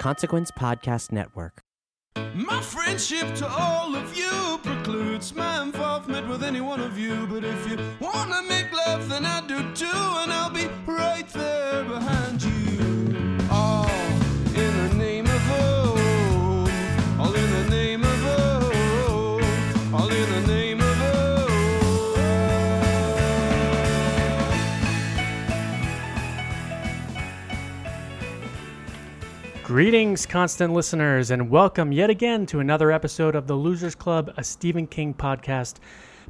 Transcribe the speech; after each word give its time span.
Consequence 0.00 0.50
Podcast 0.50 1.12
Network. 1.12 1.60
My 2.34 2.62
friendship 2.62 3.34
to 3.34 3.46
all 3.46 3.94
of 3.94 4.16
you 4.16 4.58
precludes 4.62 5.34
my 5.34 5.62
involvement 5.62 6.26
with 6.26 6.42
any 6.42 6.62
one 6.62 6.80
of 6.80 6.98
you. 6.98 7.26
But 7.26 7.44
if 7.44 7.68
you 7.68 7.76
wanna 8.00 8.42
make 8.48 8.72
love, 8.72 9.10
then 9.10 9.26
I 9.26 9.46
do 9.46 9.58
too, 9.74 9.86
and 10.22 10.32
I'll 10.32 10.48
be 10.48 10.68
right 10.86 11.28
there 11.28 11.84
behind 11.84 12.42
you. 12.42 12.99
Greetings, 29.70 30.26
constant 30.26 30.74
listeners, 30.74 31.30
and 31.30 31.48
welcome 31.48 31.92
yet 31.92 32.10
again 32.10 32.44
to 32.46 32.58
another 32.58 32.90
episode 32.90 33.36
of 33.36 33.46
the 33.46 33.54
Losers 33.54 33.94
Club, 33.94 34.34
a 34.36 34.42
Stephen 34.42 34.84
King 34.84 35.14
podcast 35.14 35.76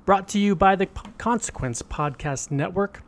brought 0.04 0.28
to 0.28 0.38
you 0.38 0.54
by 0.54 0.76
the 0.76 0.84
Consequence 1.16 1.80
Podcast 1.80 2.50
Network. 2.50 3.02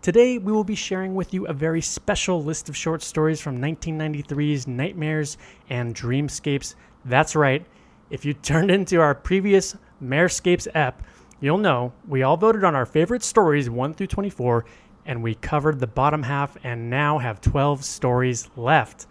Today, 0.00 0.38
we 0.38 0.52
will 0.52 0.62
be 0.62 0.76
sharing 0.76 1.16
with 1.16 1.34
you 1.34 1.48
a 1.48 1.52
very 1.52 1.80
special 1.80 2.40
list 2.40 2.68
of 2.68 2.76
short 2.76 3.02
stories 3.02 3.40
from 3.40 3.60
1993's 3.60 4.68
Nightmares 4.68 5.36
and 5.68 5.96
Dreamscapes. 5.96 6.76
That's 7.04 7.34
right, 7.34 7.66
if 8.08 8.24
you 8.24 8.34
turned 8.44 8.70
into 8.70 9.00
our 9.00 9.16
previous 9.16 9.74
Marescapes 10.00 10.68
ep, 10.74 11.02
you'll 11.40 11.58
know 11.58 11.92
we 12.06 12.22
all 12.22 12.36
voted 12.36 12.62
on 12.62 12.76
our 12.76 12.86
favorite 12.86 13.24
stories 13.24 13.68
1 13.68 13.94
through 13.94 14.06
24, 14.06 14.64
and 15.06 15.24
we 15.24 15.34
covered 15.34 15.80
the 15.80 15.88
bottom 15.88 16.22
half 16.22 16.56
and 16.62 16.88
now 16.88 17.18
have 17.18 17.40
12 17.40 17.84
stories 17.84 18.48
left. 18.54 19.08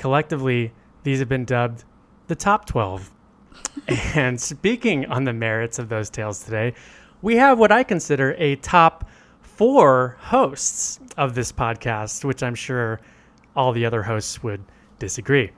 Collectively, 0.00 0.72
these 1.02 1.18
have 1.18 1.28
been 1.28 1.44
dubbed 1.44 1.84
the 2.26 2.34
top 2.34 2.64
12. 2.64 3.10
and 4.14 4.40
speaking 4.40 5.04
on 5.04 5.24
the 5.24 5.32
merits 5.34 5.78
of 5.78 5.90
those 5.90 6.08
tales 6.08 6.42
today, 6.42 6.72
we 7.20 7.36
have 7.36 7.58
what 7.58 7.70
I 7.70 7.82
consider 7.82 8.34
a 8.38 8.56
top 8.56 9.06
four 9.42 10.16
hosts 10.20 11.00
of 11.18 11.34
this 11.34 11.52
podcast, 11.52 12.24
which 12.24 12.42
I'm 12.42 12.54
sure 12.54 12.98
all 13.54 13.72
the 13.72 13.84
other 13.84 14.02
hosts 14.02 14.42
would 14.42 14.64
disagree. 14.98 15.50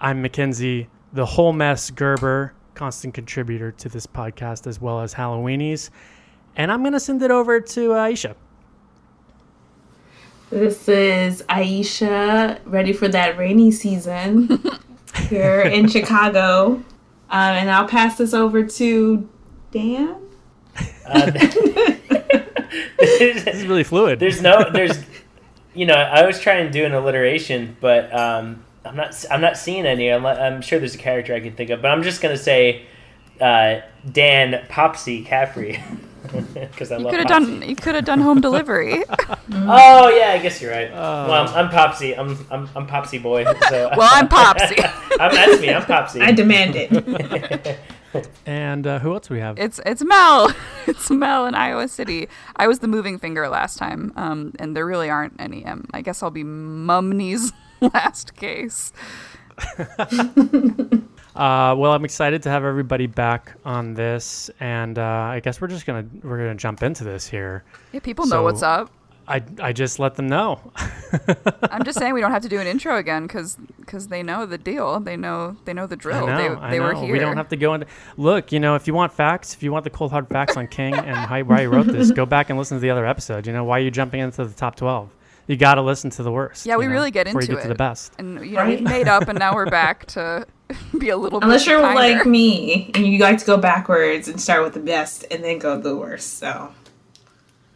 I'm 0.00 0.22
McKenzie, 0.22 0.86
the 1.12 1.26
whole 1.26 1.52
mess 1.52 1.90
Gerber, 1.90 2.54
constant 2.74 3.12
contributor 3.12 3.72
to 3.72 3.88
this 3.88 4.06
podcast, 4.06 4.68
as 4.68 4.80
well 4.80 5.00
as 5.00 5.14
Halloweenies. 5.14 5.90
And 6.54 6.70
I'm 6.70 6.82
going 6.82 6.92
to 6.92 7.00
send 7.00 7.24
it 7.24 7.32
over 7.32 7.60
to 7.60 7.94
uh, 7.94 8.06
Aisha. 8.06 8.36
This 10.54 10.88
is 10.88 11.42
Aisha, 11.48 12.60
ready 12.64 12.92
for 12.92 13.08
that 13.08 13.36
rainy 13.36 13.72
season 13.72 14.62
here 15.28 15.62
in 15.62 15.88
Chicago. 15.88 16.74
Um, 16.74 16.84
and 17.30 17.68
I'll 17.68 17.88
pass 17.88 18.18
this 18.18 18.32
over 18.32 18.62
to 18.62 19.28
Dan. 19.72 20.14
Uh, 21.06 21.32
This 22.98 23.46
is 23.48 23.66
really 23.66 23.82
fluid. 23.82 24.20
there's 24.20 24.40
no, 24.40 24.70
there's, 24.70 24.96
you 25.74 25.86
know, 25.86 25.94
I 25.94 26.24
was 26.24 26.38
trying 26.38 26.66
to 26.66 26.70
do 26.70 26.84
an 26.84 26.94
alliteration, 26.94 27.76
but 27.80 28.14
um, 28.14 28.62
I'm 28.84 28.94
not, 28.94 29.24
I'm 29.32 29.40
not 29.40 29.56
seeing 29.56 29.86
any. 29.86 30.08
I'm, 30.08 30.24
I'm 30.24 30.62
sure 30.62 30.78
there's 30.78 30.94
a 30.94 30.98
character 30.98 31.34
I 31.34 31.40
can 31.40 31.56
think 31.56 31.70
of, 31.70 31.82
but 31.82 31.90
I'm 31.90 32.04
just 32.04 32.22
gonna 32.22 32.36
say 32.36 32.86
uh, 33.40 33.80
Dan 34.08 34.64
Popsy 34.68 35.24
Caffrey 35.24 35.82
because 36.54 36.90
I 36.92 36.96
You 36.98 37.04
love. 37.04 37.10
could 37.12 37.20
have 37.20 37.28
done. 37.28 37.62
You 37.62 37.76
could 37.76 37.94
have 37.94 38.04
done 38.04 38.20
home 38.20 38.40
delivery. 38.40 39.02
Oh 39.66 40.08
yeah, 40.08 40.32
I 40.32 40.38
guess 40.38 40.60
you're 40.60 40.72
right. 40.72 40.90
well, 40.90 41.48
I'm 41.54 41.68
Popsy. 41.68 42.16
I'm, 42.18 42.36
I'm, 42.50 42.68
I'm 42.74 42.86
Popsy 42.86 43.18
boy. 43.18 43.44
So. 43.68 43.90
Well, 43.96 44.08
I'm 44.12 44.26
Popsy. 44.28 44.74
I'm, 45.20 45.32
that's 45.32 45.60
me. 45.60 45.70
I'm 45.72 45.84
Popsy. 45.84 46.20
I 46.20 46.32
demand 46.32 46.74
it. 46.76 47.78
And 48.46 48.86
uh, 48.86 48.98
who 49.00 49.12
else 49.14 49.28
do 49.28 49.34
we 49.34 49.40
have? 49.40 49.58
It's 49.58 49.80
it's 49.86 50.02
Mel. 50.04 50.52
It's 50.86 51.10
Mel 51.10 51.46
in 51.46 51.54
Iowa 51.54 51.88
City. 51.88 52.28
I 52.56 52.66
was 52.66 52.78
the 52.80 52.88
moving 52.88 53.18
finger 53.18 53.48
last 53.48 53.76
time, 53.78 54.12
um, 54.16 54.52
and 54.58 54.76
there 54.76 54.86
really 54.86 55.08
aren't 55.10 55.40
any. 55.40 55.64
Um, 55.66 55.84
I 55.92 56.00
guess 56.00 56.22
I'll 56.22 56.30
be 56.30 56.44
Mumney's 56.44 57.52
last 57.80 58.34
case. 58.34 58.92
Uh, 61.34 61.74
well, 61.76 61.92
I'm 61.92 62.04
excited 62.04 62.42
to 62.44 62.50
have 62.50 62.64
everybody 62.64 63.06
back 63.06 63.54
on 63.64 63.94
this, 63.94 64.50
and 64.60 64.98
uh, 64.98 65.02
I 65.02 65.40
guess 65.40 65.60
we're 65.60 65.68
just 65.68 65.84
gonna 65.84 66.06
we're 66.22 66.38
gonna 66.38 66.54
jump 66.54 66.82
into 66.82 67.02
this 67.02 67.26
here. 67.26 67.64
Yeah, 67.92 68.00
people 68.00 68.26
know 68.26 68.42
what's 68.42 68.62
up. 68.62 68.90
I, 69.26 69.42
I 69.58 69.72
just 69.72 69.98
let 69.98 70.16
them 70.16 70.26
know. 70.26 70.60
I'm 71.70 71.82
just 71.82 71.98
saying 71.98 72.12
we 72.12 72.20
don't 72.20 72.30
have 72.30 72.42
to 72.42 72.48
do 72.48 72.60
an 72.60 72.66
intro 72.66 72.98
again 72.98 73.26
because 73.26 73.56
because 73.80 74.08
they 74.08 74.22
know 74.22 74.44
the 74.46 74.58
deal. 74.58 75.00
They 75.00 75.16
know 75.16 75.56
they 75.64 75.72
know 75.72 75.86
the 75.86 75.96
drill. 75.96 76.26
know, 76.26 76.36
they 76.36 76.70
they 76.72 76.80
were 76.80 76.94
here. 76.94 77.10
We 77.10 77.18
don't 77.18 77.36
have 77.36 77.48
to 77.48 77.56
go 77.56 77.74
into. 77.74 77.86
Look, 78.16 78.52
you 78.52 78.60
know, 78.60 78.74
if 78.74 78.86
you 78.86 78.94
want 78.94 79.12
facts, 79.12 79.54
if 79.54 79.62
you 79.62 79.72
want 79.72 79.84
the 79.84 79.90
cold 79.90 80.10
hard 80.10 80.28
facts 80.28 80.56
on 80.56 80.68
King 80.68 80.94
and 80.94 81.16
how, 81.16 81.42
why 81.42 81.62
he 81.62 81.66
wrote 81.66 81.86
this, 81.86 82.10
go 82.10 82.26
back 82.26 82.50
and 82.50 82.58
listen 82.58 82.76
to 82.76 82.80
the 82.80 82.90
other 82.90 83.06
episode. 83.06 83.46
You 83.46 83.52
know, 83.52 83.64
why 83.64 83.78
are 83.78 83.82
you 83.82 83.90
jumping 83.90 84.20
into 84.20 84.44
the 84.44 84.54
top 84.54 84.76
twelve? 84.76 85.10
You 85.46 85.56
got 85.56 85.74
to 85.74 85.82
listen 85.82 86.08
to 86.10 86.22
the 86.22 86.32
worst. 86.32 86.64
Yeah, 86.64 86.76
we 86.76 86.84
know, 86.84 86.90
know, 86.90 86.94
really 86.96 87.10
get 87.10 87.26
into 87.26 87.40
you 87.42 87.48
get 87.48 87.58
it. 87.58 87.62
to 87.62 87.68
the 87.68 87.74
best. 87.74 88.12
And 88.18 88.40
you 88.46 88.52
know 88.52 88.60
Right. 88.60 88.68
we've 88.80 88.82
made 88.82 89.08
up, 89.08 89.28
and 89.28 89.38
now 89.38 89.54
we're 89.54 89.66
back 89.70 90.06
to 90.06 90.46
be 90.98 91.10
a 91.10 91.16
little. 91.16 91.40
Unless 91.42 91.64
bit 91.64 91.70
you're 91.72 91.80
kinder. 91.82 92.16
like 92.16 92.26
me 92.26 92.90
and 92.94 93.06
you 93.06 93.18
like 93.18 93.38
to 93.38 93.44
go 93.46 93.56
backwards 93.56 94.28
and 94.28 94.40
start 94.40 94.62
with 94.64 94.74
the 94.74 94.80
best 94.80 95.24
and 95.30 95.44
then 95.44 95.58
go 95.58 95.78
the 95.78 95.94
worst. 95.96 96.38
So 96.38 96.72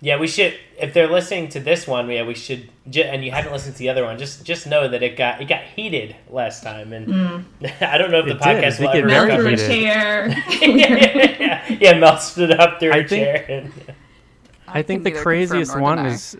Yeah, 0.00 0.18
we 0.18 0.26
should. 0.26 0.54
If 0.80 0.94
they're 0.94 1.10
listening 1.10 1.48
to 1.50 1.60
this 1.60 1.86
one, 1.88 2.08
yeah, 2.08 2.22
we 2.24 2.34
should. 2.34 2.70
And 2.96 3.24
you 3.24 3.30
haven't 3.32 3.52
listened 3.52 3.74
to 3.74 3.78
the 3.80 3.88
other 3.90 4.04
one, 4.04 4.16
just 4.18 4.44
just 4.44 4.66
know 4.66 4.88
that 4.88 5.02
it 5.02 5.16
got 5.16 5.40
it 5.42 5.46
got 5.48 5.62
heated 5.76 6.16
last 6.30 6.62
time, 6.62 6.92
and 6.94 7.44
I 7.80 7.98
don't 7.98 8.10
know 8.10 8.20
if 8.20 8.26
the 8.26 8.30
It 8.32 8.38
did. 8.38 8.64
podcast 8.64 8.80
It 8.80 8.84
will 8.84 8.92
did 8.92 9.10
ever 9.10 9.26
get 9.26 9.26
very 9.26 9.28
Mel 9.28 9.38
recover. 9.38 9.56
through 9.56 9.64
a 9.64 9.68
chair. 9.68 10.28
yeah, 10.62 11.76
yeah, 11.80 11.98
Mel 11.98 12.16
stood 12.18 12.52
up 12.52 12.80
through 12.80 12.92
I 12.92 12.96
a 12.98 13.08
think- 13.08 13.10
chair. 13.24 13.46
And, 13.48 13.72
I, 14.70 14.82
think 14.82 15.02
can 15.04 15.12
the 15.14 15.20
craziest 15.20 15.78
one 15.78 15.98
is. 16.06 16.36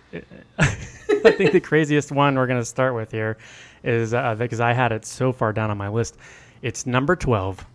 I 0.61 1.31
think 1.31 1.51
the 1.51 1.59
craziest 1.59 2.11
one 2.11 2.35
we're 2.35 2.45
going 2.47 2.59
to 2.59 2.65
start 2.65 2.93
with 2.95 3.11
here 3.11 3.37
is 3.83 4.13
uh, 4.13 4.35
because 4.35 4.59
I 4.59 4.73
had 4.73 4.91
it 4.91 5.05
so 5.05 5.31
far 5.31 5.53
down 5.53 5.71
on 5.71 5.77
my 5.77 5.89
list. 5.89 6.17
It's 6.61 6.85
number 6.85 7.15
twelve, 7.15 7.65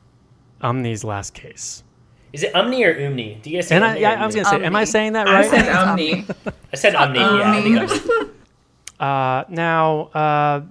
Umney's 0.62 1.04
last 1.04 1.34
case. 1.34 1.82
is 2.32 2.42
it 2.42 2.52
Umney 2.54 2.84
or 2.86 2.94
Umney? 2.94 3.40
Do 3.42 3.50
you 3.50 3.58
guys 3.58 3.68
say 3.68 3.76
And 3.76 3.84
I, 3.84 3.96
Umney 3.96 4.00
yeah, 4.00 4.14
or 4.14 4.18
I 4.18 4.26
was 4.26 4.34
going 4.34 4.44
to 4.44 4.50
say, 4.50 4.64
am 4.64 4.76
I 4.76 4.84
saying 4.84 5.12
that 5.14 5.26
right? 5.26 5.36
I 5.36 5.40
right? 5.40 5.50
said 5.50 5.68
Omni. 5.76 6.26
I 6.72 6.76
said 6.76 6.94
Umney. 6.94 7.16
Yeah, 7.16 7.52
I 7.52 7.62
think 7.62 7.76
Umney. 7.78 7.88
Umney. 7.88 8.30
Uh, 9.00 9.42
now, 9.48 10.02
uh, 10.14 10.62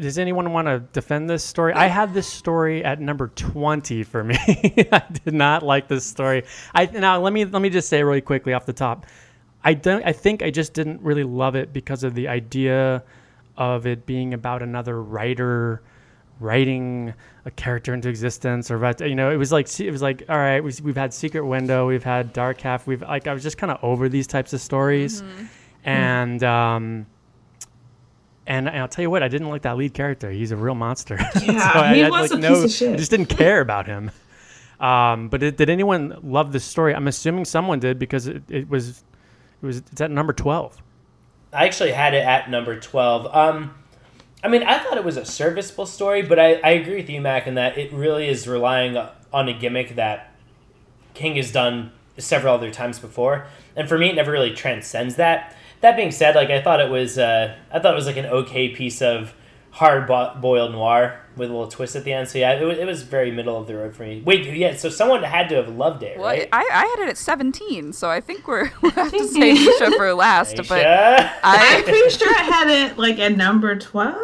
does 0.00 0.18
anyone 0.18 0.52
want 0.52 0.66
to 0.66 0.80
defend 0.92 1.28
this 1.28 1.44
story? 1.44 1.74
I 1.74 1.86
had 1.86 2.14
this 2.14 2.26
story 2.26 2.82
at 2.84 3.00
number 3.00 3.28
twenty 3.28 4.02
for 4.02 4.24
me. 4.24 4.36
I 4.92 5.02
did 5.24 5.34
not 5.34 5.62
like 5.62 5.88
this 5.88 6.06
story. 6.06 6.44
I 6.74 6.86
now 6.86 7.20
let 7.20 7.32
me 7.32 7.44
let 7.44 7.60
me 7.60 7.68
just 7.68 7.88
say 7.88 8.02
really 8.02 8.20
quickly 8.22 8.54
off 8.54 8.64
the 8.64 8.72
top. 8.72 9.06
I 9.62 9.74
don't. 9.74 10.04
I 10.06 10.12
think 10.12 10.42
I 10.42 10.50
just 10.50 10.72
didn't 10.72 11.02
really 11.02 11.24
love 11.24 11.54
it 11.54 11.72
because 11.72 12.02
of 12.02 12.14
the 12.14 12.28
idea 12.28 13.02
of 13.58 13.86
it 13.86 14.06
being 14.06 14.32
about 14.32 14.62
another 14.62 15.02
writer 15.02 15.82
writing 16.40 17.12
a 17.44 17.50
character 17.50 17.92
into 17.92 18.08
existence 18.08 18.70
or 18.70 18.78
write- 18.78 19.00
you 19.00 19.14
know 19.16 19.30
it 19.30 19.36
was 19.36 19.50
like 19.50 19.68
it 19.80 19.90
was 19.90 20.00
like 20.00 20.22
all 20.28 20.36
right 20.38 20.62
we, 20.62 20.72
we've 20.84 20.96
had 20.96 21.12
secret 21.12 21.44
window 21.44 21.88
we've 21.88 22.04
had 22.04 22.32
dark 22.32 22.60
half 22.60 22.86
we've 22.86 23.02
like 23.02 23.26
i 23.26 23.34
was 23.34 23.42
just 23.42 23.58
kind 23.58 23.72
of 23.72 23.78
over 23.82 24.08
these 24.08 24.28
types 24.28 24.52
of 24.52 24.60
stories 24.60 25.22
and 25.84 26.44
um 26.44 27.06
and 28.46 28.66
I'll 28.66 28.88
tell 28.88 29.02
you 29.02 29.10
what, 29.10 29.22
I 29.22 29.28
didn't 29.28 29.50
like 29.50 29.60
that 29.62 29.76
lead 29.76 29.92
character. 29.92 30.30
He's 30.30 30.52
a 30.52 30.56
real 30.56 30.74
monster. 30.74 31.18
Yeah, 31.42 31.70
I 31.74 31.94
he 31.94 32.00
had, 32.00 32.10
was 32.10 32.30
like, 32.30 32.38
a 32.38 32.40
no, 32.40 32.54
piece 32.54 32.64
of 32.64 32.70
shit. 32.70 32.94
I 32.94 32.96
just 32.96 33.10
didn't 33.10 33.26
care 33.26 33.60
about 33.60 33.86
him. 33.86 34.10
Um, 34.80 35.28
but 35.28 35.40
did, 35.40 35.56
did 35.56 35.68
anyone 35.68 36.18
love 36.22 36.52
this 36.52 36.64
story? 36.64 36.94
I'm 36.94 37.08
assuming 37.08 37.44
someone 37.44 37.78
did 37.78 37.98
because 37.98 38.26
it, 38.26 38.42
it 38.48 38.70
was 38.70 39.04
it 39.62 39.66
was 39.66 39.78
it's 39.78 40.00
at 40.00 40.10
number 40.10 40.32
twelve. 40.32 40.80
I 41.52 41.66
actually 41.66 41.92
had 41.92 42.14
it 42.14 42.24
at 42.24 42.50
number 42.50 42.78
twelve. 42.78 43.34
Um, 43.34 43.74
I 44.42 44.48
mean, 44.48 44.62
I 44.62 44.78
thought 44.78 44.96
it 44.96 45.04
was 45.04 45.16
a 45.16 45.24
serviceable 45.24 45.86
story, 45.86 46.22
but 46.22 46.38
I, 46.38 46.54
I 46.56 46.70
agree 46.70 46.96
with 46.96 47.10
you, 47.10 47.20
Mac, 47.20 47.46
in 47.46 47.54
that 47.54 47.76
it 47.76 47.92
really 47.92 48.28
is 48.28 48.46
relying 48.46 48.96
on 49.32 49.48
a 49.48 49.52
gimmick 49.52 49.96
that 49.96 50.32
King 51.14 51.36
has 51.36 51.50
done 51.50 51.92
several 52.18 52.54
other 52.54 52.70
times 52.70 52.98
before, 52.98 53.46
and 53.74 53.88
for 53.88 53.98
me, 53.98 54.10
it 54.10 54.14
never 54.14 54.30
really 54.30 54.52
transcends 54.52 55.16
that. 55.16 55.56
That 55.80 55.96
being 55.96 56.10
said, 56.10 56.34
like 56.34 56.50
I 56.50 56.60
thought 56.60 56.80
it 56.80 56.90
was, 56.90 57.18
uh, 57.18 57.56
I 57.70 57.78
thought 57.78 57.92
it 57.92 57.96
was 57.96 58.06
like 58.06 58.16
an 58.16 58.26
okay 58.26 58.68
piece 58.68 59.00
of 59.00 59.32
hard 59.70 60.06
boiled 60.06 60.72
noir 60.72 61.20
with 61.38 61.48
a 61.50 61.52
little 61.52 61.68
twist 61.68 61.96
at 61.96 62.04
the 62.04 62.12
end. 62.12 62.28
So 62.28 62.38
yeah, 62.38 62.52
it 62.60 62.64
was, 62.64 62.76
it 62.78 62.84
was 62.86 63.02
very 63.02 63.30
middle 63.30 63.56
of 63.56 63.66
the 63.66 63.76
road 63.76 63.94
for 63.94 64.02
me. 64.02 64.22
Wait, 64.24 64.44
yeah, 64.54 64.74
so 64.76 64.88
someone 64.90 65.22
had 65.22 65.48
to 65.50 65.54
have 65.56 65.68
loved 65.68 66.02
it, 66.02 66.18
Well, 66.18 66.26
right? 66.26 66.48
I, 66.52 66.58
I 66.72 66.86
had 66.96 67.06
it 67.06 67.08
at 67.10 67.16
17, 67.16 67.92
so 67.92 68.10
I 68.10 68.20
think 68.20 68.46
we're 68.48 68.70
we'll 68.82 68.90
have 68.92 69.10
to 69.12 69.26
say 69.28 69.54
Nisha 69.54 69.96
for 69.96 70.12
last. 70.14 70.56
But 70.56 70.68
Aisha? 70.68 71.30
I'm 71.42 71.84
pretty 71.84 72.10
sure 72.10 72.28
I 72.28 72.42
had 72.42 72.68
it 72.68 72.98
like 72.98 73.18
at 73.18 73.36
number 73.36 73.76
12 73.78 74.16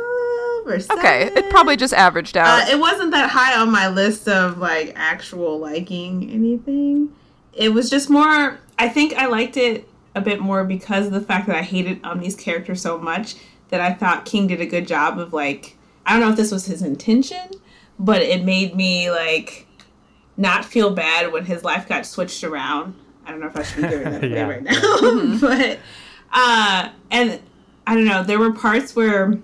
or 0.66 0.80
something. 0.80 0.98
okay, 0.98 1.24
it 1.34 1.50
probably 1.50 1.76
just 1.76 1.92
averaged 1.94 2.36
Uh, 2.36 2.40
out. 2.40 2.68
it 2.68 2.78
wasn't 2.78 3.10
that 3.12 3.30
high 3.30 3.58
on 3.60 3.70
my 3.70 3.88
list 3.88 4.26
of 4.28 4.58
like 4.58 4.92
actual 4.96 5.58
liking 5.58 6.30
anything. 6.30 7.10
It 7.52 7.68
was 7.74 7.88
just 7.90 8.10
more. 8.10 8.58
I 8.78 8.88
think 8.88 9.14
I 9.14 9.26
liked 9.26 9.56
it 9.56 9.88
a 10.16 10.20
bit 10.20 10.40
more 10.40 10.64
because 10.64 11.06
of 11.06 11.12
the 11.12 11.20
fact 11.20 11.46
that 11.48 11.56
I 11.56 11.62
hated 11.62 12.00
Omni's 12.02 12.34
character 12.34 12.74
so 12.74 12.98
much 12.98 13.34
that 13.70 13.80
I 13.80 13.92
thought 13.92 14.24
King 14.24 14.46
did 14.46 14.60
a 14.60 14.66
good 14.66 14.86
job 14.88 15.18
of 15.18 15.32
like 15.32 15.76
I 16.06 16.12
don't 16.12 16.20
know 16.20 16.30
if 16.30 16.36
this 16.36 16.50
was 16.52 16.66
his 16.66 16.82
intention, 16.82 17.48
but 17.98 18.22
it 18.22 18.44
made 18.44 18.74
me 18.74 19.10
like 19.10 19.66
not 20.36 20.64
feel 20.64 20.90
bad 20.90 21.32
when 21.32 21.44
his 21.44 21.64
life 21.64 21.88
got 21.88 22.04
switched 22.06 22.42
around. 22.44 22.94
I 23.26 23.30
don't 23.30 23.40
know 23.40 23.46
if 23.46 23.56
I 23.56 23.62
should 23.62 23.82
be 23.82 23.88
giving 23.88 24.04
that 24.12 24.24
away 24.24 24.34
Yeah. 24.34 24.48
right 24.48 24.62
now, 24.62 25.38
but 25.40 25.78
uh, 26.32 26.88
and 27.10 27.40
I 27.86 27.94
don't 27.94 28.04
know. 28.04 28.22
There 28.22 28.38
were 28.38 28.52
parts 28.52 28.94
where, 28.96 29.38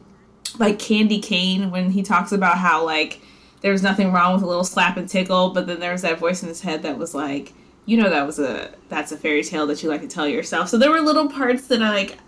like 0.58 0.78
Candy 0.78 1.20
Cane, 1.20 1.70
when 1.70 1.90
he 1.90 2.02
talks 2.02 2.32
about 2.32 2.58
how 2.58 2.84
like 2.84 3.20
there 3.62 3.72
was 3.72 3.82
nothing 3.82 4.12
wrong 4.12 4.34
with 4.34 4.42
a 4.42 4.46
little 4.46 4.64
slap 4.64 4.96
and 4.96 5.08
tickle, 5.08 5.50
but 5.50 5.66
then 5.66 5.80
there 5.80 5.92
was 5.92 6.02
that 6.02 6.18
voice 6.18 6.42
in 6.42 6.48
his 6.48 6.60
head 6.62 6.82
that 6.82 6.98
was 6.98 7.14
like, 7.14 7.52
you 7.86 7.96
know, 7.96 8.10
that 8.10 8.26
was 8.26 8.38
a 8.38 8.72
that's 8.88 9.12
a 9.12 9.16
fairy 9.16 9.42
tale 9.44 9.66
that 9.68 9.82
you 9.82 9.88
like 9.88 10.00
to 10.02 10.08
tell 10.08 10.26
yourself. 10.28 10.68
So 10.68 10.76
there 10.78 10.90
were 10.90 11.00
little 11.00 11.28
parts 11.28 11.66
that 11.68 11.82
I 11.82 11.90
like. 11.90 12.18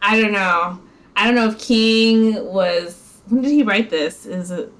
I 0.00 0.20
don't 0.20 0.32
know. 0.32 0.80
I 1.14 1.26
don't 1.26 1.34
know 1.36 1.46
if 1.48 1.58
King 1.60 2.44
was. 2.46 3.01
When 3.28 3.42
did 3.42 3.50
he 3.52 3.62
write 3.62 3.90
this? 3.90 4.26
Is 4.26 4.50
it 4.50 4.72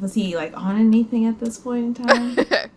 was 0.00 0.14
he 0.14 0.36
like 0.36 0.56
on 0.56 0.78
anything 0.78 1.26
at 1.26 1.40
this 1.40 1.58
point 1.58 1.98
in 1.98 2.06
time? 2.06 2.38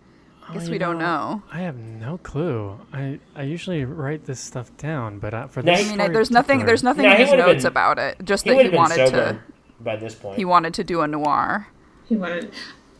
I 0.50 0.54
guess 0.56 0.66
you 0.66 0.72
we 0.72 0.78
don't 0.78 0.98
know. 0.98 1.42
I 1.52 1.60
have 1.62 1.78
no 1.78 2.18
clue. 2.18 2.78
I, 2.92 3.20
I 3.36 3.44
usually 3.44 3.86
write 3.86 4.26
this 4.26 4.40
stuff 4.42 4.76
down, 4.78 5.20
but 5.20 5.34
uh, 5.34 5.48
for 5.48 5.62
No, 5.64 5.72
this, 5.74 5.82
I 5.82 5.84
I 5.84 5.88
mean, 5.88 6.00
story 6.00 6.14
there's 6.14 6.32
nothing. 6.32 6.66
There's 6.66 6.84
nothing 6.84 7.04
No, 7.04 7.12
in 7.14 7.18
his 7.18 7.32
notes 7.32 7.64
been- 7.64 7.66
about 7.68 7.98
it. 7.98 8.18
Just 8.24 8.44
He 8.44 8.50
that 8.50 8.58
would 8.58 8.66
he 8.72 8.76
wanted 8.76 9.08
to. 9.12 9.40
by 9.80 9.96
this 9.96 10.16
point. 10.16 10.36
He 10.38 10.44
wanted 10.46 10.74
to 10.76 10.84
do 10.84 11.02
a 11.02 11.08
noir. 11.08 11.68
He 12.10 12.16
wanted. 12.18 12.52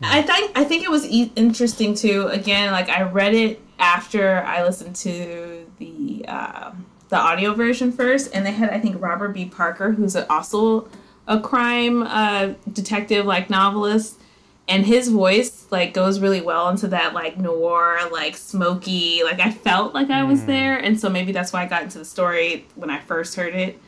I 0.02 0.22
think 0.22 0.52
I 0.56 0.64
think 0.64 0.84
it 0.84 0.90
was 0.90 1.06
e- 1.06 1.32
interesting 1.36 1.94
too. 1.94 2.28
Again, 2.28 2.72
like 2.72 2.88
I 2.88 3.02
read 3.02 3.34
it 3.34 3.60
after 3.78 4.42
I 4.42 4.62
listened 4.64 4.96
to 4.96 5.66
the 5.78 6.24
uh, 6.26 6.72
the 7.10 7.16
audio 7.16 7.52
version 7.52 7.92
first, 7.92 8.30
and 8.34 8.44
they 8.46 8.52
had 8.52 8.70
I 8.70 8.80
think 8.80 9.00
Robert 9.02 9.28
B. 9.34 9.44
Parker, 9.44 9.92
who's 9.92 10.16
a, 10.16 10.30
also 10.32 10.88
a 11.26 11.40
crime 11.40 12.02
uh, 12.02 12.54
detective, 12.72 13.26
like 13.26 13.50
novelist, 13.50 14.20
and 14.68 14.86
his 14.86 15.08
voice 15.08 15.66
like 15.70 15.92
goes 15.92 16.20
really 16.20 16.40
well 16.40 16.68
into 16.68 16.88
that 16.88 17.14
like 17.14 17.38
noir, 17.38 18.00
like 18.10 18.36
smoky. 18.36 19.22
Like 19.22 19.40
I 19.40 19.50
felt 19.50 19.94
like 19.94 20.10
I 20.10 20.24
was 20.24 20.46
there, 20.46 20.76
and 20.76 20.98
so 20.98 21.08
maybe 21.08 21.32
that's 21.32 21.52
why 21.52 21.62
I 21.62 21.66
got 21.66 21.82
into 21.82 21.98
the 21.98 22.04
story 22.04 22.66
when 22.74 22.90
I 22.90 23.00
first 23.00 23.36
heard 23.36 23.54
it. 23.54 23.78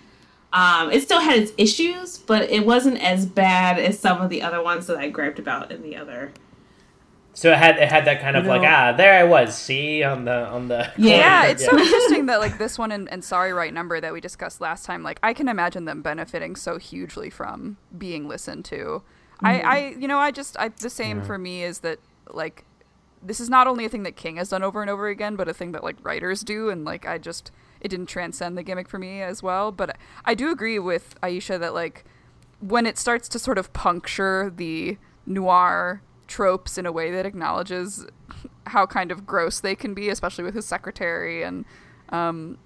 Um, 0.52 0.90
it 0.90 1.02
still 1.02 1.20
had 1.20 1.38
its 1.38 1.52
issues, 1.58 2.18
but 2.18 2.50
it 2.50 2.64
wasn't 2.64 3.02
as 3.02 3.26
bad 3.26 3.78
as 3.78 3.98
some 3.98 4.22
of 4.22 4.30
the 4.30 4.42
other 4.42 4.62
ones 4.62 4.86
that 4.86 4.96
I 4.96 5.10
griped 5.10 5.38
about 5.38 5.70
in 5.70 5.82
the 5.82 5.96
other. 5.96 6.32
So 7.36 7.52
it 7.52 7.58
had 7.58 7.76
it 7.76 7.90
had 7.90 8.06
that 8.06 8.22
kind 8.22 8.34
of 8.34 8.44
You 8.44 8.50
like 8.50 8.62
ah 8.62 8.92
there 8.92 9.12
I 9.12 9.24
was 9.24 9.56
see 9.56 10.02
on 10.02 10.24
the 10.24 10.48
on 10.48 10.68
the 10.68 10.90
Yeah. 10.96 11.16
Yeah, 11.16 11.46
it's 11.48 11.64
so 11.64 11.78
interesting 11.78 12.26
that 12.26 12.40
like 12.40 12.56
this 12.56 12.78
one 12.78 12.90
and, 12.90 13.08
and 13.10 13.22
Sorry 13.22 13.52
Right 13.52 13.72
Number 13.72 14.00
that 14.00 14.12
we 14.12 14.20
discussed 14.22 14.60
last 14.60 14.86
time, 14.86 15.02
like 15.02 15.20
I 15.22 15.34
can 15.34 15.46
imagine 15.46 15.84
them 15.84 16.00
benefiting 16.00 16.56
so 16.56 16.78
hugely 16.78 17.28
from 17.28 17.76
being 17.96 18.26
listened 18.26 18.64
to. 18.66 19.02
I, 19.42 19.60
I 19.60 19.78
you 19.98 20.08
know, 20.08 20.18
I 20.18 20.30
just 20.30 20.56
I 20.58 20.68
the 20.68 20.88
same 20.88 21.22
for 21.22 21.36
me 21.36 21.62
is 21.62 21.80
that 21.80 21.98
like 22.30 22.64
this 23.22 23.38
is 23.38 23.50
not 23.50 23.66
only 23.66 23.84
a 23.84 23.88
thing 23.90 24.04
that 24.04 24.16
King 24.16 24.36
has 24.36 24.48
done 24.48 24.62
over 24.62 24.80
and 24.80 24.88
over 24.88 25.08
again, 25.08 25.36
but 25.36 25.46
a 25.46 25.52
thing 25.52 25.72
that 25.72 25.84
like 25.84 25.96
writers 26.02 26.42
do 26.42 26.70
and 26.70 26.86
like 26.86 27.06
I 27.06 27.18
just 27.18 27.50
it 27.80 27.88
didn't 27.88 28.06
transcend 28.06 28.56
the 28.56 28.62
gimmick 28.62 28.88
for 28.88 28.98
me 28.98 29.20
as 29.20 29.42
well. 29.42 29.72
But 29.72 29.98
I 30.24 30.34
do 30.34 30.50
agree 30.50 30.78
with 30.78 31.14
Aisha 31.22 31.60
that 31.60 31.74
like 31.74 32.04
when 32.60 32.86
it 32.86 32.96
starts 32.96 33.28
to 33.28 33.38
sort 33.38 33.58
of 33.58 33.74
puncture 33.74 34.50
the 34.54 34.96
noir 35.26 36.00
tropes 36.26 36.78
in 36.78 36.86
a 36.86 36.92
way 36.92 37.10
that 37.10 37.26
acknowledges 37.26 38.06
how 38.66 38.86
kind 38.86 39.10
of 39.12 39.26
gross 39.26 39.60
they 39.60 39.74
can 39.76 39.94
be, 39.94 40.08
especially 40.08 40.44
with 40.44 40.54
his 40.54 40.64
secretary, 40.66 41.42
and 41.42 41.64
um, 42.10 42.58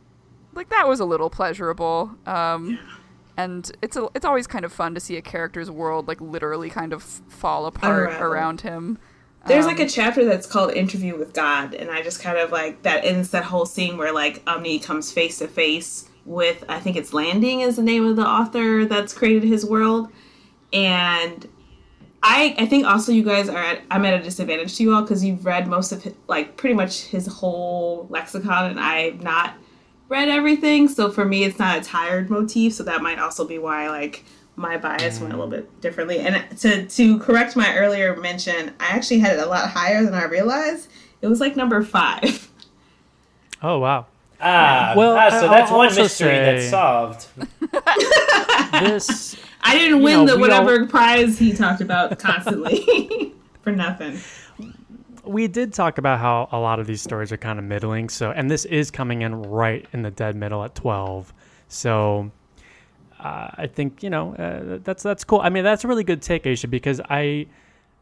like 0.55 0.69
that 0.71 0.89
was 0.89 1.01
a 1.01 1.05
little 1.05 1.31
pleasurable. 1.31 2.11
Um, 2.27 2.79
and 3.37 3.71
it's 3.83 3.97
a, 3.97 4.09
it's 4.15 4.25
always 4.25 4.47
kind 4.47 4.65
of 4.65 4.73
fun 4.73 4.95
to 4.95 5.01
see 5.01 5.17
a 5.17 5.23
character's 5.23 5.71
world 5.71 6.09
like 6.09 6.21
literally 6.21 6.69
kind 6.71 6.93
of 6.93 7.03
fall 7.03 7.67
apart 7.67 8.09
Unravel. 8.09 8.27
around 8.27 8.61
him. 8.63 8.99
There's 9.47 9.65
Um, 9.65 9.71
like 9.71 9.81
a 9.81 9.89
chapter 9.89 10.25
that's 10.25 10.47
called 10.47 10.73
Interview 10.73 11.17
with 11.19 11.33
God, 11.33 11.73
and 11.75 11.91
I 11.91 12.03
just 12.03 12.21
kind 12.21 12.37
of 12.37 12.53
like 12.53 12.83
that 12.83 13.05
ends 13.05 13.31
that 13.31 13.45
whole 13.45 13.65
scene 13.67 13.97
where 13.97 14.13
like 14.13 14.43
Omni 14.47 14.81
comes 14.81 15.13
face 15.13 15.39
to 15.39 15.49
face 15.49 16.09
with 16.27 16.65
I 16.69 16.79
think 16.81 16.97
it's 16.97 17.15
Landry 17.15 17.63
is 17.63 17.77
the 17.77 17.83
name 17.83 18.05
of 18.07 18.17
the 18.17 18.27
author 18.27 18.85
that's 18.85 19.15
created 19.15 19.45
his 19.45 19.65
world, 19.65 20.09
and 20.73 21.49
I 22.23 22.55
I 22.59 22.67
think 22.67 22.87
also 22.87 23.13
you 23.13 23.23
guys 23.23 23.49
are 23.49 23.57
at 23.63 23.81
I'm 23.91 24.05
at 24.05 24.15
a 24.21 24.23
disadvantage 24.23 24.77
to 24.77 24.83
you 24.83 24.95
all 24.95 25.03
because 25.03 25.25
you've 25.25 25.45
read 25.47 25.67
most 25.67 25.93
of 25.93 26.03
his, 26.03 26.15
like 26.29 26.57
pretty 26.57 26.75
much 26.75 27.03
his 27.05 27.27
whole 27.27 28.07
lexicon, 28.11 28.71
and 28.73 28.81
I've 28.81 29.23
not 29.23 29.55
read 30.09 30.29
everything, 30.29 30.89
so 30.89 31.11
for 31.11 31.25
me 31.25 31.45
it's 31.45 31.59
not 31.59 31.79
a 31.79 31.81
tired 31.83 32.29
motif, 32.31 32.75
so 32.75 32.83
that 32.85 33.01
might 33.03 33.19
also 33.19 33.47
be 33.47 33.59
why 33.59 33.89
like 33.89 34.25
my 34.57 34.77
bias 34.77 35.21
went 35.21 35.33
a 35.33 35.37
little 35.37 35.51
bit 35.51 35.81
differently. 35.81 36.19
And 36.19 36.45
to 36.59 36.87
to 36.87 37.19
correct 37.21 37.57
my 37.57 37.75
earlier 37.77 38.15
mention, 38.17 38.75
I 38.81 38.89
actually 38.89 39.21
had 39.21 39.39
it 39.39 39.43
a 39.43 39.47
lot 39.47 39.71
higher 39.71 40.05
than 40.05 40.13
I 40.13 40.25
realized. 40.25 40.89
It 41.23 41.29
was 41.29 41.41
like 41.41 41.57
number 41.57 41.83
five. 41.83 42.49
Oh 43.63 43.79
wow. 43.79 44.07
ah 44.41 44.95
Well, 44.97 45.15
ah, 45.17 45.29
so 45.29 45.47
I'll 45.47 45.51
that's 45.51 45.71
one 45.71 45.87
mystery 45.95 46.29
say- 46.31 46.45
that's 46.45 46.71
solved. 46.71 47.27
This 48.81 49.37
I 49.63 49.77
didn't 49.77 50.03
win 50.03 50.25
know, 50.25 50.35
the 50.35 50.39
whatever 50.41 50.87
prize 50.87 51.39
he 51.39 51.53
talked 51.53 51.81
about 51.81 52.19
constantly 52.19 53.35
for 53.63 53.73
nothing. 53.73 54.19
we 55.25 55.49
did 55.49 55.73
talk 55.73 55.99
about 55.99 56.19
how 56.19 56.49
a 56.53 56.59
lot 56.59 56.81
of 56.81 56.87
these 56.87 57.03
stories 57.03 57.31
are 57.33 57.37
kind 57.37 57.59
of 57.59 57.65
middling. 57.65 58.09
So, 58.09 58.31
and 58.31 58.51
this 58.51 58.65
is 58.65 58.91
coming 58.91 59.23
in 59.23 59.43
right 59.43 59.87
in 59.93 60.03
the 60.03 60.11
dead 60.11 60.37
middle 60.37 60.65
at 60.65 60.75
twelve. 60.75 61.33
So, 61.69 62.31
uh, 63.19 63.49
I 63.55 63.67
think 63.67 64.03
you 64.03 64.11
know 64.11 64.35
uh, 64.35 64.79
that's 64.83 65.03
that's 65.03 65.25
cool. 65.25 65.41
I 65.41 65.51
mean, 65.51 65.65
that's 65.65 65.85
a 65.85 65.89
really 65.89 66.05
good 66.05 66.23
take, 66.23 66.45
Aisha, 66.45 66.69
because 66.71 67.01
I 67.09 67.47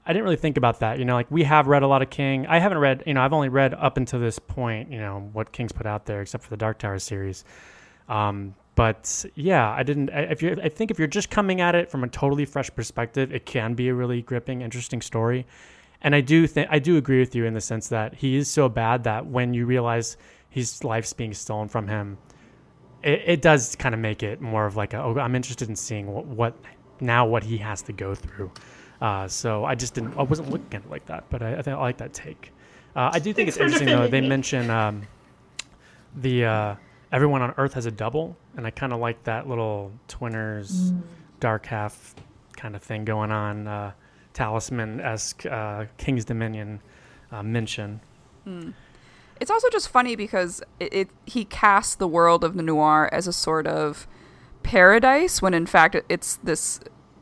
I 0.07 0.13
didn't 0.13 0.25
really 0.25 0.37
think 0.37 0.57
about 0.57 0.81
that. 0.81 0.99
You 0.99 1.05
know, 1.05 1.15
like 1.15 1.31
we 1.31 1.43
have 1.43 1.67
read 1.67 1.83
a 1.83 1.87
lot 1.87 2.01
of 2.01 2.09
King. 2.09 2.47
I 2.47 2.61
haven't 2.61 2.79
read. 2.79 3.03
You 3.07 3.15
know, 3.15 3.21
I've 3.21 3.35
only 3.35 3.51
read 3.51 3.75
up 3.75 3.97
until 3.99 4.21
this 4.21 4.39
point. 4.39 4.91
You 4.91 4.99
know, 5.01 5.29
what 5.33 5.53
King's 5.53 5.73
put 5.73 5.87
out 5.87 6.07
there, 6.07 6.23
except 6.23 6.45
for 6.45 6.51
the 6.51 6.57
Dark 6.57 6.79
Tower 6.79 6.99
series. 6.99 7.45
Um, 8.09 8.55
but 8.79 9.25
yeah, 9.35 9.73
I 9.73 9.83
didn't. 9.83 10.09
I- 10.11 10.31
If 10.31 10.41
you, 10.41 10.57
I 10.63 10.69
think 10.69 10.93
if 10.93 11.01
you're 11.01 11.09
just 11.09 11.31
coming 11.31 11.61
at 11.61 11.75
it 11.75 11.91
from 11.91 12.05
a 12.05 12.09
totally 12.09 12.45
fresh 12.45 12.71
perspective, 12.73 13.35
it 13.35 13.45
can 13.45 13.75
be 13.75 13.89
a 13.89 13.95
really 13.95 14.23
gripping, 14.23 14.63
interesting 14.63 15.03
story. 15.03 15.47
And 16.01 16.15
I 16.15 16.21
do 16.21 16.47
think 16.47 16.69
I 16.71 16.79
do 16.79 16.97
agree 16.97 17.19
with 17.19 17.35
you 17.35 17.45
in 17.45 17.55
the 17.55 17.61
sense 17.61 17.89
that 17.89 18.15
he 18.15 18.37
is 18.37 18.49
so 18.49 18.69
bad 18.69 19.03
that 19.03 19.27
when 19.27 19.53
you 19.53 19.67
realize 19.67 20.17
his 20.49 20.85
life's 20.85 21.13
being 21.13 21.35
stolen 21.35 21.67
from 21.67 21.89
him, 21.89 22.19
it, 23.03 23.23
it 23.27 23.43
does 23.43 23.75
kind 23.75 23.97
of 23.97 24.01
make 24.01 24.23
it 24.23 24.41
more 24.41 24.65
of 24.65 24.77
like 24.77 24.95
a, 24.95 25.03
oh, 25.03 25.19
I'm 25.19 25.35
interested 25.35 25.69
in 25.69 25.75
seeing 25.75 26.07
what, 26.07 26.27
what 26.27 26.55
now 27.01 27.27
what 27.27 27.43
he 27.43 27.57
has 27.57 27.83
to 27.83 27.93
go 27.93 28.15
through. 28.15 28.53
Uh, 29.01 29.27
so 29.27 29.65
I 29.65 29.75
just 29.75 29.95
didn't. 29.95 30.17
I 30.17 30.23
wasn't 30.23 30.51
looking 30.51 30.75
at 30.75 30.85
it 30.85 30.91
like 30.91 31.07
that, 31.07 31.25
but 31.31 31.43
I, 31.43 31.55
I, 31.55 31.63
think 31.63 31.77
I 31.77 31.81
like 31.81 31.97
that 31.97 32.13
take. 32.13 32.53
Uh, 32.95 33.11
I 33.13 33.19
do 33.19 33.33
think 33.33 33.53
Thanks 33.53 33.57
it's 33.57 33.61
interesting 33.61 33.89
though. 33.89 34.07
They 34.07 34.21
me. 34.21 34.29
mention 34.29 34.71
um, 34.71 35.03
the 36.15 36.45
uh, 36.45 36.75
everyone 37.13 37.43
on 37.43 37.55
Earth 37.57 37.75
has 37.75 37.87
a 37.87 37.91
double, 37.91 38.37
and 38.57 38.67
I 38.67 38.71
kind 38.71 38.93
of 38.93 39.01
like 39.01 39.25
that 39.25 39.49
little 39.49 39.93
twinners, 40.09 40.93
dark 41.41 41.67
half 41.67 42.15
kind 42.57 42.75
of 42.77 42.83
thing 42.83 43.05
going 43.05 43.31
on. 43.31 43.67
Uh, 43.67 43.93
talisman 44.35 45.01
esque 45.01 45.45
uh, 45.47 45.87
King's 45.97 46.25
Dominion 46.25 46.81
uh, 47.33 47.43
mention. 47.43 48.01
it's 49.41 49.51
also 49.51 49.69
just 49.71 49.89
funny 49.89 50.17
because 50.17 50.63
it, 50.81 50.93
it 50.93 51.11
he 51.27 51.45
casts 51.45 51.95
the 51.95 52.09
world 52.09 52.45
of 52.45 52.55
the 52.55 52.63
noir 52.63 53.09
as 53.13 53.27
a 53.27 53.33
sort 53.33 53.67
of 53.67 54.07
paradise 54.63 55.41
when 55.41 55.55
in 55.55 55.67
fact 55.67 55.97
it's 56.09 56.37
this 56.37 56.81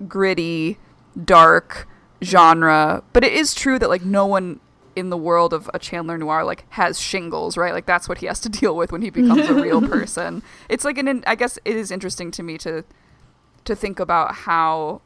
gritty 0.08 0.78
dark 1.22 1.88
genre 2.22 3.02
but 3.12 3.22
it 3.22 3.32
is 3.32 3.54
true 3.54 3.78
that 3.78 3.88
like 3.88 4.04
no 4.04 4.26
one 4.26 4.58
in 4.96 5.10
the 5.10 5.16
world 5.16 5.52
of 5.52 5.70
a 5.72 5.78
chandler 5.78 6.18
noir 6.18 6.44
like 6.44 6.64
has 6.70 6.98
shingles 6.98 7.56
right? 7.56 7.72
Like 7.72 7.86
that's 7.86 8.08
what 8.08 8.18
he 8.18 8.26
has 8.26 8.40
to 8.40 8.48
deal 8.60 8.74
with 8.74 8.90
when 8.90 9.02
he 9.02 9.10
becomes 9.10 9.48
a 9.48 9.54
real 9.54 9.80
person. 9.88 10.42
It's 10.68 10.84
like 10.84 10.98
an 10.98 11.22
i 11.26 11.34
guess 11.34 11.58
it 11.64 11.76
is 11.76 11.90
interesting 11.90 12.30
to 12.32 12.42
me 12.42 12.58
to 12.58 12.84
to 13.64 13.76
think 13.76 14.00
about 14.00 14.34
how 14.34 15.02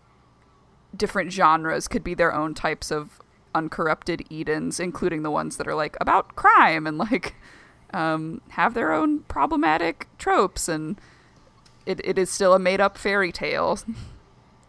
different 0.96 1.32
genres 1.32 1.88
could 1.88 2.04
be 2.04 2.14
their 2.14 2.34
own 2.34 2.54
types 2.54 2.90
of 2.90 3.20
uncorrupted 3.54 4.24
Edens, 4.30 4.80
including 4.80 5.22
the 5.22 5.30
ones 5.30 5.56
that 5.56 5.66
are 5.66 5.74
like 5.74 5.96
about 6.00 6.36
crime 6.36 6.86
and 6.86 6.98
like 6.98 7.34
um, 7.92 8.40
have 8.50 8.74
their 8.74 8.92
own 8.92 9.20
problematic 9.20 10.06
tropes, 10.18 10.68
and 10.68 11.00
it, 11.86 12.00
it 12.04 12.18
is 12.18 12.30
still 12.30 12.54
a 12.54 12.58
made 12.58 12.80
up 12.80 12.96
fairy 12.96 13.32
tale. 13.32 13.78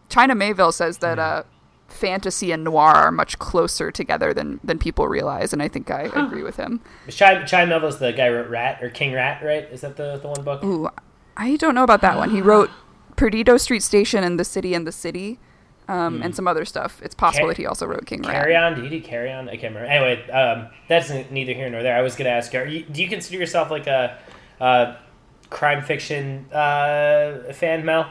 China 0.08 0.34
Miéville 0.34 0.72
says 0.72 0.98
that 0.98 1.18
uh, 1.18 1.44
fantasy 1.92 2.52
and 2.52 2.64
noir 2.64 2.94
are 2.94 3.12
much 3.12 3.38
closer 3.38 3.90
together 3.90 4.32
than 4.34 4.60
than 4.64 4.78
people 4.78 5.08
realize, 5.08 5.52
and 5.52 5.62
I 5.62 5.68
think 5.68 5.90
I 5.90 6.02
agree 6.14 6.42
with 6.42 6.56
him. 6.56 6.80
Chai, 7.08 7.44
Chai 7.44 7.64
Melville's 7.64 7.98
the 7.98 8.12
guy 8.12 8.28
who 8.28 8.34
wrote 8.36 8.48
Rat 8.50 8.82
or 8.82 8.90
King 8.90 9.12
Rat, 9.12 9.42
right? 9.44 9.64
Is 9.64 9.82
that 9.82 9.96
the, 9.96 10.18
the 10.18 10.28
one 10.28 10.42
book? 10.42 10.64
Ooh, 10.64 10.88
I 11.36 11.56
don't 11.56 11.74
know 11.74 11.84
about 11.84 12.00
that 12.00 12.16
one. 12.16 12.30
He 12.30 12.40
wrote 12.42 12.70
Perdido 13.16 13.56
Street 13.56 13.82
Station 13.82 14.24
and 14.24 14.38
The 14.38 14.44
City 14.44 14.74
and 14.74 14.86
the 14.86 14.92
City. 14.92 15.38
Um, 15.88 16.22
and 16.22 16.34
some 16.34 16.46
other 16.46 16.64
stuff. 16.64 17.02
It's 17.02 17.14
possible 17.14 17.46
Car- 17.46 17.48
that 17.48 17.56
he 17.58 17.66
also 17.66 17.86
wrote 17.86 18.06
King 18.06 18.22
Rat. 18.22 18.32
Carry 18.32 18.56
on, 18.56 18.80
Dee 18.80 18.88
Dee, 18.88 19.00
carry 19.00 19.32
on. 19.32 19.48
I 19.48 19.56
can't 19.56 19.74
remember. 19.74 19.86
Anyway, 19.90 20.30
um, 20.30 20.68
that's 20.88 21.10
neither 21.30 21.52
here 21.52 21.68
nor 21.68 21.82
there. 21.82 21.96
I 21.96 22.02
was 22.02 22.14
going 22.14 22.26
to 22.26 22.30
ask, 22.30 22.54
are 22.54 22.64
you, 22.64 22.84
do 22.84 23.02
you 23.02 23.08
consider 23.08 23.36
yourself 23.36 23.70
like 23.70 23.88
a, 23.88 24.16
uh 24.60 24.94
crime 25.52 25.82
fiction 25.82 26.46
uh, 26.52 27.52
fan, 27.52 27.84
Mel? 27.84 28.10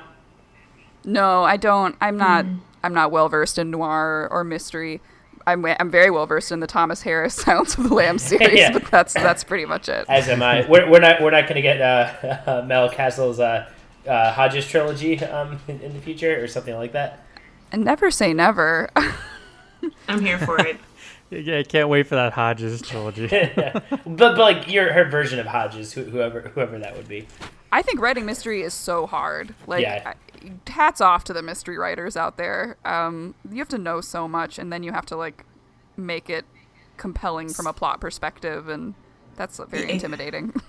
No, 1.03 1.43
I 1.43 1.57
don't. 1.57 1.95
I'm 1.99 2.17
not. 2.17 2.45
I'm 2.83 2.93
not 2.93 3.11
well 3.11 3.29
versed 3.29 3.57
in 3.57 3.71
noir 3.71 4.27
or 4.31 4.43
mystery. 4.43 5.01
I'm 5.47 5.65
I'm 5.65 5.89
very 5.89 6.11
well 6.11 6.25
versed 6.27 6.51
in 6.51 6.59
the 6.59 6.67
Thomas 6.67 7.01
Harris 7.01 7.33
Silence 7.43 7.77
of 7.77 7.89
the 7.89 7.93
Lambs 7.95 8.23
series, 8.27 8.59
Yeah. 8.59 8.71
but 8.73 8.85
that's 8.91 9.13
that's 9.13 9.43
pretty 9.43 9.65
much 9.65 9.89
it. 9.89 10.05
As 10.07 10.27
am 10.29 10.43
I. 10.43 10.65
We're, 10.69 10.89
we're 10.89 10.99
not 10.99 11.21
we're 11.21 11.31
not 11.31 11.43
going 11.43 11.55
to 11.55 11.61
get 11.61 11.81
uh, 11.81 12.63
Mel 12.67 12.89
Kassel's 12.89 13.39
uh, 13.39 13.69
uh, 14.07 14.31
Hodges 14.33 14.67
trilogy 14.67 15.19
um, 15.23 15.59
in, 15.67 15.79
in 15.81 15.93
the 15.93 15.99
future 16.01 16.43
or 16.43 16.47
something 16.47 16.75
like 16.75 16.91
that. 16.93 17.25
And 17.71 17.83
never 17.85 18.11
say 18.11 18.33
never. 18.33 18.89
I'm 20.07 20.21
here 20.23 20.37
for 20.37 20.59
it. 20.59 20.77
Yeah, 21.31 21.59
I 21.59 21.63
can't 21.63 21.87
wait 21.87 22.05
for 22.07 22.15
that 22.15 22.33
Hodges 22.33 22.81
trilogy. 22.81 23.27
but, 23.27 23.83
but 24.05 24.37
like 24.37 24.69
your 24.71 24.91
her 24.91 25.05
version 25.05 25.39
of 25.39 25.45
Hodges, 25.47 25.93
whoever 25.93 26.41
whoever 26.41 26.77
that 26.79 26.95
would 26.97 27.07
be. 27.07 27.25
I 27.71 27.81
think 27.81 28.01
writing 28.01 28.25
mystery 28.25 28.61
is 28.61 28.73
so 28.73 29.07
hard. 29.07 29.55
Like, 29.67 29.81
Yeah. 29.81 30.13
Hats 30.67 31.01
off 31.01 31.23
to 31.25 31.33
the 31.33 31.43
mystery 31.43 31.77
writers 31.77 32.17
out 32.17 32.37
there. 32.37 32.75
Um, 32.83 33.35
you 33.51 33.59
have 33.59 33.67
to 33.69 33.77
know 33.77 34.01
so 34.01 34.27
much, 34.27 34.57
and 34.57 34.73
then 34.73 34.81
you 34.81 34.91
have 34.91 35.05
to 35.07 35.15
like 35.15 35.45
make 35.97 36.29
it 36.31 36.45
compelling 36.97 37.49
from 37.49 37.67
a 37.67 37.73
plot 37.73 38.01
perspective, 38.01 38.67
and 38.67 38.95
that's 39.35 39.59
very 39.69 39.89
intimidating. 39.91 40.53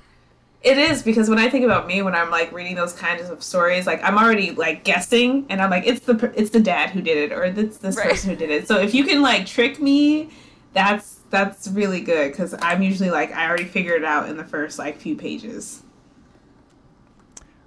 It 0.64 0.78
is 0.78 1.02
because 1.02 1.28
when 1.28 1.40
I 1.40 1.48
think 1.48 1.64
about 1.64 1.88
me, 1.88 2.02
when 2.02 2.14
I'm 2.14 2.30
like 2.30 2.52
reading 2.52 2.76
those 2.76 2.92
kinds 2.92 3.28
of 3.28 3.42
stories, 3.42 3.84
like 3.84 4.00
I'm 4.04 4.16
already 4.16 4.52
like 4.52 4.84
guessing, 4.84 5.44
and 5.48 5.60
I'm 5.60 5.70
like, 5.70 5.84
it's 5.88 6.06
the 6.06 6.32
it's 6.36 6.50
the 6.50 6.60
dad 6.60 6.90
who 6.90 7.02
did 7.02 7.16
it, 7.18 7.32
or 7.34 7.42
it's 7.42 7.78
this 7.78 7.96
Right. 7.96 8.10
person 8.10 8.30
who 8.30 8.36
did 8.36 8.48
it. 8.50 8.68
So 8.68 8.78
if 8.78 8.94
you 8.94 9.02
can 9.04 9.22
like 9.22 9.44
trick 9.44 9.80
me, 9.80 10.30
that's 10.72 11.18
that's 11.30 11.66
really 11.66 12.00
good 12.00 12.30
because 12.30 12.54
I'm 12.62 12.80
usually 12.80 13.10
like 13.10 13.32
I 13.32 13.48
already 13.48 13.64
figured 13.64 14.02
it 14.02 14.04
out 14.04 14.28
in 14.28 14.36
the 14.36 14.44
first 14.44 14.78
like 14.78 14.98
few 14.98 15.16
pages. 15.16 15.82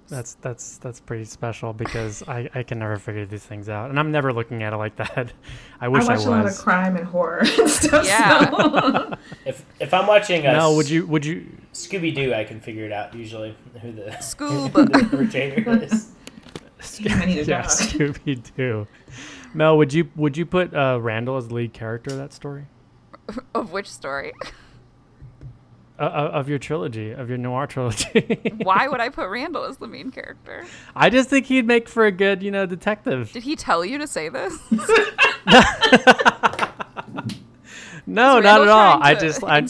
That's 0.08 0.34
that's 0.34 0.78
that's 0.78 1.00
pretty 1.00 1.24
special 1.24 1.72
because 1.72 2.22
I, 2.28 2.48
I 2.54 2.62
can 2.62 2.78
never 2.78 2.96
figure 2.96 3.26
these 3.26 3.42
things 3.42 3.68
out, 3.68 3.90
and 3.90 3.98
I'm 3.98 4.12
never 4.12 4.32
looking 4.32 4.62
at 4.62 4.72
it 4.72 4.76
like 4.76 4.94
that. 4.96 5.32
I 5.80 5.88
wish 5.88 6.04
I 6.04 6.12
was. 6.12 6.26
I, 6.26 6.28
watch 6.30 6.42
a 6.42 6.42
lot 6.44 6.46
of 6.52 6.58
crime 6.58 6.96
and 6.96 7.06
horror 7.06 7.38
and 7.58 7.68
stuff. 7.68 8.06
Yeah. 8.06 8.50
so- 8.50 9.14
If 9.44 9.64
if 9.80 9.92
I'm 9.92 10.06
watching 10.06 10.46
uh, 10.46 10.52
No, 10.52 10.74
would 10.74 10.88
you 10.88 11.06
would 11.06 11.24
you? 11.26 11.46
Scooby 11.72 12.14
Doo, 12.14 12.32
I 12.32 12.44
can 12.44 12.60
figure 12.60 12.84
it 12.84 12.92
out 12.92 13.14
usually 13.14 13.56
who 13.82 13.92
the 13.92 14.10
Scoob. 14.20 14.72
the 15.10 15.16
retainer 15.16 15.82
is. 15.82 16.10
I 16.78 17.24
Yeah. 17.26 17.62
Scooby 17.64 18.42
Doo. 18.56 18.86
Mel, 19.54 19.76
would 19.76 19.92
you 19.92 20.08
would 20.14 20.36
you 20.36 20.46
put 20.46 20.72
uh, 20.74 20.98
Randall 21.00 21.36
as 21.36 21.48
the 21.48 21.54
lead 21.54 21.72
character 21.72 22.10
of 22.12 22.18
that 22.18 22.32
story? 22.32 22.66
of 23.54 23.72
which 23.72 23.90
story? 23.90 24.32
Uh, 25.98 26.02
uh, 26.02 26.30
of 26.34 26.46
your 26.46 26.58
trilogy, 26.58 27.12
of 27.12 27.30
your 27.30 27.38
noir 27.38 27.66
trilogy. 27.66 28.52
Why 28.62 28.86
would 28.86 29.00
I 29.00 29.08
put 29.08 29.30
Randall 29.30 29.64
as 29.64 29.78
the 29.78 29.86
main 29.86 30.10
character? 30.10 30.66
I 30.94 31.08
just 31.08 31.30
think 31.30 31.46
he'd 31.46 31.66
make 31.66 31.88
for 31.88 32.04
a 32.04 32.12
good, 32.12 32.42
you 32.42 32.50
know, 32.50 32.66
detective. 32.66 33.32
Did 33.32 33.44
he 33.44 33.56
tell 33.56 33.82
you 33.82 33.96
to 33.96 34.06
say 34.06 34.28
this? 34.28 34.58
No, 38.06 38.38
not 38.38 38.62
at 38.62 38.68
all. 38.68 39.02
I 39.02 39.14
just 39.14 39.42
I. 39.42 39.66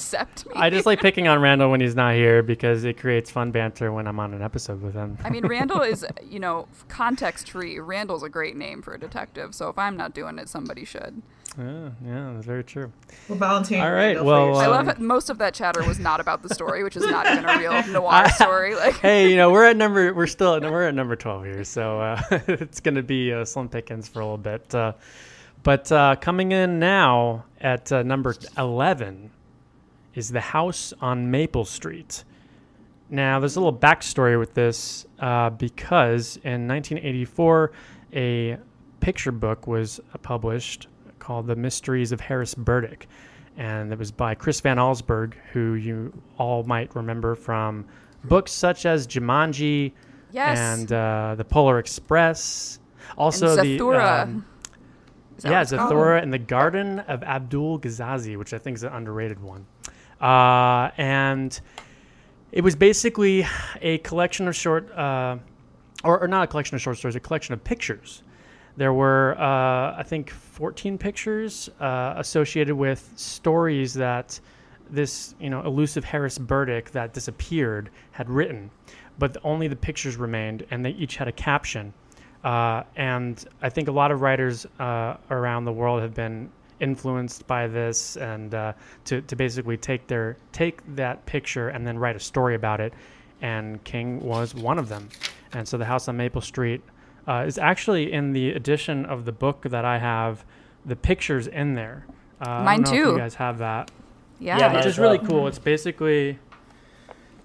I 0.54 0.68
just 0.68 0.84
like 0.84 1.00
picking 1.00 1.26
on 1.26 1.40
Randall 1.40 1.70
when 1.70 1.80
he's 1.80 1.94
not 1.94 2.14
here 2.14 2.42
because 2.42 2.84
it 2.84 2.98
creates 2.98 3.30
fun 3.30 3.50
banter 3.50 3.90
when 3.92 4.06
I'm 4.06 4.20
on 4.20 4.34
an 4.34 4.42
episode 4.42 4.82
with 4.82 4.92
him. 4.92 5.16
I 5.24 5.30
mean, 5.30 5.46
Randall 5.46 5.80
is, 5.80 6.04
you 6.28 6.38
know, 6.38 6.68
context 6.88 7.50
free. 7.50 7.78
Randall's 7.78 8.22
a 8.22 8.28
great 8.28 8.54
name 8.54 8.82
for 8.82 8.92
a 8.92 9.00
detective, 9.00 9.54
so 9.54 9.70
if 9.70 9.78
I'm 9.78 9.96
not 9.96 10.12
doing 10.14 10.38
it, 10.38 10.50
somebody 10.50 10.84
should. 10.84 11.22
Yeah, 11.58 11.88
yeah, 12.04 12.32
that's 12.34 12.46
very 12.46 12.64
true. 12.64 12.92
We're 13.28 13.36
volunteering. 13.36 13.84
All 13.84 13.92
right, 13.92 14.22
well, 14.22 14.48
yourself. 14.48 14.62
I 14.62 14.66
Um, 14.66 14.70
love 14.86 14.88
it. 14.88 15.00
Most 15.00 15.30
of 15.30 15.38
that 15.38 15.54
chatter 15.54 15.82
was 15.84 15.98
not 15.98 16.20
about 16.20 16.42
the 16.42 16.52
story, 16.54 16.82
which 16.84 16.96
is 16.96 17.04
not 17.06 17.26
even 17.26 17.44
a 17.48 17.58
real 17.58 17.86
noir 17.92 18.28
story. 18.30 18.74
Like, 18.74 18.94
hey, 18.98 19.30
you 19.30 19.36
know, 19.36 19.50
we're 19.50 19.64
at 19.64 19.76
number, 19.76 20.12
we're 20.12 20.26
still, 20.26 20.54
at, 20.54 20.62
we're 20.62 20.86
at 20.88 20.94
number 20.94 21.16
12 21.16 21.44
here, 21.44 21.64
so 21.64 22.00
uh, 22.00 22.20
it's 22.48 22.80
going 22.80 22.94
to 22.96 23.02
be 23.02 23.32
uh, 23.32 23.44
slim 23.44 23.68
pickings 23.68 24.08
for 24.08 24.20
a 24.20 24.24
little 24.24 24.36
bit. 24.38 24.74
Uh, 24.74 24.92
but 25.62 25.90
uh, 25.90 26.16
coming 26.20 26.52
in 26.52 26.78
now 26.78 27.44
at 27.60 27.90
uh, 27.90 28.02
number 28.02 28.34
11 28.58 29.30
is 30.14 30.30
The 30.30 30.40
House 30.40 30.92
on 31.00 31.30
Maple 31.30 31.64
Street. 31.64 32.24
Now, 33.08 33.38
there's 33.38 33.56
a 33.56 33.60
little 33.60 33.78
backstory 33.78 34.38
with 34.38 34.54
this 34.54 35.06
uh, 35.20 35.50
because 35.50 36.36
in 36.44 36.66
1984, 36.68 37.72
a 38.12 38.58
picture 39.00 39.32
book 39.32 39.66
was 39.66 40.00
published 40.22 40.88
called 41.26 41.48
The 41.48 41.56
Mysteries 41.56 42.12
of 42.12 42.20
Harris 42.20 42.54
Burdick. 42.54 43.08
And 43.56 43.92
it 43.92 43.98
was 43.98 44.12
by 44.12 44.36
Chris 44.36 44.60
Van 44.60 44.76
Allsburg, 44.76 45.34
who 45.52 45.74
you 45.74 46.12
all 46.38 46.62
might 46.62 46.94
remember 46.94 47.34
from 47.34 47.84
books 48.22 48.52
such 48.52 48.86
as 48.86 49.08
Jumanji 49.08 49.90
yes. 50.30 50.56
and 50.56 50.92
uh, 50.92 51.34
The 51.36 51.44
Polar 51.44 51.80
Express. 51.80 52.78
Also, 53.18 53.56
the. 53.56 53.76
Zathura. 53.76 54.22
um, 54.22 54.46
yeah, 55.42 55.50
what 55.50 55.62
it's 55.62 55.72
called? 55.72 55.92
Zathura 55.92 56.22
and 56.22 56.32
the 56.32 56.38
Garden 56.38 57.00
of 57.00 57.24
Abdul 57.24 57.80
Gasazi, 57.80 58.38
which 58.38 58.54
I 58.54 58.58
think 58.58 58.76
is 58.76 58.84
an 58.84 58.92
underrated 58.92 59.42
one. 59.42 59.66
Uh, 60.20 60.90
and 60.96 61.58
it 62.52 62.62
was 62.62 62.76
basically 62.76 63.44
a 63.82 63.98
collection 63.98 64.46
of 64.46 64.54
short, 64.54 64.92
uh, 64.92 65.38
or, 66.04 66.20
or 66.20 66.28
not 66.28 66.44
a 66.44 66.46
collection 66.46 66.76
of 66.76 66.82
short 66.82 66.98
stories, 66.98 67.16
a 67.16 67.20
collection 67.20 67.52
of 67.52 67.64
pictures. 67.64 68.22
There 68.76 68.92
were, 68.92 69.36
uh, 69.38 69.96
I 69.98 70.04
think, 70.06 70.30
14 70.30 70.98
pictures 70.98 71.70
uh, 71.80 72.14
associated 72.16 72.74
with 72.74 73.10
stories 73.16 73.94
that 73.94 74.38
this, 74.90 75.34
you 75.40 75.50
know, 75.50 75.62
elusive 75.62 76.04
Harris 76.04 76.38
Burdick 76.38 76.90
that 76.90 77.12
disappeared 77.12 77.90
had 78.12 78.28
written, 78.28 78.70
but 79.18 79.36
only 79.42 79.66
the 79.66 79.76
pictures 79.76 80.16
remained, 80.16 80.66
and 80.70 80.84
they 80.84 80.90
each 80.90 81.16
had 81.16 81.26
a 81.26 81.32
caption. 81.32 81.92
Uh, 82.44 82.82
and 82.96 83.44
I 83.62 83.70
think 83.70 83.88
a 83.88 83.92
lot 83.92 84.10
of 84.12 84.20
writers 84.20 84.66
uh, 84.78 85.16
around 85.30 85.64
the 85.64 85.72
world 85.72 86.02
have 86.02 86.14
been 86.14 86.50
influenced 86.78 87.46
by 87.46 87.66
this, 87.66 88.16
and 88.18 88.54
uh, 88.54 88.72
to 89.06 89.22
to 89.22 89.36
basically 89.36 89.76
take 89.76 90.06
their 90.06 90.36
take 90.52 90.80
that 90.94 91.24
picture 91.26 91.70
and 91.70 91.86
then 91.86 91.98
write 91.98 92.14
a 92.14 92.20
story 92.20 92.54
about 92.54 92.80
it. 92.80 92.92
And 93.40 93.82
King 93.84 94.20
was 94.20 94.54
one 94.54 94.78
of 94.78 94.88
them. 94.88 95.08
And 95.52 95.66
so 95.66 95.76
the 95.78 95.84
House 95.84 96.08
on 96.08 96.16
Maple 96.16 96.40
Street 96.40 96.82
uh, 97.26 97.44
is 97.46 97.58
actually 97.58 98.12
in 98.12 98.32
the 98.32 98.50
edition 98.50 99.04
of 99.06 99.24
the 99.24 99.32
book 99.32 99.62
that 99.62 99.84
I 99.84 99.98
have. 99.98 100.44
The 100.84 100.96
pictures 100.96 101.46
in 101.48 101.74
there. 101.74 102.06
Uh, 102.40 102.44
I 102.48 102.54
don't 102.56 102.64
Mine 102.64 102.80
know 102.82 102.84
if 102.84 102.90
too. 102.90 103.10
you 103.12 103.18
guys 103.18 103.34
have 103.36 103.58
that 103.58 103.90
Yeah. 104.38 104.58
Yeah, 104.58 104.76
which 104.76 104.86
is 104.86 104.98
really 104.98 105.18
well. 105.18 105.26
cool. 105.28 105.46
It's 105.48 105.58
basically 105.58 106.38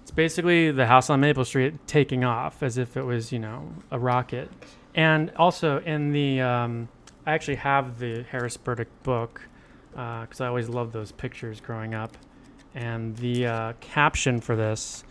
it's 0.02 0.10
basically 0.12 0.70
the 0.70 0.86
house 0.86 1.10
on 1.10 1.20
Maple 1.20 1.44
Street 1.44 1.74
taking 1.86 2.22
off 2.24 2.62
as 2.62 2.76
if 2.78 2.96
it 2.96 3.02
was, 3.04 3.32
you 3.32 3.38
know, 3.38 3.72
a 3.90 3.98
rocket. 3.98 4.50
And 4.94 5.30
also 5.36 5.80
in 5.80 6.12
the, 6.12 6.40
um, 6.40 6.88
I 7.26 7.32
actually 7.32 7.54
have 7.56 7.98
the 7.98 8.24
Harris 8.30 8.56
Burdick 8.56 8.88
book 9.04 9.40
because 9.90 10.40
I 10.40 10.46
always 10.48 10.68
loved 10.68 10.92
those 10.92 11.12
pictures 11.12 11.60
growing 11.60 11.94
up. 11.94 12.16
And 12.74 13.16
the 13.16 13.46
uh, 13.46 13.72
caption 13.80 14.40
for 14.40 14.56
this 14.56 15.04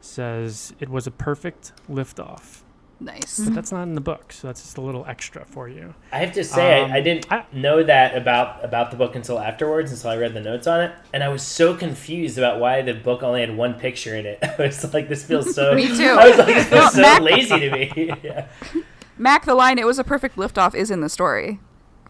says, 0.00 0.72
"It 0.80 0.88
was 0.88 1.06
a 1.06 1.10
perfect 1.10 1.72
liftoff." 1.90 2.62
Nice. 3.02 3.40
But 3.40 3.54
that's 3.54 3.72
not 3.72 3.82
in 3.84 3.94
the 3.94 4.00
book, 4.00 4.32
so 4.32 4.46
that's 4.48 4.62
just 4.62 4.78
a 4.78 4.80
little 4.80 5.04
extra 5.06 5.44
for 5.44 5.68
you. 5.68 5.94
I 6.12 6.18
have 6.18 6.32
to 6.32 6.44
say, 6.44 6.80
Um, 6.82 6.90
I, 6.92 6.96
I 6.96 7.00
didn't 7.00 7.30
I- 7.32 7.44
know 7.52 7.82
that 7.82 8.16
about 8.16 8.64
about 8.64 8.90
the 8.90 8.96
book 8.96 9.14
until 9.16 9.38
afterwards, 9.38 9.90
until 9.92 10.10
I 10.10 10.16
read 10.16 10.34
the 10.34 10.40
notes 10.40 10.66
on 10.66 10.80
it, 10.80 10.92
and 11.12 11.22
I 11.22 11.28
was 11.28 11.42
so 11.42 11.74
confused 11.74 12.38
about 12.38 12.60
why 12.60 12.82
the 12.82 12.94
book 12.94 13.22
only 13.22 13.40
had 13.40 13.56
one 13.56 13.74
picture 13.74 14.14
in 14.16 14.26
it. 14.26 14.38
I 14.42 14.54
was 14.66 14.92
like, 14.94 15.08
"This 15.08 15.24
feels 15.24 15.54
so." 15.54 15.74
Me 15.76 15.88
too. 15.88 16.16
I 16.18 16.28
was 16.28 16.38
like, 16.38 16.46
"This 16.54 16.70
Well, 16.70 16.80
feels 16.82 16.94
so 16.94 17.00
Mac- 17.02 17.20
lazy 17.22 17.60
to 17.60 17.70
me." 17.70 17.92
yeah. 18.22 18.46
Mac, 19.18 19.44
the 19.44 19.54
line, 19.54 19.78
it 19.78 19.86
was 19.86 19.98
a 19.98 20.04
perfect 20.04 20.36
liftoff, 20.36 20.74
is 20.74 20.90
in 20.90 21.00
the 21.00 21.08
story. 21.08 21.60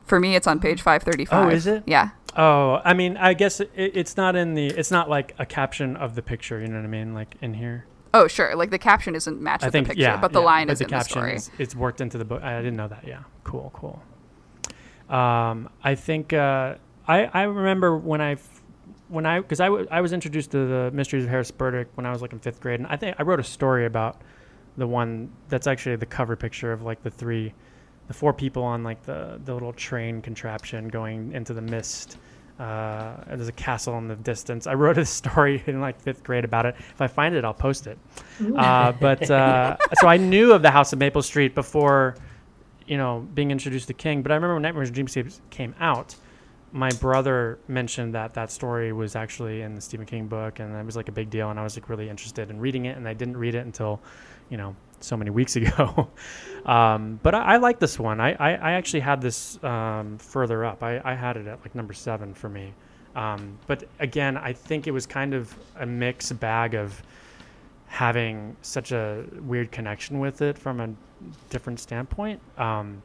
For 0.04 0.18
me, 0.20 0.34
it's 0.36 0.46
on 0.46 0.60
page 0.60 0.80
535. 0.82 1.46
Oh, 1.46 1.48
is 1.48 1.66
it? 1.66 1.82
Yeah. 1.86 2.10
Oh, 2.36 2.80
I 2.84 2.94
mean, 2.94 3.16
I 3.18 3.34
guess 3.34 3.60
it, 3.60 3.70
it's 3.74 4.16
not 4.16 4.36
in 4.36 4.54
the. 4.54 4.66
It's 4.68 4.90
not 4.90 5.10
like 5.10 5.34
a 5.38 5.44
caption 5.46 5.96
of 5.96 6.14
the 6.14 6.22
picture. 6.22 6.60
You 6.60 6.68
know 6.68 6.76
what 6.76 6.84
I 6.84 6.88
mean? 6.88 7.12
Like 7.14 7.34
in 7.42 7.54
here. 7.54 7.84
Oh, 8.14 8.28
sure. 8.28 8.54
Like 8.54 8.70
the 8.70 8.78
caption 8.78 9.14
isn't 9.14 9.40
matched 9.40 9.64
I 9.64 9.68
with 9.68 9.72
think 9.72 9.86
the 9.86 9.90
picture, 9.94 10.02
yeah, 10.02 10.20
but 10.20 10.32
the 10.32 10.40
yeah, 10.40 10.44
line 10.46 10.66
but 10.66 10.72
is 10.74 10.78
the 10.80 10.84
in 10.84 10.90
the 10.90 10.96
caption 10.96 11.12
story. 11.12 11.34
Is, 11.36 11.50
it's 11.58 11.74
worked 11.74 12.00
into 12.00 12.18
the 12.18 12.24
book. 12.24 12.42
I 12.42 12.58
didn't 12.58 12.76
know 12.76 12.88
that. 12.88 13.04
Yeah, 13.06 13.22
cool, 13.44 13.70
cool. 13.74 14.02
Um, 15.08 15.68
I 15.82 15.94
think 15.94 16.32
uh, 16.32 16.76
I 17.06 17.24
I 17.26 17.42
remember 17.42 17.96
when 17.96 18.20
I 18.20 18.36
when 19.08 19.26
I 19.26 19.40
because 19.40 19.60
I, 19.60 19.66
w- 19.66 19.86
I 19.90 20.00
was 20.00 20.12
introduced 20.12 20.50
to 20.52 20.66
the 20.66 20.90
Mysteries 20.92 21.24
of 21.24 21.30
Harris 21.30 21.50
Burdick 21.50 21.88
when 21.94 22.06
I 22.06 22.10
was 22.10 22.22
like 22.22 22.32
in 22.32 22.38
fifth 22.38 22.60
grade, 22.60 22.80
and 22.80 22.86
I 22.86 22.96
think 22.96 23.16
I 23.18 23.22
wrote 23.22 23.40
a 23.40 23.44
story 23.44 23.86
about 23.86 24.20
the 24.76 24.86
one 24.86 25.30
that's 25.48 25.66
actually 25.66 25.96
the 25.96 26.06
cover 26.06 26.34
picture 26.36 26.72
of 26.72 26.82
like 26.82 27.02
the 27.02 27.10
three, 27.10 27.52
the 28.08 28.14
four 28.14 28.32
people 28.32 28.62
on 28.62 28.82
like 28.82 29.02
the 29.02 29.40
the 29.44 29.52
little 29.52 29.72
train 29.72 30.22
contraption 30.22 30.88
going 30.88 31.32
into 31.32 31.52
the 31.54 31.62
mist. 31.62 32.18
Uh, 32.62 33.16
there's 33.26 33.48
a 33.48 33.52
castle 33.52 33.98
in 33.98 34.06
the 34.06 34.14
distance. 34.14 34.68
I 34.68 34.74
wrote 34.74 34.96
a 34.96 35.04
story 35.20 35.64
in 35.66 35.80
like 35.80 36.00
fifth 36.00 36.22
grade 36.22 36.44
about 36.44 36.64
it. 36.64 36.76
If 36.78 37.00
I 37.00 37.08
find 37.08 37.34
it, 37.34 37.44
I'll 37.44 37.52
post 37.52 37.88
it. 37.88 37.98
Uh, 38.56 38.92
but 38.92 39.28
uh, 39.28 39.76
so 40.00 40.06
I 40.06 40.16
knew 40.16 40.52
of 40.52 40.62
the 40.62 40.70
House 40.70 40.92
of 40.92 41.00
Maple 41.00 41.22
Street 41.22 41.56
before, 41.56 42.14
you 42.86 42.96
know, 42.96 43.26
being 43.34 43.50
introduced 43.50 43.88
to 43.88 43.94
King. 43.94 44.22
But 44.22 44.30
I 44.30 44.36
remember 44.36 44.54
when 44.54 44.62
Nightmares 44.62 44.90
and 44.90 44.96
Dreamscapes 44.96 45.40
came 45.50 45.74
out, 45.80 46.14
my 46.70 46.90
brother 47.00 47.58
mentioned 47.66 48.14
that 48.14 48.32
that 48.34 48.52
story 48.52 48.92
was 48.92 49.16
actually 49.16 49.62
in 49.62 49.74
the 49.74 49.80
Stephen 49.80 50.06
King 50.06 50.28
book, 50.28 50.60
and 50.60 50.72
it 50.72 50.86
was 50.86 50.94
like 50.94 51.08
a 51.08 51.12
big 51.12 51.30
deal. 51.30 51.50
And 51.50 51.58
I 51.58 51.64
was 51.64 51.76
like 51.76 51.88
really 51.88 52.08
interested 52.08 52.48
in 52.48 52.60
reading 52.60 52.84
it, 52.84 52.96
and 52.96 53.08
I 53.08 53.14
didn't 53.14 53.36
read 53.38 53.56
it 53.56 53.66
until, 53.66 54.00
you 54.50 54.56
know, 54.56 54.76
so 55.02 55.16
many 55.16 55.30
weeks 55.30 55.56
ago. 55.56 56.08
um, 56.66 57.20
but 57.22 57.34
I, 57.34 57.54
I 57.54 57.56
like 57.56 57.78
this 57.78 57.98
one. 57.98 58.20
I, 58.20 58.32
I, 58.32 58.54
I 58.54 58.72
actually 58.72 59.00
had 59.00 59.20
this 59.20 59.62
um, 59.64 60.18
further 60.18 60.64
up. 60.64 60.82
I, 60.82 61.00
I 61.04 61.14
had 61.14 61.36
it 61.36 61.46
at 61.46 61.60
like 61.60 61.74
number 61.74 61.92
seven 61.92 62.34
for 62.34 62.48
me. 62.48 62.72
Um, 63.14 63.58
but 63.66 63.84
again, 64.00 64.36
I 64.36 64.52
think 64.52 64.86
it 64.86 64.90
was 64.90 65.06
kind 65.06 65.34
of 65.34 65.54
a 65.78 65.86
mixed 65.86 66.38
bag 66.40 66.74
of 66.74 67.02
having 67.86 68.56
such 68.62 68.90
a 68.92 69.24
weird 69.42 69.70
connection 69.70 70.18
with 70.18 70.40
it 70.40 70.56
from 70.56 70.80
a 70.80 70.88
different 71.50 71.78
standpoint. 71.78 72.40
Um, 72.56 73.02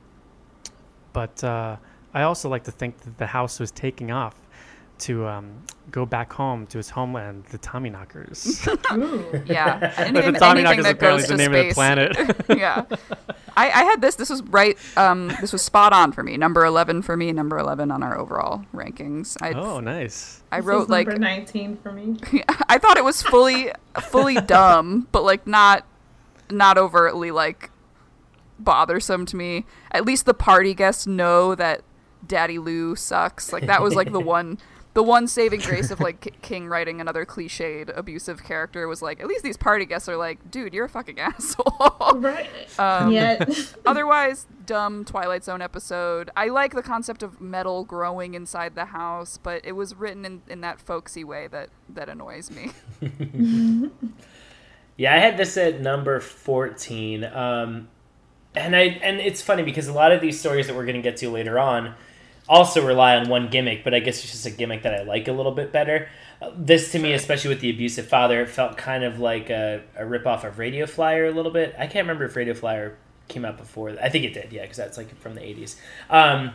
but 1.12 1.44
uh, 1.44 1.76
I 2.14 2.24
also 2.24 2.48
like 2.48 2.64
to 2.64 2.72
think 2.72 2.98
that 3.00 3.18
the 3.18 3.26
house 3.26 3.60
was 3.60 3.72
taking 3.72 4.12
off 4.12 4.36
to 5.00 5.28
um, 5.28 5.64
go 5.92 6.06
back 6.06 6.34
home 6.34 6.68
to 6.68 6.78
his 6.78 6.90
homeland, 6.90 7.46
the 7.46 7.58
Tommyknockers. 7.58 8.66
Yeah, 9.48 9.80
the 9.80 10.00
anything, 10.02 10.34
Tommyknockers 10.36 10.84
that 10.84 10.96
apparently 10.96 11.22
goes 11.22 11.24
is 11.24 11.28
the 11.28 11.38
to 11.38 11.50
name 11.50 11.52
space. 11.52 11.64
of 11.64 11.70
the 11.70 12.44
planet. 12.46 12.46
yeah, 12.58 12.86
I, 13.56 13.70
I 13.70 13.84
had 13.84 14.02
this. 14.02 14.16
This 14.16 14.30
was 14.30 14.42
right. 14.44 14.78
Um, 14.98 15.30
this 15.42 15.54
was 15.54 15.62
spot 15.62 15.94
on 15.94 16.12
for 16.12 16.24
me. 16.24 16.38
Number 16.38 16.66
eleven 16.66 17.02
for 17.02 17.16
me. 17.16 17.32
Number 17.32 17.58
eleven 17.58 17.92
on 17.92 18.04
our 18.04 18.18
overall 18.18 18.66
rankings. 18.74 19.38
I 19.42 19.52
oh, 19.54 19.80
nice. 19.80 20.42
I 20.52 20.58
This 20.58 20.66
wrote 20.66 20.84
is 20.84 20.90
like 20.90 21.08
number 21.08 21.20
19 21.20 21.78
for 21.78 21.92
me. 21.92 22.18
I 22.70 22.78
thought 22.78 22.98
it 22.98 23.04
was 23.04 23.22
fully 23.22 23.72
fully 24.02 24.36
dumb, 24.36 25.08
but 25.12 25.24
like 25.24 25.46
not 25.48 25.86
not 26.50 26.78
overtly 26.78 27.32
like 27.32 27.72
bothersome 28.60 29.26
to 29.28 29.36
me. 29.36 29.66
At 29.92 30.06
least 30.06 30.26
the 30.26 30.34
party 30.34 30.74
guests 30.74 31.08
know 31.08 31.56
that 31.56 31.82
Daddy 32.26 32.60
Lou 32.60 32.96
sucks. 32.96 33.54
Like 33.54 33.68
that 33.68 33.82
was 33.82 33.96
like 33.96 34.12
the 34.12 34.20
one 34.20 34.58
the 34.98 35.04
one 35.04 35.28
saving 35.28 35.60
grace 35.60 35.92
of 35.92 36.00
like 36.00 36.36
King 36.42 36.68
writing 36.68 37.00
another 37.00 37.24
cliched 37.24 37.96
abusive 37.96 38.44
character 38.44 38.88
was 38.88 39.00
like 39.00 39.20
at 39.20 39.28
least 39.28 39.44
these 39.44 39.56
party 39.56 39.86
guests 39.86 40.10
are 40.10 40.18
like, 40.18 40.50
dude, 40.50 40.74
you're 40.74 40.86
a 40.86 40.90
fucking 40.90 41.20
asshole. 41.20 42.16
Right. 42.16 42.50
Um, 42.80 43.12
Yet. 43.12 43.76
Otherwise, 43.86 44.48
dumb 44.66 45.06
Twilight 45.06 45.44
Zone 45.44 45.62
episode. 45.62 46.32
I 46.36 46.48
like 46.48 46.74
the 46.74 46.82
concept 46.82 47.22
of 47.22 47.40
metal 47.40 47.84
growing 47.84 48.34
inside 48.34 48.74
the 48.74 48.86
house, 48.86 49.38
but 49.38 49.64
it 49.64 49.74
was 49.74 49.94
written 49.94 50.26
in, 50.26 50.42
in 50.48 50.62
that 50.62 50.80
folksy 50.80 51.24
way 51.24 51.46
that, 51.46 51.70
that 51.90 52.10
annoys 52.10 52.50
me. 52.50 52.72
Yeah, 54.98 55.14
I 55.14 55.20
had 55.20 55.38
this 55.38 55.58
at 55.58 55.80
number 55.80 56.20
fourteen, 56.20 57.24
um, 57.24 57.88
and 58.56 58.76
I 58.76 59.00
and 59.04 59.20
it's 59.20 59.44
funny 59.44 59.62
because 59.62 59.88
a 59.88 59.94
lot 59.94 60.12
of 60.12 60.22
these 60.22 60.40
stories 60.40 60.66
that 60.66 60.76
we're 60.76 60.88
going 60.88 60.96
to 60.96 61.04
get 61.04 61.18
to 61.18 61.30
later 61.30 61.60
on 61.60 61.94
also 62.50 62.86
rely 62.86 63.16
on 63.16 63.30
one 63.30 63.50
gimmick, 63.50 63.84
but 63.84 63.94
I 63.94 64.00
guess 64.00 64.24
it's 64.24 64.32
just 64.32 64.46
a 64.46 64.52
gimmick 64.52 64.84
that 64.84 64.94
I 64.94 65.04
like 65.04 65.28
a 65.28 65.32
little 65.32 65.52
bit 65.52 65.72
better. 65.72 66.10
This 66.56 66.92
to 66.92 67.00
me, 67.00 67.14
especially 67.14 67.50
with 67.50 67.62
the 67.62 67.70
abusive 67.70 68.08
father, 68.08 68.42
it 68.42 68.50
felt 68.50 68.78
kind 68.78 69.04
of 69.04 69.20
like 69.20 69.50
a, 69.50 69.82
a 69.96 70.04
ripoff 70.04 70.44
of 70.44 70.60
Radio 70.60 70.86
Flyer 70.86 71.26
a 71.26 71.32
little 71.32 71.52
bit. 71.52 71.76
I 71.78 71.88
can't 71.88 72.06
remember 72.06 72.26
if 72.26 72.36
Radio 72.36 72.54
Flyer 72.54 72.98
came 73.28 73.44
out 73.44 73.58
before. 73.58 73.90
I 74.02 74.10
think 74.10 74.24
it 74.24 74.34
did, 74.34 74.54
yeah, 74.54 74.62
because 74.62 74.78
that's 74.78 74.98
like 74.98 75.16
from 75.20 75.36
the 75.36 75.44
eighties. 75.44 75.76
Um, 76.10 76.52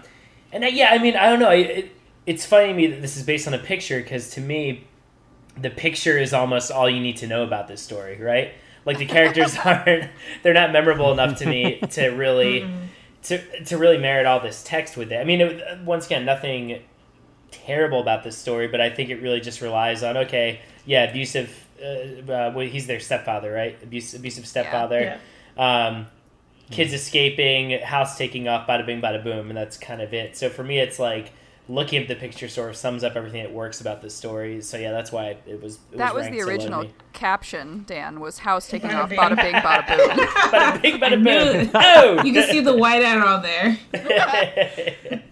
and 0.52 0.64
I, 0.64 0.68
yeah, 0.68 0.90
I 0.92 0.98
mean, 0.98 1.16
I 1.16 1.28
don't 1.28 1.40
know. 1.40 1.50
It, 1.50 1.70
it, 1.70 1.92
it's 2.26 2.46
funny 2.46 2.68
to 2.68 2.74
me 2.74 2.86
that 2.88 3.02
this 3.02 3.16
is 3.16 3.24
based 3.24 3.48
on 3.48 3.54
a 3.54 3.58
picture 3.58 4.00
because 4.00 4.30
to 4.30 4.40
me, 4.40 4.86
the 5.60 5.70
picture 5.70 6.16
is 6.16 6.32
almost 6.32 6.70
all 6.70 6.88
you 6.88 7.00
need 7.00 7.16
to 7.18 7.26
know 7.26 7.42
about 7.42 7.68
this 7.68 7.82
story, 7.82 8.20
right? 8.20 8.52
Like 8.84 8.98
the 8.98 9.06
characters 9.06 9.56
aren't 9.64 10.10
they're 10.42 10.54
not 10.54 10.72
memorable 10.72 11.12
enough 11.12 11.38
to 11.38 11.46
me 11.46 11.80
to 11.90 12.08
really 12.10 12.62
to 13.22 13.64
to 13.64 13.78
really 13.78 13.98
merit 13.98 14.26
all 14.26 14.40
this 14.40 14.62
text 14.62 14.96
with 14.96 15.12
it. 15.12 15.16
I 15.16 15.24
mean, 15.24 15.40
it, 15.40 15.80
once 15.84 16.06
again, 16.06 16.24
nothing 16.24 16.82
terrible 17.50 18.00
about 18.00 18.24
this 18.24 18.36
story, 18.36 18.68
but 18.68 18.80
I 18.80 18.90
think 18.90 19.10
it 19.10 19.22
really 19.22 19.40
just 19.40 19.60
relies 19.60 20.02
on 20.02 20.16
okay, 20.16 20.60
yeah, 20.86 21.04
abusive. 21.04 21.66
Uh, 21.80 21.86
uh, 21.86 22.52
well, 22.54 22.66
he's 22.66 22.86
their 22.86 23.00
stepfather, 23.00 23.52
right? 23.52 23.76
Abuse, 23.82 24.14
abusive 24.14 24.46
stepfather. 24.46 25.18
Um, 25.56 26.06
kids 26.70 26.92
escaping, 26.92 27.78
house 27.80 28.16
taking 28.16 28.48
off, 28.48 28.66
bada 28.66 28.86
bing, 28.86 29.00
bada 29.00 29.22
boom, 29.22 29.48
and 29.48 29.56
that's 29.56 29.76
kind 29.76 30.00
of 30.00 30.14
it. 30.14 30.36
So 30.36 30.48
for 30.48 30.64
me, 30.64 30.78
it's 30.78 30.98
like 30.98 31.32
looking 31.68 32.02
at 32.02 32.08
the 32.08 32.14
picture 32.16 32.48
sort 32.48 32.70
of 32.70 32.76
sums 32.76 33.04
up 33.04 33.14
everything 33.16 33.42
that 33.42 33.52
works 33.52 33.80
about 33.80 34.02
this 34.02 34.14
story. 34.14 34.60
So 34.62 34.76
yeah, 34.78 34.90
that's 34.90 35.12
why 35.12 35.36
it 35.46 35.62
was. 35.62 35.76
It 35.92 35.98
that 35.98 36.14
was 36.14 36.22
ranked 36.24 36.36
the 36.36 36.40
so 36.42 36.46
low 36.46 36.52
to 36.52 36.58
original 36.58 36.82
me. 36.82 36.90
caption, 37.12 37.84
Dan, 37.86 38.18
was 38.20 38.38
house 38.38 38.68
taking 38.68 38.90
Bada 38.90 39.02
off, 39.04 39.08
bing. 39.10 39.18
bada 39.18 39.36
bing, 39.36 39.54
bada 39.54 39.86
boom. 39.86 40.26
Bada 40.52 40.82
bing, 40.82 40.98
bada 40.98 41.22
boom. 41.24 41.70
Oh, 41.74 42.22
You 42.24 42.32
can 42.32 42.48
see 42.48 42.60
the 42.60 42.72
whiteout 42.72 43.24
on 43.24 43.42
there. 43.42 43.78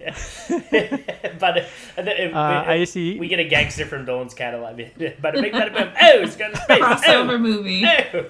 but 1.39 1.59
uh, 1.59 1.63
it, 1.99 2.35
Uh, 2.35 2.65
we, 2.67 2.73
I 2.73 2.85
see. 2.85 3.19
we 3.19 3.29
get 3.29 3.41
a 3.41 3.45
gangster 3.45 3.87
from 3.87 4.05
Dolan's 4.05 4.35
Cadillac. 4.35 4.77
bada 4.77 5.41
bing, 5.43 5.53
bada 5.53 5.73
boom. 5.75 5.89
Oh, 6.01 6.21
it's 6.23 6.37
going 6.37 6.53
to 6.53 6.59
space. 6.59 6.81
Crossover 6.81 7.35
Oh. 7.35 7.39
movie. 7.39 7.85
Oh. 7.87 8.25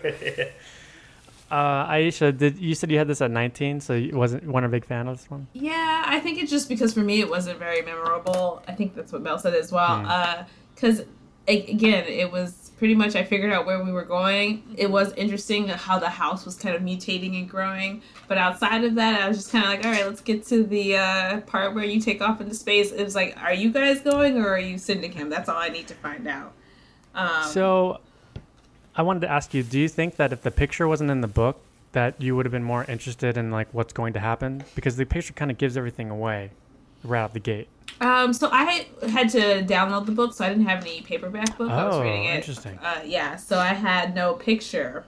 Uh, 1.50 1.86
Aisha, 1.88 2.36
did 2.36 2.58
you 2.58 2.74
said 2.74 2.90
you 2.90 2.98
had 2.98 3.08
this 3.08 3.20
at 3.20 3.30
19, 3.30 3.80
so 3.80 3.94
you 3.94 4.16
wasn't 4.16 4.44
one 4.46 4.62
a 4.62 4.68
big 4.68 4.84
fan 4.84 5.08
of 5.08 5.18
this 5.18 5.28
one? 5.30 5.48
Yeah, 5.52 6.04
I 6.06 6.20
think 6.20 6.40
it's 6.40 6.50
just 6.50 6.68
because 6.68 6.94
for 6.94 7.00
me 7.00 7.20
it 7.20 7.28
wasn't 7.28 7.58
very 7.58 7.82
memorable. 7.82 8.62
I 8.68 8.72
think 8.72 8.94
that's 8.94 9.12
what 9.12 9.22
Mel 9.22 9.38
said 9.38 9.54
as 9.54 9.72
well. 9.72 10.46
Because 10.74 11.02
again, 11.48 12.04
it 12.06 12.30
was 12.30 12.70
pretty 12.78 12.94
much 12.94 13.14
I 13.16 13.24
figured 13.24 13.52
out 13.52 13.66
where 13.66 13.82
we 13.84 13.92
were 13.92 14.04
going. 14.04 14.62
It 14.78 14.90
was 14.90 15.12
interesting 15.14 15.68
how 15.68 15.98
the 15.98 16.08
house 16.08 16.46
was 16.46 16.54
kind 16.56 16.74
of 16.74 16.82
mutating 16.82 17.38
and 17.38 17.48
growing. 17.50 18.02
But 18.28 18.38
outside 18.38 18.84
of 18.84 18.94
that, 18.94 19.20
I 19.20 19.28
was 19.28 19.36
just 19.38 19.52
kind 19.52 19.64
of 19.64 19.70
like, 19.70 19.84
all 19.84 19.92
right, 19.92 20.06
let's 20.06 20.20
get 20.20 20.46
to 20.46 20.62
the 20.64 20.96
uh, 20.96 21.40
part 21.42 21.74
where 21.74 21.84
you 21.84 22.00
take 22.00 22.22
off 22.22 22.40
into 22.40 22.54
space. 22.54 22.92
It 22.92 23.02
was 23.02 23.14
like, 23.14 23.36
are 23.42 23.52
you 23.52 23.70
guys 23.72 24.00
going 24.00 24.38
or 24.38 24.48
are 24.48 24.58
you 24.58 24.78
sending 24.78 25.12
him? 25.12 25.28
That's 25.28 25.48
all 25.48 25.58
I 25.58 25.68
need 25.68 25.88
to 25.88 25.94
find 25.94 26.26
out. 26.26 26.52
Um, 27.14 27.44
So, 27.48 28.00
I 28.96 29.02
wanted 29.02 29.20
to 29.20 29.30
ask 29.30 29.54
you: 29.54 29.62
Do 29.62 29.78
you 29.78 29.88
think 29.88 30.16
that 30.16 30.32
if 30.32 30.42
the 30.42 30.50
picture 30.50 30.86
wasn't 30.88 31.10
in 31.10 31.20
the 31.20 31.28
book, 31.28 31.60
that 31.92 32.20
you 32.20 32.36
would 32.36 32.46
have 32.46 32.52
been 32.52 32.64
more 32.64 32.84
interested 32.84 33.36
in 33.36 33.50
like 33.50 33.68
what's 33.72 33.92
going 33.92 34.12
to 34.14 34.20
happen? 34.20 34.64
Because 34.74 34.96
the 34.96 35.04
picture 35.06 35.32
kind 35.32 35.50
of 35.50 35.58
gives 35.58 35.76
everything 35.76 36.10
away 36.10 36.50
right 37.04 37.20
out 37.20 37.32
the 37.32 37.40
gate. 37.40 37.68
Um, 38.00 38.32
so 38.32 38.48
I 38.50 38.86
had 39.10 39.28
to 39.30 39.62
download 39.64 40.06
the 40.06 40.12
book, 40.12 40.32
so 40.32 40.44
I 40.44 40.48
didn't 40.48 40.66
have 40.66 40.80
any 40.82 41.02
paperback 41.02 41.56
book. 41.58 41.70
I 41.70 41.86
was 41.86 41.96
Oh, 41.96 42.02
reading 42.02 42.24
it. 42.24 42.36
interesting. 42.36 42.78
Uh, 42.78 43.00
yeah, 43.04 43.36
so 43.36 43.58
I 43.58 43.68
had 43.74 44.14
no 44.14 44.34
picture, 44.34 45.04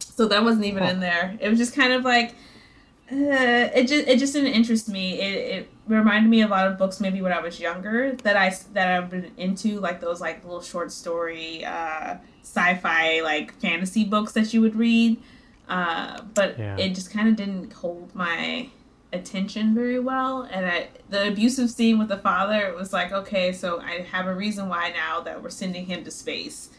so 0.00 0.26
that 0.28 0.42
wasn't 0.44 0.64
even 0.66 0.82
in 0.84 1.00
there. 1.00 1.36
It 1.40 1.48
was 1.48 1.58
just 1.58 1.74
kind 1.74 1.92
of 1.92 2.04
like, 2.04 2.30
uh, 3.10 3.70
it 3.74 3.88
just 3.88 4.06
it 4.06 4.18
just 4.18 4.34
didn't 4.34 4.52
interest 4.52 4.88
me. 4.88 5.20
It, 5.20 5.58
it 5.58 5.68
reminded 5.96 6.30
me 6.30 6.42
of 6.42 6.50
a 6.50 6.52
lot 6.52 6.66
of 6.66 6.78
books 6.78 7.00
maybe 7.00 7.20
when 7.22 7.32
I 7.32 7.40
was 7.40 7.58
younger 7.60 8.12
that 8.22 8.36
I 8.36 8.54
that 8.72 8.88
I've 8.90 9.10
been 9.10 9.30
into, 9.36 9.80
like 9.80 10.00
those 10.00 10.20
like 10.20 10.44
little 10.44 10.62
short 10.62 10.92
story, 10.92 11.64
uh, 11.64 12.16
sci-fi 12.42 13.20
like 13.20 13.52
fantasy 13.60 14.04
books 14.04 14.32
that 14.32 14.52
you 14.54 14.60
would 14.60 14.76
read. 14.76 15.16
Uh, 15.68 16.20
but 16.34 16.58
Yeah. 16.58 16.76
it 16.78 16.94
just 16.94 17.10
kind 17.12 17.28
of 17.28 17.36
didn't 17.36 17.72
hold 17.72 18.14
my 18.14 18.68
attention 19.12 19.74
very 19.74 19.98
well 19.98 20.42
and 20.42 20.64
I, 20.66 20.88
the 21.08 21.26
abusive 21.26 21.68
scene 21.68 21.98
with 21.98 22.06
the 22.08 22.16
father 22.18 22.60
it 22.68 22.76
was 22.76 22.92
like 22.92 23.10
okay 23.10 23.52
so 23.52 23.80
i 23.80 24.02
have 24.12 24.28
a 24.28 24.34
reason 24.34 24.68
why 24.68 24.92
now 24.92 25.20
that 25.22 25.42
we're 25.42 25.50
sending 25.50 25.86
him 25.86 26.04
to 26.04 26.12
space 26.12 26.70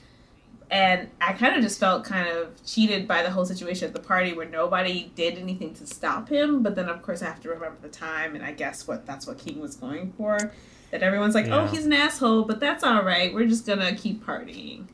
and 0.72 1.10
i 1.20 1.34
kind 1.34 1.56
of 1.56 1.62
just 1.62 1.80
felt 1.80 2.04
kind 2.04 2.28
of 2.28 2.66
cheated 2.66 3.08
by 3.08 3.22
the 3.22 3.30
whole 3.30 3.46
situation 3.46 3.88
at 3.88 3.94
the 3.94 4.00
party 4.00 4.34
where 4.34 4.48
nobody 4.48 5.12
did 5.16 5.38
anything 5.38 5.74
to 5.74 5.86
stop 5.86 6.30
him 6.30 6.64
but 6.64 6.76
then 6.76 6.88
of 6.90 7.02
course 7.02 7.22
i 7.22 7.26
have 7.26 7.42
to 7.42 7.50
remember 7.50 7.78
the 7.82 7.90
time 7.90 8.34
and 8.36 8.44
i 8.44 8.52
guess 8.52 8.88
what 8.88 9.06
that's 9.06 9.28
what 9.28 9.38
king 9.38 9.60
was 9.60 9.76
going 9.76 10.12
for. 10.14 10.52
That 10.92 11.04
everyone's 11.04 11.36
like 11.36 11.48
oh 11.48 11.68
he's 11.68 11.86
an 11.86 11.94
asshole 11.94 12.44
but 12.44 12.60
that's 12.60 12.84
all 12.84 13.04
right. 13.04 13.34
We're 13.34 13.48
just 13.48 13.66
gonna 13.66 13.96
keep 13.96 14.26
partying. 14.26 14.88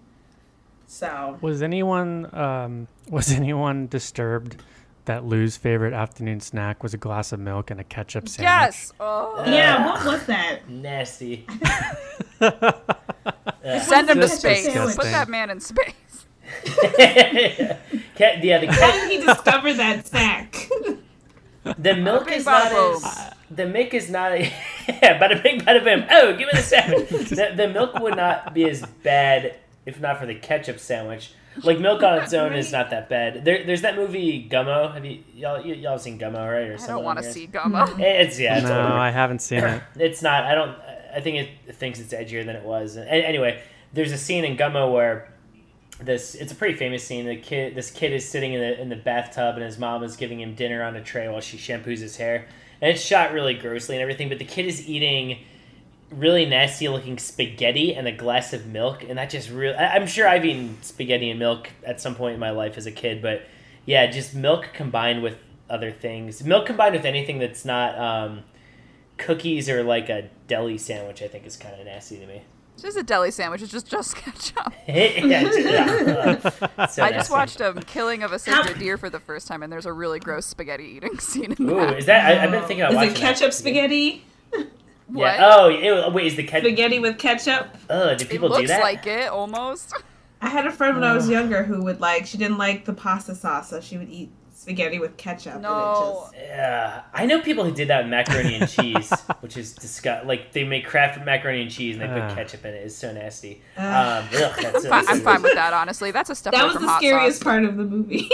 So 0.86 1.38
Was 1.42 1.62
anyone 1.64 2.34
um, 2.36 2.88
was 3.10 3.32
anyone 3.32 3.88
disturbed 3.88 4.62
that 5.08 5.26
Lou's 5.26 5.58
favorite 5.58 5.94
afternoon 5.94 6.40
snack 6.40 6.84
was 6.84 6.94
a 6.94 6.98
glass 6.98 7.32
of 7.32 7.40
milk 7.40 7.72
and 7.72 7.80
a 7.80 7.84
ketchup 7.84 8.30
sandwich? 8.30 8.48
yes. 8.50 8.94
Oh. 9.00 9.44
yeah 9.48 9.86
what 9.86 10.06
was 10.06 10.26
that 10.28 10.70
Nasty. 10.70 11.46
Send 12.40 14.10
him 14.10 14.20
to 14.20 14.28
space. 14.30 14.66
disgusting. 14.66 14.96
Put 14.96 15.12
that 15.12 15.28
man 15.28 15.50
in 15.50 15.60
space. 15.60 15.94
Cat, 18.16 18.44
yeah, 18.44 18.60
the 18.60 18.68
how 18.72 18.92
did 18.92 19.12
he 19.12 19.26
discover 19.26 19.74
that 19.74 20.08
snack 20.08 20.70
the 21.78 21.96
milk 21.96 22.32
is 22.32 22.46
not 22.46 22.72
boom. 22.72 22.96
as 23.04 23.34
the 23.52 23.66
milk 23.66 23.94
is 23.94 24.10
not 24.10 24.32
a, 24.34 24.40
yeah, 24.88 25.20
bada 25.20 25.42
bing, 25.42 25.60
bada 25.62 25.84
boom. 25.84 26.06
Oh, 26.10 26.32
give 26.32 26.48
me 26.48 26.54
the 26.54 26.62
sandwich. 26.62 27.10
the, 27.30 27.54
the 27.56 27.68
milk 27.68 28.00
would 28.00 28.16
not 28.16 28.54
be 28.54 28.70
as 28.70 28.86
bad 29.04 29.58
if 29.86 30.00
not 30.00 30.20
for 30.20 30.26
the 30.26 30.36
ketchup 30.36 30.80
sandwich. 30.80 31.32
Like 31.64 31.80
milk 31.80 32.04
on 32.04 32.20
its 32.20 32.34
own 32.34 32.54
is 32.54 32.72
not 32.72 32.90
that 32.92 33.10
bad. 33.10 33.44
There, 33.46 33.66
there's 33.66 33.82
that 33.82 33.96
movie 33.96 34.48
Gummo. 34.50 34.94
Have 34.94 35.06
you 35.06 35.24
y'all 35.34 35.62
y- 35.64 35.74
y'all 35.74 35.98
seen 36.00 36.20
Gummo 36.20 36.36
right? 36.52 36.70
Or 36.70 36.78
I 36.82 36.88
don't 36.88 37.04
want 37.04 37.20
to 37.20 37.32
see 37.32 37.46
that? 37.48 37.64
Gummo. 37.64 38.00
It's 38.00 38.40
yeah. 38.40 38.58
It's 38.58 38.64
No, 38.64 38.72
whatever. 38.72 38.94
I 38.94 39.10
haven't 39.12 39.42
seen 39.42 39.64
it. 39.64 39.82
It's 39.98 40.22
not. 40.22 40.44
I 40.44 40.56
don't. 40.56 40.78
I 41.16 41.20
think 41.22 41.50
it 41.66 41.76
thinks 41.76 42.00
it's 42.00 42.14
edgier 42.14 42.46
than 42.46 42.56
it 42.56 42.64
was. 42.64 42.96
And 42.96 43.08
anyway, 43.10 43.62
there's 43.94 44.12
a 44.12 44.18
scene 44.18 44.46
in 44.46 44.56
Gummo 44.58 44.92
where 44.94 45.32
this. 46.00 46.36
It's 46.36 46.52
a 46.52 46.56
pretty 46.56 46.76
famous 46.78 47.04
scene. 47.04 47.26
The 47.26 47.38
kid, 47.38 47.76
this 47.76 47.90
kid 47.92 48.14
is 48.14 48.28
sitting 48.28 48.54
in 48.54 48.60
the 48.60 48.80
in 48.82 48.90
the 48.90 48.96
bathtub, 48.96 49.56
and 49.56 49.64
his 49.64 49.78
mom 49.80 50.04
is 50.04 50.16
giving 50.16 50.40
him 50.40 50.54
dinner 50.56 50.84
on 50.84 50.96
a 50.96 51.04
tray 51.04 51.28
while 51.28 51.42
she 51.42 51.58
shampoos 51.58 52.00
his 52.00 52.18
hair, 52.18 52.48
and 52.82 52.92
it's 52.92 53.02
shot 53.02 53.34
really 53.34 53.56
grossly 53.56 53.96
and 53.96 54.02
everything. 54.02 54.30
But 54.30 54.38
the 54.40 54.46
kid 54.46 54.66
is 54.68 54.88
eating 54.88 55.40
really 56.12 56.46
nasty 56.46 56.88
looking 56.88 57.18
spaghetti 57.18 57.94
and 57.94 58.08
a 58.08 58.12
glass 58.12 58.54
of 58.54 58.66
milk, 58.66 59.04
and 59.04 59.18
that 59.18 59.30
just 59.30 59.50
really. 59.50 59.76
I, 59.76 59.96
I'm 59.96 60.08
sure 60.08 60.28
I've 60.28 60.46
eaten 60.46 60.78
spaghetti 60.82 61.30
and 61.30 61.40
milk 61.40 61.70
at 61.86 62.00
some 62.02 62.16
point 62.16 62.34
in 62.36 62.40
my 62.40 62.52
life 62.52 62.78
as 62.78 62.86
a 62.86 62.92
kid, 62.92 63.22
but 63.22 63.44
yeah, 63.86 64.08
just 64.08 64.34
milk 64.36 64.70
combined 64.74 65.24
with 65.24 65.38
other 65.70 65.92
things. 65.92 66.44
Milk 66.44 66.66
combined 66.66 66.96
with 66.96 67.06
anything 67.06 67.40
that's 67.40 67.66
not 67.66 67.98
um, 67.98 68.44
cookies 69.18 69.70
or 69.70 69.84
like 69.84 70.10
a 70.10 70.30
deli 70.48 70.78
sandwich, 70.78 71.22
I 71.22 71.28
think 71.28 71.46
is 71.46 71.58
kind 71.58 71.80
of 71.80 71.86
nasty 71.86 72.18
to 72.20 72.26
me. 72.28 72.42
It's 72.74 72.84
just 72.84 72.98
a 72.98 73.04
deli 73.04 73.32
sandwich. 73.32 73.64
It's 73.64 73.72
just 73.72 73.88
just 73.88 74.16
ketchup. 74.16 74.72
yeah, 74.88 75.42
just, 75.44 75.60
yeah. 75.60 76.50
So 76.88 77.04
I 77.04 77.12
just 77.12 77.32
nasty. 77.32 77.34
watched 77.34 77.62
um, 77.62 77.80
Killing 77.82 78.22
of 78.22 78.32
a 78.32 78.38
Sacred 78.40 78.78
Deer 78.78 78.98
for 78.98 79.10
the 79.10 79.20
first 79.20 79.48
time, 79.48 79.64
and 79.64 79.74
there's 79.74 79.88
a 79.88 79.94
really 79.94 80.20
gross 80.20 80.46
spaghetti 80.46 80.84
eating 80.84 81.18
scene 81.20 81.54
in 81.58 81.70
Ooh, 81.70 81.76
that. 81.76 81.98
is 81.98 82.06
that? 82.06 82.26
I, 82.26 82.44
I've 82.44 82.52
been 82.52 82.62
thinking 82.62 82.82
about 82.82 82.92
Is 82.92 82.96
watching 82.96 83.12
it 83.12 83.14
that. 83.16 83.36
ketchup 83.36 83.54
spaghetti? 83.54 84.24
What? 85.08 85.22
Yeah. 85.38 85.52
Oh, 85.56 85.68
ew, 85.70 86.10
wait. 86.14 86.28
Is 86.28 86.36
the 86.36 86.44
ketchup? 86.44 86.66
Spaghetti 86.68 87.00
with 87.00 87.18
ketchup? 87.18 87.76
Oh, 87.90 88.14
do 88.16 88.24
it 88.26 88.30
people 88.30 88.50
looks 88.50 88.62
do 88.62 88.68
that? 88.68 88.82
like 88.82 89.08
it 89.08 89.30
almost. 89.30 89.94
I 90.42 90.50
had 90.50 90.68
a 90.68 90.72
friend 90.72 90.96
when 90.96 91.04
I 91.04 91.14
was 91.16 91.28
younger 91.30 91.64
who 91.64 91.82
would 91.84 92.00
like 92.00 92.26
she 92.28 92.38
didn't 92.38 92.58
like 92.58 92.86
the 92.86 92.94
pasta 92.94 93.34
sauce, 93.34 93.70
so 93.70 93.82
she 93.82 93.98
would 93.98 94.10
eat 94.10 94.30
spaghetti 94.54 95.00
with 95.00 95.16
ketchup. 95.18 95.62
No. 95.62 96.28
And 96.34 96.36
it 96.36 96.40
just, 96.40 96.50
Yeah, 96.50 97.02
I 97.14 97.26
know 97.26 97.42
people 97.42 97.64
who 97.64 97.72
did 97.72 97.88
that 97.88 98.04
with 98.04 98.10
macaroni 98.12 98.56
and 98.56 98.70
cheese, 98.70 99.10
which 99.40 99.56
is 99.56 99.74
disgusting. 99.74 100.28
Like 100.28 100.52
they 100.52 100.64
make 100.64 100.86
Kraft 100.86 101.24
macaroni 101.26 101.62
and 101.64 101.72
cheese 101.72 101.96
and 101.96 102.04
they 102.04 102.08
put 102.08 102.22
Ah. 102.24 102.36
ketchup 102.36 102.66
in 102.66 102.74
it. 102.74 102.78
It's 102.86 102.96
so 102.96 103.12
nasty. 103.14 103.62
Um, 103.78 103.86
Ugh. 103.86 104.26
ugh, 104.34 104.56
that's 104.62 104.84
so 104.84 104.92
I'm 104.92 105.06
nasty. 105.06 105.24
fine 105.24 105.42
with 105.42 105.54
that, 105.56 105.74
honestly. 105.74 106.12
That's 106.12 106.30
a 106.30 106.36
step 106.36 106.54
that 106.54 106.66
was 106.66 106.76
the 106.76 106.98
scariest 106.98 107.38
sauce. 107.40 107.44
part 107.44 107.64
of 107.64 107.78
the 107.78 107.84
movie. 107.86 108.30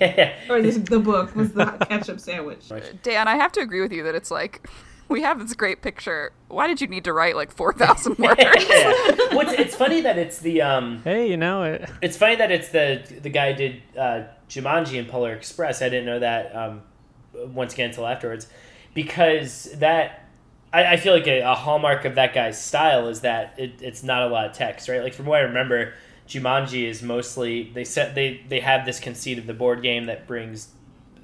yeah. 0.00 0.34
or 0.48 0.62
the, 0.62 0.70
the 0.70 1.00
book 1.00 1.34
was 1.34 1.52
the 1.52 1.66
ketchup 1.88 2.20
sandwich. 2.20 2.70
Dan, 3.02 3.26
I 3.28 3.34
have 3.36 3.50
to 3.52 3.60
agree 3.60 3.80
with 3.80 3.92
you 3.92 4.04
that 4.04 4.14
it's 4.14 4.30
like 4.30 4.68
we 5.12 5.22
have 5.22 5.38
this 5.38 5.54
great 5.54 5.82
picture. 5.82 6.32
Why 6.48 6.66
did 6.66 6.80
you 6.80 6.86
need 6.88 7.04
to 7.04 7.12
write 7.12 7.36
like 7.36 7.52
four 7.52 7.72
thousand 7.72 8.18
words? 8.18 8.40
yeah. 8.40 8.92
Well, 9.30 9.40
it's, 9.40 9.52
it's 9.52 9.76
funny 9.76 10.00
that 10.00 10.18
it's 10.18 10.38
the 10.38 10.62
um, 10.62 11.02
Hey, 11.04 11.30
you 11.30 11.36
know, 11.36 11.62
it, 11.62 11.88
it's 12.00 12.16
funny 12.16 12.36
that 12.36 12.50
it's 12.50 12.70
the 12.70 13.02
the 13.22 13.30
guy 13.30 13.52
who 13.52 13.58
did 13.58 13.82
uh, 13.96 14.22
Jumanji 14.48 14.98
and 14.98 15.08
Polar 15.08 15.34
Express. 15.34 15.82
I 15.82 15.88
didn't 15.88 16.06
know 16.06 16.18
that 16.18 16.56
um, 16.56 16.82
once 17.34 17.74
again 17.74 17.90
until 17.90 18.06
afterwards, 18.06 18.48
because 18.94 19.64
that 19.74 20.28
I, 20.72 20.92
I 20.92 20.96
feel 20.96 21.12
like 21.12 21.26
a, 21.26 21.40
a 21.40 21.54
hallmark 21.54 22.04
of 22.04 22.14
that 22.16 22.34
guy's 22.34 22.62
style 22.62 23.08
is 23.08 23.20
that 23.20 23.54
it, 23.58 23.74
it's 23.80 24.02
not 24.02 24.22
a 24.22 24.26
lot 24.26 24.46
of 24.46 24.52
text, 24.52 24.88
right? 24.88 25.02
Like 25.02 25.14
from 25.14 25.26
what 25.26 25.40
I 25.40 25.42
remember, 25.42 25.94
Jumanji 26.28 26.88
is 26.88 27.02
mostly 27.02 27.70
they 27.74 27.84
set 27.84 28.14
they 28.14 28.40
they 28.48 28.60
have 28.60 28.86
this 28.86 28.98
conceit 28.98 29.38
of 29.38 29.46
the 29.46 29.54
board 29.54 29.82
game 29.82 30.06
that 30.06 30.26
brings 30.26 30.68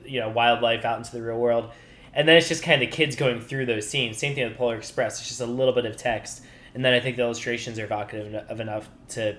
you 0.05 0.20
know 0.20 0.29
wildlife 0.29 0.85
out 0.85 0.98
into 0.98 1.12
the 1.12 1.22
real 1.22 1.38
world, 1.38 1.70
and 2.18 2.26
then 2.26 2.37
it's 2.37 2.48
just 2.48 2.64
kind 2.64 2.83
of 2.83 2.90
kids 2.90 3.14
going 3.14 3.40
through 3.40 3.64
those 3.64 3.88
scenes. 3.88 4.18
Same 4.18 4.35
thing 4.35 4.46
with 4.48 4.59
Polar 4.59 4.74
Express. 4.74 5.20
It's 5.20 5.28
just 5.28 5.40
a 5.40 5.46
little 5.46 5.72
bit 5.72 5.87
of 5.87 5.96
text, 5.96 6.42
and 6.74 6.85
then 6.85 6.92
I 6.92 6.98
think 6.98 7.14
the 7.14 7.22
illustrations 7.22 7.78
are 7.78 7.85
evocative 7.85 8.35
of 8.35 8.61
enough 8.61 8.90
to 9.11 9.37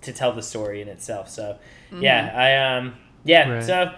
to 0.00 0.12
tell 0.14 0.32
the 0.32 0.42
story 0.42 0.80
in 0.80 0.88
itself. 0.88 1.28
So 1.28 1.58
yeah, 2.00 2.32
I 2.34 2.78
um 2.78 2.94
yeah. 3.24 3.50
Right. 3.50 3.62
So 3.62 3.94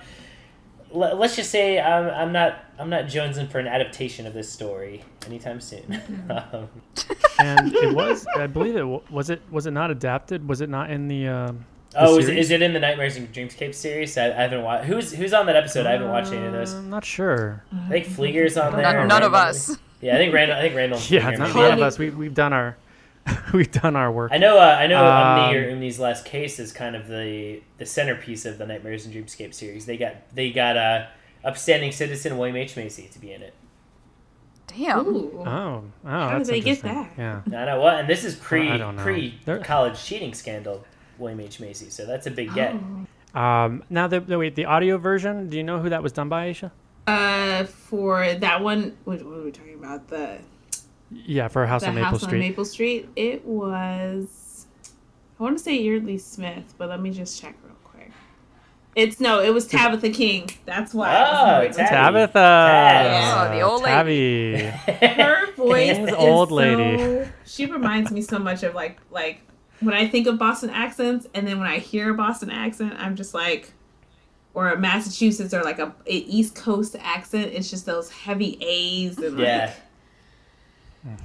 l- 0.93 1.17
let's 1.17 1.37
just 1.37 1.53
say 1.53 1.81
I'm, 1.81 2.11
I'm 2.11 2.33
not 2.33 2.65
I'm 2.77 2.91
not 2.91 3.05
jonesing 3.05 3.49
for 3.49 3.61
an 3.61 3.69
adaptation 3.69 4.27
of 4.27 4.35
this 4.35 4.51
story 4.51 5.05
anytime 5.27 5.61
soon. 5.61 6.03
um, 6.53 6.69
and 7.39 7.73
it 7.73 7.95
was, 7.95 8.27
I 8.37 8.49
believe 8.49 8.75
it 8.75 9.13
was 9.13 9.31
it 9.31 9.43
was 9.49 9.67
it 9.67 9.71
not 9.71 9.93
adapted? 9.93 10.49
Was 10.49 10.61
it 10.61 10.69
not 10.69 10.91
in 10.91 11.07
the? 11.07 11.29
Um, 11.29 11.67
the 11.69 11.74
oh, 11.97 12.19
is, 12.19 12.29
is 12.29 12.51
it 12.51 12.63
in 12.63 12.73
the 12.73 12.81
Nightmares 12.81 13.17
and 13.17 13.33
Dreamscape 13.33 13.75
series? 13.75 14.17
I, 14.19 14.27
I 14.27 14.43
haven't 14.43 14.63
watched. 14.63 14.85
Who's 14.87 15.13
who's 15.13 15.33
on 15.33 15.47
that 15.47 15.57
episode? 15.57 15.87
I 15.87 15.93
haven't 15.93 16.09
watched 16.11 16.33
any 16.33 16.47
of 16.47 16.53
those. 16.53 16.73
I'm 16.73 16.91
not 16.91 17.05
sure. 17.05 17.63
I 17.73 17.89
think 17.89 18.07
Fleeger's 18.07 18.57
on 18.57 18.73
there. 18.73 18.83
none, 18.83 19.09
none 19.09 19.23
of 19.23 19.35
us. 19.35 19.77
Yeah, 20.01 20.15
I 20.15 20.19
think 20.19 20.35
Randall. 20.35 20.59
I 20.59 20.61
think 20.63 20.75
Randall. 20.77 21.01
Yeah, 21.09 21.33
Flieger 21.33 21.39
none, 21.39 21.55
none 21.55 21.73
of 21.75 21.81
us. 21.83 21.99
We 21.99 22.11
we've 22.11 22.35
done 22.35 22.53
our 22.53 22.77
we've 23.55 23.73
done 23.73 23.97
our 23.97 24.13
work. 24.13 24.33
I 24.33 24.39
know. 24.39 24.59
Uh, 24.59 24.77
I 24.79 24.87
know. 24.87 25.03
Umney 25.03 25.49
Um, 25.49 25.55
or 25.55 25.73
Umney's 25.77 25.99
last 25.99 26.25
case 26.25 26.59
is 26.59 26.73
kind 26.73 26.95
of 26.95 27.09
the 27.09 27.63
the 27.79 27.87
centerpiece 27.87 28.45
of 28.45 28.59
the 28.59 28.67
Nightmares 28.67 29.07
and 29.07 29.15
Dreamscape 29.15 29.55
series. 29.55 29.87
They 29.87 29.97
got 29.97 30.17
they 30.35 30.51
got 30.51 30.77
uh, 30.77 31.07
upstanding 31.45 31.93
citizen 31.93 32.37
William 32.37 32.57
H 32.57 32.77
Macy 32.77 33.09
to 33.13 33.19
be 33.19 33.33
in 33.33 33.43
it. 33.43 33.55
Damn. 34.67 35.07
Ooh. 35.07 35.31
Oh, 35.47 35.85
oh, 36.05 36.09
How 36.09 36.39
did 36.39 36.47
they 36.49 36.61
get 36.61 36.79
interesting. 36.85 37.15
that? 37.17 37.43
Yeah. 37.51 37.59
I 37.63 37.65
know 37.67 37.81
what, 37.81 37.95
and 38.01 38.09
this 38.09 38.25
is 38.25 38.35
pre 38.35 38.71
I 38.71 38.77
don't 38.77 38.97
know. 38.97 39.03
pre 39.03 39.39
college 39.63 40.03
cheating 40.03 40.35
scandal. 40.35 40.85
William 41.19 41.41
H 41.41 41.61
Macy, 41.61 41.91
so 41.91 42.07
that's 42.07 42.27
a 42.27 42.31
big 42.31 42.53
get. 42.55 42.75
Oh. 43.35 43.41
Um, 43.41 43.83
now 43.91 44.07
the, 44.07 44.21
the 44.21 44.39
wait 44.39 44.55
the 44.55 44.65
audio 44.67 44.97
version. 44.99 45.49
Do 45.51 45.57
you 45.57 45.63
know 45.65 45.81
who 45.81 45.89
that 45.91 46.03
was 46.03 46.13
done 46.13 46.29
by, 46.29 46.51
Aisha? 46.51 46.71
Uh, 47.07 47.65
for 47.65 48.33
that 48.35 48.63
one, 48.63 48.97
what, 49.05 49.23
what 49.25 49.39
are 49.39 49.43
we 49.43 49.51
talking 49.51 49.75
about? 49.75 50.09
The 50.09 50.39
Yeah, 51.11 51.49
for 51.49 51.67
House 51.67 51.83
the 51.83 51.89
on 51.89 51.95
Maple 51.97 52.11
house 52.11 52.23
Street. 52.23 52.35
on 52.35 52.49
Maple 52.49 52.65
Street. 52.65 53.09
It 53.17 53.45
was. 53.45 54.67
I 55.39 55.43
want 55.43 55.59
to 55.59 55.63
say 55.65 55.77
Yeardley 55.83 56.17
Smith, 56.19 56.75
but 56.79 56.89
let 56.89 57.01
me 57.01 57.11
just 57.11 57.41
check 57.41 57.57
real 57.65 57.75
quick. 57.83 58.11
It's 58.95 59.19
no, 59.19 59.41
it 59.43 59.53
was 59.53 59.67
Tabitha 59.67 60.11
King. 60.11 60.49
That's 60.65 60.95
why. 60.95 61.09
I 61.11 61.21
was 61.21 61.31
Oh, 61.43 61.59
worried. 61.59 61.73
Tab- 61.73 61.89
Tabitha. 62.15 62.33
Tab. 62.33 63.51
Oh, 63.53 63.55
the 63.57 63.61
old 63.63 63.83
lady. 63.83 64.63
Tabby. 64.63 65.07
her 65.21 65.53
voice 65.57 65.99
is 65.99 66.13
old 66.15 66.51
so- 66.51 67.27
she 67.45 67.67
reminds 67.67 68.13
me 68.13 68.23
so 68.23 68.39
much 68.39 68.63
of 68.63 68.75
like 68.77 68.99
like 69.11 69.41
when 69.85 69.95
I 69.95 70.09
think 70.09 70.27
of 70.27 70.39
Boston 70.39 70.71
accents, 70.71 71.27
and 71.35 71.47
then 71.47 71.59
when 71.59 71.69
I 71.69 71.79
hear 71.79 72.11
a 72.11 72.15
Boston 72.15 72.51
accent, 72.51 72.95
I'm 72.99 73.17
just 73.17 73.35
like, 73.35 73.73
or 74.55 74.71
a 74.71 74.79
Massachusetts 74.79 75.53
or 75.53 75.63
like 75.63 75.79
a, 75.79 75.95
a 76.07 76.13
East 76.15 76.55
Coast 76.55 76.97
accent. 77.01 77.53
It's 77.53 77.69
just 77.71 77.87
those 77.87 78.11
heavy 78.11 78.57
A's 78.61 79.19
and 79.19 79.39
Yeah. 79.39 79.67
like. 79.67 79.75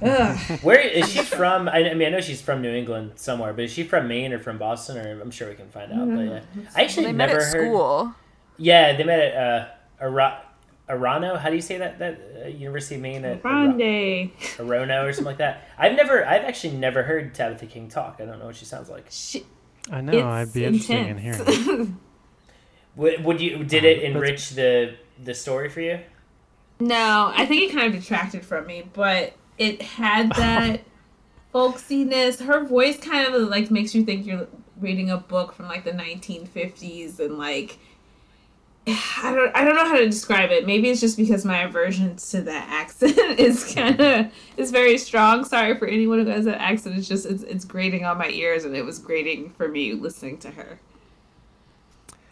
Where 0.62 0.78
is 0.78 1.08
she 1.10 1.20
from? 1.22 1.68
I, 1.68 1.90
I 1.90 1.94
mean, 1.94 2.08
I 2.08 2.10
know 2.10 2.20
she's 2.20 2.42
from 2.42 2.60
New 2.60 2.72
England 2.74 3.12
somewhere, 3.16 3.52
but 3.54 3.64
is 3.64 3.72
she 3.72 3.82
from 3.82 4.08
Maine 4.08 4.32
or 4.32 4.38
from 4.38 4.58
Boston? 4.58 4.98
Or 4.98 5.20
I'm 5.20 5.30
sure 5.30 5.48
we 5.48 5.54
can 5.54 5.70
find 5.70 5.90
out. 5.92 6.06
But 6.14 6.20
yeah, 6.22 6.40
I 6.76 6.84
actually 6.84 7.06
They 7.06 7.12
met 7.12 7.28
never 7.30 7.40
at 7.40 7.52
heard. 7.54 7.66
school. 7.66 8.14
Yeah, 8.58 8.94
they 8.96 9.04
met 9.04 9.18
at 9.20 9.34
uh, 9.36 9.68
Ara- 10.04 10.42
Arano. 10.90 11.38
How 11.38 11.48
do 11.50 11.56
you 11.56 11.62
say 11.62 11.78
that? 11.78 11.98
That 11.98 12.20
uh, 12.44 12.48
University 12.48 12.96
of 12.96 13.00
Maine 13.02 13.24
at 13.24 13.32
Ara- 13.44 13.72
Grande. 13.72 14.30
Arono 14.56 15.04
or 15.08 15.12
something 15.12 15.24
like 15.26 15.38
that. 15.38 15.68
I've 15.78 15.94
never, 15.94 16.24
I've 16.26 16.42
actually 16.44 16.76
never 16.76 17.02
heard 17.02 17.34
Tabitha 17.34 17.66
King 17.66 17.88
talk. 17.88 18.16
I 18.20 18.24
don't 18.24 18.38
know 18.38 18.46
what 18.46 18.56
she 18.56 18.64
sounds 18.64 18.88
like. 18.90 19.06
She, 19.10 19.44
I 19.90 20.00
know. 20.00 20.28
I'd 20.28 20.52
be 20.52 20.64
interested 20.64 20.96
in 21.06 21.18
intense. 21.18 21.66
hearing. 21.66 21.98
Would, 22.96 23.24
would 23.24 23.40
you? 23.40 23.62
Did 23.64 23.84
it 23.84 23.98
Uh, 24.02 24.06
enrich 24.16 24.50
the 24.50 24.94
the 25.22 25.32
story 25.32 25.68
for 25.68 25.80
you? 25.80 26.00
No, 26.80 27.32
I 27.34 27.46
think 27.46 27.70
it 27.70 27.74
kind 27.74 27.94
of 27.94 28.00
detracted 28.00 28.44
from 28.44 28.66
me, 28.66 28.82
but 28.92 29.34
it 29.58 29.80
had 29.80 30.30
that 30.36 30.80
folksiness. 31.54 32.44
Her 32.44 32.64
voice 32.64 32.98
kind 32.98 33.32
of 33.32 33.48
like 33.48 33.70
makes 33.70 33.94
you 33.94 34.04
think 34.04 34.26
you're 34.26 34.48
reading 34.78 35.10
a 35.10 35.18
book 35.18 35.52
from 35.52 35.66
like 35.66 35.84
the 35.84 35.92
1950s 35.92 37.20
and 37.20 37.38
like 37.38 37.78
I 39.22 39.32
don't 39.34 39.56
I 39.56 39.64
don't 39.64 39.74
know 39.76 39.84
how 39.86 39.96
to 39.96 40.06
describe 40.06 40.50
it. 40.50 40.66
Maybe 40.66 40.90
it's 40.90 41.00
just 41.00 41.16
because 41.16 41.44
my 41.44 41.62
aversion 41.62 42.16
to 42.16 42.42
that 42.42 42.68
accent 42.68 43.18
is 43.38 43.74
kind 43.74 44.00
of 44.00 44.32
is 44.56 44.70
very 44.70 44.98
strong. 44.98 45.44
Sorry 45.44 45.76
for 45.78 45.86
anyone 45.86 46.18
who 46.20 46.26
has 46.26 46.44
that 46.44 46.60
accent. 46.60 46.96
It's 46.98 47.08
just 47.08 47.26
it's 47.26 47.42
it's 47.44 47.64
grating 47.64 48.04
on 48.04 48.18
my 48.18 48.28
ears 48.28 48.64
and 48.64 48.74
it 48.76 48.84
was 48.84 48.98
grating 48.98 49.50
for 49.50 49.68
me 49.68 49.92
listening 49.94 50.38
to 50.38 50.50
her. 50.52 50.80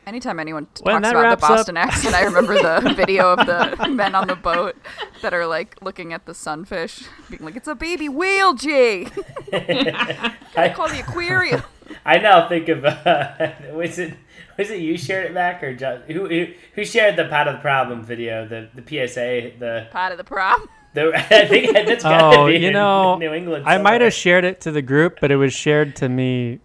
Anytime 0.06 0.40
anyone 0.40 0.66
When 0.84 0.94
talks 1.02 1.02
that 1.02 1.10
about 1.10 1.20
the 1.20 1.28
wraps 1.28 1.44
up- 1.44 1.50
Boston 1.50 1.76
accent, 1.76 2.14
I 2.14 2.22
remember 2.22 2.54
the 2.54 2.94
video 2.96 3.30
of 3.34 3.46
the 3.46 3.88
men 3.88 4.14
on 4.14 4.26
the 4.28 4.36
boat 4.36 4.74
that 5.20 5.34
are 5.34 5.46
like 5.46 5.76
looking 5.82 6.14
at 6.14 6.24
the 6.24 6.32
sunfish, 6.32 7.02
being 7.28 7.44
like, 7.44 7.56
"It's 7.56 7.68
a 7.68 7.74
baby 7.74 8.08
whale, 8.08 8.54
Jay. 8.54 9.06
I, 9.52 10.72
Call 10.74 10.88
the 10.88 11.00
aquarium." 11.00 11.62
I 12.06 12.16
now 12.18 12.48
think 12.48 12.68
of 12.70 12.86
uh, 12.86 13.52
was 13.72 13.98
it 13.98 14.14
was 14.58 14.70
it 14.70 14.80
you 14.80 14.98
shared 14.98 15.24
it 15.26 15.34
back 15.34 15.62
or 15.62 15.74
just, 15.74 16.04
who, 16.10 16.28
who 16.28 16.46
who 16.74 16.84
shared 16.84 17.16
the 17.16 17.24
part 17.26 17.48
of 17.48 17.54
the 17.54 17.60
problem 17.60 18.02
video 18.02 18.46
the 18.46 18.68
the 18.74 18.82
PSA 18.82 19.52
the 19.58 19.86
Part 19.90 20.12
of 20.12 20.18
the 20.18 20.24
problem. 20.24 20.68
the 20.94 21.12
I 21.14 21.46
think 21.46 21.72
that's 21.74 22.02
gotta 22.02 22.38
Oh, 22.38 22.46
be 22.46 22.54
you 22.58 22.66
in 22.68 22.72
know, 22.72 23.16
New 23.18 23.32
England. 23.32 23.64
I 23.66 23.78
might 23.78 24.00
have 24.00 24.12
shared 24.12 24.44
it 24.44 24.60
to 24.62 24.70
the 24.70 24.82
group, 24.82 25.18
but 25.20 25.30
it 25.30 25.36
was 25.36 25.52
shared 25.54 25.94
to 25.96 26.08
me 26.08 26.60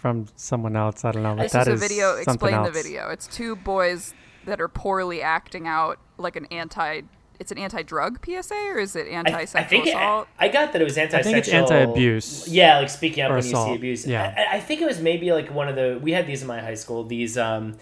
from 0.00 0.26
someone 0.36 0.76
else. 0.76 1.04
I 1.04 1.12
don't 1.12 1.22
know. 1.22 1.34
But 1.36 1.42
This 1.44 1.52
that 1.52 1.68
is 1.68 1.68
a 1.68 1.72
is 1.72 1.80
video. 1.90 2.14
something 2.22 2.32
Explain 2.34 2.54
else. 2.54 2.66
the 2.68 2.72
video. 2.82 3.08
It's 3.10 3.26
two 3.26 3.56
boys 3.56 4.14
that 4.44 4.60
are 4.60 4.68
poorly 4.68 5.22
acting 5.22 5.66
out 5.66 5.98
like 6.18 6.36
an 6.36 6.46
anti. 6.46 7.02
It's 7.42 7.50
an 7.50 7.58
anti-drug 7.58 8.24
PSA 8.24 8.54
or 8.54 8.78
is 8.78 8.94
it 8.94 9.08
I, 9.08 9.10
I 9.10 9.12
anti-sexual 9.14 9.68
think 9.68 9.86
it, 9.88 9.96
assault? 9.96 10.28
I 10.38 10.46
got 10.46 10.72
that 10.72 10.80
it 10.80 10.84
was 10.84 10.96
anti. 10.96 11.10
Psychic. 11.10 11.26
I 11.26 11.32
think 11.32 11.38
it's 11.38 11.48
anti-abuse. 11.48 12.46
Yeah, 12.46 12.78
like 12.78 12.88
speaking 12.88 13.24
up 13.24 13.32
Or 13.32 13.34
when 13.34 13.44
you 13.44 13.50
see 13.50 13.74
abuse. 13.74 14.06
yeah. 14.06 14.46
I, 14.52 14.58
I 14.58 14.60
think 14.60 14.80
it 14.80 14.86
was 14.86 15.00
maybe 15.00 15.32
like 15.32 15.52
one 15.52 15.68
of 15.68 15.74
the 15.74 15.98
we 16.00 16.12
had 16.12 16.28
these 16.28 16.40
in 16.40 16.46
my 16.46 16.60
high 16.60 16.76
school. 16.76 17.02
These 17.02 17.36
um, 17.36 17.74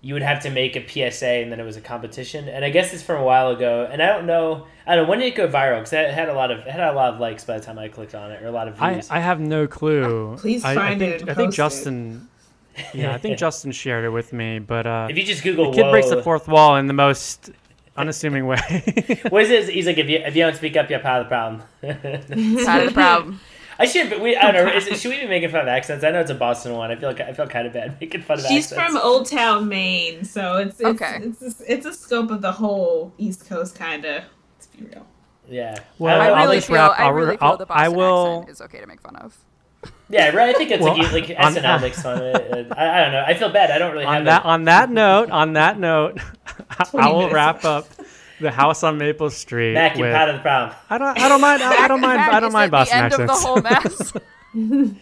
you 0.00 0.14
would 0.14 0.22
have 0.22 0.42
to 0.42 0.50
make 0.50 0.74
a 0.74 0.84
PSA 0.86 1.26
and 1.26 1.52
then 1.52 1.60
it 1.60 1.64
was 1.64 1.76
a 1.76 1.80
competition. 1.80 2.48
And 2.48 2.64
I 2.64 2.70
guess 2.70 2.92
it's 2.92 3.04
from 3.04 3.20
a 3.20 3.24
while 3.24 3.50
ago. 3.50 3.88
And 3.88 4.02
I 4.02 4.06
don't 4.08 4.26
know. 4.26 4.66
I 4.84 4.96
don't 4.96 5.04
know 5.04 5.10
when 5.10 5.20
did 5.20 5.26
it 5.26 5.36
go 5.36 5.46
viral 5.46 5.78
because 5.78 5.92
it 5.92 6.12
had 6.12 6.28
a 6.28 6.34
lot 6.34 6.50
of 6.50 6.58
it 6.58 6.70
had 6.72 6.80
a 6.80 6.92
lot 6.92 7.14
of 7.14 7.20
likes 7.20 7.44
by 7.44 7.56
the 7.58 7.64
time 7.64 7.78
I 7.78 7.86
clicked 7.86 8.16
on 8.16 8.32
it 8.32 8.42
or 8.42 8.48
a 8.48 8.52
lot 8.52 8.66
of 8.66 8.76
views. 8.76 9.08
I 9.10 9.20
have 9.20 9.38
no 9.38 9.68
clue. 9.68 10.36
Please 10.38 10.64
I, 10.64 10.72
I 10.72 10.74
find 10.74 10.98
think, 10.98 11.14
it 11.14 11.20
and 11.20 11.30
I 11.30 11.34
think 11.34 11.50
post 11.50 11.54
it. 11.54 11.62
Justin. 11.62 12.28
Yeah, 12.92 13.14
I 13.14 13.18
think 13.18 13.38
Justin 13.44 13.70
shared 13.70 14.04
it 14.04 14.10
with 14.10 14.32
me, 14.32 14.58
but 14.58 14.84
uh, 14.84 15.06
if 15.08 15.16
you 15.16 15.22
just 15.22 15.44
Google 15.44 15.70
the 15.70 15.80
kid 15.80 15.90
breaks 15.92 16.10
the 16.10 16.20
fourth 16.24 16.48
wall 16.48 16.74
in 16.74 16.88
the 16.88 16.92
most 16.92 17.52
unassuming 17.96 18.46
way. 18.46 18.58
What 19.28 19.44
is 19.44 19.68
it? 19.68 19.74
He's 19.74 19.86
like, 19.86 19.98
if 19.98 20.08
you 20.08 20.18
if 20.18 20.34
you 20.36 20.42
don't 20.42 20.56
speak 20.56 20.76
up, 20.76 20.90
you're 20.90 20.98
part 21.00 21.22
of 21.22 21.26
the 21.26 21.28
problem. 21.28 21.62
Part 22.64 22.82
of 22.82 22.88
the 22.88 22.92
problem. 22.94 23.40
I 23.78 23.86
should. 23.86 24.08
But 24.08 24.20
we. 24.20 24.36
I 24.36 24.52
don't 24.52 24.66
know. 24.66 24.72
Is 24.72 24.84
should 25.00 25.10
we 25.10 25.18
be 25.20 25.26
making 25.26 25.48
fun 25.50 25.62
of 25.62 25.66
accents? 25.68 26.04
I 26.04 26.10
know 26.12 26.20
it's 26.20 26.30
a 26.30 26.34
Boston 26.34 26.74
one. 26.74 26.92
I 26.92 26.96
feel 26.96 27.08
like 27.08 27.20
I 27.20 27.32
feel 27.32 27.48
kind 27.48 27.66
of 27.66 27.72
bad 27.72 28.00
making 28.00 28.22
fun 28.22 28.38
of 28.38 28.46
She's 28.46 28.70
accents. 28.72 28.92
from 28.94 29.02
Old 29.02 29.26
Town, 29.28 29.68
Maine, 29.68 30.24
so 30.24 30.58
it's 30.58 30.78
it's 30.80 31.02
Okay. 31.02 31.18
it's, 31.24 31.60
a, 31.60 31.72
it's 31.72 31.84
a 31.86 31.92
scope 31.92 32.30
of 32.30 32.40
the 32.40 32.52
whole 32.52 33.12
East 33.18 33.48
Coast, 33.48 33.74
kind 33.74 34.04
of. 34.04 34.22
Let's 34.54 34.66
be 34.68 34.84
real. 34.84 35.04
Yeah. 35.48 35.76
Well, 35.98 36.20
I 36.20 36.24
I 36.24 36.28
don't. 36.28 36.38
I'll 36.38 36.44
really 36.44 36.56
just 36.58 36.66
feel. 36.68 36.76
wrap- 36.76 36.98
I 37.00 37.02
I'll 37.04 37.12
really 37.12 37.36
feel 37.36 37.48
I'll- 37.48 37.56
the 37.56 37.66
I 37.68 37.88
Boston 37.88 37.96
will- 37.96 38.38
accent 38.42 38.50
is 38.50 38.60
okay 38.60 38.80
to 38.80 38.86
make 38.86 39.00
fun 39.00 39.16
of. 39.16 39.36
Yeah, 40.08 40.30
right. 40.30 40.54
I 40.54 40.58
think 40.58 40.70
it's 40.70 40.82
Well, 40.82 40.96
like, 40.98 41.12
like 41.28 41.30
on- 41.38 41.54
SNL 41.54 41.80
makes 41.80 42.00
fun 42.02 42.18
of 42.18 42.22
it. 42.36 42.68
I, 42.76 42.98
I 42.98 43.02
don't 43.04 43.12
know. 43.12 43.24
I 43.26 43.34
feel 43.34 43.48
bad. 43.50 43.70
I 43.70 43.78
don't 43.78 43.92
really 43.92 44.04
on 44.04 44.14
have 44.14 44.24
that 44.26 44.42
a- 44.44 44.48
on 44.48 44.64
that 44.64 44.90
note, 44.90 45.30
on 45.30 45.52
that 45.54 45.78
note, 45.78 46.18
I 46.94 47.08
will 47.10 47.16
minutes 47.20 47.34
wrap 47.34 47.64
up 47.64 47.88
the 48.40 48.50
house 48.50 48.82
on 48.82 48.98
Maple 48.98 49.30
Street. 49.30 49.74
Mac, 49.74 49.96
you're 49.96 50.08
with, 50.08 50.16
part 50.16 50.28
of 50.28 50.36
the 50.36 50.42
problem. 50.42 50.76
I 50.90 50.98
don't 50.98 51.18
I 51.18 51.28
don't 51.28 51.40
mind 51.40 51.62
I, 51.62 51.84
I 51.84 51.88
don't 51.88 52.00
mind 52.00 52.16
Mac, 52.18 52.32
I 52.32 52.40
don't 52.40 52.52
mind 52.52 52.70
Boston 52.70 52.98
the 52.98 53.04
end 53.04 53.12
accents. 53.14 53.32
of 53.34 53.40
the 53.40 53.46
whole 53.46 53.62
mess. 53.62 54.94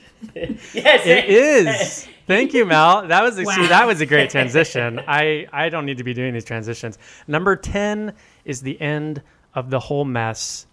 Yes, 0.73 1.07
It 1.07 1.29
is. 1.29 2.09
Thank 2.29 2.55
you, 2.55 2.65
Mel. 2.65 3.09
That 3.09 3.23
was 3.23 3.37
a, 3.39 3.45
see, 3.45 3.67
that 3.67 3.87
was 3.87 4.01
a 4.01 4.07
great 4.07 4.31
transition. 4.31 5.01
I 5.09 5.47
I 5.53 5.69
don't 5.69 5.85
need 5.85 5.99
to 5.99 6.05
be 6.05 6.15
doing 6.15 6.33
these 6.33 6.45
transitions. 6.45 6.97
Number 7.27 7.57
ten 7.57 8.13
is 8.45 8.63
the 8.63 8.81
end 8.81 9.23
of 9.55 9.71
the 9.71 9.81
whole 9.81 10.05
mess. 10.05 10.67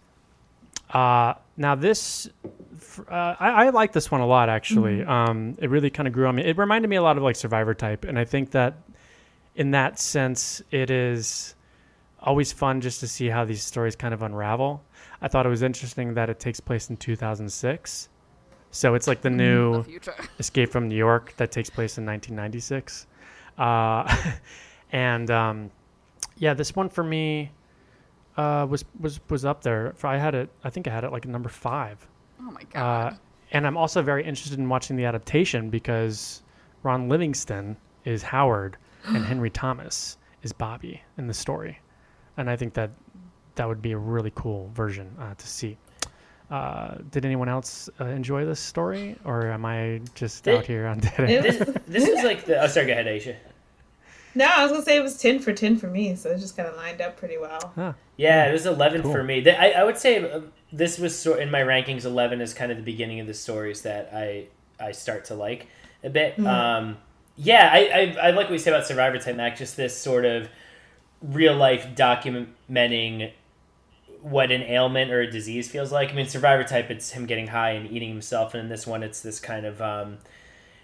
Uh, 0.91 1.33
now 1.57 1.75
this, 1.75 2.29
f- 2.45 2.51
uh, 2.97 3.35
I, 3.39 3.65
I 3.65 3.69
like 3.69 3.91
this 3.93 4.09
one 4.09 4.21
a 4.21 4.25
lot 4.25 4.49
actually. 4.49 5.03
Um, 5.03 5.57
it 5.59 5.69
really 5.69 5.89
kind 5.89 6.07
of 6.07 6.13
grew 6.13 6.27
on 6.27 6.35
me. 6.35 6.43
It 6.43 6.57
reminded 6.57 6.87
me 6.87 6.95
a 6.95 7.01
lot 7.01 7.17
of 7.17 7.23
like 7.23 7.35
Survivor 7.35 7.73
type, 7.73 8.05
and 8.05 8.17
I 8.17 8.25
think 8.25 8.51
that 8.51 8.77
in 9.55 9.71
that 9.71 9.99
sense, 9.99 10.61
it 10.71 10.89
is 10.89 11.55
always 12.21 12.51
fun 12.51 12.81
just 12.81 12.99
to 13.01 13.07
see 13.07 13.27
how 13.27 13.45
these 13.45 13.63
stories 13.63 13.95
kind 13.95 14.13
of 14.13 14.21
unravel. 14.21 14.83
I 15.21 15.27
thought 15.27 15.45
it 15.45 15.49
was 15.49 15.63
interesting 15.63 16.13
that 16.13 16.29
it 16.29 16.39
takes 16.39 16.59
place 16.59 16.89
in 16.89 16.97
2006. 16.97 18.09
So 18.71 18.93
it's 18.93 19.07
like 19.07 19.21
the 19.21 19.29
new 19.29 19.83
the. 19.83 20.13
Escape 20.39 20.71
from 20.71 20.87
New 20.87 20.95
York 20.95 21.33
that 21.37 21.51
takes 21.51 21.69
place 21.69 21.97
in 21.97 22.05
1996. 22.05 23.07
Uh, 23.57 24.15
and 24.91 25.29
um, 25.31 25.71
yeah, 26.37 26.53
this 26.53 26.75
one 26.75 26.89
for 26.89 27.03
me 27.03 27.51
uh, 28.37 28.65
was 28.69 28.85
was 28.99 29.19
was 29.29 29.43
up 29.43 29.61
there. 29.61 29.93
I 30.03 30.17
had 30.17 30.35
it, 30.35 30.49
I 30.63 30.69
think 30.69 30.87
I 30.87 30.91
had 30.91 31.03
it 31.03 31.11
like 31.11 31.25
number 31.25 31.49
five. 31.49 32.05
Oh 32.39 32.51
my 32.51 32.61
Uh, 32.61 33.09
god. 33.09 33.19
and 33.51 33.65
I'm 33.67 33.77
also 33.77 34.01
very 34.01 34.23
interested 34.23 34.57
in 34.59 34.69
watching 34.69 34.95
the 34.95 35.05
adaptation 35.05 35.69
because 35.69 36.41
Ron 36.83 37.09
Livingston 37.09 37.75
is 38.05 38.23
Howard 38.23 38.77
and 39.05 39.25
Henry 39.31 39.49
Thomas 39.49 40.17
is 40.43 40.53
Bobby 40.53 41.01
in 41.17 41.27
the 41.27 41.33
story, 41.33 41.79
and 42.37 42.49
I 42.49 42.55
think 42.55 42.73
that 42.75 42.91
that 43.55 43.67
would 43.67 43.81
be 43.81 43.91
a 43.91 43.97
really 43.97 44.31
cool 44.35 44.69
version 44.73 45.13
uh, 45.19 45.33
to 45.35 45.47
see. 45.47 45.77
Uh, 46.49 46.95
did 47.11 47.25
anyone 47.25 47.47
else 47.49 47.89
uh, 48.01 48.05
enjoy 48.05 48.43
this 48.45 48.59
story, 48.59 49.15
or 49.25 49.51
am 49.51 49.65
I 49.65 50.01
just 50.15 50.43
Did- 50.45 50.55
out 50.59 50.65
here 50.65 50.87
on 50.87 50.99
dead 50.99 51.19
end? 51.19 51.43
This, 51.45 51.77
this 51.87 52.07
is 52.07 52.23
like 52.23 52.45
the. 52.45 52.61
Oh, 52.63 52.67
sorry. 52.67 52.87
Go 52.87 52.93
ahead, 52.93 53.05
Aisha. 53.05 53.35
No, 54.35 54.45
I 54.45 54.63
was 54.63 54.71
gonna 54.71 54.83
say 54.83 54.97
it 54.97 55.03
was 55.03 55.17
ten 55.17 55.39
for 55.39 55.53
ten 55.53 55.77
for 55.77 55.87
me, 55.87 56.15
so 56.15 56.29
it 56.29 56.39
just 56.39 56.55
kind 56.55 56.69
of 56.69 56.75
lined 56.75 57.01
up 57.01 57.17
pretty 57.17 57.37
well. 57.37 57.71
Huh. 57.75 57.93
Yeah, 58.17 58.49
it 58.49 58.51
was 58.51 58.65
11 58.65 59.03
Cool. 59.03 59.11
for 59.13 59.23
me. 59.23 59.49
I, 59.49 59.71
I 59.71 59.83
would 59.83 59.97
say 59.97 60.29
uh, 60.29 60.41
this 60.73 60.99
was 60.99 61.17
sort 61.17 61.39
in 61.39 61.49
my 61.49 61.61
rankings. 61.61 62.03
11 62.03 62.41
is 62.41 62.53
kind 62.53 62.69
of 62.69 62.77
the 62.77 62.83
beginning 62.83 63.21
of 63.21 63.27
the 63.27 63.33
stories 63.33 63.81
that 63.83 64.11
I 64.13 64.47
I 64.79 64.91
start 64.91 65.25
to 65.25 65.35
like 65.35 65.67
a 66.03 66.09
bit. 66.09 66.37
Um, 66.39 66.97
yeah, 67.37 67.69
I, 67.71 67.79
I 67.79 68.27
I 68.27 68.31
like 68.31 68.47
what 68.47 68.51
you 68.51 68.57
say 68.59 68.71
about 68.71 68.85
Survivor 68.85 69.17
Type 69.17 69.35
Mac. 69.37 69.57
Just 69.57 69.77
this 69.77 69.97
sort 69.97 70.25
of 70.25 70.49
real 71.21 71.55
life 71.55 71.87
documenting 71.95 73.31
what 74.21 74.51
an 74.51 74.61
ailment 74.63 75.11
or 75.11 75.21
a 75.21 75.31
disease 75.31 75.69
feels 75.69 75.91
like. 75.91 76.09
I 76.09 76.13
mean, 76.13 76.27
Survivor 76.27 76.63
Type, 76.63 76.89
it's 76.91 77.11
him 77.11 77.25
getting 77.25 77.47
high 77.47 77.71
and 77.71 77.89
eating 77.89 78.09
himself, 78.09 78.53
and 78.53 78.63
in 78.63 78.69
this 78.69 78.85
one, 78.85 79.01
it's 79.01 79.21
this 79.21 79.39
kind 79.39 79.65
of 79.65 79.81
um, 79.81 80.17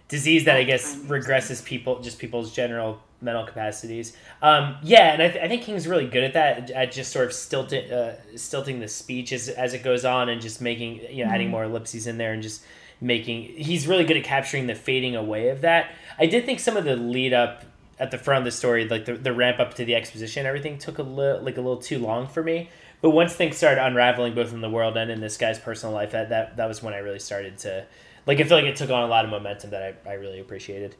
disease 0.07 0.45
that 0.45 0.55
I 0.55 0.63
guess 0.63 0.95
regresses 0.95 1.63
people, 1.63 1.99
just 2.01 2.17
people's 2.19 2.53
general 2.53 3.01
mental 3.25 3.45
capacities. 3.45 4.15
Um, 4.41 4.77
yeah, 4.83 5.11
and 5.11 5.21
I, 5.21 5.29
th- 5.29 5.43
I 5.43 5.47
think 5.49 5.63
King's 5.63 5.87
really 5.87 6.07
good 6.07 6.23
at 6.23 6.33
that, 6.33 6.71
at 6.71 6.91
just 6.93 7.11
sort 7.11 7.25
of 7.25 7.33
stilting, 7.33 7.91
uh, 7.91 8.15
stilting 8.37 8.79
the 8.79 8.87
speech 8.87 9.33
as, 9.33 9.49
as 9.49 9.73
it 9.73 9.83
goes 9.83 10.05
on, 10.05 10.29
and 10.29 10.41
just 10.41 10.61
making, 10.61 11.01
you 11.11 11.25
know, 11.25 11.31
adding 11.31 11.49
more 11.49 11.65
ellipses 11.65 12.07
in 12.07 12.17
there, 12.17 12.31
and 12.31 12.41
just 12.41 12.63
making. 13.01 13.43
He's 13.57 13.87
really 13.87 14.05
good 14.05 14.15
at 14.15 14.23
capturing 14.23 14.67
the 14.67 14.75
fading 14.75 15.15
away 15.17 15.49
of 15.49 15.61
that. 15.61 15.91
I 16.17 16.27
did 16.27 16.45
think 16.45 16.61
some 16.61 16.77
of 16.77 16.85
the 16.85 16.95
lead 16.95 17.33
up 17.33 17.65
at 17.99 18.11
the 18.11 18.17
front 18.17 18.39
of 18.39 18.45
the 18.45 18.51
story, 18.51 18.87
like 18.87 19.05
the, 19.05 19.15
the 19.15 19.33
ramp 19.33 19.59
up 19.59 19.73
to 19.75 19.85
the 19.85 19.95
exposition, 19.95 20.45
everything 20.45 20.77
took 20.77 20.97
a 20.97 21.03
little 21.03 21.41
like 21.41 21.57
a 21.57 21.61
little 21.61 21.81
too 21.81 21.99
long 21.99 22.27
for 22.27 22.43
me. 22.43 22.69
But 23.01 23.11
once 23.11 23.33
things 23.33 23.57
started 23.57 23.85
unraveling, 23.85 24.35
both 24.35 24.53
in 24.53 24.61
the 24.61 24.69
world 24.69 24.97
and 24.97 25.11
in 25.11 25.21
this 25.21 25.37
guy's 25.37 25.59
personal 25.59 25.93
life, 25.93 26.11
that 26.11 26.29
that, 26.29 26.57
that 26.57 26.67
was 26.67 26.81
when 26.81 26.93
I 26.93 26.97
really 26.97 27.19
started 27.19 27.57
to 27.59 27.85
like. 28.25 28.39
I 28.39 28.43
feel 28.43 28.57
like 28.57 28.65
it 28.65 28.75
took 28.75 28.89
on 28.89 29.03
a 29.03 29.07
lot 29.07 29.25
of 29.25 29.31
momentum 29.31 29.69
that 29.71 29.97
I, 30.05 30.09
I 30.09 30.13
really 30.13 30.39
appreciated. 30.39 30.95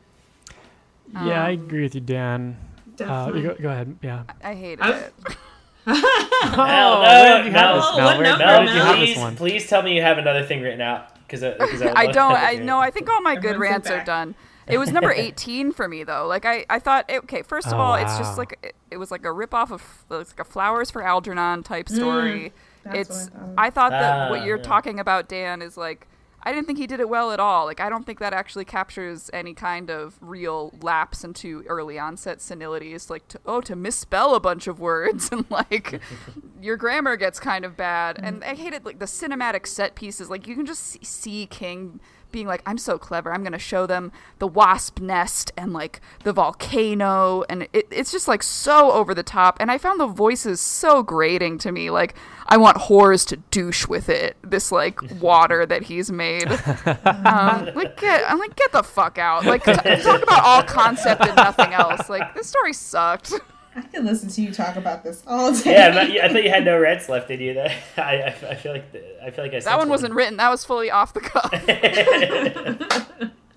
Yeah, 1.14 1.46
I 1.46 1.52
agree 1.52 1.84
with 1.84 1.96
you, 1.96 2.02
Dan. 2.02 2.58
Uh, 2.60 2.96
Definitely. 2.98 3.42
you 3.42 3.48
go, 3.50 3.56
go 3.62 3.70
ahead. 3.70 3.96
Yeah. 4.02 4.24
I 4.44 4.54
hated 4.54 4.82
I- 4.82 4.92
it. 4.98 5.14
Mel, 5.88 5.98
Oh, 5.98 6.56
no, 6.56 7.00
where 7.02 7.38
did 7.38 7.46
you 7.46 7.52
have 7.52 7.76
Mel, 7.78 7.98
Mel? 7.98 8.18
Where, 8.18 8.24
number, 8.24 8.46
where 8.46 8.60
did 8.66 8.70
you 9.10 9.16
Mel? 9.16 9.28
please, 9.32 9.38
please 9.38 9.68
tell 9.70 9.84
me 9.84 9.96
you 9.96 10.02
have 10.02 10.18
another 10.18 10.44
thing 10.44 10.62
written 10.62 10.82
out 10.82 11.14
because 11.28 11.42
because 11.42 11.82
I 11.84 12.08
don't. 12.08 12.34
I 12.36 12.56
know. 12.56 12.80
I 12.80 12.90
think 12.90 13.08
all 13.10 13.22
my 13.22 13.36
good 13.36 13.58
rants 13.58 13.90
are 13.90 14.04
done. 14.04 14.34
It 14.68 14.80
was 14.80 14.92
number 14.92 15.12
18 15.12 15.72
for 15.74 15.88
me 15.88 16.04
though. 16.04 16.26
Like 16.26 16.44
I, 16.46 16.66
I 16.72 16.80
thought, 16.80 17.08
okay, 17.12 17.44
first 17.44 17.68
of 17.68 17.74
Oh, 17.74 17.78
all, 17.78 17.96
it's 17.96 18.18
just 18.18 18.36
like 18.38 18.58
it, 18.64 18.76
it 18.90 18.98
was 18.98 19.12
like 19.12 19.24
a 19.26 19.32
rip 19.32 19.54
off 19.54 19.72
of 19.72 19.84
like 20.10 20.40
a 20.40 20.44
Flowers 20.44 20.90
for 20.90 21.04
Algernon 21.04 21.62
type 21.62 21.88
story. 21.88 22.52
that's 22.84 22.98
it's 23.28 23.28
I 23.28 23.30
thought. 23.30 23.54
I 23.60 23.70
thought 23.70 23.90
that 23.92 24.28
Ah, 24.28 24.30
what 24.32 24.44
you're 24.44 24.58
yeah. 24.58 24.64
talking 24.64 25.00
about, 25.00 25.30
Dan, 25.30 25.62
is 25.62 25.78
like 25.78 26.08
I 26.46 26.52
didn't 26.52 26.68
think 26.68 26.78
he 26.78 26.86
did 26.86 27.00
it 27.00 27.10
well 27.10 27.32
at 27.32 27.40
all. 27.40 27.66
Like 27.66 27.80
I 27.80 27.90
don't 27.90 28.06
think 28.06 28.20
that 28.20 28.32
actually 28.32 28.66
captures 28.66 29.32
any 29.34 29.54
kind 29.54 29.90
of 29.90 30.16
real 30.22 30.74
lapse 30.82 31.24
into 31.24 31.64
early 31.68 31.98
onset 31.98 32.40
senility. 32.40 32.94
It's 32.94 33.10
Like 33.10 33.28
to, 33.30 33.40
oh, 33.46 33.62
to 33.62 33.76
misspell 33.76 34.36
a 34.36 34.40
bunch 34.40 34.68
of 34.68 34.80
words 34.80 35.30
and 35.32 35.50
like 35.50 36.00
your 36.62 36.78
grammar 36.78 37.16
gets 37.16 37.40
kind 37.40 37.66
of 37.66 37.76
bad. 37.76 38.20
And 38.22 38.42
mm-hmm. 38.42 38.52
I 38.52 38.56
hated 38.56 38.86
like 38.86 39.00
the 39.00 39.06
cinematic 39.06 39.66
set 39.66 39.96
pieces. 39.96 40.30
Like 40.30 40.48
you 40.48 40.56
can 40.56 40.66
just 40.66 40.84
see, 40.84 41.00
see 41.04 41.46
King 41.48 42.00
being 42.32 42.48
like, 42.48 42.62
"I'm 42.66 42.78
so 42.78 42.98
clever. 42.98 43.34
I'm 43.34 43.44
gonna 43.44 43.60
show 43.60 43.86
them 43.86 44.12
the 44.40 44.48
wasp 44.48 45.00
nest 45.00 45.52
and 45.58 45.74
like 45.74 46.02
the 46.24 46.34
volcano." 46.34 47.44
And 47.50 47.68
it, 47.74 47.88
it's 47.92 48.12
just 48.12 48.28
like 48.28 48.44
so 48.44 48.92
over 48.92 49.14
the 49.14 49.24
top. 49.24 49.58
And 49.60 49.72
I 49.72 49.78
found 49.78 50.00
the 50.00 50.08
voices 50.08 50.60
so 50.62 51.04
grating 51.04 51.58
to 51.60 51.72
me. 51.72 51.90
Like 51.90 52.16
I 52.48 52.58
want 52.58 52.78
whores 52.78 53.26
to 53.28 53.38
douche 53.38 53.88
with 53.88 54.10
it. 54.10 54.38
This 54.42 54.72
like 54.72 55.00
water 55.22 55.66
that 55.66 55.84
he's 55.84 56.12
made. 56.12 56.48
Um, 56.48 57.70
like 57.76 58.00
get, 58.00 58.24
I'm 58.30 58.40
like 58.40 58.56
get 58.56 58.72
the 58.72 58.84
fuck 58.84 59.18
out. 59.18 59.46
Like 59.46 59.64
t- 59.64 59.74
talk 59.74 60.22
about 60.22 60.44
all 60.44 60.64
concept 60.64 61.22
and 61.26 61.36
nothing 61.36 61.74
else. 61.74 62.10
Like 62.10 62.36
this 62.36 62.48
story 62.48 62.74
sucked. 62.74 63.34
I 63.76 63.82
can 63.82 64.06
listen 64.06 64.30
to 64.30 64.42
you 64.42 64.54
talk 64.54 64.78
about 64.78 65.04
this 65.04 65.22
all 65.28 65.54
day. 65.54 65.74
Yeah, 65.74 65.92
but 65.92 66.10
I 66.10 66.30
thought 66.30 66.44
you 66.44 66.50
had 66.50 66.64
no 66.64 66.80
rants 66.80 67.10
left 67.10 67.30
in 67.30 67.42
you. 67.42 67.54
There, 67.54 67.76
I, 67.98 68.22
I, 68.22 68.28
I 68.28 68.56
feel 68.56 68.72
like 68.72 68.92
the, 68.94 69.26
I 69.26 69.32
feel 69.32 69.44
like 69.44 69.54
I 69.54 69.60
That 69.60 69.78
one 69.78 69.90
wasn't 69.90 70.14
written. 70.14 70.38
That 70.38 70.50
was 70.50 70.64
fully 70.64 70.90
off 70.90 71.14
the 71.14 71.20
cuff. 71.20 71.52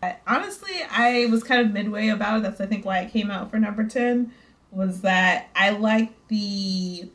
Honestly, 0.26 0.74
I 0.90 1.26
was 1.26 1.44
kind 1.44 1.60
of 1.64 1.72
midway 1.72 2.08
about 2.08 2.38
it. 2.38 2.42
That's 2.42 2.60
I 2.60 2.66
think 2.66 2.84
why 2.84 2.98
it 3.00 3.12
came 3.12 3.30
out 3.30 3.50
for 3.50 3.58
number 3.58 3.84
ten. 3.84 4.32
Was 4.72 5.02
that 5.02 5.50
I 5.54 5.70
liked 5.70 6.28
the. 6.28 7.08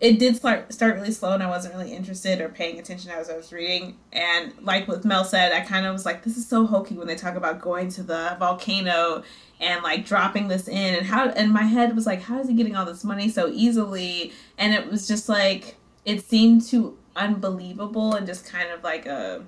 It 0.00 0.18
did 0.18 0.36
start 0.36 0.72
start 0.72 0.94
really 0.96 1.12
slow, 1.12 1.32
and 1.32 1.42
I 1.42 1.48
wasn't 1.48 1.74
really 1.74 1.92
interested 1.92 2.40
or 2.40 2.48
paying 2.48 2.78
attention 2.78 3.10
as 3.10 3.30
I 3.30 3.36
was 3.36 3.52
reading. 3.52 3.96
And 4.12 4.52
like 4.62 4.86
what 4.86 5.04
Mel 5.04 5.24
said, 5.24 5.52
I 5.52 5.60
kind 5.60 5.86
of 5.86 5.92
was 5.92 6.04
like, 6.04 6.22
"This 6.22 6.36
is 6.36 6.46
so 6.46 6.66
hokey" 6.66 6.94
when 6.96 7.06
they 7.06 7.16
talk 7.16 7.36
about 7.36 7.60
going 7.60 7.88
to 7.90 8.02
the 8.02 8.36
volcano 8.38 9.22
and 9.64 9.82
like 9.82 10.06
dropping 10.06 10.48
this 10.48 10.68
in, 10.68 10.94
and 10.94 11.06
how. 11.06 11.28
And 11.30 11.52
my 11.52 11.62
head 11.62 11.96
was 11.96 12.06
like, 12.06 12.22
"How 12.22 12.38
is 12.38 12.48
he 12.48 12.54
getting 12.54 12.76
all 12.76 12.84
this 12.84 13.02
money 13.02 13.28
so 13.28 13.48
easily?" 13.48 14.32
And 14.58 14.74
it 14.74 14.90
was 14.90 15.08
just 15.08 15.28
like 15.28 15.76
it 16.04 16.22
seemed 16.24 16.62
too 16.62 16.98
unbelievable 17.16 18.14
and 18.14 18.26
just 18.26 18.46
kind 18.46 18.70
of 18.70 18.82
like 18.84 19.06
a 19.06 19.44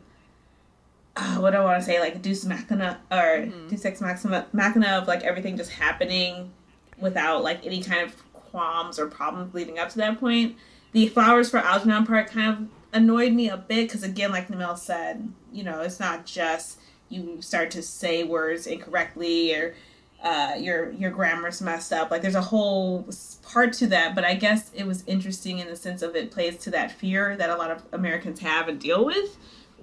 uh, 1.16 1.36
what 1.36 1.52
do 1.52 1.58
I 1.58 1.64
want 1.64 1.80
to 1.80 1.86
say, 1.86 1.98
like 1.98 2.20
Deus 2.22 2.44
Machina 2.44 3.00
or 3.10 3.46
Deus 3.68 3.84
Ex 3.84 4.00
Machina, 4.00 4.46
Machina 4.52 4.88
of 4.98 5.08
like 5.08 5.22
everything 5.22 5.56
just 5.56 5.70
happening 5.70 6.52
without 6.98 7.42
like 7.42 7.64
any 7.64 7.82
kind 7.82 8.02
of 8.02 8.32
qualms 8.32 8.98
or 8.98 9.06
problems 9.06 9.54
leading 9.54 9.78
up 9.78 9.88
to 9.90 9.98
that 9.98 10.20
point. 10.20 10.56
The 10.92 11.08
flowers 11.08 11.50
for 11.50 11.58
Algernon 11.58 12.06
part 12.06 12.30
kind 12.30 12.50
of 12.52 12.68
annoyed 12.92 13.32
me 13.32 13.48
a 13.48 13.56
bit 13.56 13.88
because 13.88 14.02
again, 14.02 14.30
like 14.30 14.48
Namel 14.48 14.78
said, 14.78 15.30
you 15.52 15.64
know, 15.64 15.80
it's 15.80 16.00
not 16.00 16.26
just 16.26 16.78
you 17.08 17.40
start 17.40 17.70
to 17.70 17.82
say 17.82 18.24
words 18.24 18.66
incorrectly 18.66 19.54
or 19.54 19.74
uh, 20.22 20.54
your 20.58 20.90
your 20.92 21.10
grammar's 21.10 21.60
messed 21.60 21.92
up. 21.92 22.10
Like 22.10 22.22
there's 22.22 22.34
a 22.34 22.40
whole 22.42 23.08
part 23.42 23.72
to 23.74 23.86
that, 23.88 24.14
but 24.14 24.24
I 24.24 24.34
guess 24.34 24.70
it 24.74 24.86
was 24.86 25.04
interesting 25.06 25.58
in 25.58 25.68
the 25.68 25.76
sense 25.76 26.02
of 26.02 26.16
it 26.16 26.30
plays 26.30 26.56
to 26.58 26.70
that 26.70 26.90
fear 26.92 27.36
that 27.36 27.50
a 27.50 27.56
lot 27.56 27.70
of 27.70 27.82
Americans 27.92 28.40
have 28.40 28.68
and 28.68 28.80
deal 28.80 29.04
with 29.04 29.36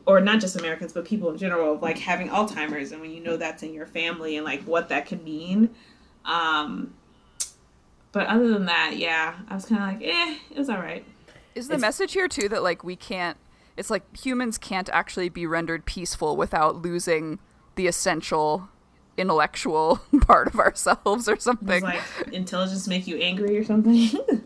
or 0.06 0.19
not 0.19 0.41
just 0.41 0.58
Americans, 0.58 0.91
but 0.91 1.06
people 1.06 1.30
in 1.32 1.38
general, 1.38 1.76
of 1.76 1.82
like 1.82 1.98
having 1.98 2.28
Alzheimer's, 2.28 2.91
and 2.91 3.00
when 3.00 3.12
you 3.12 3.22
know 3.24 3.38
that's 3.38 3.63
in 3.63 3.74
your 3.74 3.86
family 3.86 4.36
and 4.36 4.43
like 4.46 4.62
what 4.63 4.89
that 4.89 5.06
could 5.06 5.24
mean. 5.24 5.69
Um, 6.26 6.93
but 8.12 8.28
other 8.28 8.50
than 8.50 8.65
that, 8.65 8.98
yeah, 8.98 9.36
I 9.50 9.56
was 9.56 9.65
kind 9.65 9.82
of 9.82 10.02
like, 10.02 10.08
eh, 10.10 10.38
it 10.52 10.58
was 10.58 10.69
all 10.69 10.78
right. 10.78 11.06
Is 11.56 11.67
the 11.67 11.76
It's- 11.76 11.82
message 11.82 12.13
here 12.13 12.28
too 12.28 12.50
that 12.50 12.63
like 12.63 12.84
we 12.84 12.96
can't 12.96 13.38
it's 13.76 13.89
like 13.89 14.04
humans 14.15 14.58
can't 14.60 14.88
actually 14.89 15.30
be 15.30 15.48
rendered 15.48 15.86
peaceful 15.86 16.36
without 16.38 16.82
losing 16.84 17.39
the 17.76 17.88
essential 17.88 18.69
intellectual 19.17 20.02
part 20.21 20.47
of 20.47 20.60
ourselves 20.60 21.28
or 21.28 21.36
Does 21.36 21.43
something. 21.43 21.84
like 21.84 22.02
intelligence 22.32 22.88
make 22.88 23.08
you 23.08 23.17
angry 23.17 23.58
or 23.58 23.63
something? 23.63 24.10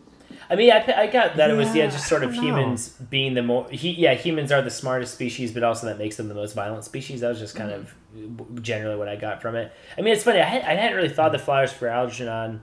I 0.50 0.56
mean, 0.56 0.70
I, 0.70 1.02
I 1.02 1.06
got 1.08 1.36
that 1.36 1.50
it 1.50 1.54
was 1.54 1.68
yeah, 1.74 1.84
Yeah, 1.84 1.90
just 1.90 2.08
sort 2.08 2.22
of 2.22 2.34
don't 2.34 2.42
know. 2.42 2.56
humans 2.56 2.88
being 2.88 3.34
the 3.34 3.42
more 3.42 3.68
he, 3.70 3.90
yeah 3.90 4.14
humans 4.14 4.50
are 4.50 4.62
the 4.62 4.70
smartest 4.70 5.12
species, 5.14 5.52
but 5.52 5.62
also 5.62 5.86
that 5.86 5.98
makes 5.98 6.16
them 6.16 6.28
the 6.28 6.34
most 6.34 6.54
violent 6.54 6.84
species. 6.84 7.20
That 7.20 7.28
was 7.28 7.38
just 7.38 7.54
kind 7.54 7.70
mm. 7.70 8.40
of 8.40 8.62
generally 8.62 8.96
what 8.96 9.08
I 9.08 9.16
got 9.16 9.42
from 9.42 9.56
it. 9.56 9.72
I 9.96 10.00
mean, 10.00 10.14
it's 10.14 10.24
funny. 10.24 10.40
I, 10.40 10.44
had, 10.44 10.62
I 10.62 10.74
hadn't 10.74 10.96
really 10.96 11.10
thought 11.10 11.32
the 11.32 11.38
Flowers 11.38 11.72
for 11.72 11.88
Algernon 11.88 12.62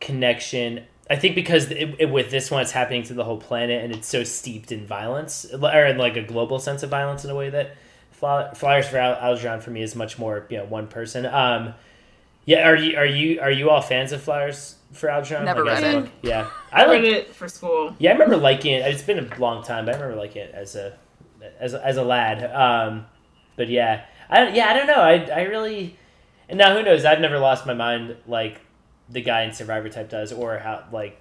connection. 0.00 0.84
I 1.10 1.16
think 1.16 1.34
because 1.34 1.70
it, 1.70 1.96
it, 1.98 2.10
with 2.10 2.30
this 2.30 2.50
one, 2.50 2.60
it's 2.60 2.72
happening 2.72 3.02
to 3.04 3.14
the 3.14 3.24
whole 3.24 3.38
planet, 3.38 3.82
and 3.82 3.94
it's 3.94 4.06
so 4.06 4.24
steeped 4.24 4.70
in 4.70 4.86
violence, 4.86 5.46
or 5.52 5.86
in 5.86 5.98
like 5.98 6.16
a 6.16 6.22
global 6.22 6.58
sense 6.58 6.82
of 6.82 6.90
violence 6.90 7.24
in 7.24 7.30
a 7.30 7.34
way 7.34 7.50
that 7.50 7.68
Fly- 7.68 7.76
Flowers 8.18 8.88
for 8.88 8.98
Al- 8.98 9.14
Algernon 9.16 9.60
for 9.60 9.70
me 9.70 9.82
is 9.82 9.94
much 9.94 10.18
more 10.18 10.46
you 10.48 10.58
know 10.58 10.64
one 10.64 10.86
person. 10.86 11.26
Um, 11.26 11.74
yeah, 12.44 12.68
are 12.68 12.76
you 12.76 12.96
are 12.96 13.06
you 13.06 13.40
are 13.40 13.50
you 13.50 13.70
all 13.70 13.80
fans 13.82 14.12
of 14.12 14.22
Flowers 14.22 14.76
for 14.92 15.08
Algernon? 15.08 15.44
Never 15.44 15.64
Like, 15.64 15.82
read 15.82 16.04
it. 16.04 16.10
Yeah, 16.22 16.50
I 16.72 16.86
read 16.86 17.02
like. 17.04 17.12
it 17.12 17.34
for 17.34 17.48
school. 17.48 17.94
Yeah, 17.98 18.10
I 18.10 18.12
remember 18.14 18.36
liking 18.36 18.74
it. 18.74 18.86
It's 18.86 19.02
been 19.02 19.18
a 19.18 19.38
long 19.38 19.62
time, 19.62 19.84
but 19.86 19.94
I 19.94 19.98
remember 19.98 20.20
liking 20.20 20.42
it 20.42 20.54
as 20.54 20.74
a 20.76 20.96
as 21.60 21.74
as 21.74 21.96
a 21.96 22.02
lad. 22.02 22.42
Um, 22.52 23.06
but 23.56 23.68
yeah, 23.68 24.04
I 24.30 24.44
don't- 24.44 24.54
yeah 24.54 24.68
I 24.70 24.72
don't 24.74 24.86
know. 24.86 25.00
I 25.00 25.14
I 25.40 25.42
really 25.42 25.96
and 26.48 26.58
now 26.58 26.74
who 26.74 26.82
knows? 26.82 27.04
I've 27.04 27.20
never 27.20 27.38
lost 27.38 27.66
my 27.66 27.74
mind 27.74 28.16
like 28.26 28.60
the 29.10 29.20
guy 29.20 29.42
in 29.42 29.52
Survivor 29.52 29.88
Type 29.88 30.08
does, 30.10 30.32
or 30.32 30.58
how 30.58 30.84
like 30.92 31.20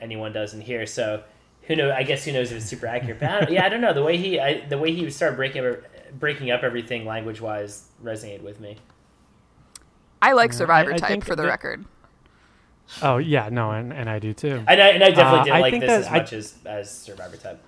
anyone 0.00 0.32
does 0.32 0.52
in 0.54 0.60
here. 0.60 0.86
So 0.86 1.22
who 1.62 1.74
knows? 1.76 1.92
I 1.96 2.02
guess 2.02 2.24
who 2.24 2.32
knows 2.32 2.50
if 2.52 2.58
it's 2.58 2.66
super 2.66 2.86
accurate. 2.86 3.18
But 3.20 3.30
I 3.30 3.48
yeah, 3.50 3.64
I 3.64 3.68
don't 3.68 3.80
know. 3.80 3.92
The 3.94 4.02
way 4.04 4.16
he 4.18 4.38
I, 4.38 4.60
the 4.66 4.78
way 4.78 4.92
he 4.94 5.08
started 5.10 5.36
breaking 5.36 5.66
up 5.66 5.78
breaking 6.18 6.50
up 6.50 6.62
everything 6.62 7.04
language 7.04 7.40
wise 7.40 7.88
resonated 8.02 8.42
with 8.42 8.60
me. 8.60 8.76
I 10.22 10.32
like 10.32 10.52
Survivor 10.52 10.92
I- 10.92 10.94
I 10.94 10.98
type 10.98 11.24
for 11.24 11.36
the 11.36 11.42
that- 11.42 11.48
record. 11.48 11.84
Oh 13.02 13.16
yeah, 13.18 13.48
no, 13.48 13.72
and, 13.72 13.92
and 13.92 14.08
I 14.08 14.18
do 14.20 14.32
too. 14.32 14.62
And 14.68 14.80
I, 14.80 14.88
and 14.90 15.02
I 15.02 15.10
definitely 15.10 15.40
Uh, 15.40 15.44
didn't 15.44 15.56
I 15.56 15.60
like 15.60 15.80
this 15.80 15.90
as 15.90 16.06
I- 16.06 16.12
much 16.18 16.32
as 16.32 16.54
as 16.64 16.90
Survivor 16.90 17.36
Type. 17.36 17.60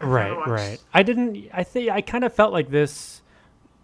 Right, 0.00 0.46
right. 0.46 0.78
I 0.92 1.02
didn't. 1.02 1.48
I 1.52 1.62
think 1.64 1.90
I 1.90 2.00
kind 2.02 2.24
of 2.24 2.32
felt 2.34 2.52
like 2.52 2.70
this 2.70 3.22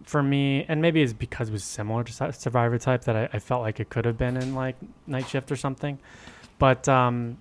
for 0.03 0.21
me, 0.21 0.65
and 0.67 0.81
maybe 0.81 1.01
it's 1.01 1.13
because 1.13 1.49
it 1.49 1.51
was 1.51 1.63
similar 1.63 2.03
to 2.03 2.33
Survivor 2.33 2.77
Type 2.77 3.03
that 3.05 3.15
I, 3.15 3.29
I 3.33 3.39
felt 3.39 3.61
like 3.61 3.79
it 3.79 3.89
could 3.89 4.05
have 4.05 4.17
been 4.17 4.37
in 4.37 4.53
like 4.55 4.75
Night 5.07 5.27
Shift 5.27 5.51
or 5.51 5.55
something. 5.55 5.97
But 6.59 6.87
um, 6.89 7.37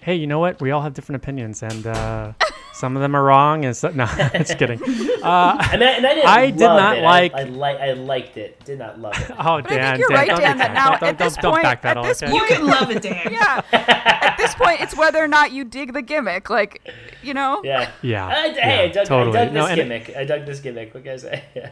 hey, 0.00 0.14
you 0.16 0.26
know 0.26 0.38
what? 0.38 0.60
We 0.60 0.70
all 0.72 0.82
have 0.82 0.94
different 0.94 1.22
opinions, 1.22 1.62
and 1.62 1.86
uh, 1.86 2.32
some 2.76 2.94
of 2.96 3.02
them 3.02 3.14
are 3.16 3.22
wrong, 3.24 3.64
and 3.64 3.76
so, 3.76 3.88
no, 3.90 4.06
just 4.34 4.58
kidding. 4.58 4.80
Uh, 5.22 5.56
And 5.72 5.82
I, 5.82 5.90
and 5.92 6.06
I 6.06 6.14
didn't. 6.14 6.26
I 6.26 6.50
did 6.50 6.58
not 6.60 6.98
it. 6.98 7.02
like- 7.02 7.34
I, 7.34 7.40
I 7.40 7.44
like. 7.44 7.78
I 7.80 7.92
liked 7.92 8.36
it. 8.36 8.64
Did 8.64 8.78
not 8.78 9.00
love 9.00 9.14
it. 9.18 9.30
oh, 9.38 9.62
But 9.62 9.72
I 9.72 9.76
Dan, 9.76 9.96
think 9.96 9.98
you're 10.00 10.08
Dan, 10.10 10.16
right, 10.18 10.28
don't 10.28 10.40
Dan, 10.40 10.58
that 10.58 10.72
now 10.74 10.90
Don't- 10.90 10.94
at 10.94 11.00
don't- 11.00 11.18
this 11.18 11.36
don't 11.36 11.52
point, 11.52 11.64
backpedal, 11.64 11.96
at 11.96 12.02
this 12.04 12.22
okay? 12.22 12.32
You 12.34 12.44
can 12.46 12.66
love 12.66 12.90
it, 12.90 13.02
Dan. 13.02 13.28
Yeah. 13.32 13.62
At 13.72 14.36
this 14.36 14.54
point, 14.54 14.80
it's 14.80 14.96
whether 14.96 15.22
or 15.22 15.28
not 15.28 15.52
you 15.52 15.64
dig 15.64 15.92
the 15.94 16.02
gimmick. 16.02 16.50
Like, 16.50 16.86
you 17.22 17.34
know. 17.34 17.60
Yeah. 17.64 17.90
Yeah, 18.02 18.26
I, 18.26 18.48
hey, 18.50 18.84
I 18.84 18.88
dug, 18.88 19.06
totally. 19.06 19.38
I 19.38 19.44
dug 19.46 19.54
this 19.54 19.60
No, 19.62 19.66
and- 19.66 19.76
gimmick. 19.76 20.16
I 20.16 20.24
dug 20.24 20.44
this 20.46 20.60
gimmick. 20.60 20.92
What 20.94 21.04
can 21.04 21.12
I 21.14 21.16
say? 21.16 21.44
Yeah. 21.54 21.70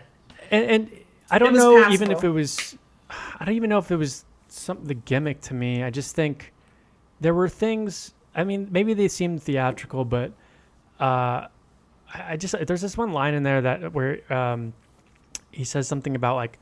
and, 0.50 0.64
and 0.70 0.90
I 1.30 1.38
don't 1.38 1.52
was 1.52 1.62
know 1.62 1.88
even 1.90 2.10
if 2.10 2.22
it 2.24 2.30
was 2.30 2.76
I 3.40 3.44
don't 3.44 3.54
even 3.54 3.70
know 3.70 3.78
if 3.78 3.90
it 3.90 3.96
was 3.96 4.24
some 4.48 4.84
the 4.84 4.94
gimmick 4.94 5.40
to 5.42 5.54
me. 5.54 5.82
I 5.82 5.90
just 5.90 6.14
think 6.14 6.52
there 7.20 7.34
were 7.34 7.48
things 7.48 8.14
I 8.34 8.42
mean, 8.44 8.68
maybe 8.70 8.94
they 8.94 9.08
seemed 9.08 9.42
theatrical, 9.42 10.04
but 10.04 10.32
uh 11.00 11.46
I, 12.16 12.36
just 12.36 12.54
there's 12.66 12.80
this 12.80 12.96
one 12.96 13.12
line 13.12 13.34
in 13.34 13.42
there 13.42 13.60
that 13.62 13.92
where 13.92 14.20
um 14.32 14.72
he 15.50 15.64
says 15.64 15.88
something 15.88 16.14
about 16.14 16.36
like 16.36 16.58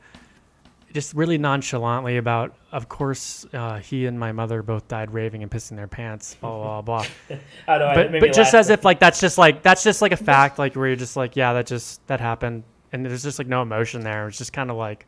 just 0.93 1.15
really 1.15 1.37
nonchalantly 1.37 2.17
about 2.17 2.55
of 2.71 2.87
course 2.87 3.45
uh, 3.53 3.79
he 3.79 4.05
and 4.05 4.19
my 4.19 4.31
mother 4.31 4.61
both 4.61 4.87
died 4.87 5.11
raving 5.11 5.41
and 5.41 5.51
pissing 5.51 5.75
their 5.75 5.87
pants 5.87 6.35
blah 6.39 6.81
blah 6.81 6.81
blah. 6.81 7.05
I 7.67 7.77
don't 7.77 7.95
know. 7.95 8.11
but 8.11 8.19
but 8.19 8.33
just 8.33 8.53
as 8.53 8.69
if 8.69 8.85
like 8.85 8.99
that's 8.99 9.19
just 9.19 9.37
like 9.37 9.63
that's 9.63 9.83
just 9.83 10.01
like 10.01 10.11
a 10.11 10.17
fact 10.17 10.59
like 10.59 10.75
where 10.75 10.87
you're 10.87 10.95
just 10.95 11.15
like 11.15 11.35
yeah 11.35 11.53
that 11.53 11.65
just 11.65 12.05
that 12.07 12.19
happened 12.19 12.63
and 12.91 13.05
there's 13.05 13.23
just 13.23 13.39
like 13.39 13.47
no 13.47 13.61
emotion 13.63 14.01
there 14.01 14.27
it's 14.27 14.37
just 14.37 14.53
kind 14.53 14.69
of 14.69 14.77
like 14.77 15.07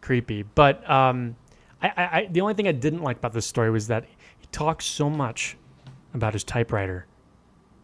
creepy 0.00 0.42
but 0.42 0.88
um 0.90 1.36
I, 1.80 1.88
I 1.88 2.02
i 2.20 2.28
the 2.30 2.40
only 2.40 2.54
thing 2.54 2.66
i 2.66 2.72
didn't 2.72 3.02
like 3.02 3.18
about 3.18 3.32
this 3.32 3.46
story 3.46 3.70
was 3.70 3.86
that 3.86 4.04
he 4.38 4.46
talks 4.50 4.84
so 4.84 5.08
much 5.08 5.56
about 6.14 6.32
his 6.32 6.42
typewriter 6.42 7.06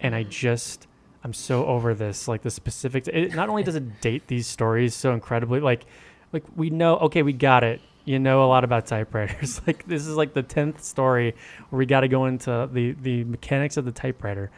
and 0.06 0.14
i 0.14 0.22
just 0.22 0.86
i'm 1.24 1.32
so 1.32 1.66
over 1.66 1.94
this 1.94 2.28
like 2.28 2.42
the 2.42 2.50
specifics 2.50 3.08
it 3.08 3.34
not 3.34 3.48
only 3.48 3.62
does 3.62 3.74
it 3.74 4.00
date 4.00 4.26
these 4.28 4.46
stories 4.46 4.94
so 4.94 5.12
incredibly 5.12 5.60
like 5.60 5.84
like 6.32 6.44
we 6.54 6.70
know 6.70 6.96
okay 6.98 7.22
we 7.22 7.32
got 7.32 7.64
it 7.64 7.80
you 8.04 8.18
know 8.18 8.44
a 8.44 8.46
lot 8.46 8.64
about 8.64 8.86
typewriters 8.86 9.60
like 9.66 9.86
this 9.86 10.06
is 10.06 10.16
like 10.16 10.32
the 10.32 10.42
10th 10.42 10.80
story 10.80 11.34
where 11.68 11.78
we 11.78 11.86
got 11.86 12.00
to 12.00 12.08
go 12.08 12.26
into 12.26 12.68
the 12.72 12.92
the 13.02 13.24
mechanics 13.24 13.76
of 13.76 13.84
the 13.84 13.92
typewriter 13.92 14.50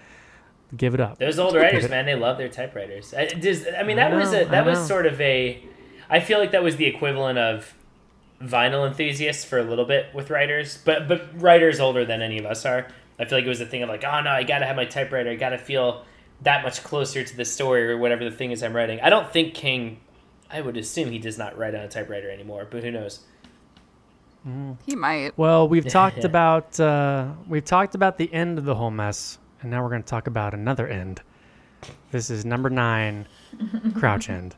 give 0.77 0.95
it 0.95 1.01
up 1.01 1.19
Those 1.19 1.39
old 1.39 1.55
writers, 1.55 1.89
man, 1.89 2.07
they 2.07 2.15
love 2.15 2.39
their 2.39 2.49
typewriters. 2.49 3.15
I, 3.15 3.27
does, 3.27 3.67
I 3.67 3.83
mean, 3.83 3.99
I 3.99 4.11
that 4.11 4.17
was 4.17 4.33
a 4.33 4.45
that 4.45 4.67
was 4.67 4.87
sort 4.87 5.07
of 5.07 5.21
a. 5.21 5.63
I 6.11 6.21
feel 6.21 6.39
like 6.39 6.53
that 6.53 6.63
was 6.63 6.77
the 6.77 6.87
equivalent 6.87 7.39
of 7.39 7.75
vinyl 8.43 8.87
enthusiasts 8.87 9.45
for 9.45 9.59
a 9.59 9.63
little 9.63 9.85
bit 9.85 10.15
with 10.15 10.31
writers, 10.31 10.79
but 10.85 11.09
but 11.09 11.41
writers 11.41 11.81
older 11.81 12.05
than 12.05 12.23
any 12.23 12.39
of 12.39 12.47
us 12.47 12.67
are. 12.67 12.89
I 13.18 13.24
feel 13.24 13.38
like 13.38 13.44
it 13.44 13.48
was 13.48 13.61
a 13.61 13.66
thing 13.66 13.83
of 13.83 13.88
like, 13.88 14.04
oh 14.04 14.20
no, 14.20 14.31
I 14.31 14.42
gotta 14.44 14.66
have 14.66 14.76
my 14.76 14.85
typewriter. 14.85 15.31
I 15.31 15.37
gotta 15.37 15.59
feel 15.59 16.04
that 16.42 16.62
much 16.62 16.83
closer 16.85 17.24
to 17.24 17.37
the 17.37 17.44
story 17.44 17.90
or 17.90 17.98
whatever 17.98 18.24
the 18.24 18.31
thing 18.31 18.52
is 18.52 18.62
I'm 18.62 18.74
writing. 18.74 19.00
I 19.00 19.11
don't 19.11 19.33
think 19.33 19.54
King. 19.54 20.00
I 20.50 20.61
would 20.61 20.76
assume 20.76 21.11
he 21.11 21.18
does 21.18 21.37
not 21.37 21.59
write 21.59 21.74
on 21.74 21.83
a 21.83 21.88
typewriter 21.88 22.31
anymore, 22.31 22.66
but 22.70 22.83
who 22.83 22.90
knows? 22.90 23.20
He 24.87 24.96
might. 24.96 25.37
Well, 25.37 25.68
we've 25.68 25.87
talked 25.88 26.24
about 26.24 26.78
uh, 26.81 27.33
we've 27.48 27.64
talked 27.64 27.94
about 27.94 28.16
the 28.18 28.33
end 28.33 28.59
of 28.59 28.64
the 28.64 28.74
whole 28.74 28.90
mess, 28.90 29.38
and 29.61 29.70
now 29.70 29.83
we're 29.83 29.90
going 29.90 30.02
to 30.02 30.09
talk 30.09 30.26
about 30.26 30.54
another 30.54 30.87
end. 30.87 31.20
This 32.12 32.31
is 32.31 32.44
number 32.44 32.70
nine, 32.70 33.26
Crouch 33.94 34.31
End. 34.31 34.57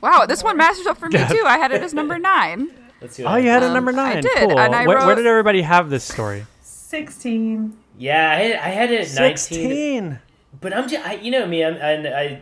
Wow, 0.00 0.24
this 0.26 0.42
one 0.42 0.56
matches 0.56 0.86
up 0.86 0.96
for 0.98 1.08
me 1.08 1.18
too. 1.28 1.42
I 1.46 1.58
had 1.58 1.72
it 1.72 1.82
as 1.82 1.92
number 1.92 2.18
nine. 2.18 2.70
Let's 3.00 3.16
see. 3.16 3.24
What 3.24 3.32
Oh, 3.32 3.36
you 3.36 3.48
had 3.50 3.62
a 3.62 3.66
Um, 3.66 3.72
number 3.74 3.92
I 3.92 3.94
nine. 4.14 4.22
did, 4.22 4.36
cool. 4.48 4.58
and 4.60 4.74
I 4.74 4.86
where, 4.86 4.98
where 4.98 5.14
did 5.14 5.26
everybody 5.26 5.62
have 5.62 5.90
this 5.90 6.04
story? 6.04 6.46
16. 6.62 7.76
Yeah, 7.98 8.30
I 8.30 8.34
had, 8.36 8.56
I 8.56 8.68
had 8.68 8.90
it 8.92 9.00
at 9.08 9.14
nineteen. 9.14 9.36
Sixteen. 9.36 10.18
But 10.60 10.72
I'm 10.74 10.88
just, 10.88 11.06
I, 11.06 11.14
you 11.14 11.30
know 11.30 11.46
me, 11.46 11.64
I'm, 11.64 11.74
and 11.76 12.06
I, 12.08 12.40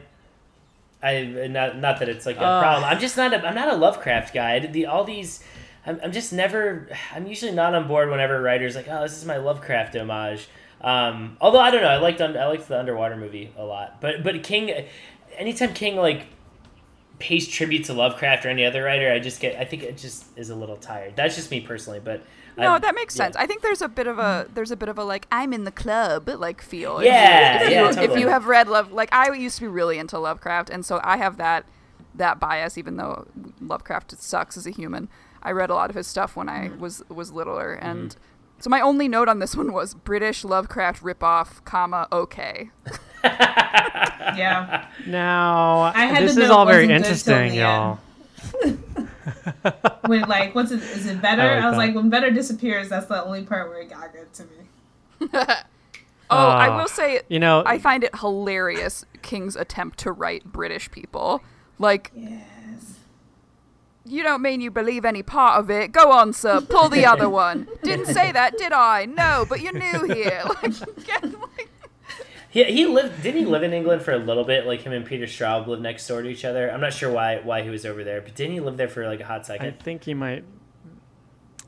I, 1.02 1.46
not, 1.48 1.76
not 1.78 1.98
that 2.00 2.08
it's 2.08 2.24
like 2.26 2.36
a 2.36 2.42
Uh. 2.44 2.60
problem. 2.60 2.84
I'm 2.90 2.98
just 2.98 3.16
not, 3.16 3.32
a, 3.34 3.46
I'm 3.46 3.54
not 3.54 3.68
a 3.68 3.76
Lovecraft 3.76 4.32
guy. 4.34 4.54
I 4.54 4.58
did 4.60 4.72
the, 4.72 4.86
all 4.86 5.04
these, 5.04 5.44
I'm, 5.86 6.00
I'm 6.02 6.12
just 6.12 6.32
never, 6.32 6.88
I'm 7.14 7.26
usually 7.26 7.52
not 7.52 7.74
on 7.74 7.86
board 7.86 8.10
whenever 8.10 8.40
writers 8.40 8.74
like, 8.76 8.86
oh, 8.88 9.02
this 9.02 9.16
is 9.18 9.24
my 9.24 9.36
Lovecraft 9.36 9.94
homage. 9.96 10.48
Um, 10.80 11.36
although 11.40 11.60
I 11.60 11.70
don't 11.70 11.82
know, 11.82 11.88
I 11.88 11.98
liked, 11.98 12.20
I 12.20 12.46
liked 12.48 12.66
the 12.68 12.78
Underwater 12.78 13.16
movie 13.16 13.52
a 13.56 13.64
lot. 13.64 14.00
But, 14.00 14.22
but 14.24 14.42
King, 14.42 14.86
anytime 15.36 15.74
King 15.74 15.96
like 15.96 16.26
pays 17.18 17.48
tribute 17.48 17.84
to 17.86 17.94
Lovecraft 17.94 18.46
or 18.46 18.48
any 18.48 18.64
other 18.64 18.84
writer, 18.84 19.10
I 19.12 19.18
just 19.18 19.40
get, 19.40 19.58
I 19.58 19.64
think 19.64 19.82
it 19.82 19.96
just 19.96 20.24
is 20.36 20.50
a 20.50 20.54
little 20.54 20.76
tired. 20.76 21.16
That's 21.16 21.34
just 21.34 21.50
me 21.50 21.60
personally, 21.60 22.00
but. 22.02 22.22
No, 22.56 22.74
I- 22.74 22.78
that 22.80 22.94
makes 22.94 23.16
yeah. 23.16 23.24
sense. 23.24 23.36
I 23.36 23.46
think 23.46 23.62
there's 23.62 23.82
a 23.82 23.88
bit 23.88 24.08
of 24.08 24.18
a 24.18 24.48
there's 24.52 24.72
a 24.72 24.76
bit 24.76 24.88
of 24.88 24.98
a 24.98 25.04
like 25.04 25.28
I'm 25.30 25.52
in 25.52 25.62
the 25.62 25.70
club 25.70 26.28
like 26.28 26.60
feel. 26.60 26.98
If 26.98 27.06
Yeah, 27.06 27.60
you, 27.60 27.66
if 27.66 27.72
yeah, 27.72 27.82
you, 27.82 27.88
If 27.88 27.94
totally. 27.94 28.20
you 28.20 28.28
have 28.28 28.46
read 28.46 28.66
Love, 28.66 28.90
like 28.90 29.12
I 29.12 29.32
used 29.32 29.56
to 29.56 29.62
be 29.62 29.68
really 29.68 29.96
into 29.96 30.18
Lovecraft, 30.18 30.68
and 30.68 30.84
so 30.84 31.00
I 31.04 31.18
have 31.18 31.36
that 31.36 31.66
that 32.16 32.40
bias. 32.40 32.76
Even 32.76 32.96
though 32.96 33.28
Lovecraft 33.60 34.20
sucks 34.20 34.56
as 34.56 34.66
a 34.66 34.70
human, 34.70 35.08
I 35.40 35.52
read 35.52 35.70
a 35.70 35.74
lot 35.74 35.88
of 35.88 35.94
his 35.94 36.08
stuff 36.08 36.34
when 36.34 36.48
I 36.48 36.68
mm-hmm. 36.68 36.80
was 36.80 37.02
was 37.08 37.30
littler, 37.32 37.74
and 37.74 38.10
mm-hmm. 38.10 38.20
So 38.60 38.70
my 38.70 38.80
only 38.80 39.08
note 39.08 39.28
on 39.28 39.38
this 39.38 39.56
one 39.56 39.72
was 39.72 39.94
British 39.94 40.44
Lovecraft 40.44 41.02
ripoff, 41.02 41.64
comma 41.64 42.08
okay. 42.12 42.70
Yeah. 43.24 44.86
Now, 45.06 45.80
I 45.94 46.06
had 46.06 46.22
this 46.22 46.34
the 46.36 46.42
is 46.44 46.50
all 46.50 46.64
very 46.66 46.86
wasn't 46.86 47.04
good 47.04 47.24
till 47.24 47.34
interesting, 47.36 47.54
y'all. 47.60 47.98
When, 50.06 50.22
like, 50.22 50.54
what's 50.54 50.70
it? 50.70 50.80
Is 50.82 51.06
it 51.06 51.20
better? 51.20 51.42
I 51.42 51.58
I, 51.58 51.66
was 51.66 51.72
that. 51.72 51.78
like, 51.78 51.94
when 51.94 52.08
better 52.08 52.30
disappears, 52.30 52.88
that's 52.88 53.06
the 53.06 53.22
only 53.24 53.42
part 53.42 53.68
where 53.68 53.80
it 53.80 53.90
got 53.90 54.12
good 54.12 54.32
to 54.34 54.44
me. 54.44 55.44
Oh, 56.30 56.36
I 56.48 56.68
Uh, 56.68 56.76
will 56.76 56.88
say 56.88 57.22
You 57.30 57.38
know, 57.40 57.62
I 57.64 57.78
find 57.78 58.04
it 58.04 58.14
hilarious 58.16 59.02
King's 59.22 59.56
attempt 59.56 59.98
to 60.00 60.12
write 60.12 60.44
British 60.44 60.90
people. 60.90 61.42
Like, 61.78 62.10
Yes. 62.14 62.42
You 64.08 64.22
don't 64.22 64.42
mean 64.42 64.60
you 64.60 64.70
believe 64.70 65.04
any 65.04 65.22
part 65.22 65.58
of 65.60 65.70
it. 65.70 65.92
Go 65.92 66.10
on, 66.12 66.32
sir. 66.32 66.60
Pull 66.60 66.88
the 66.88 67.06
other 67.06 67.28
one. 67.46 67.68
Didn't 67.82 68.06
say 68.06 68.32
that, 68.32 68.56
did 68.58 68.72
I? 68.72 69.04
No, 69.06 69.46
but 69.48 69.60
you're 69.60 69.72
new 69.72 70.14
here. 70.14 70.42
Like, 70.62 71.04
get, 71.04 71.22
like 71.24 71.68
He, 72.50 72.64
he 72.64 72.86
lived. 72.86 73.22
Didn't 73.22 73.40
he 73.40 73.46
live 73.46 73.62
in 73.62 73.72
England 73.72 74.02
for 74.02 74.12
a 74.12 74.18
little 74.18 74.44
bit? 74.44 74.66
Like 74.66 74.82
him 74.82 74.92
and 74.92 75.04
Peter 75.04 75.26
Straub 75.26 75.66
lived 75.66 75.82
next 75.82 76.06
door 76.08 76.22
to 76.22 76.28
each 76.28 76.44
other. 76.44 76.70
I'm 76.70 76.80
not 76.80 76.92
sure 76.92 77.10
why 77.10 77.40
why 77.42 77.62
he 77.62 77.70
was 77.70 77.84
over 77.86 78.02
there, 78.04 78.20
but 78.20 78.34
didn't 78.34 78.54
he 78.54 78.60
live 78.60 78.76
there 78.76 78.88
for 78.88 79.06
like 79.06 79.20
a 79.20 79.26
hot 79.26 79.46
second? 79.46 79.66
I 79.66 79.70
think 79.70 80.04
he 80.04 80.14
might. 80.14 80.44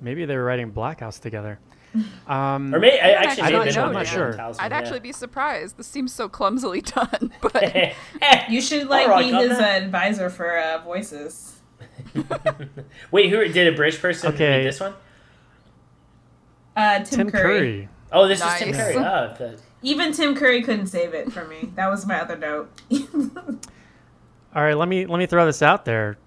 Maybe 0.01 0.25
they 0.25 0.37
were 0.37 0.45
writing 0.45 0.71
Black 0.71 1.01
House 1.01 1.19
together. 1.19 1.59
Um, 2.29 2.73
Or 2.73 2.79
maybe 2.79 3.01
I 3.01 3.11
actually 3.11 3.43
I 3.43 3.51
don't 3.51 3.75
know. 3.75 3.85
I'm 3.87 3.93
not 3.93 4.07
sure. 4.07 4.41
I'd 4.41 4.71
yeah. 4.71 4.79
actually 4.79 5.01
be 5.01 5.11
surprised. 5.13 5.77
This 5.77 5.89
seems 5.89 6.15
so 6.15 6.29
clumsily 6.29 6.81
done, 6.83 7.33
but 7.41 7.93
You 8.49 8.61
should 8.61 8.87
like 8.87 9.09
Alright, 9.09 9.29
be 9.29 9.37
his 9.37 9.59
uh, 9.59 9.63
advisor 9.63 10.31
for 10.31 10.57
uh, 10.57 10.79
voices. 10.85 11.60
Wait, 13.11 13.31
who 13.31 13.47
did 13.49 13.73
a 13.73 13.77
British 13.77 14.01
person 14.01 14.33
Okay. 14.35 14.59
read 14.59 14.67
this 14.67 14.81
one? 14.81 14.95
Uh, 16.77 16.99
Tim, 17.01 17.05
Tim 17.05 17.31
Curry. 17.31 17.43
Curry. 17.59 17.89
Oh, 18.13 18.27
this 18.29 18.41
is 18.43 18.53
Tim 18.59 18.73
Curry. 18.73 18.97
Oh, 18.97 19.35
the, 19.39 19.59
Even 19.83 20.13
Tim 20.13 20.35
Curry 20.35 20.63
couldn't 20.63 20.87
save 20.89 21.15
it 21.15 21.33
for 21.33 21.45
me. 21.45 21.71
That 21.77 21.89
was 21.89 22.07
my 22.07 22.21
other 22.21 22.37
note. 22.37 22.71
All 24.55 24.63
right, 24.63 24.75
let 24.77 24.89
me 24.89 25.07
let 25.07 25.19
me 25.19 25.27
throw 25.27 25.47
this 25.47 25.63
out 25.63 25.85
there. 25.85 26.19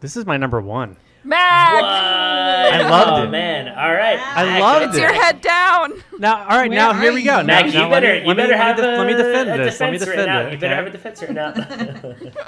This 0.00 0.16
is 0.16 0.26
my 0.26 0.36
number 0.36 0.60
one. 0.60 0.96
Mac, 1.24 1.74
what? 1.74 1.84
I 1.84 2.88
loved 2.88 3.10
oh, 3.10 3.22
it. 3.24 3.30
man. 3.30 3.68
All 3.68 3.92
right. 3.92 4.18
I 4.18 4.44
Mac, 4.44 4.60
loved 4.60 4.84
it's 4.86 4.96
it. 4.96 5.00
your 5.00 5.12
head 5.12 5.40
down. 5.40 6.02
Now, 6.18 6.42
all 6.44 6.56
right, 6.56 6.70
Where 6.70 6.78
now 6.78 6.90
are 6.92 7.00
here 7.00 7.12
we 7.12 7.22
go. 7.24 7.38
you? 7.40 7.46
Now, 7.46 7.60
Mac, 7.62 7.66
you 7.66 7.72
now 7.72 7.90
let 7.90 8.02
better, 8.02 8.14
me, 8.14 8.20
you 8.20 8.26
let 8.28 8.36
me, 8.36 8.42
better 8.44 8.52
let 8.54 8.58
me 8.58 8.64
have 8.64 8.78
a, 8.78 8.98
let 8.98 9.06
me 9.06 9.14
defend 9.14 9.50
a 9.50 9.64
this. 9.64 9.80
Let 9.80 9.92
me 9.92 9.98
defend 9.98 10.18
written 10.18 10.28
out. 10.28 10.46
it. 10.46 10.52
You 10.52 10.58
better 10.58 10.74
have 10.76 10.86
a 10.86 10.90
defense 10.90 11.20
written 11.20 11.38
out. 11.38 11.56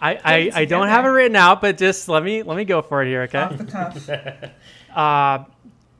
I, 0.00 0.14
I, 0.24 0.50
I 0.54 0.64
don't 0.64 0.88
have 0.88 1.04
it 1.04 1.08
written 1.08 1.36
out, 1.36 1.60
but 1.60 1.76
just 1.76 2.08
let 2.08 2.22
me 2.22 2.42
let 2.42 2.56
me 2.56 2.64
go 2.64 2.80
for 2.82 3.02
it 3.02 3.08
here, 3.08 3.22
okay? 3.22 3.38
Off 3.38 3.58
the 3.58 3.64
cuff. 3.64 4.50
Uh, 4.90 5.44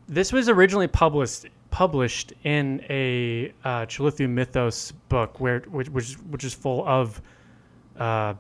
this 0.09 0.32
was 0.32 0.48
originally 0.48 0.88
published 0.88 1.46
published 1.70 2.32
in 2.42 2.84
a 2.90 3.53
uh, 3.64 3.86
Cthulhu 3.86 4.28
Mythos 4.28 4.90
book, 5.09 5.38
where 5.38 5.61
which 5.61 5.88
which 5.90 6.14
which 6.14 6.42
is 6.42 6.53
full 6.53 6.84
of, 6.88 7.22
uh, 7.96 8.34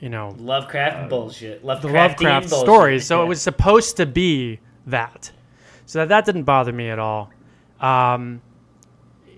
you 0.00 0.10
know, 0.10 0.34
Lovecraft 0.38 1.08
bullshit. 1.08 1.62
the 1.62 1.66
Lovecraft 1.66 2.50
bullshit. 2.50 2.66
stories. 2.66 3.06
So 3.06 3.22
it 3.22 3.26
was 3.26 3.40
supposed 3.40 3.96
to 3.96 4.04
be 4.04 4.60
that. 4.86 5.32
So 5.86 6.00
that, 6.00 6.08
that 6.08 6.26
didn't 6.26 6.44
bother 6.44 6.72
me 6.72 6.90
at 6.90 6.98
all. 6.98 7.30
Um, 7.80 8.42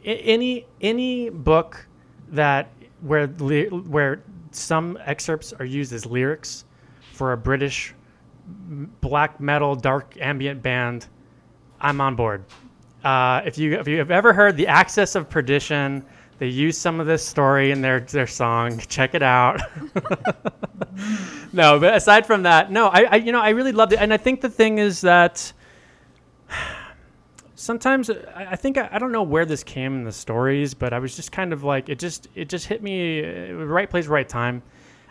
any 0.04 0.66
any 0.80 1.30
book 1.30 1.86
that 2.30 2.70
where 3.00 3.26
where 3.28 4.22
some 4.56 4.98
excerpts 5.04 5.52
are 5.52 5.64
used 5.64 5.92
as 5.92 6.06
lyrics 6.06 6.64
for 7.12 7.32
a 7.32 7.36
British 7.36 7.94
black 9.00 9.40
metal 9.40 9.74
dark 9.74 10.16
ambient 10.20 10.62
band, 10.62 11.06
I'm 11.80 12.00
on 12.00 12.16
board. 12.16 12.44
Uh, 13.04 13.42
if 13.44 13.58
you 13.58 13.78
if 13.78 13.86
you 13.86 13.98
have 13.98 14.10
ever 14.10 14.32
heard 14.32 14.56
the 14.56 14.66
Axis 14.66 15.14
of 15.14 15.28
Perdition, 15.28 16.04
they 16.38 16.48
use 16.48 16.76
some 16.76 17.00
of 17.00 17.06
this 17.06 17.24
story 17.24 17.70
in 17.70 17.80
their 17.80 18.00
their 18.00 18.26
song. 18.26 18.78
Check 18.88 19.14
it 19.14 19.22
out. 19.22 19.60
no, 21.52 21.78
but 21.78 21.94
aside 21.94 22.26
from 22.26 22.42
that, 22.42 22.70
no, 22.70 22.88
I, 22.88 23.02
I 23.02 23.16
you 23.16 23.32
know 23.32 23.40
I 23.40 23.50
really 23.50 23.72
loved 23.72 23.92
it, 23.92 24.00
and 24.00 24.12
I 24.12 24.16
think 24.16 24.40
the 24.40 24.50
thing 24.50 24.78
is 24.78 25.00
that 25.02 25.52
sometimes 27.56 28.08
I, 28.10 28.48
I 28.50 28.56
think 28.56 28.78
I, 28.78 28.88
I 28.92 28.98
don't 28.98 29.10
know 29.10 29.24
where 29.24 29.44
this 29.44 29.64
came 29.64 29.96
in 29.96 30.04
the 30.04 30.12
stories, 30.12 30.74
but 30.74 30.92
I 30.92 31.00
was 31.00 31.16
just 31.16 31.32
kind 31.32 31.52
of 31.52 31.64
like 31.64 31.88
it 31.88 31.98
just 31.98 32.28
it 32.36 32.48
just 32.48 32.66
hit 32.66 32.82
me 32.82 33.24
uh, 33.24 33.54
right 33.54 33.90
place, 33.90 34.06
right 34.06 34.28
time. 34.28 34.62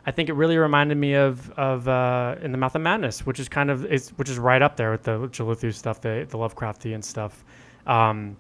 I 0.06 0.12
think 0.12 0.30
it 0.30 0.34
really 0.34 0.58
reminded 0.58 0.98
me 0.98 1.16
of 1.16 1.50
of 1.52 1.88
uh, 1.88 2.36
in 2.41 2.52
the 2.52 2.58
Mouth 2.58 2.76
of 2.76 2.82
Madness, 2.82 3.26
which 3.26 3.39
is 3.39 3.50
kind 3.50 3.70
of 3.70 3.86
is 3.86 4.10
which 4.12 4.30
is 4.30 4.39
right 4.39 4.62
up 4.62 4.78
there 4.78 4.91
with 4.91 5.04
the 5.04 5.28
Cthulhu 5.28 5.74
stuff, 5.74 6.00
the 6.00 6.26
the 6.30 6.38
Lovecraftian 6.38 7.04
stuff, 7.04 7.43
um, 7.88 8.38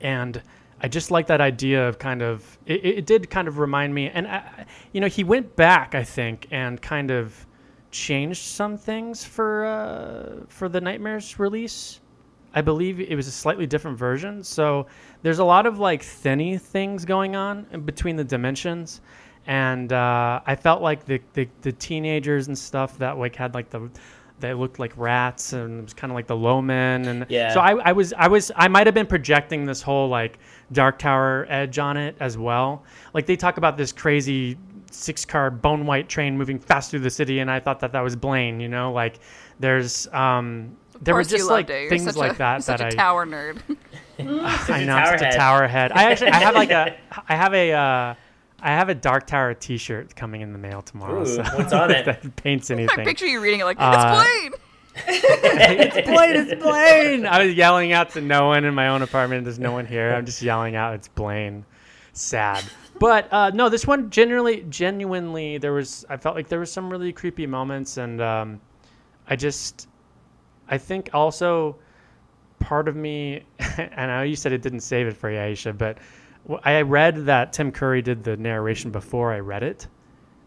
and 0.00 0.42
I 0.80 0.88
just 0.88 1.10
like 1.10 1.26
that 1.28 1.40
idea 1.40 1.86
of 1.86 1.98
kind 1.98 2.22
of 2.22 2.58
it, 2.66 2.84
it 2.84 3.06
did 3.06 3.30
kind 3.30 3.46
of 3.46 3.58
remind 3.58 3.94
me, 3.94 4.08
and 4.08 4.26
I, 4.26 4.66
you 4.92 5.00
know 5.00 5.08
he 5.08 5.22
went 5.22 5.54
back 5.54 5.94
I 5.94 6.02
think 6.02 6.48
and 6.50 6.80
kind 6.80 7.10
of 7.10 7.46
changed 7.90 8.42
some 8.42 8.78
things 8.78 9.22
for 9.22 9.66
uh, 9.66 10.46
for 10.48 10.68
the 10.70 10.80
Nightmares 10.80 11.38
release. 11.38 12.00
I 12.56 12.62
believe 12.62 12.98
it 13.00 13.14
was 13.14 13.28
a 13.28 13.32
slightly 13.32 13.66
different 13.66 13.98
version. 13.98 14.42
So 14.42 14.86
there's 15.22 15.38
a 15.40 15.44
lot 15.44 15.66
of 15.66 15.78
like 15.78 16.02
thinny 16.02 16.56
things 16.56 17.04
going 17.04 17.36
on 17.36 17.66
in 17.70 17.82
between 17.82 18.16
the 18.16 18.24
dimensions. 18.24 19.02
And 19.46 19.92
uh, 19.92 20.40
I 20.44 20.56
felt 20.56 20.80
like 20.82 21.04
the, 21.04 21.20
the, 21.34 21.48
the 21.60 21.70
teenagers 21.72 22.48
and 22.48 22.58
stuff 22.58 22.98
that 22.98 23.18
like 23.18 23.36
had 23.36 23.54
like 23.54 23.70
the 23.70 23.90
they 24.38 24.52
looked 24.52 24.78
like 24.78 24.92
rats 24.96 25.54
and 25.54 25.78
it 25.80 25.82
was 25.82 25.94
kind 25.94 26.10
of 26.10 26.14
like 26.14 26.26
the 26.26 26.36
low 26.36 26.60
men 26.60 27.06
and 27.06 27.26
Yeah. 27.30 27.54
so 27.54 27.60
I, 27.60 27.72
I 27.88 27.92
was 27.92 28.12
I 28.12 28.28
was 28.28 28.52
I 28.54 28.68
might 28.68 28.86
have 28.86 28.94
been 28.94 29.06
projecting 29.06 29.64
this 29.64 29.80
whole 29.80 30.08
like 30.10 30.38
Dark 30.72 30.98
Tower 30.98 31.46
edge 31.48 31.78
on 31.78 31.96
it 31.96 32.16
as 32.20 32.36
well. 32.36 32.84
Like 33.14 33.24
they 33.24 33.36
talk 33.36 33.56
about 33.56 33.78
this 33.78 33.92
crazy 33.92 34.58
six 34.90 35.24
car 35.24 35.50
bone 35.50 35.86
white 35.86 36.08
train 36.08 36.36
moving 36.36 36.58
fast 36.58 36.90
through 36.90 37.00
the 37.00 37.10
city 37.10 37.38
and 37.38 37.50
I 37.50 37.60
thought 37.60 37.80
that 37.80 37.92
that 37.92 38.00
was 38.00 38.14
Blaine, 38.14 38.60
you 38.60 38.68
know, 38.68 38.92
like 38.92 39.20
there's 39.58 40.06
um 40.08 40.76
there 41.00 41.14
were 41.14 41.20
Of 41.20 41.26
course 41.26 41.32
you 41.32 41.38
just 41.38 41.50
like 41.50 41.70
it. 41.70 41.88
Things 41.88 42.04
such 42.04 42.16
like 42.16 42.34
a, 42.34 42.38
that 42.38 42.64
such 42.64 42.78
that 42.78 42.92
a 42.92 42.96
I 42.96 42.96
tower 42.96 43.26
nerd. 43.26 43.58
I 44.18 44.22
a 44.22 44.86
know 44.86 44.96
tower 44.96 45.14
it's 45.14 45.22
a 45.22 45.30
tower 45.36 45.66
head. 45.66 45.92
I 45.92 46.04
actually 46.04 46.30
I 46.30 46.38
have 46.38 46.54
like 46.54 46.70
a 46.70 46.96
I 47.28 47.36
have 47.36 47.54
a 47.54 47.72
uh, 47.72 48.14
I 48.60 48.70
have 48.70 48.88
a 48.88 48.94
Dark 48.94 49.26
Tower 49.26 49.54
T-shirt 49.54 50.16
coming 50.16 50.40
in 50.40 50.52
the 50.52 50.58
mail 50.58 50.82
tomorrow. 50.82 51.22
Ooh, 51.22 51.26
so 51.26 51.42
what's 51.42 51.72
on 51.72 51.90
it? 51.90 52.04
that 52.06 52.36
paints 52.36 52.70
anything. 52.70 53.00
I 53.00 53.04
picture 53.04 53.26
you 53.26 53.40
reading 53.40 53.60
it 53.60 53.64
like, 53.64 53.76
Uh, 53.78 54.24
it's 54.24 54.50
Blaine! 54.50 54.52
it's 55.08 56.08
Blaine. 56.08 56.36
It's 56.36 56.62
Blaine. 56.62 57.26
I 57.26 57.44
was 57.44 57.54
yelling 57.54 57.92
out 57.92 58.10
to 58.10 58.20
no 58.20 58.46
one 58.46 58.64
in 58.64 58.74
my 58.74 58.88
own 58.88 59.02
apartment. 59.02 59.44
There's 59.44 59.58
no 59.58 59.72
one 59.72 59.84
here. 59.84 60.14
I'm 60.14 60.24
just 60.24 60.40
yelling 60.40 60.74
out. 60.74 60.94
It's 60.94 61.08
Blaine. 61.08 61.64
Sad. 62.14 62.64
But 62.98 63.30
uh, 63.30 63.50
no, 63.50 63.68
this 63.68 63.86
one 63.86 64.08
genuinely, 64.10 64.64
genuinely, 64.70 65.58
there 65.58 65.74
was. 65.74 66.06
I 66.08 66.16
felt 66.16 66.34
like 66.34 66.48
there 66.48 66.60
was 66.60 66.72
some 66.72 66.90
really 66.90 67.12
creepy 67.12 67.46
moments, 67.46 67.98
and 67.98 68.22
um, 68.22 68.60
I 69.28 69.36
just, 69.36 69.86
I 70.68 70.78
think 70.78 71.10
also 71.14 71.76
part 72.60 72.88
of 72.88 72.96
me, 72.96 73.42
and 73.78 74.10
I 74.10 74.18
know 74.18 74.22
you 74.22 74.36
said 74.36 74.52
it 74.52 74.62
didn't 74.62 74.80
save 74.80 75.06
it 75.06 75.16
for 75.16 75.30
you, 75.30 75.38
Aisha, 75.38 75.76
but 75.76 75.98
I 76.64 76.82
read 76.82 77.26
that 77.26 77.52
Tim 77.52 77.72
Curry 77.72 78.02
did 78.02 78.22
the 78.24 78.36
narration 78.36 78.90
before 78.90 79.32
I 79.32 79.40
read 79.40 79.62
it. 79.62 79.86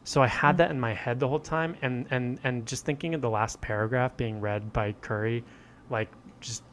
So 0.06 0.22
I 0.24 0.28
had 0.28 0.58
that 0.58 0.72
in 0.72 0.80
my 0.80 0.94
head 0.94 1.20
the 1.20 1.28
whole 1.28 1.40
time, 1.40 1.76
and 1.82 2.08
and 2.10 2.40
and 2.44 2.66
just 2.66 2.86
thinking 2.86 3.14
of 3.14 3.22
the 3.22 3.30
last 3.30 3.62
paragraph 3.62 4.16
being 4.18 4.40
read 4.42 4.74
by 4.74 4.94
Curry, 5.02 5.44
like 5.90 6.10
just 6.40 6.64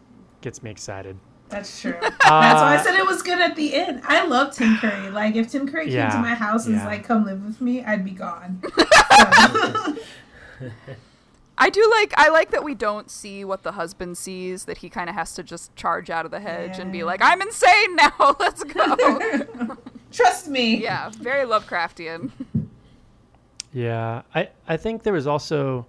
gets 0.40 0.62
me 0.62 0.70
excited. 0.70 1.18
That's 1.49 1.80
true. 1.80 1.97
That's 2.01 2.18
why 2.24 2.74
I 2.74 2.76
Uh, 2.76 2.82
said 2.82 2.94
it 2.94 3.05
was 3.07 3.22
good 3.22 3.40
at 3.40 3.55
the 3.55 3.74
end. 3.74 4.01
I 4.05 4.24
love 4.26 4.55
Tim 4.55 4.76
Curry. 4.78 5.11
Like 5.11 5.36
if 5.36 5.51
Tim 5.51 5.68
Curry 5.68 5.86
came 5.90 6.11
to 6.11 6.18
my 6.18 6.34
house 6.34 6.66
and 6.66 6.76
was 6.76 6.84
like, 6.84 7.05
"Come 7.05 7.24
live 7.24 7.44
with 7.44 7.61
me," 7.61 7.84
I'd 7.84 8.05
be 8.05 8.12
gone. 8.12 8.62
So- 9.16 9.97
I 11.59 11.70
do 11.70 11.86
like 11.90 12.12
I 12.16 12.28
like 12.28 12.50
that 12.50 12.62
we 12.64 12.74
don't 12.74 13.11
see 13.11 13.44
what 13.44 13.62
the 13.62 13.72
husband 13.72 14.18
sees, 14.18 14.64
that 14.66 14.78
he 14.78 14.90
kind 14.90 15.09
of 15.09 15.14
has 15.16 15.32
to 15.34 15.42
just 15.42 15.74
charge 15.76 16.11
out 16.11 16.24
of 16.24 16.30
the 16.30 16.40
hedge 16.40 16.78
and 16.78 16.92
be 16.92 17.02
like, 17.04 17.20
I'm 17.22 17.40
insane 17.40 17.96
now, 17.96 18.36
let's 18.38 18.62
go. 18.64 19.76
Trust 20.12 20.48
me. 20.48 20.76
yeah, 20.76 21.11
very 21.18 21.46
Lovecraftian. 21.46 22.30
Yeah, 23.72 24.22
I 24.34 24.48
I 24.68 24.76
think 24.76 25.02
there 25.02 25.12
was 25.12 25.26
also, 25.26 25.86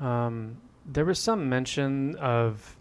um, 0.00 0.56
there 0.86 1.04
was 1.04 1.18
some 1.18 1.48
mention 1.48 2.14
of, 2.16 2.76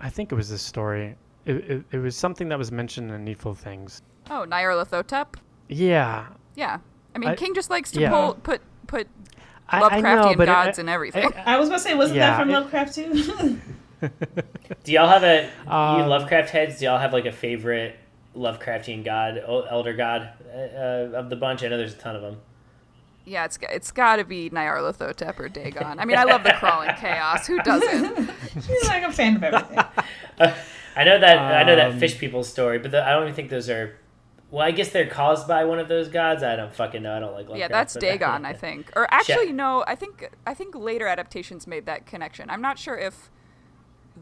I 0.00 0.08
think 0.10 0.32
it 0.32 0.34
was 0.34 0.48
this 0.48 0.62
story. 0.62 1.14
It, 1.44 1.56
it, 1.56 1.84
it 1.92 1.98
was 1.98 2.16
something 2.16 2.48
that 2.48 2.58
was 2.58 2.70
mentioned 2.72 3.10
in 3.10 3.24
Needful 3.24 3.54
Things. 3.54 4.02
Oh, 4.30 4.44
Nyarlathotep? 4.48 5.34
Yeah, 5.68 6.26
Yeah. 6.54 6.78
I 7.14 7.18
mean, 7.18 7.30
I- 7.30 7.36
King 7.36 7.54
just 7.54 7.68
likes 7.68 7.90
to 7.92 8.00
yeah. 8.00 8.10
pull 8.10 8.34
put 8.34 8.62
put 9.80 9.92
I, 9.92 9.96
I 9.96 10.00
know, 10.00 10.08
Lovecraftian 10.24 10.36
but 10.36 10.42
it- 10.42 10.52
gods 10.52 10.78
I- 10.78 10.82
and 10.82 10.90
everything. 10.90 11.30
I 11.46 11.58
was 11.58 11.68
about 11.68 11.78
to 11.78 11.82
say, 11.84 11.94
wasn't 11.94 12.16
Yeah, 12.18 12.30
that 12.30 12.38
from 12.40 12.50
it- 12.50 12.52
Lovecraft 12.54 12.94
too? 12.94 13.60
Do 14.84 14.92
y'all 14.92 15.08
have 15.08 15.22
a 15.22 15.48
you 15.64 15.70
Um, 15.72 16.08
Lovecraft 16.08 16.50
heads? 16.50 16.78
Do 16.78 16.86
y'all 16.86 16.98
have 16.98 17.12
like 17.12 17.26
a 17.26 17.32
favorite 17.32 17.96
Lovecraftian 18.36 19.04
god, 19.04 19.40
elder 19.48 19.92
god 19.92 20.30
uh, 20.52 20.58
uh, 20.58 21.10
of 21.14 21.30
the 21.30 21.36
bunch? 21.36 21.62
I 21.62 21.68
know 21.68 21.76
there's 21.78 21.94
a 21.94 21.98
ton 21.98 22.16
of 22.16 22.22
them. 22.22 22.40
yeah, 23.24 23.44
it's 23.44 23.58
it's 23.70 23.92
got 23.92 24.16
to 24.16 24.24
be 24.24 24.50
Nyarlathotep 24.50 25.38
or 25.38 25.48
Dagon. 25.48 26.00
I 26.00 26.04
mean, 26.04 26.16
I 26.18 26.24
love 26.24 26.42
the 26.42 26.52
crawling 26.54 26.90
chaos. 26.98 27.46
Who 27.46 27.58
doesn't? 27.62 28.30
She's 28.54 28.88
like 28.88 29.04
a 29.04 29.12
fan 29.12 29.36
of 29.36 29.44
everything. 29.44 29.78
I 30.96 31.04
know 31.04 31.18
that 31.20 31.38
I 31.38 31.62
know 31.62 31.76
that 31.76 31.92
Um, 31.92 31.98
fish 32.00 32.18
people 32.18 32.42
story, 32.42 32.78
but 32.80 32.90
the, 32.90 33.06
I 33.06 33.12
don't 33.12 33.22
even 33.24 33.34
think 33.34 33.50
those 33.50 33.70
are. 33.70 33.96
Well, 34.52 34.64
I 34.64 34.70
guess 34.70 34.90
they're 34.90 35.08
caused 35.08 35.48
by 35.48 35.64
one 35.64 35.78
of 35.80 35.88
those 35.88 36.08
gods. 36.08 36.42
I 36.44 36.54
don't 36.56 36.72
fucking 36.74 37.02
know. 37.02 37.16
I 37.16 37.20
don't 37.20 37.32
like 37.32 37.48
Lovecraft. 37.48 37.58
yeah, 37.58 37.68
that's 37.68 37.94
Dagon, 37.98 38.44
I 38.44 38.52
think. 38.52 38.92
Or 38.94 39.08
actually, 39.12 39.50
no, 39.50 39.82
I 39.88 39.96
think 39.96 40.30
I 40.46 40.52
think 40.54 40.74
later 40.76 41.08
adaptations 41.08 41.66
made 41.66 41.86
that 41.86 42.04
connection. 42.06 42.50
I'm 42.50 42.60
not 42.60 42.78
sure 42.78 42.96
if 42.96 43.30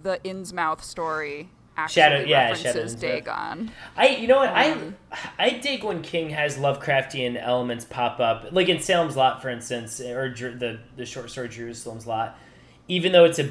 the 0.02 0.18
Innsmouth 0.24 0.82
story 0.82 1.50
actually 1.76 2.00
Shadow- 2.02 2.24
yeah, 2.26 2.50
references. 2.50 2.94
Dagon. 2.94 3.72
I 3.96 4.06
you 4.08 4.28
know 4.28 4.36
what 4.38 4.50
Um, 4.50 4.94
I 5.10 5.46
I 5.46 5.50
dig 5.58 5.82
when 5.82 6.00
King 6.00 6.30
has 6.30 6.56
Lovecraftian 6.58 7.36
elements 7.36 7.84
pop 7.84 8.20
up, 8.20 8.46
like 8.52 8.68
in 8.68 8.78
Salem's 8.78 9.16
Lot, 9.16 9.42
for 9.42 9.48
instance, 9.50 10.00
or 10.00 10.30
the 10.32 10.78
the 10.96 11.04
short 11.06 11.28
story 11.30 11.48
Jerusalem's 11.48 12.06
Lot. 12.06 12.38
Even 12.86 13.10
though 13.10 13.24
it's 13.24 13.40
a 13.40 13.50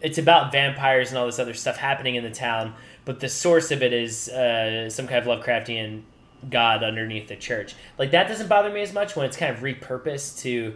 it's 0.00 0.18
about 0.18 0.52
vampires 0.52 1.10
and 1.10 1.18
all 1.18 1.26
this 1.26 1.38
other 1.40 1.54
stuff 1.54 1.76
happening 1.78 2.14
in 2.14 2.22
the 2.24 2.30
town, 2.30 2.74
but 3.04 3.18
the 3.20 3.28
source 3.28 3.70
of 3.72 3.82
it 3.82 3.92
is 3.92 4.28
uh, 4.28 4.88
some 4.88 5.06
kind 5.08 5.26
of 5.26 5.40
Lovecraftian 5.40 6.02
god 6.50 6.82
underneath 6.82 7.28
the 7.28 7.36
church. 7.36 7.74
Like 7.98 8.10
that 8.12 8.28
doesn't 8.28 8.48
bother 8.48 8.70
me 8.70 8.82
as 8.82 8.92
much 8.92 9.14
when 9.16 9.26
it's 9.26 9.36
kind 9.36 9.54
of 9.54 9.62
repurposed 9.62 10.40
to 10.42 10.74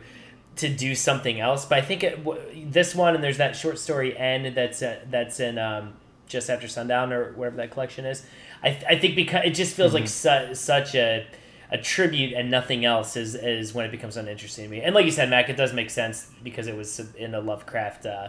to 0.56 0.68
do 0.70 0.94
something 0.94 1.38
else. 1.38 1.66
But 1.66 1.78
I 1.78 1.82
think 1.82 2.02
it, 2.02 2.24
w- 2.24 2.40
this 2.70 2.94
one 2.94 3.14
and 3.14 3.22
there's 3.22 3.36
that 3.38 3.54
short 3.56 3.78
story 3.78 4.16
end 4.16 4.54
that's 4.56 4.80
uh, 4.82 5.00
that's 5.10 5.38
in 5.40 5.58
um, 5.58 5.94
just 6.28 6.48
after 6.48 6.66
sundown 6.68 7.12
or 7.12 7.32
wherever 7.32 7.56
that 7.56 7.70
collection 7.70 8.04
is. 8.06 8.24
I, 8.62 8.70
th- 8.70 8.84
I 8.88 8.98
think 8.98 9.16
because 9.16 9.42
it 9.44 9.50
just 9.50 9.74
feels 9.76 9.92
like 9.92 10.08
su- 10.08 10.54
such 10.54 10.94
a 10.94 11.26
a 11.70 11.76
tribute 11.78 12.32
and 12.32 12.50
nothing 12.50 12.84
else 12.84 13.16
is 13.16 13.34
is 13.34 13.74
when 13.74 13.84
it 13.84 13.90
becomes 13.90 14.16
uninteresting 14.16 14.64
to 14.64 14.70
me. 14.70 14.80
And 14.80 14.94
like 14.94 15.04
you 15.04 15.10
said, 15.10 15.28
Mac, 15.28 15.48
it 15.50 15.56
does 15.56 15.72
make 15.72 15.90
sense 15.90 16.30
because 16.42 16.68
it 16.68 16.76
was 16.76 17.00
in 17.16 17.34
a 17.34 17.40
Lovecraft 17.40 18.06
uh, 18.06 18.28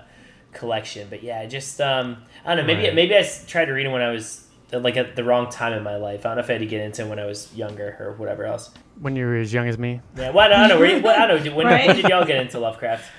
collection. 0.54 1.08
But 1.10 1.24
yeah, 1.24 1.46
just 1.46 1.80
um, 1.80 2.18
I 2.44 2.56
don't 2.56 2.66
know. 2.66 2.74
Maybe 2.74 2.88
Right. 2.88 2.96
maybe 2.96 3.16
I 3.16 3.24
tried 3.48 3.66
to 3.66 3.74
read 3.74 3.86
it 3.86 3.90
when 3.90 4.02
I 4.02 4.12
was 4.12 4.47
like 4.72 4.98
at 4.98 5.16
the 5.16 5.24
wrong 5.24 5.50
time 5.50 5.74
in 5.74 5.84
my 5.84 5.96
life. 5.96 6.26
I 6.26 6.30
don't 6.30 6.38
know 6.38 6.44
if 6.44 6.50
I 6.50 6.54
had 6.54 6.60
to 6.60 6.66
get 6.68 6.82
into 6.82 7.04
it 7.06 7.08
when 7.10 7.20
I 7.20 7.26
was 7.26 7.54
younger 7.56 7.96
or 8.00 8.14
whatever 8.14 8.46
else. 8.46 8.72
When 9.00 9.16
you 9.16 9.26
were 9.26 9.36
as 9.38 9.54
young 9.54 9.68
as 9.68 9.78
me. 9.78 10.02
Yeah, 10.18 10.32
well, 10.32 10.46
I 10.46 10.48
don't 10.50 10.70
know. 10.70 10.80
Were 10.80 10.86
you, 10.88 11.02
well, 11.02 11.22
I 11.22 11.26
don't 11.28 11.44
know. 11.46 11.56
When, 11.56 11.68
Right. 11.68 11.88
when 11.88 11.96
did 11.96 12.10
y'all 12.10 12.26
get 12.26 12.38
into 12.42 12.60
Lovecraft? 12.60 13.10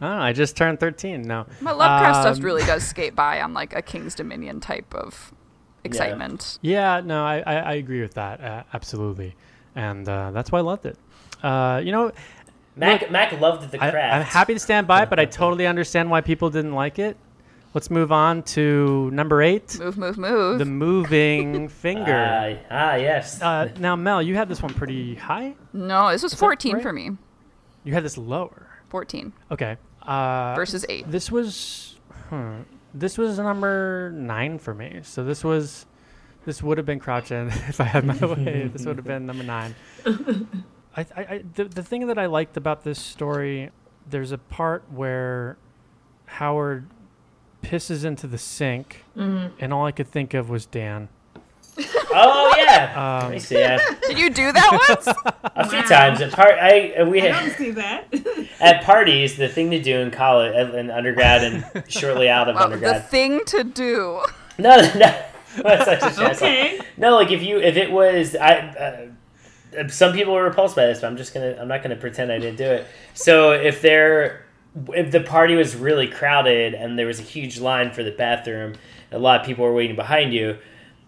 I 0.00 0.08
don't 0.08 0.18
know. 0.18 0.22
I 0.24 0.32
just 0.32 0.56
turned 0.56 0.80
13 0.80 1.22
now. 1.22 1.46
My 1.60 1.72
Lovecraft 1.72 2.26
Um, 2.26 2.34
stuff 2.34 2.44
really 2.44 2.64
does 2.64 2.82
skate 2.88 3.14
by 3.14 3.40
on 3.40 3.52
like 3.54 3.74
a 3.74 3.82
King's 3.82 4.14
Dominion 4.14 4.60
type 4.60 4.94
of 4.94 5.32
excitement. 5.84 6.58
Yeah, 6.62 7.00
no, 7.04 7.24
I, 7.24 7.42
I, 7.46 7.54
I 7.56 7.72
agree 7.74 8.00
with 8.00 8.14
that. 8.14 8.40
Uh, 8.40 8.62
absolutely. 8.72 9.34
And 9.74 10.08
uh, 10.08 10.30
that's 10.30 10.50
why 10.52 10.60
I 10.60 10.62
loved 10.62 10.86
it. 10.86 10.98
Uh, 11.42 11.80
you 11.84 11.92
know, 11.92 12.10
Mac 12.76 13.10
Mac 13.10 13.38
loved 13.40 13.70
the 13.70 13.82
I, 13.82 13.90
craft. 13.90 14.14
I'm 14.14 14.22
happy 14.22 14.54
to 14.54 14.60
stand 14.60 14.86
by 14.86 15.02
it, 15.02 15.10
but 15.10 15.18
I 15.20 15.24
totally 15.42 15.66
understand 15.66 16.10
why 16.10 16.20
people 16.22 16.48
didn't 16.50 16.72
like 16.74 16.98
it. 16.98 17.16
Let's 17.74 17.90
move 17.90 18.12
on 18.12 18.44
to 18.44 19.10
number 19.10 19.42
eight 19.42 19.78
Move, 19.80 19.98
move, 19.98 20.16
move. 20.16 20.58
The 20.60 20.64
Moving 20.64 21.68
Finger. 21.82 22.64
Ah, 22.70 22.92
ah, 22.92 22.94
yes. 22.94 23.42
Uh, 23.42 23.68
now, 23.80 23.96
Mel, 23.96 24.22
you 24.22 24.36
had 24.36 24.48
this 24.48 24.62
one 24.62 24.72
pretty 24.72 25.16
high. 25.16 25.54
no, 25.72 26.10
this 26.12 26.22
was 26.22 26.32
that 26.32 26.38
14 26.38 26.74
right? 26.74 26.82
for 26.82 26.92
me. 26.92 27.10
You 27.82 27.92
had 27.92 28.04
this 28.04 28.16
lower. 28.16 28.68
14 28.90 29.32
Okay. 29.50 29.76
Uh, 30.02 30.54
versus 30.54 30.86
8. 30.88 31.10
This 31.10 31.32
was, 31.32 31.96
hmm, 32.28 32.60
this 32.94 33.18
was 33.18 33.38
number 33.40 34.12
nine 34.14 34.58
for 34.60 34.72
me. 34.72 35.00
So 35.02 35.24
this 35.24 35.42
was, 35.42 35.84
this 36.44 36.62
would 36.62 36.78
have 36.78 36.86
been 36.86 37.00
crouching 37.00 37.48
if 37.68 37.80
I 37.80 37.84
had 37.84 38.04
my 38.04 38.14
way. 38.24 38.68
This 38.72 38.86
would 38.86 38.96
have 38.96 39.04
been 39.04 39.26
number 39.26 39.42
nine. 39.42 39.74
I, 40.06 41.00
I, 41.00 41.06
I 41.16 41.44
the, 41.54 41.64
the 41.64 41.82
thing 41.82 42.06
that 42.06 42.18
I 42.18 42.26
liked 42.26 42.56
about 42.56 42.84
this 42.84 43.00
story, 43.00 43.70
there's 44.08 44.30
a 44.30 44.38
part 44.38 44.84
where 44.92 45.56
Howard 46.26 46.86
pisses 47.64 48.04
into 48.04 48.26
the 48.26 48.38
sink, 48.38 49.04
and 49.16 49.72
all 49.72 49.86
I 49.86 49.92
could 49.92 50.08
think 50.08 50.34
of 50.34 50.48
was 50.50 50.66
Dan. 50.66 51.08
oh 52.12 52.54
yeah. 52.56 53.20
Um, 53.24 53.32
I 53.32 53.38
see. 53.38 53.58
Yeah. 53.58 53.78
Did 54.06 54.16
you 54.18 54.30
do 54.30 54.52
that 54.52 54.86
once? 54.88 55.06
A 55.56 55.68
few 55.68 55.78
Wow. 55.80 55.84
times 55.86 56.20
at 56.20 56.30
part. 56.32 56.54
I 56.60 56.92
uh, 56.92 57.04
we 57.06 57.20
I 57.20 57.28
don't 57.40 57.50
see 57.56 57.72
that. 57.72 58.14
at 58.60 58.84
parties 58.84 59.36
the 59.36 59.48
thing 59.48 59.72
to 59.72 59.82
do 59.82 59.98
in 59.98 60.12
college 60.12 60.54
in 60.74 60.90
undergrad 60.90 61.42
and 61.42 61.82
shortly 61.90 62.28
out 62.28 62.48
of 62.48 62.54
Well, 62.54 62.68
the 62.68 62.74
undergrad. 62.74 63.08
thing 63.08 63.44
to 63.46 63.64
do. 63.64 64.22
No, 64.56 64.76
no. 64.94 65.22
That's 65.62 65.84
such 65.84 66.12
a 66.12 66.14
shit. 66.14 66.36
okay. 66.36 66.80
No, 66.96 67.16
like 67.16 67.32
if 67.32 67.42
you 67.42 67.58
if 67.60 67.76
it 67.76 67.90
was 67.90 68.36
I. 68.36 68.52
Uh, 68.58 69.06
some 69.88 70.12
people 70.12 70.32
were 70.32 70.44
repulsed 70.44 70.76
by 70.76 70.86
this, 70.86 71.00
but 71.00 71.08
I'm 71.08 71.16
just 71.16 71.34
gonna 71.34 71.56
I'm 71.60 71.66
not 71.66 71.82
gonna 71.82 71.96
pretend 71.96 72.30
I 72.30 72.38
didn't 72.38 72.58
do 72.58 72.64
it. 72.64 72.86
So 73.14 73.50
if 73.50 73.82
there 73.82 74.26
if 74.26 74.43
the 74.74 75.20
party 75.24 75.54
was 75.54 75.76
really 75.76 76.08
crowded 76.08 76.74
and 76.74 76.98
there 76.98 77.06
was 77.06 77.20
a 77.20 77.22
huge 77.22 77.60
line 77.60 77.92
for 77.92 78.02
the 78.02 78.10
bathroom, 78.10 78.74
a 79.12 79.18
lot 79.18 79.40
of 79.40 79.46
people 79.46 79.64
were 79.64 79.72
waiting 79.72 79.96
behind 79.96 80.34
you. 80.34 80.58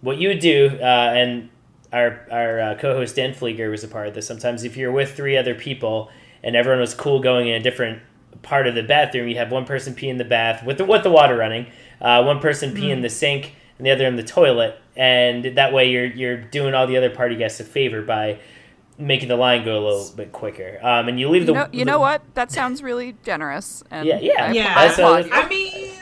What 0.01 0.19
you 0.19 0.29
would 0.29 0.39
do, 0.39 0.79
uh, 0.81 0.85
and 0.85 1.51
our 1.93 2.27
our 2.31 2.61
uh, 2.61 2.75
co-host 2.77 3.17
Dan 3.17 3.33
Flieger 3.33 3.71
was 3.71 3.83
a 3.83 3.89
part 3.89 4.07
of 4.07 4.15
this. 4.15 4.27
Sometimes 4.27 4.63
if 4.65 4.77
you're 4.77 4.93
with 4.93 5.17
three 5.17 5.37
other 5.37 5.55
people 5.55 6.11
and 6.43 6.55
everyone 6.55 6.81
was 6.81 6.95
cool 6.95 7.21
going 7.21 7.49
in 7.49 7.55
a 7.55 7.61
different 7.61 8.03
part 8.43 8.67
of 8.67 8.75
the 8.75 8.83
bathroom, 8.83 9.29
you 9.29 9.37
have 9.37 9.51
one 9.51 9.65
person 9.65 9.95
pee 9.95 10.09
in 10.09 10.19
the 10.19 10.25
bath 10.25 10.65
with 10.65 10.79
the 10.79 10.85
with 10.85 11.03
the 11.03 11.11
water 11.11 11.37
running, 11.37 11.67
uh, 12.01 12.23
one 12.23 12.39
person 12.39 12.75
pee 12.75 12.91
in 12.91 13.01
the 13.01 13.09
sink, 13.09 13.55
and 13.79 13.87
the 13.87 13.91
other 13.91 14.07
in 14.07 14.17
the 14.17 14.23
toilet, 14.23 14.79
and 14.95 15.45
that 15.57 15.73
way 15.73 15.91
you're 15.91 16.07
you're 16.07 16.37
doing 16.37 16.75
all 16.75 16.87
the 16.87 16.97
other 16.97 17.11
party 17.11 17.35
guests 17.37 17.59
a 17.59 17.65
favor 17.65 18.03
by 18.03 18.39
making 18.99 19.29
the 19.29 19.37
line 19.37 19.65
go 19.65 19.79
a 19.79 19.85
little 19.87 20.11
bit 20.17 20.33
quicker. 20.33 20.79
Um, 20.83 21.09
and 21.09 21.21
you 21.21 21.29
leave 21.29 21.43
You 21.43 21.47
the 21.47 21.53
know, 21.53 21.69
you 21.73 21.81
the- 21.81 21.85
know 21.91 21.99
what? 22.01 22.23
That 22.35 22.51
sounds 22.51 22.83
really 22.83 23.15
generous. 23.25 23.83
And 23.91 24.07
Yeah, 24.09 24.19
yeah. 24.21 24.45
I, 24.47 24.53
Yeah. 24.53 24.75
I 24.77 24.87
uh, 24.89 24.93
applaud. 24.93 25.29
I 25.33 25.49
mean, 25.49 25.93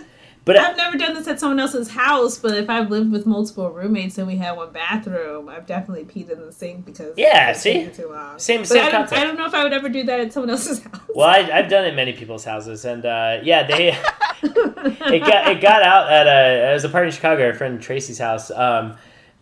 But 0.45 0.59
I've 0.59 0.77
never 0.77 0.99
done 0.99 1.15
this 1.15 1.27
at 1.27 1.41
someone 1.41 1.59
else's 1.59 1.91
house, 1.91 2.37
but 2.39 2.55
if 2.55 2.69
I've 2.69 2.91
lived 2.91 3.11
with 3.11 3.25
multiple 3.27 3.71
roommates 3.71 4.19
and 4.19 4.27
we 4.27 4.37
had 4.37 4.53
one 4.53 4.71
bathroom, 4.73 5.49
I've 5.49 5.67
definitely 5.67 6.05
peed 6.05 6.31
in 6.31 6.39
the 6.45 6.53
sink 6.53 6.85
because 6.85 7.15
Yeah, 7.17 7.51
it's 7.51 7.61
see? 7.63 7.87
too 7.89 8.11
long. 8.13 8.39
Same- 8.39 8.61
But 8.61 8.69
same 8.69 8.85
I 8.87 8.91
don't. 8.91 9.13
I 9.13 9.25
don't 9.25 9.39
know 9.39 9.47
if 9.47 9.55
I 9.55 9.65
would 9.65 9.73
ever 9.73 9.89
do 9.89 10.05
that 10.05 10.21
at 10.21 10.33
someone 10.35 10.51
else's 10.51 10.83
house. 10.85 11.01
Well, 11.15 11.27
I, 11.29 11.39
I've 11.51 11.69
done 11.71 11.85
it 11.87 11.89
at 11.89 11.95
many 11.97 12.13
people's 12.13 12.45
houses, 12.45 12.85
and 12.85 13.05
uh, 13.07 13.39
yeah, 13.43 13.63
they 13.67 13.89
it 14.43 15.21
got 15.21 15.49
it 15.49 15.61
got 15.61 15.83
out 15.83 16.13
at 16.13 16.27
a 16.27 16.71
it 16.71 16.75
was 16.75 16.85
a 16.85 16.89
party 16.91 17.07
in 17.09 17.13
Chicago, 17.13 17.47
our 17.47 17.55
friend 17.55 17.81
Tracy's 17.81 18.19
house. 18.19 18.51
Um, 18.51 18.97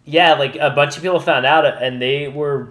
yeah, 0.05 0.35
like 0.35 0.57
a 0.57 0.71
bunch 0.71 0.97
of 0.97 1.03
people 1.03 1.21
found 1.21 1.47
out, 1.47 1.65
and 1.83 2.01
they 2.01 2.29
were 2.29 2.71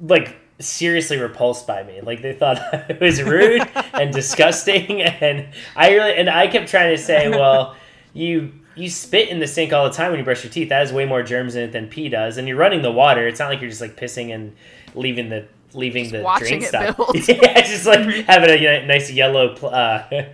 like 0.00 0.36
seriously 0.58 1.18
repulsed 1.18 1.66
by 1.66 1.82
me. 1.82 2.00
Like 2.00 2.22
they 2.22 2.32
thought 2.32 2.58
it 2.90 3.00
was 3.00 3.22
rude 3.22 3.62
and 3.94 4.12
disgusting, 4.14 5.02
and 5.02 5.48
I 5.76 5.92
really 5.94 6.14
and 6.14 6.28
I 6.28 6.46
kept 6.48 6.68
trying 6.68 6.96
to 6.96 7.02
say, 7.02 7.28
well, 7.28 7.76
you. 8.12 8.54
You 8.76 8.88
spit 8.88 9.28
in 9.28 9.40
the 9.40 9.48
sink 9.48 9.72
all 9.74 9.84
the 9.84 9.94
time 9.94 10.10
when 10.10 10.20
you 10.20 10.24
brush 10.24 10.44
your 10.44 10.52
teeth. 10.52 10.68
That 10.70 10.78
has 10.78 10.92
way 10.92 11.04
more 11.04 11.24
germs 11.24 11.54
in 11.54 11.64
it 11.64 11.72
than 11.72 11.88
pee 11.88 12.08
does. 12.08 12.38
And 12.38 12.48
you're 12.48 12.56
running 12.56 12.80
the 12.80 12.92
water. 12.92 13.26
It's 13.26 13.38
not 13.38 13.50
like 13.50 13.60
you're 13.60 13.68
just 13.68 13.82
like 13.82 13.96
pissing 13.96 14.32
and 14.32 14.54
leaving 14.94 15.28
the 15.28 15.48
leaving 15.74 16.10
the 16.10 16.22
watching 16.22 16.60
drain 16.60 16.62
it 16.62 16.68
stuff. 16.68 16.96
yeah, 17.28 17.60
just 17.62 17.86
like 17.86 18.00
having 18.26 18.50
a 18.50 18.86
nice 18.86 19.10
yellow 19.10 19.54
uh, 19.56 20.32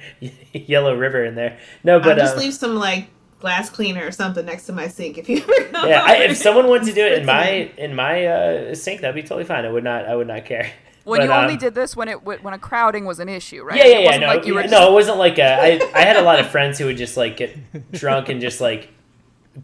yellow 0.53 0.97
river 0.97 1.25
in 1.25 1.35
there. 1.35 1.59
No, 1.85 1.95
I'll 1.95 2.05
but 2.05 2.19
just 2.19 2.35
um, 2.35 2.41
leave 2.41 2.55
some 2.55 2.77
like 2.77 3.09
glass 3.47 3.71
cleaner 3.71 4.05
or 4.05 4.11
something 4.11 4.45
next 4.45 4.67
to 4.67 4.73
my 4.73 4.89
sink 4.89 5.19
if 5.19 5.29
you 5.29 5.37
ever 5.43 5.69
come 5.71 5.89
yeah, 5.89 6.03
I, 6.05 6.17
if 6.25 6.37
someone 6.37 6.67
wanted 6.67 6.87
to 6.87 6.93
do 6.95 7.05
it 7.07 7.13
in 7.21 7.27
my 7.27 7.71
in 7.79 7.95
my 7.95 8.27
uh, 8.27 8.75
sink, 8.75 9.01
that'd 9.03 9.15
be 9.15 9.23
totally 9.23 9.45
fine. 9.45 9.65
I 9.65 9.71
would 9.71 9.85
not 9.85 10.05
I 10.05 10.17
would 10.17 10.27
not 10.27 10.45
care. 10.45 10.73
when 11.05 11.21
But, 11.21 11.25
you 11.27 11.33
only 11.33 11.53
um, 11.55 11.59
did 11.61 11.75
this 11.75 11.95
when 11.95 12.09
it 12.09 12.25
when 12.25 12.53
a 12.55 12.59
crowding 12.59 13.05
was 13.05 13.21
an 13.21 13.29
issue, 13.29 13.63
right? 13.63 13.77
Yeah, 13.79 13.85
yeah, 13.85 13.97
It 13.97 14.01
yeah. 14.01 14.07
wasn't 14.07 14.21
No, 14.23 14.27
like 14.35 14.47
you 14.47 14.55
were 14.55 14.61
yeah, 14.63 14.67
just- 14.67 14.81
no, 14.81 14.91
it 14.91 14.93
wasn't 14.93 15.19
like 15.19 15.39
a, 15.39 15.51
I, 15.67 15.69
I 15.95 16.01
had 16.05 16.17
a 16.17 16.23
lot 16.23 16.41
of 16.41 16.49
friends 16.51 16.79
who 16.79 16.87
would 16.87 16.97
just 16.97 17.17
like 17.17 17.37
get 17.37 17.53
drunk 17.93 18.29
and 18.29 18.41
just 18.41 18.61
like 18.61 18.89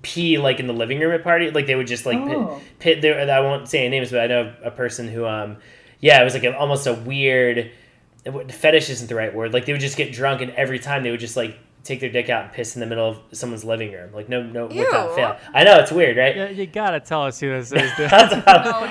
pee 0.03 0.39
like 0.39 0.61
in 0.61 0.67
the 0.69 0.73
living 0.83 1.01
room 1.01 1.13
at 1.13 1.25
party. 1.25 1.51
Like 1.51 1.67
they 1.67 1.75
would 1.75 1.89
just 1.89 2.07
like 2.07 2.19
Oh. 2.19 2.61
pit, 2.79 2.79
pit 2.79 3.03
there. 3.03 3.19
I 3.31 3.41
won't 3.41 3.69
say 3.69 3.81
any 3.85 3.91
names, 3.99 4.11
but 4.13 4.21
I 4.21 4.27
know 4.29 4.55
a 4.63 4.71
person 4.71 5.09
who, 5.09 5.27
um, 5.27 5.57
yeah, 6.01 6.21
it 6.21 6.25
was 6.25 6.35
like 6.35 6.45
a, 6.45 6.57
almost 6.57 6.87
a 6.87 6.95
weird 6.95 7.71
fetish 8.51 8.89
isn't 8.91 9.09
the 9.09 9.17
right 9.17 9.35
word. 9.35 9.53
Like 9.53 9.67
they 9.67 9.73
would 9.73 9.81
just 9.81 9.97
get 9.97 10.13
drunk 10.13 10.41
and 10.41 10.53
every 10.53 10.79
time 10.79 11.03
they 11.03 11.11
would 11.11 11.21
just 11.21 11.37
like 11.37 11.59
take 11.85 12.01
their 12.01 12.11
dick 12.11 12.29
out 12.31 12.45
and 12.45 12.53
piss 12.53 12.77
in 12.77 12.81
the 12.81 12.87
middle 12.87 13.09
of 13.09 13.19
someone's 13.33 13.65
living 13.65 13.91
room. 13.93 14.13
Like 14.13 14.29
no, 14.29 14.43
no, 14.43 14.67
without 14.67 15.15
fail. 15.15 15.37
I 15.53 15.65
know 15.65 15.79
it's 15.81 15.91
weird, 15.91 16.17
right? 16.17 16.37
Yeah, 16.37 16.49
you 16.51 16.67
gotta 16.67 17.01
tell 17.01 17.25
us 17.25 17.41
who 17.41 17.51
this 17.51 17.73
is. 17.73 17.91
dude. 17.97 18.11
No, 18.13 18.19
not, 18.19 18.47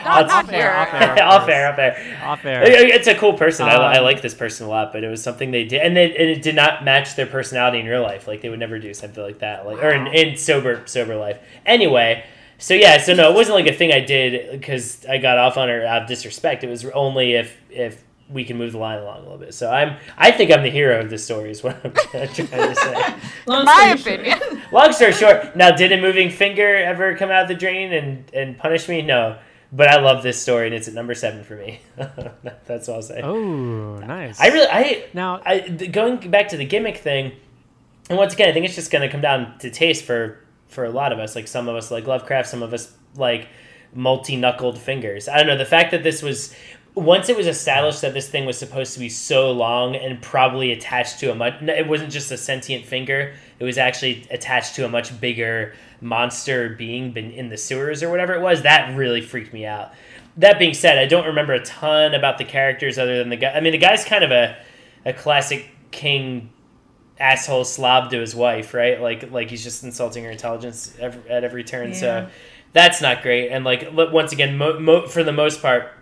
I'll- 0.06 0.50
air, 0.54 0.76
off 0.76 0.94
air. 0.94 1.24
off 1.24 1.48
air, 1.50 1.72
off 1.72 1.78
air. 1.80 2.22
Off 2.24 2.46
air. 2.46 2.64
It's 2.64 3.08
a 3.08 3.16
cool 3.16 3.34
person. 3.34 3.68
I, 3.68 3.76
I 3.76 3.98
Um, 4.00 4.04
like 4.04 4.22
this 4.22 4.34
person 4.34 4.68
a 4.68 4.70
lot, 4.70 4.92
but 4.92 5.04
it 5.04 5.10
was 5.10 5.24
something 5.24 5.52
they 5.52 5.64
did, 5.64 5.82
and, 5.82 5.96
they, 5.96 6.06
and 6.06 6.30
it 6.30 6.42
did 6.42 6.56
not 6.56 6.84
match 6.84 7.16
their 7.16 7.26
personality 7.28 7.80
in 7.80 7.86
real 7.86 8.02
life. 8.02 8.28
Like 8.28 8.42
they 8.42 8.50
would 8.50 8.60
never 8.60 8.78
do 8.80 8.94
something 8.94 9.24
like 9.24 9.40
that, 9.40 9.66
like 9.66 9.78
or 9.84 9.92
in, 9.92 10.08
in 10.08 10.38
sober 10.38 10.82
sober 10.86 11.16
life. 11.16 11.40
Anyway, 11.66 12.26
so 12.58 12.74
yeah, 12.74 12.98
so 13.00 13.14
no, 13.14 13.30
it 13.32 13.36
wasn't 13.36 13.56
like 13.56 13.68
a 13.68 13.74
thing 13.74 13.92
I 13.94 14.02
did 14.02 14.52
because 14.52 15.06
I 15.06 15.18
got 15.18 15.38
off 15.38 15.58
on 15.58 15.70
her 15.70 15.86
out 15.86 16.04
of 16.04 16.08
disrespect. 16.08 16.64
It 16.64 16.70
was 16.70 16.86
only 16.88 17.34
if 17.34 17.58
if 17.70 18.04
we 18.32 18.44
can 18.46 18.58
move 18.58 18.72
the 18.72 18.78
line 18.78 19.00
along 19.00 19.20
a 19.20 19.24
little 19.24 19.38
bit. 19.38 19.54
So 19.54 19.70
I'm 19.70 19.98
I 20.18 20.32
think 20.32 20.52
I'm 20.52 20.64
the 20.64 20.70
hero 20.70 21.00
of 21.00 21.10
this 21.10 21.24
story. 21.24 21.52
Is 21.52 21.64
what 21.64 21.78
I'm 21.84 21.92
trying 22.12 22.28
to 22.30 22.76
say. 22.76 23.16
Long 23.46 23.66
My 23.66 23.96
story 23.96 24.16
opinion. 24.16 24.40
short. 24.40 24.58
Long 24.74 24.94
story 24.94 25.12
short, 25.14 25.56
now 25.56 25.72
did 25.72 25.92
a 25.92 26.00
moving 26.02 26.30
finger 26.30 26.76
ever 26.78 27.16
come 27.16 27.30
out 27.32 27.44
of 27.44 27.48
the 27.48 27.56
drain 27.56 27.92
and 27.94 28.24
and 28.34 28.58
punish 28.58 28.88
me? 28.90 29.02
No. 29.02 29.38
But 29.74 29.88
I 29.88 30.02
love 30.02 30.22
this 30.22 30.42
story, 30.42 30.66
and 30.66 30.76
it's 30.76 30.90
at 30.90 30.94
number 30.94 31.14
seven 31.16 31.46
for 31.46 31.56
me. 31.56 31.80
That's 32.66 32.90
all 32.90 32.96
I'll 32.96 33.02
say. 33.02 33.22
Oh, 33.22 33.96
nice. 34.00 34.38
I 34.38 34.48
really, 34.48 34.68
I 34.70 35.06
now. 35.14 35.42
I 35.46 35.60
th- 35.62 35.94
going 35.94 36.18
back 36.30 36.50
to 36.50 36.58
the 36.58 36.66
gimmick 36.66 36.98
thing, 36.98 37.32
and 38.10 38.18
once 38.18 38.34
again, 38.34 38.50
I 38.50 38.52
think 38.52 38.66
it's 38.66 38.76
just 38.76 38.92
going 38.92 39.02
to 39.02 39.08
come 39.10 39.22
down 39.22 39.58
to 39.60 39.70
taste 39.70 40.04
for 40.04 40.40
for 40.68 40.84
a 40.84 40.90
lot 40.90 41.14
of 41.14 41.20
us. 41.20 41.36
Like 41.38 41.48
some 41.48 41.70
of 41.70 41.76
us 41.78 41.90
like 41.90 42.06
Lovecraft, 42.06 42.50
some 42.50 42.64
of 42.64 42.74
us 42.74 42.94
like 43.16 43.48
multi 43.94 44.36
knuckled 44.36 44.78
fingers. 44.78 45.30
I 45.30 45.38
don't 45.38 45.48
know 45.48 45.58
the 45.58 45.64
fact 45.66 45.92
that 45.92 46.04
this 46.04 46.22
was 46.22 46.54
once 46.94 47.30
it 47.30 47.38
was 47.38 47.48
established 47.48 48.02
that 48.02 48.14
this 48.14 48.30
thing 48.30 48.46
was 48.46 48.58
supposed 48.58 48.94
to 48.94 49.00
be 49.00 49.08
so 49.08 49.52
long 49.52 49.96
and 49.96 50.22
probably 50.22 50.72
attached 50.72 51.20
to 51.20 51.32
a 51.32 51.36
much. 51.36 51.62
It 51.62 51.88
wasn't 51.88 52.12
just 52.12 52.32
a 52.32 52.38
sentient 52.38 52.86
finger. 52.86 53.34
It 53.60 53.64
was 53.64 53.78
actually 53.78 54.28
attached 54.30 54.76
to 54.76 54.86
a 54.86 54.90
much 54.90 55.20
bigger 55.22 55.74
monster 56.02 56.70
being 56.70 57.16
in 57.16 57.50
the 57.50 57.58
sewers 57.58 58.04
or 58.04 58.10
whatever 58.10 58.34
it 58.34 58.42
was. 58.42 58.64
That 58.64 58.98
really 58.98 59.22
freaked 59.22 59.54
me 59.54 59.66
out. 59.66 59.94
That 60.38 60.60
being 60.60 60.74
said, 60.74 60.98
I 60.98 61.06
don't 61.06 61.28
remember 61.28 61.54
a 61.54 61.64
ton 61.64 62.14
about 62.14 62.38
the 62.38 62.46
characters 62.46 62.98
other 62.98 63.18
than 63.20 63.30
the 63.30 63.38
guy. 63.38 63.52
I 63.52 63.62
mean, 63.62 63.72
the 63.72 63.78
guy's 63.78 64.04
kind 64.04 64.24
of 64.24 64.32
a 64.32 64.58
a 65.06 65.14
classic 65.14 65.70
king 65.92 66.52
asshole 67.20 67.64
slob 67.64 68.10
to 68.12 68.20
his 68.20 68.36
wife, 68.36 68.74
right? 68.74 69.00
Like 69.00 69.32
like 69.32 69.50
he's 69.50 69.64
just 69.64 69.84
insulting 69.84 70.26
her 70.26 70.32
intelligence 70.32 70.94
every, 71.00 71.30
at 71.30 71.46
every 71.46 71.64
turn. 71.64 71.90
Yeah. 71.90 71.96
So 71.96 72.30
that's 72.74 73.02
not 73.02 73.22
great. 73.22 73.50
And 73.50 73.64
like 73.64 73.90
once 73.94 74.34
again, 74.34 74.58
mo- 74.58 74.80
mo- 74.80 75.08
for 75.08 75.24
the 75.24 75.34
most 75.34 75.62
part, 75.62 75.94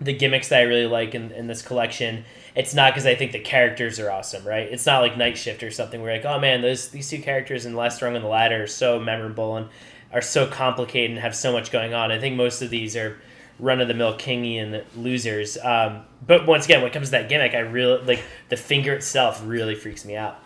the 0.00 0.12
gimmicks 0.14 0.48
that 0.48 0.60
I 0.60 0.62
really 0.62 0.86
like 0.86 1.14
in, 1.14 1.30
in 1.32 1.46
this 1.46 1.62
collection. 1.62 2.24
It's 2.54 2.74
not 2.74 2.92
because 2.92 3.06
I 3.06 3.14
think 3.14 3.32
the 3.32 3.38
characters 3.38 4.00
are 4.00 4.10
awesome, 4.10 4.44
right? 4.46 4.66
It's 4.70 4.86
not 4.86 5.00
like 5.02 5.16
Night 5.16 5.36
Shift 5.36 5.62
or 5.62 5.70
something 5.70 6.00
where 6.02 6.14
like, 6.14 6.24
oh 6.24 6.38
man, 6.38 6.62
those 6.62 6.88
these 6.88 7.08
two 7.08 7.20
characters 7.20 7.66
in 7.66 7.74
Last 7.76 8.00
Rung 8.02 8.16
on 8.16 8.22
the 8.22 8.28
Ladder 8.28 8.64
are 8.64 8.66
so 8.66 8.98
memorable 8.98 9.56
and 9.56 9.68
are 10.12 10.22
so 10.22 10.46
complicated 10.46 11.12
and 11.12 11.20
have 11.20 11.36
so 11.36 11.52
much 11.52 11.70
going 11.70 11.94
on. 11.94 12.10
I 12.10 12.18
think 12.18 12.34
most 12.36 12.62
of 12.62 12.70
these 12.70 12.96
are 12.96 13.20
run 13.60 13.80
of 13.80 13.88
the 13.88 13.94
mill 13.94 14.16
Kingian 14.16 14.82
losers. 14.96 15.58
Um, 15.58 16.02
but 16.26 16.46
once 16.46 16.64
again, 16.64 16.80
when 16.80 16.90
it 16.90 16.94
comes 16.94 17.08
to 17.08 17.12
that 17.12 17.28
gimmick, 17.28 17.54
I 17.54 17.58
really 17.60 18.02
like 18.02 18.22
the 18.48 18.56
finger 18.56 18.94
itself 18.94 19.42
really 19.44 19.74
freaks 19.74 20.04
me 20.04 20.16
out. 20.16 20.38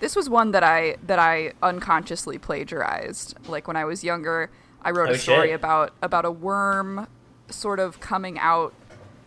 This 0.00 0.14
was 0.14 0.30
one 0.30 0.52
that 0.52 0.62
I 0.62 0.96
that 1.06 1.18
I 1.18 1.52
unconsciously 1.62 2.38
plagiarized. 2.38 3.34
Like 3.48 3.66
when 3.66 3.76
I 3.76 3.84
was 3.84 4.04
younger, 4.04 4.50
I 4.82 4.92
wrote 4.92 5.08
Oh, 5.10 5.14
a 5.14 5.18
story 5.18 5.48
shit. 5.48 5.56
about 5.56 5.92
about 6.00 6.24
a 6.24 6.30
worm 6.30 7.08
sort 7.50 7.80
of 7.80 8.00
coming 8.00 8.38
out 8.38 8.72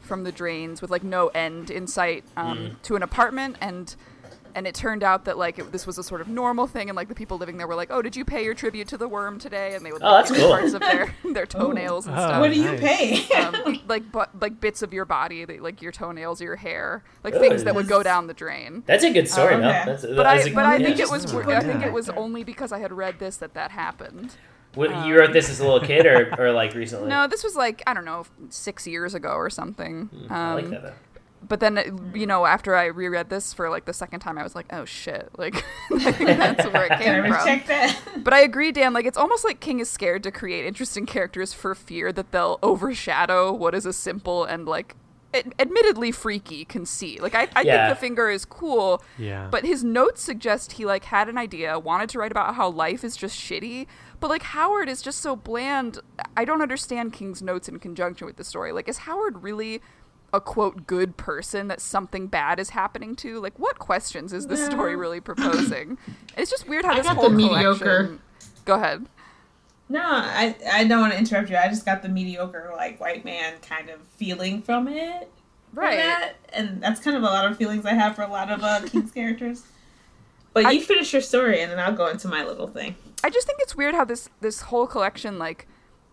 from 0.01 0.23
the 0.23 0.31
drains 0.31 0.81
with 0.81 0.91
like 0.91 1.03
no 1.03 1.27
end 1.29 1.69
in 1.69 1.87
sight 1.87 2.23
um, 2.37 2.57
Mm. 2.57 2.81
to 2.83 2.95
an 2.95 3.03
apartment 3.03 3.55
and 3.61 3.95
and 4.53 4.67
it 4.67 4.75
turned 4.75 5.01
out 5.01 5.23
that 5.23 5.37
like 5.37 5.57
it, 5.59 5.71
this 5.71 5.87
was 5.87 5.97
a 5.97 6.03
sort 6.03 6.19
of 6.19 6.27
normal 6.27 6.67
thing 6.67 6.89
and 6.89 6.95
like 6.97 7.07
the 7.07 7.15
people 7.15 7.37
living 7.37 7.55
there 7.55 7.67
were 7.67 7.75
like 7.75 7.87
oh 7.89 8.01
did 8.01 8.17
you 8.17 8.25
pay 8.25 8.43
your 8.43 8.53
tribute 8.53 8.85
to 8.89 8.97
the 8.97 9.07
worm 9.07 9.39
today 9.39 9.75
and 9.75 9.85
they 9.85 9.93
would 9.93 10.01
Oh, 10.03 10.11
like, 10.11 10.25
that's 10.25 10.31
give 10.31 10.41
cool. 10.41 10.49
parts 10.49 10.73
of 10.73 10.81
their 10.81 11.15
their 11.33 11.45
toenails 11.45 12.05
and 12.05 12.17
Oh. 12.17 12.19
stuff 12.19 12.41
what 12.41 12.51
do 12.51 12.59
you 12.59 12.71
nice. 12.73 13.27
pay? 13.27 13.33
um, 13.41 13.79
like 13.87 14.11
but 14.11 14.29
like 14.41 14.59
bits 14.59 14.81
of 14.81 14.91
your 14.93 15.05
body 15.05 15.45
like 15.45 15.81
your 15.81 15.93
toenails 15.93 16.41
or 16.41 16.45
your 16.45 16.55
hair 16.57 17.01
like 17.23 17.33
Ooh. 17.35 17.39
things 17.39 17.63
that 17.63 17.73
would 17.75 17.87
go 17.87 18.03
down 18.03 18.27
the 18.27 18.33
drain 18.33 18.83
That's 18.85 19.05
a 19.05 19.13
good 19.13 19.29
story, 19.29 19.55
no? 19.57 19.69
okay. 19.69 19.83
That's, 19.85 20.01
but 20.05 20.15
that's 20.23 20.45
I, 20.47 20.49
a- 20.49 20.53
but 20.53 20.65
I 20.65 20.77
think 20.79 20.99
it 20.99 21.09
was, 21.09 21.33
Oh, 21.33 21.39
I 21.49 21.61
think 21.61 21.85
it 21.85 21.93
was 21.93 22.09
only 22.09 22.43
because 22.43 22.73
I 22.73 22.79
had 22.79 22.91
read 22.91 23.19
this 23.19 23.37
that 23.37 23.53
that 23.53 23.71
happened. 23.71 24.35
What, 24.75 25.05
you 25.05 25.17
wrote 25.19 25.33
this 25.33 25.49
as 25.49 25.59
a 25.59 25.63
little 25.63 25.81
kid 25.85 26.05
or, 26.05 26.33
or 26.39 26.51
like 26.51 26.73
recently? 26.75 27.09
No, 27.09 27.27
this 27.27 27.43
was 27.43 27.55
like 27.55 27.83
I 27.87 27.93
don't 27.93 28.05
know, 28.05 28.25
six 28.49 28.87
years 28.87 29.13
ago 29.13 29.29
or 29.29 29.49
something. 29.49 30.05
Hmm, 30.05 30.33
I 30.33 30.53
like 30.53 30.65
Um, 30.65 30.71
that 30.71 30.83
though. 30.83 30.93
But 31.47 31.59
then, 31.59 31.77
uh, 31.79 31.83
you 32.13 32.27
know, 32.27 32.45
after 32.45 32.75
I 32.75 32.85
reread 32.85 33.29
this 33.31 33.51
for 33.51 33.67
like 33.71 33.85
the 33.85 33.93
second 33.93 34.19
time, 34.19 34.37
I 34.37 34.43
was 34.43 34.53
like, 34.55 34.67
oh 34.71 34.85
shit, 34.85 35.27
like 35.37 35.55
that's 35.89 36.65
where 36.67 36.85
it 36.85 36.99
came 36.99 37.23
from. 37.23 37.45
check 37.45 37.65
that? 37.65 37.99
But 38.17 38.33
I 38.33 38.41
agree, 38.41 38.71
Dan. 38.71 38.93
Like, 38.93 39.05
it's 39.07 39.17
almost 39.17 39.43
like 39.43 39.59
King 39.59 39.79
is 39.79 39.89
scared 39.89 40.21
to 40.23 40.31
create 40.31 40.65
interesting 40.65 41.07
characters 41.07 41.51
for 41.51 41.73
fear 41.73 42.11
that 42.13 42.31
they'll 42.31 42.59
overshadow 42.61 43.51
what 43.51 43.73
is 43.73 43.87
a 43.87 43.91
simple 43.93 44.43
and 44.45 44.67
like, 44.67 44.95
ad- 45.33 45.53
admittedly 45.59 46.11
freaky 46.11 46.65
conceit. 46.65 47.21
Like, 47.21 47.35
I, 47.35 47.47
I 47.55 47.61
Yeah. 47.61 47.87
think 47.87 47.97
the 47.97 48.01
finger 48.01 48.29
is 48.29 48.45
cool, 48.45 49.03
Yeah. 49.17 49.47
but 49.51 49.65
his 49.65 49.83
notes 49.83 50.21
suggest 50.21 50.73
he 50.73 50.85
like 50.85 51.05
had 51.05 51.29
an 51.29 51.37
idea, 51.37 51.77
wanted 51.79 52.09
to 52.09 52.19
write 52.19 52.31
about 52.31 52.55
how 52.55 52.69
life 52.69 53.03
is 53.03 53.15
just 53.15 53.39
shitty. 53.39 53.87
But 54.19 54.29
like 54.29 54.43
Howard 54.43 54.87
is 54.89 55.01
just 55.01 55.19
so 55.19 55.35
bland. 55.35 55.99
I 56.37 56.45
don't 56.45 56.61
understand 56.61 57.13
King's 57.13 57.41
notes 57.41 57.67
in 57.69 57.79
conjunction 57.79 58.27
with 58.27 58.37
the 58.37 58.43
story. 58.43 58.71
Like, 58.71 58.87
is 58.89 58.99
Howard 58.99 59.43
really? 59.43 59.81
a 60.33 60.39
quote 60.39 60.87
good 60.87 61.17
person 61.17 61.67
that 61.67 61.81
something 61.81 62.25
bad 62.27 62.57
is 62.57 62.69
happening 62.69 63.17
to 63.17 63.37
like 63.41 63.59
what 63.59 63.79
questions 63.79 64.31
is 64.31 64.47
this 64.47 64.65
story 64.65 64.95
really 64.95 65.19
proposing 65.19 65.97
it's 66.37 66.49
just 66.49 66.69
weird 66.69 66.85
how 66.85 66.93
I 66.93 66.97
this 66.99 67.05
got 67.05 67.17
whole 67.17 67.29
the 67.29 67.35
mediocre. 67.35 67.77
collection 67.77 68.19
go 68.63 68.75
ahead 68.75 69.05
No, 69.91 70.01
I 70.03 70.55
I 70.71 70.83
don't 70.85 71.01
want 71.01 71.13
to 71.13 71.19
interrupt 71.19 71.49
you. 71.49 71.57
I 71.57 71.67
just 71.67 71.85
got 71.85 72.01
the 72.01 72.09
mediocre 72.09 72.71
like 72.75 72.99
white 73.01 73.25
man 73.25 73.55
kind 73.61 73.89
of 73.89 73.99
feeling 74.15 74.61
from 74.61 74.87
it. 74.87 75.29
Right. 75.73 75.97
that, 75.97 76.33
and 76.53 76.81
that's 76.83 76.99
kind 76.99 77.15
of 77.15 77.23
a 77.23 77.27
lot 77.27 77.49
of 77.49 77.57
feelings 77.57 77.85
I 77.85 77.93
have 77.93 78.15
for 78.15 78.23
a 78.23 78.27
lot 78.27 78.51
of 78.51 78.61
uh, 78.63 78.81
King's 78.87 79.11
characters. 79.19 79.63
But 80.53 80.65
I- 80.65 80.71
you 80.71 80.81
finish 80.81 81.13
your 81.13 81.21
story, 81.21 81.61
and 81.61 81.71
then 81.71 81.79
I'll 81.79 81.93
go 81.95 82.07
into 82.07 82.27
my 82.27 82.43
little 82.45 82.67
thing. 82.67 82.95
I 83.23 83.29
just 83.29 83.47
think 83.47 83.59
it's 83.61 83.75
weird 83.75 83.93
how 83.95 84.05
this 84.05 84.29
this 84.39 84.61
whole 84.61 84.87
collection 84.87 85.37
like 85.37 85.67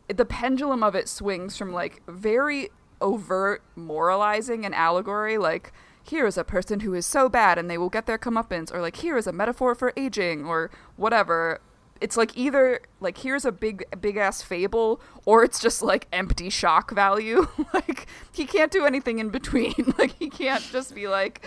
the 0.08 0.24
pendulum 0.24 0.82
of 0.82 0.94
it 0.94 1.08
swings 1.08 1.56
from 1.56 1.72
like 1.72 2.02
very 2.08 2.70
overt 3.00 3.62
moralizing 3.76 4.64
and 4.66 4.74
allegory 4.74 5.38
like 5.38 5.72
here 6.02 6.26
is 6.26 6.36
a 6.38 6.42
person 6.44 6.80
who 6.80 6.94
is 6.94 7.06
so 7.06 7.28
bad 7.28 7.58
and 7.58 7.70
they 7.70 7.78
will 7.78 7.90
get 7.90 8.06
their 8.06 8.18
comeuppance 8.18 8.72
or 8.74 8.80
like 8.80 8.96
here 8.96 9.16
is 9.16 9.26
a 9.26 9.32
metaphor 9.32 9.74
for 9.74 9.92
aging 9.96 10.44
or 10.46 10.70
whatever 10.96 11.60
it's 12.00 12.16
like 12.16 12.36
either 12.36 12.80
like 13.00 13.18
here's 13.18 13.44
a 13.44 13.52
big 13.52 13.84
big 14.00 14.16
ass 14.16 14.42
fable 14.42 15.00
or 15.24 15.44
it's 15.44 15.60
just 15.60 15.82
like 15.82 16.06
empty 16.12 16.50
shock 16.50 16.90
value 16.92 17.46
like 17.74 18.06
he 18.32 18.44
can't 18.44 18.70
do 18.70 18.84
anything 18.84 19.18
in 19.18 19.30
between 19.30 19.74
like 19.98 20.14
he 20.18 20.28
can't 20.28 20.62
just 20.70 20.94
be 20.94 21.08
like 21.08 21.44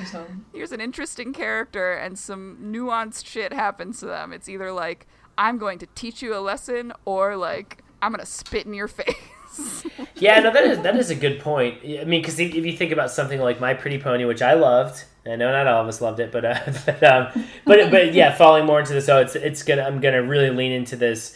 here's 0.54 0.72
an 0.72 0.82
interesting 0.82 1.34
character 1.34 1.94
and 1.94 2.18
some 2.18 2.58
nuanced 2.62 3.26
shit 3.26 3.54
happens 3.54 4.00
to 4.00 4.06
them. 4.06 4.34
It's 4.34 4.50
either 4.50 4.72
like 4.72 5.08
I'm 5.38 5.58
going 5.58 5.80
to 5.80 5.88
teach 5.96 6.22
you 6.22 6.36
a 6.36 6.40
lesson 6.40 6.94
or 7.06 7.36
like 7.36 7.84
I'm 8.02 8.12
gonna 8.12 8.26
spit 8.26 8.66
in 8.66 8.74
your 8.74 8.88
face. 9.00 9.16
Yeah, 10.16 10.40
no, 10.40 10.52
that 10.52 10.64
is 10.66 10.80
that 10.82 10.96
is 10.98 11.10
a 11.10 11.16
good 11.16 11.40
point. 11.40 11.80
I 11.84 12.04
mean, 12.04 12.22
because 12.22 12.40
if 12.40 12.54
you 12.54 12.78
think 12.78 12.92
about 12.92 13.10
something 13.10 13.40
like 13.40 13.60
My 13.60 13.74
Pretty 13.74 13.98
Pony, 13.98 14.24
which 14.26 14.44
I 14.44 14.54
loved, 14.54 15.04
I 15.26 15.36
know 15.36 15.52
not 15.52 15.66
all 15.66 15.82
of 15.82 15.88
us 15.88 16.00
loved 16.00 16.20
it, 16.20 16.32
but 16.32 16.46
uh, 16.46 16.60
but 16.86 17.04
um, 17.04 17.46
but 17.66 17.90
but 17.90 18.14
yeah, 18.14 18.36
falling 18.36 18.68
more 18.68 18.80
into 18.80 18.94
this, 18.94 19.10
oh, 19.10 19.20
it's 19.20 19.36
it's 19.36 19.64
gonna 19.64 19.82
I'm 19.82 20.00
gonna 20.00 20.22
really 20.22 20.52
lean 20.52 20.72
into 20.72 20.96
this 20.96 21.36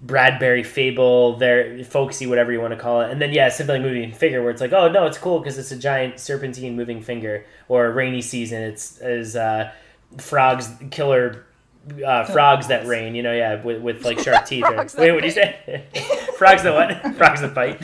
Bradbury 0.00 0.64
fable, 0.64 1.36
there 1.36 1.84
folksy, 1.84 2.26
whatever 2.26 2.50
you 2.52 2.60
want 2.60 2.72
to 2.72 2.80
call 2.80 3.02
it, 3.02 3.10
and 3.10 3.20
then 3.20 3.32
yeah, 3.32 3.48
something 3.50 3.76
like 3.76 3.82
moving 3.82 4.12
finger, 4.12 4.40
where 4.40 4.50
it's 4.50 4.60
like, 4.60 4.72
oh 4.72 4.90
no, 4.90 5.06
it's 5.06 5.18
cool 5.18 5.38
because 5.38 5.58
it's 5.58 5.70
a 5.70 5.78
giant 5.78 6.18
serpentine 6.18 6.74
moving 6.74 7.02
finger, 7.02 7.44
or 7.68 7.90
rainy 7.92 8.22
season, 8.22 8.62
it's 8.62 8.98
as 8.98 9.36
uh, 9.36 9.70
frogs 10.18 10.70
killer. 10.90 11.44
Uh, 12.06 12.24
frogs 12.26 12.68
that 12.68 12.86
rain, 12.86 13.14
you 13.16 13.22
know, 13.24 13.32
yeah, 13.34 13.60
with, 13.62 13.82
with 13.82 14.04
like 14.04 14.18
sharp 14.24 14.46
teeth. 14.46 14.64
or, 14.64 14.76
wait, 14.98 15.10
what 15.12 15.20
do 15.20 15.26
you 15.26 15.32
say? 15.32 15.84
frogs 16.38 16.62
that 16.62 16.74
what? 16.74 17.16
frogs 17.16 17.40
that 17.40 17.54
bite. 17.54 17.82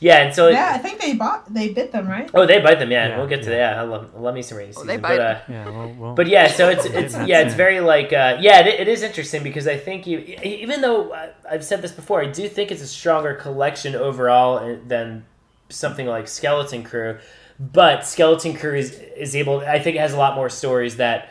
Yeah, 0.00 0.18
and 0.22 0.34
so 0.34 0.46
yeah, 0.48 0.70
I 0.74 0.78
think 0.78 1.00
they 1.00 1.14
bought 1.14 1.52
they 1.52 1.70
bit 1.72 1.90
them 1.90 2.06
right. 2.06 2.30
oh, 2.32 2.46
they 2.46 2.60
bite 2.60 2.78
them. 2.78 2.90
Yeah, 2.92 3.08
Yeah, 3.08 3.18
we'll 3.18 3.26
get 3.26 3.42
to 3.42 3.50
yeah. 3.50 3.74
that. 3.74 3.78
I 3.78 3.82
love, 3.82 4.12
I 4.16 4.20
love 4.20 4.34
me 4.34 4.42
some 4.42 4.56
rainy 4.58 4.70
Oh, 4.70 4.72
season. 4.74 4.86
they 4.86 4.96
but, 4.96 5.08
bite 5.08 5.20
uh, 5.20 5.40
yeah. 5.48 5.68
Well, 5.68 5.94
well, 5.98 6.14
but 6.14 6.28
yeah, 6.28 6.46
so 6.46 6.68
it's 6.68 6.84
it's 6.86 7.14
yeah, 7.26 7.40
it's 7.40 7.54
very 7.54 7.80
like 7.80 8.12
uh, 8.12 8.36
yeah, 8.40 8.60
it, 8.60 8.80
it 8.80 8.88
is 8.88 9.02
interesting 9.02 9.42
because 9.42 9.66
I 9.66 9.76
think 9.76 10.06
you 10.06 10.20
even 10.42 10.80
though 10.82 11.12
I- 11.12 11.30
I've 11.50 11.64
said 11.64 11.82
this 11.82 11.90
before, 11.92 12.22
I 12.22 12.26
do 12.26 12.48
think 12.48 12.70
it's 12.70 12.80
a 12.82 12.86
stronger 12.86 13.34
collection 13.34 13.96
overall 13.96 14.58
uh, 14.58 14.76
than 14.86 15.26
something 15.68 16.06
like 16.06 16.28
Skeleton 16.28 16.84
Crew. 16.84 17.18
But 17.58 18.06
Skeleton 18.06 18.54
Crew 18.56 18.76
is 18.76 18.92
is 19.16 19.34
able. 19.34 19.60
I 19.60 19.80
think 19.80 19.96
it 19.96 20.00
has 20.00 20.12
a 20.14 20.18
lot 20.18 20.36
more 20.36 20.48
stories 20.48 20.96
that 20.98 21.30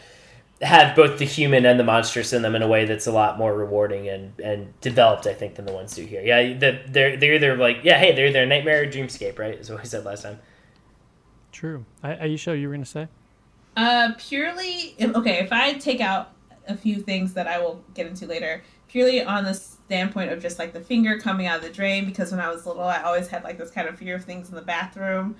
have 0.61 0.95
both 0.95 1.19
the 1.19 1.25
human 1.25 1.65
and 1.65 1.79
the 1.79 1.83
monstrous 1.83 2.33
in 2.33 2.41
them 2.41 2.55
in 2.55 2.61
a 2.61 2.67
way 2.67 2.85
that's 2.85 3.05
a 3.05 3.11
lot 3.11 3.37
more 3.37 3.55
rewarding 3.55 4.09
and, 4.09 4.39
and 4.39 4.79
developed, 4.81 5.27
I 5.27 5.33
think, 5.33 5.55
than 5.55 5.65
the 5.65 5.73
ones 5.73 5.95
do 5.95 6.03
here. 6.03 6.21
Yeah, 6.21 6.57
the, 6.57 6.81
they're 6.87 7.15
they're 7.15 7.35
either 7.35 7.55
like 7.55 7.79
yeah, 7.83 7.99
hey, 7.99 8.13
they're 8.15 8.27
either 8.27 8.45
nightmare 8.45 8.83
or 8.83 8.85
dreamscape, 8.85 9.37
right? 9.37 9.53
Is 9.55 9.69
what 9.69 9.81
we 9.81 9.87
said 9.87 10.03
last 10.05 10.23
time. 10.23 10.39
true. 11.51 11.85
I, 12.03 12.13
Aisha, 12.13 12.31
you 12.31 12.37
sure 12.37 12.55
you 12.55 12.67
were 12.69 12.73
gonna 12.73 12.85
say? 12.85 13.07
Uh, 13.75 14.13
purely 14.17 14.95
okay. 14.99 15.39
If 15.39 15.53
I 15.53 15.73
take 15.73 16.01
out 16.01 16.33
a 16.67 16.75
few 16.75 16.97
things 17.01 17.33
that 17.33 17.47
I 17.47 17.59
will 17.59 17.83
get 17.93 18.07
into 18.07 18.25
later, 18.25 18.63
purely 18.87 19.23
on 19.23 19.43
the 19.43 19.53
standpoint 19.53 20.31
of 20.31 20.41
just 20.41 20.57
like 20.57 20.73
the 20.73 20.81
finger 20.81 21.19
coming 21.19 21.45
out 21.45 21.57
of 21.57 21.63
the 21.63 21.69
drain, 21.69 22.05
because 22.05 22.31
when 22.31 22.39
I 22.39 22.49
was 22.49 22.65
little, 22.65 22.83
I 22.83 23.03
always 23.03 23.27
had 23.27 23.43
like 23.43 23.59
this 23.59 23.69
kind 23.69 23.87
of 23.87 23.97
fear 23.97 24.15
of 24.15 24.25
things 24.25 24.49
in 24.49 24.55
the 24.55 24.61
bathroom. 24.63 25.35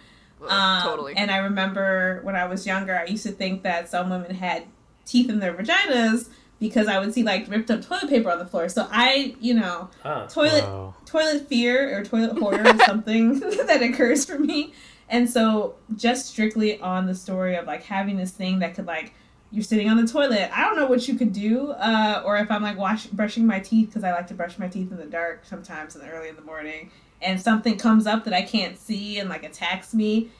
Um, 0.47 0.83
totally. 0.83 1.15
And 1.15 1.31
I 1.31 1.37
remember 1.37 2.19
when 2.21 2.35
I 2.35 2.45
was 2.45 2.67
younger, 2.67 2.95
I 2.95 3.05
used 3.05 3.25
to 3.25 3.31
think 3.31 3.63
that 3.63 3.89
some 3.89 4.11
women 4.11 4.35
had 4.35 4.67
teeth 5.07 5.29
in 5.29 5.39
their 5.39 5.53
vaginas 5.53 6.29
because 6.59 6.87
I 6.87 6.99
would 6.99 7.13
see 7.13 7.23
like 7.23 7.47
ripped 7.49 7.69
up 7.71 7.81
toilet 7.81 8.09
paper 8.09 8.31
on 8.31 8.39
the 8.39 8.45
floor. 8.45 8.67
So 8.69 8.87
I, 8.91 9.35
you 9.39 9.53
know, 9.53 9.89
Oh. 10.03 10.27
toilet 10.27 10.63
Whoa. 10.63 10.93
toilet 11.05 11.47
fear 11.47 11.97
or 11.97 12.03
toilet 12.03 12.37
horror 12.39 12.65
is 12.67 12.83
something 12.85 13.39
that 13.67 13.81
occurs 13.81 14.25
for 14.25 14.39
me. 14.39 14.73
And 15.09 15.29
so 15.29 15.75
just 15.95 16.25
strictly 16.25 16.79
on 16.81 17.05
the 17.05 17.15
story 17.15 17.55
of 17.55 17.65
like 17.65 17.83
having 17.83 18.17
this 18.17 18.31
thing 18.31 18.59
that 18.59 18.75
could 18.75 18.87
like 18.87 19.13
you're 19.49 19.63
sitting 19.63 19.87
on 19.89 19.95
the 19.95 20.05
toilet. 20.05 20.49
I 20.51 20.61
don't 20.63 20.75
know 20.75 20.87
what 20.87 21.07
you 21.07 21.15
could 21.15 21.31
do, 21.31 21.71
uh, 21.71 22.21
or 22.25 22.35
if 22.37 22.51
I'm 22.51 22.61
like 22.61 22.77
wash 22.77 23.05
brushing 23.05 23.45
my 23.47 23.59
teeth 23.61 23.87
because 23.87 24.03
I 24.03 24.11
like 24.11 24.27
to 24.27 24.33
brush 24.33 24.59
my 24.59 24.67
teeth 24.67 24.91
in 24.91 24.97
the 24.97 25.05
dark 25.05 25.45
sometimes 25.45 25.95
in 25.95 26.01
the 26.01 26.09
early 26.09 26.27
in 26.27 26.35
the 26.35 26.41
morning, 26.41 26.91
and 27.21 27.41
something 27.41 27.77
comes 27.77 28.05
up 28.07 28.25
that 28.25 28.33
I 28.33 28.41
can't 28.41 28.77
see 28.77 29.19
and 29.19 29.29
like 29.29 29.43
attacks 29.45 29.93
me. 29.93 30.31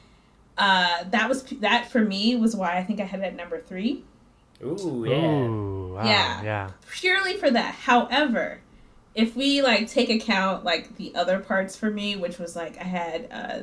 Uh, 0.58 1.04
that 1.10 1.26
was 1.28 1.42
that 1.44 1.90
for 1.90 2.00
me 2.00 2.36
was 2.36 2.54
why 2.54 2.76
I 2.76 2.84
think 2.84 3.00
I 3.00 3.04
had 3.04 3.20
it 3.20 3.24
at 3.24 3.36
number 3.36 3.58
three 3.58 4.04
Ooh, 4.64 5.04
yeah. 5.08 5.14
Ooh, 5.46 5.94
wow, 5.94 6.04
Yeah. 6.04 6.42
yeah. 6.42 6.70
purely 6.90 7.36
for 7.36 7.50
that. 7.50 7.74
However, 7.74 8.60
if 9.14 9.34
we 9.36 9.62
like 9.62 9.88
take 9.88 10.10
account 10.10 10.64
like 10.64 10.96
the 10.96 11.14
other 11.14 11.38
parts 11.40 11.76
for 11.76 11.90
me, 11.90 12.16
which 12.16 12.38
was 12.38 12.54
like 12.56 12.78
I 12.80 12.84
had 12.84 13.28
uh 13.32 13.58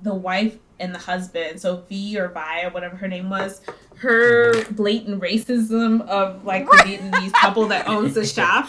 the 0.00 0.14
wife 0.14 0.56
and 0.80 0.92
the 0.92 0.98
husband, 0.98 1.60
so 1.60 1.76
V 1.88 2.18
or 2.18 2.28
Vi 2.28 2.62
or 2.64 2.70
whatever 2.70 2.96
her 2.96 3.06
name 3.06 3.30
was, 3.30 3.60
her 3.96 4.64
blatant 4.72 5.20
racism 5.20 6.00
of 6.08 6.44
like 6.44 6.66
the 6.68 6.76
Vietnamese 6.78 7.32
couple 7.34 7.66
that 7.68 7.86
owns 7.86 8.14
the 8.14 8.26
shop. 8.38 8.68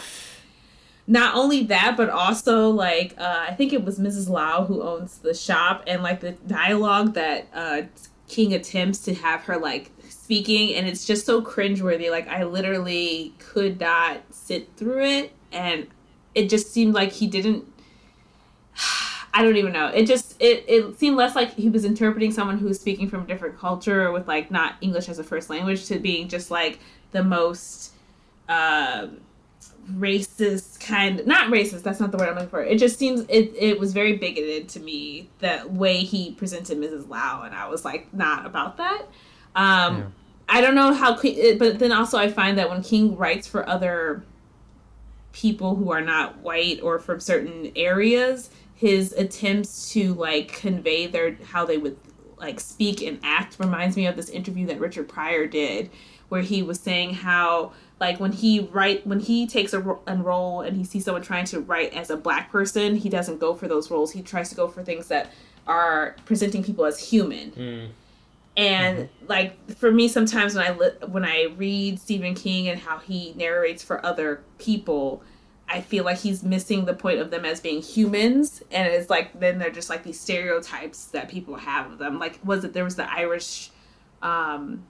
Not 1.06 1.34
only 1.34 1.64
that, 1.64 1.96
but 1.96 2.08
also 2.08 2.70
like 2.70 3.14
uh, 3.18 3.46
I 3.48 3.54
think 3.54 3.72
it 3.72 3.84
was 3.84 3.98
Mrs. 3.98 4.28
Lau 4.28 4.64
who 4.64 4.82
owns 4.82 5.18
the 5.18 5.34
shop, 5.34 5.82
and 5.86 6.02
like 6.02 6.20
the 6.20 6.32
dialogue 6.32 7.14
that 7.14 7.48
uh, 7.52 7.82
King 8.28 8.54
attempts 8.54 9.00
to 9.00 9.14
have 9.14 9.42
her 9.42 9.58
like 9.58 9.90
speaking, 10.24 10.74
and 10.74 10.88
it's 10.88 11.04
just 11.04 11.26
so 11.26 11.42
cringeworthy. 11.42 12.10
Like 12.10 12.26
I 12.28 12.44
literally 12.44 13.34
could 13.38 13.78
not 13.78 14.22
sit 14.30 14.68
through 14.76 15.04
it, 15.04 15.32
and 15.52 15.86
it 16.34 16.48
just 16.48 16.72
seemed 16.72 16.94
like 16.94 17.12
he 17.12 17.26
didn't. 17.26 17.64
I 19.36 19.42
don't 19.42 19.56
even 19.56 19.72
know. 19.72 19.88
It 19.88 20.06
just 20.06 20.40
it, 20.40 20.64
it 20.66 20.98
seemed 20.98 21.16
less 21.16 21.34
like 21.36 21.52
he 21.54 21.68
was 21.68 21.84
interpreting 21.84 22.32
someone 22.32 22.58
who 22.58 22.66
was 22.66 22.80
speaking 22.80 23.08
from 23.08 23.24
a 23.24 23.26
different 23.26 23.58
culture 23.58 24.10
with 24.12 24.26
like 24.26 24.50
not 24.50 24.76
English 24.80 25.08
as 25.08 25.18
a 25.18 25.24
first 25.24 25.50
language 25.50 25.86
to 25.86 25.98
being 25.98 26.28
just 26.28 26.50
like 26.50 26.78
the 27.10 27.22
most 27.22 27.92
uh, 28.48 29.08
racist 29.92 30.80
kind 30.80 31.26
not 31.26 31.50
racist 31.50 31.82
that's 31.82 32.00
not 32.00 32.10
the 32.10 32.16
word 32.16 32.28
i'm 32.28 32.34
looking 32.34 32.48
for 32.48 32.62
it 32.62 32.78
just 32.78 32.98
seems 32.98 33.20
it, 33.28 33.52
it 33.54 33.78
was 33.78 33.92
very 33.92 34.16
bigoted 34.16 34.66
to 34.66 34.80
me 34.80 35.28
the 35.40 35.62
way 35.68 35.98
he 35.98 36.32
presented 36.32 36.78
mrs 36.78 37.06
lau 37.08 37.42
and 37.42 37.54
i 37.54 37.68
was 37.68 37.84
like 37.84 38.12
not 38.14 38.46
about 38.46 38.78
that 38.78 39.02
um 39.54 39.96
Yeah. 39.98 40.04
i 40.48 40.60
don't 40.60 40.74
know 40.74 40.92
how 40.92 41.14
but 41.58 41.78
then 41.78 41.92
also 41.92 42.18
i 42.18 42.28
find 42.30 42.58
that 42.58 42.68
when 42.70 42.82
king 42.82 43.16
writes 43.16 43.46
for 43.46 43.68
other 43.68 44.22
people 45.32 45.74
who 45.74 45.90
are 45.90 46.00
not 46.00 46.38
white 46.38 46.80
or 46.82 46.98
from 46.98 47.20
certain 47.20 47.72
areas 47.76 48.50
his 48.76 49.12
attempts 49.12 49.92
to 49.92 50.14
like 50.14 50.48
convey 50.52 51.06
their 51.06 51.34
how 51.44 51.64
they 51.64 51.78
would 51.78 51.96
like 52.38 52.60
speak 52.60 53.02
and 53.02 53.18
act 53.22 53.56
reminds 53.58 53.96
me 53.96 54.06
of 54.06 54.16
this 54.16 54.28
interview 54.28 54.66
that 54.66 54.78
richard 54.80 55.08
pryor 55.08 55.46
did 55.46 55.90
where 56.28 56.42
he 56.42 56.62
was 56.62 56.78
saying 56.80 57.14
how 57.14 57.72
like 58.00 58.18
when 58.20 58.32
he 58.32 58.60
write 58.72 59.06
when 59.06 59.20
he 59.20 59.46
takes 59.46 59.72
a, 59.72 59.80
ro- 59.80 60.00
a 60.06 60.16
role 60.16 60.60
and 60.62 60.76
he 60.76 60.84
sees 60.84 61.04
someone 61.04 61.22
trying 61.22 61.44
to 61.44 61.60
write 61.60 61.92
as 61.94 62.10
a 62.10 62.16
black 62.16 62.50
person 62.50 62.96
he 62.96 63.08
doesn't 63.08 63.38
go 63.38 63.54
for 63.54 63.68
those 63.68 63.90
roles. 63.90 64.10
He 64.12 64.20
tries 64.22 64.48
to 64.50 64.54
go 64.56 64.66
for 64.68 64.82
things 64.82 65.06
that 65.08 65.32
are 65.66 66.16
presenting 66.26 66.62
people 66.64 66.84
as 66.84 66.98
human 66.98 67.52
and 68.56 69.08
like 69.26 69.70
for 69.72 69.90
me 69.90 70.06
sometimes 70.06 70.54
when 70.54 70.64
i 70.64 70.70
li- 70.70 71.06
when 71.08 71.24
i 71.24 71.48
read 71.56 71.98
stephen 71.98 72.34
king 72.34 72.68
and 72.68 72.78
how 72.78 72.98
he 72.98 73.32
narrates 73.34 73.82
for 73.82 74.04
other 74.06 74.44
people 74.58 75.22
i 75.68 75.80
feel 75.80 76.04
like 76.04 76.18
he's 76.18 76.42
missing 76.42 76.84
the 76.84 76.94
point 76.94 77.18
of 77.18 77.30
them 77.30 77.44
as 77.44 77.60
being 77.60 77.80
humans. 77.80 78.62
And 78.70 78.86
it's 78.92 79.10
like 79.10 79.38
then 79.38 79.58
they're 79.58 79.70
just 79.70 79.90
like 79.90 80.02
these 80.02 80.20
stereotypes 80.20 81.06
that 81.06 81.28
people 81.28 81.56
have 81.56 81.90
of 81.92 81.98
them. 81.98 82.18
Like 82.18 82.38
was 82.44 82.64
it 82.64 82.72
there 82.72 82.84
was 82.84 82.96
the 82.96 83.10
irish 83.10 83.70
um 84.22 84.84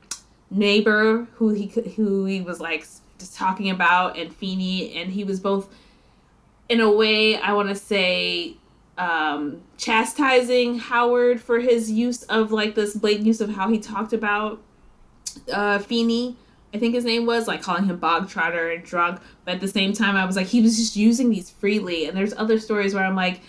neighbor 0.50 1.26
who 1.34 1.50
he 1.50 1.66
who 1.96 2.24
he 2.24 2.40
was 2.40 2.60
like 2.60 2.86
just 3.18 3.36
talking 3.36 3.70
about 3.70 4.18
and 4.18 4.34
Feeney 4.34 4.94
and 4.96 5.10
he 5.10 5.24
was 5.24 5.40
both 5.40 5.72
in 6.68 6.80
a 6.80 6.90
way 6.90 7.36
I 7.36 7.52
want 7.52 7.68
to 7.68 7.74
say 7.74 8.56
um 8.96 9.60
chastising 9.76 10.78
Howard 10.78 11.40
for 11.40 11.58
his 11.58 11.90
use 11.90 12.22
of 12.24 12.52
like 12.52 12.74
this 12.74 12.94
blatant 12.94 13.26
use 13.26 13.40
of 13.40 13.50
how 13.50 13.68
he 13.68 13.78
talked 13.78 14.12
about 14.12 14.62
uh 15.52 15.78
Feeney 15.78 16.36
I 16.72 16.78
think 16.78 16.94
his 16.94 17.04
name 17.04 17.26
was 17.26 17.46
like 17.46 17.62
calling 17.62 17.84
him 17.84 17.98
bog 17.98 18.28
trotter 18.28 18.70
and 18.70 18.84
drunk 18.84 19.20
but 19.44 19.54
at 19.54 19.60
the 19.60 19.68
same 19.68 19.92
time 19.92 20.16
I 20.16 20.24
was 20.24 20.36
like 20.36 20.46
he 20.46 20.60
was 20.60 20.76
just 20.76 20.96
using 20.96 21.30
these 21.30 21.50
freely. 21.50 22.06
And 22.06 22.16
there's 22.16 22.34
other 22.34 22.58
stories 22.58 22.94
where 22.94 23.04
I'm 23.04 23.16
like 23.16 23.40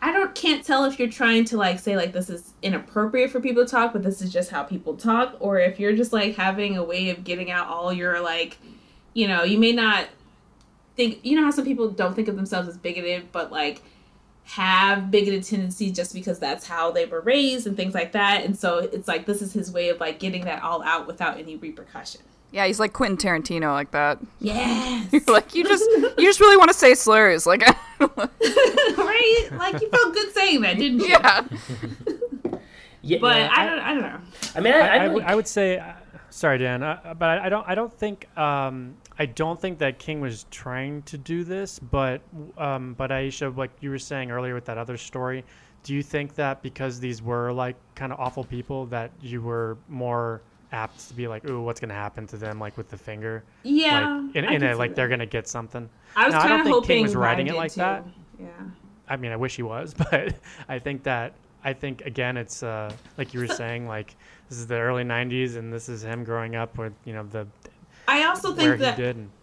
I 0.00 0.12
don't 0.12 0.34
can't 0.34 0.64
tell 0.64 0.84
if 0.84 0.98
you're 0.98 1.08
trying 1.08 1.44
to 1.46 1.56
like 1.56 1.80
say 1.80 1.96
like 1.96 2.12
this 2.12 2.30
is 2.30 2.52
inappropriate 2.62 3.30
for 3.30 3.40
people 3.40 3.64
to 3.64 3.70
talk, 3.70 3.92
but 3.92 4.02
this 4.02 4.22
is 4.22 4.32
just 4.32 4.50
how 4.50 4.62
people 4.62 4.96
talk, 4.96 5.36
or 5.40 5.58
if 5.58 5.80
you're 5.80 5.96
just 5.96 6.12
like 6.12 6.36
having 6.36 6.76
a 6.76 6.84
way 6.84 7.10
of 7.10 7.24
getting 7.24 7.50
out 7.50 7.66
all 7.66 7.92
your 7.92 8.20
like, 8.20 8.58
you 9.14 9.26
know, 9.26 9.42
you 9.42 9.58
may 9.58 9.72
not 9.72 10.08
think 10.96 11.18
you 11.24 11.36
know 11.36 11.44
how 11.44 11.50
some 11.50 11.64
people 11.64 11.90
don't 11.90 12.14
think 12.14 12.28
of 12.28 12.36
themselves 12.36 12.68
as 12.68 12.78
bigoted, 12.78 13.32
but 13.32 13.50
like 13.50 13.82
have 14.52 15.10
bigoted 15.10 15.44
tendencies 15.44 15.92
just 15.94 16.14
because 16.14 16.38
that's 16.38 16.66
how 16.66 16.90
they 16.90 17.04
were 17.04 17.20
raised 17.20 17.66
and 17.66 17.76
things 17.76 17.92
like 17.92 18.12
that. 18.12 18.44
And 18.44 18.58
so 18.58 18.78
it's 18.78 19.06
like 19.06 19.26
this 19.26 19.42
is 19.42 19.52
his 19.52 19.70
way 19.70 19.90
of 19.90 20.00
like 20.00 20.18
getting 20.18 20.44
that 20.46 20.62
all 20.62 20.82
out 20.82 21.06
without 21.06 21.38
any 21.38 21.56
repercussion. 21.56 22.22
Yeah, 22.50 22.66
he's 22.66 22.80
like 22.80 22.94
Quentin 22.94 23.18
Tarantino, 23.18 23.72
like 23.74 23.90
that. 23.90 24.18
Yes. 24.40 25.12
like 25.28 25.54
you 25.54 25.64
just 25.64 25.84
you 26.18 26.24
just 26.24 26.40
really 26.40 26.56
want 26.56 26.68
to 26.70 26.74
say 26.76 26.94
slurs, 26.94 27.46
like 27.46 27.60
right? 28.00 29.48
Like 29.52 29.80
you 29.82 29.90
felt 29.90 30.14
good 30.14 30.32
saying 30.32 30.62
that, 30.62 30.78
didn't 30.78 31.00
you? 31.00 31.08
yeah. 31.08 31.44
Yeah, 33.02 33.18
But 33.20 33.36
yeah, 33.36 33.50
I 33.52 33.66
don't 33.66 33.78
I 33.80 33.92
don't 33.94 34.02
know. 34.02 34.20
I 34.56 34.60
mean, 34.60 34.72
I, 34.74 34.78
I, 34.78 34.86
I, 34.86 34.96
I 35.04 35.08
would- 35.08 35.18
like- 35.22 35.26
I 35.30 35.34
would 35.34 35.46
say, 35.48 35.78
uh, 35.78 35.92
sorry, 36.30 36.58
Dan, 36.58 36.82
uh, 36.82 37.14
but 37.18 37.28
I, 37.28 37.46
I 37.46 37.48
don't. 37.48 37.68
I 37.68 37.74
don't 37.74 37.92
think. 37.92 38.26
Um, 38.36 38.96
I 39.18 39.26
don't 39.26 39.60
think 39.60 39.78
that 39.78 39.98
King 39.98 40.20
was 40.20 40.46
trying 40.50 41.02
to 41.02 41.18
do 41.18 41.42
this, 41.44 41.78
but 41.78 42.20
um, 42.56 42.94
but 42.94 43.10
Aisha, 43.10 43.54
like 43.56 43.70
you 43.80 43.90
were 43.90 43.98
saying 43.98 44.30
earlier 44.30 44.54
with 44.54 44.64
that 44.66 44.78
other 44.78 44.96
story, 44.96 45.44
do 45.82 45.94
you 45.94 46.02
think 46.02 46.34
that 46.36 46.62
because 46.62 47.00
these 47.00 47.20
were 47.22 47.52
like 47.52 47.76
kind 47.94 48.12
of 48.12 48.20
awful 48.20 48.44
people 48.44 48.86
that 48.86 49.10
you 49.20 49.42
were 49.42 49.76
more 49.88 50.40
apt 50.70 51.08
to 51.08 51.14
be 51.14 51.26
like, 51.26 51.48
ooh, 51.48 51.62
what's 51.62 51.80
gonna 51.80 51.94
happen 51.94 52.26
to 52.28 52.36
them, 52.36 52.60
like 52.60 52.76
with 52.76 52.88
the 52.90 52.96
finger, 52.96 53.42
Yeah. 53.64 54.20
like 54.26 54.36
in, 54.36 54.44
in 54.44 54.62
a 54.62 54.74
like 54.76 54.90
that. 54.90 54.96
they're 54.96 55.08
gonna 55.08 55.26
get 55.26 55.48
something. 55.48 55.88
I 56.14 56.26
was 56.26 56.34
Now, 56.34 56.40
I 56.40 56.42
kind 56.42 56.50
don't 56.50 56.60
of 56.60 56.64
think 56.66 56.74
hoping 56.74 56.88
King 56.96 57.02
was 57.04 57.16
writing 57.16 57.46
it 57.48 57.54
like 57.56 57.72
too. 57.72 57.80
that. 57.80 58.04
Yeah. 58.38 58.46
I 59.08 59.16
mean, 59.16 59.32
I 59.32 59.36
wish 59.36 59.56
he 59.56 59.62
was, 59.62 59.94
but 60.10 60.34
I 60.68 60.78
think 60.78 61.02
that 61.04 61.32
I 61.64 61.72
think 61.72 62.02
again, 62.02 62.36
it's 62.36 62.62
uh, 62.62 62.92
like 63.16 63.34
you 63.34 63.40
were 63.40 63.48
saying, 63.48 63.88
like 63.88 64.14
this 64.48 64.58
is 64.58 64.66
the 64.68 64.76
early 64.76 65.02
'90s, 65.02 65.56
and 65.56 65.72
this 65.72 65.88
is 65.88 66.04
him 66.04 66.22
growing 66.22 66.54
up 66.54 66.78
with 66.78 66.92
you 67.04 67.14
know 67.14 67.24
the 67.24 67.48
I 68.08 68.24
also 68.24 68.54
think 68.54 68.80
that 68.80 68.98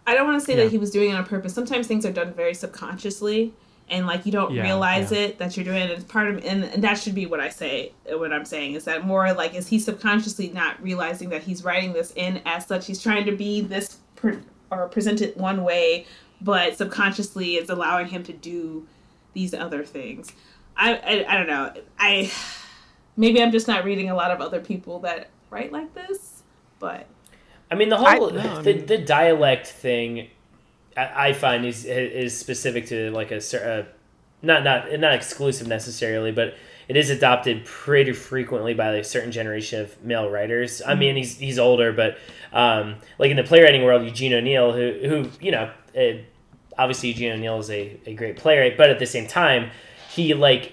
I 0.06 0.14
don't 0.14 0.26
want 0.26 0.40
to 0.40 0.44
say 0.44 0.56
Yeah. 0.56 0.64
that 0.64 0.70
he 0.72 0.78
was 0.78 0.90
doing 0.90 1.10
it 1.10 1.14
on 1.14 1.24
purpose. 1.24 1.54
Sometimes 1.54 1.86
things 1.86 2.04
are 2.04 2.12
done 2.12 2.34
very 2.34 2.52
subconsciously, 2.52 3.54
and 3.88 4.06
like 4.08 4.26
you 4.26 4.32
don't 4.32 4.52
Yeah, 4.52 4.62
realize 4.64 5.12
yeah. 5.12 5.18
it 5.20 5.38
that 5.38 5.56
you're 5.56 5.64
doing 5.64 5.78
it. 5.82 5.90
It's 5.90 6.04
part 6.04 6.28
of, 6.28 6.44
and, 6.44 6.64
and 6.64 6.82
that 6.82 6.94
should 6.98 7.14
be 7.14 7.26
what 7.26 7.38
I 7.38 7.48
say. 7.48 7.92
What 8.10 8.32
I'm 8.32 8.44
saying 8.44 8.74
is 8.74 8.84
that 8.84 9.06
more 9.06 9.32
like 9.32 9.54
is 9.54 9.68
he 9.68 9.78
subconsciously 9.78 10.48
not 10.48 10.82
realizing 10.82 11.28
that 11.28 11.44
he's 11.44 11.62
writing 11.62 11.92
this 11.92 12.12
in 12.16 12.42
as 12.44 12.66
such. 12.66 12.86
He's 12.88 13.00
trying 13.00 13.24
to 13.26 13.32
be 13.36 13.60
this 13.60 13.98
per, 14.16 14.40
or 14.72 14.88
present 14.88 15.20
it 15.22 15.36
one 15.36 15.62
way, 15.62 16.04
but 16.40 16.76
subconsciously 16.76 17.54
it's 17.54 17.70
allowing 17.70 18.08
him 18.08 18.24
to 18.24 18.32
do 18.32 18.86
these 19.32 19.54
other 19.54 19.84
things. 19.84 20.32
I 20.76 20.94
I, 20.96 21.26
I 21.28 21.36
don't 21.36 21.46
know. 21.46 21.72
I 22.00 22.32
maybe 23.16 23.40
I'm 23.40 23.52
just 23.52 23.68
not 23.68 23.84
reading 23.84 24.10
a 24.10 24.14
lot 24.16 24.32
of 24.32 24.40
other 24.40 24.60
people 24.60 24.98
that 25.00 25.28
write 25.50 25.70
like 25.70 25.94
this, 25.94 26.42
but 26.80 27.06
I 27.70 27.74
mean, 27.74 27.88
the 27.88 27.96
I- 27.98 28.16
whole 28.16 28.30
No, 28.30 28.40
I 28.40 28.62
the, 28.62 28.74
mean- 28.74 28.86
the 28.86 28.98
dialect 28.98 29.66
thing, 29.66 30.28
I, 30.96 31.28
I 31.28 31.32
find 31.32 31.64
is 31.64 31.84
is 31.84 32.36
specific 32.38 32.86
to 32.86 33.10
like 33.10 33.30
a 33.30 33.40
cer- 33.40 33.86
uh, 33.88 33.92
not 34.42 34.62
not 34.64 34.92
not 35.00 35.14
exclusive 35.14 35.66
necessarily, 35.66 36.32
but 36.32 36.54
it 36.88 36.96
is 36.96 37.10
adopted 37.10 37.64
pretty 37.64 38.12
frequently 38.12 38.72
by 38.72 38.90
a 38.94 39.02
certain 39.02 39.32
generation 39.32 39.80
of 39.80 40.00
male 40.04 40.30
writers. 40.30 40.80
I 40.86 40.94
mean, 40.94 41.16
he's 41.16 41.36
he's 41.38 41.58
older, 41.58 41.92
but 41.92 42.16
um, 42.52 42.96
like 43.18 43.30
in 43.30 43.36
the 43.36 43.42
playwriting 43.42 43.82
world, 43.82 44.04
Eugene 44.04 44.32
O'Neill, 44.34 44.72
who 44.72 44.92
who 45.08 45.30
you 45.40 45.50
know, 45.50 45.70
uh, 45.98 46.18
obviously 46.78 47.08
Eugene 47.08 47.32
O'Neill 47.32 47.58
is 47.58 47.70
a, 47.70 47.98
a 48.06 48.14
great 48.14 48.36
playwright, 48.36 48.76
but 48.78 48.88
at 48.90 48.98
the 49.00 49.06
same 49.06 49.26
time, 49.26 49.70
he 50.10 50.32
like 50.34 50.72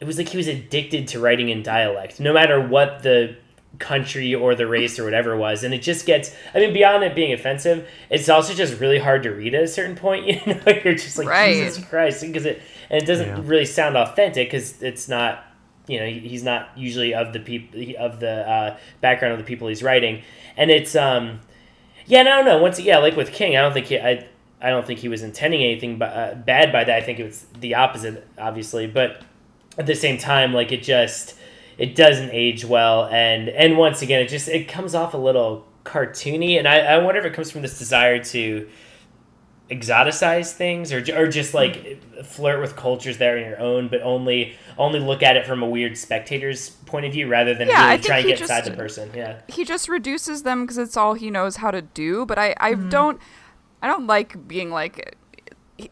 it 0.00 0.04
was 0.06 0.18
like 0.18 0.28
he 0.28 0.36
was 0.36 0.48
addicted 0.48 1.06
to 1.08 1.20
writing 1.20 1.48
in 1.50 1.62
dialect, 1.62 2.18
no 2.18 2.32
matter 2.32 2.60
what 2.60 3.02
the 3.04 3.36
country 3.78 4.34
or 4.34 4.54
the 4.54 4.66
race 4.66 4.98
or 4.98 5.04
whatever 5.04 5.32
it 5.32 5.38
was. 5.38 5.64
And 5.64 5.74
it 5.74 5.82
just 5.82 6.06
gets, 6.06 6.34
I 6.54 6.58
mean, 6.58 6.72
beyond 6.72 7.02
it 7.04 7.14
being 7.14 7.32
offensive, 7.32 7.88
it's 8.10 8.28
also 8.28 8.54
just 8.54 8.78
really 8.80 8.98
hard 8.98 9.22
to 9.24 9.30
read 9.30 9.54
at 9.54 9.62
a 9.62 9.68
certain 9.68 9.96
point. 9.96 10.26
You 10.46 10.54
know, 10.54 10.72
you're 10.84 10.94
just 10.94 11.18
like, 11.18 11.28
Right. 11.28 11.54
Jesus 11.54 11.84
Christ. 11.84 12.20
Because 12.22 12.46
it, 12.46 12.62
and 12.90 13.02
it 13.02 13.06
doesn't 13.06 13.26
Yeah. 13.28 13.40
really 13.44 13.64
sound 13.66 13.96
authentic 13.96 14.48
because 14.48 14.82
it's 14.82 15.08
not, 15.08 15.44
you 15.86 15.98
know, 15.98 16.06
he's 16.06 16.42
not 16.42 16.68
usually 16.76 17.14
of 17.14 17.32
the 17.32 17.40
people, 17.40 17.80
of 17.98 18.20
the 18.20 18.48
uh, 18.48 18.76
background 19.00 19.32
of 19.32 19.38
the 19.38 19.44
people 19.44 19.68
he's 19.68 19.82
writing. 19.82 20.22
And 20.56 20.70
it's, 20.70 20.94
um, 20.94 21.40
yeah, 22.06 22.22
no, 22.22 22.42
no. 22.42 22.58
Once, 22.62 22.78
yeah, 22.80 22.98
like 22.98 23.16
with 23.16 23.32
King, 23.32 23.56
I 23.56 23.60
don't 23.62 23.72
think 23.72 23.86
he, 23.86 23.98
I, 23.98 24.26
I 24.60 24.70
don't 24.70 24.86
think 24.86 25.00
he 25.00 25.08
was 25.08 25.22
intending 25.22 25.62
anything 25.62 25.98
but, 25.98 26.12
uh, 26.16 26.34
bad 26.34 26.72
by 26.72 26.84
that. 26.84 26.96
I 26.96 27.00
think 27.02 27.18
it 27.18 27.24
was 27.24 27.44
the 27.60 27.74
opposite, 27.74 28.26
obviously. 28.38 28.86
But 28.86 29.22
at 29.76 29.86
the 29.86 29.94
same 29.94 30.16
time, 30.18 30.52
like 30.54 30.70
it 30.72 30.82
just, 30.82 31.36
it 31.78 31.94
doesn't 31.94 32.30
age 32.30 32.64
well, 32.64 33.06
and 33.06 33.48
and 33.48 33.76
once 33.76 34.02
again, 34.02 34.20
it 34.20 34.28
just 34.28 34.48
it 34.48 34.68
comes 34.68 34.94
off 34.94 35.14
a 35.14 35.18
little 35.18 35.66
cartoony, 35.84 36.58
and 36.58 36.66
I, 36.66 36.78
I 36.78 36.98
wonder 36.98 37.20
if 37.20 37.26
it 37.26 37.34
comes 37.34 37.50
from 37.50 37.62
this 37.62 37.78
desire 37.78 38.22
to 38.24 38.68
exoticize 39.70 40.52
things 40.52 40.92
or, 40.92 40.98
or 41.16 41.26
just 41.26 41.54
like 41.54 41.98
flirt 42.22 42.60
with 42.60 42.76
cultures 42.76 43.16
that 43.16 43.32
are 43.32 43.38
your 43.38 43.58
own 43.58 43.88
but 43.88 44.02
only 44.02 44.54
only 44.76 45.00
look 45.00 45.22
at 45.22 45.38
it 45.38 45.46
from 45.46 45.62
a 45.62 45.68
weird 45.68 45.96
spectator's 45.96 46.68
point 46.68 47.06
of 47.06 47.12
view 47.12 47.28
rather 47.28 47.54
than 47.54 47.68
Yeah, 47.68 47.80
I 47.80 47.84
really 47.84 47.96
think 47.96 48.06
try 48.06 48.16
and 48.18 48.26
he 48.26 48.32
get 48.32 48.40
inside 48.42 48.60
just- 48.60 48.70
the 48.70 48.76
person. 48.76 49.10
Yeah. 49.14 49.40
he 49.48 49.64
just 49.64 49.88
reduces 49.88 50.42
them 50.42 50.62
because 50.62 50.76
it's 50.76 50.96
all 50.96 51.14
he 51.14 51.30
knows 51.30 51.56
how 51.56 51.70
to 51.70 51.80
do. 51.80 52.26
But 52.26 52.38
I, 52.38 52.54
I 52.58 52.72
mm-hmm. 52.72 52.88
don't, 52.90 53.20
I 53.80 53.86
don't 53.86 54.06
like 54.06 54.46
being 54.46 54.70
like, 54.70 55.16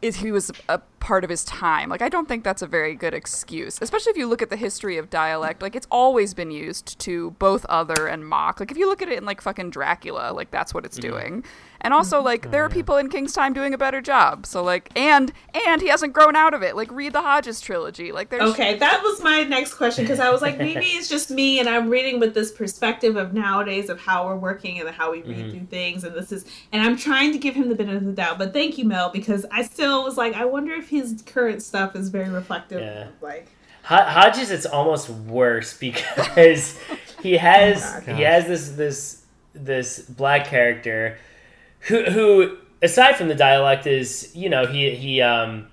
is 0.00 0.16
he 0.16 0.32
was 0.32 0.52
a 0.68 0.80
part 1.02 1.24
of 1.24 1.30
his 1.30 1.44
time. 1.44 1.88
Like 1.88 2.00
I 2.00 2.08
don't 2.08 2.28
think 2.28 2.44
that's 2.44 2.62
a 2.62 2.66
very 2.66 2.94
good 2.94 3.12
excuse, 3.12 3.76
especially 3.82 4.10
if 4.10 4.16
you 4.16 4.28
look 4.28 4.40
at 4.40 4.50
the 4.50 4.56
history 4.56 4.98
of 4.98 5.10
dialect. 5.10 5.60
Like 5.60 5.74
it's 5.74 5.88
always 5.90 6.32
been 6.32 6.52
used 6.52 6.96
to 7.00 7.32
both 7.32 7.66
other 7.66 8.06
and 8.06 8.26
mock. 8.26 8.60
Like 8.60 8.70
if 8.70 8.78
you 8.78 8.88
look 8.88 9.02
at 9.02 9.08
it 9.08 9.18
in 9.18 9.24
like 9.24 9.40
fucking 9.40 9.70
Dracula, 9.70 10.32
like 10.32 10.52
that's 10.52 10.72
what 10.72 10.86
it's 10.86 10.98
mm-hmm. 10.98 11.10
doing. 11.10 11.44
And 11.80 11.92
also 11.92 12.18
mm-hmm. 12.18 12.26
like 12.26 12.50
there 12.52 12.62
are 12.62 12.66
oh, 12.66 12.70
people 12.70 12.96
in 12.98 13.08
King's 13.08 13.32
time 13.32 13.52
doing 13.52 13.74
a 13.74 13.78
better 13.78 14.00
job. 14.00 14.46
So 14.46 14.62
like 14.62 14.96
and 14.96 15.32
and 15.66 15.82
he 15.82 15.88
hasn't 15.88 16.12
grown 16.12 16.36
out 16.36 16.54
of 16.54 16.62
it. 16.62 16.76
Like 16.76 16.92
read 16.92 17.12
the 17.12 17.20
Hodges 17.20 17.60
trilogy. 17.60 18.12
Like 18.12 18.30
there's 18.30 18.52
Okay, 18.52 18.78
that 18.78 19.02
was 19.02 19.20
my 19.20 19.42
next 19.42 19.74
question 19.74 20.04
because 20.04 20.20
I 20.20 20.30
was 20.30 20.40
like, 20.40 20.56
maybe 20.56 20.86
it's 20.86 21.08
just 21.08 21.32
me, 21.32 21.58
and 21.58 21.68
I'm 21.68 21.90
reading 21.90 22.20
with 22.20 22.32
this 22.32 22.52
perspective 22.52 23.16
of 23.16 23.34
nowadays 23.34 23.88
of 23.88 24.00
how 24.00 24.26
we're 24.26 24.36
working 24.36 24.78
and 24.78 24.88
how 24.88 25.10
we 25.10 25.22
read 25.22 25.36
mm-hmm. 25.36 25.50
through 25.50 25.66
things, 25.66 26.04
and 26.04 26.14
this 26.14 26.30
is, 26.30 26.44
and 26.70 26.80
I'm 26.80 26.96
trying 26.96 27.32
to 27.32 27.38
give 27.38 27.56
him 27.56 27.68
the 27.68 27.74
benefit 27.74 27.96
of 27.96 28.04
the 28.04 28.12
doubt. 28.12 28.38
But 28.38 28.52
thank 28.52 28.78
you, 28.78 28.84
Mel, 28.84 29.10
because 29.10 29.44
I 29.50 29.62
still 29.62 30.04
was 30.04 30.16
like, 30.16 30.34
I 30.34 30.44
wonder 30.44 30.72
if 30.74 30.91
his 30.92 31.22
current 31.26 31.62
stuff 31.62 31.96
is 31.96 32.08
very 32.10 32.28
reflective. 32.30 32.80
Yeah. 32.80 33.08
Of, 33.08 33.22
like, 33.22 33.48
Ho- 33.84 33.96
Hodges, 34.04 34.50
it's 34.50 34.66
almost 34.66 35.08
worse 35.10 35.76
because 35.86 36.78
he 37.22 37.36
has 37.38 37.82
Oh 38.08 38.14
he 38.14 38.22
has 38.22 38.46
this 38.46 38.68
this 38.70 39.22
this 39.54 39.98
black 40.00 40.46
character 40.46 41.18
who 41.80 42.04
who 42.04 42.56
aside 42.82 43.16
from 43.16 43.28
the 43.28 43.34
dialect 43.34 43.86
is 43.86 44.30
you 44.34 44.48
know 44.48 44.66
he 44.66 44.94
he 44.94 45.20
um 45.20 45.66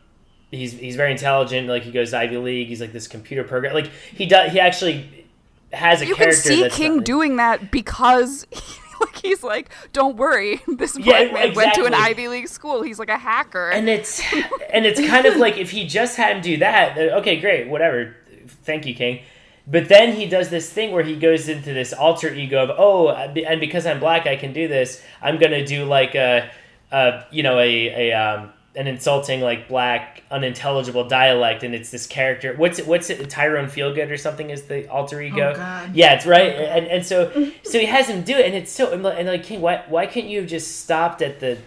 he's 0.51 0.71
he's 0.73 0.95
very 0.95 1.11
intelligent 1.11 1.67
like 1.67 1.83
he 1.83 1.91
goes 1.91 2.09
to 2.11 2.17
Ivy 2.17 2.37
League 2.37 2.67
he's 2.67 2.81
like 2.81 2.91
this 2.93 3.07
computer 3.07 3.43
program 3.43 3.73
like 3.73 3.89
he 4.13 4.25
does 4.25 4.51
he 4.51 4.59
actually 4.59 5.25
has 5.71 6.01
a 6.01 6.07
You 6.07 6.15
can 6.15 6.23
character 6.25 6.49
see 6.49 6.61
that's 6.63 6.75
King 6.75 6.97
not- 6.97 7.05
doing 7.05 7.35
that 7.37 7.71
because 7.71 8.45
like 9.01 9.15
he's 9.17 9.43
like, 9.43 9.69
don't 9.93 10.17
worry, 10.17 10.61
this 10.67 10.97
Yeah, 10.97 11.29
black 11.29 11.33
man 11.33 11.53
went 11.55 11.73
to 11.75 11.85
an. 11.85 11.93
Ivy 11.93 12.27
League 12.27 12.47
school. 12.47 12.81
He's 12.81 12.99
like 12.99 13.09
a 13.09 13.17
hacker. 13.17 13.69
and 13.69 13.89
it's 13.89 14.21
and 14.73 14.85
it's 14.85 14.99
kind 14.99 15.25
of 15.25 15.37
like 15.37 15.57
if 15.57 15.71
he 15.71 15.85
just 15.85 16.17
had 16.17 16.37
him 16.37 16.41
do 16.41 16.57
that 16.57 16.97
okay 16.97 17.39
great 17.39 17.67
whatever 17.67 18.15
thank 18.63 18.85
you 18.85 18.93
king 18.93 19.21
but 19.67 19.87
then 19.87 20.15
he 20.15 20.25
does 20.27 20.49
this 20.49 20.71
thing 20.71 20.91
where 20.91 21.03
he 21.03 21.15
goes 21.15 21.47
into 21.47 21.73
this 21.73 21.93
alter 21.93 22.33
ego 22.33 22.63
of 22.63 22.71
oh 22.77 23.09
and 23.09 23.59
because 23.59 23.85
i'm 23.85 23.99
black 23.99 24.25
i 24.25 24.35
can 24.35 24.53
do 24.53 24.67
this 24.67 25.03
i'm 25.21 25.37
gonna 25.37 25.65
do 25.65 25.85
like 25.85 26.15
a, 26.15 26.49
a 26.91 27.25
you 27.31 27.43
know 27.43 27.59
a, 27.59 28.09
a 28.09 28.13
um, 28.13 28.51
an 28.79 28.87
insulting 28.87 29.41
like 29.41 29.67
black 29.67 30.23
unintelligible 30.31 31.05
dialect 31.07 31.63
and 31.63 31.75
it's 31.75 31.91
this 31.91 32.07
character 32.07 32.53
what's 32.55 32.79
it 32.79 32.87
what's 32.87 33.09
it 33.09 33.29
tyrone 33.29 33.65
feelgood 33.67 34.09
or 34.09 34.15
something 34.17 34.49
is 34.49 34.63
the 34.63 34.87
alter 34.89 35.21
ego 35.21 35.51
Oh, 35.51 35.55
God. 35.55 35.93
yeah 35.93 36.13
it's 36.13 36.25
right 36.25 36.53
and, 36.55 36.87
and 36.87 37.05
so 37.05 37.29
so 37.63 37.77
he 37.77 37.85
has 37.85 38.07
him 38.07 38.23
do 38.23 38.37
it 38.37 38.45
and 38.45 38.55
it's 38.55 38.71
so 38.71 38.91
and 38.93 39.03
like, 39.03 39.43
king 39.43 39.59
why, 39.59 39.83
why 39.89 40.05
couldn't 40.05 40.29
you 40.29 40.39
have 40.39 40.49
just 40.49 40.79
stopped 40.79 41.21
at 41.21 41.41
the 41.41 41.57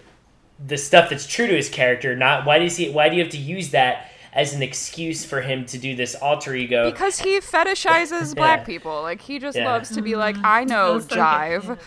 the 0.65 0.77
stuff 0.77 1.09
that's 1.11 1.27
true 1.27 1.45
to 1.45 1.55
his 1.55 1.69
character 1.69 2.15
not 2.15 2.45
why 2.47 2.57
does 2.57 2.77
he 2.77 2.89
why 2.89 3.09
do 3.09 3.15
you 3.15 3.21
have 3.23 3.31
to 3.31 3.37
use 3.37 3.69
that 3.69 4.09
as 4.33 4.55
an 4.55 4.63
excuse 4.63 5.23
for 5.23 5.41
him 5.41 5.63
to 5.67 5.77
do 5.77 5.95
this 5.95 6.15
alter 6.15 6.55
ego 6.55 6.89
because 6.89 7.19
he 7.19 7.37
fetishizes 7.39 8.33
black 8.41 8.61
Yeah. 8.61 8.65
people. 8.65 9.03
Like 9.03 9.21
he 9.21 9.37
just 9.37 9.55
Yeah. 9.55 9.69
loves 9.71 9.93
to 9.93 10.01
be 10.01 10.15
like, 10.15 10.35
mm-hmm. 10.35 10.45
I 10.59 10.63
know 10.63 10.97
That's 10.97 11.11
okay. 11.11 11.21
jive. 11.21 11.77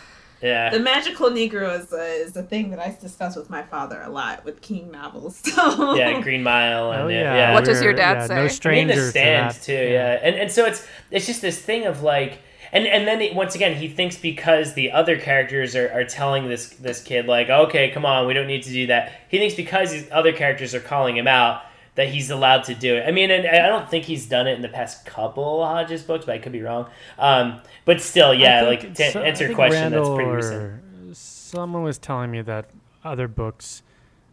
Yeah 0.43 0.71
The 0.71 0.81
magical 0.81 1.31
Negro 1.31 1.79
is 1.81 1.93
a, 1.93 2.05
is 2.25 2.37
a 2.37 2.43
thing 2.43 2.71
that 2.71 2.79
I 2.79 2.97
discuss 3.01 3.37
with 3.37 3.49
my 3.51 3.63
father 3.63 4.01
a 4.03 4.11
lot 4.11 4.45
with 4.45 4.61
King 4.61 4.91
novels. 4.91 5.43
So 5.57 5.95
yeah 5.95 6.21
green 6.21 6.43
mile 6.43 6.93
and 6.93 7.03
Oh, 7.03 7.09
yeah, 7.09 7.23
yeah. 7.23 7.35
yeah. 7.35 7.55
What 7.55 7.65
does 7.65 7.83
your 7.83 7.93
dad 7.93 8.19
yeah, 8.19 8.27
say? 8.27 8.35
No 8.35 8.35
I 8.35 8.37
mean, 8.37 8.41
I 8.41 8.49
mean, 8.49 8.51
stranger 8.51 8.95
the 9.05 9.11
stand 9.11 9.51
to 9.55 9.59
that. 9.59 9.65
too, 9.65 9.73
yeah. 9.93 10.21
And 10.23 10.35
and 10.37 10.53
so 10.53 10.65
it's 10.67 10.87
it's 11.11 11.27
just 11.27 11.41
this 11.43 11.59
thing 11.61 11.87
of 11.87 12.03
like, 12.03 12.41
and 12.73 12.87
and 12.87 13.07
then 13.09 13.21
it, 13.23 13.35
once 13.35 13.55
again 13.55 13.77
he 13.77 13.89
thinks 13.89 14.17
because 14.19 14.75
the 14.75 14.91
other 14.93 15.19
characters 15.19 15.75
are, 15.77 15.91
are 15.93 16.05
telling 16.05 16.49
this 16.49 16.69
this 16.71 17.03
kid 17.03 17.27
like, 17.27 17.49
okay, 17.49 17.91
come 17.91 18.05
on, 18.05 18.27
we 18.27 18.35
don't 18.35 18.47
need 18.49 18.63
to 18.65 18.71
do 18.71 18.87
that. 18.89 19.13
He 19.29 19.39
thinks 19.39 19.55
because 19.55 19.93
these 19.93 20.09
other 20.11 20.33
characters 20.33 20.75
are 20.75 20.81
calling 20.81 21.17
him 21.17 21.29
out 21.29 21.63
that 21.97 22.09
he's 22.09 22.31
allowed 22.31 22.65
to 22.65 22.75
do 22.75 22.97
it. 22.97 23.05
I 23.07 23.11
mean, 23.11 23.31
and 23.31 23.47
I 23.47 23.67
don't 23.67 23.91
think 23.91 24.05
he's 24.05 24.27
done 24.27 24.47
it 24.47 24.55
in 24.55 24.63
the 24.63 24.69
past 24.69 25.05
couple 25.05 25.65
Hodges 25.65 26.03
books, 26.03 26.25
but 26.25 26.35
I 26.35 26.39
could 26.39 26.53
be 26.53 26.63
wrong. 26.63 26.89
Um, 27.19 27.61
but 27.85 28.01
still, 28.01 28.33
yeah, 28.33 28.63
like 28.63 28.95
to 28.95 29.11
so- 29.11 29.23
answer 29.23 29.45
your 29.45 29.49
think 29.49 29.57
question, 29.57 29.93
that's 29.93 30.09
pretty 30.09 30.31
recent. 30.31 31.17
Someone 31.17 31.83
was 31.83 31.99
telling 31.99 32.31
me 32.31 32.43
that 32.43 32.71
other 33.05 33.29
books 33.29 33.83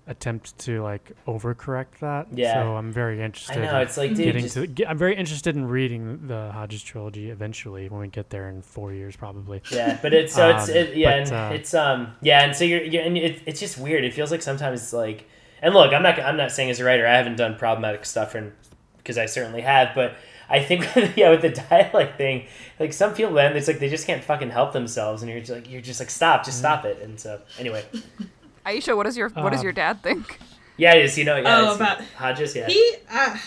attempt 0.05 0.57
to 0.59 0.83
like 0.83 1.13
overcorrect 1.27 1.99
that. 2.01 2.27
Yeah. 2.33 2.55
So 2.55 2.75
I'm 2.75 2.91
very 2.91 3.21
I 3.21 3.25
interested. 3.25 3.61
know 3.61 3.77
in 3.77 3.83
it's 3.83 3.95
like 3.95 4.09
dude, 4.09 4.25
getting 4.25 4.43
just, 4.43 4.55
to. 4.55 4.67
Get, 4.67 4.89
I'm 4.89 4.97
very 4.97 5.15
interested 5.15 5.55
in 5.55 5.65
reading 5.65 6.27
the 6.27 6.51
Hodges 6.51 6.83
trilogy 6.83 7.29
eventually 7.29 7.87
when 7.87 8.01
we 8.01 8.07
get 8.09 8.29
there 8.29 8.49
in 8.49 8.61
four 8.61 8.91
years, 8.91 9.15
probably. 9.15 9.61
Yeah, 9.71 9.97
but 10.01 10.13
it's 10.13 10.33
so 10.33 10.49
it's 10.49 10.69
Um, 10.69 10.75
it, 10.75 10.97
yeah, 10.97 11.09
but, 11.09 11.31
and 11.31 11.53
uh, 11.53 11.55
it's 11.55 11.73
um 11.73 12.15
yeah, 12.21 12.43
and 12.43 12.53
so 12.55 12.65
you're, 12.65 12.83
you're 12.83 13.03
and 13.03 13.17
it, 13.17 13.41
it's 13.45 13.61
just 13.61 13.77
weird. 13.77 14.03
It 14.03 14.13
feels 14.13 14.31
like 14.31 14.41
sometimes 14.41 14.81
it's 14.81 14.91
like, 14.91 15.29
and 15.63 15.73
look, 15.73 15.91
I'm 15.93 16.03
not 16.03 16.19
I'm 16.19 16.37
not 16.37 16.51
saying 16.51 16.69
as 16.69 16.79
a 16.79 16.83
writer 16.83 17.07
I 17.07 17.15
haven't 17.17 17.37
done 17.37 17.55
problematic 17.55 18.05
stuff, 18.05 18.35
and 18.35 18.51
because 18.97 19.17
I 19.17 19.25
certainly 19.25 19.61
have, 19.61 19.95
but 19.95 20.13
I 20.49 20.61
think 20.61 20.85
yeah 21.17 21.31
with 21.31 21.41
the 21.41 21.49
dialect 21.49 22.17
thing, 22.17 22.45
like 22.79 22.93
some 22.93 23.13
people 23.15 23.33
man, 23.33 23.57
it's 23.57 23.67
like 23.67 23.79
they 23.79 23.89
just 23.89 24.05
can't 24.05 24.23
fucking 24.23 24.51
help 24.51 24.73
themselves, 24.73 25.23
and 25.23 25.31
you're 25.31 25.39
just 25.39 25.51
like 25.51 25.69
you're 25.71 25.81
just 25.81 25.99
like 25.99 26.09
stop, 26.11 26.41
Mm. 26.41 26.45
just 26.45 26.59
stop 26.59 26.85
it. 26.85 27.01
And 27.01 27.19
so 27.19 27.41
anyway, 27.57 27.83
Aisha, 28.65 28.95
what 28.95 29.03
does 29.05 29.17
your 29.17 29.29
what 29.29 29.49
does 29.51 29.61
Um, 29.61 29.63
your 29.65 29.73
dad 29.73 30.03
think? 30.03 30.37
yeah, 30.77 30.93
it 30.95 31.05
is 31.05 31.17
you 31.17 31.25
know 31.25 31.37
yeah, 31.37 31.57
Oh, 31.57 31.61
it's- 31.73 31.75
about- 31.77 32.01
Hodges, 32.17 32.55
yeah, 32.55 32.67
He, 32.67 32.95
uh, 33.11 33.37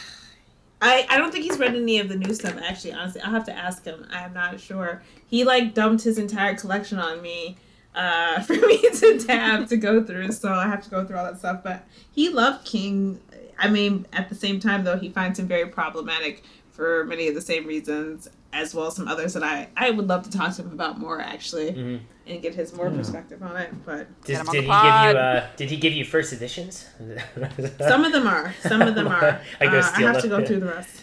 I, 0.82 1.06
I 1.08 1.16
don't 1.16 1.32
think 1.32 1.44
he's 1.44 1.58
read 1.58 1.74
any 1.74 1.98
of 2.00 2.08
the 2.10 2.16
new 2.16 2.34
stuff. 2.34 2.54
Actually, 2.62 2.92
honestly, 2.92 3.22
I'll 3.22 3.30
have 3.32 3.44
to 3.46 3.52
ask 3.56 3.82
him. 3.84 4.06
I'm 4.10 4.34
not 4.34 4.60
sure. 4.60 5.02
He 5.26 5.42
like 5.44 5.72
dumped 5.74 6.04
his 6.04 6.18
entire 6.18 6.54
collection 6.54 6.98
on 6.98 7.22
me, 7.22 7.56
uh, 7.96 8.40
for 8.42 8.52
me 8.54 8.78
to 8.80 9.18
tab 9.18 9.68
to 9.68 9.76
go 9.76 10.04
through. 10.04 10.30
So 10.32 10.52
I 10.52 10.66
have 10.68 10.84
to 10.84 10.90
go 10.90 11.04
through 11.04 11.16
all 11.18 11.24
that 11.24 11.38
stuff. 11.38 11.60
But 11.64 11.84
he 12.12 12.28
loved 12.28 12.64
King. 12.64 13.20
I 13.58 13.68
mean, 13.68 14.06
at 14.12 14.28
the 14.28 14.34
same 14.34 14.60
time, 14.60 14.84
though, 14.84 14.98
he 14.98 15.08
finds 15.08 15.38
him 15.38 15.48
very 15.48 15.66
problematic 15.66 16.44
for 16.72 17.04
many 17.06 17.26
of 17.26 17.34
the 17.34 17.40
same 17.40 17.66
reasons, 17.66 18.28
as 18.52 18.74
well 18.74 18.88
as 18.88 18.94
some 18.96 19.08
others 19.08 19.32
that 19.32 19.42
I 19.42 19.68
I 19.76 19.90
would 19.90 20.06
love 20.08 20.24
to 20.24 20.30
talk 20.30 20.54
to 20.56 20.62
him 20.62 20.72
about 20.72 20.98
more 21.00 21.18
actually, 21.22 21.72
Mhm. 21.72 22.00
and 22.26 22.42
get 22.42 22.54
his 22.54 22.74
more 22.74 22.90
perspective 22.90 23.42
on 23.42 23.56
it. 23.56 23.70
But 23.86 24.08
Did, 24.24 24.32
Get 24.34 24.40
him 24.42 24.48
on 24.48 24.54
did 24.54 24.64
the 24.64 24.66
he 24.66 24.82
give 24.82 25.14
you 25.14 25.18
uh 25.18 25.46
did 25.56 25.70
he 25.70 25.76
give 25.78 25.92
you 25.94 26.04
first 26.04 26.34
editions? 26.34 26.86
some 27.78 28.04
of 28.04 28.12
them 28.12 28.26
are. 28.26 28.54
Some 28.60 28.82
of 28.82 28.94
them 28.94 29.08
are. 29.20 29.40
I 29.58 29.66
go 29.68 29.78
Uh, 29.78 29.90
I 29.94 30.00
have 30.02 30.20
to 30.20 30.28
them. 30.28 30.40
go 30.40 30.46
through 30.46 30.60
the 30.60 30.66
rest. 30.66 31.00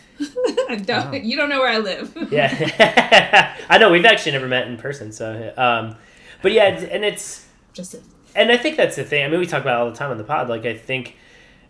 Don't. 0.86 1.24
You 1.24 1.36
don't 1.38 1.50
know 1.50 1.60
where 1.60 1.72
I 1.72 1.80
live. 1.80 2.16
Yeah, 2.32 3.56
I 3.68 3.80
know 3.80 3.90
we've 3.92 4.06
actually 4.06 4.34
never 4.34 4.48
met 4.48 4.68
in 4.68 4.78
person, 4.78 5.12
so 5.12 5.52
um, 5.58 5.96
but 6.44 6.52
yeah, 6.52 6.66
and 6.66 7.04
it's 7.04 7.48
Just 7.74 7.96
a, 7.96 8.02
and 8.36 8.52
I 8.52 8.58
think 8.58 8.78
that's 8.78 8.96
the 8.96 9.04
thing. 9.04 9.24
I 9.26 9.28
mean, 9.28 9.40
we 9.40 9.48
talk 9.48 9.62
about 9.64 9.80
it 9.80 9.84
all 9.84 9.90
the 9.92 9.98
time 9.98 10.12
on 10.12 10.18
the 10.20 10.24
pod. 10.24 10.48
Like, 10.50 10.66
I 10.66 10.76
think, 10.76 11.16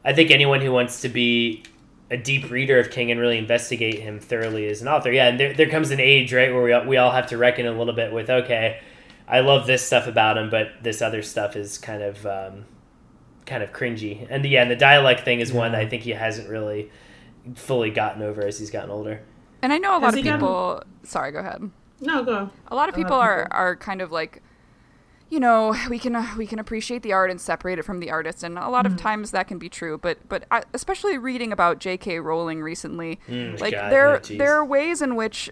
I 0.03 0.11
think 0.13 0.29
anyone 0.31 0.59
who 0.59 0.71
wants 0.73 0.99
to 1.01 1.09
be 1.09 1.63
a 2.11 2.17
deep 2.17 2.51
reader 2.51 2.77
of 2.79 2.89
King 2.91 3.09
and 3.11 3.19
really 3.19 3.37
investigate 3.37 3.99
him 3.99 4.19
thoroughly 4.19 4.67
as 4.67 4.81
an 4.81 4.87
author, 4.89 5.11
yeah. 5.11 5.27
And 5.29 5.39
there, 5.39 5.53
there 5.53 5.69
comes 5.69 5.89
an 5.91 5.99
age, 6.01 6.33
right, 6.33 6.53
where 6.53 6.61
we 6.63 6.73
all, 6.73 6.85
we 6.85 6.97
all 6.97 7.11
have 7.11 7.27
to 7.27 7.37
reckon 7.37 7.65
a 7.65 7.71
little 7.71 7.93
bit 7.93 8.11
with, 8.11 8.29
okay, 8.29 8.81
I 9.27 9.39
love 9.39 9.65
this 9.67 9.81
stuff 9.81 10.05
about 10.07 10.37
him, 10.37 10.49
but 10.49 10.67
this 10.83 11.01
other 11.01 11.21
stuff 11.23 11.55
is 11.55 11.77
kind 11.77 12.03
of, 12.03 12.25
um, 12.25 12.65
kind 13.45 13.63
of 13.63 13.71
cringy. 13.73 14.27
And 14.29 14.45
yeah, 14.45 14.61
and 14.61 14.69
the 14.71 14.75
dialect 14.75 15.21
thing 15.25 15.39
is 15.39 15.51
one 15.53 15.71
Yeah. 15.73 15.79
I 15.79 15.85
think 15.89 16.03
he 16.03 16.11
hasn't 16.11 16.49
really 16.49 16.91
fully 17.55 17.89
gotten 17.89 18.21
over 18.21 18.41
as 18.45 18.59
he's 18.59 18.69
gotten 18.71 18.89
older. 18.91 19.21
And 19.61 19.73
I 19.73 19.77
know 19.77 19.91
a 19.91 19.99
lot 19.99 20.03
Has 20.03 20.13
of 20.13 20.17
he 20.17 20.23
gotten- 20.23 20.39
people. 20.39 20.83
Sorry, 21.03 21.31
go 21.31 21.39
ahead. 21.39 21.69
no, 21.99 22.23
go. 22.23 22.31
A 22.31 22.35
lot 22.35 22.43
of 22.43 22.51
A 22.71 22.75
lot 22.75 22.89
of 22.89 22.95
people 22.95 23.15
are 23.15 23.43
people. 23.45 23.57
are 23.57 23.75
kind 23.77 24.01
of 24.01 24.11
like, 24.11 24.41
you 25.33 25.39
know, 25.39 25.75
we 25.89 25.97
can 25.97 26.15
uh, 26.15 26.27
we 26.37 26.45
can 26.45 26.59
appreciate 26.59 27.01
the 27.01 27.11
art 27.13 27.31
and 27.31 27.41
separate 27.41 27.79
it 27.79 27.83
from 27.83 27.99
the 27.99 28.11
artist, 28.11 28.43
and 28.43 28.57
a 28.57 28.69
lot 28.69 28.85
Mm-hmm. 28.85 28.93
of 28.95 29.01
times 29.01 29.31
that 29.31 29.47
can 29.47 29.57
be 29.57 29.67
true. 29.69 29.97
But 29.97 30.17
but 30.29 30.45
I, 30.51 30.63
especially 30.73 31.17
reading 31.17 31.51
about 31.51 31.79
J.K. 31.79 32.19
Rowling 32.19 32.61
recently, 32.61 33.19
Mm, 33.27 33.59
like 33.59 33.73
God, 33.73 33.91
there 33.91 34.19
jeez. 34.19 34.37
there 34.37 34.53
are 34.53 34.63
ways 34.65 35.01
in 35.01 35.15
which 35.15 35.49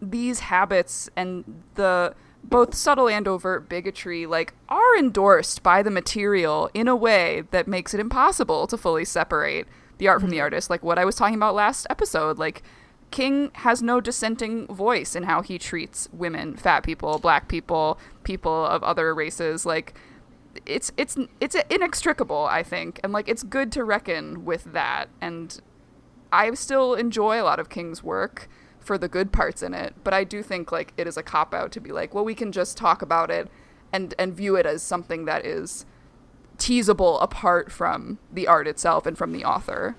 these 0.00 0.40
habits 0.40 1.10
and 1.16 1.62
the 1.74 2.14
both 2.44 2.74
subtle 2.74 3.08
and 3.08 3.26
overt 3.26 3.68
bigotry 3.68 4.24
like 4.24 4.54
are 4.68 4.96
endorsed 4.96 5.62
by 5.62 5.82
the 5.82 5.90
material 5.90 6.70
in 6.74 6.86
a 6.88 6.94
way 6.94 7.42
that 7.50 7.66
makes 7.66 7.92
it 7.92 7.98
impossible 8.00 8.66
to 8.68 8.76
fully 8.76 9.04
separate 9.04 9.66
the 9.98 10.06
art 10.06 10.20
from 10.20 10.30
the 10.30 10.40
artist 10.40 10.68
like 10.70 10.82
what 10.84 10.98
i 10.98 11.04
was 11.04 11.16
talking 11.16 11.34
about 11.34 11.54
last 11.56 11.86
episode 11.90 12.38
like 12.38 12.62
king 13.10 13.50
has 13.54 13.82
no 13.82 14.00
dissenting 14.00 14.66
voice 14.66 15.14
in 15.14 15.24
how 15.24 15.42
he 15.42 15.58
treats 15.58 16.08
women 16.12 16.56
fat 16.56 16.82
people 16.82 17.18
black 17.18 17.48
people 17.48 17.98
people 18.24 18.64
of 18.66 18.82
other 18.82 19.14
races. 19.14 19.64
Like 19.66 19.94
it's 20.64 20.90
it's 20.96 21.16
it's 21.40 21.56
inextricable 21.70 22.46
i 22.50 22.62
think. 22.62 23.00
And 23.04 23.12
like 23.12 23.28
it's 23.28 23.42
good 23.42 23.70
to 23.72 23.84
reckon 23.84 24.44
with 24.44 24.64
that. 24.72 25.06
And 25.20 25.60
I 26.32 26.52
still 26.54 26.94
enjoy 26.94 27.40
a 27.40 27.44
lot 27.44 27.60
of 27.60 27.68
King's 27.68 28.02
work 28.02 28.48
for 28.80 28.98
the 28.98 29.08
good 29.08 29.32
parts 29.32 29.62
in 29.62 29.74
it, 29.74 29.94
but 30.04 30.14
I 30.14 30.22
do 30.24 30.42
think 30.42 30.70
like 30.70 30.92
it 30.96 31.06
is 31.06 31.16
a 31.16 31.22
cop 31.22 31.52
out 31.52 31.72
to 31.72 31.80
be 31.80 31.92
like, 31.92 32.14
well, 32.14 32.24
we 32.24 32.34
can 32.34 32.52
just 32.52 32.76
talk 32.76 33.02
about 33.02 33.30
it 33.30 33.48
and 33.92 34.14
and 34.18 34.34
view 34.34 34.56
it 34.56 34.66
as 34.66 34.82
something 34.82 35.24
that 35.24 35.44
is 35.44 35.86
teasable 36.58 37.18
apart 37.20 37.70
from 37.70 38.18
the 38.32 38.46
art 38.46 38.66
itself 38.66 39.06
and 39.06 39.16
from 39.16 39.32
the 39.32 39.44
author. 39.44 39.96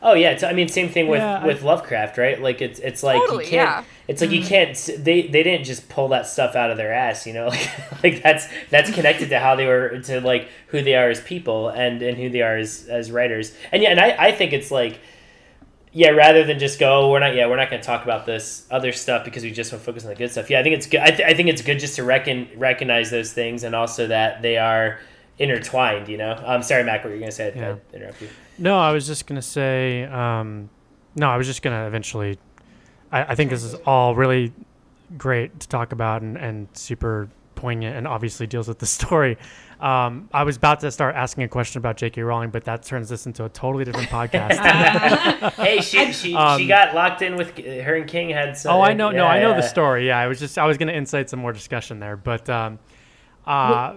Oh 0.00 0.14
yeah, 0.14 0.30
it's, 0.30 0.42
I 0.42 0.52
mean 0.52 0.68
same 0.68 0.88
thing 0.88 1.08
with, 1.08 1.20
Yeah, 1.20 1.40
I- 1.40 1.46
with 1.46 1.62
Lovecraft, 1.62 2.18
right? 2.18 2.40
Like 2.40 2.60
it's 2.62 2.78
it's 2.78 3.02
like 3.02 3.20
Totally, 3.20 3.44
you 3.44 3.50
can't. 3.50 3.68
yeah. 3.68 3.84
It's 4.06 4.20
like 4.22 4.30
you 4.30 4.40
mm. 4.40 4.46
can't. 4.46 4.90
They 5.04 5.22
they 5.22 5.42
didn't 5.42 5.64
just 5.64 5.88
pull 5.88 6.08
that 6.08 6.26
stuff 6.26 6.54
out 6.54 6.70
of 6.70 6.76
their 6.76 6.92
ass, 6.92 7.26
you 7.26 7.32
know. 7.32 7.46
Like 8.02 8.02
like 8.02 8.22
that's 8.22 8.48
that's 8.70 8.90
connected 8.92 9.30
to 9.30 9.38
how 9.38 9.56
they 9.56 9.66
were 9.66 9.98
to 10.00 10.20
like 10.20 10.48
who 10.68 10.82
they 10.82 10.94
are 10.94 11.10
as 11.10 11.20
people 11.20 11.68
and 11.68 12.00
and 12.00 12.16
who 12.16 12.30
they 12.30 12.42
are 12.42 12.56
as 12.56 12.86
as 12.88 13.10
writers. 13.10 13.54
And 13.72 13.82
yeah, 13.82 13.90
and 13.90 14.00
I 14.00 14.16
I 14.18 14.32
think 14.32 14.52
it's 14.52 14.70
like. 14.70 15.00
Yeah, 15.90 16.10
rather 16.10 16.44
than 16.44 16.58
just 16.58 16.78
go, 16.78 17.00
oh, 17.00 17.10
we're 17.10 17.18
not. 17.18 17.34
Yeah, 17.34 17.48
we're 17.48 17.56
not 17.56 17.70
going 17.70 17.80
to 17.80 17.86
talk 17.86 18.04
about 18.04 18.26
this 18.26 18.66
other 18.70 18.92
stuff 18.92 19.24
because 19.24 19.42
we 19.42 19.50
just 19.50 19.72
want 19.72 19.82
to 19.82 19.86
focus 19.86 20.04
on 20.04 20.10
the 20.10 20.16
good 20.16 20.30
stuff. 20.30 20.50
Yeah, 20.50 20.60
I 20.60 20.62
think 20.62 20.76
it's 20.76 20.86
good. 20.86 21.00
I, 21.00 21.10
th- 21.10 21.22
I 21.26 21.32
think 21.32 21.48
it's 21.48 21.62
good 21.62 21.78
just 21.78 21.96
to 21.96 22.04
reckon 22.04 22.46
recognize 22.56 23.10
those 23.10 23.32
things 23.32 23.64
and 23.64 23.74
also 23.74 24.06
that 24.06 24.42
they 24.42 24.58
are 24.58 25.00
intertwined. 25.38 26.08
You 26.08 26.18
know. 26.18 26.32
I'm 26.46 26.62
sorry, 26.62 26.84
Mac. 26.84 27.04
What 27.04 27.10
were 27.10 27.14
you 27.14 27.20
going 27.20 27.30
to 27.30 27.36
say? 27.36 27.52
I- 27.52 27.58
Yeah. 27.58 27.74
I 27.92 27.96
interrupt 27.96 28.22
you. 28.22 28.28
No, 28.58 28.78
I 28.78 28.92
was 28.92 29.06
just 29.06 29.26
gonna 29.26 29.40
say. 29.42 30.04
Um, 30.04 30.68
no, 31.14 31.28
I 31.30 31.36
was 31.36 31.46
just 31.46 31.62
gonna 31.62 31.86
eventually. 31.86 32.38
I, 33.12 33.22
I 33.22 33.34
think 33.36 33.50
this 33.50 33.62
is 33.62 33.74
all 33.86 34.14
really 34.16 34.52
great 35.16 35.60
to 35.60 35.68
talk 35.68 35.92
about 35.92 36.22
and, 36.22 36.36
and 36.36 36.68
super 36.74 37.28
poignant 37.54 37.96
and 37.96 38.06
obviously 38.06 38.46
deals 38.46 38.66
with 38.68 38.78
the 38.80 38.86
story. 38.98 39.38
Um, 39.80 40.28
I 40.34 40.42
was 40.42 40.56
about 40.56 40.80
to 40.80 40.90
start 40.90 41.14
asking 41.14 41.44
a 41.44 41.48
question 41.48 41.78
about 41.78 41.96
J.K. 41.96 42.20
Rowling, 42.22 42.50
but 42.50 42.64
that 42.64 42.82
turns 42.82 43.08
this 43.08 43.26
into 43.26 43.44
a 43.44 43.48
totally 43.48 43.84
different 43.84 44.08
podcast. 44.08 44.58
Hey, 45.64 45.80
she 45.80 46.12
she, 46.12 46.34
Um, 46.34 46.58
she 46.60 46.66
got 46.66 46.94
locked 46.96 47.22
in 47.22 47.36
with 47.36 47.56
her 47.58 47.94
and 47.94 48.08
King 48.08 48.30
had. 48.30 48.56
Some, 48.58 48.74
oh, 48.74 48.80
I 48.80 48.92
know. 48.92 49.10
no, 49.10 49.18
yeah, 49.18 49.24
I 49.30 49.40
know 49.40 49.50
yeah. 49.50 49.60
the 49.60 49.68
story. 49.68 50.06
Yeah, 50.08 50.18
I 50.18 50.26
was 50.26 50.40
just 50.40 50.58
I 50.58 50.66
was 50.66 50.76
going 50.78 50.88
to 50.88 50.94
incite 50.96 51.30
some 51.30 51.38
more 51.38 51.52
discussion 51.52 52.00
there, 52.00 52.16
but 52.16 52.48
um, 52.50 52.80
uh, 53.46 53.94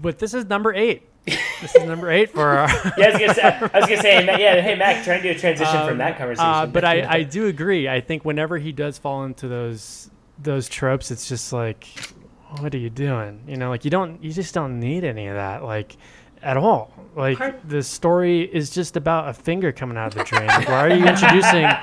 but 0.00 0.18
this 0.18 0.34
is 0.34 0.46
number 0.46 0.74
eight. 0.74 1.02
this 1.26 1.74
is 1.74 1.84
number 1.84 2.10
eight 2.10 2.30
for 2.30 2.42
our. 2.48 2.68
Yeah, 2.96 3.06
I 3.06 3.10
was 3.10 3.18
gonna 3.20 3.34
say. 3.34 3.42
I 3.42 3.60
was 3.78 3.88
gonna 3.88 4.00
say, 4.02 4.24
yeah. 4.40 4.60
Hey, 4.60 4.74
Mac, 4.74 5.04
trying 5.04 5.22
to 5.22 5.32
do 5.32 5.36
a 5.36 5.40
transition 5.40 5.86
from 5.86 5.98
that 5.98 6.16
conversation. 6.18 6.48
Uh, 6.48 6.66
but 6.66 6.84
I, 6.84 7.06
I 7.08 7.22
do 7.22 7.46
agree. 7.46 7.88
I 7.88 8.00
think 8.00 8.24
whenever 8.24 8.58
he 8.58 8.72
does 8.72 8.98
fall 8.98 9.24
into 9.24 9.46
those 9.48 10.10
those 10.38 10.68
tropes, 10.68 11.10
it's 11.10 11.28
just 11.28 11.52
like, 11.52 11.86
what 12.58 12.74
are 12.74 12.78
you 12.78 12.90
doing? 12.90 13.42
You 13.46 13.56
know, 13.56 13.68
like 13.68 13.84
you 13.84 13.90
don't, 13.90 14.22
you 14.24 14.32
just 14.32 14.54
don't 14.54 14.80
need 14.80 15.04
any 15.04 15.26
of 15.28 15.34
that, 15.36 15.62
like 15.62 15.96
at 16.42 16.56
all. 16.56 16.92
Like 17.16 17.68
the 17.68 17.82
story 17.82 18.42
is 18.42 18.70
just 18.70 18.96
about 18.96 19.28
a 19.28 19.34
finger 19.34 19.72
coming 19.72 19.96
out 19.96 20.14
of 20.14 20.18
the 20.18 20.24
drain. 20.24 20.46
Like, 20.46 20.68
why 20.68 20.86
are 20.88 20.94
you 20.94 21.04
introducing? 21.06 21.66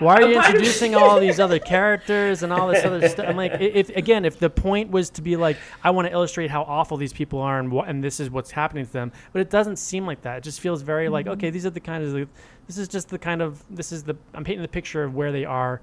Why 0.00 0.14
are 0.18 0.22
you 0.28 0.38
A 0.38 0.40
part 0.42 0.50
of- 0.50 0.54
introducing 0.54 0.94
all 0.94 1.18
these 1.18 1.40
other 1.40 1.58
characters 1.58 2.44
and 2.44 2.52
all 2.52 2.68
this 2.68 2.84
other 2.84 3.08
stuff? 3.08 3.26
I'm 3.26 3.36
like, 3.36 3.54
if 3.60 3.88
again, 3.96 4.24
if 4.24 4.38
the 4.38 4.48
point 4.48 4.90
was 4.92 5.10
to 5.10 5.22
be 5.22 5.34
like, 5.34 5.56
I 5.82 5.90
want 5.90 6.06
to 6.06 6.12
illustrate 6.12 6.52
how 6.52 6.62
awful 6.62 6.96
these 6.98 7.12
people 7.12 7.40
are 7.40 7.58
and 7.58 7.72
what, 7.72 7.88
and 7.88 8.04
this 8.04 8.20
is 8.20 8.30
what's 8.30 8.52
happening 8.52 8.86
to 8.86 8.92
them, 8.92 9.10
but 9.32 9.40
it 9.40 9.50
doesn't 9.50 9.74
seem 9.76 10.06
like 10.06 10.22
that. 10.22 10.36
It 10.38 10.44
just 10.44 10.60
feels 10.60 10.82
very 10.82 11.08
like, 11.08 11.26
okay, 11.26 11.50
these 11.50 11.66
are 11.66 11.70
the 11.70 11.80
kind 11.80 12.04
of, 12.04 12.28
this 12.68 12.78
is 12.78 12.86
just 12.86 13.08
the 13.08 13.18
kind 13.18 13.42
of, 13.42 13.64
this 13.70 13.90
is 13.90 14.04
the, 14.04 14.14
I'm 14.34 14.44
painting 14.44 14.62
the 14.62 14.68
picture 14.68 15.02
of 15.02 15.16
where 15.16 15.32
they 15.32 15.44
are, 15.44 15.80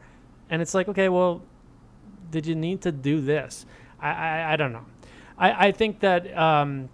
and 0.50 0.62
it's 0.62 0.74
like, 0.74 0.88
okay, 0.88 1.10
well, 1.10 1.42
did 2.32 2.46
you 2.46 2.56
need 2.56 2.82
to 2.84 2.94
do 2.94 3.20
this? 3.20 3.66
I, 4.00 4.12
I, 4.12 4.54
I 4.54 4.56
don't 4.56 4.72
know. 4.72 4.86
I, 5.38 5.68
I 5.68 5.72
think 5.74 6.00
that 6.02 6.38
um, 6.38 6.88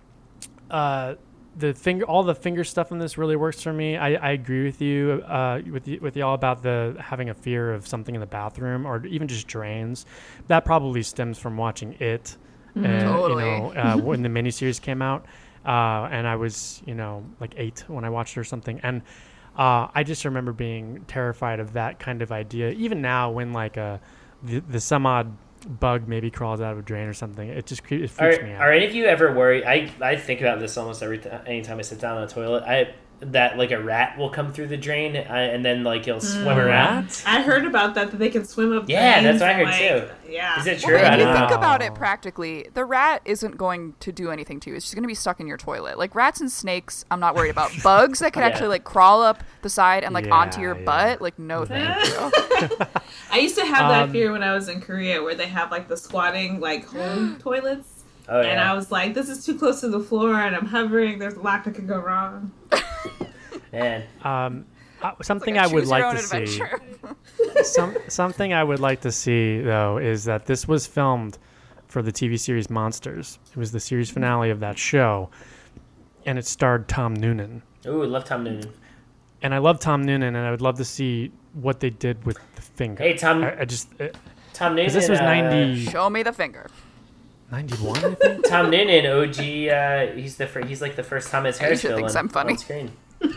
uh, 0.72 1.15
the 1.57 1.74
finger, 1.74 2.05
all 2.05 2.24
the 2.24 2.34
finger 2.36 2.63
stuff 2.63 2.91
in 2.91 2.97
this 2.99 3.17
really 3.17 3.36
works 3.36 3.61
for 3.61 3.74
me. 3.74 3.97
I, 3.97 4.13
I 4.13 4.32
agree 4.32 4.63
with 4.63 4.82
you, 4.82 5.22
uh, 5.28 5.61
with 5.69 5.86
y- 5.88 5.99
with 6.01 6.15
y'all 6.15 6.34
about 6.34 6.63
the 6.63 6.95
having 6.99 7.30
a 7.30 7.34
fear 7.34 7.74
of 7.74 7.86
something 7.86 8.15
in 8.15 8.22
the 8.22 8.28
bathroom 8.28 8.86
or 8.86 9.05
even 9.05 9.28
just 9.28 9.47
drains. 9.47 10.05
That 10.47 10.63
probably 10.65 11.03
stems 11.03 11.38
from 11.38 11.57
watching 11.57 11.93
it. 11.99 12.38
Uh, 12.76 13.03
Totally. 13.03 13.43
You 13.43 13.49
know, 13.51 13.74
uh, 13.74 13.97
when 14.01 14.22
the 14.22 14.30
miniseries 14.30 14.82
came 14.82 15.01
out, 15.01 15.26
uh, 15.65 16.07
and 16.09 16.26
I 16.26 16.38
was, 16.38 16.82
you 16.86 16.95
know, 16.95 17.26
like 17.41 17.53
eight 17.57 17.84
when 17.88 18.05
I 18.05 18.09
watched 18.09 18.38
it 18.38 18.39
or 18.39 18.45
something, 18.45 18.80
and 18.82 19.01
uh, 19.57 19.88
I 19.93 20.03
just 20.03 20.24
remember 20.24 20.53
being 20.53 21.03
terrified 21.05 21.59
of 21.59 21.74
that 21.74 21.99
kind 21.99 22.22
of 22.22 22.32
idea. 22.32 22.69
Even 22.72 23.01
now, 23.01 23.30
when 23.30 23.51
like 23.51 23.76
a 23.76 23.99
the, 24.41 24.59
the 24.59 24.80
some 24.80 25.05
odd 25.05 25.36
bug 25.66 26.07
maybe 26.07 26.32
crawls 26.32 26.62
out 26.62 26.74
of 26.74 26.80
a 26.80 26.82
drain 26.82 27.07
or 27.07 27.14
something, 27.14 27.47
it 27.47 27.66
just 27.66 27.84
creeps. 27.84 28.14
it 28.14 28.22
Are, 28.22 28.43
me 28.43 28.53
out. 28.53 28.62
are 28.62 28.72
any 28.72 28.86
of 28.86 28.93
you 28.93 29.05
ever 29.05 29.34
worried? 29.34 29.64
I, 29.64 29.91
I 30.01 30.16
think 30.16 30.41
about 30.41 30.59
this 30.59 30.78
almost 30.78 31.01
every 31.03 31.20
time. 31.20 31.41
Anytime 31.45 31.80
I 31.80 31.82
sit 31.82 31.99
down 31.99 32.18
on 32.18 32.28
the 32.28 32.34
toilet, 32.34 32.64
I 32.64 32.93
that 33.22 33.57
like 33.57 33.72
a 33.72 33.80
rat 33.82 34.17
will 34.17 34.30
come 34.30 34.51
through 34.51 34.67
the 34.67 34.78
drain 34.78 35.15
I, 35.15 35.41
and 35.43 35.63
then 35.63 35.84
like 35.84 36.05
he'll 36.05 36.19
swim 36.19 36.47
A 36.47 36.65
around. 36.65 36.65
rat? 37.05 37.24
I 37.26 37.41
heard 37.41 37.65
about 37.65 37.93
that 37.95 38.11
that 38.11 38.17
they 38.17 38.30
can 38.30 38.45
swim 38.45 38.76
up. 38.76 38.89
Yeah, 38.89 39.22
that's 39.22 39.39
what 39.39 39.49
I 39.49 39.53
heard 39.53 39.65
like, 39.65 40.11
Yeah. 40.30 40.59
Is 40.59 40.65
it 40.67 40.80
true? 40.82 40.95
Well, 40.95 41.13
if 41.13 41.19
you 41.19 41.26
don't 41.26 41.36
think 41.38 41.49
know. 41.51 41.55
about 41.57 41.82
it 41.82 41.93
practically, 41.93 42.65
the 42.74 42.84
rat 42.86 43.22
isn't 43.26 43.57
going 43.57 43.93
to 43.99 44.11
do 44.11 44.32
anything 44.32 44.59
to 44.61 44.69
you. 44.72 44.76
It's 44.76 44.86
just 44.86 44.95
going 44.95 45.03
to 45.03 45.07
be 45.07 45.13
stuck 45.15 45.39
in 45.39 45.47
your 45.47 45.57
toilet. 45.57 45.97
Like 45.97 46.15
rats 46.15 46.41
and 46.41 46.51
snakes, 46.51 47.05
I'm 47.11 47.19
not 47.19 47.36
worried 47.36 47.51
about. 47.51 47.72
Bugs 47.84 48.19
that 48.19 48.34
could 48.34 48.39
Yeah. 48.41 48.47
actually 48.47 48.69
like 48.69 48.84
crawl 48.84 49.22
up 49.22 49.43
the 49.61 49.69
side 49.69 50.03
and 50.03 50.13
like 50.13 50.28
onto 50.32 50.59
your 50.61 50.76
yeah. 50.78 50.84
butt, 50.86 51.22
like 51.22 51.38
no 51.38 51.63
thank 51.65 52.07
you. 52.07 52.69
I 53.32 53.39
used 53.39 53.55
to 53.55 53.65
have 53.65 53.89
that 53.89 54.03
Um, 54.03 54.11
fear 54.11 54.32
when 54.32 54.43
I 54.43 54.53
was 54.53 54.67
in 54.67 54.82
Korea, 54.82 55.22
where 55.22 55.36
they 55.36 55.47
have 55.47 55.69
like 55.72 55.88
the 55.88 55.97
squatting 55.97 56.59
like 56.59 56.86
home 56.86 57.38
toilets, 57.39 58.01
Oh 58.34 58.40
and 58.42 58.62
I 58.62 58.74
was 58.74 58.92
like, 58.92 59.14
"This 59.14 59.28
is 59.28 59.46
too 59.46 59.60
close 59.60 59.82
to 59.82 59.90
the 59.90 60.00
floor, 60.00 60.34
and 60.36 60.56
I'm 60.56 60.66
hovering. 60.66 61.20
There's 61.20 61.34
a 61.34 61.42
lot 61.42 61.66
that 61.66 61.76
could 61.76 61.88
go 61.88 62.00
wrong." 62.00 62.52
man. 63.74 64.04
Um, 64.24 64.66
uh, 65.02 65.12
something 65.22 65.56
Like 65.56 65.68
a 65.68 65.70
I 65.70 65.74
would 65.74 65.88
like 65.88 66.04
own 66.06 66.16
to 66.16 66.22
see. 66.48 66.62
some, 67.64 67.98
something 68.08 68.54
I 68.54 68.64
would 68.64 68.80
like 68.80 69.02
to 69.02 69.12
see 69.12 69.60
though 69.62 69.98
is 69.98 70.24
that 70.26 70.46
this 70.46 70.66
was 70.68 70.88
filmed 70.88 71.38
for 71.88 72.02
the 72.02 72.12
TV 72.12 72.40
series 72.40 72.70
Monsters. 72.70 73.38
It 73.52 73.58
was 73.58 73.74
the 73.74 73.80
series 73.82 74.10
finale 74.10 74.50
of 74.50 74.62
that 74.62 74.78
show, 74.78 75.30
and 76.26 76.40
it 76.40 76.46
starred 76.46 76.88
Tom 76.88 77.14
Noonan. 77.14 77.62
Ooh, 77.86 78.06
love 78.06 78.24
Tom 78.24 78.46
Noonan. 78.46 78.72
And 79.42 79.54
I 79.54 79.58
love 79.58 79.80
Tom 79.80 80.04
Noonan, 80.04 80.36
and 80.36 80.46
I 80.48 80.52
would 80.52 80.62
love 80.62 80.78
to 80.78 80.86
see 80.86 81.32
what 81.54 81.82
they 81.82 81.90
did 81.90 82.24
with 82.26 82.38
the 82.56 82.62
finger. 82.62 83.04
Hey, 83.04 83.18
Tom. 83.18 83.44
I, 83.44 83.62
I 83.62 83.66
just 83.66 83.90
uh, 84.00 84.08
Tom 84.54 84.76
Noonan. 84.76 84.86
'cause 84.86 84.94
this 84.94 85.10
was 85.10 85.20
uh, 85.20 85.76
Show 85.92 86.10
me 86.10 86.24
the 86.24 86.32
finger. 86.32 86.70
91, 87.52 87.97
I 87.97 88.14
think. 88.16 88.47
Tom 88.47 88.70
Noonan, 88.70 89.06
OG. 89.06 89.39
Uh, 89.39 90.16
he's 90.16 90.38
the 90.38 90.47
fir- 90.47 90.66
he's 90.66 90.82
like 90.82 90.95
the 90.95 91.04
first 91.04 91.30
Thomas 91.30 91.58
Harris 91.58 91.80
Aisha 91.80 91.88
villain 91.89 91.97
thinks 92.04 92.16
I'm 92.16 92.30
funny. 92.30 92.54
on 92.54 92.58
screen. 92.58 92.91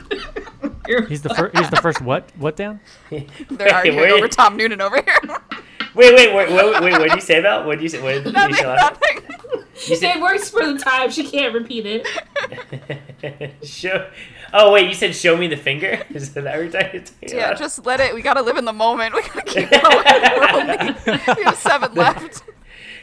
He's 1.09 1.23
the 1.23 1.31
first. 1.35 1.57
He's 1.57 1.71
the 1.71 1.77
first. 1.77 2.01
What? 2.03 2.31
What? 2.37 2.57
Dan? 2.57 2.79
They're 3.51 3.75
arguing 3.75 3.97
where- 3.99 4.15
over 4.15 4.29
Tom 4.29 4.57
Noonan 4.57 4.81
over 4.83 4.97
here. 5.03 5.19
Wait, 5.95 6.15
wait, 6.15 6.35
wait, 6.35 6.51
wait, 6.51 6.81
wait. 6.83 6.93
What 6.93 7.03
did 7.09 7.13
you 7.15 7.21
say 7.21 7.39
about? 7.39 7.65
What 7.67 7.77
did 7.77 7.83
you 7.85 7.89
say? 7.89 8.03
What 8.03 8.13
did 8.15 8.27
you 8.27 8.33
nothing, 8.33 8.55
say? 8.57 8.63
nothing. 8.65 9.21
You 9.87 9.97
said 9.97 10.17
It 10.17 10.23
works 10.23 10.51
for 10.51 10.65
the 10.73 10.79
time. 10.79 11.11
She 11.11 11.25
can't 11.25 11.55
repeat 11.55 11.87
it. 11.87 13.55
show. 13.67 14.09
Oh 14.53 14.73
wait, 14.73 14.89
you 14.89 14.95
said 14.95 15.15
show 15.15 15.37
me 15.37 15.47
the 15.49 15.57
finger. 15.57 16.03
Is 16.11 16.33
that 16.35 16.45
what 16.45 16.55
you're 16.59 16.71
talking 16.71 17.05
Yeah, 17.23 17.49
about? 17.49 17.59
just 17.59 17.85
let 17.87 18.01
it. 18.01 18.15
We 18.15 18.23
gotta 18.23 18.43
live 18.43 18.57
in 18.57 18.65
the 18.65 18.73
moment. 18.73 19.15
We 19.15 19.23
gotta 19.23 19.43
keep 19.43 19.71
going. 19.71 19.83
We're 19.83 20.49
only, 20.53 20.95
we 21.37 21.43
have 21.45 21.57
seven 21.57 21.95
left. 21.95 22.43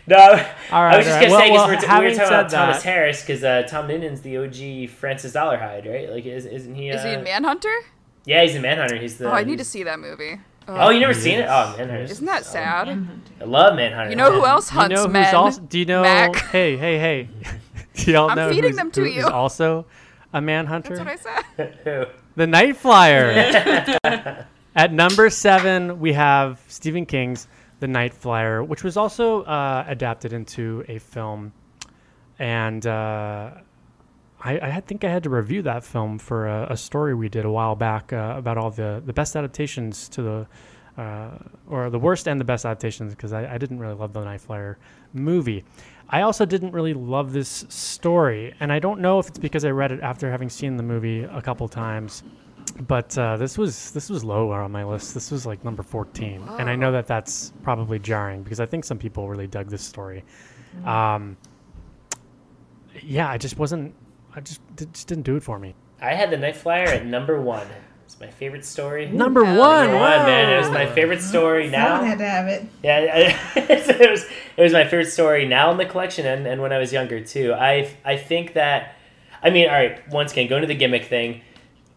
No, 0.08 0.18
All 0.18 0.82
I 0.82 0.98
was 0.98 1.06
just 1.06 1.16
all 1.18 1.22
right. 1.22 1.22
gonna 1.22 1.30
Well, 1.32 1.40
say 1.40 1.52
well, 1.52 1.68
because 1.68 1.68
we're, 1.68 1.76
t- 1.76 1.86
we 1.86 1.88
having 1.88 2.04
were 2.10 2.16
talking 2.16 2.28
said 2.28 2.40
about 2.40 2.50
Thomas 2.50 2.84
Harris 2.84 3.22
because 3.22 3.44
uh, 3.44 3.64
Tom 3.70 3.88
Noonan's 3.88 4.22
the 4.22 4.38
OG 4.38 4.90
Francis 4.98 5.34
Dolarhyde, 5.34 5.88
right? 5.92 6.10
Like, 6.10 6.26
is, 6.26 6.46
isn't 6.46 6.74
he? 6.76 6.92
Uh, 6.92 6.98
Is 6.98 7.04
he 7.04 7.12
in 7.14 7.24
Manhunter? 7.24 7.74
Yeah, 8.26 8.42
he's 8.44 8.56
in 8.56 8.62
Manhunter. 8.62 8.98
He's 8.98 9.18
the. 9.18 9.30
Oh, 9.30 9.34
I 9.34 9.44
need 9.44 9.58
to 9.60 9.64
see 9.64 9.84
that 9.84 10.00
movie. 10.00 10.40
Oh, 10.68 10.90
you 10.90 11.00
never 11.00 11.14
He 11.14 11.20
seen 11.20 11.40
it? 11.40 11.48
Oh, 11.50 11.76
Manhunter. 11.78 12.04
Isn't 12.04 12.26
that 12.26 12.46
sad? 12.46 12.88
I 13.40 13.44
love 13.44 13.76
Manhunter. 13.76 14.10
You 14.10 14.16
know 14.16 14.32
who 14.32 14.46
else 14.46 14.70
Do 14.70 14.76
you 14.76 14.80
hunts 14.82 14.96
know 14.96 15.08
men? 15.08 15.26
who's 15.26 15.34
also? 15.34 15.62
Do 15.62 15.80
you 15.80 15.86
know? 15.86 16.02
Mac. 16.04 16.36
Hey, 16.52 16.78
hey, 16.78 16.98
hey! 17.00 17.30
do 17.96 18.12
y'all 18.12 18.30
I'm 18.30 18.36
know 18.38 18.50
feeding 18.50 18.70
who's, 18.72 18.76
them 18.78 18.92
to 18.92 19.02
who 19.02 19.08
is 19.08 19.16
you. 19.18 19.28
also 19.28 19.86
a 20.34 20.42
manhunter? 20.42 20.96
That's 20.96 21.20
what 21.26 21.36
I 21.36 21.44
said. 21.58 21.80
Who? 21.84 22.06
The 22.36 22.48
Night 22.48 22.78
Flyer. 22.78 23.32
At 24.76 24.94
number 24.94 25.30
seven, 25.30 26.00
we 26.00 26.14
have 26.14 26.62
Stephen 26.70 27.06
King's 27.06 27.48
The 27.82 27.88
Night 27.88 28.14
Flyer, 28.14 28.64
which 28.64 28.84
was 28.84 28.96
also 28.96 29.42
uh, 29.42 29.84
adapted 29.88 30.34
into 30.34 30.86
a 30.88 31.00
film. 31.00 31.52
And 32.38 32.86
uh, 32.86 33.56
I, 34.40 34.60
I 34.60 34.82
think 34.82 35.04
I 35.04 35.10
had 35.10 35.24
to 35.24 35.32
review 35.32 35.64
that 35.64 35.84
film 35.84 36.20
for 36.20 36.48
a, 36.48 36.74
a 36.74 36.78
story 36.78 37.16
we 37.16 37.28
did 37.28 37.44
a 37.44 37.50
while 37.50 37.76
back 37.76 38.14
uh, 38.14 38.36
about 38.38 38.60
all 38.60 38.70
the, 38.70 39.02
the 39.04 39.14
best 39.14 39.36
adaptations 39.36 40.08
to 40.10 40.22
the, 40.22 40.48
uh, 41.02 41.32
or 41.68 41.90
the 41.90 41.98
worst 41.98 42.28
and 42.28 42.40
the 42.40 42.46
best 42.46 42.68
adaptations, 42.68 43.16
because 43.16 43.34
I, 43.34 43.56
I 43.56 43.58
didn't 43.58 43.80
really 43.80 43.96
love 43.96 44.14
The 44.14 44.24
Night 44.24 44.42
Flyer 44.42 44.78
movie. 45.14 45.64
I 46.08 46.22
also 46.22 46.46
didn't 46.46 46.74
really 46.74 46.94
love 46.94 47.34
this 47.34 47.66
story, 47.70 48.54
and 48.60 48.72
I 48.72 48.78
don't 48.78 49.00
know 49.00 49.18
if 49.18 49.28
it's 49.28 49.40
because 49.40 49.66
I 49.66 49.72
read 49.72 49.92
it 49.92 50.02
after 50.02 50.30
having 50.30 50.50
seen 50.50 50.78
the 50.78 50.84
movie 50.84 51.24
a 51.24 51.42
couple 51.42 51.68
times 51.68 52.22
but 52.88 53.18
uh, 53.18 53.38
this 53.38 53.58
was 53.58 53.92
this 53.92 54.10
was 54.10 54.24
lower 54.24 54.62
on 54.62 54.72
my 54.72 54.84
list. 54.84 55.14
This 55.14 55.32
was 55.32 55.46
like 55.46 55.64
number 55.64 55.84
fourteen, 55.84 56.42
and 56.60 56.70
I 56.70 56.76
know 56.76 56.92
that 56.92 57.08
that's 57.08 57.54
probably 57.64 58.00
jarring 58.00 58.44
because 58.44 58.60
I 58.60 58.66
think 58.66 58.86
some 58.86 58.98
people 58.98 59.30
really 59.30 59.48
dug 59.48 59.70
this 59.70 59.82
story. 59.82 60.24
Um, 60.86 61.38
yeah, 63.04 63.30
I 63.30 63.38
just 63.38 63.58
wasn't. 63.58 63.94
I 64.36 64.42
just 64.42 64.62
it 64.80 64.94
just 64.94 65.08
didn't 65.08 65.24
do 65.24 65.36
it 65.36 65.44
for 65.44 65.60
me. 65.60 65.76
I 66.02 66.14
had 66.14 66.32
the 66.32 66.38
Night 66.38 66.56
Flyer 66.56 66.88
at 66.88 67.06
number 67.06 67.40
one. 67.40 67.68
It's 68.06 68.20
my 68.20 68.28
favorite 68.28 68.66
story. 68.66 69.08
Number 69.08 69.46
Hell 69.46 69.58
one, 69.58 69.86
Number 69.86 69.98
yeah. 69.98 70.18
one, 70.18 70.26
man. 70.26 70.54
It 70.54 70.58
was 70.58 70.70
my 70.70 70.86
favorite 70.86 71.22
story 71.22 71.70
now. 71.70 71.96
Someone 71.96 72.08
had 72.08 72.18
to 72.18 72.30
have 72.30 72.48
it. 72.48 72.66
Yeah, 72.84 73.40
it 73.56 74.12
was 74.12 74.26
it 74.58 74.62
was 74.62 74.74
my 74.74 74.84
favorite 74.84 75.12
story 75.12 75.48
now 75.48 75.72
in 75.72 75.78
the 75.78 75.86
collection 75.86 76.26
and, 76.26 76.46
and 76.46 76.62
when 76.62 76.74
I 76.74 76.78
was 76.78 76.92
younger 76.92 77.24
too. 77.24 77.54
I 77.54 77.96
I 78.04 78.18
think 78.18 78.54
that 78.54 78.96
I 79.44 79.50
mean, 79.50 79.68
all 79.68 79.76
right, 79.76 80.08
once 80.10 80.32
again, 80.34 80.48
going 80.48 80.62
to 80.62 80.68
the 80.68 80.76
gimmick 80.76 81.06
thing. 81.06 81.42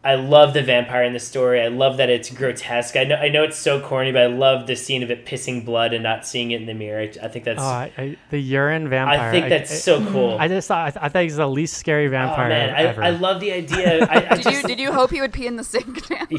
I 0.05 0.17
love 0.17 0.53
the 0.53 0.63
vampire 0.63 1.03
in 1.05 1.15
the 1.15 1.19
story. 1.19 1.63
I 1.63 1.69
love 1.69 1.97
that 1.97 2.11
it's 2.11 2.29
grotesque. 2.29 2.95
I 2.95 3.05
know 3.05 3.17
I 3.17 3.31
know 3.31 3.43
it's 3.43 3.57
so 3.57 3.81
corny, 3.81 4.13
but 4.13 4.21
I 4.21 4.27
love 4.27 4.67
the 4.67 4.77
scene 4.77 5.03
of 5.03 5.11
it 5.11 5.25
pissing 5.25 5.65
blood 5.65 5.95
and 5.95 6.03
not 6.03 6.27
seeing 6.27 6.51
it 6.51 6.61
in 6.61 6.67
the 6.67 6.75
mirror. 6.75 7.01
I, 7.01 7.13
I 7.25 7.29
think 7.29 7.47
that's 7.47 7.63
Oh, 7.63 7.65
I, 7.65 7.91
I, 7.97 8.17
the 8.29 8.39
urine 8.39 8.89
vampire. 8.91 9.19
I 9.19 9.31
think 9.33 9.49
that's 9.49 9.71
I, 9.73 9.75
so 9.77 10.05
cool. 10.07 10.37
I 10.39 10.47
just 10.49 10.69
thought 10.69 10.87
I, 10.87 10.91
th- 10.91 11.03
I 11.03 11.09
think 11.09 11.31
he's 11.31 11.37
the 11.37 11.49
least 11.49 11.79
scary 11.79 12.09
vampire. 12.09 12.47
oh 12.47 12.49
vampire 12.51 12.67
man, 12.75 12.87
I, 12.87 12.89
ever. 12.91 13.03
I 13.03 13.11
love 13.11 13.41
the 13.41 13.53
idea. 13.53 14.05
I, 14.05 14.27
I 14.33 14.35
Did 14.37 14.43
just, 14.45 14.63
you 14.63 14.69
did 14.69 14.79
you 14.79 14.93
hope 14.93 15.11
he 15.11 15.23
would 15.23 15.33
pee 15.33 15.47
in 15.47 15.57
the 15.57 15.65
sink? 15.65 16.07
Dan? 16.07 16.27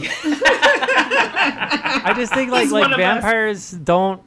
I 0.88 2.14
just 2.16 2.34
think 2.34 2.52
like 2.52 2.64
He's 2.64 2.72
like 2.72 2.84
one 2.84 2.94
us. 2.94 2.98
vampires 2.98 3.72
don't 3.72 4.22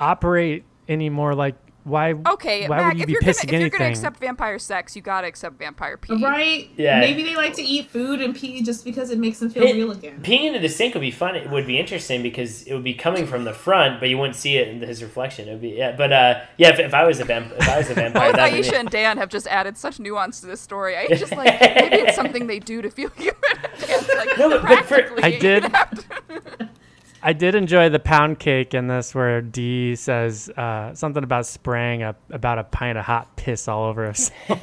operate 0.00 0.64
anymore 0.88 1.34
like 1.34 1.54
why? 1.88 2.14
Okay, 2.26 2.68
why 2.68 2.76
Mac, 2.76 2.88
would 2.92 2.98
you 2.98 3.02
if 3.02 3.06
be 3.06 3.12
you're 3.12 3.20
gonna 3.20 3.32
pissing 3.32 3.52
if 3.52 3.60
you're 3.60 3.70
gonna 3.70 3.86
accept 3.90 4.18
vampire 4.20 4.58
sex, 4.58 4.94
you 4.94 5.02
gotta 5.02 5.26
accept 5.26 5.58
vampire 5.58 5.96
pee. 5.96 6.22
Right? 6.22 6.70
Yeah. 6.76 7.00
Maybe 7.00 7.22
they 7.22 7.34
like 7.36 7.54
to 7.54 7.62
eat 7.62 7.90
food 7.90 8.20
and 8.20 8.34
pee 8.36 8.62
just 8.62 8.84
because 8.84 9.10
it 9.10 9.18
makes 9.18 9.38
them 9.40 9.50
feel 9.50 9.62
It- 9.64 9.74
real 9.74 9.90
again. 9.90 10.20
Peeing 10.22 10.44
into 10.44 10.58
the 10.58 10.68
sink 10.68 10.94
would 10.94 11.00
be 11.00 11.10
fun. 11.10 11.34
It 11.36 11.50
would 11.50 11.66
be 11.66 11.78
interesting 11.78 12.22
because 12.22 12.62
it 12.62 12.74
would 12.74 12.84
be 12.84 12.94
coming 12.94 13.26
from 13.26 13.44
the 13.44 13.52
front, 13.52 14.00
but 14.00 14.08
you 14.08 14.18
wouldn't 14.18 14.36
see 14.36 14.56
it 14.58 14.68
in 14.68 14.80
his 14.80 15.02
reflection. 15.02 15.48
It 15.48 15.52
would 15.52 15.62
be 15.62 15.70
yeah. 15.70 15.96
But 15.96 16.12
uh, 16.12 16.40
yeah, 16.56 16.68
if, 16.70 16.78
if 16.78 16.94
I 16.94 17.04
was 17.04 17.20
a 17.20 17.24
vamp, 17.24 17.52
if 17.58 17.68
I 17.68 17.78
was 17.78 17.90
a 17.90 17.94
vampire, 18.02 18.28
Both 18.32 18.36
that'd 18.36 18.54
be 18.62 18.68
Aisha 18.68 18.78
and 18.78 18.90
Dan 18.90 19.16
have 19.18 19.28
just 19.28 19.46
added 19.46 19.76
such 19.76 19.98
nuance 19.98 20.40
to 20.40 20.46
this 20.46 20.60
story. 20.60 20.96
I 20.96 21.06
just 21.08 21.32
like 21.32 21.60
maybe 21.60 21.96
it's 21.96 22.16
something 22.16 22.46
they 22.46 22.58
do 22.58 22.82
to 22.82 22.90
feel 22.90 23.10
human. 23.16 23.34
Dan's 23.80 24.08
like, 24.08 24.38
No, 24.38 24.50
but- 24.50 24.62
but 24.62 24.84
for- 24.84 25.24
I 25.24 25.30
did- 25.38 25.64
have 25.64 25.90
to- 25.90 26.68
I 27.22 27.32
did 27.32 27.54
enjoy 27.54 27.88
the 27.88 27.98
pound 27.98 28.38
cake 28.38 28.74
in 28.74 28.86
this, 28.86 29.14
where 29.14 29.40
D 29.42 29.96
says 29.96 30.48
uh, 30.50 30.94
something 30.94 31.24
about 31.24 31.46
spraying 31.46 32.02
a, 32.02 32.14
about 32.30 32.58
a 32.58 32.64
pint 32.64 32.96
of 32.96 33.04
hot 33.04 33.34
piss 33.36 33.66
all 33.66 33.84
over 33.86 34.06
us. 34.06 34.30
all 34.48 34.56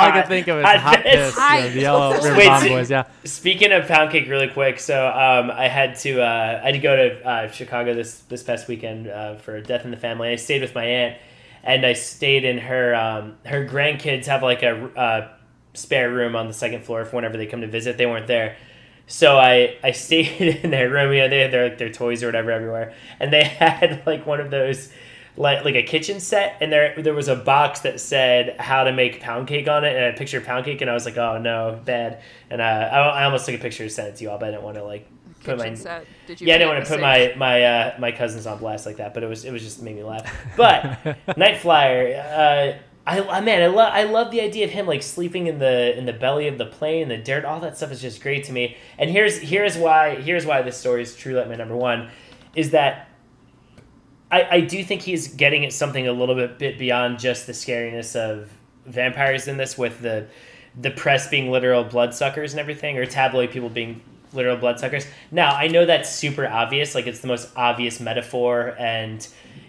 I 0.00 0.10
could 0.14 0.28
think 0.28 0.48
of 0.48 0.58
is 0.58 0.64
Hot 0.64 0.78
hot 0.78 1.02
piss. 1.02 1.14
piss. 1.14 1.34
Hot 1.38 1.60
yeah, 1.62 1.68
the 1.68 1.80
yellow. 1.80 2.12
River 2.14 2.36
Wait, 2.36 2.46
Bomb 2.46 2.62
see- 2.62 2.68
Boys. 2.68 2.90
Yeah. 2.90 3.04
Speaking 3.24 3.72
of 3.72 3.86
pound 3.88 4.10
cake, 4.12 4.28
really 4.28 4.48
quick. 4.48 4.78
So 4.80 5.06
um, 5.06 5.50
I 5.50 5.68
had 5.68 5.96
to 6.00 6.20
uh, 6.20 6.60
I 6.62 6.66
had 6.66 6.72
to 6.74 6.78
go 6.80 6.96
to 6.96 7.26
uh, 7.26 7.50
Chicago 7.50 7.94
this 7.94 8.20
this 8.28 8.42
past 8.42 8.68
weekend 8.68 9.08
uh, 9.08 9.36
for 9.36 9.60
Death 9.60 9.84
in 9.84 9.90
the 9.90 9.96
Family. 9.96 10.28
I 10.28 10.36
stayed 10.36 10.60
with 10.62 10.74
my 10.74 10.84
aunt, 10.84 11.16
and 11.62 11.86
I 11.86 11.94
stayed 11.94 12.44
in 12.44 12.58
her 12.58 12.94
um, 12.94 13.38
her 13.46 13.64
grandkids 13.66 14.26
have 14.26 14.42
like 14.42 14.62
a 14.62 14.84
uh, 14.98 15.28
spare 15.74 16.10
room 16.12 16.36
on 16.36 16.46
the 16.48 16.54
second 16.54 16.84
floor 16.84 17.02
if 17.02 17.12
whenever 17.12 17.36
they 17.36 17.46
come 17.46 17.62
to 17.62 17.68
visit. 17.68 17.96
They 17.96 18.06
weren't 18.06 18.26
there. 18.26 18.56
So 19.08 19.38
I, 19.38 19.76
I 19.82 19.90
stayed 19.92 20.40
in 20.62 20.70
their 20.70 20.88
room. 20.88 21.12
You 21.12 21.22
know, 21.22 21.28
they 21.28 21.40
had 21.40 21.50
their 21.50 21.68
like 21.70 21.78
their 21.78 21.90
toys 21.90 22.22
or 22.22 22.26
whatever 22.26 22.52
everywhere, 22.52 22.94
and 23.18 23.32
they 23.32 23.44
had 23.44 24.02
like 24.06 24.26
one 24.26 24.40
of 24.40 24.50
those 24.50 24.92
like 25.36 25.64
like 25.64 25.74
a 25.74 25.82
kitchen 25.82 26.20
set, 26.20 26.58
and 26.60 26.70
there 26.70 26.94
there 27.00 27.14
was 27.14 27.28
a 27.28 27.36
box 27.36 27.80
that 27.80 28.00
said 28.00 28.56
how 28.60 28.84
to 28.84 28.92
make 28.92 29.20
pound 29.20 29.48
cake 29.48 29.68
on 29.68 29.84
it, 29.84 29.96
and 29.96 30.14
a 30.14 30.18
picture 30.18 30.38
of 30.38 30.44
pound 30.44 30.64
cake, 30.64 30.80
and 30.80 30.90
I 30.90 30.94
was 30.94 31.04
like, 31.04 31.16
oh 31.16 31.38
no, 31.38 31.80
bad. 31.84 32.22
And 32.50 32.60
uh, 32.60 32.64
I, 32.64 32.98
I 32.98 33.24
almost 33.24 33.46
took 33.46 33.54
a 33.54 33.58
picture 33.58 33.82
and 33.82 33.92
sent 33.92 34.08
it 34.08 34.16
to 34.16 34.24
you 34.24 34.30
all, 34.30 34.38
but 34.38 34.48
I 34.48 34.50
didn't 34.52 34.64
want 34.64 34.76
to 34.76 34.84
like 34.84 35.08
put 35.44 35.58
my 35.58 35.64
Kitchen 35.64 35.76
set. 35.76 36.06
Did 36.26 36.40
you 36.40 36.46
yeah, 36.46 36.54
I 36.54 36.58
didn't 36.58 36.74
want 36.74 36.84
to 36.84 36.90
put 36.90 37.00
my 37.00 37.34
my 37.36 37.62
uh, 37.62 37.96
my 37.98 38.12
cousins 38.12 38.46
on 38.46 38.58
blast 38.58 38.86
like 38.86 38.96
that, 38.96 39.14
but 39.14 39.22
it 39.22 39.26
was 39.26 39.44
it 39.44 39.52
was 39.52 39.62
just 39.62 39.82
made 39.82 39.96
me 39.96 40.02
laugh. 40.02 40.30
But 40.56 41.16
Night 41.36 41.58
Flyer, 41.58 42.76
uh, 42.76 42.78
I, 43.08 43.38
I 43.38 43.40
man, 43.40 43.62
I 43.62 43.68
love 43.68 43.90
I 43.90 44.02
love 44.02 44.30
the 44.30 44.42
idea 44.42 44.66
of 44.66 44.70
him 44.70 44.86
like 44.86 45.02
sleeping 45.02 45.46
in 45.46 45.58
the 45.58 45.96
in 45.96 46.04
the 46.04 46.12
belly 46.12 46.46
of 46.46 46.58
the 46.58 46.66
plane, 46.66 47.08
the 47.08 47.16
dirt, 47.16 47.46
all 47.46 47.58
that 47.60 47.78
stuff 47.78 47.90
is 47.90 48.02
just 48.02 48.20
great 48.20 48.44
to 48.44 48.52
me. 48.52 48.76
And 48.98 49.10
here's 49.10 49.38
here's 49.38 49.78
why 49.78 50.16
here's 50.16 50.44
why 50.44 50.60
this 50.60 50.76
story 50.76 51.02
is 51.02 51.16
true. 51.16 51.34
Like 51.34 51.48
my 51.48 51.54
number 51.54 51.74
one 51.74 52.10
is 52.54 52.72
that 52.72 53.08
I, 54.30 54.42
I 54.50 54.60
do 54.60 54.84
think 54.84 55.00
he's 55.00 55.28
getting 55.28 55.64
at 55.64 55.72
something 55.72 56.06
a 56.06 56.12
little 56.12 56.34
bit 56.34 56.58
bit 56.58 56.78
beyond 56.78 57.18
just 57.18 57.46
the 57.46 57.52
scariness 57.52 58.14
of 58.14 58.50
vampires 58.84 59.48
in 59.48 59.56
this, 59.56 59.78
with 59.78 60.02
the 60.02 60.26
the 60.78 60.90
press 60.90 61.28
being 61.30 61.50
literal 61.50 61.84
bloodsuckers 61.84 62.52
and 62.52 62.60
everything, 62.60 62.98
or 62.98 63.06
tabloid 63.06 63.50
people 63.50 63.70
being 63.70 64.02
literal 64.34 64.58
bloodsuckers. 64.58 65.06
Now 65.30 65.54
I 65.54 65.68
know 65.68 65.86
that's 65.86 66.10
super 66.10 66.46
obvious, 66.46 66.94
like 66.94 67.06
it's 67.06 67.20
the 67.20 67.28
most 67.28 67.48
obvious 67.56 68.00
metaphor, 68.00 68.76
and 68.78 69.26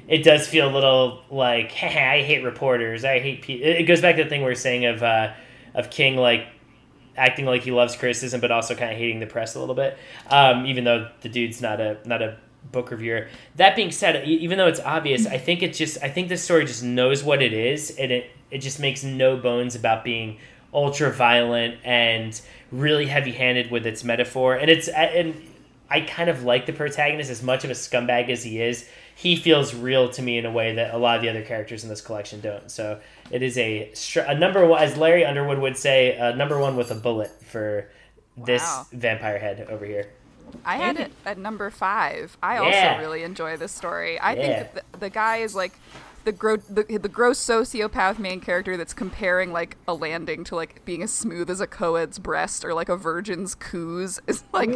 it 0.09 0.23
does 0.23 0.47
feel 0.47 0.69
a 0.69 0.73
little 0.73 1.21
like, 1.29 1.71
I 1.83 2.21
hate 2.23 2.43
reporters, 2.43 3.05
I 3.05 3.19
hate. 3.19 3.43
Pe-. 3.43 3.53
It 3.53 3.83
goes 3.83 4.01
back 4.01 4.17
to 4.17 4.23
the 4.23 4.29
thing 4.29 4.43
we 4.43 4.51
are 4.51 4.55
saying 4.55 4.85
of 4.85 5.03
uh, 5.03 5.33
of 5.73 5.89
King 5.89 6.17
like 6.17 6.47
acting 7.15 7.45
like 7.45 7.61
he 7.61 7.71
loves 7.71 7.95
criticism, 7.95 8.41
but 8.41 8.51
also 8.51 8.75
kind 8.75 8.91
of 8.91 8.97
hating 8.97 9.19
the 9.19 9.27
press 9.27 9.55
a 9.55 9.59
little 9.59 9.75
bit. 9.75 9.97
Um, 10.29 10.65
even 10.65 10.83
though 10.83 11.09
the 11.21 11.29
dude's 11.29 11.61
not 11.61 11.79
a 11.79 11.99
not 12.05 12.21
a 12.21 12.37
book 12.71 12.91
reviewer. 12.91 13.27
That 13.55 13.75
being 13.75 13.91
said, 13.91 14.27
even 14.27 14.57
though 14.57 14.67
it's 14.67 14.79
obvious, 14.79 15.25
I 15.25 15.37
think 15.37 15.61
it 15.61 15.73
just 15.73 15.97
I 16.01 16.09
think 16.09 16.27
this 16.27 16.43
story 16.43 16.65
just 16.65 16.83
knows 16.83 17.23
what 17.23 17.41
it 17.41 17.53
is, 17.53 17.91
and 17.91 18.11
it 18.11 18.31
it 18.49 18.59
just 18.59 18.79
makes 18.79 19.03
no 19.03 19.37
bones 19.37 19.75
about 19.75 20.03
being 20.03 20.39
ultra 20.73 21.11
violent 21.11 21.77
and 21.83 22.39
really 22.71 23.05
heavy 23.05 23.31
handed 23.31 23.69
with 23.69 23.85
its 23.85 24.03
metaphor. 24.03 24.55
And 24.55 24.69
it's 24.71 24.87
and 24.87 25.35
I 25.89 26.01
kind 26.01 26.29
of 26.29 26.43
like 26.43 26.65
the 26.65 26.73
protagonist 26.73 27.29
as 27.29 27.41
much 27.41 27.63
of 27.63 27.69
a 27.69 27.73
scumbag 27.73 28.29
as 28.29 28.43
he 28.43 28.61
is. 28.61 28.87
He 29.19 29.35
feels 29.35 29.75
real 29.75 30.09
to 30.11 30.21
me 30.21 30.37
in 30.37 30.45
a 30.45 30.51
way 30.51 30.75
that 30.75 30.93
a 30.93 30.97
lot 30.97 31.17
of 31.17 31.21
the 31.21 31.27
other 31.29 31.41
characters 31.41 31.83
in 31.83 31.89
this 31.89 31.99
collection 31.99 32.39
don't. 32.39 32.71
So 32.71 33.01
it 33.29 33.41
is 33.41 33.57
a 33.57 33.91
a 34.25 34.33
number 34.33 34.65
one, 34.65 34.81
as 34.81 34.95
Larry 34.95 35.25
Underwood 35.25 35.59
would 35.59 35.75
say, 35.75 36.15
a 36.15 36.33
number 36.33 36.57
one 36.57 36.77
with 36.77 36.89
a 36.89 36.95
bullet 36.95 37.29
for 37.43 37.89
this 38.37 38.61
Wow. 38.61 38.87
vampire 38.93 39.37
head 39.37 39.67
over 39.69 39.85
here. 39.85 40.07
I 40.63 40.77
had 40.77 40.97
it 40.97 41.11
at 41.25 41.37
number 41.37 41.69
five. 41.69 42.37
I 42.41 42.53
Yeah. 42.55 42.61
also 42.93 43.01
really 43.03 43.23
enjoy 43.23 43.57
this 43.57 43.73
story. 43.73 44.17
I 44.19 44.35
Yeah. 44.35 44.63
think 44.63 44.73
the, 44.93 44.97
the 44.99 45.09
guy 45.09 45.37
is 45.37 45.53
like 45.53 45.73
the, 46.25 46.31
gro- 46.31 46.57
the 46.57 46.83
the 46.97 47.09
gross 47.09 47.39
sociopath 47.39 48.19
main 48.19 48.39
character 48.41 48.75
that's 48.77 48.93
comparing 48.93 49.51
like 49.51 49.77
a 49.87 49.93
landing 49.93 50.43
to 50.45 50.55
like 50.55 50.83
being 50.85 51.01
as 51.03 51.11
smooth 51.11 51.49
as 51.49 51.61
a 51.61 51.67
co-ed's 51.67 52.19
breast 52.19 52.63
or 52.65 52.73
like 52.73 52.89
a 52.89 52.95
virgin's 52.97 53.55
coos 53.55 54.19
is 54.27 54.43
like 54.51 54.71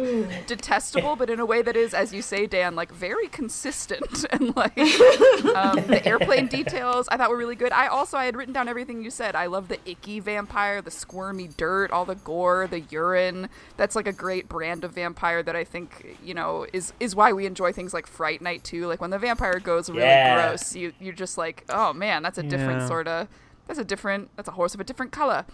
detestable, 0.46 1.16
but 1.16 1.30
in 1.30 1.40
a 1.40 1.46
way 1.46 1.62
that 1.62 1.76
is, 1.76 1.94
as 1.94 2.12
you 2.12 2.22
say, 2.22 2.46
Dan, 2.46 2.74
like 2.74 2.92
very 2.92 3.28
consistent 3.28 4.24
and 4.32 4.56
like 4.56 4.76
um, 4.78 5.76
the 5.86 6.02
airplane 6.06 6.46
details 6.46 7.08
I 7.10 7.16
thought 7.16 7.30
were 7.30 7.36
really 7.36 7.56
good. 7.56 7.72
I 7.72 7.86
also 7.88 8.16
I 8.16 8.24
had 8.26 8.36
written 8.36 8.52
down 8.54 8.68
everything 8.68 9.02
you 9.02 9.10
said. 9.10 9.34
I 9.36 9.46
love 9.46 9.68
the 9.68 9.78
icky 9.88 10.20
vampire, 10.20 10.80
the 10.82 10.90
squirmy 10.90 11.48
dirt, 11.56 11.90
all 11.90 12.04
the 12.04 12.14
gore, 12.14 12.66
the 12.66 12.80
urine. 12.80 13.48
That's 13.76 13.96
like 13.96 14.06
a 14.06 14.12
great 14.12 14.48
brand 14.48 14.84
of 14.84 14.92
vampire 14.92 15.42
that 15.42 15.56
I 15.56 15.64
think 15.64 16.16
you 16.22 16.34
know 16.34 16.66
is 16.72 16.92
is 17.00 17.14
why 17.14 17.32
we 17.32 17.46
enjoy 17.46 17.72
things 17.72 17.92
like 17.94 18.06
Fright 18.06 18.40
Night 18.42 18.64
too. 18.64 18.86
Like 18.86 19.00
when 19.00 19.10
the 19.10 19.18
vampire 19.18 19.58
goes 19.60 19.88
really 19.90 20.02
Yeah. 20.02 20.48
gross, 20.48 20.74
you 20.74 20.92
you're 21.00 21.14
just 21.14 21.33
like, 21.38 21.64
oh 21.68 21.92
man, 21.92 22.22
that's 22.22 22.38
a 22.38 22.42
different 22.42 22.86
sort 22.88 23.08
of 23.08 23.28
that's 23.66 23.78
a 23.78 23.84
different 23.84 24.30
that's 24.36 24.48
a 24.48 24.52
horse 24.52 24.74
of 24.74 24.80
a 24.80 24.84
different 24.84 25.12
color. 25.12 25.44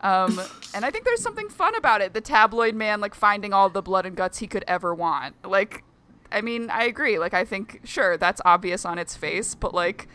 Um, 0.00 0.40
and 0.74 0.84
I 0.84 0.90
think 0.90 1.04
there's 1.04 1.22
something 1.22 1.48
fun 1.48 1.74
about 1.74 2.00
it. 2.00 2.14
The 2.14 2.20
tabloid 2.20 2.74
man 2.74 3.00
like 3.00 3.14
finding 3.14 3.52
all 3.52 3.68
the 3.68 3.82
blood 3.82 4.06
and 4.06 4.16
guts 4.16 4.38
he 4.38 4.46
could 4.46 4.64
ever 4.68 4.94
want. 4.94 5.34
Like 5.44 5.84
I 6.30 6.40
mean, 6.40 6.70
I 6.70 6.84
agree. 6.84 7.18
Like 7.18 7.34
I 7.34 7.44
think 7.44 7.80
sure 7.84 8.16
that's 8.16 8.40
obvious 8.44 8.84
on 8.84 8.98
its 8.98 9.16
face, 9.16 9.54
but 9.54 9.74
like 9.74 10.08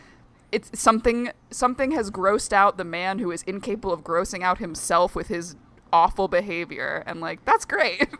it's 0.52 0.78
something 0.78 1.30
something 1.50 1.90
has 1.92 2.10
grossed 2.10 2.52
out 2.52 2.76
the 2.76 2.84
man 2.84 3.18
who 3.18 3.30
is 3.30 3.42
incapable 3.42 3.92
of 3.92 4.02
grossing 4.02 4.42
out 4.42 4.58
himself 4.58 5.14
with 5.14 5.28
his 5.28 5.56
awful 5.92 6.28
behavior 6.28 7.02
and 7.06 7.20
like 7.20 7.44
that's 7.44 7.64
great. 7.64 8.08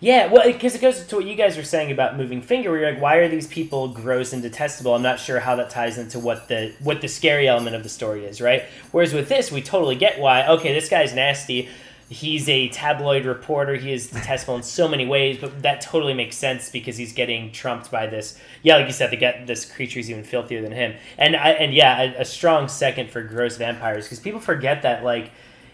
Yeah, 0.00 0.26
well, 0.30 0.44
because 0.44 0.74
it 0.74 0.80
goes 0.80 1.06
to 1.06 1.16
what 1.16 1.24
you 1.24 1.34
guys 1.34 1.56
were 1.56 1.62
saying 1.62 1.90
about 1.90 2.16
moving 2.16 2.42
finger. 2.42 2.70
Where 2.70 2.80
you're 2.80 2.92
like, 2.92 3.00
why 3.00 3.16
are 3.16 3.28
these 3.28 3.46
people 3.46 3.88
gross 3.88 4.32
and 4.32 4.42
detestable? 4.42 4.94
I'm 4.94 5.02
not 5.02 5.18
sure 5.18 5.40
how 5.40 5.56
that 5.56 5.70
ties 5.70 5.96
into 5.96 6.18
what 6.18 6.48
the 6.48 6.74
what 6.80 7.00
the 7.00 7.08
scary 7.08 7.48
element 7.48 7.76
of 7.76 7.82
the 7.82 7.88
story 7.88 8.26
is, 8.26 8.40
right? 8.40 8.64
Whereas 8.92 9.14
with 9.14 9.28
this, 9.28 9.50
we 9.50 9.62
totally 9.62 9.96
get 9.96 10.18
why. 10.18 10.46
Okay, 10.48 10.74
this 10.74 10.88
guy's 10.88 11.14
nasty. 11.14 11.68
He's 12.08 12.48
a 12.48 12.68
tabloid 12.68 13.24
reporter. 13.24 13.74
He 13.74 13.92
is 13.92 14.08
detestable 14.08 14.54
in 14.54 14.62
so 14.62 14.86
many 14.86 15.06
ways, 15.06 15.38
but 15.40 15.62
that 15.62 15.80
totally 15.80 16.14
makes 16.14 16.36
sense 16.36 16.70
because 16.70 16.96
he's 16.96 17.12
getting 17.12 17.50
trumped 17.50 17.90
by 17.90 18.06
this. 18.06 18.38
Yeah, 18.62 18.76
like 18.76 18.86
you 18.86 18.92
said, 18.92 19.10
the 19.10 19.16
get 19.16 19.48
this 19.48 19.64
creature 19.64 19.98
is 19.98 20.08
even 20.08 20.22
filthier 20.22 20.62
than 20.62 20.70
him. 20.70 20.94
And 21.18 21.34
I, 21.34 21.50
and 21.52 21.74
yeah, 21.74 22.00
a, 22.02 22.20
a 22.20 22.24
strong 22.24 22.68
second 22.68 23.10
for 23.10 23.22
gross 23.22 23.56
vampires 23.56 24.04
because 24.04 24.20
people 24.20 24.38
forget 24.38 24.82
that 24.82 25.02
like 25.02 25.32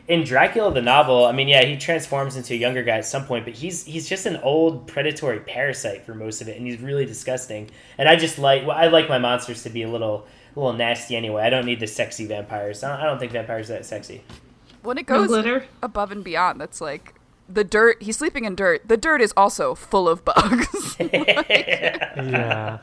in 0.09 0.25
Dracula 0.25 0.73
the 0.73 0.83
novel, 0.83 1.27
I 1.27 1.33
mean, 1.33 1.49
yeah, 1.49 1.65
he 1.65 1.77
transforms 1.77 2.37
into 2.37 2.55
a 2.55 2.57
younger 2.57 2.83
guy 2.83 2.99
at 2.99 3.07
some 3.07 3.25
point, 3.25 3.45
but 3.45 3.55
he's 3.55 3.85
he's 3.85 4.09
just 4.09 4.27
an 4.27 4.37
old 4.39 4.87
predatory 4.87 5.41
parasite 5.41 6.05
for 6.05 6.15
most 6.15 6.41
of 6.41 6.49
it, 6.49 6.57
and 6.57 6.67
he's 6.67 6.81
really 6.81 7.07
disgusting. 7.07 7.71
And 7.99 8.09
I 8.09 8.17
just 8.17 8.39
like 8.39 8.67
well, 8.67 8.77
I 8.77 8.89
like 8.89 9.09
my 9.09 9.19
monsters 9.19 9.63
to 9.63 9.71
be 9.71 9.83
a 9.83 9.89
little 9.89 10.27
a 10.55 10.61
little 10.61 10.73
nasty 10.75 11.17
anyway. 11.17 11.43
I 11.43 11.51
don't 11.51 11.67
need 11.67 11.81
the 11.81 11.87
sexy 11.87 12.27
vampires. 12.27 12.83
I 12.83 12.89
don't, 12.89 13.01
I 13.01 13.05
don't 13.05 13.19
think 13.19 13.33
vampires 13.33 13.71
are 13.71 13.75
that 13.75 13.87
sexy. 13.87 14.23
when 14.83 14.99
it 14.99 15.07
goes 15.07 15.29
glitter. 15.29 15.67
above 15.83 16.11
and 16.11 16.25
beyond, 16.25 16.61
that's 16.61 16.81
like 16.81 17.15
the 17.49 17.65
dirt. 17.65 18.03
He's 18.03 18.17
sleeping 18.17 18.45
in 18.45 18.57
dirt. 18.57 18.89
The 18.89 18.97
dirt 18.97 19.21
is 19.21 19.33
also 19.37 19.75
full 19.75 20.09
of 20.09 20.25
bugs. 20.25 20.97
Yeah. 22.15 22.79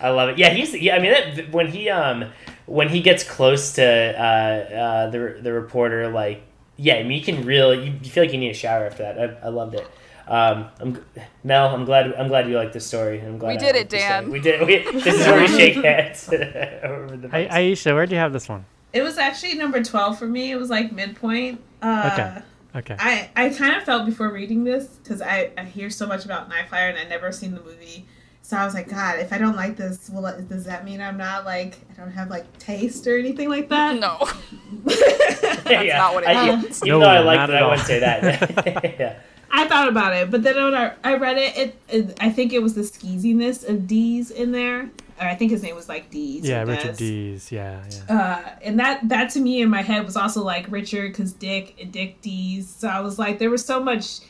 I 0.00 0.10
love 0.10 0.30
it. 0.30 0.38
Yeah, 0.38 0.50
he's 0.50 0.74
yeah. 0.74 0.96
I 0.96 0.98
mean, 0.98 1.12
that, 1.12 1.52
when 1.52 1.68
he 1.68 1.88
um 1.88 2.30
when 2.66 2.88
he 2.88 3.00
gets 3.00 3.22
close 3.22 3.74
to 3.74 3.84
uh, 3.84 4.74
uh 4.74 5.10
the 5.10 5.38
the 5.40 5.52
reporter, 5.52 6.08
like 6.08 6.42
yeah, 6.82 6.94
I 6.96 7.02
mean, 7.04 7.18
you 7.18 7.24
can 7.24 7.44
really 7.46 7.86
you, 7.86 7.92
you 8.02 8.10
feel 8.10 8.24
like 8.24 8.32
you 8.32 8.38
need 8.38 8.50
a 8.50 8.54
shower 8.54 8.86
after 8.86 9.02
that. 9.04 9.18
I, 9.42 9.46
I 9.46 9.48
loved 9.50 9.74
it. 9.74 9.86
Um, 10.26 10.68
I'm 10.80 11.04
Mel. 11.44 11.68
I'm 11.74 11.84
glad. 11.84 12.12
I'm 12.14 12.28
glad 12.28 12.48
you 12.48 12.56
like 12.56 12.72
this 12.72 12.86
story. 12.86 13.20
I'm 13.20 13.38
glad 13.38 13.48
We 13.48 13.54
I 13.54 13.58
did 13.58 13.76
it, 13.76 13.78
liked 13.78 13.90
story. 13.90 14.02
Dan. 14.02 14.30
We 14.30 14.40
did. 14.40 14.66
We, 14.66 14.76
this 15.00 15.14
is 15.20 15.26
where 15.26 15.40
we 15.40 15.48
shake 15.48 15.74
hands 15.84 16.28
over 16.32 17.16
the. 17.16 17.28
I. 17.32 17.46
Aisha, 17.60 17.94
where'd 17.94 18.10
you 18.10 18.18
have 18.18 18.32
this 18.32 18.48
one? 18.48 18.64
It 18.92 19.02
was 19.02 19.16
actually 19.16 19.54
number 19.54 19.82
12 19.82 20.18
for 20.18 20.26
me. 20.26 20.50
It 20.50 20.56
was 20.56 20.70
like 20.70 20.92
midpoint. 20.92 21.60
Uh, 21.80 22.10
Okay. 22.12 22.42
Okay. 22.74 22.96
I, 22.98 23.30
I 23.36 23.48
kind 23.50 23.76
of 23.76 23.82
felt 23.84 24.06
before 24.06 24.32
reading 24.32 24.64
this 24.64 24.86
because 24.86 25.20
I, 25.20 25.50
I 25.58 25.64
hear 25.64 25.90
so 25.90 26.06
much 26.06 26.24
about 26.24 26.50
Nightflyer 26.50 26.88
and 26.90 26.98
I'd 26.98 27.08
never 27.10 27.30
seen 27.30 27.54
the 27.54 27.60
movie. 27.60 28.06
So 28.52 28.58
I 28.58 28.66
was 28.66 28.74
like, 28.74 28.90
God, 28.90 29.18
if 29.18 29.32
I 29.32 29.38
don't 29.38 29.56
like 29.56 29.78
this, 29.78 30.10
will 30.10 30.26
it, 30.26 30.46
does 30.46 30.64
that 30.66 30.84
mean 30.84 31.00
I'm 31.00 31.16
not 31.16 31.46
like 31.46 31.78
I 31.90 31.94
don't 31.98 32.12
have 32.12 32.28
like 32.28 32.58
taste 32.58 33.06
or 33.06 33.16
anything 33.18 33.48
like 33.48 33.70
that? 33.70 33.98
no, 33.98 34.18
That's 34.84 35.64
not 35.94 36.12
what 36.12 36.24
it 36.24 36.28
I, 36.28 36.56
means. 36.56 36.84
Even 36.84 37.00
No, 37.00 37.00
though 37.00 37.06
I 37.06 37.20
liked 37.20 37.40
not 37.40 37.48
it, 37.50 37.56
I 37.56 37.66
wouldn't 37.66 37.86
say 37.86 38.00
that. 38.00 38.84
yeah. 39.00 39.18
I 39.50 39.66
thought 39.68 39.88
about 39.88 40.12
it, 40.14 40.30
but 40.30 40.42
then 40.42 40.56
when 40.56 40.74
I, 40.74 40.92
I 41.02 41.14
read 41.16 41.38
it, 41.38 41.56
it, 41.56 41.76
it, 41.88 42.18
I 42.20 42.28
think 42.28 42.52
it 42.52 42.62
was 42.62 42.74
the 42.74 42.82
skeeziness 42.82 43.66
of 43.66 43.86
D's 43.86 44.30
in 44.30 44.52
there. 44.52 44.82
or 45.18 45.26
I 45.26 45.34
think 45.34 45.50
his 45.50 45.62
name 45.62 45.74
was 45.74 45.88
like 45.88 46.10
Dees. 46.10 46.46
Yeah, 46.46 46.64
Richard 46.64 46.96
Des. 46.98 47.04
Dees. 47.06 47.50
Yeah, 47.50 47.82
yeah. 48.08 48.14
Uh, 48.18 48.50
and 48.60 48.78
that 48.80 49.08
that 49.08 49.30
to 49.30 49.40
me 49.40 49.62
in 49.62 49.70
my 49.70 49.80
head 49.80 50.04
was 50.04 50.16
also 50.18 50.44
like 50.44 50.70
Richard 50.70 51.12
because 51.12 51.32
Dick 51.32 51.74
and 51.80 51.90
Dick 51.90 52.20
Dees. 52.20 52.68
So 52.68 52.88
I 52.88 53.00
was 53.00 53.18
like, 53.18 53.38
there 53.38 53.48
was 53.50 53.64
so 53.64 53.82
much 53.82 54.20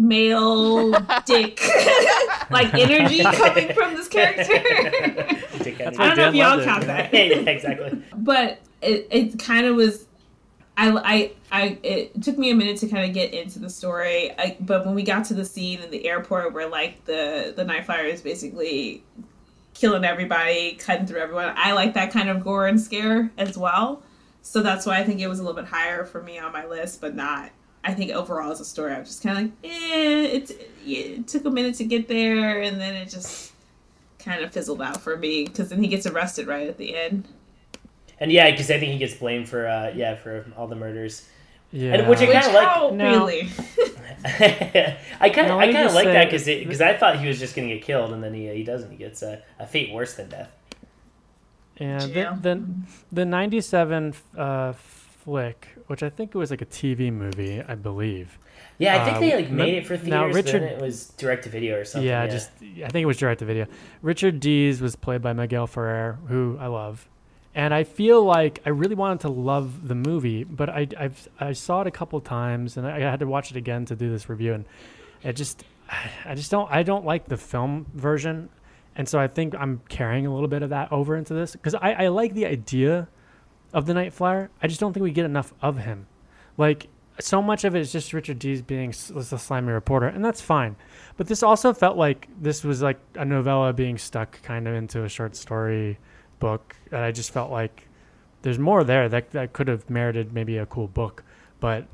male 0.00 0.92
dick 1.26 1.60
like 2.50 2.72
energy 2.72 3.22
coming 3.34 3.72
from 3.74 3.94
this 3.94 4.08
character. 4.08 4.54
I 5.98 6.14
don't 6.14 6.16
know 6.16 6.28
if 6.28 6.34
y'all 6.34 6.56
loved 6.56 6.62
it. 6.62 6.64
count 6.64 6.86
that. 6.86 7.12
yeah, 7.12 7.20
exactly. 7.20 8.02
but 8.16 8.60
it, 8.80 9.06
it 9.10 9.38
kind 9.38 9.66
of 9.66 9.76
was 9.76 10.06
I, 10.76 10.90
I, 10.90 11.32
I, 11.52 11.78
it 11.82 12.22
took 12.22 12.38
me 12.38 12.50
a 12.50 12.54
minute 12.54 12.78
to 12.78 12.88
kind 12.88 13.04
of 13.04 13.12
get 13.12 13.34
into 13.34 13.58
the 13.58 13.68
story. 13.68 14.30
I, 14.38 14.56
but 14.60 14.86
when 14.86 14.94
we 14.94 15.02
got 15.02 15.26
to 15.26 15.34
the 15.34 15.44
scene 15.44 15.80
in 15.80 15.90
the 15.90 16.08
airport 16.08 16.54
where 16.54 16.66
like 16.66 17.04
the 17.04 17.52
the 17.54 17.64
night 17.64 17.84
flyer 17.84 18.06
is 18.06 18.22
basically 18.22 19.04
killing 19.74 20.04
everybody, 20.04 20.76
cutting 20.76 21.06
through 21.06 21.20
everyone, 21.20 21.52
I 21.54 21.72
like 21.72 21.92
that 21.94 22.10
kind 22.10 22.30
of 22.30 22.42
gore 22.42 22.66
and 22.66 22.80
scare 22.80 23.30
as 23.36 23.58
well. 23.58 24.02
So 24.40 24.62
that's 24.62 24.86
why 24.86 24.98
I 24.98 25.04
think 25.04 25.20
it 25.20 25.28
was 25.28 25.38
a 25.38 25.42
little 25.42 25.60
bit 25.60 25.68
higher 25.68 26.06
for 26.06 26.22
me 26.22 26.38
on 26.38 26.50
my 26.50 26.64
list, 26.64 27.02
but 27.02 27.14
not. 27.14 27.50
I 27.82 27.94
think 27.94 28.10
overall 28.12 28.50
as 28.52 28.60
a 28.60 28.64
story, 28.64 28.92
I 28.92 28.98
was 28.98 29.08
just 29.08 29.22
kind 29.22 29.38
of 29.38 29.44
like, 29.44 29.52
eh. 29.64 30.22
It's 30.32 30.52
it 30.84 31.26
took 31.28 31.44
a 31.44 31.50
minute 31.50 31.74
to 31.76 31.84
get 31.84 32.08
there, 32.08 32.60
and 32.60 32.80
then 32.80 32.94
it 32.94 33.08
just 33.08 33.52
kind 34.18 34.42
of 34.44 34.52
fizzled 34.52 34.82
out 34.82 35.00
for 35.00 35.16
me 35.16 35.44
because 35.44 35.70
then 35.70 35.82
he 35.82 35.88
gets 35.88 36.06
arrested 36.06 36.46
right 36.46 36.68
at 36.68 36.76
the 36.78 36.94
end. 36.96 37.26
And 38.18 38.30
yeah, 38.30 38.50
because 38.50 38.70
I 38.70 38.78
think 38.78 38.92
he 38.92 38.98
gets 38.98 39.14
blamed 39.14 39.48
for 39.48 39.66
uh, 39.66 39.92
yeah 39.94 40.14
for 40.14 40.44
all 40.56 40.66
the 40.68 40.76
murders. 40.76 41.26
Yeah. 41.72 41.94
And 41.94 42.08
which 42.08 42.18
I 42.20 42.26
kind 42.26 42.46
of 42.46 42.52
like. 42.52 42.68
how 42.68 42.90
No. 42.90 43.10
really? 43.10 43.42
I 44.24 45.30
kind 45.30 45.50
of 45.50 45.58
I 45.58 45.72
kind 45.72 45.86
of 45.86 45.94
like 45.94 46.04
say- 46.04 46.12
that 46.12 46.24
because 46.26 46.44
because 46.44 46.80
I 46.82 46.96
thought 46.96 47.18
he 47.20 47.26
was 47.28 47.38
just 47.38 47.56
gonna 47.56 47.68
get 47.68 47.82
killed 47.82 48.12
and 48.12 48.22
then 48.22 48.34
he 48.34 48.48
he 48.48 48.64
doesn't. 48.64 48.90
He 48.90 48.96
gets 48.98 49.22
a, 49.22 49.42
a 49.58 49.66
fate 49.66 49.92
worse 49.92 50.14
than 50.14 50.28
death. 50.28 50.52
Yeah, 51.78 51.98
the, 52.00 52.38
the 52.42 52.64
the 53.10 53.24
'97 53.24 54.14
uh, 54.36 54.72
flick, 54.74 55.68
which 55.90 56.04
I 56.04 56.08
think 56.08 56.32
it 56.36 56.38
was 56.38 56.52
like 56.52 56.62
a 56.62 56.66
TV 56.66 57.12
movie, 57.12 57.60
I 57.60 57.74
believe. 57.74 58.38
Yeah, 58.78 59.02
I 59.02 59.04
think 59.04 59.16
Uh, 59.16 59.20
they 59.20 59.34
like 59.34 59.50
made 59.50 59.74
it 59.74 59.84
for 59.86 59.94
now 59.94 60.22
theaters. 60.28 60.34
Richard- 60.36 60.62
then 60.62 60.68
it 60.68 60.80
was 60.80 61.08
direct 61.18 61.42
to 61.44 61.50
video 61.50 61.76
or 61.80 61.84
something. 61.84 62.08
yeah, 62.08 62.28
just 62.28 62.50
I 62.62 62.88
think 62.88 63.02
it 63.02 63.06
was 63.06 63.16
direct 63.16 63.40
to 63.40 63.44
video. 63.44 63.66
Richard 64.00 64.38
Dees 64.38 64.80
was 64.80 64.94
played 64.94 65.20
by 65.20 65.32
Miguel 65.32 65.66
Ferrer, 65.66 66.18
who 66.28 66.56
I 66.60 66.68
love, 66.68 67.08
and 67.56 67.74
I 67.74 67.82
feel 67.82 68.22
like 68.24 68.62
I 68.64 68.68
really 68.68 68.94
wanted 68.94 69.18
to 69.22 69.28
love 69.30 69.88
the 69.88 69.96
movie, 69.96 70.44
but 70.44 70.68
I 70.70 70.86
I've, 70.96 71.28
I 71.40 71.52
saw 71.54 71.80
it 71.80 71.88
a 71.88 71.90
couple 71.90 72.20
times, 72.20 72.76
and 72.76 72.86
I 72.86 73.00
had 73.00 73.18
to 73.18 73.26
watch 73.26 73.50
it 73.50 73.56
again 73.56 73.84
to 73.86 73.96
do 73.96 74.08
this 74.10 74.28
review, 74.28 74.54
and 74.54 74.64
it 75.24 75.32
just 75.34 75.64
I 76.24 76.36
just 76.36 76.52
don't 76.52 76.70
I 76.70 76.84
don't 76.84 77.04
like 77.04 77.26
the 77.26 77.36
film 77.36 77.86
version, 77.94 78.48
and 78.94 79.08
so 79.08 79.18
I 79.18 79.26
think 79.26 79.56
I'm 79.56 79.80
carrying 79.88 80.24
a 80.26 80.32
little 80.32 80.48
bit 80.48 80.62
of 80.62 80.70
that 80.70 80.92
over 80.92 81.16
into 81.16 81.34
this 81.34 81.50
because 81.52 81.74
I 81.74 81.92
I 82.04 82.08
like 82.08 82.34
the 82.34 82.46
idea 82.46 83.08
of 83.72 83.86
the 83.86 83.94
Night 83.94 84.12
Flyer. 84.12 84.50
I 84.62 84.66
just 84.66 84.80
don't 84.80 84.92
think 84.92 85.04
we 85.04 85.12
get 85.12 85.24
enough 85.24 85.52
of 85.62 85.78
him, 85.78 86.06
like. 86.56 86.88
So 87.18 87.42
much 87.42 87.64
of 87.64 87.76
it 87.76 87.80
is 87.80 87.92
just 87.92 88.14
Richard 88.14 88.38
Dees 88.38 88.62
being 88.62 88.94
a 89.14 89.22
slimy 89.22 89.72
reporter, 89.72 90.06
and 90.06 90.24
that's 90.24 90.40
fine. 90.40 90.74
But 91.18 91.26
this 91.26 91.42
also 91.42 91.74
felt 91.74 91.98
like 91.98 92.28
this 92.40 92.64
was 92.64 92.80
like 92.80 92.98
a 93.14 93.26
novella 93.26 93.74
being 93.74 93.98
stuck 93.98 94.40
kind 94.40 94.66
of 94.66 94.72
into 94.72 95.04
a 95.04 95.08
short 95.10 95.36
story 95.36 95.98
book. 96.38 96.74
And 96.90 97.02
I 97.02 97.12
just 97.12 97.30
felt 97.30 97.50
like 97.50 97.88
there's 98.40 98.58
more 98.58 98.84
there 98.84 99.06
that 99.10 99.32
that 99.32 99.52
could 99.52 99.68
have 99.68 99.90
merited 99.90 100.32
maybe 100.32 100.56
a 100.56 100.64
cool 100.64 100.88
book, 100.88 101.22
but 101.58 101.86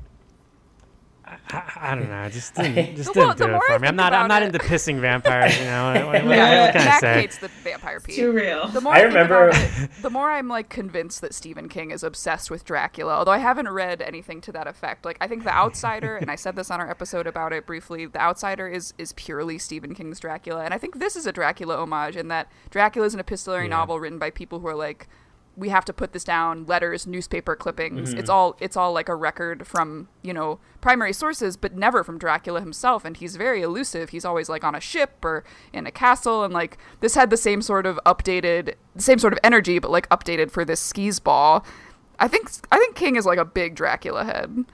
I, 1.27 1.37
I, 1.49 1.91
I 1.91 1.95
don't 1.95 2.09
know. 2.09 2.15
I 2.15 2.29
just 2.29 2.55
didn't 2.55 2.95
just 2.95 3.13
Well, 3.15 3.27
didn't 3.27 3.37
the 3.39 3.45
do 3.45 3.49
it 3.49 3.53
more 3.53 3.61
for 3.67 3.73
I 3.73 3.77
me. 3.79 3.87
I'm 3.89 3.95
not 3.95 4.13
I'm 4.13 4.27
not 4.27 4.43
it- 4.43 4.45
into 4.47 4.59
pissing 4.59 4.99
vampires. 5.01 5.57
You 5.59 5.65
know 5.65 5.93
what, 5.93 6.05
what, 6.13 6.25
what, 6.25 6.37
Yeah. 6.37 6.61
what 6.65 6.71
can 6.73 6.81
I 6.81 6.85
Mac 6.85 6.99
say? 7.01 7.13
hates 7.21 7.37
the 7.37 7.47
vampire 7.49 7.99
Pete. 7.99 8.15
Too 8.15 8.31
real. 8.31 8.67
The 8.69 8.81
more 8.81 8.93
I 8.93 8.99
I, 8.99 9.01
remember- 9.03 9.49
it, 9.53 9.89
the 10.01 10.09
more 10.09 10.31
I'm 10.31 10.47
like 10.47 10.69
convinced 10.69 11.21
that 11.21 11.33
Stephen 11.33 11.67
King 11.69 11.91
is 11.91 12.03
obsessed 12.03 12.49
with 12.49 12.63
Dracula. 12.63 13.13
Although 13.15 13.31
I 13.31 13.39
haven't 13.39 13.67
read 13.69 14.01
anything 14.01 14.39
to 14.41 14.51
that 14.53 14.67
effect. 14.67 15.03
Like 15.05 15.17
I 15.19 15.27
think 15.27 15.43
The 15.43 15.53
Outsider, 15.53 16.15
and 16.17 16.31
I 16.31 16.35
said 16.35 16.55
this 16.55 16.71
on 16.71 16.79
our 16.79 16.89
episode 16.89 17.27
about 17.27 17.51
it 17.53 17.65
briefly. 17.65 18.05
The 18.05 18.21
Outsider 18.21 18.67
is 18.67 18.93
is 18.97 19.13
purely 19.13 19.57
Stephen 19.57 19.93
King's 19.93 20.19
Dracula, 20.19 20.63
and 20.63 20.73
I 20.73 20.77
think 20.77 20.99
this 20.99 21.15
is 21.15 21.25
a 21.27 21.31
Dracula 21.31 21.77
homage 21.77 22.15
in 22.15 22.29
that 22.29 22.49
Dracula 22.69 23.05
is 23.07 23.13
an 23.13 23.19
epistolary 23.19 23.65
Yeah. 23.65 23.69
novel 23.69 23.99
written 23.99 24.19
by 24.19 24.29
people 24.29 24.59
who 24.59 24.67
are 24.67 24.75
like. 24.75 25.07
We 25.57 25.69
have 25.69 25.85
to 25.85 25.93
put 25.93 26.13
this 26.13 26.23
down. 26.23 26.65
Letters, 26.65 27.07
newspaper 27.07 27.55
clippings. 27.55 28.11
Mm-hmm. 28.11 28.19
It's 28.19 28.29
all 28.29 28.55
it's 28.59 28.77
all 28.77 28.93
like 28.93 29.09
a 29.09 29.15
record 29.15 29.65
from 29.67 30.07
you 30.21 30.33
know 30.33 30.59
primary 30.79 31.13
sources, 31.13 31.57
but 31.57 31.75
never 31.75 32.03
from 32.03 32.17
Dracula 32.17 32.61
himself. 32.61 33.03
And 33.03 33.17
he's 33.17 33.35
very 33.35 33.61
elusive. 33.61 34.09
He's 34.09 34.23
always 34.23 34.49
like 34.49 34.63
on 34.63 34.75
a 34.75 34.79
ship 34.79 35.25
or 35.25 35.43
in 35.73 35.87
a 35.87 35.91
castle, 35.91 36.43
and 36.43 36.53
like 36.53 36.77
this 36.99 37.15
had 37.15 37.29
the 37.29 37.37
same 37.37 37.61
sort 37.61 37.85
of 37.85 37.99
updated, 38.05 38.75
the 38.95 39.01
same 39.01 39.19
sort 39.19 39.33
of 39.33 39.39
energy, 39.43 39.79
but 39.79 39.91
like 39.91 40.07
updated 40.09 40.51
for 40.51 40.63
this 40.63 40.79
skis 40.79 41.19
ball. 41.19 41.65
I 42.19 42.27
think 42.27 42.49
I 42.71 42.77
think 42.77 42.95
King 42.95 43.15
is 43.15 43.25
like 43.25 43.39
a 43.39 43.45
big 43.45 43.75
Dracula 43.75 44.23
head. 44.23 44.65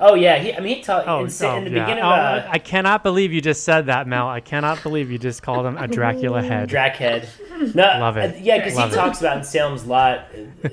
Oh 0.00 0.14
yeah, 0.14 0.38
he, 0.38 0.52
I 0.54 0.60
mean 0.60 0.76
he 0.76 0.82
talked 0.82 1.08
Oh, 1.08 1.24
in, 1.24 1.30
oh, 1.42 1.56
in 1.56 1.64
the 1.64 1.70
yeah. 1.70 1.84
beginning 1.84 2.04
Oh, 2.04 2.08
of 2.08 2.44
uh, 2.44 2.48
I 2.50 2.58
cannot 2.58 3.02
believe 3.02 3.32
you 3.32 3.40
just 3.40 3.64
said 3.64 3.86
that, 3.86 4.06
Mel. 4.06 4.28
I 4.28 4.40
cannot 4.40 4.82
believe 4.82 5.10
you 5.10 5.18
just 5.18 5.42
called 5.42 5.64
him 5.66 5.76
a 5.78 5.86
Dracula 5.88 6.42
head. 6.52 6.68
Drackhead. 6.68 7.26
No, 7.74 7.82
Love 8.00 8.16
it. 8.16 8.34
uh, 8.34 8.38
Yeah, 8.40 8.58
because 8.58 8.76
he 8.76 8.84
it. 8.84 8.92
talks 8.92 9.20
about 9.20 9.38
in 9.38 9.44
Salem's 9.44 9.86
Lot, 9.86 10.26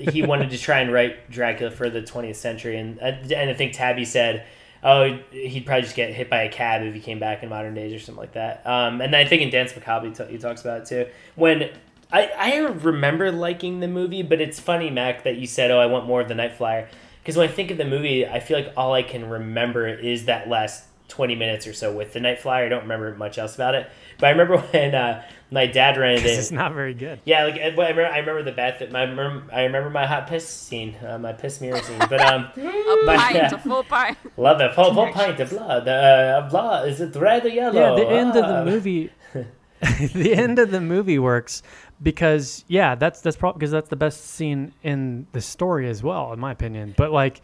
he 0.09 0.21
wanted 0.23 0.49
to 0.51 0.57
try 0.57 0.79
and 0.79 0.91
write 0.91 1.29
Dracula 1.29 1.71
for 1.71 1.89
the 1.89 2.01
20th 2.01 2.35
century, 2.35 2.77
and 2.77 2.99
uh, 2.99 3.13
and 3.35 3.49
I 3.49 3.53
think 3.53 3.73
Tabby 3.73 4.05
said, 4.05 4.45
oh, 4.83 5.17
he'd 5.31 5.65
probably 5.65 5.83
just 5.83 5.95
get 5.95 6.13
hit 6.13 6.29
by 6.29 6.41
a 6.43 6.49
cab 6.51 6.81
if 6.83 6.93
he 6.93 6.99
came 6.99 7.19
back 7.19 7.41
in 7.43 7.49
modern 7.49 7.73
days 7.73 7.93
or 7.93 7.99
something 7.99 8.19
like 8.19 8.33
that. 8.33 8.61
Um, 8.67 8.99
and 8.99 9.15
I 9.15 9.23
think 9.25 9.41
in 9.41 9.49
Danse 9.49 9.73
Macabre 9.75 10.07
he, 10.09 10.13
ta- 10.13 10.25
he 10.25 10.37
talks 10.37 10.59
about 10.61 10.81
it 10.81 10.85
too. 10.87 11.07
When 11.35 11.69
I 12.11 12.29
I 12.37 12.57
remember 12.57 13.31
liking 13.31 13.79
the 13.79 13.87
movie, 13.87 14.21
but 14.23 14.41
it's 14.41 14.59
funny, 14.59 14.89
Mac, 14.89 15.23
that 15.23 15.37
you 15.37 15.47
said, 15.47 15.71
oh, 15.71 15.79
I 15.79 15.85
want 15.85 16.05
more 16.05 16.19
of 16.19 16.27
the 16.27 16.35
Night 16.35 16.53
Flyer, 16.53 16.89
because 17.23 17.37
when 17.37 17.47
I 17.49 17.51
think 17.51 17.71
of 17.71 17.77
the 17.77 17.85
movie, 17.85 18.27
I 18.27 18.39
feel 18.41 18.57
like 18.59 18.73
all 18.77 18.93
I 18.93 19.01
can 19.03 19.29
remember 19.29 19.87
is 19.87 20.25
that 20.25 20.49
last 20.49 20.83
20 21.09 21.35
minutes 21.35 21.67
or 21.67 21.73
so 21.73 21.95
with 21.95 22.13
the 22.13 22.19
Night 22.19 22.39
Flyer. 22.39 22.65
I 22.65 22.69
don't 22.69 22.81
remember 22.83 23.13
much 23.15 23.37
else 23.37 23.55
about 23.55 23.75
it. 23.75 23.87
But 24.19 24.27
I 24.27 24.29
remember 24.31 24.57
when 24.71 24.95
uh, 24.95 25.23
my 25.51 25.67
dad 25.67 25.97
ran 25.97 26.17
it. 26.17 26.25
It's 26.25 26.51
not 26.51 26.73
very 26.73 26.93
good. 26.93 27.19
Yeah, 27.25 27.43
like 27.45 27.55
I 27.55 27.67
remember, 27.67 28.05
I 28.05 28.17
remember 28.19 28.41
the 28.43 28.51
bath. 28.51 28.79
That 28.79 28.91
my 28.91 29.03
remember, 29.03 29.53
I 29.53 29.63
remember 29.63 29.89
my 29.89 30.05
hot 30.05 30.27
piss 30.27 30.47
scene, 30.47 30.95
uh, 31.05 31.17
my 31.19 31.33
piss 31.33 31.61
mirror 31.61 31.79
scene. 31.81 31.99
But 31.99 32.19
um, 32.21 32.49
A 32.57 33.03
My- 33.05 33.15
pint, 33.17 33.35
yeah. 33.35 33.53
a 33.53 33.57
full 33.59 33.83
pint. 33.83 34.17
love 34.37 34.59
it, 34.61 34.73
full, 34.73 34.93
full 34.93 35.11
pint 35.11 35.39
of 35.39 35.49
blood. 35.51 35.87
Uh, 35.87 36.41
of 36.43 36.49
blood 36.51 36.89
is 36.89 36.99
it 37.01 37.15
red 37.15 37.45
or 37.45 37.49
yellow? 37.49 37.95
Yeah, 37.97 38.03
the 38.03 38.09
end 38.09 38.35
of 38.35 38.45
Ah. 38.45 38.63
the 38.63 38.71
movie. 38.71 39.11
the 40.13 40.33
end 40.33 40.59
of 40.59 40.71
the 40.71 40.79
movie 40.81 41.19
works 41.19 41.61
because 42.03 42.65
yeah, 42.67 42.95
that's 42.95 43.21
that's 43.21 43.38
probably 43.38 43.59
because 43.59 43.71
that's 43.71 43.89
the 43.89 43.95
best 43.95 44.25
scene 44.25 44.73
in 44.84 45.25
the 45.31 45.41
story 45.41 45.89
as 45.89 46.03
well, 46.03 46.34
in 46.34 46.39
my 46.39 46.51
opinion. 46.51 46.93
But 46.97 47.11
like, 47.11 47.41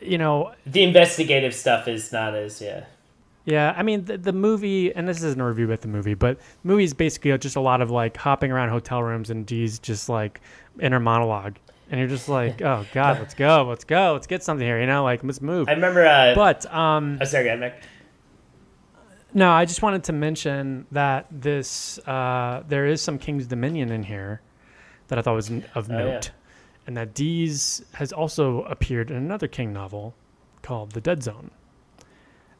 you 0.00 0.18
know, 0.18 0.52
The 0.66 0.82
investigative 0.82 1.54
stuff 1.54 1.88
is 1.88 2.12
not 2.12 2.34
as 2.34 2.60
yeah. 2.60 2.84
yeah, 3.44 3.74
I 3.76 3.82
mean 3.82 4.04
the, 4.04 4.18
the 4.18 4.32
movie, 4.32 4.94
and 4.94 5.08
this 5.08 5.22
isn't 5.22 5.40
a 5.40 5.44
review 5.46 5.64
about 5.64 5.80
the 5.80 5.88
movie, 5.88 6.14
but 6.14 6.38
the 6.38 6.68
movie 6.68 6.84
is 6.84 6.94
basically 6.94 7.36
just 7.38 7.56
a 7.56 7.60
lot 7.60 7.80
of 7.80 7.90
like 7.90 8.16
hopping 8.16 8.52
around 8.52 8.68
hotel 8.68 9.02
rooms 9.02 9.30
and 9.30 9.46
Dee's 9.46 9.78
just 9.78 10.08
like 10.08 10.40
inner 10.80 11.00
monologue, 11.00 11.56
and 11.90 11.98
you're 11.98 12.08
just 12.08 12.28
like, 12.28 12.60
oh 12.70 12.84
god, 12.92 13.18
let's 13.18 13.34
go, 13.34 13.66
let's 13.68 13.84
go, 13.84 14.12
let's 14.12 14.26
get 14.26 14.42
something 14.42 14.66
here, 14.66 14.80
you 14.80 14.86
know, 14.86 15.02
like 15.02 15.24
let's 15.24 15.40
move. 15.40 15.68
I 15.68 15.72
remember. 15.72 16.06
Uh, 16.06 16.34
But 16.34 16.72
um, 16.72 17.18
oh, 17.20 17.24
sorry, 17.24 17.44
go 17.44 17.48
ahead, 17.54 17.60
Nick. 17.60 17.74
No, 19.32 19.50
I 19.50 19.64
just 19.64 19.82
wanted 19.82 20.04
to 20.04 20.12
mention 20.12 20.86
that 20.92 21.26
this 21.30 21.98
uh, 22.06 22.62
there 22.68 22.86
is 22.86 23.00
some 23.00 23.18
King's 23.18 23.46
Dominion 23.46 23.90
in 23.92 24.02
here 24.02 24.40
that 25.08 25.18
I 25.18 25.22
thought 25.22 25.34
was 25.34 25.50
of 25.50 25.90
Oh, 25.90 25.92
yeah. 25.92 25.96
note, 25.98 26.30
and 26.86 26.96
that 26.96 27.14
Dees 27.14 27.82
has 27.94 28.12
also 28.12 28.62
appeared 28.62 29.10
in 29.10 29.16
another 29.16 29.48
King 29.48 29.72
novel 29.72 30.14
called 30.62 30.92
The 30.92 31.00
Dead 31.00 31.22
Zone. 31.22 31.50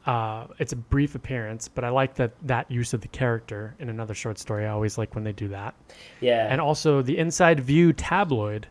Uh, 0.05 0.47
it's 0.57 0.73
a 0.73 0.75
brief 0.75 1.13
appearance, 1.13 1.67
but 1.67 1.83
I 1.83 1.89
like 1.89 2.15
that 2.15 2.31
that 2.47 2.71
use 2.71 2.93
of 2.93 3.01
the 3.01 3.07
character 3.09 3.75
in 3.77 3.87
another 3.89 4.13
short 4.15 4.39
story. 4.39 4.65
I 4.65 4.69
always 4.69 4.97
like 4.97 5.13
when 5.13 5.23
they 5.23 5.31
do 5.33 5.49
that, 5.49 5.75
Yeah, 6.21 6.47
and 6.49 6.59
also 6.59 7.01
the 7.03 7.17
Inside 7.19 7.59
View 7.59 7.93
tabloid, 7.93 8.65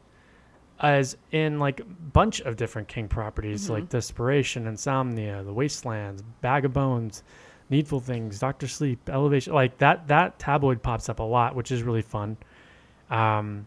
as 0.80 1.16
in 1.30 1.60
like 1.60 1.82
bunch 2.12 2.40
of 2.40 2.56
different 2.56 2.88
King 2.88 3.06
properties 3.06 3.70
like 3.70 3.88
Desperation, 3.90 4.66
Insomnia, 4.66 5.44
The 5.44 5.52
Waste 5.52 5.84
Lands, 5.84 6.22
Bag 6.40 6.64
of 6.64 6.72
Bones, 6.72 7.22
Needful 7.70 8.00
Things, 8.00 8.38
Doctor 8.38 8.66
Sleep, 8.68 9.08
Elevation. 9.08 9.52
Like 9.54 9.78
that 9.78 10.08
that 10.08 10.38
tabloid 10.38 10.82
pops 10.82 11.08
up 11.08 11.20
a 11.20 11.24
lot, 11.24 11.54
which 11.54 11.70
is 11.70 11.82
really 11.82 12.02
fun. 12.02 12.36
Um, 13.10 13.66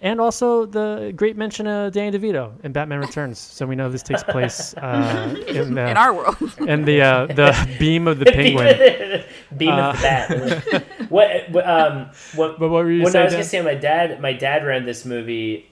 and 0.00 0.20
also 0.20 0.64
the 0.64 1.12
great 1.16 1.36
mention 1.36 1.66
of 1.66 1.92
Danny 1.92 2.16
DeVito 2.16 2.52
in 2.64 2.72
Batman 2.72 3.00
Returns. 3.00 3.38
So 3.38 3.66
we 3.66 3.74
know 3.74 3.88
this 3.90 4.02
takes 4.04 4.22
place 4.22 4.72
uh, 4.76 5.34
in 5.48 5.74
the 5.74 5.88
in 5.90 5.96
our 5.96 6.14
world. 6.14 6.36
in 6.66 6.84
the 6.84 7.02
uh, 7.02 7.26
the 7.26 7.76
beam 7.80 8.06
of 8.06 8.18
the 8.20 8.26
penguin. 8.26 9.24
Beam 9.56 9.70
Uh, 9.70 9.90
of 9.90 9.96
the 9.96 10.02
bat. 10.02 11.10
what, 11.10 11.50
what? 11.50 11.68
Um. 11.68 12.10
What? 12.36 12.58
But 12.60 12.68
what 12.68 12.84
were 12.84 12.90
you 12.92 13.02
when 13.02 13.16
I 13.16 13.24
was 13.24 13.32
Dan? 13.32 13.40
gonna 13.40 13.44
say, 13.44 13.60
my 13.62 13.74
dad, 13.74 14.20
my 14.20 14.32
dad 14.34 14.64
ran 14.64 14.84
this 14.86 15.04
movie, 15.04 15.68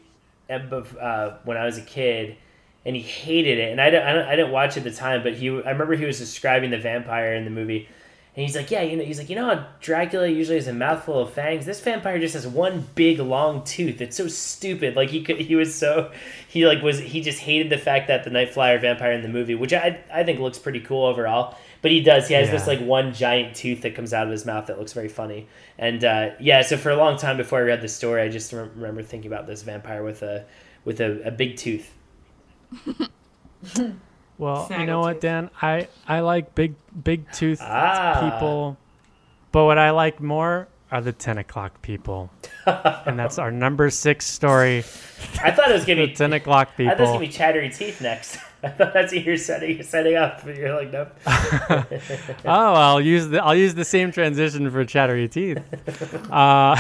uh, 0.51 0.55
uh, 0.55 1.39
when 1.45 1.57
I 1.57 1.65
was 1.65 1.79
a 1.79 1.83
kid, 1.83 2.37
and 2.87 2.97
he 2.97 3.03
hated 3.03 3.59
it. 3.59 3.73
And 3.73 3.81
I 3.83 3.91
didn't, 3.91 4.07
I, 4.07 4.33
I 4.33 4.37
didn't 4.37 4.53
watch 4.53 4.79
it 4.79 4.79
at 4.79 4.85
the 4.85 4.93
time, 4.93 5.23
but 5.23 5.35
he, 5.35 5.51
I 5.51 5.73
remember 5.73 5.95
he 5.97 6.07
was 6.07 6.19
describing 6.19 6.71
the 6.71 6.79
vampire 6.79 7.35
in 7.35 7.45
the 7.45 7.51
movie, 7.51 7.89
And 8.37 8.45
he's 8.45 8.55
like, 8.55 8.71
yeah, 8.71 8.83
you 8.83 8.99
know, 8.99 9.03
he's 9.03 9.19
like, 9.19 9.31
you 9.31 9.35
know 9.37 9.47
how 9.47 9.67
Dracula 9.81 10.29
usually 10.29 10.59
has 10.59 10.67
a 10.67 10.73
mouthful 10.75 11.19
of 11.19 11.33
fangs. 11.33 11.65
This 11.65 11.81
vampire 11.81 12.19
just 12.19 12.35
has 12.35 12.47
one 12.47 12.87
big 12.95 13.19
long 13.19 13.65
tooth. 13.65 14.03
It's 14.03 14.15
so 14.15 14.29
stupid. 14.29 14.95
Like 14.95 15.09
he 15.09 15.23
could, 15.23 15.41
he 15.41 15.57
was 15.57 15.75
so, 15.75 16.13
he 16.47 16.67
like 16.67 16.83
was, 16.83 16.99
he 16.99 17.23
just 17.23 17.39
hated 17.39 17.71
the 17.71 17.79
fact 17.79 18.09
that 18.09 18.25
the 18.25 18.31
Night 18.31 18.53
Flyer 18.53 18.79
vampire 18.79 19.13
in 19.13 19.23
the 19.23 19.29
movie, 19.31 19.55
which 19.55 19.73
I 19.73 20.05
I 20.13 20.23
think 20.23 20.39
looks 20.39 20.59
pretty 20.59 20.81
cool 20.81 21.07
overall. 21.07 21.57
But 21.81 21.93
he 21.93 22.03
does. 22.03 22.29
He 22.29 22.35
has 22.35 22.51
this 22.51 22.67
like 22.67 22.81
one 22.81 23.15
giant 23.15 23.57
tooth 23.57 23.81
that 23.83 23.95
comes 23.95 24.13
out 24.13 24.27
of 24.27 24.33
his 24.33 24.45
mouth 24.45 24.67
that 24.67 24.79
looks 24.79 24.93
very 24.93 25.09
funny. 25.09 25.49
And 25.79 26.05
uh, 26.05 26.31
yeah, 26.39 26.61
so 26.61 26.77
for 26.77 26.91
a 26.91 26.97
long 26.97 27.17
time 27.17 27.39
before 27.39 27.61
I 27.61 27.63
read 27.63 27.81
the 27.81 27.89
story, 27.89 28.21
I 28.21 28.29
just 28.29 28.53
rem- 28.53 28.73
remember 28.75 29.03
thinking 29.03 29.33
about 29.33 29.47
this 29.47 29.63
vampire 29.63 30.03
with 30.03 30.23
a 30.23 30.45
with 30.85 31.01
a, 31.01 31.29
a 31.29 31.31
big 31.31 31.57
tooth. 31.57 31.96
Well, 34.39 34.67
you 34.69 34.77
Snaggletooth. 34.77 34.87
know 34.87 35.01
what, 35.01 35.21
Dan? 35.23 35.51
I 35.63 35.89
I 36.07 36.21
like 36.21 36.55
big 36.55 36.75
big 37.03 37.31
tooth 37.33 37.59
Ah. 37.63 38.19
people, 38.21 38.77
but 39.51 39.65
what 39.65 39.79
I 39.79 39.91
like 39.93 40.21
more 40.21 40.69
are 40.93 41.01
the 41.01 41.13
ten 41.13 41.39
o'clock 41.39 41.81
people, 41.81 42.31
and 42.67 43.19
that's 43.19 43.39
our 43.39 43.51
number 43.51 43.89
six 43.89 44.27
story. 44.27 44.81
I 45.43 45.51
thought 45.53 45.71
it 45.71 45.73
was 45.73 45.87
gonna 45.87 46.07
be 46.07 46.13
ten 46.13 46.35
o'clock 46.35 46.77
people. 46.77 46.93
I 46.93 46.97
thought 46.97 47.01
it 47.01 47.05
was 47.05 47.11
gonna 47.13 47.21
be 47.27 47.33
chattery 47.33 47.71
teeth 47.71 48.03
next. 48.03 48.37
I 48.63 48.69
thought 48.69 48.93
that's 48.93 49.11
what 49.15 49.25
you're 49.25 49.37
setting 49.39 49.83
setting 49.83 50.17
up. 50.17 50.45
But 50.45 50.57
you're 50.57 50.75
like, 50.75 50.93
nope. 50.93 51.17
Oh, 52.45 52.75
I'll 52.75 53.01
use 53.01 53.29
the 53.29 53.43
I'll 53.43 53.55
use 53.57 53.75
the 53.75 53.85
same 53.87 54.13
transition 54.13 54.71
for 54.71 54.85
chattery 54.85 55.29
teeth. 55.29 55.59
Uh, 56.31 56.77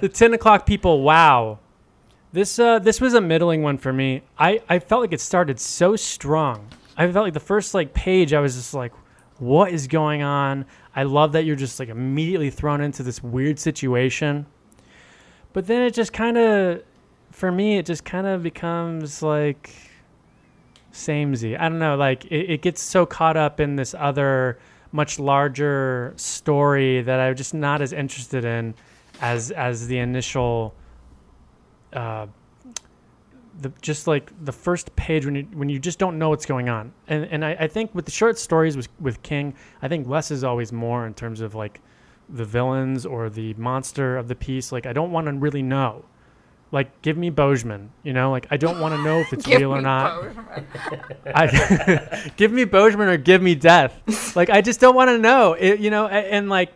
the 0.00 0.10
ten 0.12 0.34
o'clock 0.34 0.66
people. 0.66 1.00
Wow, 1.02 1.58
this 2.34 2.58
uh, 2.58 2.80
this 2.80 3.00
was 3.00 3.14
a 3.14 3.20
middling 3.20 3.62
one 3.62 3.78
for 3.78 3.92
me. 3.92 4.22
I 4.36 4.60
I 4.68 4.80
felt 4.80 5.02
like 5.02 5.12
it 5.12 5.20
started 5.20 5.60
so 5.60 5.94
strong. 5.94 6.68
I 6.96 7.10
felt 7.10 7.24
like 7.24 7.32
the 7.32 7.40
first 7.40 7.74
like 7.74 7.94
page. 7.94 8.32
I 8.32 8.40
was 8.40 8.56
just 8.56 8.74
like, 8.74 8.92
what 9.38 9.70
is 9.70 9.86
going 9.86 10.22
on? 10.22 10.66
I 10.96 11.04
love 11.04 11.32
that 11.32 11.44
you're 11.44 11.56
just 11.56 11.78
like 11.78 11.88
immediately 11.88 12.50
thrown 12.50 12.80
into 12.80 13.04
this 13.04 13.22
weird 13.22 13.60
situation. 13.60 14.46
But 15.52 15.68
then 15.68 15.82
it 15.82 15.94
just 15.94 16.12
kind 16.12 16.36
of, 16.36 16.82
for 17.30 17.52
me, 17.52 17.78
it 17.78 17.86
just 17.86 18.04
kind 18.04 18.26
of 18.26 18.42
becomes 18.42 19.22
like 19.22 19.70
samey. 20.90 21.56
I 21.56 21.68
don't 21.68 21.78
know. 21.78 21.96
Like 21.96 22.24
it, 22.26 22.50
it 22.50 22.62
gets 22.62 22.82
so 22.82 23.06
caught 23.06 23.36
up 23.36 23.60
in 23.60 23.76
this 23.76 23.94
other, 23.96 24.58
much 24.90 25.20
larger 25.20 26.14
story 26.16 27.00
that 27.02 27.20
I'm 27.20 27.36
just 27.36 27.54
not 27.54 27.80
as 27.80 27.92
interested 27.92 28.44
in 28.44 28.74
as 29.20 29.52
as 29.52 29.86
the 29.86 29.98
initial. 29.98 30.74
Uh, 31.94 32.26
the 33.60 33.72
just 33.80 34.06
like 34.06 34.32
the 34.44 34.52
first 34.52 34.94
page 34.96 35.24
when 35.24 35.34
you 35.34 35.42
when 35.52 35.68
you 35.68 35.78
just 35.78 35.98
don't 35.98 36.18
know 36.18 36.28
what's 36.28 36.46
going 36.46 36.68
on, 36.68 36.92
and 37.06 37.24
and 37.26 37.44
I, 37.44 37.52
I 37.60 37.68
think 37.68 37.94
with 37.94 38.04
the 38.04 38.10
short 38.10 38.38
stories 38.38 38.76
with 38.76 38.88
with 39.00 39.22
King, 39.22 39.54
I 39.82 39.88
think 39.88 40.08
less 40.08 40.30
is 40.30 40.44
always 40.44 40.72
more 40.72 41.06
in 41.06 41.14
terms 41.14 41.40
of 41.40 41.54
like 41.54 41.80
the 42.28 42.44
villains 42.44 43.06
or 43.06 43.30
the 43.30 43.54
monster 43.54 44.16
of 44.16 44.28
the 44.28 44.34
piece. 44.34 44.72
Like 44.72 44.86
I 44.86 44.92
don't 44.92 45.12
want 45.12 45.26
to 45.26 45.32
really 45.32 45.62
know. 45.62 46.04
Like 46.72 47.02
give 47.02 47.16
me 47.16 47.30
Bozeman, 47.30 47.90
you 48.02 48.12
know. 48.12 48.30
Like 48.30 48.48
I 48.50 48.56
don't 48.56 48.80
want 48.80 48.94
to 48.94 49.02
know 49.02 49.20
if 49.20 49.32
it's 49.32 49.46
real 49.58 49.72
or 49.72 49.80
not. 49.80 50.24
I, 51.26 52.32
give 52.36 52.50
me 52.50 52.64
Bozeman 52.64 53.08
or 53.08 53.16
give 53.16 53.42
me 53.42 53.54
death. 53.54 54.00
Like 54.34 54.50
I 54.50 54.62
just 54.62 54.80
don't 54.80 54.96
want 54.96 55.10
to 55.10 55.18
know. 55.18 55.52
It, 55.52 55.78
you 55.78 55.90
know, 55.90 56.08
and, 56.08 56.26
and 56.26 56.48
like, 56.48 56.72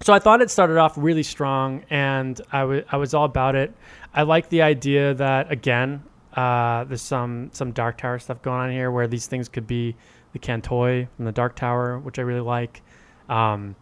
so 0.00 0.14
I 0.14 0.18
thought 0.18 0.40
it 0.40 0.50
started 0.50 0.78
off 0.78 0.94
really 0.96 1.22
strong, 1.22 1.84
and 1.90 2.40
I 2.50 2.64
was 2.64 2.84
I 2.90 2.96
was 2.96 3.12
all 3.12 3.26
about 3.26 3.54
it. 3.54 3.74
I 4.16 4.22
like 4.22 4.48
the 4.48 4.62
idea 4.62 5.14
that 5.14 5.52
again, 5.52 6.02
uh, 6.34 6.84
there's 6.84 7.02
some 7.02 7.50
some 7.52 7.70
Dark 7.72 7.98
Tower 7.98 8.18
stuff 8.18 8.42
going 8.42 8.58
on 8.60 8.70
here 8.70 8.90
where 8.90 9.06
these 9.06 9.26
things 9.26 9.48
could 9.48 9.66
be 9.66 9.94
the 10.32 10.38
can-toi 10.38 11.06
from 11.16 11.24
the 11.26 11.32
Dark 11.32 11.54
Tower, 11.54 11.98
which 11.98 12.18
I 12.18 12.22
really 12.22 12.40
like. 12.40 12.82
Um, 13.28 13.76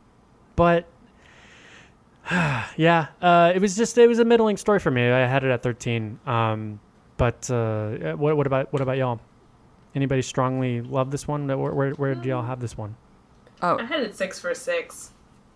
but 0.56 0.86
yeah, 2.30 3.06
uh, 3.20 3.52
it 3.54 3.60
was 3.60 3.76
just 3.76 3.96
it 3.98 4.06
was 4.08 4.18
a 4.18 4.24
middling 4.24 4.56
story 4.56 4.78
for 4.80 4.90
me. 4.90 5.08
I 5.10 5.26
had 5.26 5.44
it 5.44 5.50
at 5.50 5.62
13. 5.62 6.18
Um, 6.26 6.80
but 7.16 7.48
uh, 7.50 8.14
what 8.16 8.36
what 8.36 8.46
about 8.46 8.72
what 8.72 8.82
about 8.82 8.96
y'all? 8.96 9.20
Anybody 9.94 10.22
strongly 10.22 10.80
love 10.80 11.10
this 11.10 11.28
one? 11.28 11.46
Where 11.46 11.56
where, 11.72 11.90
where 11.92 12.14
do 12.14 12.28
y'all 12.28 12.42
have 12.42 12.60
this 12.60 12.76
one? 12.76 12.96
Oh, 13.62 13.78
I 13.78 13.84
had 13.84 14.00
it 14.00 14.16
six 14.16 14.40
for 14.40 14.52
six. 14.54 15.12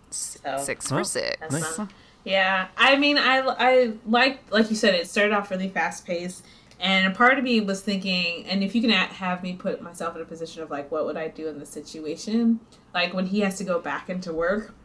So 0.09 0.57
six 0.63 0.91
Oh, 0.91 0.97
for 0.97 1.03
six. 1.03 1.37
that's 1.49 1.77
not- 1.77 1.91
Yeah, 2.29 2.67
I 2.77 2.95
mean, 2.95 3.17
I 3.17 3.39
I 3.39 3.93
like 4.05 4.41
like 4.51 4.69
you 4.69 4.75
said, 4.75 4.93
it 4.93 5.09
started 5.09 5.33
off 5.33 5.49
really 5.49 5.67
fast 5.67 6.05
paced, 6.05 6.45
and 6.79 7.11
a 7.11 7.15
part 7.15 7.39
of 7.39 7.43
me 7.43 7.59
was 7.59 7.81
thinking, 7.81 8.45
and 8.45 8.63
if 8.63 8.75
you 8.75 8.81
can 8.81 8.91
have 8.91 9.41
me 9.41 9.53
put 9.53 9.81
myself 9.81 10.15
in 10.15 10.21
a 10.21 10.25
position 10.25 10.61
of 10.61 10.69
like, 10.69 10.91
what 10.91 11.07
would 11.07 11.17
I 11.17 11.29
do 11.29 11.47
in 11.47 11.57
this 11.57 11.69
situation? 11.71 12.59
Like 12.93 13.15
when 13.15 13.25
he 13.25 13.39
has 13.39 13.57
to 13.57 13.63
go 13.63 13.79
back 13.79 14.11
into 14.11 14.31
work, 14.31 14.75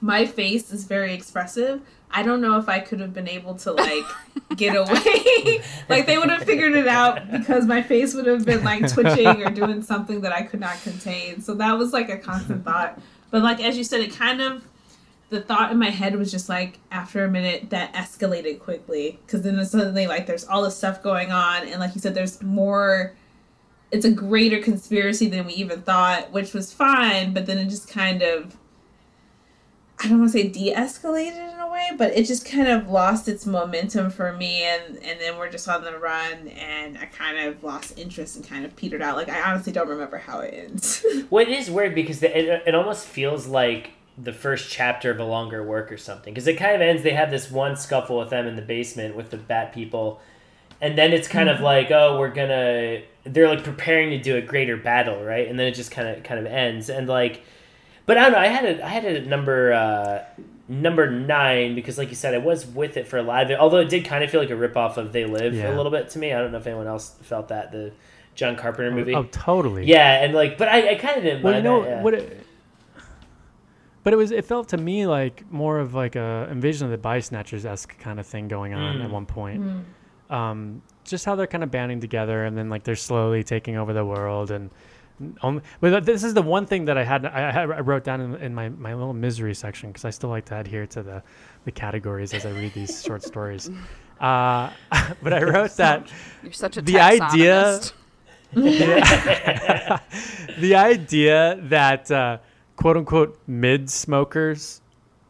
my 0.00 0.26
face 0.26 0.72
is 0.72 0.86
very 0.86 1.14
expressive. 1.14 1.82
I 2.10 2.24
don't 2.24 2.40
know 2.40 2.58
if 2.58 2.68
I 2.68 2.80
could 2.80 2.98
have 2.98 3.14
been 3.14 3.28
able 3.28 3.54
to 3.58 3.70
like 3.70 4.04
get 4.56 4.74
away. 4.74 5.60
like 5.88 6.06
they 6.06 6.18
would 6.18 6.30
have 6.30 6.42
figured 6.42 6.74
it 6.74 6.88
out 6.88 7.30
because 7.30 7.64
my 7.64 7.80
face 7.80 8.12
would 8.12 8.26
have 8.26 8.44
been 8.44 8.64
like 8.64 8.92
twitching 8.92 9.40
or 9.40 9.52
doing 9.52 9.82
something 9.82 10.22
that 10.22 10.32
I 10.32 10.42
could 10.42 10.58
not 10.58 10.82
contain. 10.82 11.42
So 11.42 11.54
that 11.54 11.78
was 11.78 11.92
like 11.92 12.08
a 12.08 12.18
constant 12.18 12.64
thought. 12.64 12.98
But 13.30 13.44
like 13.44 13.62
as 13.62 13.78
you 13.78 13.84
said, 13.84 14.00
it 14.00 14.12
kind 14.12 14.40
of 14.40 14.64
the 15.28 15.40
thought 15.40 15.72
in 15.72 15.78
my 15.78 15.90
head 15.90 16.16
was 16.16 16.30
just 16.30 16.48
like 16.48 16.78
after 16.90 17.24
a 17.24 17.30
minute 17.30 17.70
that 17.70 17.92
escalated 17.94 18.60
quickly. 18.60 19.18
Because 19.26 19.42
then 19.42 19.64
suddenly 19.64 20.06
like 20.06 20.26
there's 20.26 20.44
all 20.44 20.62
this 20.62 20.76
stuff 20.76 21.02
going 21.02 21.32
on 21.32 21.66
and 21.66 21.80
like 21.80 21.94
you 21.94 22.00
said 22.00 22.14
there's 22.14 22.42
more 22.42 23.14
it's 23.90 24.04
a 24.04 24.10
greater 24.10 24.60
conspiracy 24.60 25.28
than 25.28 25.46
we 25.46 25.52
even 25.54 25.80
thought 25.82 26.32
which 26.32 26.52
was 26.52 26.72
fine 26.72 27.32
but 27.32 27.46
then 27.46 27.58
it 27.58 27.66
just 27.66 27.88
kind 27.88 28.22
of 28.22 28.56
i 30.00 30.08
don't 30.08 30.18
want 30.18 30.32
to 30.32 30.38
say 30.38 30.48
de-escalated 30.48 31.54
in 31.54 31.60
a 31.60 31.70
way 31.70 31.90
but 31.96 32.12
it 32.16 32.24
just 32.24 32.44
kind 32.44 32.68
of 32.68 32.88
lost 32.88 33.28
its 33.28 33.46
momentum 33.46 34.10
for 34.10 34.32
me 34.32 34.62
and 34.62 34.96
and 34.98 35.20
then 35.20 35.38
we're 35.38 35.50
just 35.50 35.68
on 35.68 35.84
the 35.84 35.96
run 35.98 36.48
and 36.48 36.98
i 36.98 37.04
kind 37.06 37.38
of 37.38 37.62
lost 37.62 37.96
interest 37.98 38.36
and 38.36 38.46
kind 38.46 38.64
of 38.64 38.74
petered 38.76 39.02
out. 39.02 39.16
Like 39.16 39.28
i 39.28 39.40
honestly 39.50 39.72
don't 39.72 39.88
remember 39.88 40.18
how 40.18 40.40
it 40.40 40.52
ends. 40.52 41.04
Well, 41.30 41.46
it 41.46 41.50
is 41.50 41.70
weird 41.70 41.94
because 41.94 42.20
the, 42.20 42.36
it, 42.36 42.62
it 42.66 42.74
almost 42.74 43.06
feels 43.06 43.46
like 43.46 43.90
the 44.18 44.32
first 44.32 44.70
chapter 44.70 45.10
of 45.10 45.18
a 45.20 45.24
longer 45.24 45.62
work 45.62 45.92
or 45.92 45.98
something. 45.98 46.32
Because 46.32 46.46
it 46.46 46.54
kind 46.56 46.74
of 46.74 46.80
ends, 46.80 47.02
they 47.02 47.10
have 47.12 47.30
this 47.30 47.50
one 47.50 47.76
scuffle 47.76 48.18
with 48.18 48.30
them 48.30 48.46
in 48.46 48.56
the 48.56 48.62
basement 48.62 49.14
with 49.16 49.30
the 49.30 49.36
bat 49.36 49.72
people. 49.74 50.20
And 50.80 50.96
then 50.96 51.12
it's 51.12 51.28
kind 51.28 51.48
of 51.48 51.60
like, 51.60 51.90
oh, 51.90 52.18
we're 52.18 52.30
gonna. 52.30 53.02
They're 53.24 53.48
like 53.48 53.64
preparing 53.64 54.10
to 54.10 54.18
do 54.18 54.36
a 54.36 54.42
greater 54.42 54.76
battle, 54.76 55.24
right? 55.24 55.48
And 55.48 55.58
then 55.58 55.66
it 55.68 55.74
just 55.74 55.90
kind 55.90 56.08
of 56.08 56.22
kind 56.22 56.38
of 56.38 56.46
ends. 56.46 56.90
And 56.90 57.08
like, 57.08 57.42
but 58.04 58.18
I 58.18 58.24
don't 58.24 58.32
know. 58.32 58.38
I 58.38 58.48
had 58.48 58.64
a 58.64 58.84
I 58.84 58.88
had 58.90 59.04
a 59.06 59.24
number 59.26 59.72
uh, 59.72 60.24
number 60.68 61.10
nine 61.10 61.74
because, 61.74 61.96
like 61.96 62.10
you 62.10 62.14
said, 62.14 62.34
I 62.34 62.38
was 62.38 62.66
with 62.66 62.96
it 62.98 63.08
for 63.08 63.16
a 63.16 63.22
lot 63.22 63.42
of 63.44 63.50
it. 63.50 63.58
Although 63.58 63.78
it 63.78 63.88
did 63.88 64.04
kind 64.04 64.22
of 64.22 64.30
feel 64.30 64.40
like 64.40 64.50
a 64.50 64.54
ripoff 64.54 64.98
of 64.98 65.12
They 65.12 65.24
Live 65.24 65.54
Yeah. 65.54 65.74
a 65.74 65.76
little 65.76 65.90
bit 65.90 66.10
to 66.10 66.18
me. 66.18 66.32
I 66.32 66.40
don't 66.40 66.52
know 66.52 66.58
if 66.58 66.66
anyone 66.66 66.86
else 66.86 67.14
felt 67.22 67.48
that 67.48 67.72
the 67.72 67.92
John 68.34 68.54
Carpenter 68.54 68.90
movie. 68.90 69.14
Oh, 69.14 69.22
totally. 69.32 69.86
Yeah, 69.86 70.22
and 70.22 70.34
like, 70.34 70.58
but 70.58 70.68
I, 70.68 70.90
I 70.90 70.94
kind 70.96 71.16
of 71.16 71.22
didn't 71.22 71.42
Well, 71.42 71.56
you 71.56 71.62
know 71.62 71.82
that. 71.84 71.88
yeah. 71.88 72.02
what? 72.02 72.14
It, 72.14 72.45
but 74.06 74.12
it 74.12 74.16
was. 74.16 74.30
It 74.30 74.44
felt 74.44 74.68
to 74.68 74.76
me 74.76 75.04
like 75.08 75.42
more 75.50 75.80
of 75.80 75.92
like 75.94 76.14
a 76.14 76.46
Invasion 76.48 76.84
of 76.84 76.92
the 76.92 76.98
Body 76.98 77.20
Snatchers 77.20 77.66
esque 77.66 77.98
kind 77.98 78.20
of 78.20 78.26
thing 78.26 78.46
going 78.46 78.72
on 78.72 79.00
at 79.00 79.08
Mm. 79.08 79.10
one 79.10 79.26
point. 79.26 79.84
Um, 80.30 80.80
just 81.04 81.24
how 81.24 81.34
they're 81.34 81.48
kind 81.48 81.64
of 81.64 81.72
banding 81.72 81.98
together, 82.00 82.44
and 82.44 82.56
then 82.56 82.68
like 82.70 82.84
they're 82.84 82.94
slowly 82.94 83.42
taking 83.42 83.76
over 83.76 83.92
the 83.92 84.04
world, 84.04 84.52
and 84.52 84.70
only. 85.42 85.62
But 85.80 86.04
this 86.06 86.22
is 86.22 86.34
the 86.34 86.42
one 86.42 86.66
thing 86.66 86.84
that 86.84 86.96
I 86.96 87.02
had. 87.02 87.26
I, 87.26 87.50
had- 87.50 87.70
I 87.72 87.80
wrote 87.80 88.04
down 88.04 88.20
in, 88.20 88.34
in 88.36 88.54
my, 88.54 88.68
my 88.68 88.94
little 88.94 89.12
misery 89.12 89.54
section 89.56 89.90
because 89.90 90.04
I 90.04 90.10
still 90.10 90.30
like 90.30 90.44
to 90.46 90.56
adhere 90.60 90.86
to 90.86 91.02
the 91.02 91.22
the 91.64 91.72
categories 91.72 92.32
as 92.32 92.46
I 92.46 92.50
read 92.50 92.74
these 92.74 93.02
short 93.06 93.24
stories. 93.24 93.68
Uh, 94.20 94.70
but 95.22 95.32
I 95.32 95.42
wrote 95.42 95.72
that 95.78 96.06
You're 96.44 96.52
such 96.52 96.76
a 96.76 96.82
The 96.82 97.00
idea- 97.00 97.80
the, 98.52 100.00
the 100.58 100.74
idea 100.76 101.58
that 101.62 102.10
uh, 102.10 102.38
quote 102.76 102.96
unquote 102.96 103.38
mid 103.46 103.90
smokers 103.90 104.80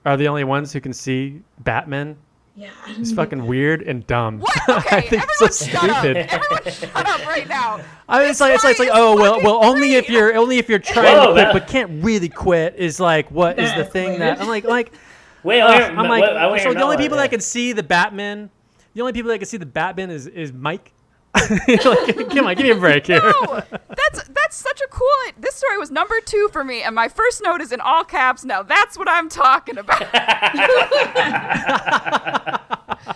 are 0.05 0.17
the 0.17 0.29
only 0.29 0.45
ones 0.45 0.73
who 0.73 0.81
can 0.81 0.93
see 0.93 1.41
Batman 1.61 2.17
yeah 2.55 2.71
is 2.99 3.13
fucking 3.13 3.47
weird 3.47 3.83
and 3.83 4.07
dumb. 4.07 4.41
What? 4.41 4.57
I 4.93 5.01
think 5.01 5.23
everyone 5.23 5.27
it's 5.43 5.59
so 5.59 5.67
shut 5.67 5.91
up. 5.91 5.99
stupid. 5.99 6.17
Everyone 6.31 6.73
shut 6.73 7.07
up 7.07 7.27
right 7.27 7.49
now. 7.49 7.81
I 8.09 8.21
mean, 8.21 8.31
it's 8.31 8.41
like 8.41 8.55
it's 8.55 8.65
like, 8.65 8.73
it's 8.73 8.81
like 8.81 8.91
oh 8.93 9.17
well 9.17 9.41
well 9.43 9.65
only 9.65 9.95
if 9.95 10.09
you're 10.09 10.35
only 10.37 10.59
if 10.59 10.69
you're 10.69 10.79
trying 10.79 11.17
Whoa, 11.17 11.27
to 11.27 11.33
quit 11.33 11.45
that- 11.45 11.53
but 11.53 11.67
can't 11.69 12.03
really 12.05 12.29
quit 12.29 12.77
is 12.77 12.99
like 13.01 13.31
what 13.31 13.59
is 13.59 13.75
the 13.75 13.85
thing 13.85 14.09
weird. 14.11 14.21
that 14.23 14.41
I'm 14.41 14.49
like 14.49 14.65
like 14.65 14.93
Wait, 15.43 15.61
ugh, 15.61 15.71
I 15.71 15.81
wanna- 15.89 16.01
I'm 16.03 16.09
like 16.09 16.23
wait, 16.23 16.37
I 16.37 16.59
so 16.65 16.73
the 16.75 16.83
only 16.83 16.97
people 16.97 17.17
yeah. 17.19 17.25
that 17.25 17.31
can 17.31 17.41
see 17.41 17.73
the 17.73 17.83
Batman 17.83 18.51
the 18.95 19.03
only 19.03 19.13
people 19.13 19.31
that 19.31 19.39
can 19.39 19.47
see 19.47 19.59
the 19.59 19.67
Batman 19.67 20.11
is 20.11 20.27
is 20.27 20.53
Mike. 20.53 20.93
like, 21.69 22.31
come 22.31 22.47
on, 22.47 22.55
give 22.55 22.65
me 22.65 22.71
a 22.71 22.75
break 22.75 23.07
here. 23.07 23.21
No, 23.21 23.63
that's 23.71 24.29
that's 24.29 24.57
such 24.57 24.81
a 24.81 24.89
cool. 24.89 25.09
This 25.39 25.55
story 25.55 25.79
was 25.79 25.91
number 25.91 26.21
two 26.21 26.49
for 26.53 26.65
me, 26.65 26.83
and 26.83 26.95
my 26.95 27.09
first 27.09 27.43
note 27.43 27.61
is 27.61 27.73
in 27.73 27.81
all 27.81 28.05
caps. 28.05 28.45
Now 28.45 28.63
that's 28.63 28.97
what 28.97 29.09
I'm 29.09 29.29
talking 29.29 29.79
about. 29.79 30.03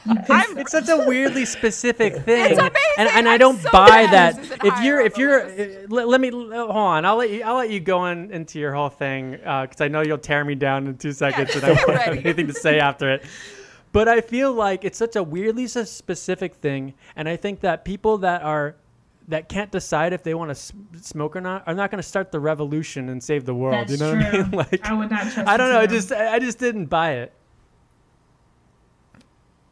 I'm, 0.28 0.58
it's 0.58 0.72
such 0.72 0.88
a 0.88 1.04
weirdly 1.06 1.44
specific 1.44 2.14
thing. 2.24 2.50
It's 2.50 2.58
amazing. 2.58 2.74
And, 2.98 3.08
and 3.08 3.28
I 3.28 3.36
don't 3.36 3.60
so 3.60 3.70
buy 3.70 4.06
that. 4.10 4.36
this 4.36 4.46
isn't 4.46 4.64
If 4.64 4.82
you're, 4.82 5.00
if 5.00 5.18
you're, 5.18 5.42
uh, 5.42 5.86
let, 5.88 6.08
let 6.08 6.20
me 6.20 6.30
hold 6.30 6.52
on. 6.52 7.04
I'll 7.04 7.16
let 7.16 7.30
you, 7.30 7.42
I'll 7.42 7.56
let 7.56 7.70
you 7.70 7.80
go 7.80 7.98
on 7.98 8.30
into 8.30 8.58
your 8.58 8.72
whole 8.72 8.88
thing 8.88 9.32
because 9.32 9.80
I 9.80 9.88
know 9.88 10.02
you'll 10.02 10.18
tear 10.18 10.44
me 10.44 10.54
down 10.54 10.86
in 10.86 10.96
two 10.96 11.12
seconds, 11.12 11.54
and 11.54 11.64
I 11.64 11.74
get 11.74 11.88
won't 11.88 12.00
have 12.00 12.16
anything 12.16 12.46
to 12.46 12.52
say 12.52 12.78
after 12.78 13.10
it. 13.10 13.24
But 13.92 14.06
I 14.08 14.20
feel 14.20 14.52
like 14.52 14.84
it's 14.84 14.98
such 14.98 15.16
a 15.16 15.22
weirdly 15.22 15.66
specific 15.66 16.54
thing, 16.54 16.94
and 17.16 17.28
I 17.28 17.36
think 17.36 17.60
that 17.60 17.84
people 17.84 18.18
that 18.18 18.42
are 18.42 18.76
that 19.28 19.48
can't 19.48 19.70
decide 19.70 20.12
if 20.12 20.22
they 20.24 20.34
want 20.34 20.48
to 20.48 20.52
s- 20.52 20.72
smoke 21.02 21.36
or 21.36 21.40
not 21.40 21.62
are 21.66 21.74
not 21.74 21.90
going 21.90 22.02
to 22.02 22.08
start 22.08 22.32
the 22.32 22.40
revolution 22.40 23.08
and 23.08 23.22
save 23.22 23.44
the 23.44 23.54
world. 23.54 23.88
That's 23.88 23.92
you 23.92 23.98
know 23.98 24.12
true. 24.12 24.22
what 24.22 24.34
I 24.34 24.42
mean? 24.42 24.50
Like 24.72 24.86
I 24.90 24.92
would 24.92 25.10
not 25.10 25.22
trust. 25.32 25.48
I 25.48 25.56
don't 25.56 25.72
know. 25.72 25.80
I 25.80 25.86
just 25.86 26.12
I 26.12 26.38
just 26.38 26.58
didn't 26.58 26.86
buy 26.86 27.12
it. 27.14 27.32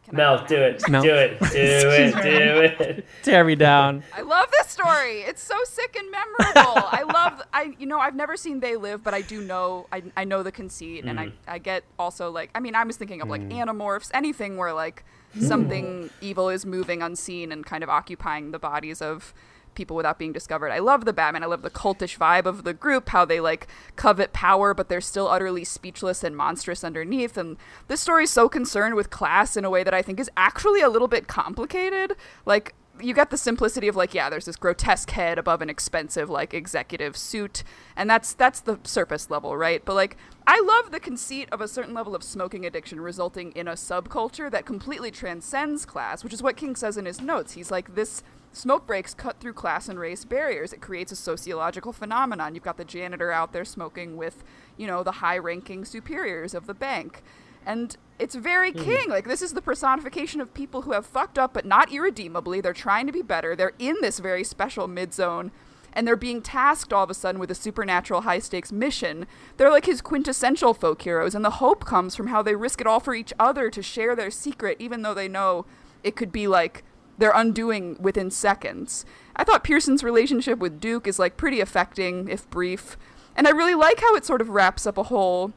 Can 0.09 0.19
I- 0.21 0.23
Mel, 0.23 0.45
do 0.47 0.57
it. 0.57 0.89
Mel. 0.89 1.03
Do 1.09 1.15
it. 1.15 1.39
Do 1.41 1.47
it. 1.47 2.15
Do 2.15 2.83
it. 2.83 3.07
Tear 3.23 3.45
me 3.45 3.55
down. 3.55 4.03
I 4.15 4.23
love 4.23 4.51
this 4.51 4.69
story. 4.69 5.21
It's 5.21 5.43
so 5.43 5.57
sick 5.65 5.97
and 5.97 6.11
memorable. 6.11 6.83
I 6.93 7.03
love 7.03 7.43
I 7.53 7.75
you 7.79 7.87
know, 7.87 7.99
I've 7.99 8.15
never 8.15 8.37
seen 8.37 8.61
They 8.61 8.77
Live, 8.77 9.03
but 9.03 9.15
I 9.15 9.23
do 9.23 9.43
know 9.43 9.87
I, 9.93 10.03
I 10.17 10.25
know 10.25 10.43
the 10.43 10.53
conceit 10.53 11.05
and 11.05 11.19
I, 11.19 11.27
mm-hmm. 11.27 11.51
I 11.51 11.59
get 11.59 11.85
also 11.99 12.31
like 12.31 12.51
I 12.55 12.61
mean, 12.61 12.75
I 12.75 12.85
was 12.85 12.97
thinking 12.97 13.21
of 13.21 13.29
like 13.29 13.43
mm. 13.43 13.53
animorphs, 13.53 14.11
anything 14.15 14.57
where 14.57 14.73
like 14.73 15.05
mm. 15.37 15.47
something 15.47 16.11
evil 16.21 16.49
is 16.49 16.65
moving 16.65 17.03
unseen 17.03 17.53
and 17.53 17.65
kind 17.65 17.83
of 17.83 17.91
occupying 17.91 18.51
the 18.51 18.59
bodies 18.59 19.03
of 19.03 19.35
people 19.79 19.97
without 19.97 20.19
being 20.19 20.33
discovered. 20.33 20.71
I 20.71 20.81
love 20.81 21.07
the 21.07 21.15
Batman. 21.15 21.43
I 21.43 21.47
love 21.47 21.63
the 21.63 21.71
cultish 21.71 22.19
vibe 22.19 22.45
of 22.45 22.65
the 22.65 22.75
group, 22.75 23.09
how 23.09 23.25
they 23.25 23.41
like 23.41 23.67
covet 23.97 24.35
power, 24.35 24.75
but 24.75 24.91
they're 24.91 25.01
still 25.01 25.29
utterly 25.29 25.65
speechless 25.65 26.23
and 26.23 26.37
monstrous 26.37 26.85
underneath. 26.85 27.39
And 27.39 27.57
this 27.87 28.01
story 28.01 28.25
is 28.25 28.31
so 28.31 28.49
concerned 28.49 28.97
with 28.97 29.09
class 29.09 29.57
in 29.57 29.65
a 29.65 29.71
way 29.71 29.85
that 29.85 29.95
I 29.95 30.03
think 30.03 30.21
is 30.21 30.31
actually 30.37 30.83
a 30.83 30.91
little 30.91 31.09
bit 31.09 31.29
complicated. 31.29 32.17
Like, 32.45 32.75
you 33.01 33.15
get 33.15 33.31
the 33.31 33.37
simplicity 33.37 33.89
of 33.89 33.97
like, 33.97 34.15
yeah, 34.15 34.29
there's 34.29 34.45
this 34.45 34.57
grotesque 34.57 35.11
head 35.11 35.39
above 35.39 35.63
an 35.63 35.71
expensive 35.71 36.29
like 36.29 36.55
executive 36.55 37.17
suit, 37.17 37.63
and 37.97 38.09
that's 38.11 38.35
that's 38.35 38.61
the 38.61 38.79
surface 38.83 39.31
level, 39.31 39.57
right? 39.57 39.85
But 39.85 39.95
like, 39.95 40.17
I 40.47 40.61
love 40.61 40.91
the 40.91 41.01
conceit 41.01 41.49
of 41.53 41.61
a 41.61 41.69
certain 41.69 41.95
level 41.95 42.15
of 42.15 42.23
smoking 42.23 42.67
addiction 42.67 43.01
resulting 43.01 43.53
in 43.53 43.69
a 43.69 43.73
subculture 43.73 44.51
that 44.51 44.67
completely 44.67 45.11
transcends 45.11 45.85
class, 45.85 46.25
which 46.25 46.33
is 46.33 46.43
what 46.43 46.57
King 46.57 46.75
says 46.75 46.97
in 46.97 47.07
his 47.07 47.21
notes. 47.21 47.53
He's 47.53 47.71
like, 47.71 47.95
this 47.95 48.23
smoke 48.59 48.87
breaks 48.87 49.15
cut 49.15 49.41
through 49.41 49.53
class 49.53 49.89
and 49.89 49.99
race 49.99 50.25
barriers. 50.25 50.73
It 50.73 50.81
creates 50.81 51.13
a 51.13 51.17
sociological 51.17 51.93
phenomenon. 51.93 52.55
You've 52.55 52.65
got 52.65 52.77
the 52.77 52.85
janitor 52.85 53.31
out 53.31 53.53
there 53.53 53.65
smoking 53.65 54.17
with, 54.17 54.45
you 54.77 54.87
know, 54.87 55.03
the 55.03 55.13
high-ranking 55.13 55.85
superiors 55.85 56.55
of 56.55 56.67
the 56.67 56.75
bank. 56.75 57.23
And 57.65 57.97
it's 58.19 58.35
very 58.35 58.73
hmm. 58.73 58.83
king. 58.83 59.09
Like 59.09 59.27
this 59.27 59.43
is 59.43 59.53
the 59.53 59.63
personification 59.63 60.41
of 60.41 60.53
people 60.55 60.83
who 60.83 60.93
have 60.93 61.07
fucked 61.07 61.39
up 61.39 61.55
but 61.55 61.65
not 61.65 61.93
irredeemably. 61.93 62.61
They're 62.61 62.73
trying 62.73 63.07
to 63.07 63.13
be 63.13 63.23
better. 63.23 63.55
They're 63.55 63.75
in 63.79 63.97
this 64.01 64.19
very 64.19 64.45
special 64.45 64.89
mid 64.89 65.15
zone 65.15 65.53
and 65.93 66.07
they're 66.07 66.17
being 66.17 66.43
tasked 66.43 66.93
all 66.93 67.05
of 67.05 67.11
a 67.11 67.15
sudden 67.15 67.41
with 67.41 67.51
a 67.51 67.55
supernatural 67.55 68.23
high 68.23 68.39
stakes 68.39 68.71
mission. 68.71 69.27
They're 69.57 69.71
like 69.71 69.87
his 69.87 70.01
quintessential 70.01 70.75
folk 70.75 71.03
heroes, 71.03 71.35
and 71.35 71.45
the 71.45 71.51
hope 71.51 71.85
comes 71.85 72.15
from 72.15 72.29
how 72.29 72.43
they 72.43 72.55
risk 72.55 72.81
it 72.81 72.87
all 72.87 73.01
for 73.01 73.15
each 73.15 73.33
other 73.39 73.71
to 73.71 73.83
share 73.83 74.15
their 74.15 74.31
secret, 74.31 74.77
even 74.79 75.03
though 75.03 75.15
they 75.15 75.29
know 75.29 75.67
it 76.05 76.15
could 76.15 76.31
be 76.31 76.47
like 76.47 76.85
their 77.19 77.33
undoing 77.35 77.97
within 78.01 78.31
seconds. 78.31 79.05
I 79.37 79.45
thought 79.45 79.65
Pearson's 79.65 80.03
relationship 80.03 80.59
with 80.59 80.81
Duke 80.81 81.07
is 81.07 81.19
like 81.19 81.37
pretty 81.37 81.61
affecting, 81.61 82.29
if 82.29 82.49
brief, 82.51 82.97
and 83.37 83.47
I 83.47 83.51
really 83.51 83.75
like 83.75 84.01
how 84.01 84.17
it 84.17 84.25
sort 84.25 84.41
of 84.41 84.49
wraps 84.49 84.87
up 84.87 84.99
a 84.99 85.05
whole 85.05 85.53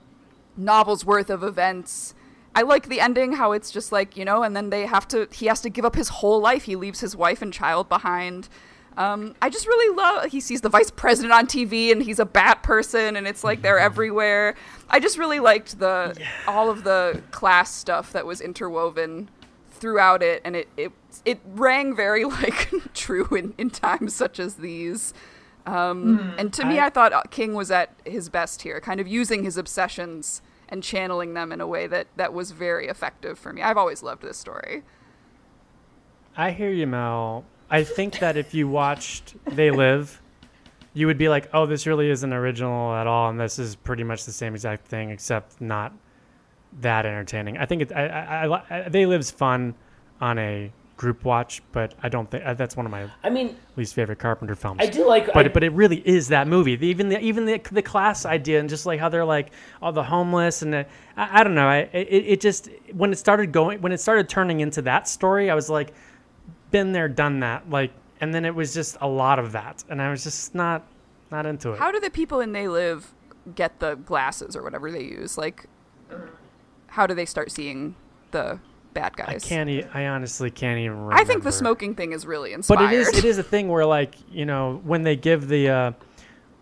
novel's 0.56 1.04
worth 1.04 1.30
of 1.30 1.44
events. 1.44 2.14
I 2.54 2.62
like 2.64 2.90
the 2.90 3.00
ending, 3.00 3.34
how 3.34 3.54
it's 3.54 3.72
just 3.72 3.92
like, 3.92 4.18
you 4.18 4.26
know, 4.26 4.44
and 4.44 4.56
then 4.56 4.70
they 4.70 4.86
have 4.86 5.08
to, 5.10 5.28
he 5.32 5.48
has 5.48 5.62
to 5.62 5.70
give 5.70 5.86
up 5.86 5.96
his 5.96 6.10
whole 6.10 6.40
life. 6.40 6.64
He 6.64 6.76
leaves 6.76 7.00
his 7.00 7.16
wife 7.16 7.42
and 7.42 7.52
child 7.52 7.88
behind. 7.88 8.50
Um, 8.98 9.36
I 9.42 9.50
just 9.50 9.66
really 9.66 9.96
love, 9.96 10.26
he 10.26 10.42
sees 10.42 10.62
the 10.62 10.70
vice 10.70 10.92
president 10.92 11.34
on 11.34 11.48
TV 11.48 11.92
and 11.92 12.04
he's 12.04 12.20
a 12.20 12.26
bat 12.26 12.62
person 12.62 13.16
and 13.16 13.26
it's 13.26 13.44
like 13.44 13.62
they're 13.62 13.80
everywhere. 13.80 14.56
I 14.90 15.00
just 15.00 15.18
really 15.18 15.40
liked 15.40 15.80
the, 15.80 16.16
all 16.46 16.70
of 16.70 16.84
the 16.84 17.22
class 17.32 17.74
stuff 17.74 18.12
that 18.12 18.26
was 18.26 18.42
interwoven 18.42 19.30
throughout 19.82 20.24
it 20.24 20.42
and 20.46 20.56
it, 20.56 20.70
it, 20.78 20.92
it 21.26 21.40
rang 21.46 21.94
very 21.96 22.24
like 22.40 22.72
true 22.94 23.28
in, 23.36 23.54
in 23.58 23.70
times 23.70 24.16
such 24.16 24.40
as 24.40 24.56
these. 24.56 25.14
Um, 25.66 26.34
and 26.38 26.54
to 26.54 26.66
me, 26.66 26.80
I- 26.80 26.86
I 26.86 26.90
thought 26.90 27.12
uh, 27.14 27.22
King 27.30 27.54
was 27.54 27.70
at 27.72 27.90
his 28.06 28.30
best 28.30 28.62
here, 28.62 28.80
kind 28.80 29.00
of 29.02 29.08
using 29.08 29.44
his 29.44 29.58
obsessions 29.58 30.42
and 30.70 30.82
channeling 30.82 31.34
them 31.34 31.52
in 31.52 31.60
a 31.60 31.68
way 31.68 31.86
that, 31.88 32.08
that 32.16 32.34
was 32.34 32.52
very 32.52 32.88
effective 32.88 33.38
for 33.38 33.52
me. 33.52 33.62
I've 33.62 33.78
always 33.78 34.02
loved 34.02 34.22
this 34.22 34.38
story. 34.38 34.84
I 36.38 36.52
hear 36.52 36.72
you, 36.72 36.88
Mel. 36.88 37.44
I 37.70 37.84
think 37.84 38.20
that 38.20 38.38
if 38.38 38.54
you 38.54 38.68
watched 38.68 39.36
They 39.46 39.70
Live, 39.72 40.22
you 40.94 41.08
would 41.08 41.18
be 41.18 41.30
like, 41.30 41.50
"Oh, 41.54 41.66
this 41.66 41.86
really 41.86 42.10
isn't 42.10 42.34
original 42.34 42.94
at 42.96 43.06
all, 43.08 43.30
and 43.30 43.40
this 43.40 43.60
is 43.60 43.76
pretty 43.76 44.04
much 44.04 44.26
the 44.26 44.32
same 44.32 44.54
exact 44.56 44.86
thing, 44.88 45.10
except 45.10 45.60
not 45.62 45.94
that 46.80 47.06
entertaining." 47.06 47.58
I 47.58 47.66
think 47.66 47.84
it, 47.84 47.92
I, 47.92 48.08
I, 48.08 48.46
I, 48.48 48.64
I, 48.70 48.90
They 48.90 49.06
Live's 49.06 49.32
fun 49.32 49.76
on 50.20 50.38
a 50.40 50.72
group 51.02 51.26
watch, 51.26 51.64
but 51.72 51.96
I 52.04 52.10
don't 52.10 52.30
think 52.30 52.46
uh, 52.46 52.54
that's 52.54 52.78
one 52.78 52.86
of 52.86 52.92
my 52.92 53.10
I 53.24 53.32
mean, 53.32 53.58
least 53.76 53.96
favorite 53.96 54.20
Carpenter 54.20 54.56
films. 54.56 54.82
I 54.84 54.86
do 54.86 55.08
like. 55.08 55.34
but 55.34 55.46
I, 55.48 55.50
but 55.50 55.64
it 55.64 55.72
really 55.74 55.98
is 56.08 56.28
that 56.28 56.48
movie. 56.48 56.76
The, 56.76 56.88
even 56.88 57.10
the 57.10 57.20
even 57.20 57.46
the, 57.46 57.60
the 57.72 57.82
class 57.82 58.24
idea 58.24 58.60
and 58.60 58.70
just 58.70 58.86
like 58.86 59.00
how 59.00 59.10
they're 59.10 59.26
like 59.26 59.52
all 59.82 59.92
the 59.92 60.04
homeless 60.04 60.62
and 60.62 60.72
the, 60.72 60.86
I, 61.18 61.42
I 61.42 61.44
don't 61.44 61.56
know. 61.56 61.68
I 61.68 61.90
it, 61.92 62.26
it 62.34 62.42
just 62.42 62.70
when 62.94 63.12
it 63.12 63.18
started 63.18 63.52
going 63.52 63.82
when 63.82 63.92
it 63.92 64.00
started 64.00 64.30
turning 64.30 64.60
into 64.60 64.84
that 64.84 65.08
story, 65.08 65.50
I 65.50 65.56
was 65.56 65.72
like, 65.72 65.94
been 66.70 66.92
there, 66.92 67.08
done 67.08 67.40
that. 67.40 67.68
Like, 67.68 67.92
and 68.22 68.32
then 68.32 68.46
it 68.46 68.54
was 68.54 68.72
just 68.72 68.98
a 69.02 69.08
lot 69.08 69.40
of 69.40 69.54
that, 69.54 69.84
and 69.90 70.00
I 70.00 70.12
was 70.12 70.24
just 70.24 70.54
not 70.54 70.86
not 71.32 71.48
into 71.48 71.72
it. 71.72 71.80
How 71.80 71.92
do 71.92 72.00
the 72.00 72.12
people 72.12 72.42
in 72.42 72.52
They 72.52 72.68
Live 72.68 73.12
get 73.56 73.80
the 73.80 73.96
glasses 73.96 74.56
or 74.56 74.62
whatever 74.62 74.92
they 74.92 75.04
use? 75.04 75.36
Like, 75.36 75.66
how 76.92 77.08
do 77.08 77.14
they 77.14 77.26
start 77.26 77.52
seeing 77.52 77.96
the 78.32 78.60
bad 78.94 79.16
guys? 79.18 79.44
I 79.44 79.48
can't. 79.48 79.70
E- 79.70 79.86
I 79.94 80.08
honestly 80.08 80.52
can't 80.52 80.80
even. 80.80 80.92
Remember. 80.98 81.14
I 81.14 81.24
think 81.24 81.44
the 81.44 81.52
smoking 81.52 81.96
thing 81.96 82.12
is 82.12 82.26
really 82.26 82.54
inspired. 82.54 82.78
But 82.78 82.94
it 82.94 83.00
is 83.00 83.08
it 83.10 83.26
is 83.26 83.38
a 83.38 83.44
thing 83.44 83.68
where 83.70 83.86
like 83.86 84.16
you 84.32 84.46
know 84.46 84.80
when 84.84 85.02
they 85.04 85.16
give 85.16 85.48
the 85.48 85.70
uh, 85.70 85.92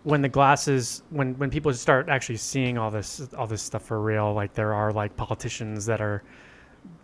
when 0.03 0.22
the 0.22 0.30
glasses 0.30 1.03
when 1.10 1.34
when 1.39 1.49
people 1.49 1.73
start 1.73 2.10
actually 2.10 2.38
seeing 2.38 2.77
all 2.77 2.91
this 2.91 3.27
all 3.38 3.47
this 3.47 3.61
stuff 3.61 3.84
for 3.85 3.99
real 4.01 4.34
like 4.34 4.53
there 4.53 4.73
are 4.73 4.91
like 4.93 5.15
politicians 5.18 5.85
that 5.88 5.99
are 6.01 6.23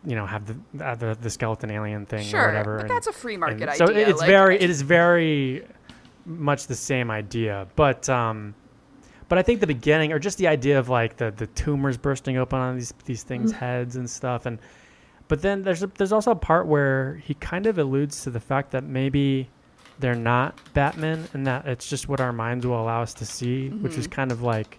you 0.06 0.16
know 0.16 0.26
have 0.26 0.46
the 0.46 0.84
have 0.84 1.00
the, 1.00 1.18
the 1.20 1.30
skeleton 1.30 1.70
alien 1.70 2.06
thing 2.06 2.24
Sure, 2.24 2.44
or 2.44 2.48
whatever 2.48 2.76
but 2.78 2.82
and- 2.84 2.90
that's 2.92 3.08
a 3.08 3.12
free 3.12 3.36
market 3.38 3.68
idea. 3.68 3.76
so 3.76 3.86
it's 3.94 4.20
like- 4.22 4.28
very 4.30 4.56
it 4.56 4.70
is 4.70 4.82
very 4.82 5.66
much 6.26 6.68
the 6.68 6.76
same 6.76 7.12
idea 7.12 7.68
but 7.76 8.08
um 8.08 8.56
but 9.30 9.38
I 9.38 9.42
think 9.42 9.60
the 9.60 9.68
beginning 9.68 10.12
or 10.12 10.20
just 10.20 10.38
the 10.38 10.48
idea 10.48 10.78
of 10.80 10.90
like 10.90 11.18
the 11.18 11.32
the 11.32 11.48
tumors 11.48 11.98
bursting 11.98 12.38
open 12.38 12.60
on 12.60 12.76
these 12.76 12.94
these 13.06 13.24
things 13.24 13.52
heads 13.52 13.96
and 13.96 14.10
stuff 14.10 14.46
and 14.46 14.60
but 15.28 15.42
then 15.42 15.64
there's 15.64 15.82
a, 15.82 15.88
there's 15.88 16.12
also 16.12 16.32
a 16.32 16.36
part 16.36 16.68
where 16.68 17.16
he 17.26 17.34
kind 17.36 17.66
of 17.66 17.80
alludes 17.80 18.22
to 18.24 18.30
the 18.30 18.40
fact 18.40 18.70
that 18.72 18.84
maybe 18.84 19.50
they're 19.98 20.14
not 20.14 20.60
Batman 20.76 21.28
and 21.34 21.48
that 21.48 21.66
it's 21.68 21.90
just 21.90 22.08
what 22.08 22.20
our 22.22 22.32
minds 22.32 22.68
will 22.68 22.80
allow 22.80 23.02
us 23.02 23.14
to 23.16 23.26
see, 23.26 23.70
which 23.70 23.98
is 23.98 24.06
kind 24.08 24.32
of 24.32 24.44
like 24.44 24.78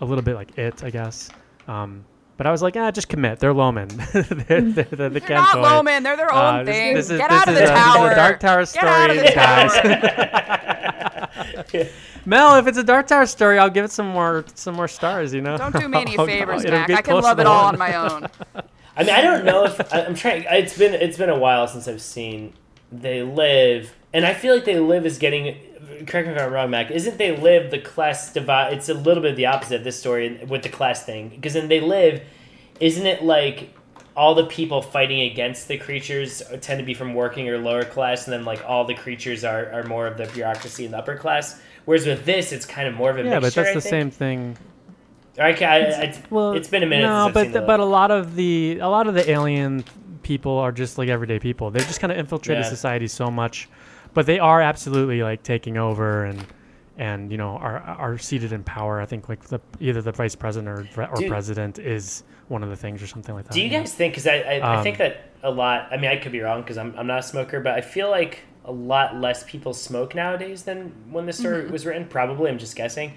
a 0.00 0.04
little 0.06 0.22
bit 0.22 0.34
like 0.36 0.56
it, 0.56 0.82
I 0.82 0.88
guess. 0.88 1.28
Um, 1.68 2.04
but 2.38 2.46
I 2.46 2.52
was 2.52 2.62
like, 2.62 2.76
ah, 2.76 2.90
just 2.90 3.08
commit. 3.10 3.38
They're 3.40 3.52
low 3.52 3.70
men. 3.72 3.88
they're, 4.14 4.22
they're, 4.22 4.62
they're 4.62 4.84
the 5.10 5.20
They're 5.20 5.36
not. 5.36 5.58
low 5.58 5.82
men. 5.82 6.02
They're 6.02 6.16
their 6.16 6.32
own 6.32 6.38
Uh, 6.60 6.62
this- 6.64 6.74
thing. 6.74 6.94
this 6.94 7.10
is- 7.10 7.18
Get 7.18 7.28
this 7.30 7.38
out 7.40 7.48
of 7.48 7.54
the 7.54 7.60
a- 7.60 7.66
this 7.66 7.70
is 7.70 7.70
a 7.70 7.74
tower. 7.74 8.14
Dark 8.14 8.40
Tower 8.40 8.64
Get 8.64 8.84
out 8.84 9.10
of 9.10 9.16
the 9.16 9.26
story, 9.26 9.34
guys. 11.74 11.90
tower. 12.30 12.38
Mel, 12.38 12.56
if 12.56 12.66
it's 12.66 12.78
a 12.78 12.84
Dark 12.84 13.06
Tower 13.06 13.26
story, 13.26 13.58
I'll 13.58 13.70
give 13.70 13.84
it 13.84 13.90
some 13.92 14.08
more 14.08 14.44
some 14.54 14.74
more 14.74 14.88
stars. 14.88 15.32
You 15.32 15.40
know. 15.40 15.56
Don't 15.56 15.74
do 15.74 15.88
me 15.88 15.98
any 16.00 16.16
favors, 16.16 16.64
it'll 16.64 16.80
Mac. 16.80 16.90
I 16.90 17.02
can 17.02 17.20
love 17.20 17.38
it 17.38 17.46
all 17.46 17.64
one. 17.64 17.74
on 17.74 17.78
my 17.78 17.94
own. 17.94 18.28
I 18.96 19.04
mean, 19.04 19.14
I 19.14 19.20
don't 19.20 19.44
know 19.44 19.64
if 19.64 19.92
I, 19.92 20.02
I'm 20.02 20.14
trying. 20.14 20.44
It's 20.50 20.76
been 20.76 20.94
it's 20.94 21.18
been 21.18 21.30
a 21.30 21.38
while 21.38 21.68
since 21.68 21.86
I've 21.86 22.02
seen 22.02 22.54
They 22.90 23.22
Live, 23.22 23.94
and 24.12 24.24
I 24.24 24.34
feel 24.34 24.54
like 24.54 24.64
They 24.64 24.78
Live 24.78 25.04
is 25.06 25.18
getting. 25.18 25.56
Correct 26.06 26.26
me 26.28 26.34
if 26.34 26.40
I'm 26.40 26.52
wrong, 26.52 26.70
Mac. 26.70 26.90
Isn't 26.90 27.18
They 27.18 27.36
Live 27.36 27.70
the 27.70 27.78
class 27.78 28.32
divide? 28.32 28.72
It's 28.72 28.88
a 28.88 28.94
little 28.94 29.22
bit 29.22 29.36
the 29.36 29.46
opposite 29.46 29.76
of 29.76 29.84
this 29.84 29.98
story 29.98 30.42
with 30.48 30.62
the 30.62 30.68
class 30.68 31.04
thing. 31.04 31.28
Because 31.28 31.56
in 31.56 31.68
They 31.68 31.80
Live, 31.80 32.22
isn't 32.80 33.06
it 33.06 33.22
like 33.22 33.74
all 34.16 34.34
the 34.34 34.46
people 34.46 34.80
fighting 34.80 35.20
against 35.20 35.68
the 35.68 35.76
creatures 35.76 36.42
tend 36.62 36.80
to 36.80 36.84
be 36.84 36.94
from 36.94 37.12
working 37.12 37.48
or 37.50 37.58
lower 37.58 37.84
class, 37.84 38.26
and 38.26 38.32
then 38.32 38.44
like 38.46 38.64
all 38.66 38.84
the 38.84 38.94
creatures 38.94 39.44
are, 39.44 39.70
are 39.72 39.82
more 39.84 40.06
of 40.06 40.16
the 40.16 40.24
bureaucracy 40.26 40.86
in 40.86 40.90
the 40.92 40.98
upper 40.98 41.16
class. 41.16 41.60
Whereas 41.86 42.06
with 42.06 42.24
this, 42.26 42.52
it's 42.52 42.66
kind 42.66 42.86
of 42.88 42.94
more 42.94 43.10
of 43.10 43.18
a 43.18 43.22
Yeah, 43.24 43.40
but 43.40 43.54
that's 43.54 43.56
I 43.70 43.74
the 43.74 43.80
think. 43.80 43.90
same 43.90 44.10
thing. 44.10 44.58
I, 45.38 45.50
I, 45.52 45.76
I, 46.02 46.22
Well, 46.30 46.52
it's 46.52 46.68
been 46.68 46.82
a 46.82 46.86
minute. 46.86 47.04
No, 47.06 47.24
since 47.26 47.34
but 47.34 47.52
the 47.52 47.60
but 47.62 47.80
a 47.80 47.84
lot 47.84 48.10
of 48.10 48.34
the 48.36 48.78
a 48.80 48.88
lot 48.88 49.06
of 49.06 49.14
the 49.14 49.28
alien 49.30 49.84
people 50.22 50.52
are 50.58 50.72
just 50.72 50.98
like 50.98 51.08
everyday 51.08 51.38
people. 51.38 51.70
They've 51.70 51.86
just 51.86 52.00
kind 52.00 52.10
of 52.12 52.18
infiltrated 52.18 52.64
Yeah. 52.64 52.68
society 52.70 53.06
so 53.06 53.30
much, 53.30 53.68
but 54.14 54.26
they 54.26 54.38
are 54.38 54.60
absolutely 54.60 55.22
like 55.22 55.42
taking 55.42 55.76
over 55.78 56.24
and 56.24 56.44
and 56.98 57.30
you 57.30 57.36
know 57.36 57.50
are 57.58 57.78
are 57.80 58.16
seated 58.18 58.52
in 58.52 58.64
power. 58.64 59.00
I 59.00 59.04
think 59.06 59.28
like 59.28 59.44
the, 59.44 59.60
either 59.78 60.00
the 60.02 60.12
vice 60.12 60.34
president 60.34 60.96
or, 60.96 61.04
or 61.06 61.16
Do- 61.20 61.28
president 61.28 61.78
is 61.78 62.24
one 62.48 62.62
of 62.62 62.70
the 62.70 62.76
things 62.76 63.02
or 63.02 63.06
something 63.06 63.34
like 63.34 63.44
that. 63.44 63.52
Do 63.52 63.60
you 63.60 63.68
guys 63.68 63.92
think? 63.92 64.14
Because 64.14 64.26
I, 64.26 64.36
I, 64.38 64.80
I 64.80 64.82
think 64.82 64.96
Um, 65.00 65.06
that 65.06 65.30
a 65.42 65.50
lot. 65.50 65.88
I 65.92 65.98
mean, 65.98 66.10
I 66.10 66.16
could 66.16 66.32
be 66.32 66.40
wrong 66.40 66.62
because 66.62 66.78
I'm, 66.78 66.94
I'm 66.96 67.06
not 67.06 67.18
a 67.18 67.22
smoker, 67.22 67.60
but 67.60 67.74
I 67.74 67.80
feel 67.82 68.08
like 68.10 68.40
a 68.66 68.72
lot 68.72 69.16
less 69.20 69.44
people 69.44 69.72
smoke 69.72 70.14
nowadays 70.14 70.64
than 70.64 70.92
when 71.10 71.24
this 71.26 71.38
story 71.38 71.66
was 71.70 71.86
written. 71.86 72.06
Probably, 72.06 72.50
I'm 72.50 72.58
just 72.58 72.76
guessing. 72.76 73.12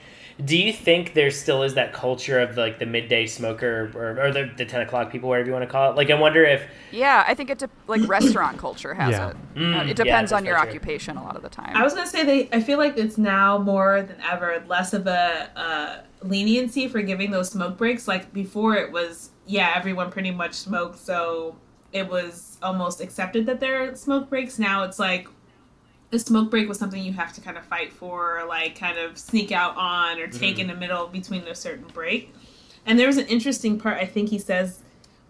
Do 0.46 0.58
you 0.58 0.72
think 0.72 1.16
there 1.16 1.32
still 1.32 1.64
is 1.64 1.74
that 1.74 1.92
culture 1.92 2.40
of 2.40 2.56
like 2.56 2.80
the 2.80 2.86
midday 2.86 3.26
smoker 3.28 3.92
or, 3.94 4.28
or 4.28 4.32
the, 4.32 4.50
the 4.56 4.64
ten 4.64 4.80
o'clock 4.82 5.12
people, 5.12 5.28
whatever 5.28 5.48
you 5.48 5.54
want 5.54 5.64
to 5.64 5.70
call 5.70 5.92
it? 5.92 5.98
Like, 5.98 6.10
I 6.10 6.14
wonder 6.14 6.46
if 6.46 6.62
Yeah, 6.92 7.26
I 7.28 7.34
think 7.34 7.50
it 7.50 7.58
de- 7.58 7.70
like 7.88 8.08
restaurant 8.08 8.58
culture 8.58 8.94
has 8.94 9.12
Yeah. 9.12 9.32
it. 9.32 9.38
Mm, 9.56 9.76
Uh, 9.80 9.84
it 9.90 9.98
depends 9.98 10.32
that's 10.32 10.32
on 10.32 10.46
your 10.46 10.58
true. 10.58 10.68
occupation 10.70 11.18
a 11.18 11.24
lot 11.24 11.36
of 11.36 11.42
the 11.42 11.50
time. 11.50 11.76
I 11.76 11.84
was 11.84 11.94
gonna 11.94 12.08
say 12.08 12.24
they. 12.24 12.48
I 12.54 12.62
feel 12.62 12.78
like 12.78 12.98
it's 12.98 13.18
now 13.18 13.58
more 13.58 14.02
than 14.04 14.16
ever 14.22 14.64
less 14.68 14.94
of 14.94 15.08
a 15.08 15.50
uh, 15.58 16.04
leniency 16.26 16.88
for 16.88 17.02
giving 17.02 17.32
those 17.32 17.50
smoke 17.50 17.78
breaks. 17.78 18.08
Like 18.08 18.32
before, 18.32 18.76
it 18.76 18.92
was 18.94 19.32
yeah, 19.46 19.74
everyone 19.76 20.10
pretty 20.12 20.32
much 20.32 20.54
smoked, 20.54 21.00
so 21.00 21.58
it 21.92 22.08
was 22.08 22.58
almost 22.62 23.02
accepted 23.02 23.46
that 23.48 23.60
there 23.60 23.90
are 23.90 23.96
smoke 23.96 24.30
breaks. 24.30 24.60
Now 24.60 24.84
it's 24.84 25.00
like 25.00 25.28
a 26.12 26.20
smoke 26.20 26.50
break 26.50 26.68
was 26.68 26.80
something 26.80 27.04
you 27.04 27.14
have 27.14 27.34
to 27.34 27.42
kind 27.42 27.58
of 27.58 27.66
fight 27.66 27.94
for, 27.94 28.40
or 28.40 28.46
like 28.46 28.78
kind 28.78 28.98
of 28.98 29.18
sneak 29.18 29.52
out 29.52 29.76
on, 29.78 30.20
or 30.20 30.28
take 30.28 30.60
in 30.60 30.68
the 30.68 30.76
middle 30.76 31.08
between 31.08 31.48
a 31.48 31.56
certain 31.56 31.88
break. 31.94 32.34
And 32.86 32.98
there 32.98 33.08
was 33.08 33.18
an 33.18 33.28
interesting 33.28 33.80
part 33.80 33.98
I 33.98 34.06
think 34.06 34.30
he 34.30 34.40
says 34.40 34.80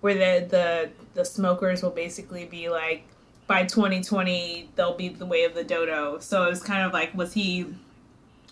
where 0.02 0.14
the 0.14 0.48
the 0.48 0.90
the 1.14 1.26
smokers 1.26 1.84
will 1.84 1.90
basically 1.90 2.46
be 2.46 2.70
like 2.70 3.04
by 3.48 3.64
2020 3.64 4.70
they'll 4.76 4.96
be 4.96 5.10
the 5.10 5.26
way 5.26 5.44
of 5.44 5.54
the 5.54 5.64
dodo. 5.64 6.20
So 6.20 6.46
it 6.46 6.50
was 6.50 6.64
kind 6.64 6.86
of 6.86 6.94
like 6.94 7.14
was 7.14 7.34
he 7.34 7.66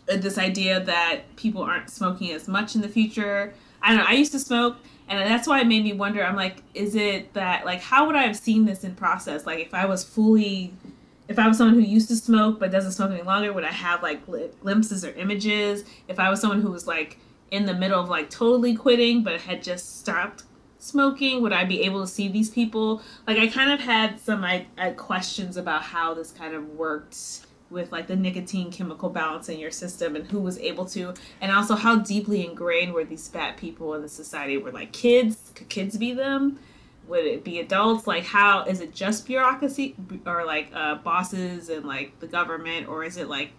uh, 0.09 0.17
this 0.17 0.37
idea 0.37 0.79
that 0.81 1.35
people 1.35 1.61
aren't 1.61 1.89
smoking 1.89 2.31
as 2.31 2.47
much 2.47 2.75
in 2.75 2.81
the 2.81 2.89
future. 2.89 3.53
I 3.81 3.89
don't 3.89 3.99
know. 3.99 4.05
I 4.07 4.13
used 4.13 4.31
to 4.31 4.39
smoke, 4.39 4.77
and 5.07 5.19
that's 5.19 5.47
why 5.47 5.61
it 5.61 5.67
made 5.67 5.83
me 5.83 5.93
wonder. 5.93 6.23
I'm 6.23 6.35
like, 6.35 6.57
is 6.73 6.95
it 6.95 7.33
that 7.33 7.65
like 7.65 7.81
how 7.81 8.07
would 8.07 8.15
I 8.15 8.23
have 8.23 8.37
seen 8.37 8.65
this 8.65 8.83
in 8.83 8.95
process? 8.95 9.45
Like 9.45 9.59
if 9.59 9.73
I 9.73 9.85
was 9.85 10.03
fully, 10.03 10.73
if 11.27 11.37
I 11.37 11.47
was 11.47 11.57
someone 11.57 11.75
who 11.75 11.81
used 11.81 12.07
to 12.09 12.15
smoke 12.15 12.59
but 12.59 12.71
doesn't 12.71 12.93
smoke 12.93 13.11
any 13.11 13.21
longer, 13.21 13.51
would 13.51 13.63
I 13.63 13.71
have 13.71 14.01
like 14.01 14.25
gl- 14.25 14.51
glimpses 14.61 15.03
or 15.03 15.11
images? 15.11 15.83
If 16.07 16.19
I 16.19 16.29
was 16.29 16.39
someone 16.39 16.61
who 16.61 16.71
was 16.71 16.87
like 16.87 17.19
in 17.51 17.65
the 17.65 17.73
middle 17.73 17.99
of 17.99 18.09
like 18.09 18.29
totally 18.29 18.75
quitting 18.75 19.23
but 19.23 19.41
had 19.41 19.63
just 19.63 19.99
stopped 19.99 20.43
smoking, 20.79 21.41
would 21.41 21.53
I 21.53 21.65
be 21.65 21.83
able 21.83 22.01
to 22.01 22.07
see 22.07 22.27
these 22.27 22.49
people? 22.49 23.01
Like 23.25 23.37
I 23.37 23.47
kind 23.47 23.71
of 23.71 23.79
had 23.79 24.19
some 24.19 24.43
I, 24.43 24.67
I 24.77 24.89
uh, 24.89 24.93
questions 24.93 25.57
about 25.57 25.83
how 25.83 26.13
this 26.13 26.31
kind 26.31 26.53
of 26.53 26.69
worked 26.69 27.45
with 27.69 27.91
like 27.91 28.07
the 28.07 28.15
nicotine 28.15 28.71
chemical 28.71 29.09
balance 29.09 29.49
in 29.49 29.59
your 29.59 29.71
system 29.71 30.15
and 30.15 30.25
who 30.27 30.39
was 30.39 30.57
able 30.59 30.85
to 30.85 31.13
and 31.41 31.51
also 31.51 31.75
how 31.75 31.97
deeply 31.97 32.45
ingrained 32.45 32.93
were 32.93 33.03
these 33.03 33.27
fat 33.27 33.57
people 33.57 33.93
in 33.93 34.01
the 34.01 34.07
society 34.07 34.57
were 34.57 34.71
like 34.71 34.91
kids 34.93 35.51
could 35.53 35.67
kids 35.67 35.97
be 35.97 36.13
them 36.13 36.57
would 37.07 37.25
it 37.25 37.43
be 37.43 37.59
adults 37.59 38.05
like 38.07 38.23
how 38.23 38.63
is 38.63 38.81
it 38.81 38.93
just 38.93 39.25
bureaucracy 39.25 39.95
or 40.25 40.45
like 40.45 40.69
uh, 40.73 40.95
bosses 40.95 41.69
and 41.69 41.85
like 41.85 42.19
the 42.19 42.27
government 42.27 42.87
or 42.87 43.03
is 43.03 43.17
it 43.17 43.27
like 43.27 43.51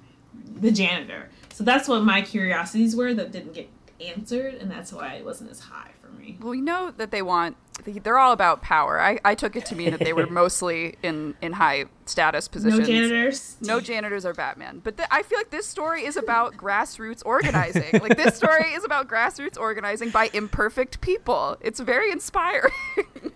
the 0.61 0.71
janitor 0.71 1.31
so 1.53 1.65
that's 1.65 1.89
what 1.89 2.05
my 2.05 2.21
curiosities 2.23 2.95
were 2.95 3.15
that 3.15 3.33
didn't 3.33 3.55
get 3.55 3.69
answered 4.01 4.55
and 4.55 4.71
that's 4.71 4.93
why 4.93 5.15
it 5.15 5.25
wasn't 5.25 5.51
as 5.51 5.61
high 5.61 5.91
for 6.01 6.09
me 6.09 6.37
well, 6.41 6.51
we 6.51 6.61
know 6.61 6.93
that 6.97 7.11
they 7.11 7.23
want. 7.23 7.57
They're 7.85 8.19
all 8.19 8.33
about 8.33 8.61
power. 8.61 9.01
I, 9.01 9.19
I 9.25 9.35
took 9.35 9.55
it 9.57 9.65
to 9.67 9.77
mean 9.77 9.93
that 9.93 10.01
they 10.01 10.13
were 10.13 10.27
mostly 10.31 10.97
in 11.03 11.35
in 11.41 11.53
high 11.55 11.87
status 12.07 12.49
positions 12.49 12.81
no 12.81 12.85
janitors 12.85 13.57
No 13.63 13.81
janitors 13.81 14.27
are 14.27 14.35
Batman. 14.35 14.81
But 14.83 14.97
th- 14.97 15.09
I 15.13 15.23
feel 15.23 15.39
like 15.39 15.51
this 15.51 15.67
story 15.67 16.05
is 16.05 16.17
about 16.17 16.57
grassroots 16.57 17.23
organizing. 17.25 18.01
like 18.01 18.17
this 18.17 18.37
story 18.37 18.73
is 18.73 18.85
about 18.85 19.09
grassroots 19.09 19.57
organizing 19.59 20.11
by 20.11 20.31
imperfect 20.35 21.01
people. 21.01 21.57
It's 21.61 21.81
very 21.81 22.11
inspiring. 22.11 22.73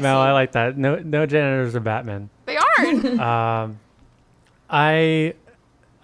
Mel, 0.00 0.22
see. 0.22 0.28
I 0.28 0.32
like 0.32 0.52
that. 0.52 0.76
No, 0.78 0.96
no 0.96 1.26
janitors 1.26 1.74
or 1.74 1.80
Batman. 1.80 2.30
they 2.46 2.56
aren't. 2.56 3.04
Um, 3.20 3.78
I, 4.70 5.34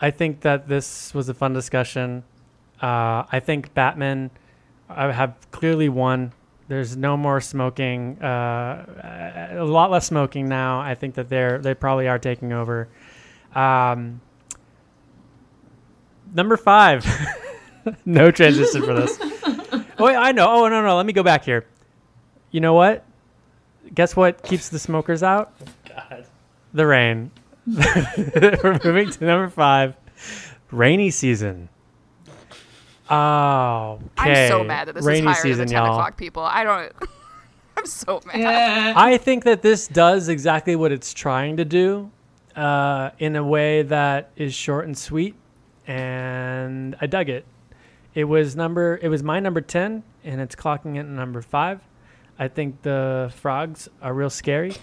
I 0.01 0.11
think 0.11 0.43
that 0.43 0.69
this 0.69 1.15
was 1.15 1.29
a 1.29 1.35
fun 1.35 1.55
discussion. 1.55 2.23
Uh, 2.83 3.25
I 3.33 3.41
think 3.41 3.73
Batman, 3.75 4.31
I 4.89 5.11
have 5.11 5.35
clearly 5.51 5.89
won. 5.89 6.33
There's 6.69 6.97
no 6.97 7.17
more 7.17 7.41
smoking. 7.41 8.23
Uh, 8.23 9.57
a 9.59 9.65
lot 9.65 9.91
less 9.91 10.07
smoking 10.07 10.49
now. 10.49 10.81
I 10.81 10.95
think 10.95 11.15
that 11.15 11.31
they're 11.31 11.59
they 11.59 11.75
probably 11.75 12.09
are 12.09 12.19
taking 12.19 12.53
over. 12.53 12.89
Um, 13.55 14.21
number 16.35 16.59
five. 16.59 17.07
no 18.05 18.31
transition 18.31 18.83
for 18.83 18.93
this. 18.93 19.19
Oh, 19.99 20.05
wait, 20.05 20.17
I 20.17 20.33
know. 20.33 20.47
Oh 20.47 20.69
no, 20.69 20.83
no. 20.83 20.97
Let 20.97 21.07
me 21.07 21.15
go 21.15 21.23
back 21.23 21.45
here. 21.45 21.65
You 22.51 22.61
know 22.61 22.75
what? 22.75 23.05
Guess 23.95 24.17
what 24.17 24.43
keeps 24.43 24.69
the 24.69 24.79
smokers 24.79 25.23
out? 25.23 25.53
God, 25.89 26.27
The 26.75 26.87
rain. 26.87 27.31
We're 27.67 28.81
moving 28.85 29.11
to 29.11 29.25
number 29.25 29.49
five. 29.49 29.95
Rainy 30.71 31.11
season. 31.11 31.69
Oh, 33.11 33.99
okay. 34.19 34.45
I'm 34.47 34.49
so 34.51 34.65
mad 34.65 34.89
that 34.89 34.95
this 34.95 35.05
Rainy 35.05 35.21
is 35.21 35.25
higher 35.37 35.43
season, 35.43 35.59
than 35.61 35.69
10 35.69 35.83
y'all. 35.83 35.93
o'clock 35.95 36.17
people. 36.17 36.43
I 36.43 36.63
don't. 36.65 36.93
I'm 37.77 37.87
so 37.87 38.21
mad. 38.27 38.39
yeah 38.39 38.93
I 38.97 39.17
think 39.19 39.45
that 39.45 39.63
this 39.63 39.87
does 39.87 40.29
exactly 40.29 40.75
what 40.77 40.91
it's 40.93 41.15
trying 41.15 41.57
to 41.59 41.65
do, 41.65 42.11
uh, 42.57 43.11
in 43.19 43.37
a 43.37 43.45
way 43.45 43.83
that 43.83 44.31
is 44.37 44.53
short 44.53 44.87
and 44.87 44.99
sweet, 44.99 45.37
and 45.87 46.97
I 47.01 47.07
dug 47.07 47.29
it. 47.29 47.47
It 48.15 48.25
was 48.25 48.57
number. 48.57 48.99
It 49.01 49.09
was 49.09 49.23
my 49.23 49.39
number 49.41 49.61
ten, 49.61 50.03
and 50.25 50.41
it's 50.41 50.57
clocking 50.57 50.97
in 50.97 50.99
at 50.99 51.07
number 51.07 51.41
five. 51.41 51.81
I 52.39 52.49
think 52.49 52.83
the 52.83 53.33
frogs 53.37 53.89
are 54.01 54.15
real 54.15 54.31
scary. 54.31 54.71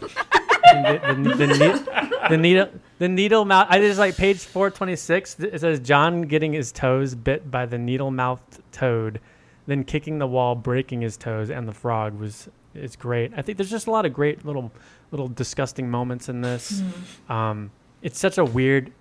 the, 0.65 0.99
the, 1.17 1.35
the, 1.35 1.47
ne- 1.47 2.29
the 2.29 2.37
needle, 2.37 2.69
the 2.99 3.07
needle 3.07 3.45
mouth. 3.45 3.67
I 3.69 3.79
just 3.79 3.99
like 3.99 4.17
page 4.17 4.39
four 4.39 4.69
twenty 4.69 4.95
six. 4.95 5.39
It 5.39 5.59
says 5.61 5.79
John 5.79 6.23
getting 6.23 6.53
his 6.53 6.71
toes 6.71 7.15
bit 7.15 7.49
by 7.49 7.65
the 7.65 7.77
needle 7.77 8.11
mouthed 8.11 8.61
toad, 8.71 9.19
then 9.67 9.83
kicking 9.83 10.19
the 10.19 10.27
wall, 10.27 10.55
breaking 10.55 11.01
his 11.01 11.17
toes, 11.17 11.49
and 11.49 11.67
the 11.67 11.73
frog 11.73 12.19
was. 12.19 12.49
It's 12.73 12.97
great. 12.97 13.31
I 13.37 13.41
think 13.41 13.57
there's 13.57 13.69
just 13.69 13.87
a 13.87 13.91
lot 13.91 14.05
of 14.05 14.11
great 14.11 14.43
little, 14.43 14.69
little 15.11 15.29
disgusting 15.29 15.89
moments 15.89 16.27
in 16.27 16.41
this. 16.41 16.83
Um, 17.29 17.71
it's 18.01 18.19
such 18.19 18.37
a 18.37 18.43
weird 18.43 18.91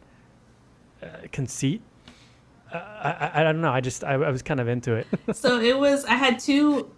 uh, 1.03 1.09
conceit. 1.33 1.83
Uh, 2.73 2.77
I, 2.77 3.11
I, 3.11 3.41
I 3.41 3.43
don't 3.43 3.61
know. 3.61 3.73
I 3.73 3.81
just 3.81 4.05
I, 4.05 4.13
I 4.13 4.31
was 4.31 4.43
kind 4.43 4.61
of 4.61 4.69
into 4.69 4.95
it. 4.95 5.09
so 5.33 5.59
it 5.61 5.77
was 5.77 6.05
i 6.05 6.15
had 6.15 6.39
two 6.39 6.89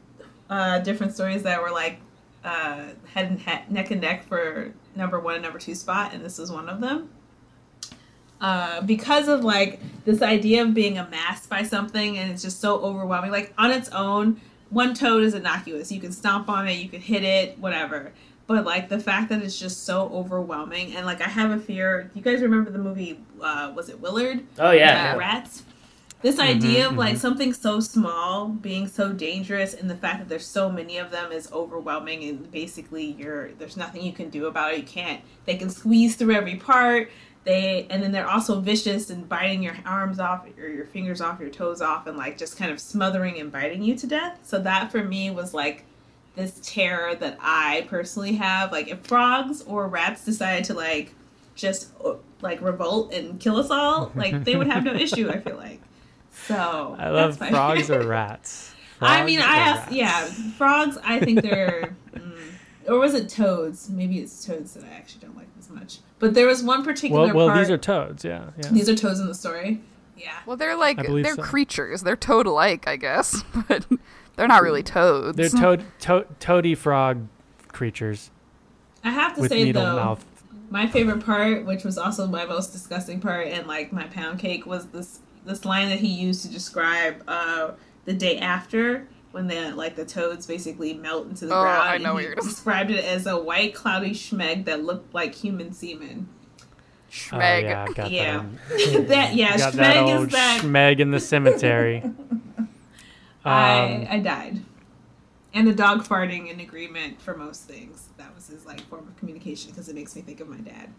uh, 0.51 0.79
different 0.81 1.15
stories 1.15 1.43
that 1.43 1.61
were 1.63 1.71
like 1.71 1.99
uh, 2.45 2.85
head 3.13 3.27
and 3.27 3.41
head, 3.41 3.71
neck 3.71 3.91
and 3.91 4.01
neck 4.01 4.25
for 4.25 4.73
number 4.95 5.19
one 5.19 5.35
and 5.35 5.43
number 5.43 5.59
two 5.59 5.75
spot 5.75 6.15
and 6.15 6.25
this 6.25 6.39
is 6.39 6.51
one 6.51 6.69
of 6.69 6.81
them. 6.81 7.11
Uh, 8.41 8.83
because 8.83 9.29
of 9.29 9.45
like 9.45 9.81
this 10.05 10.21
idea 10.21 10.63
of 10.63 10.75
being 10.75 10.99
amassed 10.99 11.49
by 11.49 11.63
something 11.63 12.19
and 12.19 12.31
it's 12.31 12.43
just 12.43 12.61
so 12.61 12.79
overwhelming 12.81 13.31
like 13.31 13.53
on 13.57 13.71
its 13.71 13.89
own 13.91 14.41
one 14.71 14.95
toad 14.95 15.23
is 15.23 15.35
innocuous. 15.35 15.91
You 15.91 16.01
can 16.01 16.13
stomp 16.13 16.49
on 16.49 16.69
it 16.69 16.75
you 16.75 16.89
can 16.89 17.01
hit 17.01 17.25
it 17.25 17.59
whatever. 17.59 18.13
But 18.47 18.65
like 18.65 18.89
the 18.89 19.01
fact 19.01 19.31
that 19.31 19.43
it's 19.43 19.59
just 19.59 19.85
so 19.85 20.09
overwhelming 20.13 20.95
and 20.95 21.05
like 21.05 21.21
i 21.21 21.29
have 21.29 21.51
a 21.51 21.59
fear 21.59 22.13
you 22.15 22.23
guys 22.23 22.43
remember 22.43 22.71
the 22.71 22.79
movie 22.79 23.19
uh, 23.41 23.73
was 23.75 23.89
it 23.89 24.01
willard? 24.01 24.45
Oh 24.59 24.71
yeah, 24.71 25.15
uh, 25.15 25.19
rats. 25.19 25.65
This 26.23 26.39
idea 26.39 26.89
of 26.89 26.97
like 26.97 27.19
something 27.19 27.53
so 27.53 27.79
small 27.79 28.49
being 28.49 28.89
so 28.89 29.13
dangerous, 29.13 29.75
and 29.75 29.89
the 29.89 29.97
fact 29.97 30.19
that 30.19 30.29
there's 30.29 30.47
so 30.47 30.71
many 30.71 30.97
of 30.97 31.11
them 31.11 31.31
is 31.31 31.53
overwhelming, 31.53 32.25
and 32.25 32.51
basically 32.51 33.13
you're 33.13 33.53
there's 33.53 33.77
nothing 33.77 34.03
you 34.03 34.13
can 34.13 34.31
do 34.31 34.47
about 34.47 34.73
it. 34.73 34.79
You 34.79 34.85
can't. 34.85 35.21
They 35.45 35.57
can 35.57 35.69
squeeze 35.69 36.17
through 36.17 36.35
every 36.35 36.57
part. 36.57 37.11
They 37.45 37.87
and 37.91 38.03
then 38.03 38.13
they're 38.13 38.29
also 38.29 38.61
vicious 38.61 39.11
and 39.11 39.29
biting 39.29 39.63
your 39.63 39.77
arms 39.85 40.19
off 40.19 40.47
or 40.59 40.69
your 40.69 40.87
fingers 40.87 41.21
off, 41.21 41.39
your 41.39 41.51
toes 41.51 41.81
off, 41.81 42.07
and 42.07 42.17
like 42.17 42.39
just 42.39 42.57
kind 42.57 42.73
of 42.73 42.81
smothering 42.81 43.39
and 43.39 43.53
biting 43.53 43.83
you 43.83 43.95
to 43.97 44.07
death. 44.07 44.39
So 44.43 44.59
that 44.61 44.91
for 44.91 45.05
me 45.05 45.31
was 45.31 45.55
like 45.55 45.85
this 46.35 46.59
terror 46.63 47.15
that 47.15 47.39
I 47.41 47.87
personally 47.89 48.33
have. 48.35 48.73
Like 48.73 48.89
if 48.89 49.01
frogs 49.01 49.63
or 49.63 49.87
rats 49.87 50.25
decided 50.25 50.65
to 50.65 50.75
like 50.75 51.15
just 51.55 51.93
uh, 52.05 52.15
like 52.41 52.61
revolt 52.63 53.13
and 53.13 53.39
kill 53.39 53.59
us 53.59 53.71
all, 53.71 54.11
like 54.17 54.45
they 54.45 54.57
would 54.57 54.67
have 54.67 54.83
no 54.83 54.95
issue. 55.07 55.29
I 55.31 55.39
feel 55.41 55.57
like. 55.57 55.83
So 56.47 56.97
I 56.99 57.09
love 57.11 57.39
that's 57.39 57.41
my- 57.41 57.51
frogs 57.51 57.91
or 57.91 58.03
rats. 58.07 58.73
I 59.01 59.25
mean, 59.25 59.41
I 59.41 59.43
or 59.43 59.47
asked, 59.47 59.81
rats? 59.87 59.93
yeah, 59.93 60.25
frogs. 60.57 60.97
I 61.05 61.19
think 61.21 61.43
they're, 61.43 61.97
mm, 62.15 62.39
or 62.89 62.99
was 62.99 63.13
it 63.15 63.29
toads? 63.29 63.91
Maybe 63.91 64.19
it's 64.21 64.45
toads 64.47 64.73
that 64.75 64.85
I 64.85 64.89
actually 64.89 65.21
don't 65.27 65.37
like 65.37 65.49
as 65.59 65.69
much. 65.69 65.99
But 66.19 66.33
there 66.33 66.47
was 66.47 66.63
one 66.63 66.83
particular 66.83 67.27
Well, 67.27 67.35
well, 67.35 67.47
part. 67.49 67.59
these 67.59 67.71
are 67.71 67.77
toads. 67.77 68.25
Yeah, 68.25 68.51
yeah. 68.57 68.69
these 68.71 68.89
are 68.89 68.95
toads 68.95 69.21
in 69.21 69.27
the 69.27 69.35
story. 69.35 69.81
Yeah. 70.17 70.33
Well, 70.47 70.57
they're 70.57 70.77
like 70.77 70.97
they're 71.07 71.35
so. 71.35 71.43
creatures. 71.43 72.03
They're 72.03 72.17
toad 72.17 72.47
alike, 72.47 72.89
I 72.89 72.97
guess, 72.97 73.43
but 73.69 73.85
they're 74.37 74.49
not 74.49 74.63
really 74.63 74.83
toads. 74.83 75.37
They're 75.37 75.51
toad, 75.51 75.85
to- 76.01 76.27
toady 76.41 76.75
frog 76.75 77.27
creatures 77.69 78.31
I 79.05 79.11
have 79.11 79.35
to 79.35 79.43
with 79.43 79.51
say 79.51 79.65
needle 79.65 79.85
though, 79.85 79.97
mouth. 79.97 80.25
My 80.71 80.87
favorite 80.87 81.23
part, 81.25 81.67
which 81.67 81.85
was 81.85 81.99
also 81.99 82.27
my 82.27 82.47
most 82.47 82.73
disgusting 82.73 83.21
part, 83.21 83.49
and 83.49 83.67
like 83.67 83.93
my 83.93 84.05
pound 84.05 84.39
cake, 84.39 84.65
was 84.65 84.87
this 84.87 85.21
this 85.47 85.65
line 85.65 85.89
that 85.89 86.01
he 86.01 86.09
used 86.09 86.43
to 86.43 86.49
describe 86.49 87.23
uh, 87.29 87.73
the 88.05 88.13
day 88.13 88.39
after 88.39 89.07
when 89.33 89.47
the 89.47 89.75
like 89.75 89.97
the 89.97 90.05
toads 90.05 90.47
basically 90.47 90.95
melt 90.95 91.29
into 91.29 91.47
the 91.47 91.55
Oh, 91.55 91.61
ground. 91.61 91.89
I 91.89 91.95
and 91.95 92.05
know 92.05 92.11
he 92.11 92.15
what 92.15 92.23
you're 92.25 92.35
gonna 92.35 92.49
described 92.49 92.91
it 92.91 93.05
as 93.05 93.27
a 93.27 93.39
white 93.39 93.75
cloudy 93.75 94.11
schmeg 94.13 94.65
that 94.67 94.85
looked 94.85 95.15
like 95.15 95.35
human 95.35 95.73
semen. 95.73 96.29
Oh, 97.33 97.39
Schmeg. 97.39 97.63
yeah, 97.63 97.85
I 97.89 98.09
Yeah. 98.09 98.45
that. 98.69 99.09
that 99.09 99.35
yeah, 99.35 99.57
got 99.59 99.73
that 99.75 99.97
schmeg 99.97 100.03
old 100.17 100.27
is 100.27 100.33
that. 100.33 100.61
schmeg 100.63 101.01
in 101.01 101.11
the 101.11 101.21
cemetery. 101.21 102.03
I 103.45 103.81
Um, 103.83 104.07
I 104.11 104.19
died. 104.21 104.63
And 105.55 105.67
the 105.67 105.73
dog 105.75 106.03
farting 106.05 106.51
in 106.51 106.61
agreement 106.61 107.21
for 107.23 107.37
most 107.37 107.63
things. 107.69 108.09
That 108.19 108.35
was 108.35 108.49
his 108.49 108.67
like 108.67 108.81
form 108.89 109.07
of 109.09 109.17
communication 109.17 109.71
because 109.71 109.89
it 109.89 109.95
makes 109.95 110.15
me 110.17 110.23
think 110.23 110.41
of 110.41 110.49
my 110.49 110.59
dad. 110.59 110.91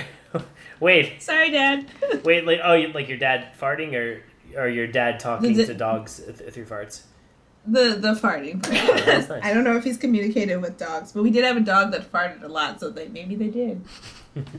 Wait, 0.80 1.22
Sorry, 1.22 1.50
Dad. 1.50 1.86
wait, 2.24 2.44
like 2.44 2.60
oh, 2.62 2.74
like 2.94 3.08
your 3.08 3.18
dad 3.18 3.48
farting 3.60 3.94
or 3.94 4.22
or 4.60 4.68
your 4.68 4.86
dad 4.86 5.20
talking 5.20 5.54
The- 5.54 5.66
to 5.66 5.74
dogs 5.74 6.18
through 6.18 6.64
farts? 6.66 7.02
the 7.66 7.96
the 7.98 8.12
farting. 8.12 8.60
that's 9.06 9.28
nice. 9.28 9.40
I 9.44 9.54
don't 9.54 9.64
know 9.64 9.76
if 9.76 9.84
he's 9.84 9.96
communicated 9.96 10.58
with 10.60 10.76
dogs, 10.76 11.12
but 11.12 11.22
we 11.22 11.30
did 11.30 11.44
have 11.44 11.56
a 11.56 11.60
dog 11.60 11.92
that 11.92 12.10
farted 12.12 12.42
a 12.42 12.48
lot, 12.48 12.80
so 12.80 12.90
they 12.90 13.08
maybe 13.08 13.36
they 13.36 13.48
did. 13.48 13.82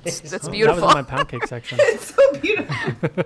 That's 0.04 0.22
oh, 0.26 0.28
That 0.30 0.42
was 0.42 0.50
beautiful. 0.50 0.88
in 0.90 0.94
my 0.96 1.04
pound 1.04 1.28
cake 1.30 1.46
section. 1.46 1.78
It's 1.82 2.16
so 2.16 2.34
beautiful. 2.40 3.24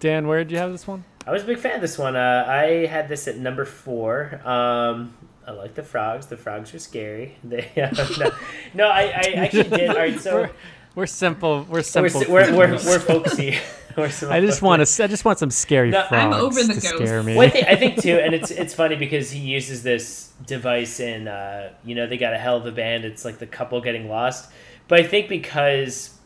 Dan, 0.00 0.26
where 0.26 0.42
did 0.42 0.50
you 0.50 0.58
have 0.58 0.72
this 0.72 0.86
one? 0.86 1.04
I 1.26 1.30
was 1.30 1.44
a 1.44 1.46
big 1.46 1.58
fan 1.58 1.76
of 1.76 1.80
this 1.80 1.96
one. 1.96 2.16
Uh, 2.16 2.44
I 2.48 2.86
had 2.86 3.08
this 3.08 3.28
at 3.28 3.36
number 3.38 3.64
four. 3.64 4.40
Um, 4.44 5.14
I 5.46 5.50
like 5.52 5.74
the 5.74 5.82
frogs. 5.82 6.26
The 6.26 6.36
frogs 6.36 6.72
are 6.74 6.78
scary. 6.78 7.36
They, 7.44 7.68
uh, 7.76 7.90
no, 8.18 8.30
no, 8.74 8.88
I, 8.88 9.02
I 9.02 9.32
actually 9.36 9.64
did. 9.70 9.90
All 9.90 9.96
right, 9.96 10.18
so 10.20 10.34
We're, 10.42 10.50
we're 10.94 11.06
simple. 11.06 11.62
We're 11.68 11.78
we're 11.78 11.82
simple. 11.82 12.24
we're, 12.28 12.54
we're, 12.56 12.72
we're 12.72 12.98
folksy. 13.00 13.58
We're 13.96 14.08
some 14.10 14.32
I 14.32 14.40
just 14.40 14.62
want 14.62 14.86
to. 14.86 15.04
I 15.04 15.06
just 15.06 15.24
want 15.24 15.38
some 15.38 15.50
scary 15.50 15.90
No, 15.90 16.04
frogs 16.08 16.34
I'm 16.36 16.42
over 16.42 16.62
the 16.62 16.68
to 16.74 16.80
ghosts. 16.80 16.88
scare 16.88 17.22
me. 17.22 17.36
Well, 17.36 17.46
I 17.46 17.50
think, 17.50 17.66
I 17.68 17.76
think 17.76 18.00
too, 18.00 18.16
and 18.18 18.34
it's 18.34 18.50
it's 18.50 18.72
funny 18.72 18.96
because 18.96 19.30
he 19.30 19.40
uses 19.40 19.82
this 19.82 20.32
device 20.46 20.98
in, 21.00 21.28
uh, 21.28 21.72
you 21.84 21.94
know, 21.94 22.06
they 22.06 22.16
got 22.16 22.32
a 22.32 22.38
hell 22.38 22.56
of 22.56 22.64
a 22.64 22.72
band. 22.72 23.04
It's 23.04 23.24
like 23.24 23.38
the 23.38 23.46
couple 23.46 23.80
getting 23.82 24.08
lost, 24.08 24.50
but 24.88 24.98
I 25.00 25.02
think 25.02 25.28
because 25.28 26.16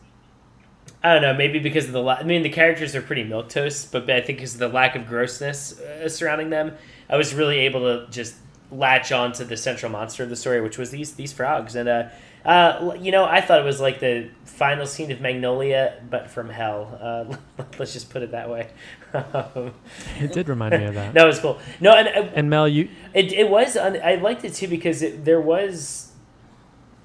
I 1.03 1.13
don't 1.13 1.21
know, 1.23 1.33
maybe 1.33 1.59
because 1.59 1.85
of 1.87 1.91
the 1.91 2.01
la- 2.01 2.15
I 2.15 2.23
mean, 2.23 2.41
the 2.43 2.49
characters 2.49 2.95
are 2.95 3.01
pretty 3.01 3.25
milquetoast, 3.25 3.91
but 3.91 4.09
I 4.09 4.21
think 4.21 4.37
because 4.39 4.53
of 4.53 4.59
the 4.59 4.69
lack 4.69 4.95
of 4.95 5.05
grossness 5.07 5.79
uh, 5.81 6.07
surrounding 6.07 6.49
them, 6.49 6.71
I 7.09 7.17
was 7.17 7.33
really 7.33 7.59
able 7.59 7.81
to 7.81 8.09
just 8.11 8.35
latch 8.71 9.11
on 9.11 9.31
to 9.33 9.45
the 9.45 9.57
central 9.57 9.91
monster 9.91 10.23
of 10.23 10.29
the 10.29 10.35
story, 10.35 10.61
which 10.61 10.77
was 10.77 10.91
these 10.91 11.13
these 11.13 11.33
frogs, 11.33 11.75
and 11.75 11.87
uh, 11.87 12.09
uh, 12.47 12.95
you 12.99 13.11
know, 13.11 13.25
I 13.25 13.41
thought 13.41 13.59
it 13.59 13.65
was 13.65 13.81
like 13.81 13.99
the 13.99 14.29
final 14.45 14.85
scene 14.85 15.11
of 15.11 15.19
Magnolia, 15.19 16.01
but 16.09 16.29
from 16.29 16.49
hell. 16.49 16.97
Uh, 17.01 17.63
let's 17.79 17.91
just 17.91 18.09
put 18.09 18.21
it 18.21 18.31
that 18.31 18.49
way. 18.49 18.69
Um, 19.13 19.73
it 20.19 20.31
did 20.31 20.47
remind 20.47 20.77
me 20.77 20.85
of 20.85 20.93
that. 20.93 21.13
that 21.15 21.25
was 21.25 21.39
cool. 21.39 21.59
No, 21.81 21.91
and 21.93 22.07
uh, 22.07 22.31
And 22.33 22.49
Mel, 22.49 22.67
you 22.67 22.87
it, 23.13 23.33
it 23.33 23.49
was. 23.49 23.75
Un- 23.75 23.99
I 24.01 24.15
liked 24.15 24.45
it 24.45 24.53
too 24.53 24.69
because 24.69 25.01
it, 25.01 25.25
there 25.25 25.41
was. 25.41 26.13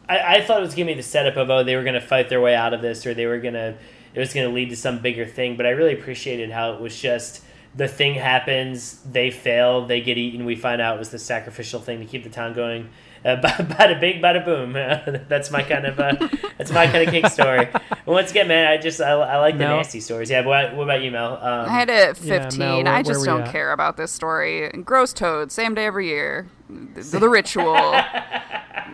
I, 0.08 0.36
I 0.36 0.40
thought 0.42 0.58
it 0.58 0.64
was 0.64 0.74
giving 0.74 0.94
me 0.94 1.00
the 1.00 1.02
setup 1.02 1.36
of 1.36 1.50
oh 1.50 1.64
they 1.64 1.74
were 1.74 1.84
gonna 1.84 2.00
fight 2.00 2.28
their 2.28 2.40
way 2.40 2.54
out 2.54 2.72
of 2.72 2.80
this 2.80 3.04
or 3.04 3.12
they 3.14 3.26
were 3.26 3.38
gonna 3.38 3.76
it 4.14 4.20
was 4.20 4.32
gonna 4.32 4.48
lead 4.48 4.70
to 4.70 4.76
some 4.76 5.00
bigger 5.00 5.26
thing. 5.26 5.56
But 5.56 5.66
I 5.66 5.70
really 5.70 5.94
appreciated 5.94 6.52
how 6.52 6.72
it 6.74 6.80
was 6.80 7.00
just 7.00 7.42
the 7.74 7.88
thing 7.88 8.14
happens, 8.14 9.00
they 9.10 9.30
fail, 9.30 9.86
they 9.86 10.00
get 10.00 10.18
eaten. 10.18 10.44
We 10.44 10.56
find 10.56 10.80
out 10.80 10.96
it 10.96 10.98
was 10.98 11.10
the 11.10 11.18
sacrificial 11.18 11.80
thing 11.80 12.00
to 12.00 12.04
keep 12.04 12.22
the 12.24 12.30
town 12.30 12.52
going. 12.54 12.90
Uh, 13.24 13.36
bada 13.40 14.00
bing, 14.00 14.20
bada 14.20 14.44
boom. 14.44 14.72
that's 15.28 15.50
my 15.50 15.62
kind 15.62 15.86
of 15.86 15.98
uh, 16.00 16.28
that's 16.58 16.72
my 16.72 16.86
kind 16.86 17.06
of 17.06 17.10
king 17.14 17.28
story. 17.28 17.68
Once 18.04 18.32
again, 18.32 18.48
man, 18.48 18.66
I 18.66 18.76
just 18.78 19.00
I, 19.00 19.12
I 19.12 19.36
like 19.38 19.54
the 19.54 19.60
Mel? 19.64 19.76
nasty 19.76 20.00
stories. 20.00 20.28
Yeah. 20.28 20.44
What, 20.44 20.74
what 20.74 20.82
about 20.84 21.02
you, 21.02 21.12
Mel? 21.12 21.34
Um, 21.36 21.66
I 21.66 21.68
had 21.68 21.88
it 21.88 21.94
at 22.18 22.20
Yeah, 22.22 22.42
15. 22.42 22.58
Mel, 22.58 22.82
where- 22.82 22.92
I 22.92 23.02
just 23.02 23.24
don't 23.24 23.42
at? 23.42 23.52
care 23.52 23.72
about 23.72 23.96
this 23.96 24.10
story. 24.10 24.68
Gross 24.84 25.12
toad, 25.12 25.52
same 25.52 25.74
day 25.74 25.86
every 25.86 26.08
year. 26.08 26.48
The, 26.68 27.20
the 27.20 27.28
ritual. 27.28 27.76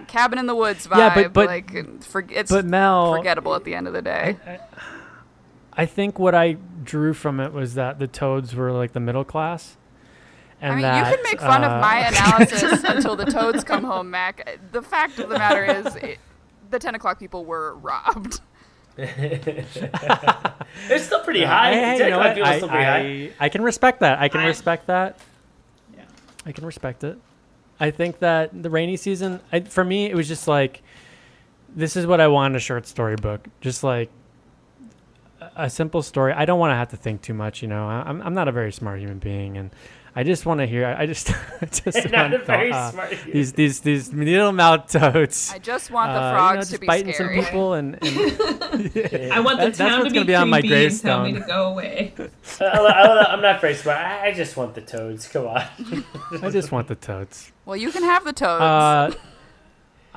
Cabin 0.08 0.38
in 0.38 0.46
the 0.46 0.54
woods 0.54 0.86
vibe. 0.86 0.98
Yeah, 0.98 1.14
but- 1.14 1.32
but- 1.32 1.46
like, 1.46 2.02
for, 2.04 2.24
it's 2.30 2.50
but 2.50 2.64
Mel, 2.64 3.14
forgettable 3.16 3.54
at 3.54 3.64
the 3.64 3.74
end 3.74 3.86
of 3.86 3.92
the 3.94 4.02
day. 4.02 4.36
I 4.46 4.58
think 5.86 6.18
what 6.18 6.34
I 6.34 6.56
drew 6.82 7.14
from 7.14 7.40
it 7.40 7.52
was 7.52 7.74
that 7.74 7.98
the 7.98 8.06
toads 8.06 8.54
were 8.54 8.72
like 8.72 8.92
the 8.92 9.00
middle 9.00 9.24
class. 9.24 9.76
And 10.60 10.72
I 10.72 10.74
mean, 10.74 10.82
that, 10.82 11.10
you 11.10 11.16
can 11.16 11.22
make 11.22 11.40
fun 11.40 11.62
uh, 11.62 11.68
of 11.68 11.80
my 11.80 11.98
analysis 12.08 12.82
until 12.84 13.14
the 13.14 13.26
toads 13.26 13.62
come 13.62 13.84
home, 13.84 14.10
Mac. 14.10 14.58
The 14.72 14.82
fact 14.82 15.18
of 15.18 15.28
the 15.28 15.38
matter 15.38 15.64
is, 15.64 15.94
it, 15.96 16.18
the 16.70 16.78
10 16.78 16.96
o'clock 16.96 17.18
people 17.18 17.44
were 17.44 17.76
robbed. 17.76 18.40
it's 18.98 21.04
still 21.04 21.20
pretty 21.20 21.44
uh, 21.44 21.48
high. 21.48 21.72
hey, 21.72 21.80
hey, 21.80 22.04
you 22.04 22.10
know 22.10 22.20
o'clock 22.20 22.38
I, 22.38 22.56
still 22.56 22.68
pretty 22.68 22.84
high. 22.84 22.98
I, 22.98 23.46
I 23.46 23.48
can 23.48 23.62
respect 23.62 24.00
that. 24.00 24.18
I 24.18 24.28
can 24.28 24.40
I- 24.40 24.46
respect 24.46 24.88
that. 24.88 25.18
Yeah. 25.96 26.04
I 26.44 26.52
can 26.52 26.66
respect 26.66 27.04
it. 27.04 27.18
I 27.80 27.92
think 27.92 28.18
that 28.18 28.60
the 28.60 28.70
rainy 28.70 28.96
season, 28.96 29.38
I, 29.52 29.60
for 29.60 29.84
me, 29.84 30.06
it 30.06 30.16
was 30.16 30.26
just 30.26 30.48
like, 30.48 30.82
this 31.76 31.96
is 31.96 32.06
what 32.06 32.20
I 32.20 32.26
want 32.26 32.52
in 32.52 32.56
a 32.56 32.60
short 32.60 32.88
story 32.88 33.14
book. 33.14 33.46
Just 33.60 33.84
like 33.84 34.10
a- 35.58 35.64
a 35.64 35.70
simple 35.70 36.02
story. 36.02 36.32
I 36.32 36.44
don't 36.44 36.58
want 36.58 36.70
to 36.72 36.76
have 36.76 36.88
to 36.90 36.96
think 36.96 37.22
too 37.22 37.34
much. 37.34 37.62
You 37.62 37.68
know, 37.68 37.88
I- 37.88 38.04
I'm 38.06 38.22
I'm 38.22 38.34
not 38.34 38.48
a 38.48 38.52
very 38.52 38.72
smart 38.72 39.00
human 39.00 39.18
being, 39.18 39.56
and 39.56 39.70
I 40.16 40.24
just 40.24 40.46
want 40.46 40.58
to 40.60 40.66
hear. 40.66 40.86
I 40.98 41.06
just 41.06 41.30
I 41.62 41.66
just 41.66 42.04
Not 42.10 42.12
want 42.30 42.34
a 42.34 42.38
very 42.38 42.72
uh, 42.72 42.90
smart. 42.90 43.14
these 43.32 43.52
these 43.52 43.80
these 43.80 44.12
little 44.12 44.52
mouth 44.52 44.90
toads. 44.90 45.52
I 45.54 45.58
just 45.58 45.90
want 45.90 46.12
the 46.12 46.18
uh, 46.18 46.26
you 46.26 46.32
know, 46.32 46.36
frogs 46.38 46.58
just 46.58 46.72
to 46.72 46.78
be 46.80 46.86
biting 46.86 47.12
scary. 47.14 47.36
some 47.36 47.44
people 47.44 47.74
and, 47.74 47.94
and 48.02 48.02
I 49.32 49.40
want 49.40 49.58
the 49.58 49.66
That- 49.66 49.74
that's 49.74 49.78
town 49.78 50.04
to 50.04 50.10
be 50.10 50.14
gonna 50.14 50.24
be 50.26 50.34
on 50.34 50.48
my 50.48 50.60
creepy 50.60 50.86
and 50.86 51.00
tell 51.00 51.22
me 51.24 51.32
gravestone. 51.32 51.40
to 51.42 51.46
go 51.46 51.66
away. 51.70 52.14
I, 52.60 52.64
I, 52.64 53.32
I'm 53.32 53.42
not 53.42 53.60
very 53.60 53.74
smart. 53.74 53.98
I, 53.98 54.28
I 54.28 54.32
just 54.32 54.56
want 54.56 54.74
the 54.74 54.80
toads. 54.80 55.28
Come 55.28 55.46
on. 55.46 55.62
I 56.42 56.50
just 56.50 56.72
want 56.72 56.88
the 56.88 56.94
toads. 56.96 57.52
Well, 57.64 57.76
you 57.76 57.92
can 57.92 58.02
have 58.02 58.24
the 58.24 58.32
toads. 58.32 58.62
Uh, 58.62 59.12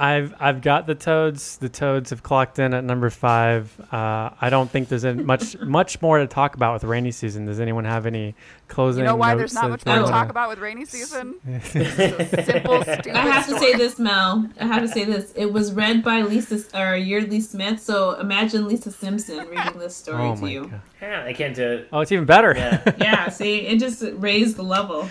I've 0.01 0.33
I've 0.39 0.61
got 0.61 0.87
the 0.87 0.95
toads. 0.95 1.57
The 1.57 1.69
toads 1.69 2.09
have 2.09 2.23
clocked 2.23 2.57
in 2.57 2.73
at 2.73 2.83
number 2.83 3.11
five. 3.11 3.79
Uh, 3.93 4.31
I 4.41 4.49
don't 4.49 4.67
think 4.67 4.89
there's 4.89 5.05
any, 5.05 5.21
much 5.21 5.55
much 5.61 6.01
more 6.01 6.17
to 6.17 6.25
talk 6.25 6.55
about 6.55 6.73
with 6.73 6.83
rainy 6.85 7.11
season. 7.11 7.45
Does 7.45 7.59
anyone 7.59 7.85
have 7.85 8.07
any 8.07 8.33
closing? 8.67 9.01
you 9.03 9.05
know 9.07 9.15
why 9.15 9.35
notes 9.35 9.37
there's 9.39 9.53
not 9.53 9.69
much 9.69 9.85
more 9.85 9.97
to 9.99 10.05
talk 10.05 10.29
about 10.29 10.49
with 10.49 10.57
rainy 10.57 10.85
season? 10.85 11.35
Simple, 11.63 12.83
I 13.13 13.19
have 13.19 13.45
to 13.45 13.59
say 13.59 13.73
this, 13.75 13.99
Mel. 13.99 14.49
I 14.59 14.65
have 14.65 14.81
to 14.81 14.87
say 14.87 15.05
this. 15.05 15.33
It 15.35 15.53
was 15.53 15.71
read 15.71 16.03
by 16.03 16.23
Lisa 16.23 16.55
or 16.75 16.95
Yeardley 16.95 17.39
Smith. 17.39 17.79
So 17.79 18.19
imagine 18.19 18.67
Lisa 18.67 18.91
Simpson 18.91 19.47
reading 19.49 19.77
this 19.77 19.95
story 19.95 20.23
Oh 20.23 20.35
to 20.35 20.47
you. 20.49 20.63
god! 20.65 20.81
Yeah, 20.99 21.25
I 21.25 21.33
can't 21.33 21.55
do 21.55 21.73
it. 21.73 21.89
Oh, 21.93 21.99
it's 21.99 22.11
even 22.11 22.25
better. 22.25 22.55
Yeah. 22.57 22.81
Yeah, 22.97 23.29
see, 23.29 23.67
it 23.67 23.79
just 23.79 24.03
raised 24.13 24.55
the 24.55 24.63
level. 24.63 25.07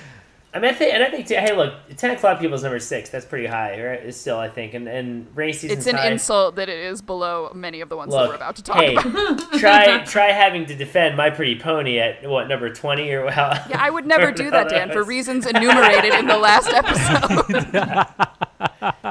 I 0.53 0.59
mean, 0.59 0.71
I 0.71 0.75
think, 0.75 0.95
and 0.95 1.05
I 1.05 1.11
think, 1.11 1.29
too, 1.29 1.35
hey, 1.35 1.57
look, 1.57 1.75
10 1.97 2.17
o'clock 2.17 2.41
people 2.41 2.57
is 2.57 2.65
number 2.65 2.81
six. 2.81 3.09
That's 3.09 3.25
pretty 3.25 3.47
high, 3.47 3.81
right? 3.81 4.01
It's 4.01 4.19
still, 4.19 4.37
I 4.37 4.49
think. 4.49 4.75
And, 4.75 4.89
and 4.89 5.29
rainy 5.37 5.53
season's 5.53 5.79
It's 5.79 5.87
an 5.87 5.95
high. 5.95 6.09
insult 6.11 6.57
that 6.57 6.69
it 6.69 6.79
is 6.79 7.01
below 7.01 7.53
many 7.55 7.81
of 7.81 7.89
the 7.89 7.97
ones 7.97 8.13
that 8.13 8.29
we're 8.29 8.35
about 8.35 8.57
to 8.57 8.63
talk 8.65 8.77
hey, 8.77 8.97
about. 8.97 9.53
try 9.59 10.03
try 10.05 10.33
having 10.33 10.67
to 10.67 10.75
defend 10.75 11.17
My 11.17 11.31
Pretty 11.31 11.61
Pony 11.61 12.01
at, 12.01 12.29
what, 12.29 12.49
number 12.49 12.73
20 12.73 13.09
or 13.13 13.31
how? 13.31 13.65
Yeah, 13.69 13.81
I 13.81 13.91
would 13.91 14.07
never 14.07 14.33
do 14.43 14.51
that, 14.51 14.69
Dan, 14.69 14.91
for 14.91 15.05
reasons 15.05 15.47
enumerated 15.47 16.15
in 16.15 16.27
the 16.27 16.39
last 16.39 16.69
episode. 16.73 17.47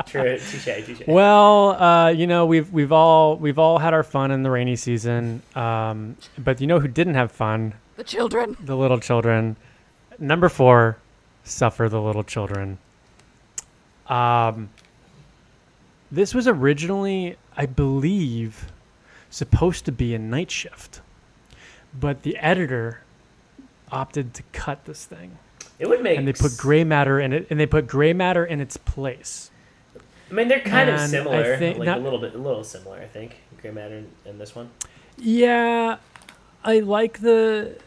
True, 0.08 0.38
touche, 0.40 0.86
touche. 0.86 1.08
Well, 1.08 1.82
uh, 1.82 2.10
you 2.10 2.28
know 2.28 2.46
we've 2.46 2.72
we've 2.72 2.92
all 2.92 3.38
we've 3.38 3.60
all 3.60 3.78
had 3.78 3.94
our 3.94 4.04
fun 4.04 4.32
in 4.32 4.44
the 4.44 4.50
rainy 4.50 4.76
season, 4.76 5.42
um, 5.56 6.18
but 6.38 6.60
you 6.60 6.68
know 6.68 6.80
who 6.80 6.88
didn't 6.88 7.16
have 7.16 7.32
fun? 7.32 7.76
the 8.00 8.04
children. 8.04 8.58
The 8.64 8.76
little 8.76 9.00
children. 9.00 9.58
Number 10.18 10.50
four, 10.50 10.98
suffer 11.50 11.90
the 11.90 12.02
little 12.02 12.24
children. 12.24 12.78
Um, 14.08 14.70
this 16.12 16.34
was 16.34 16.48
originally, 16.48 17.38
I 17.56 17.66
believe, 17.66 18.72
supposed 19.30 19.86
to 19.86 19.92
be 19.92 20.14
a 20.16 20.20
night 20.20 20.50
shift, 20.52 21.02
but 21.98 22.24
the 22.24 22.38
editor 22.38 23.02
opted 23.92 24.34
to 24.36 24.44
cut 24.52 24.86
this 24.86 25.06
thing, 25.06 25.38
It 25.80 25.88
would 25.90 26.02
make 26.04 26.18
and 26.18 26.28
they 26.28 26.34
put 26.34 26.58
gray 26.58 26.84
matter 26.84 27.20
in 27.20 27.34
it, 27.34 27.48
and 27.50 27.60
they 27.60 27.66
put 27.66 27.88
gray 27.88 28.14
matter 28.14 28.46
in 28.46 28.60
its 28.62 28.78
place. 28.78 29.52
I 30.30 30.34
mean, 30.34 30.48
they're 30.48 30.60
kind 30.60 30.90
of 30.90 30.96
and 30.96 31.04
I 31.04 31.08
similar. 31.08 31.58
think 31.58 31.78
like 31.80 31.86
not- 31.88 31.98
a 32.00 32.02
little 32.02 32.20
bit, 32.20 32.36
a 32.36 32.38
little 32.38 32.64
similar, 32.64 32.98
I 33.00 33.08
think. 33.08 33.38
Gray 33.62 33.72
matter 33.72 34.04
in 34.26 34.38
this 34.38 34.56
one. 34.56 34.70
Yeah, 35.18 35.98
I 36.64 36.80
like 36.80 37.20
the. 37.20 37.78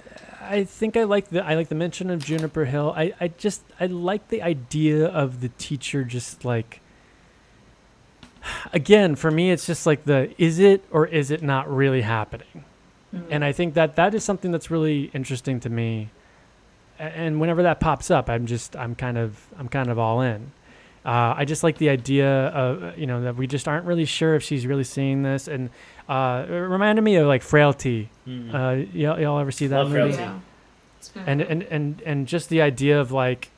I 0.42 0.64
think 0.64 0.96
I 0.96 1.04
like 1.04 1.28
the 1.28 1.44
I 1.44 1.54
like 1.54 1.68
the 1.68 1.74
mention 1.74 2.10
of 2.10 2.24
Juniper 2.24 2.64
Hill. 2.64 2.92
I, 2.96 3.14
I 3.20 3.28
just 3.28 3.62
I 3.78 3.86
like 3.86 4.28
the 4.28 4.42
idea 4.42 5.06
of 5.06 5.40
the 5.40 5.48
teacher 5.50 6.04
just 6.04 6.44
like 6.44 6.80
again 8.72 9.14
for 9.14 9.30
me 9.30 9.52
it's 9.52 9.66
just 9.66 9.86
like 9.86 10.04
the 10.04 10.34
is 10.36 10.58
it 10.58 10.84
or 10.90 11.06
is 11.06 11.30
it 11.30 11.42
not 11.42 11.72
really 11.72 12.02
happening? 12.02 12.64
And 13.30 13.44
i 13.44 13.52
think 13.52 13.74
that 13.74 13.96
that 13.96 14.14
is 14.14 14.24
something 14.24 14.50
that's 14.50 14.70
really 14.70 15.10
interesting 15.14 15.60
to 15.60 15.70
me. 15.70 16.08
And 16.98 17.40
whenever 17.40 17.62
that 17.62 17.78
pops 17.78 18.10
up 18.10 18.28
i'm 18.28 18.46
just 18.46 18.76
i'm 18.76 18.94
kind 18.94 19.18
of 19.18 19.46
i'm 19.58 19.68
kind 19.68 19.90
of 19.90 19.98
all 19.98 20.20
in. 20.20 20.52
Uh, 21.04 21.34
I 21.36 21.44
just 21.44 21.64
like 21.64 21.78
the 21.78 21.88
idea 21.88 22.28
of 22.48 22.96
you 22.96 23.06
know 23.06 23.22
that 23.22 23.34
we 23.34 23.48
just 23.48 23.66
aren't 23.66 23.86
really 23.86 24.04
sure 24.04 24.36
if 24.36 24.42
she's 24.44 24.66
really 24.66 24.84
seeing 24.84 25.24
this, 25.24 25.48
and 25.48 25.70
uh, 26.12 26.44
it 26.48 26.52
reminded 26.52 27.02
me 27.02 27.16
of 27.16 27.26
like 27.26 27.42
Frailty. 27.42 28.10
Mm. 28.26 28.52
Uh, 28.54 28.86
y'all, 28.92 29.18
y'all 29.20 29.38
ever 29.38 29.50
see 29.50 29.66
that 29.68 29.78
Love 29.78 29.92
movie? 29.92 30.14
Yeah. 30.14 30.38
And 31.26 31.40
and 31.40 31.62
and 31.64 32.02
and 32.06 32.28
just 32.28 32.48
the 32.48 32.62
idea 32.62 33.00
of 33.00 33.10
like 33.10 33.50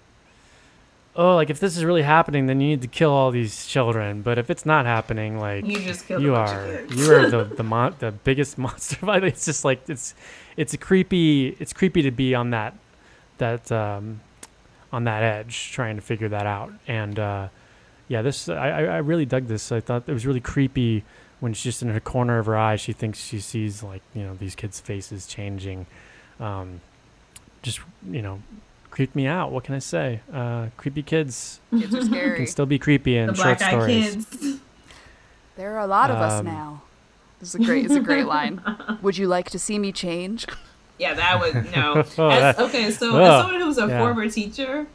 oh 1.16 1.35
like 1.36 1.51
if 1.51 1.60
this 1.60 1.76
is 1.76 1.85
really 1.85 2.02
happening 2.02 2.47
then 2.47 2.60
you 2.60 2.68
need 2.68 2.82
to 2.82 2.89
kill 2.89 3.10
all 3.10 3.31
these 3.31 3.66
children 3.66 4.22
but 4.22 4.39
if 4.39 4.48
it's 4.51 4.64
not 4.66 4.86
happening 4.86 5.39
like 5.39 5.64
you 5.64 5.78
just 5.78 6.09
killed 6.09 6.22
you 6.22 6.35
a 6.35 6.39
bunch 6.39 6.51
are 6.51 6.64
of 6.64 6.89
kids. 6.89 7.06
you 7.06 7.12
are 7.14 7.31
the 7.31 7.44
the 7.56 7.62
mon- 7.62 7.94
the 7.98 8.10
biggest 8.10 8.56
monster 8.64 8.97
Like, 9.05 9.22
it's 9.24 9.44
just 9.44 9.64
like 9.64 9.89
it's 9.89 10.14
it's 10.56 10.72
a 10.74 10.78
creepy 10.78 11.48
it's 11.60 11.72
creepy 11.72 12.02
to 12.02 12.10
be 12.10 12.35
on 12.35 12.51
that 12.51 12.74
that 13.39 13.70
um 13.70 14.20
on 14.93 15.05
that 15.05 15.22
edge 15.22 15.70
trying 15.70 15.97
to 15.97 16.02
figure 16.02 16.31
that 16.31 16.47
out 16.47 16.72
and 16.89 17.18
uh 17.18 17.48
yeah 18.09 18.22
this 18.22 18.48
i 18.48 18.70
i 18.70 18.82
I 18.85 18.97
really 18.98 19.26
dug 19.26 19.47
this 19.47 19.70
i 19.70 19.81
thought 19.81 20.05
it 20.09 20.12
was 20.12 20.26
really 20.26 20.40
creepy 20.40 21.05
when 21.40 21.52
she's 21.52 21.65
just 21.65 21.82
in 21.82 21.89
her 21.89 22.01
corner 22.01 22.39
of 22.39 22.47
her 22.47 22.56
eye 22.56 22.77
she 22.77 22.93
thinks 22.93 23.19
she 23.19 23.39
sees 23.40 23.82
like 23.82 24.02
you 24.15 24.23
know 24.23 24.35
these 24.35 24.55
kids 24.55 24.81
faces 24.81 25.27
changing 25.27 25.86
um 26.40 26.81
just 27.62 27.81
you 28.11 28.23
know 28.23 28.40
creeped 28.90 29.15
me 29.16 29.27
out 29.27 29.51
what 29.51 29.65
can 29.65 29.74
i 29.74 29.78
say 29.78 30.20
uh 30.32 30.66
creepy 30.77 31.02
kids 31.02 31.61
Kids 31.70 31.94
are 31.94 32.02
scary. 32.05 32.36
can 32.36 32.47
still 32.47 32.66
be 32.66 32.78
creepy 32.78 33.16
in 33.16 33.27
the 33.28 33.35
short 33.35 33.59
black 33.59 33.62
eyed 33.62 33.69
stories 33.82 34.15
kids. 34.27 34.59
There 35.56 35.74
are 35.77 35.81
a 35.81 35.86
lot 35.86 36.11
of 36.11 36.16
us 36.16 36.40
Um, 36.40 36.47
now. 36.47 36.82
This 37.39 37.51
is 37.51 37.55
a 37.61 37.65
great. 37.65 37.85
It's 37.85 37.94
a 37.94 38.01
great 38.01 38.27
line. 38.27 38.61
Would 39.02 39.16
you 39.16 39.28
like 39.28 39.51
to 39.51 39.59
see 39.59 39.78
me 39.78 39.93
change? 39.93 40.47
Yeah, 40.98 41.15
that 41.15 41.39
would 41.40 41.70
no. 41.73 42.02
Oh, 42.19 42.28
As, 42.31 42.59
okay, 42.59 42.90
so 42.90 43.15
Ugh. 43.16 43.23
as 43.23 43.43
someone 43.43 43.61
who's 43.61 43.78
a 43.78 43.86
Yeah. 43.86 43.98
former 44.01 44.28
teacher, 44.28 44.86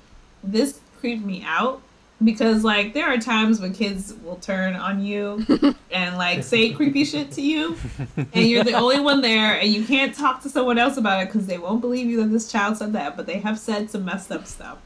this 0.44 0.80
creeped 1.00 1.24
me 1.26 1.44
out 1.46 1.82
because 2.24 2.64
like 2.64 2.94
there 2.94 3.08
are 3.08 3.18
times 3.18 3.60
when 3.60 3.74
kids 3.74 4.14
will 4.24 4.36
turn 4.38 4.76
on 4.76 5.02
you 5.04 5.46
and 5.92 6.18
like 6.18 6.44
say 6.44 6.72
creepy 6.72 7.06
shit 7.06 7.32
to 7.32 7.42
you, 7.42 7.78
and 8.18 8.46
you're 8.46 8.64
the 8.64 8.74
only 8.74 9.00
one 9.00 9.22
there, 9.22 9.60
and 9.60 9.70
you 9.70 9.86
can't 9.86 10.14
talk 10.14 10.42
to 10.44 10.50
someone 10.50 10.78
else 10.78 10.98
about 10.98 11.24
it 11.24 11.28
because 11.28 11.48
they 11.48 11.58
won't 11.58 11.82
believe 11.82 12.08
you 12.08 12.18
that 12.18 12.32
this 12.32 12.52
child 12.52 12.78
said 12.78 12.94
that, 12.94 13.16
but 13.16 13.26
they 13.26 13.40
have 13.40 13.58
said 13.58 13.90
some 13.90 14.06
messed 14.06 14.32
up 14.32 14.46
stuff. 14.46 14.80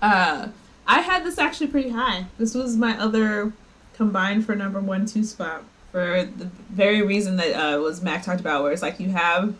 Uh, 0.00 0.48
I 0.86 1.00
had 1.00 1.24
this 1.24 1.38
actually 1.38 1.68
pretty 1.68 1.90
high. 1.90 2.26
This 2.38 2.54
was 2.54 2.76
my 2.76 2.98
other 2.98 3.52
combined 3.94 4.46
for 4.46 4.56
number 4.56 4.80
one 4.80 5.06
two 5.06 5.24
spot 5.24 5.64
for 5.90 6.24
the 6.24 6.46
very 6.70 7.02
reason 7.02 7.36
that 7.36 7.52
uh, 7.54 7.78
was 7.78 8.02
Mac 8.02 8.24
talked 8.24 8.40
about, 8.40 8.62
where 8.62 8.72
it's 8.72 8.82
like 8.82 8.98
you 8.98 9.10
have 9.10 9.54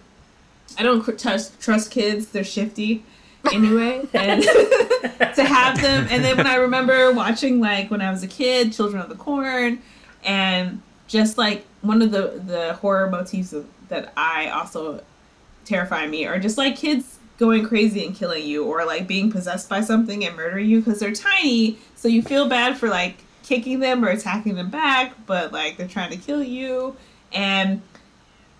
I 0.78 0.82
don't 0.82 1.02
cr- 1.02 1.12
trust 1.12 1.60
trust 1.60 1.90
kids; 1.90 2.28
they're 2.28 2.44
shifty 2.44 3.04
anyway, 3.52 4.06
and 4.12 4.42
to 5.34 5.44
have 5.44 5.80
them. 5.80 6.06
And 6.10 6.24
then 6.24 6.36
when 6.36 6.46
I 6.46 6.56
remember 6.56 7.12
watching 7.12 7.60
like 7.60 7.90
when 7.90 8.02
I 8.02 8.10
was 8.10 8.22
a 8.22 8.28
kid, 8.28 8.72
Children 8.72 9.02
of 9.02 9.08
the 9.08 9.14
Corn, 9.16 9.80
and 10.24 10.82
just 11.08 11.38
like 11.38 11.64
one 11.80 12.02
of 12.02 12.10
the 12.10 12.42
the 12.44 12.74
horror 12.74 13.08
motifs 13.10 13.52
of, 13.52 13.66
that 13.88 14.12
I 14.16 14.48
also 14.48 15.02
terrify 15.64 16.06
me 16.06 16.26
are 16.26 16.38
just 16.38 16.58
like 16.58 16.76
kids 16.76 17.18
going 17.38 17.66
crazy 17.66 18.04
and 18.04 18.14
killing 18.14 18.44
you 18.44 18.64
or 18.64 18.84
like 18.84 19.06
being 19.06 19.30
possessed 19.30 19.68
by 19.68 19.80
something 19.80 20.24
and 20.24 20.36
murdering 20.36 20.68
you 20.68 20.78
because 20.80 21.00
they're 21.00 21.12
tiny 21.12 21.78
so 21.96 22.06
you 22.06 22.22
feel 22.22 22.48
bad 22.48 22.76
for 22.76 22.88
like 22.88 23.16
kicking 23.42 23.80
them 23.80 24.04
or 24.04 24.08
attacking 24.08 24.54
them 24.54 24.70
back 24.70 25.14
but 25.26 25.52
like 25.52 25.76
they're 25.76 25.88
trying 25.88 26.10
to 26.10 26.16
kill 26.16 26.42
you 26.42 26.94
and 27.32 27.82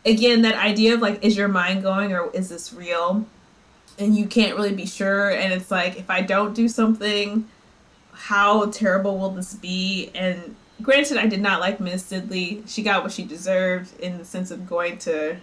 again 0.05 0.43
that 0.43 0.55
idea 0.57 0.95
of 0.95 1.01
like 1.01 1.23
is 1.23 1.37
your 1.37 1.49
mind 1.49 1.83
going 1.83 2.13
or 2.13 2.31
is 2.33 2.49
this 2.49 2.73
real 2.73 3.25
and 4.03 4.17
you 4.17 4.27
can't 4.27 4.57
really 4.57 4.75
be 4.75 4.87
sure 4.87 5.31
and 5.31 5.53
it's 5.53 5.71
like 5.71 5.97
if 5.97 6.09
i 6.11 6.21
don't 6.21 6.55
do 6.55 6.69
something 6.69 7.47
how 8.15 8.67
terrible 8.67 9.19
will 9.19 9.31
this 9.31 9.55
be? 9.55 10.11
And 10.15 10.55
granted 10.81 11.17
i 11.19 11.27
did 11.27 11.41
not 11.41 11.61
like 11.61 11.81
miss 11.81 12.03
sidley. 12.11 12.63
She 12.69 12.83
got 12.83 13.03
what 13.03 13.13
she 13.13 13.25
deserved 13.25 13.99
in 14.01 14.19
the 14.19 14.25
sense 14.25 14.51
of 14.51 14.67
going 14.67 14.99
to 14.99 15.37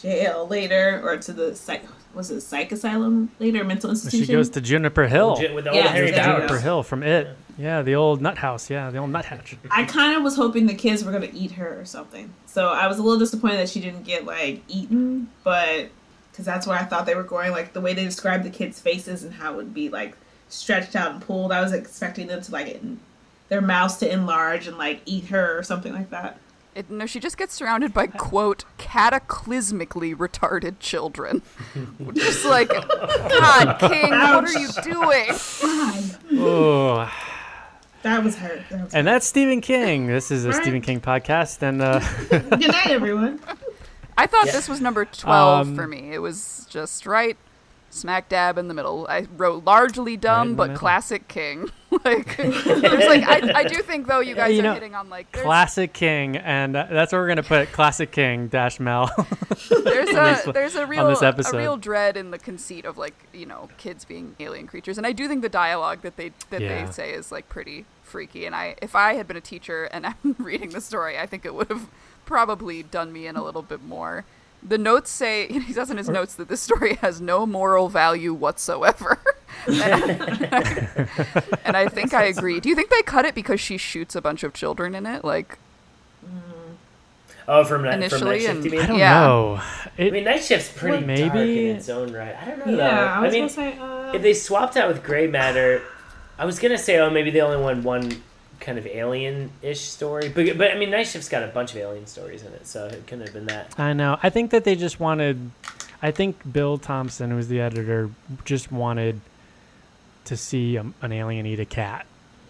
jail 0.00 0.46
later 0.46 1.00
or 1.04 1.16
to 1.16 1.32
the 1.32 1.54
psych 1.56 1.82
was 2.14 2.30
it 2.30 2.40
psych 2.42 2.70
asylum 2.72 3.30
later 3.38 3.64
mental 3.64 3.90
institution 3.90 4.26
she 4.26 4.32
goes 4.32 4.50
to 4.50 4.60
juniper 4.60 5.06
hill. 5.06 5.30
Legit 5.34 5.54
with 5.54 5.66
all 5.66 5.74
Yeah, 5.74 5.82
the 5.84 5.88
Harry 5.88 6.10
there 6.10 6.20
you 6.20 6.22
go. 6.22 6.26
Bowers. 6.26 6.36
juniper 6.50 6.58
hill 6.60 6.82
from 6.82 7.02
it. 7.02 7.36
Yeah 7.58 7.82
the 7.82 7.94
old 7.94 8.20
nut 8.20 8.38
house. 8.38 8.70
Yeah 8.70 8.90
the 8.90 8.98
old 8.98 9.10
nut 9.10 9.24
hatch. 9.24 9.56
I 9.70 9.84
kind 9.84 10.16
of 10.16 10.22
was 10.22 10.36
hoping 10.36 10.66
the 10.66 10.74
kids 10.74 11.02
were 11.04 11.12
gonna 11.12 11.30
eat 11.32 11.52
her 11.52 11.80
or 11.80 11.84
something. 11.84 12.32
So 12.46 12.68
I 12.68 12.86
was 12.86 12.98
a 12.98 13.02
little 13.02 13.18
disappointed 13.18 13.56
that 13.58 13.68
she 13.68 13.80
didn't 13.80 14.04
get 14.04 14.24
like 14.26 14.62
eaten, 14.68 15.28
but 15.44 15.88
because 16.36 16.44
that's 16.44 16.66
where 16.66 16.76
I 16.76 16.84
thought 16.84 17.06
they 17.06 17.14
were 17.14 17.22
going. 17.22 17.50
Like 17.50 17.72
the 17.72 17.80
way 17.80 17.94
they 17.94 18.04
described 18.04 18.44
the 18.44 18.50
kids' 18.50 18.78
faces 18.78 19.24
and 19.24 19.32
how 19.32 19.54
it 19.54 19.56
would 19.56 19.72
be 19.72 19.88
like 19.88 20.14
stretched 20.50 20.94
out 20.94 21.12
and 21.12 21.22
pulled. 21.22 21.50
I 21.50 21.62
was 21.62 21.72
expecting 21.72 22.26
them 22.26 22.42
to 22.42 22.52
like 22.52 22.66
en- 22.74 23.00
their 23.48 23.62
mouths 23.62 23.96
to 23.98 24.12
enlarge 24.12 24.66
and 24.66 24.76
like 24.76 25.00
eat 25.06 25.28
her 25.28 25.58
or 25.58 25.62
something 25.62 25.94
like 25.94 26.10
that. 26.10 26.38
It, 26.74 26.90
no, 26.90 27.06
she 27.06 27.20
just 27.20 27.38
gets 27.38 27.54
surrounded 27.54 27.94
by 27.94 28.06
quote 28.06 28.66
cataclysmically 28.78 30.14
retarded 30.14 30.74
children. 30.78 31.40
just 32.12 32.44
like, 32.44 32.68
God, 32.68 33.78
King, 33.80 34.10
what 34.10 34.44
are 34.44 34.58
you 34.58 34.68
doing? 34.82 35.28
God, 35.62 36.18
oh 36.32 37.12
that 38.02 38.22
was 38.22 38.36
her. 38.36 38.62
That 38.70 38.84
was 38.84 38.94
and 38.94 39.04
that's 39.04 39.26
stephen 39.26 39.60
king 39.60 40.06
this 40.06 40.30
is 40.30 40.44
a 40.44 40.50
Right. 40.50 40.62
stephen 40.62 40.80
king 40.80 41.00
podcast 41.00 41.60
and 41.62 41.82
uh 41.82 41.98
Good 42.28 42.68
night, 42.70 42.90
everyone. 42.90 43.40
I 44.16 44.26
thought 44.26 44.46
Yeah. 44.46 44.52
this 44.52 44.68
was 44.68 44.80
number 44.80 45.04
twelve 45.04 45.68
Um, 45.68 45.76
for 45.76 45.86
me. 45.86 46.12
It 46.12 46.18
was 46.18 46.66
just 46.70 47.06
right, 47.06 47.36
smack 47.90 48.28
dab 48.28 48.58
in 48.58 48.68
the 48.68 48.74
middle. 48.74 49.06
I 49.08 49.26
wrote 49.36 49.64
largely 49.64 50.16
dumb, 50.16 50.48
in 50.48 50.52
the 50.52 50.56
but 50.56 50.68
middle. 50.68 50.78
classic 50.80 51.28
King. 51.28 51.70
like, 52.04 52.36
there's 52.38 52.66
like, 52.66 53.24
I, 53.26 53.52
I 53.60 53.64
do 53.64 53.76
think 53.82 54.06
though 54.06 54.20
you 54.20 54.34
guys 54.34 54.52
you 54.54 54.60
are 54.60 54.64
know, 54.64 54.74
hitting 54.74 54.94
on 54.94 55.08
like 55.08 55.30
there's, 55.32 55.44
classic 55.44 55.92
king 55.94 56.36
and 56.36 56.76
uh, 56.76 56.86
that's 56.90 57.10
where 57.12 57.22
we're 57.22 57.28
gonna 57.28 57.42
put 57.42 57.72
classic 57.72 58.10
king 58.12 58.48
dash 58.48 58.78
mel 58.80 59.06
there's 59.70 60.08
this- 60.10 60.46
a 60.46 60.52
there's 60.52 60.74
a 60.74 60.84
real 60.86 61.06
this 61.08 61.22
a 61.22 61.56
real 61.56 61.76
dread 61.78 62.16
in 62.18 62.32
the 62.32 62.38
conceit 62.38 62.84
of 62.84 62.98
like 62.98 63.14
you 63.32 63.46
know 63.46 63.68
kids 63.78 64.04
being 64.04 64.34
alien 64.40 64.66
creatures, 64.66 64.98
and 64.98 65.06
I 65.06 65.12
do 65.12 65.26
think 65.28 65.40
the 65.42 65.48
dialogue 65.48 66.02
that 66.02 66.16
they 66.16 66.32
that 66.50 66.60
Yeah. 66.60 66.84
they 66.86 66.92
say 66.92 67.12
is 67.12 67.32
like 67.32 67.48
pretty 67.48 67.86
freaky. 68.02 68.44
And 68.46 68.54
I 68.54 68.74
if 68.82 68.94
I 68.94 69.14
had 69.14 69.26
been 69.26 69.36
a 69.36 69.40
teacher 69.40 69.84
and 69.84 70.06
I'm 70.06 70.36
reading 70.38 70.70
the 70.70 70.80
story, 70.82 71.18
I 71.18 71.24
think 71.26 71.46
it 71.46 71.54
would 71.54 71.68
have 71.70 71.86
probably 72.26 72.82
done 72.82 73.12
me 73.12 73.26
in 73.26 73.36
a 73.36 73.42
little 73.42 73.62
bit 73.62 73.82
more. 73.82 74.24
The 74.62 74.76
notes 74.78 75.10
say 75.10 75.46
he 75.50 75.72
says 75.72 75.90
in 75.90 75.96
his 75.96 76.08
notes 76.08 76.34
that 76.34 76.48
this 76.48 76.60
story 76.60 76.94
has 77.00 77.20
no 77.20 77.46
moral 77.46 77.88
value 77.88 78.34
whatsoever. 78.34 79.18
and, 79.66 79.82
I, 79.82 81.06
and 81.64 81.76
I 81.76 81.88
think 81.88 82.12
I 82.12 82.24
agree. 82.24 82.60
Do 82.60 82.68
you 82.68 82.74
think 82.74 82.90
they 82.90 83.02
cut 83.02 83.24
it 83.24 83.34
because 83.34 83.60
she 83.60 83.78
shoots 83.78 84.14
a 84.14 84.20
bunch 84.20 84.42
of 84.42 84.52
children 84.52 84.94
in 84.94 85.06
it? 85.06 85.24
Like, 85.24 85.58
Oh, 87.48 87.62
from 87.64 87.82
night, 87.82 87.92
from 87.92 88.02
Initially 88.02 88.30
night 88.30 88.40
shift, 88.40 88.54
and- 88.56 88.64
you 88.64 88.70
mean? 88.72 88.80
i 88.80 88.86
don't 88.86 88.98
Yeah. 88.98 89.20
know 89.20 89.60
it, 89.96 90.08
I 90.08 90.10
mean, 90.10 90.24
night 90.24 90.42
shift's 90.42 90.68
pretty 90.76 91.04
Well, 91.06 91.16
dark 91.16 91.34
maybe- 91.34 91.68
in 91.70 91.76
its 91.76 91.88
own 91.88 92.12
right. 92.12 92.34
I 92.42 92.44
don't 92.44 92.58
know. 92.58 92.64
though. 92.72 92.76
Yeah, 92.78 93.18
I 93.18 93.20
was 93.22 93.32
mean, 93.32 93.42
gonna 93.42 93.50
say. 93.50 93.78
Uh, 93.78 94.12
if 94.14 94.22
they 94.22 94.34
swapped 94.34 94.76
out 94.76 94.88
with 94.88 95.04
gray 95.04 95.28
matter, 95.28 95.80
I 96.40 96.44
was 96.44 96.58
gonna 96.58 96.76
say, 96.76 96.98
oh, 96.98 97.08
maybe 97.08 97.30
they 97.30 97.40
only 97.40 97.62
want 97.62 97.84
one 97.84 98.20
kind 98.66 98.78
of 98.78 98.86
alien-ish 98.86 99.80
story. 99.80 100.28
But 100.28 100.58
but 100.58 100.72
I 100.72 100.74
mean, 100.76 100.90
night 100.90 101.06
shift's 101.06 101.28
got 101.28 101.42
a 101.44 101.46
bunch 101.46 101.70
of 101.70 101.78
alien 101.78 102.06
stories 102.06 102.42
in 102.42 102.52
it, 102.52 102.66
so 102.66 102.86
it 102.86 103.06
couldn't 103.06 103.24
have 103.26 103.32
been 103.32 103.46
that. 103.46 103.72
i 103.78 103.92
know 103.92 104.18
i 104.22 104.28
think 104.28 104.50
that 104.50 104.64
they 104.64 104.74
just 104.74 104.98
wanted 105.00 105.50
i 106.02 106.10
think 106.10 106.36
bill 106.52 106.76
thompson 106.78 107.30
who 107.30 107.36
was 107.36 107.46
the 107.48 107.60
editor 107.60 108.10
just 108.44 108.70
wanted 108.72 109.20
to 110.24 110.36
see 110.36 110.76
um, 110.78 110.92
an 111.00 111.12
alien 111.12 111.46
eat 111.46 111.60
a 111.60 111.64
cat 111.64 112.04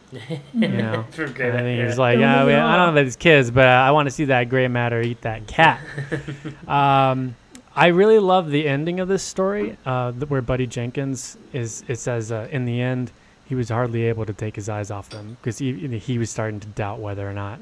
you 0.54 0.68
know 0.68 1.04
For 1.10 1.26
gray 1.28 1.48
I 1.48 1.52
matter. 1.52 1.64
think 1.64 1.78
yeah. 1.80 1.86
he's 1.88 1.98
like, 1.98 2.14
Don't 2.14 2.22
yeah, 2.22 2.44
move 2.44 2.54
I 2.54 2.56
don't 2.56 2.70
know 2.70 2.82
off." 2.84 2.88
about 2.92 3.04
these 3.04 3.16
kids, 3.16 3.50
but 3.50 3.66
I 3.66 3.90
want 3.90 4.06
to 4.06 4.10
see 4.10 4.24
that 4.26 4.48
gray 4.48 4.68
matter 4.68 5.02
eat 5.02 5.20
that 5.22 5.46
cat. 5.46 5.80
um, 6.68 7.34
I 7.74 7.88
really 7.88 8.20
love 8.20 8.50
the 8.50 8.66
ending 8.68 9.00
of 9.00 9.08
this 9.08 9.22
story, 9.22 9.76
uh, 9.84 10.12
where 10.12 10.40
Buddy 10.42 10.66
Jenkins 10.66 11.36
is. 11.52 11.84
It 11.88 11.98
says 11.98 12.30
uh, 12.32 12.48
in 12.50 12.64
the 12.64 12.80
end, 12.80 13.10
he 13.48 13.54
was 13.54 13.68
hardly 13.68 14.04
able 14.04 14.26
to 14.26 14.32
take 14.32 14.56
his 14.56 14.68
eyes 14.68 14.90
off 14.90 15.08
them 15.10 15.36
because 15.40 15.58
he 15.58 15.72
he 15.98 16.18
was 16.18 16.30
starting 16.30 16.60
to 16.60 16.66
doubt 16.68 16.98
whether 17.00 17.28
or 17.28 17.32
not 17.32 17.58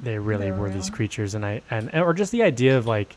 they 0.00 0.18
really 0.18 0.46
They 0.46 0.50
were 0.52 0.58
were 0.58 0.70
these 0.70 0.90
creatures, 0.90 1.34
and 1.34 1.44
I 1.44 1.62
and 1.70 1.90
or 1.94 2.12
just 2.14 2.32
the 2.32 2.42
idea 2.42 2.76
of 2.78 2.86
like. 2.86 3.16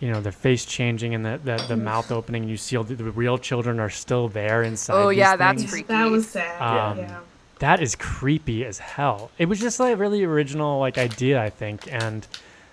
You 0.00 0.10
know, 0.10 0.20
their 0.20 0.32
face 0.32 0.66
changing 0.66 1.14
and 1.14 1.24
the, 1.24 1.40
the, 1.42 1.64
the 1.68 1.76
mouth 1.76 2.10
opening. 2.12 2.46
You 2.46 2.58
see 2.58 2.76
all 2.76 2.84
the, 2.84 2.94
the 2.96 3.04
real 3.04 3.38
children 3.38 3.78
are 3.80 3.88
still 3.88 4.28
there 4.28 4.62
inside. 4.62 4.94
Oh, 4.94 5.08
these 5.08 5.18
yeah, 5.18 5.36
that's 5.36 5.62
things. 5.62 5.70
freaky. 5.70 5.86
that 5.88 6.10
was 6.10 6.28
sad. 6.28 6.60
Um, 6.60 6.98
yeah. 6.98 7.20
that 7.60 7.80
is 7.80 7.94
creepy 7.94 8.66
as 8.66 8.78
hell. 8.80 9.30
It 9.38 9.46
was 9.46 9.60
just 9.60 9.80
like 9.80 9.94
a 9.94 9.96
really 9.96 10.22
original 10.24 10.78
like 10.80 10.98
idea, 10.98 11.40
I 11.40 11.48
think, 11.48 11.90
and 11.90 12.26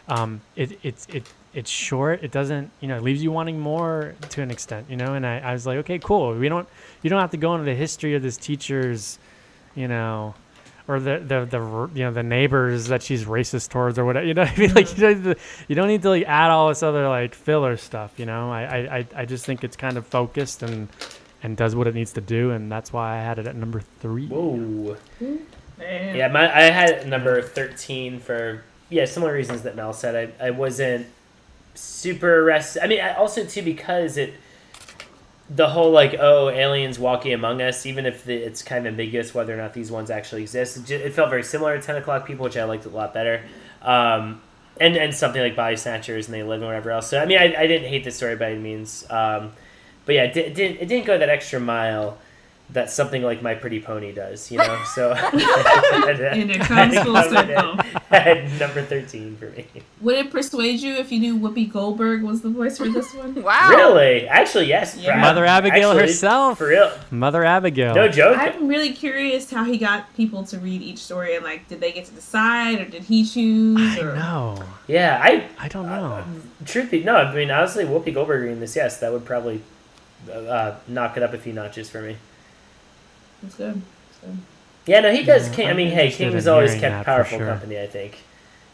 um, 0.09 0.41
it 0.57 0.77
it's 0.83 1.05
it 1.09 1.31
it's 1.53 1.69
short. 1.69 2.23
It 2.23 2.31
doesn't 2.31 2.71
you 2.79 2.87
know 2.87 2.97
it 2.97 3.03
leaves 3.03 3.21
you 3.23 3.31
wanting 3.31 3.59
more 3.59 4.15
to 4.29 4.41
an 4.41 4.51
extent, 4.51 4.87
you 4.89 4.95
know. 4.97 5.13
And 5.13 5.25
I, 5.25 5.39
I 5.39 5.53
was 5.53 5.65
like, 5.65 5.77
okay, 5.79 5.99
cool. 5.99 6.33
We 6.35 6.49
don't 6.49 6.67
you 7.01 7.09
don't 7.09 7.19
have 7.21 7.31
to 7.31 7.37
go 7.37 7.53
into 7.55 7.65
the 7.65 7.75
history 7.75 8.15
of 8.15 8.21
this 8.21 8.37
teacher's, 8.37 9.19
you 9.75 9.87
know, 9.87 10.33
or 10.87 10.99
the 10.99 11.19
the 11.19 11.45
the 11.45 11.89
you 11.93 12.03
know 12.05 12.11
the 12.11 12.23
neighbors 12.23 12.87
that 12.87 13.03
she's 13.03 13.25
racist 13.25 13.69
towards 13.69 13.99
or 13.99 14.05
whatever. 14.05 14.25
You 14.25 14.33
know, 14.33 14.43
what 14.45 14.57
I 14.57 14.59
mean, 14.59 14.73
like 14.75 14.97
you 14.97 15.01
don't, 15.01 15.23
need 15.23 15.35
to- 15.35 15.41
you 15.67 15.75
don't 15.75 15.87
need 15.87 16.01
to 16.03 16.09
like 16.09 16.23
add 16.25 16.51
all 16.51 16.69
this 16.69 16.83
other 16.83 17.07
like 17.09 17.35
filler 17.35 17.75
stuff. 17.77 18.13
You 18.17 18.25
know, 18.25 18.51
I 18.51 18.61
I 18.63 18.97
I- 18.97 19.07
I 19.17 19.25
just 19.25 19.45
think 19.45 19.63
it's 19.63 19.75
kind 19.75 19.97
of 19.97 20.05
focused 20.07 20.63
and 20.63 20.87
and 21.43 21.57
does 21.57 21.75
what 21.75 21.87
it 21.87 21.95
needs 21.95 22.13
to 22.13 22.21
do, 22.21 22.51
and 22.51 22.71
that's 22.71 22.93
why 22.93 23.17
I 23.17 23.21
had 23.21 23.39
it 23.39 23.47
at 23.47 23.55
number 23.55 23.81
three. 23.99 24.27
Whoa. 24.27 24.95
Man. 25.79 26.15
Yeah, 26.15 26.27
my, 26.27 26.43
I 26.55 26.61
had 26.69 27.07
number 27.07 27.41
13 27.41 28.19
for, 28.19 28.63
yeah, 28.89 29.05
similar 29.05 29.33
reasons 29.33 29.63
that 29.63 29.75
Mel 29.75 29.93
said. 29.93 30.31
I, 30.39 30.47
I 30.47 30.51
wasn't 30.51 31.07
super 31.73 32.43
arrested. 32.43 32.83
I 32.83 32.87
mean, 32.87 33.01
also, 33.17 33.45
too, 33.45 33.61
because 33.61 34.17
it, 34.17 34.33
the 35.49 35.69
whole, 35.69 35.91
like, 35.91 36.15
oh, 36.19 36.49
aliens 36.49 36.97
walking 36.99 37.33
among 37.33 37.61
us, 37.61 37.85
even 37.85 38.05
if 38.05 38.23
the, 38.23 38.35
it's 38.35 38.63
kind 38.63 38.85
of 38.85 38.91
ambiguous 38.91 39.33
whether 39.33 39.53
or 39.53 39.57
not 39.57 39.73
these 39.73 39.91
ones 39.91 40.09
actually 40.09 40.41
exist, 40.41 40.89
it, 40.89 41.13
felt 41.13 41.29
very 41.29 41.43
similar 41.43 41.77
to 41.77 41.85
10 41.85 41.97
O'Clock 41.97 42.25
People, 42.25 42.43
which 42.43 42.57
I 42.57 42.63
liked 42.63 42.85
a 42.85 42.89
lot 42.89 43.13
better. 43.13 43.43
Um, 43.81 44.41
and, 44.79 44.95
and 44.95 45.13
something 45.13 45.41
like 45.41 45.55
Body 45.55 45.75
Snatchers 45.75 46.27
and 46.27 46.33
They 46.33 46.43
Live 46.43 46.61
and 46.61 46.67
whatever 46.67 46.91
else. 46.91 47.07
So, 47.07 47.19
I 47.19 47.25
mean, 47.25 47.37
I, 47.37 47.53
I 47.55 47.67
didn't 47.67 47.89
hate 47.89 48.03
the 48.03 48.11
story 48.11 48.35
by 48.35 48.51
any 48.51 48.59
means. 48.59 49.05
Um, 49.09 49.51
but 50.05 50.15
yeah, 50.15 50.23
it, 50.23 50.33
didn't, 50.33 50.81
it 50.81 50.87
didn't 50.87 51.05
go 51.05 51.17
that 51.17 51.29
extra 51.29 51.59
mile 51.59 52.17
that 52.73 52.89
something 52.89 53.21
like 53.21 53.41
My 53.41 53.53
Pretty 53.53 53.81
Pony 53.81 54.13
does, 54.13 54.49
you 54.49 54.57
know? 54.57 54.81
So, 54.95 55.11
And 55.13 56.49
it 56.51 56.61
comes 56.61 56.97
full 56.99 57.21
circle. 57.23 57.75
number 58.59 58.81
13 58.81 59.35
for 59.35 59.49
me. 59.49 59.65
Would 59.99 60.15
it 60.15 60.31
persuade 60.31 60.79
you 60.79 60.93
if 60.95 61.11
you 61.11 61.19
knew 61.19 61.37
Whoopi 61.37 61.69
Goldberg 61.71 62.23
was 62.23 62.41
the 62.41 62.49
voice 62.49 62.77
for 62.77 62.87
this 62.87 63.13
one? 63.13 63.31
Wow. 63.43 63.69
Really? 63.69 64.27
Actually, 64.27 64.67
yes. 64.67 64.95
Yeah. 64.97 65.19
Mother 65.19 65.45
Abigail 65.45 65.89
Actually, 65.91 66.07
herself. 66.07 66.57
For 66.59 66.67
real. 66.67 66.91
Mother 67.09 67.43
Abigail. 67.43 67.93
No 67.95 68.07
joke. 68.07 68.37
I'm 68.37 68.67
really 68.67 68.93
curious 68.93 69.49
how 69.51 69.63
he 69.65 69.77
got 69.77 70.13
people 70.15 70.43
to 70.45 70.59
read 70.59 70.81
each 70.81 70.99
story 70.99 71.35
and 71.35 71.43
like, 71.43 71.67
did 71.67 71.81
they 71.81 71.91
get 71.91 72.05
to 72.05 72.13
decide 72.13 72.79
or 72.79 72.85
did 72.85 73.03
he 73.03 73.25
choose? 73.25 73.99
I 73.99 74.01
know. 74.01 74.63
Yeah, 74.87 75.19
I 75.21 75.47
I 75.59 75.67
don't 75.67 75.87
know. 75.87 76.23
truth 76.65 76.91
be 76.91 77.03
no, 77.03 77.15
I 77.15 77.33
mean 77.33 77.51
honestly, 77.51 77.83
Whoopi 77.83 78.13
Goldberg 78.13 78.43
reading 78.43 78.59
this, 78.59 78.75
yes, 78.75 78.99
that 78.99 79.11
would 79.11 79.25
probably 79.25 79.61
uh, 80.31 80.75
knock 80.87 81.17
it 81.17 81.23
up 81.23 81.33
a 81.33 81.37
few 81.37 81.53
notches 81.53 81.89
for 81.89 82.01
me. 82.01 82.17
It's 83.43 83.55
good. 83.55 83.81
It's 84.09 84.19
good. 84.19 84.37
Yeah, 84.85 85.01
no, 85.01 85.11
he 85.11 85.23
does. 85.23 85.47
Yeah, 85.49 85.55
King, 85.55 85.67
I 85.69 85.73
mean, 85.73 85.87
hey, 85.89 86.05
interested 86.05 86.23
King 86.25 86.33
has 86.33 86.47
always 86.47 86.75
kept 86.75 87.05
powerful 87.05 87.37
sure. 87.37 87.47
company. 87.47 87.79
I 87.79 87.87
think. 87.87 88.17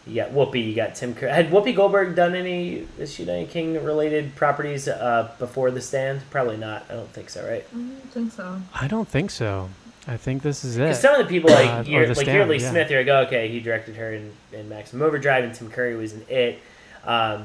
You 0.06 0.16
got 0.16 0.32
Whoopi, 0.32 0.66
you 0.66 0.74
got 0.74 0.96
Tim 0.96 1.14
Curry. 1.14 1.30
Had 1.32 1.52
Whoopi 1.52 1.76
Goldberg 1.76 2.16
done 2.16 2.34
any 2.34 2.88
issued 2.98 3.28
any 3.28 3.46
King 3.46 3.84
related 3.84 4.36
properties 4.36 4.88
uh, 4.88 5.34
before 5.38 5.70
the 5.70 5.82
stand? 5.82 6.22
Probably 6.30 6.56
not. 6.56 6.86
I 6.90 6.94
don't 6.94 7.10
think 7.10 7.30
so, 7.30 7.46
right? 7.46 7.66
I 7.74 7.78
don't 7.78 8.12
think 8.14 8.32
so. 8.32 8.62
I 8.74 8.88
don't 8.88 9.08
think 9.08 9.32
so. 9.32 9.70
I 10.08 10.16
think 10.16 10.44
this 10.44 10.64
is 10.64 10.78
Because 10.78 11.00
it. 11.00 11.02
some 11.02 11.20
of 11.20 11.28
the 11.28 11.30
people 11.30 11.50
like 11.50 11.68
Uh, 11.70 11.84
you're, 11.86 12.04
The 12.04 12.14
like 12.14 12.24
Stand, 12.24 12.38
Yeardley 12.38 12.60
yeah. 12.62 12.72
Smith, 12.72 12.90
you're 12.90 13.02
like, 13.02 13.10
oh, 13.10 13.28
okay, 13.28 13.50
he 13.50 13.60
directed 13.60 13.98
her 13.98 14.14
in, 14.14 14.32
in 14.54 14.70
Maximum 14.70 15.02
Overdrive, 15.06 15.44
and 15.44 15.54
Tim 15.54 15.70
Curry 15.70 15.98
was 15.98 16.14
in 16.14 16.26
It. 16.30 16.60
Um, 17.04 17.44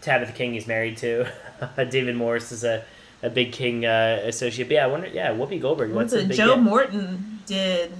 Tabitha 0.00 0.30
King 0.32 0.52
he's 0.52 0.68
married 0.68 0.98
to. 0.98 1.26
David 1.90 2.14
Morse 2.14 2.52
is 2.52 2.62
a, 2.62 2.84
a 3.22 3.30
big 3.30 3.52
King 3.52 3.86
uh, 3.86 4.20
associate. 4.24 4.68
But 4.68 4.74
yeah, 4.74 4.84
I 4.84 4.88
wonder. 4.88 5.08
Yeah, 5.08 5.32
Whoopi 5.32 5.60
Goldberg. 5.60 5.92
What's 5.92 6.12
That's 6.12 6.22
a 6.22 6.26
it? 6.26 6.28
big 6.28 6.36
Joe 6.36 6.54
hit. 6.54 6.62
Morton 6.62 7.40
did 7.46 7.92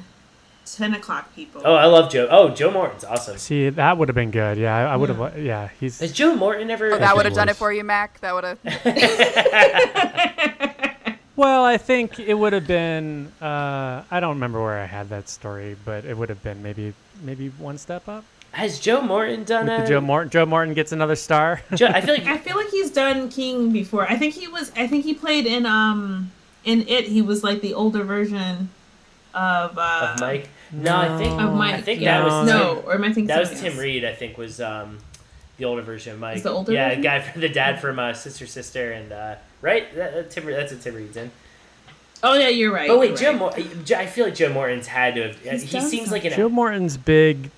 10 0.66 0.94
o'clock 0.94 1.34
people. 1.34 1.62
Oh, 1.64 1.74
I 1.74 1.86
love 1.86 2.10
Joe. 2.10 2.28
Oh, 2.30 2.50
Joe 2.50 2.70
Morton's 2.70 3.04
awesome. 3.04 3.38
See, 3.38 3.70
that 3.70 3.96
would 3.98 4.08
have 4.08 4.14
been 4.14 4.30
good. 4.30 4.58
Yeah, 4.58 4.76
I, 4.76 4.92
I 4.92 4.96
would 4.96 5.08
have. 5.08 5.38
Yeah, 5.38 5.70
he's. 5.80 5.98
Has 6.00 6.12
Joe 6.12 6.34
Morton 6.34 6.70
ever? 6.70 6.92
Oh, 6.92 6.98
that 6.98 7.16
would 7.16 7.24
have 7.24 7.34
done 7.34 7.48
it 7.48 7.56
for 7.56 7.72
you, 7.72 7.84
Mac. 7.84 8.20
That 8.20 8.34
would 8.34 8.44
have. 8.44 8.58
Well, 11.38 11.64
I 11.64 11.78
think 11.78 12.18
it 12.18 12.34
would 12.34 12.52
have 12.52 12.66
been. 12.66 13.30
Uh, 13.40 14.02
I 14.10 14.18
don't 14.18 14.34
remember 14.34 14.60
where 14.60 14.80
I 14.80 14.86
had 14.86 15.08
that 15.10 15.28
story, 15.28 15.76
but 15.84 16.04
it 16.04 16.18
would 16.18 16.30
have 16.30 16.42
been 16.42 16.64
maybe 16.64 16.94
maybe 17.22 17.50
one 17.50 17.78
step 17.78 18.08
up. 18.08 18.24
Has 18.58 18.80
Joe 18.80 19.00
Morton 19.00 19.44
done 19.44 19.66
With 19.66 19.84
a? 19.84 19.88
Joe 19.88 20.00
Morton. 20.00 20.30
Joe 20.30 20.44
Morton 20.44 20.74
gets 20.74 20.90
another 20.90 21.14
star. 21.14 21.62
Joe, 21.74 21.86
I 21.86 22.00
feel 22.00 22.14
like 22.14 22.26
I 22.26 22.38
feel 22.38 22.56
like 22.56 22.70
he's 22.70 22.90
done 22.90 23.28
King 23.28 23.70
before. 23.70 24.04
I 24.10 24.16
think 24.16 24.34
he 24.34 24.48
was. 24.48 24.72
I 24.76 24.88
think 24.88 25.04
he 25.04 25.14
played 25.14 25.46
in 25.46 25.64
um 25.64 26.32
in 26.64 26.86
it. 26.88 27.04
He 27.04 27.22
was 27.22 27.44
like 27.44 27.60
the 27.60 27.74
older 27.74 28.02
version 28.02 28.70
of 29.32 29.78
uh 29.78 30.10
of 30.14 30.20
Mike. 30.20 30.48
No, 30.72 30.96
I 30.96 31.16
think 31.18 31.40
Of 31.40 31.54
Mike. 31.54 31.74
I 31.76 31.80
think 31.80 32.00
Yeah. 32.00 32.18
that 32.18 32.26
was 32.26 32.48
No, 32.48 32.74
Tim, 32.80 32.84
or 32.84 32.94
am 32.94 33.04
I 33.04 33.06
thinking 33.06 33.26
that 33.28 33.40
was 33.40 33.60
Tim 33.60 33.74
else? 33.74 33.80
Reid. 33.80 34.04
I 34.04 34.12
think 34.12 34.36
was 34.36 34.60
um, 34.60 34.98
the 35.56 35.64
older 35.64 35.82
version 35.82 36.14
of 36.14 36.18
Mike. 36.18 36.38
Is 36.38 36.42
the 36.42 36.50
older 36.50 36.72
yeah, 36.72 36.88
version? 36.88 37.02
guy 37.02 37.20
from 37.20 37.40
the 37.40 37.48
dad 37.48 37.80
from 37.80 37.98
uh, 38.00 38.12
Sister 38.12 38.46
Sister 38.46 38.90
and 38.92 39.12
uh, 39.12 39.36
right. 39.62 39.94
That, 39.94 40.14
that 40.14 40.30
Tim, 40.30 40.46
that's 40.46 40.72
what 40.72 40.82
Tim 40.82 40.96
Reid's 40.96 41.16
in. 41.16 41.30
Oh 42.22 42.34
yeah, 42.34 42.48
you're 42.48 42.72
right. 42.72 42.88
But 42.88 42.98
wait, 42.98 43.16
Joe 43.16 43.30
right. 43.30 43.38
Mor- 43.38 43.98
I 43.98 44.06
feel 44.06 44.24
like 44.24 44.34
Joe 44.34 44.52
Morton's 44.52 44.88
had 44.88 45.14
to 45.14 45.28
have. 45.28 45.38
He's 45.40 45.62
he 45.62 45.78
done 45.78 45.88
seems 45.88 46.10
like 46.10 46.24
an 46.24 46.32
Joe 46.32 46.48
Morton's 46.48 46.96
big 46.96 47.50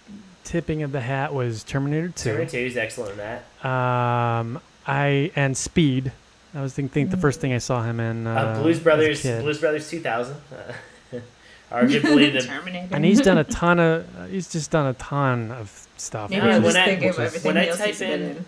tipping 0.50 0.82
of 0.82 0.90
the 0.90 1.00
hat 1.00 1.32
was 1.32 1.62
Terminator 1.62 2.08
Two. 2.08 2.30
Terminator 2.30 2.50
2 2.50 2.58
is 2.58 2.76
excellent 2.76 3.12
in 3.12 3.18
that. 3.18 3.64
Um, 3.64 4.60
I 4.86 5.30
and 5.36 5.56
Speed. 5.56 6.10
I 6.54 6.60
was 6.60 6.72
think, 6.74 6.90
think 6.90 7.12
the 7.12 7.16
first 7.16 7.40
thing 7.40 7.52
I 7.52 7.58
saw 7.58 7.84
him 7.84 8.00
in. 8.00 8.26
Uh, 8.26 8.34
Uh, 8.34 8.62
Blues 8.62 8.80
Brothers. 8.80 9.22
Blues 9.22 9.60
Brothers 9.60 9.88
2000. 9.88 10.36
Uh, 11.72 11.76
arguably 11.76 12.32
the 12.32 12.40
Terminator. 12.48 12.88
and 12.96 13.04
he's 13.04 13.20
done 13.20 13.38
a 13.38 13.44
ton 13.44 13.78
of. 13.78 14.04
uh, 14.18 14.24
he's 14.26 14.50
just 14.50 14.72
done 14.72 14.86
a 14.88 14.94
ton 14.94 15.52
of 15.52 15.86
stuff. 15.96 16.28
Maybe 16.28 16.42
Uh, 16.50 16.60
when 16.60 16.76
I- 16.76 16.84
thinking 16.84 17.10
of 17.10 17.18
which 17.18 17.34
is- 17.36 17.44
when 17.44 17.56
I 17.56 17.66
type 17.68 18.00
in- 18.00 18.20
in. 18.22 18.44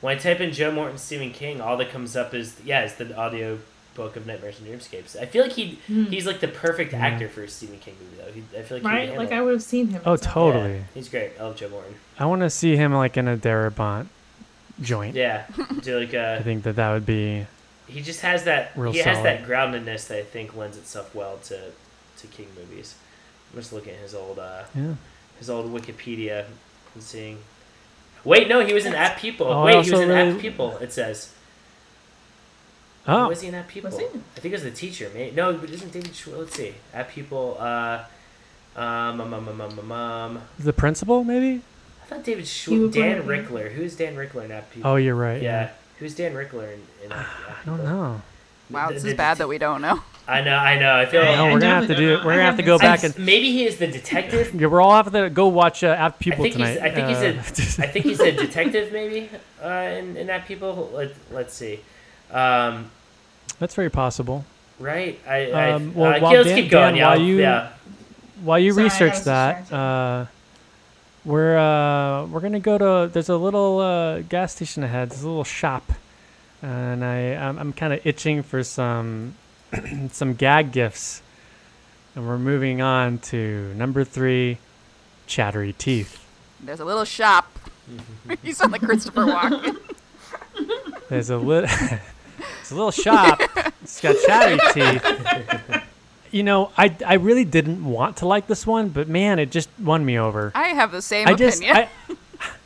when 0.00 0.16
I 0.16 0.18
type 0.18 0.40
in 0.40 0.50
Joe 0.50 0.72
Morton 0.72 0.96
Stephen 0.96 1.30
King, 1.30 1.60
all 1.60 1.76
that 1.76 1.90
comes 1.90 2.16
up 2.16 2.32
is 2.32 2.56
yeah, 2.64 2.80
it's 2.80 2.94
the 2.94 3.14
audio 3.14 3.58
book 3.94 4.16
of 4.16 4.26
Nightmares 4.26 4.58
and 4.60 4.66
Dreamscapes. 4.68 5.16
I 5.20 5.26
feel 5.26 5.42
like 5.42 5.52
he 5.52 5.78
Hmm. 5.86 6.04
he's 6.04 6.26
like 6.26 6.40
the 6.40 6.48
perfect 6.48 6.92
Yeah. 6.92 6.98
actor 7.06 7.28
for 7.28 7.44
a 7.44 7.48
Stephen 7.48 7.78
King 7.78 7.94
movie 8.02 8.22
though. 8.22 8.32
He, 8.32 8.58
I 8.58 8.62
feel 8.62 8.78
like 8.78 8.84
Right? 8.86 9.16
Like 9.16 9.32
I 9.32 9.40
would 9.40 9.52
have 9.52 9.62
seen 9.62 9.88
him. 9.88 10.02
Oh, 10.04 10.16
totally. 10.16 10.74
Yeah, 10.74 10.82
he's 10.94 11.08
great. 11.08 11.32
I 11.38 11.44
love 11.44 11.56
Joe 11.56 11.68
Morton. 11.68 11.94
I 12.18 12.26
want 12.26 12.42
to 12.42 12.50
see 12.50 12.76
him 12.76 12.92
like 12.94 13.16
in 13.16 13.28
a 13.28 13.36
Darabont 13.36 14.06
joint. 14.80 15.14
Yeah, 15.14 15.44
do 15.82 15.98
like 16.00 16.14
I 16.14 16.18
uh, 16.36 16.42
think 16.42 16.64
that 16.64 16.76
that 16.76 16.92
would 16.92 17.06
be. 17.06 17.46
he 17.86 18.00
just 18.00 18.20
has 18.22 18.44
that 18.44 18.72
Real 18.76 18.92
he 18.92 18.98
has 19.00 19.22
that 19.22 19.44
groundedness 19.46 20.08
that 20.08 20.18
I 20.18 20.22
think 20.22 20.56
lends 20.56 20.76
itself 20.76 21.14
well 21.14 21.38
to 21.44 21.58
to 22.18 22.26
King 22.28 22.48
movies. 22.56 22.94
I'm 23.52 23.60
just 23.60 23.72
looking 23.72 23.94
at 23.94 24.00
his 24.00 24.14
old 24.14 24.38
uh, 24.38 24.62
Yeah. 24.74 24.94
his 25.38 25.48
old 25.48 25.72
Wikipedia 25.72 26.46
and 26.94 27.02
seeing. 27.02 27.38
Wait, 28.24 28.48
no, 28.48 28.64
he 28.64 28.72
was 28.72 28.86
in 28.86 28.94
Apt 28.94 29.20
Pupil. 29.20 29.46
Oh, 29.46 29.64
Wait, 29.66 29.84
he 29.84 29.90
was 29.90 30.00
in 30.00 30.08
really- 30.08 30.30
Apt 30.32 30.40
Pupil. 30.40 30.78
It 30.78 30.92
says. 30.92 31.30
Oh, 33.06 33.28
Was 33.28 33.42
he 33.42 33.48
in 33.48 33.54
Apt 33.54 33.68
Pupil? 33.68 33.90
I 33.94 34.40
think 34.40 34.46
it 34.46 34.52
was 34.52 34.62
the 34.62 34.70
teacher. 34.70 35.10
Maybe. 35.14 35.34
No, 35.36 35.52
but 35.52 35.68
isn't 35.70 35.92
David? 35.92 36.12
Schw- 36.14 36.36
let's 36.38 36.56
see. 36.56 36.74
Apt 36.94 37.12
Pupil. 37.12 37.56
Uh, 37.60 38.04
um, 38.76 39.20
um, 39.20 39.34
um, 39.34 39.48
um, 39.48 39.60
um, 39.60 39.78
um, 39.78 39.92
um, 39.92 40.40
the 40.58 40.72
principal 40.72 41.22
maybe. 41.22 41.62
I 42.02 42.06
thought 42.06 42.24
David 42.24 42.44
He 42.44 42.50
Schw- 42.76 42.80
would 42.82 42.92
Dan 42.92 43.22
Richler. 43.22 43.70
Who's 43.72 43.94
Dan 43.96 44.16
Richler 44.16 44.44
in 44.46 44.52
Apt 44.52 44.72
Pupil? 44.72 44.90
Oh, 44.90 44.96
you're 44.96 45.14
right. 45.14 45.40
yeah. 45.42 45.70
Who's 45.98 46.14
Dan 46.14 46.32
Richler 46.34 46.72
in? 46.74 46.80
in 47.04 47.12
App, 47.12 47.18
App 47.48 47.58
I 47.62 47.66
don't 47.66 47.84
know. 47.84 48.22
Wow, 48.70 48.90
this 48.90 49.02
the- 49.02 49.10
is 49.10 49.14
bad 49.14 49.38
that 49.38 49.48
we 49.48 49.58
don't 49.58 49.80
know. 49.82 50.00
I 50.26 50.40
know. 50.40 50.56
I 50.56 50.78
know. 50.78 50.96
I 50.96 51.04
feel. 51.04 51.20
Like 51.20 51.36
No, 51.36 51.44
I 51.48 51.52
we're 51.52 51.60
gonna 51.60 51.74
have 51.74 51.86
to 51.88 51.94
do. 51.94 52.14
don't 52.16 52.24
We're 52.24 52.32
gonna 52.32 52.44
have 52.44 52.56
to 52.56 52.62
go 52.62 52.78
back 52.78 53.04
and. 53.04 53.16
maybe 53.18 53.52
he 53.52 53.66
is 53.66 53.76
the 53.76 53.86
detective. 53.86 54.54
Yeah, 54.58 54.68
we're 54.68 54.80
all 54.80 54.94
have 54.96 55.12
to 55.12 55.28
go 55.28 55.48
watch 55.48 55.84
uh, 55.84 55.88
Apt 55.88 56.18
Pupil 56.18 56.44
think 56.44 56.54
tonight. 56.54 56.78
I 56.78 56.90
think 56.90 57.08
he's 57.08 57.18
a. 57.18 57.28
Uh, 57.28 57.84
I 57.84 57.86
think 57.88 58.06
he's 58.06 58.20
a 58.20 58.32
detective. 58.32 58.90
Maybe 58.90 59.28
uh, 59.62 59.68
in 59.68 60.16
in 60.16 60.30
Apt 60.30 60.46
Pupil. 60.46 60.90
Let 60.94 61.12
Let's 61.30 61.52
see. 61.52 61.80
Um, 62.34 62.90
That's 63.58 63.74
very 63.74 63.90
possible. 63.90 64.44
right. 64.80 65.18
I. 65.28 65.50
I 65.52 65.70
Um, 65.72 65.94
well, 65.94 66.14
uh, 66.14 66.20
while 66.20 66.30
okay, 66.32 66.36
let's 66.38 66.48
Dan- 66.48 66.58
keep 66.62 66.70
going. 66.70 66.94
Dan, 66.94 66.96
yeah. 66.96 67.08
while 67.08 67.20
you- 67.20 67.38
yeah. 67.40 67.68
While 68.42 68.58
you 68.58 68.72
Sorry, 68.72 68.84
research 68.84 69.20
that, 69.24 69.72
uh, 69.72 70.26
we're 71.24 71.56
uh, 71.56 72.26
we're 72.26 72.40
gonna 72.40 72.60
go 72.60 72.76
to. 72.76 73.10
There's 73.10 73.28
a 73.30 73.36
little 73.36 73.78
uh, 73.78 74.20
gas 74.22 74.54
station 74.54 74.82
ahead. 74.82 75.10
There's 75.10 75.22
a 75.22 75.28
little 75.28 75.44
shop, 75.44 75.92
and 76.60 77.02
I 77.04 77.34
I'm, 77.36 77.58
I'm 77.58 77.72
kind 77.72 77.92
of 77.94 78.04
itching 78.04 78.42
for 78.42 78.62
some 78.64 79.34
some 80.10 80.34
gag 80.34 80.72
gifts, 80.72 81.22
and 82.14 82.26
we're 82.28 82.36
moving 82.38 82.82
on 82.82 83.18
to 83.30 83.72
number 83.76 84.04
three, 84.04 84.58
chattery 85.26 85.72
teeth. 85.78 86.22
There's 86.60 86.80
a 86.80 86.84
little 86.84 87.04
shop. 87.06 87.46
you 88.42 88.52
sound 88.52 88.72
like 88.72 88.82
Christopher 88.82 89.24
Walken. 89.24 89.78
There's 91.08 91.30
a 91.30 91.38
little 91.38 91.70
it's 92.60 92.70
a 92.70 92.74
little 92.74 92.90
shop. 92.90 93.40
It's 93.82 94.00
got 94.00 94.16
chattery 94.26 94.58
teeth. 94.72 95.82
You 96.30 96.42
know, 96.42 96.72
I, 96.76 96.94
I 97.06 97.14
really 97.14 97.44
didn't 97.44 97.84
want 97.84 98.18
to 98.18 98.26
like 98.26 98.46
this 98.46 98.66
one, 98.66 98.88
but 98.88 99.08
man, 99.08 99.38
it 99.38 99.50
just 99.50 99.68
won 99.78 100.04
me 100.04 100.18
over. 100.18 100.50
I 100.54 100.68
have 100.68 100.90
the 100.90 101.02
same 101.02 101.28
I 101.28 101.34
just 101.34 101.62
opinion. 101.62 101.88
I, 102.08 102.16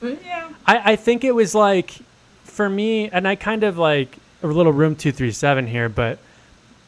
Yeah. 0.02 0.48
I, 0.66 0.92
I 0.92 0.96
think 0.96 1.24
it 1.24 1.32
was 1.32 1.54
like 1.54 1.90
for 2.44 2.68
me 2.68 3.08
and 3.10 3.28
I 3.28 3.36
kind 3.36 3.64
of 3.64 3.78
like 3.78 4.16
a 4.42 4.46
little 4.46 4.72
room 4.72 4.96
237 4.96 5.66
here, 5.66 5.88
but 5.88 6.18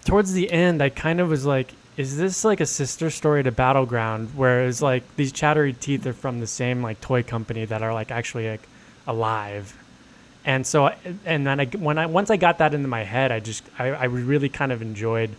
towards 0.05 0.33
the 0.33 0.51
end 0.51 0.83
I 0.83 0.89
kind 0.89 1.21
of 1.21 1.29
was 1.29 1.45
like 1.45 1.73
is 1.97 2.17
this 2.17 2.45
like 2.45 2.61
a 2.61 2.67
sister 2.67 3.11
story 3.11 3.43
to 3.43 3.53
Battleground 3.53 4.35
where 4.35 4.67
it's 4.67 4.81
like 4.81 5.03
these 5.17 5.33
chattery 5.33 5.73
teeth 5.75 6.07
are 6.07 6.13
from 6.13 6.41
the 6.41 6.47
same 6.47 6.83
like 6.83 7.01
toy 7.01 7.23
company 7.23 7.65
that 7.67 7.83
are 7.83 7.93
like 7.93 8.11
actually 8.11 8.49
like 8.49 8.63
alive. 9.07 9.77
And 10.45 10.67
so 10.67 10.91
and 11.27 11.47
then 11.47 11.61
I 11.61 11.67
when 11.67 11.99
I 11.99 12.07
once 12.07 12.31
I 12.31 12.37
got 12.37 12.59
that 12.59 12.73
into 12.75 12.89
my 12.89 13.05
head, 13.05 13.31
I 13.31 13.41
just 13.41 13.63
I, 13.79 13.89
I 13.89 14.05
really 14.05 14.49
kind 14.49 14.73
of 14.73 14.81
enjoyed 14.83 15.31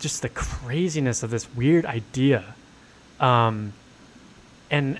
just 0.00 0.22
the 0.22 0.28
craziness 0.28 1.22
of 1.22 1.30
this 1.30 1.48
weird 1.54 1.86
idea. 1.86 2.54
Um 3.20 3.72
and 4.70 4.98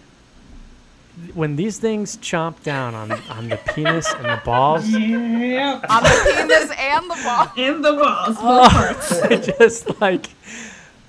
when 1.34 1.56
these 1.56 1.78
things 1.78 2.16
chomp 2.18 2.62
down 2.62 2.94
on 2.94 3.12
on 3.28 3.48
the 3.48 3.56
penis 3.74 4.12
and 4.14 4.24
the 4.24 4.40
balls, 4.44 4.88
Yeah. 4.88 5.80
On 5.88 6.02
the 6.02 6.32
penis 6.34 6.70
and 6.78 7.10
the 7.10 7.20
ball. 7.24 7.52
In 7.56 7.82
the 7.82 7.94
walls, 7.94 8.36
both 8.36 8.70
parts. 8.70 9.56
just 9.58 10.00
like, 10.00 10.26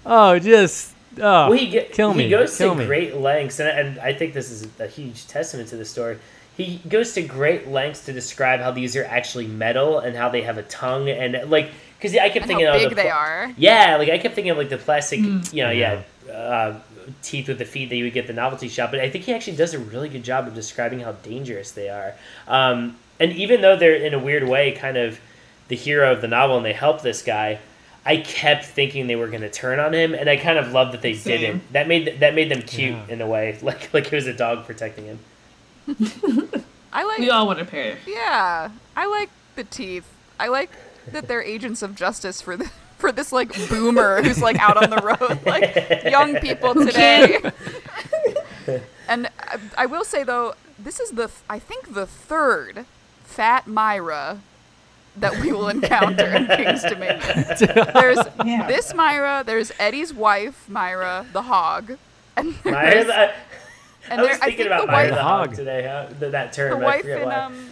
oh, 0.05 0.39
just 0.39 0.93
oh, 1.19 1.49
Well, 1.49 1.51
he, 1.53 1.69
ge- 1.69 1.91
kill 1.91 2.13
me, 2.13 2.23
he 2.25 2.29
goes 2.29 2.57
kill 2.57 2.73
to 2.73 2.79
me. 2.79 2.85
great 2.85 3.15
lengths, 3.15 3.59
and, 3.59 3.69
and 3.69 3.99
I 3.99 4.13
think 4.13 4.33
this 4.33 4.49
is 4.51 4.67
a 4.79 4.87
huge 4.87 5.27
testament 5.27 5.69
to 5.69 5.77
the 5.77 5.85
story. 5.85 6.17
He 6.57 6.79
goes 6.87 7.13
to 7.13 7.21
great 7.23 7.67
lengths 7.67 8.05
to 8.05 8.13
describe 8.13 8.59
how 8.59 8.71
these 8.71 8.95
are 8.95 9.05
actually 9.05 9.47
metal 9.47 9.99
and 9.99 10.15
how 10.15 10.29
they 10.29 10.43
have 10.43 10.57
a 10.57 10.63
tongue 10.63 11.09
and 11.09 11.49
like 11.49 11.71
because 11.97 12.15
I 12.17 12.27
kept 12.29 12.37
And 12.37 12.45
thinking 12.47 12.65
how 12.67 12.73
of 12.73 12.79
big 12.79 12.89
the 12.89 12.95
they 12.95 13.01
pl- 13.03 13.11
are. 13.11 13.51
Yeah, 13.57 13.95
like 13.97 14.09
I 14.09 14.17
kept 14.17 14.35
thinking 14.35 14.51
of 14.51 14.57
like 14.57 14.69
the 14.69 14.77
plastic, 14.77 15.19
Mm. 15.21 15.53
you 15.53 15.63
know, 15.63 15.71
yeah, 15.71 16.01
uh, 16.31 16.75
teeth 17.21 17.47
with 17.47 17.57
the 17.59 17.65
feet 17.65 17.89
that 17.89 17.95
you 17.95 18.03
would 18.03 18.13
get 18.13 18.27
the 18.27 18.33
novelty 18.33 18.67
shop. 18.67 18.91
But 18.91 18.99
I 18.99 19.09
think 19.09 19.23
he 19.23 19.33
actually 19.33 19.55
does 19.57 19.73
a 19.73 19.79
really 19.79 20.09
good 20.09 20.23
job 20.23 20.45
of 20.47 20.53
describing 20.53 20.99
how 20.99 21.13
dangerous 21.13 21.71
they 21.71 21.89
are. 21.89 22.13
Um, 22.47 22.97
and 23.19 23.31
even 23.33 23.61
though 23.61 23.75
they're 23.77 23.95
in 23.95 24.13
a 24.13 24.19
weird 24.19 24.47
way 24.47 24.73
kind 24.73 24.97
of 24.97 25.19
the 25.69 25.75
hero 25.77 26.11
of 26.11 26.21
the 26.21 26.27
novel 26.27 26.57
and 26.57 26.65
they 26.65 26.73
help 26.73 27.01
this 27.01 27.21
guy, 27.21 27.59
I 28.05 28.17
kept 28.17 28.65
thinking 28.65 29.07
they 29.07 29.15
were 29.15 29.27
going 29.29 29.41
to 29.43 29.49
turn 29.49 29.79
on 29.79 29.93
him, 29.93 30.13
and 30.13 30.29
I 30.29 30.35
kind 30.35 30.57
of 30.59 30.73
loved 30.73 30.91
that 30.93 31.01
they 31.01 31.13
Same. 31.13 31.39
didn't. 31.39 31.73
That 31.73 31.87
made 31.87 32.19
that 32.19 32.35
made 32.35 32.51
them 32.51 32.61
cute 32.63 32.91
Yeah. 33.07 33.13
in 33.13 33.21
a 33.21 33.27
way, 33.27 33.57
like 33.63 33.93
like 33.93 34.07
it 34.07 34.13
was 34.13 34.27
a 34.27 34.33
dog 34.33 34.65
protecting 34.65 35.05
him. 35.05 35.19
I 36.93 37.03
like 37.03 37.19
We 37.19 37.29
all 37.29 37.47
want 37.47 37.59
a 37.59 37.65
pair. 37.65 37.97
Yeah, 38.07 38.69
I 38.95 39.05
like 39.07 39.29
the 39.55 39.63
teeth. 39.63 40.07
I 40.39 40.47
like 40.47 40.69
that 41.11 41.27
they're 41.27 41.41
agents 41.43 41.81
of 41.81 41.95
justice 41.95 42.41
for 42.41 42.55
the 42.57 42.69
for 42.97 43.11
this 43.11 43.31
like 43.31 43.51
boomer 43.69 44.21
who's 44.23 44.41
like 44.41 44.57
out 44.59 44.77
on 44.81 44.89
the 44.89 44.97
road, 44.97 45.39
like 45.45 46.03
young 46.05 46.35
people 46.37 46.73
today. 46.73 47.39
and 49.07 49.27
I, 49.39 49.59
I 49.79 49.85
will 49.85 50.05
say 50.05 50.23
though, 50.23 50.53
this 50.79 50.99
is 50.99 51.11
the 51.11 51.29
I 51.49 51.59
think 51.59 51.93
the 51.93 52.05
third 52.05 52.85
fat 53.23 53.67
Myra 53.67 54.39
that 55.15 55.39
we 55.41 55.51
will 55.51 55.69
encounter 55.69 56.25
in 56.25 56.47
King's 56.47 56.81
Dominion. 56.83 57.19
There's 57.93 58.17
Yeah. 58.43 58.65
this 58.67 58.93
Myra. 58.95 59.43
There's 59.45 59.71
Eddie's 59.79 60.13
wife, 60.13 60.67
Myra, 60.69 61.25
the 61.33 61.43
hog, 61.43 61.97
and 62.35 62.55
Myra, 62.65 62.77
uh, 62.77 62.89
there's, 62.89 63.09
I, 63.09 63.33
and 64.09 64.21
I 64.21 64.23
there, 64.23 64.31
was 64.31 64.37
thinking 64.39 64.57
think 64.57 64.67
about 64.67 64.85
the 64.85 64.91
Myra 64.91 65.09
wife, 65.09 65.15
the 65.17 65.23
Hog. 65.23 65.47
hog 65.47 65.55
today. 65.55 65.83
How, 65.83 66.05
th- 66.19 66.31
that 66.31 66.53
term, 66.53 66.79
the 66.79 66.85
wife 66.85 67.01
forget 67.01 67.21
in 67.21 67.27
why. 67.27 67.35
um 67.35 67.69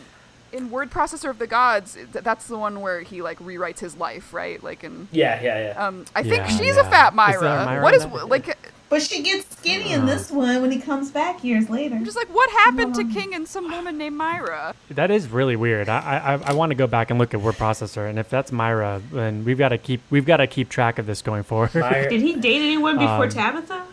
in 0.54 0.70
word 0.70 0.92
processor 0.92 1.30
of 1.30 1.40
the 1.40 1.48
gods 1.48 1.98
that's 2.12 2.48
the 2.48 2.58
one 2.58 2.82
where 2.82 3.00
he 3.02 3.22
like 3.22 3.40
rewrites 3.40 3.80
his 3.80 3.96
life 3.96 4.34
right 4.34 4.62
like 4.62 4.84
in 4.84 5.08
yeah, 5.14 5.42
yeah, 5.42 5.68
yeah. 5.74 5.88
um 5.88 6.04
i 6.14 6.22
think 6.22 6.36
Yeah, 6.40 6.48
she's 6.58 6.76
yeah. 6.76 6.82
a 6.82 6.92
fat 6.92 7.14
Is 7.14 7.16
myra, 7.16 7.40
there 7.40 7.58
a 7.58 7.66
Myra 7.66 7.84
what 7.84 7.94
in 7.94 8.02
is 8.02 8.06
that? 8.06 8.26
like 8.28 8.58
But 8.90 9.02
she 9.02 9.24
gets 9.24 9.48
skinny 9.56 9.94
in 9.94 10.06
this 10.06 10.30
one 10.30 10.62
when 10.62 10.70
he 10.70 10.82
comes 10.82 11.10
back 11.10 11.42
years 11.42 11.70
later. 11.70 11.96
i'm 11.96 12.04
just 12.04 12.18
like 12.18 12.28
what 12.36 12.50
happened 12.52 12.96
to 12.96 13.06
king 13.06 13.34
and 13.34 13.48
some 13.48 13.72
woman 13.72 13.98
named 13.98 14.18
myra 14.18 14.76
That 14.90 15.10
is 15.10 15.30
really 15.30 15.56
weird. 15.56 15.88
I 15.88 16.00
I, 16.44 16.50
I 16.50 16.54
want 16.54 16.72
to 16.72 16.76
go 16.76 16.86
back 16.86 17.12
and 17.12 17.18
look 17.18 17.34
at 17.34 17.40
word 17.40 17.56
processor, 17.56 18.10
and 18.10 18.20
if 18.20 18.30
that's 18.30 18.52
Myra, 18.52 19.02
then 19.14 19.46
we've 19.46 19.58
got 19.58 19.70
to 19.70 19.78
keep 19.78 20.02
we've 20.10 20.26
got 20.26 20.38
to 20.38 20.48
keep 20.48 20.68
track 20.68 21.00
of 21.00 21.06
this 21.06 21.22
going 21.22 21.44
forward. 21.44 21.74
Myra- 21.76 22.10
Did 22.10 22.20
he 22.20 22.36
date 22.36 22.62
anyone 22.62 22.98
before 22.98 23.24
Um, 23.24 23.30
Tabitha? 23.30 23.84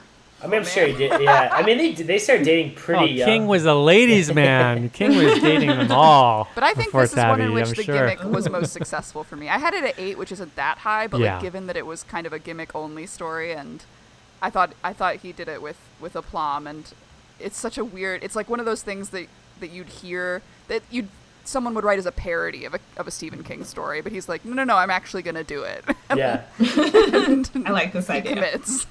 I 0.40 0.46
mean, 0.46 0.60
I'm 0.60 0.66
sure 0.66 0.86
he 0.86 0.92
did. 0.92 1.20
Yeah, 1.20 1.48
I 1.52 1.62
mean, 1.64 1.78
they 1.78 1.92
they 1.92 2.18
started 2.18 2.44
dating 2.44 2.72
oh, 2.76 2.80
pretty 2.80 3.06
young. 3.14 3.28
King 3.28 3.46
was 3.48 3.64
a 3.64 3.74
ladies' 3.74 4.32
man. 4.32 4.88
King 4.98 5.16
was 5.16 5.40
dating 5.40 5.68
them 5.70 5.90
all. 5.90 6.48
but 6.54 6.62
i 6.64 6.72
think 6.74 6.88
before 6.88 7.02
this 7.02 7.12
is 7.12 7.16
one 7.18 7.40
in 7.40 7.52
which 7.52 7.68
I'm 7.68 7.74
the 7.74 7.82
sure. 7.82 7.94
gimmick 8.08 8.22
was 8.24 8.48
most 8.48 8.72
successful 8.72 9.24
for 9.24 9.36
me 9.36 9.48
i 9.48 9.58
had 9.58 9.74
it 9.74 9.84
at 9.84 9.98
eight 9.98 10.16
which 10.18 10.30
isn't 10.32 10.54
that 10.56 10.78
high 10.78 11.06
but 11.06 11.20
Yeah. 11.20 11.34
like 11.34 11.42
given 11.42 11.66
that 11.66 11.76
it 11.76 11.86
was 11.86 12.02
kind 12.04 12.26
of 12.26 12.32
a 12.32 12.38
gimmick 12.38 12.74
only 12.74 13.06
story 13.06 13.52
and 13.52 13.84
i 14.40 14.50
thought 14.50 14.72
i 14.84 14.92
thought 14.92 15.16
he 15.16 15.32
did 15.32 15.48
it 15.48 15.60
with 15.62 15.78
with 16.00 16.14
aplomb 16.14 16.66
and 16.66 16.92
it's 17.40 17.56
such 17.58 17.78
a 17.78 17.84
weird 17.84 18.22
it's 18.22 18.36
like 18.36 18.48
one 18.48 18.60
of 18.60 18.66
those 18.66 18.82
things 18.82 19.10
that 19.10 19.26
that 19.60 19.70
you'd 19.70 19.88
hear 19.88 20.42
that 20.68 20.82
you'd 20.90 21.08
someone 21.44 21.74
would 21.74 21.84
write 21.84 21.98
as 21.98 22.06
a 22.06 22.12
parody 22.12 22.64
of 22.64 22.74
a, 22.74 22.80
of 22.98 23.08
a 23.08 23.10
Stephen 23.10 23.42
King 23.42 23.64
story, 23.64 24.02
but 24.02 24.12
he's 24.12 24.28
like, 24.28 24.44
no, 24.44 24.52
no, 24.52 24.64
no, 24.64 24.76
I'm 24.76 24.90
actually 24.90 25.22
gonna 25.22 25.44
do 25.44 25.62
it. 25.62 25.82
Yeah. 26.14 26.42
and 26.58 27.50
I 27.66 27.70
like 27.70 27.92
this 27.94 28.06
he 28.08 28.12
idea. 28.14 28.34
commits. 28.34 28.86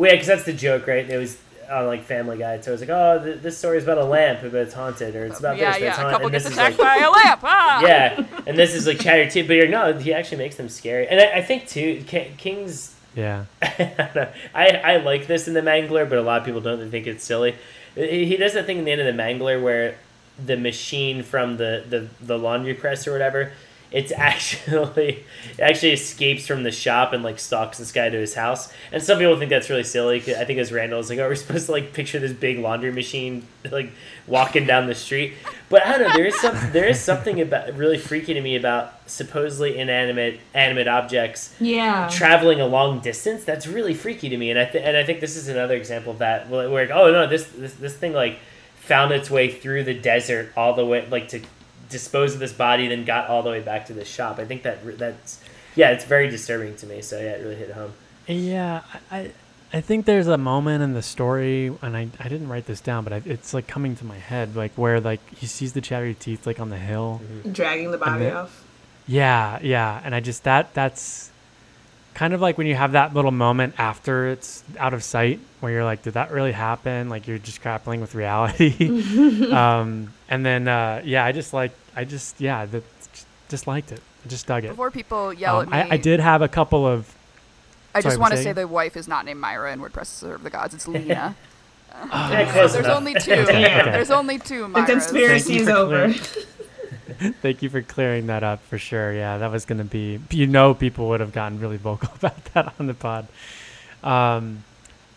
Well, 0.00 0.08
yeah, 0.08 0.14
because 0.14 0.28
that's 0.28 0.44
the 0.44 0.54
joke, 0.54 0.86
right? 0.86 1.08
It 1.08 1.18
was 1.18 1.36
on 1.70 1.84
like 1.84 2.04
Family 2.04 2.38
Guy. 2.38 2.58
So 2.62 2.72
it's 2.72 2.80
like, 2.80 2.88
oh, 2.88 3.22
th- 3.22 3.42
this 3.42 3.58
story 3.58 3.76
is 3.76 3.84
about 3.84 3.98
a 3.98 4.04
lamp, 4.04 4.40
but 4.40 4.54
it's 4.54 4.72
haunted, 4.72 5.14
or 5.14 5.26
it's 5.26 5.38
about 5.38 5.58
yeah, 5.58 5.72
this, 5.72 5.80
but 5.80 5.88
it's 5.88 5.98
yeah. 5.98 6.06
A 6.06 6.10
couple 6.10 6.26
and 6.28 6.32
gets 6.32 6.44
this 6.44 6.52
is 6.54 6.58
attacked 6.58 6.78
like, 6.78 7.00
by 7.00 7.04
a 7.04 7.10
lamp. 7.10 7.40
Ah! 7.44 7.80
yeah, 7.86 8.26
and 8.46 8.56
this 8.56 8.74
is 8.74 8.86
like 8.86 8.98
Chatter 8.98 9.30
too. 9.30 9.46
But 9.46 9.56
you're 9.56 9.68
no, 9.68 9.92
he 9.92 10.14
actually 10.14 10.38
makes 10.38 10.56
them 10.56 10.70
scary. 10.70 11.06
And 11.06 11.20
I, 11.20 11.40
I 11.40 11.42
think 11.42 11.68
too, 11.68 12.02
Ki- 12.06 12.32
King's. 12.38 12.96
Yeah. 13.14 13.44
I 13.62 14.80
I 14.82 14.96
like 14.96 15.26
this 15.26 15.46
in 15.46 15.52
the 15.52 15.60
Mangler, 15.60 16.08
but 16.08 16.16
a 16.16 16.22
lot 16.22 16.40
of 16.40 16.46
people 16.46 16.62
don't. 16.62 16.80
They 16.80 16.88
think 16.88 17.06
it's 17.06 17.22
silly. 17.22 17.56
He 17.94 18.24
he 18.24 18.38
does 18.38 18.54
that 18.54 18.64
thing 18.64 18.78
in 18.78 18.86
the 18.86 18.92
end 18.92 19.02
of 19.02 19.14
the 19.14 19.22
Mangler 19.22 19.62
where 19.62 19.96
the 20.42 20.56
machine 20.56 21.22
from 21.22 21.58
the, 21.58 21.84
the, 21.86 22.08
the 22.24 22.38
laundry 22.38 22.72
press 22.72 23.06
or 23.06 23.12
whatever, 23.12 23.52
it's 23.92 24.12
actually 24.16 25.24
it 25.58 25.60
actually 25.60 25.92
escapes 25.92 26.46
from 26.46 26.62
the 26.62 26.70
shop 26.70 27.12
and 27.12 27.22
like 27.24 27.38
stalks 27.38 27.78
this 27.78 27.90
guy 27.92 28.08
to 28.08 28.16
his 28.18 28.34
house. 28.34 28.72
And 28.92 29.02
some 29.02 29.18
people 29.18 29.36
think 29.38 29.50
that's 29.50 29.68
really 29.70 29.82
silly. 29.84 30.18
I 30.36 30.44
think 30.44 30.58
as 30.58 30.70
Randall's 30.72 31.10
like, 31.10 31.18
oh, 31.18 31.28
we're 31.28 31.34
supposed 31.34 31.66
to 31.66 31.72
like 31.72 31.92
picture 31.92 32.18
this 32.18 32.32
big 32.32 32.58
laundry 32.58 32.92
machine 32.92 33.46
like 33.70 33.90
walking 34.26 34.64
down 34.66 34.86
the 34.86 34.94
street. 34.94 35.34
But 35.68 35.84
I 35.86 35.98
don't 35.98 36.08
know. 36.08 36.14
There 36.16 36.26
is 36.26 36.40
some 36.40 36.56
there 36.72 36.86
is 36.88 37.00
something 37.00 37.40
about 37.40 37.74
really 37.76 37.98
freaky 37.98 38.34
to 38.34 38.40
me 38.40 38.56
about 38.56 38.94
supposedly 39.10 39.76
inanimate 39.76 40.38
animate 40.54 40.86
objects 40.86 41.52
Yeah. 41.58 42.08
traveling 42.12 42.60
a 42.60 42.66
long 42.66 43.00
distance 43.00 43.42
that's 43.44 43.66
really 43.66 43.92
freaky 43.94 44.28
to 44.28 44.36
me 44.36 44.50
and 44.50 44.58
i 44.60 44.64
th- 44.66 44.84
and 44.86 44.96
i 44.96 45.02
think 45.04 45.18
this 45.18 45.36
is 45.36 45.48
another 45.48 45.74
example 45.74 46.12
of 46.12 46.18
that 46.20 46.48
where, 46.48 46.70
where, 46.70 46.88
oh 46.94 47.10
no 47.10 47.26
this, 47.26 47.48
this 47.48 47.74
this 47.74 47.96
thing 47.96 48.12
like 48.12 48.38
found 48.76 49.10
its 49.10 49.28
way 49.28 49.50
through 49.50 49.82
the 49.82 49.94
desert 49.94 50.52
all 50.56 50.74
the 50.74 50.86
way 50.86 51.04
like 51.10 51.26
to 51.26 51.40
dispose 51.90 52.32
of 52.34 52.40
this 52.40 52.52
body 52.52 52.88
then 52.88 53.04
got 53.04 53.28
all 53.28 53.42
the 53.42 53.50
way 53.50 53.60
back 53.60 53.86
to 53.86 53.92
the 53.92 54.04
shop 54.04 54.38
i 54.38 54.44
think 54.44 54.62
that 54.62 54.78
that's 54.98 55.40
yeah 55.74 55.90
it's 55.90 56.04
very 56.04 56.28
disturbing 56.30 56.74
to 56.76 56.86
me 56.86 57.02
so 57.02 57.16
yeah 57.18 57.30
it 57.32 57.42
really 57.42 57.56
hit 57.56 57.70
home 57.72 57.92
Yeah, 58.26 58.82
I, 59.10 59.18
I- 59.18 59.30
I 59.72 59.80
think 59.80 60.04
there's 60.04 60.26
a 60.26 60.36
moment 60.36 60.82
in 60.82 60.94
the 60.94 61.02
story, 61.02 61.72
and 61.80 61.96
I, 61.96 62.08
I 62.18 62.28
didn't 62.28 62.48
write 62.48 62.66
this 62.66 62.80
down, 62.80 63.04
but 63.04 63.12
I, 63.12 63.22
it's 63.24 63.54
like 63.54 63.68
coming 63.68 63.94
to 63.94 64.04
my 64.04 64.16
head, 64.18 64.56
like 64.56 64.72
where 64.74 64.98
like 65.00 65.20
he 65.36 65.46
sees 65.46 65.74
the 65.74 65.80
chattery 65.80 66.14
teeth 66.14 66.44
like 66.44 66.58
on 66.58 66.70
the 66.70 66.76
hill. 66.76 67.20
Dragging 67.52 67.92
the 67.92 67.98
body 67.98 68.24
then- 68.24 68.36
off. 68.36 68.64
Yeah, 69.06 69.60
yeah, 69.62 70.00
and 70.04 70.12
I 70.12 70.18
just 70.18 70.42
that 70.42 70.74
that's 70.74 71.30
kind 72.14 72.34
of 72.34 72.40
like 72.40 72.58
when 72.58 72.66
you 72.66 72.74
have 72.74 72.92
that 72.92 73.14
little 73.14 73.30
moment 73.30 73.74
after 73.78 74.26
it's 74.30 74.64
out 74.76 74.92
of 74.92 75.04
sight, 75.04 75.38
where 75.60 75.70
you're 75.70 75.84
like, 75.84 76.02
did 76.02 76.14
that 76.14 76.32
really 76.32 76.50
happen? 76.50 77.08
Like 77.08 77.28
you're 77.28 77.38
just 77.38 77.62
grappling 77.62 78.00
with 78.00 78.16
reality. 78.16 78.74
um, 79.52 80.12
and 80.28 80.44
then 80.44 80.66
uh, 80.66 81.00
yeah, 81.04 81.24
I 81.24 81.30
just 81.30 81.52
like 81.54 81.70
I 81.96 82.04
just 82.04 82.40
yeah, 82.40 82.66
that 82.66 82.82
just 83.48 83.66
liked 83.66 83.92
it. 83.92 84.00
I 84.24 84.28
just 84.28 84.46
dug 84.46 84.64
it. 84.64 84.68
Before 84.68 84.90
people 84.90 85.32
yell 85.32 85.60
Um, 85.60 85.72
at 85.72 85.86
me, 85.86 85.90
I, 85.92 85.94
I 85.94 85.96
did 85.96 86.20
have 86.20 86.42
a 86.42 86.48
couple 86.48 86.86
of 86.86 87.14
I 87.94 88.00
sorry, 88.00 88.10
just 88.12 88.20
want 88.20 88.32
to 88.32 88.36
say 88.36 88.44
say 88.44 88.52
the 88.52 88.68
wife 88.68 88.96
is 88.96 89.08
not 89.08 89.24
named 89.24 89.40
Myra 89.40 89.72
in 89.72 89.80
WordPress 89.80 90.22
of 90.34 90.42
the 90.42 90.50
Gods. 90.50 90.74
It's 90.74 90.86
Lena. 90.94 91.34
yeah, 91.92 92.52
close 92.52 92.72
There's 92.74 92.84
enough. 92.86 92.96
only 92.98 93.14
two. 93.20 93.30
Yeah. 93.48 93.90
There's 93.90 94.10
only 94.10 94.38
two 94.38 94.62
The 94.62 94.68
Myras. 94.68 94.86
conspiracy 94.86 95.56
is 95.58 95.68
over. 95.68 96.12
Thank 97.42 97.62
you 97.62 97.68
for 97.68 97.82
clearing 97.82 98.28
that 98.28 98.42
up 98.42 98.62
for 98.64 98.78
sure. 98.78 99.12
Yeah, 99.12 99.38
that 99.38 99.50
was 99.50 99.64
going 99.66 99.78
to 99.78 99.84
be, 99.84 100.20
you 100.30 100.46
know, 100.46 100.72
people 100.72 101.08
would 101.08 101.20
have 101.20 101.32
gotten 101.32 101.60
really 101.60 101.76
vocal 101.76 102.10
about 102.16 102.42
that 102.54 102.72
on 102.78 102.86
the 102.86 102.94
pod. 102.94 103.26
Um, 104.02 104.64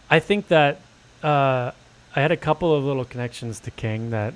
I 0.09 0.19
think 0.19 0.47
that 0.49 0.79
uh, 1.23 1.71
I 2.15 2.21
had 2.21 2.31
a 2.31 2.37
couple 2.37 2.75
of 2.75 2.83
little 2.83 3.05
connections 3.05 3.59
to 3.61 3.71
King 3.71 4.09
that 4.09 4.33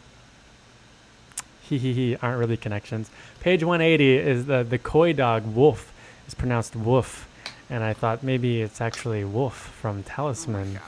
he 1.68 1.77
he 1.77 1.94
he 1.94 2.15
aren't 2.18 2.39
really 2.39 2.57
connections. 2.57 3.10
Page 3.41 3.64
180 3.64 4.18
is 4.18 4.45
the 4.45 4.64
the 4.64 4.77
koi 4.77 5.14
dog 5.14 5.45
wolf 5.45 5.94
is 6.27 6.34
pronounced 6.34 6.76
woof, 6.76 7.27
and 7.69 7.84
I 7.84 7.94
thought 7.94 8.23
maybe 8.23 8.61
it's 8.61 8.81
actually 8.81 9.23
wolf 9.23 9.56
from 9.81 10.03
Talisman. 10.03 10.80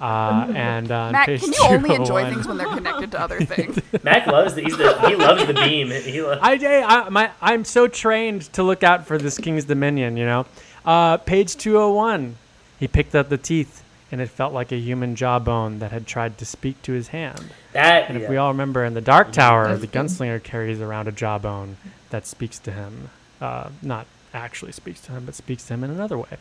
uh, 0.00 0.46
and 0.54 0.90
on 0.92 1.12
Matt, 1.12 1.26
page 1.26 1.40
can 1.40 1.52
you 1.52 1.64
only 1.64 1.94
enjoy 1.94 2.28
things 2.30 2.46
when 2.46 2.58
they're 2.58 2.66
connected 2.66 3.10
to 3.12 3.20
other 3.20 3.40
things? 3.40 3.80
mac 4.02 4.26
loves 4.26 4.54
the, 4.54 4.60
he's 4.62 4.76
the 4.76 4.98
he 5.08 5.16
loves 5.16 5.46
the 5.46 5.54
beam 5.54 5.90
he 5.90 6.20
lo- 6.20 6.38
I, 6.42 6.54
I, 6.54 7.06
I 7.06 7.08
my 7.08 7.30
I'm 7.40 7.64
so 7.64 7.86
trained 7.88 8.42
to 8.52 8.62
look 8.62 8.82
out 8.82 9.06
for 9.06 9.16
this 9.18 9.38
King's 9.38 9.64
Dominion, 9.64 10.16
you 10.16 10.26
know. 10.26 10.44
Uh, 10.84 11.16
page 11.18 11.56
201. 11.56 12.36
He 12.78 12.86
picked 12.86 13.14
up 13.14 13.28
the 13.28 13.38
teeth, 13.38 13.82
and 14.10 14.20
it 14.20 14.28
felt 14.30 14.52
like 14.54 14.72
a 14.72 14.76
human 14.78 15.14
jawbone 15.16 15.78
that 15.80 15.92
had 15.92 16.06
tried 16.06 16.38
to 16.38 16.44
speak 16.46 16.80
to 16.82 16.92
his 16.92 17.08
hand. 17.08 17.50
that 17.72 18.08
And 18.08 18.16
if 18.20 18.28
we 18.28 18.36
all 18.36 18.48
remember, 18.52 18.84
in 18.84 18.94
the 18.94 19.00
Dark 19.00 19.32
Tower, 19.32 19.76
the 19.76 19.86
gunslinger 19.86 20.42
carries 20.42 20.80
around 20.80 21.08
a 21.08 21.12
jawbone 21.12 21.76
that 22.10 22.26
speaks 22.26 22.58
to 22.60 22.70
him. 22.72 23.10
Uh, 23.40 23.68
not 23.82 24.06
actually 24.34 24.72
speaks 24.72 25.00
to 25.02 25.12
him, 25.12 25.24
but 25.26 25.34
speaks 25.34 25.66
to 25.66 25.74
him 25.74 25.84
in 25.84 25.90
another 25.90 26.16
way. 26.18 26.36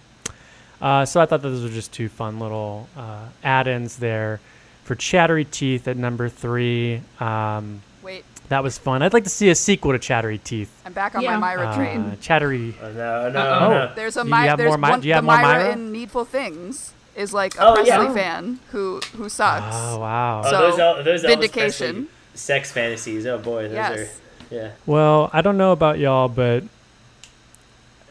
Uh, 0.82 1.06
so 1.06 1.20
I 1.20 1.26
thought 1.26 1.42
that 1.42 1.48
those 1.50 1.64
were 1.64 1.70
just 1.70 1.92
two 1.92 2.08
fun 2.10 2.40
little 2.40 2.88
uh, 2.96 3.26
add-ins 3.44 3.98
there 3.98 4.40
for 4.84 4.96
Chattery 4.96 5.44
Teeth 5.50 5.88
at 5.88 5.98
number 5.98 6.30
three. 6.30 7.02
Um, 7.20 7.82
Wait, 8.04 8.24
that 8.50 8.64
was 8.64 8.78
fun. 8.78 9.02
I'd 9.02 9.12
like 9.12 9.26
to 9.26 9.30
see 9.30 9.50
a 9.50 9.56
sequel 9.56 9.92
to 9.92 10.00
Chattery 10.00 10.38
Teeth. 10.42 10.70
I'm 10.86 10.94
back 10.94 11.16
on 11.16 11.22
Yeah. 11.24 11.32
my 11.38 11.56
Myra 11.56 11.68
Uh, 11.70 11.76
train. 11.76 12.18
Chattery. 12.22 12.74
oh 12.82 12.92
no 12.94 13.30
no 13.30 13.40
Uh-oh. 13.40 13.70
no 13.70 13.92
There's 13.96 14.16
a 14.18 14.24
Do 14.24 14.30
you 14.30 14.36
have 14.36 14.58
there's 14.58 14.70
more 14.70 14.78
Mi- 14.78 14.90
one, 14.90 15.00
do 15.02 15.08
you 15.08 15.14
have 15.16 15.24
the 15.24 15.32
more 15.32 15.38
Myra, 15.42 15.60
Myra? 15.64 15.74
in 15.74 15.92
Needful 15.92 16.26
Things 16.26 16.94
is 17.18 17.34
like 17.34 17.56
a 17.56 17.66
Oh, 17.68 17.74
Presley 17.74 17.92
yeah. 17.92 18.14
fan 18.14 18.60
who 18.72 19.02
who 19.18 19.28
sucks. 19.28 19.76
Oh 19.76 20.00
wow. 20.00 20.44
Oh, 20.46 20.50
So, 20.50 20.58
those, 20.70 20.80
El- 20.80 21.04
those 21.04 21.22
vindication. 21.24 22.08
Sex 22.34 22.72
fantasies. 22.72 23.26
Oh 23.26 23.38
boy, 23.40 23.64
those 23.64 23.74
Yes. 23.74 24.00
are 24.00 24.08
yeah. 24.56 24.72
Well, 24.86 25.30
I 25.34 25.42
don't 25.42 25.58
know 25.58 25.72
about 25.74 26.00
y'all, 26.00 26.30
but 26.30 26.64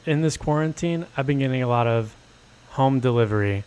in 0.04 0.20
this 0.22 0.36
quarantine, 0.36 1.06
I've 1.16 1.26
been 1.26 1.38
getting 1.38 1.62
a 1.62 1.68
lot 1.68 1.86
of 1.86 2.14
home 2.70 3.00
delivery. 3.00 3.64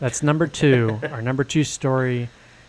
That's 0.00 0.22
number 0.22 0.46
two. 0.46 1.00
Our 1.10 1.22
number 1.22 1.44
two 1.44 1.64
story 1.64 2.28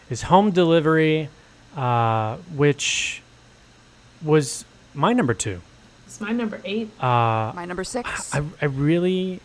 is 0.09 0.23
home 0.23 0.51
delivery, 0.51 1.29
uh, 1.75 2.37
which 2.55 3.21
was 4.23 4.65
my 4.93 5.13
number 5.13 5.33
two. 5.33 5.61
It's 6.07 6.21
my 6.21 6.31
number 6.31 6.61
eight. 6.63 6.89
Uh, 7.01 7.51
My 7.55 7.65
number 7.65 7.83
six. 7.83 8.33
I, 8.33 8.41
I 8.61 8.65
really, 8.65 9.41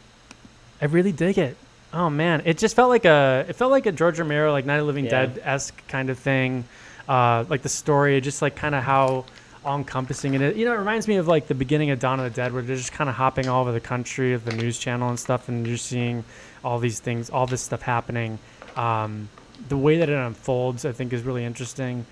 I 0.80 0.84
really 0.86 1.10
dig 1.12 1.36
it. 1.38 1.56
Oh 1.92 2.08
man, 2.08 2.42
it 2.44 2.56
just 2.58 2.76
felt 2.76 2.88
like 2.88 3.04
a 3.04 3.44
it 3.48 3.54
felt 3.56 3.70
like 3.72 3.86
a 3.86 3.92
George 3.92 4.18
Romero 4.20 4.52
like 4.52 4.64
Night 4.64 4.78
of 4.78 4.86
Living 4.86 5.04
Yeah. 5.06 5.26
Dead 5.26 5.40
esque 5.44 5.86
kind 5.88 6.08
of 6.10 6.18
thing. 6.18 6.64
Uh, 7.08 7.44
like 7.48 7.62
the 7.62 7.68
story, 7.68 8.20
just 8.20 8.40
like 8.42 8.54
kind 8.54 8.74
of 8.74 8.84
how 8.84 9.24
all 9.64 9.76
encompassing 9.76 10.34
it 10.34 10.40
is. 10.40 10.56
You 10.56 10.64
know, 10.66 10.72
it 10.72 10.78
reminds 10.78 11.08
me 11.08 11.16
of 11.16 11.26
like 11.26 11.48
the 11.48 11.54
beginning 11.54 11.90
of 11.90 11.98
Dawn 11.98 12.20
of 12.20 12.24
the 12.24 12.30
Dead, 12.30 12.52
where 12.52 12.62
they're 12.62 12.76
just 12.76 12.92
kind 12.92 13.10
of 13.10 13.16
hopping 13.16 13.48
all 13.48 13.62
over 13.62 13.72
the 13.72 13.80
country 13.80 14.32
of 14.32 14.44
the 14.44 14.52
news 14.52 14.78
channel 14.78 15.08
and 15.08 15.18
stuff, 15.18 15.48
and 15.48 15.66
you're 15.66 15.76
seeing 15.76 16.24
all 16.64 16.78
these 16.78 17.00
things, 17.00 17.28
all 17.30 17.46
this 17.46 17.60
stuff 17.62 17.82
happening. 17.82 18.38
Um, 18.76 19.28
the 19.68 19.76
way 19.76 19.98
that 19.98 20.08
it 20.08 20.14
unfolds, 20.14 20.84
I 20.84 20.92
think, 20.92 21.12
is 21.12 21.22
really 21.22 21.44
interesting. 21.44 22.06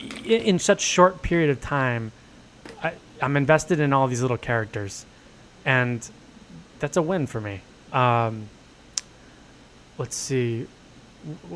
I- 0.00 0.04
In 0.28 0.60
such 0.60 0.80
short 0.80 1.20
period 1.22 1.50
of 1.50 1.60
time, 1.60 2.12
I, 2.82 2.92
I'm 3.20 3.36
invested 3.36 3.80
in 3.80 3.92
all 3.92 4.06
these 4.06 4.22
little 4.22 4.36
characters, 4.38 5.04
and 5.64 6.08
that's 6.78 6.96
a 6.96 7.02
win 7.02 7.26
for 7.26 7.40
me. 7.40 7.60
Um, 7.92 8.48
let's 9.98 10.16
see. 10.16 10.66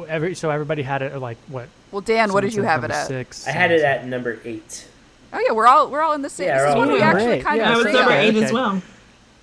Every 0.08 0.34
so 0.34 0.50
everybody 0.50 0.82
had 0.82 1.02
it 1.02 1.16
like 1.18 1.38
what? 1.48 1.68
well, 1.92 2.00
Dan, 2.02 2.32
what 2.32 2.42
did 2.42 2.54
you 2.54 2.62
have 2.62 2.84
it 2.84 2.90
at? 2.90 3.06
Six. 3.06 3.46
I 3.46 3.52
had 3.52 3.70
it 3.70 3.82
at 3.82 4.06
number 4.06 4.38
eight. 4.44 4.88
Oh 5.32 5.38
yeah, 5.46 5.52
we're 5.52 5.66
all 5.66 5.90
we're 5.90 6.02
all 6.02 6.12
in 6.12 6.22
the 6.22 6.28
same. 6.28 6.48
Yeah, 6.48 6.58
this 6.58 6.62
we're 6.64 6.68
is 6.68 6.74
all 6.74 6.78
one 6.80 6.92
we 6.92 6.98
the- 6.98 7.04
actually 7.04 7.24
Great. 7.26 7.44
kind 7.44 7.56
Yeah, 7.58 7.72
I 7.72 7.76
was 7.76 7.82
so 7.84 7.88
agree 7.88 8.00
number 8.00 8.14
eight 8.14 8.36
okay. 8.36 8.44
as 8.44 8.52
well. 8.52 8.82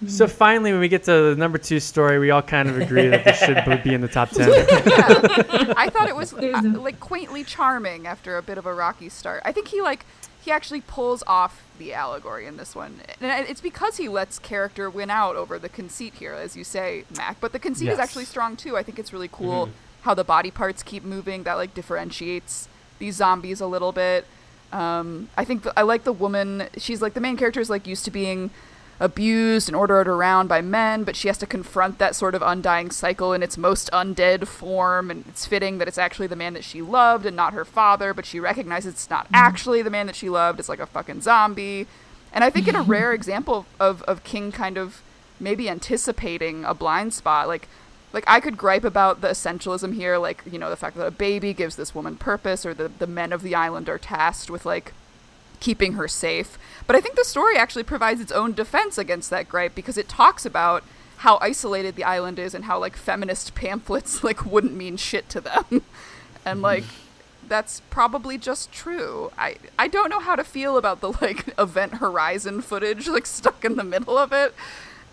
So 0.08 0.28
finally, 0.28 0.72
when 0.72 0.80
we 0.80 0.88
get 0.88 1.04
to 1.06 1.12
the 1.32 1.36
number 1.36 1.58
two 1.58 1.82
story, 1.82 2.20
we 2.20 2.32
all 2.32 2.42
kind 2.42 2.70
of 2.70 2.80
agree 2.80 3.08
that 3.10 3.26
this 3.26 3.38
should 3.40 3.84
be 3.84 3.94
in 3.94 4.00
the 4.00 4.08
top 4.08 4.30
ten. 4.34 4.48
Yeah. 4.50 5.74
I 5.76 5.90
thought 5.90 6.08
it 6.08 6.16
was 6.16 6.34
uh, 6.34 6.62
like 6.78 7.02
quaintly 7.02 7.44
charming 7.44 8.08
after 8.08 8.38
a 8.38 8.42
bit 8.42 8.58
of 8.58 8.66
a 8.66 8.74
rocky 8.74 9.10
start. 9.10 9.42
I 9.44 9.52
think 9.52 9.68
he 9.68 9.82
like 9.82 10.06
he 10.44 10.52
actually 10.52 10.82
pulls 10.82 11.24
off 11.28 11.64
the 11.78 11.94
allegory 11.94 12.46
in 12.46 12.58
this 12.58 12.76
one, 12.76 13.00
and 13.22 13.48
it's 13.48 13.62
because 13.62 13.98
he 13.98 14.10
lets 14.10 14.40
character 14.40 14.90
win 14.90 15.10
out 15.10 15.36
over 15.36 15.58
the 15.60 15.70
conceit 15.70 16.14
here, 16.16 16.34
as 16.34 16.56
you 16.58 16.64
say, 16.64 17.06
Mac. 17.16 17.40
But 17.40 17.52
the 17.52 17.60
conceit 17.60 17.90
is 17.90 18.00
actually 18.00 18.26
strong 18.26 18.56
too. 18.56 18.76
I 18.78 18.84
think 18.84 19.00
it's 19.00 19.14
really 19.14 19.30
cool 19.32 19.70
how 20.02 20.14
the 20.14 20.24
body 20.24 20.52
parts 20.52 20.82
keep 20.84 21.04
moving. 21.04 21.44
That 21.44 21.56
like 21.56 21.74
differentiates 21.74 22.68
these 23.00 23.16
zombies 23.16 23.62
a 23.62 23.68
little 23.68 23.92
bit. 23.92 24.26
Um, 24.72 25.30
I 25.36 25.46
think 25.46 25.64
th- 25.64 25.74
I 25.76 25.82
like 25.82 26.04
the 26.04 26.14
woman. 26.14 26.68
She's 26.78 27.02
like 27.02 27.14
the 27.14 27.22
main 27.22 27.38
character 27.38 27.60
is 27.60 27.70
like 27.70 27.88
used 27.88 28.06
to 28.06 28.12
being 28.12 28.52
abused 29.00 29.70
and 29.70 29.76
ordered 29.76 30.08
around 30.08 30.48
by 30.48 30.62
men, 30.62 31.04
but 31.04 31.16
she 31.16 31.30
has 31.30 31.38
to 31.38 31.46
confront 31.46 31.98
that 32.00 32.16
sort 32.16 32.36
of 32.36 32.42
undying 32.42 32.92
cycle 32.92 33.34
in 33.34 33.42
its 33.42 33.58
most 33.58 33.90
undead 33.92 34.46
form. 34.46 35.10
And 35.10 35.26
it's 35.28 35.46
fitting 35.46 35.78
that 35.78 35.88
it's 35.88 35.98
actually 35.98 36.28
the 36.28 36.36
man 36.36 36.54
that 36.54 36.64
she 36.64 36.82
loved 36.82 37.26
and 37.26 37.36
not 37.36 37.54
her 37.54 37.66
father, 37.66 38.14
but 38.14 38.26
she 38.26 38.40
recognizes 38.40 38.94
it's 38.94 39.10
not 39.10 39.26
mm-hmm. 39.26 39.36
actually 39.36 39.82
the 39.82 39.90
man 39.90 40.06
that 40.08 40.16
she 40.16 40.30
loved. 40.30 40.60
It's 40.60 40.70
like 40.70 40.80
a 40.80 40.86
fucking 40.86 41.22
zombie. 41.22 41.88
And 42.34 42.44
I 42.44 42.50
think 42.50 42.68
in 42.68 42.76
a 42.76 42.80
mm-hmm. 42.80 42.92
rare 42.92 43.14
example 43.14 43.66
of, 43.80 44.04
of 44.04 44.24
King 44.24 44.52
kind 44.52 44.78
of 44.78 45.02
maybe 45.40 45.70
anticipating 45.70 46.66
a 46.66 46.74
blind 46.74 47.14
spot, 47.14 47.48
like 47.48 47.68
like 48.12 48.24
I 48.28 48.40
could 48.40 48.58
gripe 48.58 48.84
about 48.84 49.22
the 49.22 49.28
essentialism 49.28 49.94
here, 49.94 50.18
like, 50.18 50.44
you 50.52 50.58
know, 50.58 50.70
the 50.70 50.76
fact 50.76 50.98
that 50.98 51.06
a 51.06 51.12
baby 51.12 51.54
gives 51.54 51.76
this 51.76 51.94
woman 51.94 52.16
purpose 52.18 52.66
or 52.66 52.74
the, 52.74 52.88
the 52.88 53.06
men 53.06 53.32
of 53.32 53.44
the 53.44 53.54
island 53.54 53.88
are 53.88 54.00
tasked 54.00 54.50
with 54.50 54.66
like 54.66 54.94
keeping 55.60 55.94
her 55.94 56.08
safe. 56.08 56.58
But 56.88 56.96
I 56.96 57.02
think 57.02 57.16
the 57.16 57.24
story 57.26 57.56
actually 57.58 57.84
provides 57.84 58.22
its 58.22 58.32
own 58.32 58.54
defense 58.54 58.98
against 58.98 59.30
that 59.30 59.48
gripe 59.50 59.76
because 59.76 59.98
it 59.98 60.08
talks 60.10 60.46
about 60.46 60.84
how 61.18 61.38
isolated 61.42 61.96
the 61.96 62.04
island 62.06 62.40
is 62.40 62.54
and 62.56 62.66
how 62.66 62.80
like 62.80 62.96
feminist 62.96 63.54
pamphlets 63.62 64.24
like 64.24 64.46
wouldn't 64.46 64.76
mean 64.76 64.98
shit 64.98 65.30
to 65.30 65.42
them. 65.42 65.84
and 66.46 66.62
like 66.62 66.86
that's 67.48 67.82
probably 67.90 68.38
just 68.38 68.72
true. 68.72 69.32
I 69.38 69.56
I 69.78 69.88
don't 69.88 70.10
know 70.10 70.20
how 70.20 70.36
to 70.36 70.44
feel 70.44 70.78
about 70.78 71.02
the 71.02 71.12
like 71.22 71.54
event 71.60 71.96
horizon 71.96 72.62
footage 72.62 73.08
like 73.08 73.26
stuck 73.26 73.66
in 73.66 73.76
the 73.76 73.84
middle 73.84 74.18
of 74.18 74.32
it. 74.32 74.54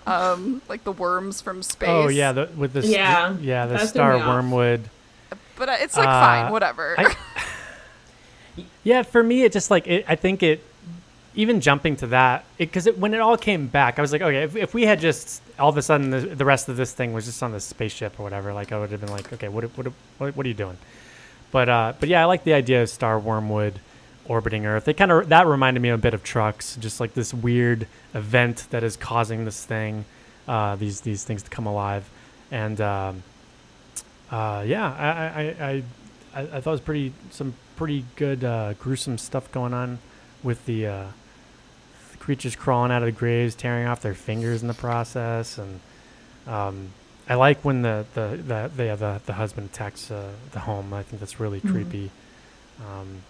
Um 0.06 0.62
like 0.68 0.84
the 0.84 0.92
worms 0.92 1.40
from 1.40 1.62
space. 1.62 1.88
oh 1.88 2.08
yeah, 2.08 2.30
the, 2.32 2.48
with 2.56 2.72
the 2.74 2.86
Yeah, 2.86 3.36
yeah 3.40 3.66
the 3.66 3.74
that 3.78 3.88
star 3.88 4.14
me 4.14 4.20
off. 4.20 4.28
wormwood. 4.28 4.88
But 5.56 5.68
uh, 5.70 5.76
it's 5.80 5.96
like 5.96 6.06
Uh, 6.06 6.20
fine, 6.20 6.52
whatever. 6.52 6.94
I- 6.98 7.16
Yeah, 8.86 9.02
for 9.02 9.20
me, 9.20 9.42
it 9.42 9.50
just 9.50 9.68
like 9.68 9.88
it, 9.88 10.04
I 10.06 10.14
think 10.14 10.44
it. 10.44 10.62
Even 11.34 11.60
jumping 11.60 11.96
to 11.96 12.06
that, 12.06 12.46
because 12.56 12.86
when 12.86 13.12
it 13.12 13.20
all 13.20 13.36
came 13.36 13.66
back, 13.66 13.98
I 13.98 14.00
was 14.00 14.10
like, 14.10 14.22
okay, 14.22 14.44
if, 14.44 14.56
if 14.56 14.72
we 14.72 14.86
had 14.86 15.00
just 15.00 15.42
all 15.58 15.68
of 15.68 15.76
a 15.76 15.82
sudden 15.82 16.08
the, 16.08 16.20
the 16.20 16.46
rest 16.46 16.70
of 16.70 16.78
this 16.78 16.94
thing 16.94 17.12
was 17.12 17.26
just 17.26 17.42
on 17.42 17.52
the 17.52 17.60
spaceship 17.60 18.18
or 18.18 18.22
whatever, 18.22 18.54
like 18.54 18.72
I 18.72 18.78
would 18.78 18.90
have 18.92 19.00
been 19.00 19.10
like, 19.10 19.30
okay, 19.32 19.48
what 19.48 19.64
what 19.76 19.92
what, 20.18 20.46
are 20.46 20.48
you 20.48 20.54
doing? 20.54 20.78
But 21.50 21.68
uh, 21.68 21.92
but 21.98 22.08
yeah, 22.08 22.22
I 22.22 22.26
like 22.26 22.44
the 22.44 22.54
idea 22.54 22.80
of 22.80 22.88
Star 22.88 23.18
Wormwood 23.18 23.80
orbiting 24.24 24.66
Earth. 24.66 24.86
It 24.86 24.94
kind 24.94 25.10
of 25.10 25.28
that 25.30 25.48
reminded 25.48 25.80
me 25.80 25.88
a 25.88 25.98
bit 25.98 26.14
of 26.14 26.22
Trucks, 26.22 26.76
just 26.76 27.00
like 27.00 27.12
this 27.12 27.34
weird 27.34 27.88
event 28.14 28.68
that 28.70 28.84
is 28.84 28.96
causing 28.96 29.44
this 29.44 29.64
thing, 29.64 30.04
uh, 30.46 30.76
these 30.76 31.00
these 31.00 31.24
things 31.24 31.42
to 31.42 31.50
come 31.50 31.66
alive, 31.66 32.08
and 32.52 32.80
um, 32.80 33.22
uh, 34.30 34.62
yeah, 34.64 34.88
I 34.96 35.08
I, 35.08 35.42
I 35.42 35.82
I 36.34 36.40
I 36.56 36.60
thought 36.60 36.70
it 36.70 36.78
was 36.78 36.80
pretty 36.80 37.12
some 37.30 37.52
pretty 37.76 38.04
good 38.16 38.42
uh, 38.42 38.74
gruesome 38.74 39.18
stuff 39.18 39.50
going 39.52 39.74
on 39.74 39.98
with 40.42 40.64
the, 40.66 40.86
uh, 40.86 41.06
the 42.12 42.18
creatures 42.18 42.56
crawling 42.56 42.90
out 42.90 43.02
of 43.02 43.06
the 43.06 43.12
graves, 43.12 43.54
tearing 43.54 43.86
off 43.86 44.00
their 44.00 44.14
fingers 44.14 44.62
in 44.62 44.68
the 44.68 44.74
process, 44.74 45.58
and 45.58 45.80
um, 46.46 46.90
I 47.28 47.34
like 47.34 47.64
when 47.64 47.82
the 47.82 48.06
the 48.14 48.36
the 48.36 48.70
the, 48.76 48.96
the, 48.96 49.20
the 49.26 49.32
husband 49.32 49.70
attacks 49.72 50.10
uh, 50.10 50.30
the 50.52 50.60
home. 50.60 50.92
I 50.92 51.02
think 51.02 51.20
that's 51.20 51.40
really 51.40 51.60
creepy. 51.60 52.10
Um, 52.80 53.22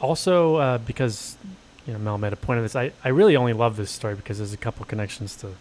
also, 0.00 0.56
uh, 0.56 0.78
because 0.78 1.36
you 1.86 1.92
know 1.92 1.98
Mel 1.98 2.18
made 2.18 2.32
a 2.32 2.36
point 2.36 2.58
of 2.58 2.64
this, 2.64 2.74
I, 2.74 2.92
I 3.04 3.10
really 3.10 3.36
only 3.36 3.52
love 3.52 3.76
this 3.76 3.90
story 3.90 4.14
because 4.14 4.38
there's 4.38 4.52
a 4.52 4.58
couple 4.58 4.84
connections 4.84 5.36
to 5.36 5.52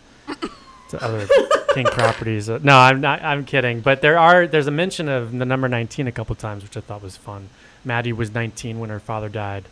to 0.90 1.04
other 1.04 1.28
King 1.74 1.86
properties. 1.86 2.50
Uh, 2.50 2.60
no, 2.62 2.78
I'm 2.78 3.02
not. 3.02 3.22
I'm 3.22 3.46
kidding. 3.46 3.82
But 3.82 4.02
there 4.02 4.18
are. 4.18 4.48
There's 4.48 4.68
a 4.68 4.72
mention 4.72 5.10
of 5.10 5.32
the 5.38 5.46
number 5.46 5.68
19 5.68 6.08
a 6.08 6.12
couple 6.12 6.36
times, 6.36 6.64
which 6.64 6.78
I 6.78 6.82
thought 6.82 7.02
was 7.02 7.18
fun. 7.18 7.50
Maddie 7.86 8.14
was 8.14 8.34
19 8.34 8.80
when 8.80 8.90
her 8.90 9.00
father 9.00 9.30
died, 9.30 9.66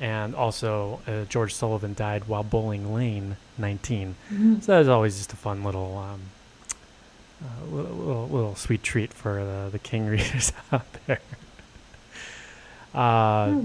and 0.00 0.34
also 0.34 1.00
uh, 1.06 1.24
George 1.24 1.54
Sullivan 1.54 1.94
died 1.94 2.26
while 2.28 2.42
bowling 2.42 2.94
lane 2.94 3.36
19. 3.58 4.16
So 4.60 4.72
that 4.72 4.78
was 4.78 4.88
always 4.88 5.16
just 5.18 5.32
a 5.32 5.36
fun 5.36 5.62
little. 5.64 5.96
Um, 5.98 6.20
uh, 7.42 7.64
little, 7.74 7.96
little, 7.96 8.28
little 8.28 8.54
sweet 8.54 8.84
treat 8.84 9.12
for 9.12 9.44
the, 9.44 9.68
the 9.72 9.78
King 9.78 10.06
readers 10.10 10.52
out 10.70 10.86
there. 11.06 11.20
Uh, 12.94 13.62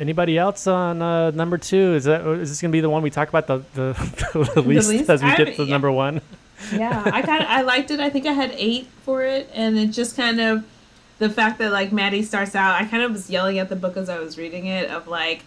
Anybody 0.00 0.38
else 0.38 0.68
on 0.68 1.02
uh, 1.02 1.32
number 1.32 1.58
two? 1.58 1.94
Is 1.94 2.04
that 2.04 2.24
is 2.24 2.50
this 2.50 2.62
gonna 2.62 2.70
be 2.70 2.80
the 2.80 2.88
one 2.88 3.02
we 3.02 3.10
talk 3.10 3.28
about 3.28 3.48
the 3.48 3.64
the, 3.74 4.50
the 4.54 4.62
least, 4.62 4.88
least? 4.88 5.10
as 5.10 5.22
we 5.24 5.28
I 5.28 5.36
get 5.36 5.56
to 5.56 5.64
yeah. 5.64 5.70
number 5.70 5.90
one? 5.90 6.20
yeah 6.72 7.02
i 7.06 7.22
kind 7.22 7.40
of 7.40 7.48
i 7.48 7.60
liked 7.62 7.90
it 7.92 8.00
i 8.00 8.10
think 8.10 8.26
i 8.26 8.32
had 8.32 8.50
eight 8.56 8.88
for 9.04 9.22
it 9.22 9.48
and 9.54 9.78
it 9.78 9.88
just 9.88 10.16
kind 10.16 10.40
of 10.40 10.64
the 11.18 11.28
fact 11.28 11.58
that 11.58 11.72
like 11.72 11.92
maddie 11.92 12.22
starts 12.22 12.54
out 12.54 12.80
i 12.80 12.84
kind 12.84 13.02
of 13.02 13.12
was 13.12 13.28
yelling 13.30 13.58
at 13.58 13.68
the 13.68 13.76
book 13.76 13.96
as 13.96 14.08
i 14.08 14.18
was 14.18 14.38
reading 14.38 14.66
it 14.66 14.88
of 14.90 15.08
like 15.08 15.42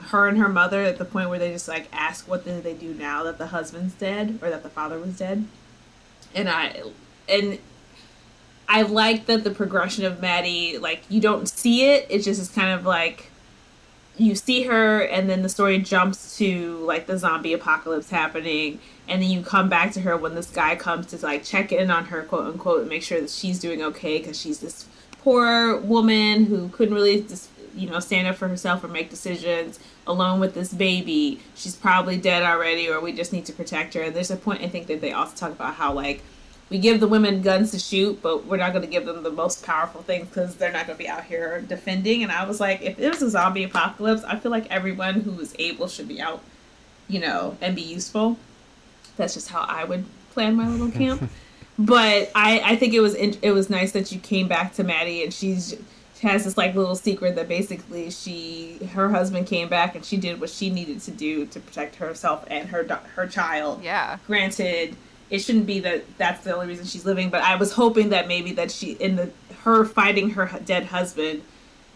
her 0.00 0.28
and 0.28 0.38
her 0.38 0.48
mother 0.48 0.82
at 0.82 0.98
the 0.98 1.04
point 1.04 1.28
where 1.28 1.38
they 1.38 1.50
just 1.50 1.68
like 1.68 1.88
ask 1.92 2.28
what 2.28 2.44
did 2.44 2.62
they 2.62 2.74
do 2.74 2.94
now 2.94 3.22
that 3.22 3.38
the 3.38 3.48
husband's 3.48 3.94
dead 3.94 4.38
or 4.42 4.50
that 4.50 4.62
the 4.62 4.68
father 4.68 4.98
was 4.98 5.16
dead. 5.18 5.46
And 6.34 6.48
i 6.48 6.82
and 7.28 7.58
i 8.68 8.82
like 8.82 9.26
that 9.26 9.42
the 9.42 9.50
progression 9.50 10.04
of 10.04 10.20
maddie 10.20 10.76
like 10.78 11.02
you 11.08 11.20
don't 11.20 11.48
see 11.48 11.86
it 11.86 12.06
it 12.10 12.20
just 12.20 12.40
is 12.40 12.48
kind 12.48 12.78
of 12.78 12.84
like 12.84 13.30
you 14.16 14.34
see 14.34 14.64
her 14.64 15.00
and 15.00 15.28
then 15.28 15.42
the 15.42 15.48
story 15.48 15.78
jumps 15.78 16.36
to 16.38 16.78
like 16.78 17.06
the 17.06 17.18
zombie 17.18 17.52
apocalypse 17.52 18.10
happening 18.10 18.78
and 19.08 19.22
then 19.22 19.30
you 19.30 19.42
come 19.42 19.68
back 19.68 19.92
to 19.92 20.00
her 20.00 20.16
when 20.16 20.34
this 20.34 20.50
guy 20.50 20.74
comes 20.76 21.06
to 21.06 21.16
like 21.18 21.44
check 21.44 21.72
in 21.72 21.90
on 21.90 22.06
her 22.06 22.22
quote 22.22 22.46
unquote 22.46 22.80
and 22.80 22.88
make 22.88 23.02
sure 23.02 23.20
that 23.20 23.30
she's 23.30 23.58
doing 23.58 23.82
okay 23.82 24.18
because 24.18 24.38
she's 24.38 24.60
this 24.60 24.86
poor 25.22 25.78
woman 25.78 26.46
who 26.46 26.68
couldn't 26.68 26.94
really 26.94 27.20
just 27.22 27.48
you 27.74 27.88
know 27.88 28.00
stand 28.00 28.26
up 28.26 28.36
for 28.36 28.48
herself 28.48 28.82
or 28.82 28.88
make 28.88 29.10
decisions 29.10 29.78
alone 30.06 30.40
with 30.40 30.54
this 30.54 30.72
baby 30.72 31.40
she's 31.54 31.76
probably 31.76 32.16
dead 32.16 32.42
already 32.42 32.88
or 32.88 33.00
we 33.00 33.12
just 33.12 33.32
need 33.32 33.44
to 33.44 33.52
protect 33.52 33.94
her 33.94 34.02
and 34.02 34.14
there's 34.16 34.30
a 34.30 34.36
point 34.36 34.62
i 34.62 34.68
think 34.68 34.86
that 34.86 35.00
they 35.00 35.12
also 35.12 35.36
talk 35.36 35.52
about 35.52 35.74
how 35.74 35.92
like 35.92 36.22
we 36.68 36.78
give 36.78 36.98
the 37.00 37.06
women 37.06 37.42
guns 37.42 37.70
to 37.70 37.78
shoot, 37.78 38.20
but 38.22 38.46
we're 38.46 38.56
not 38.56 38.72
going 38.72 38.84
to 38.84 38.90
give 38.90 39.06
them 39.06 39.22
the 39.22 39.30
most 39.30 39.64
powerful 39.64 40.02
things 40.02 40.26
because 40.28 40.56
they're 40.56 40.72
not 40.72 40.86
going 40.86 40.98
to 40.98 41.02
be 41.02 41.08
out 41.08 41.24
here 41.24 41.60
defending. 41.60 42.22
And 42.22 42.32
I 42.32 42.44
was 42.44 42.58
like, 42.60 42.82
if 42.82 42.98
it 42.98 43.08
was 43.08 43.22
a 43.22 43.30
zombie 43.30 43.64
apocalypse, 43.64 44.24
I 44.24 44.36
feel 44.36 44.50
like 44.50 44.68
everyone 44.70 45.20
who 45.20 45.38
is 45.40 45.54
able 45.58 45.86
should 45.86 46.08
be 46.08 46.20
out, 46.20 46.42
you 47.06 47.20
know, 47.20 47.56
and 47.60 47.76
be 47.76 47.82
useful. 47.82 48.36
That's 49.16 49.34
just 49.34 49.48
how 49.48 49.60
I 49.60 49.84
would 49.84 50.04
plan 50.32 50.54
my 50.56 50.68
little 50.68 50.90
camp. 51.02 51.30
but 51.78 52.30
I 52.34 52.60
I 52.64 52.76
think 52.76 52.94
it 52.94 53.00
was 53.00 53.14
in, 53.14 53.36
it 53.42 53.52
was 53.52 53.68
nice 53.70 53.92
that 53.92 54.12
you 54.12 54.18
came 54.18 54.48
back 54.48 54.74
to 54.74 54.84
Maddie 54.84 55.22
and 55.24 55.32
she's 55.32 55.76
she 56.18 56.26
has 56.26 56.44
this 56.44 56.56
like 56.56 56.74
little 56.74 56.96
secret 56.96 57.34
that 57.36 57.48
basically 57.48 58.10
she 58.10 58.78
her 58.92 59.10
husband 59.10 59.46
came 59.46 59.68
back 59.68 59.94
and 59.94 60.04
she 60.04 60.16
did 60.16 60.40
what 60.40 60.48
she 60.50 60.70
needed 60.70 61.00
to 61.02 61.10
do 61.10 61.46
to 61.46 61.60
protect 61.60 61.96
herself 61.96 62.44
and 62.48 62.68
her 62.70 62.84
her 63.14 63.26
child. 63.26 63.82
Yeah. 63.82 64.18
Granted, 64.26 64.96
it 65.28 65.40
shouldn't 65.40 65.66
be 65.66 65.80
that 65.80 66.04
that's 66.18 66.44
the 66.44 66.54
only 66.54 66.66
reason 66.68 66.86
she's 66.86 67.04
living, 67.04 67.28
but 67.30 67.42
I 67.42 67.56
was 67.56 67.72
hoping 67.72 68.10
that 68.10 68.28
maybe 68.28 68.52
that 68.52 68.70
she 68.70 68.92
in 68.92 69.16
the 69.16 69.30
her 69.62 69.84
fighting 69.84 70.30
her 70.30 70.50
dead 70.64 70.86
husband, 70.86 71.42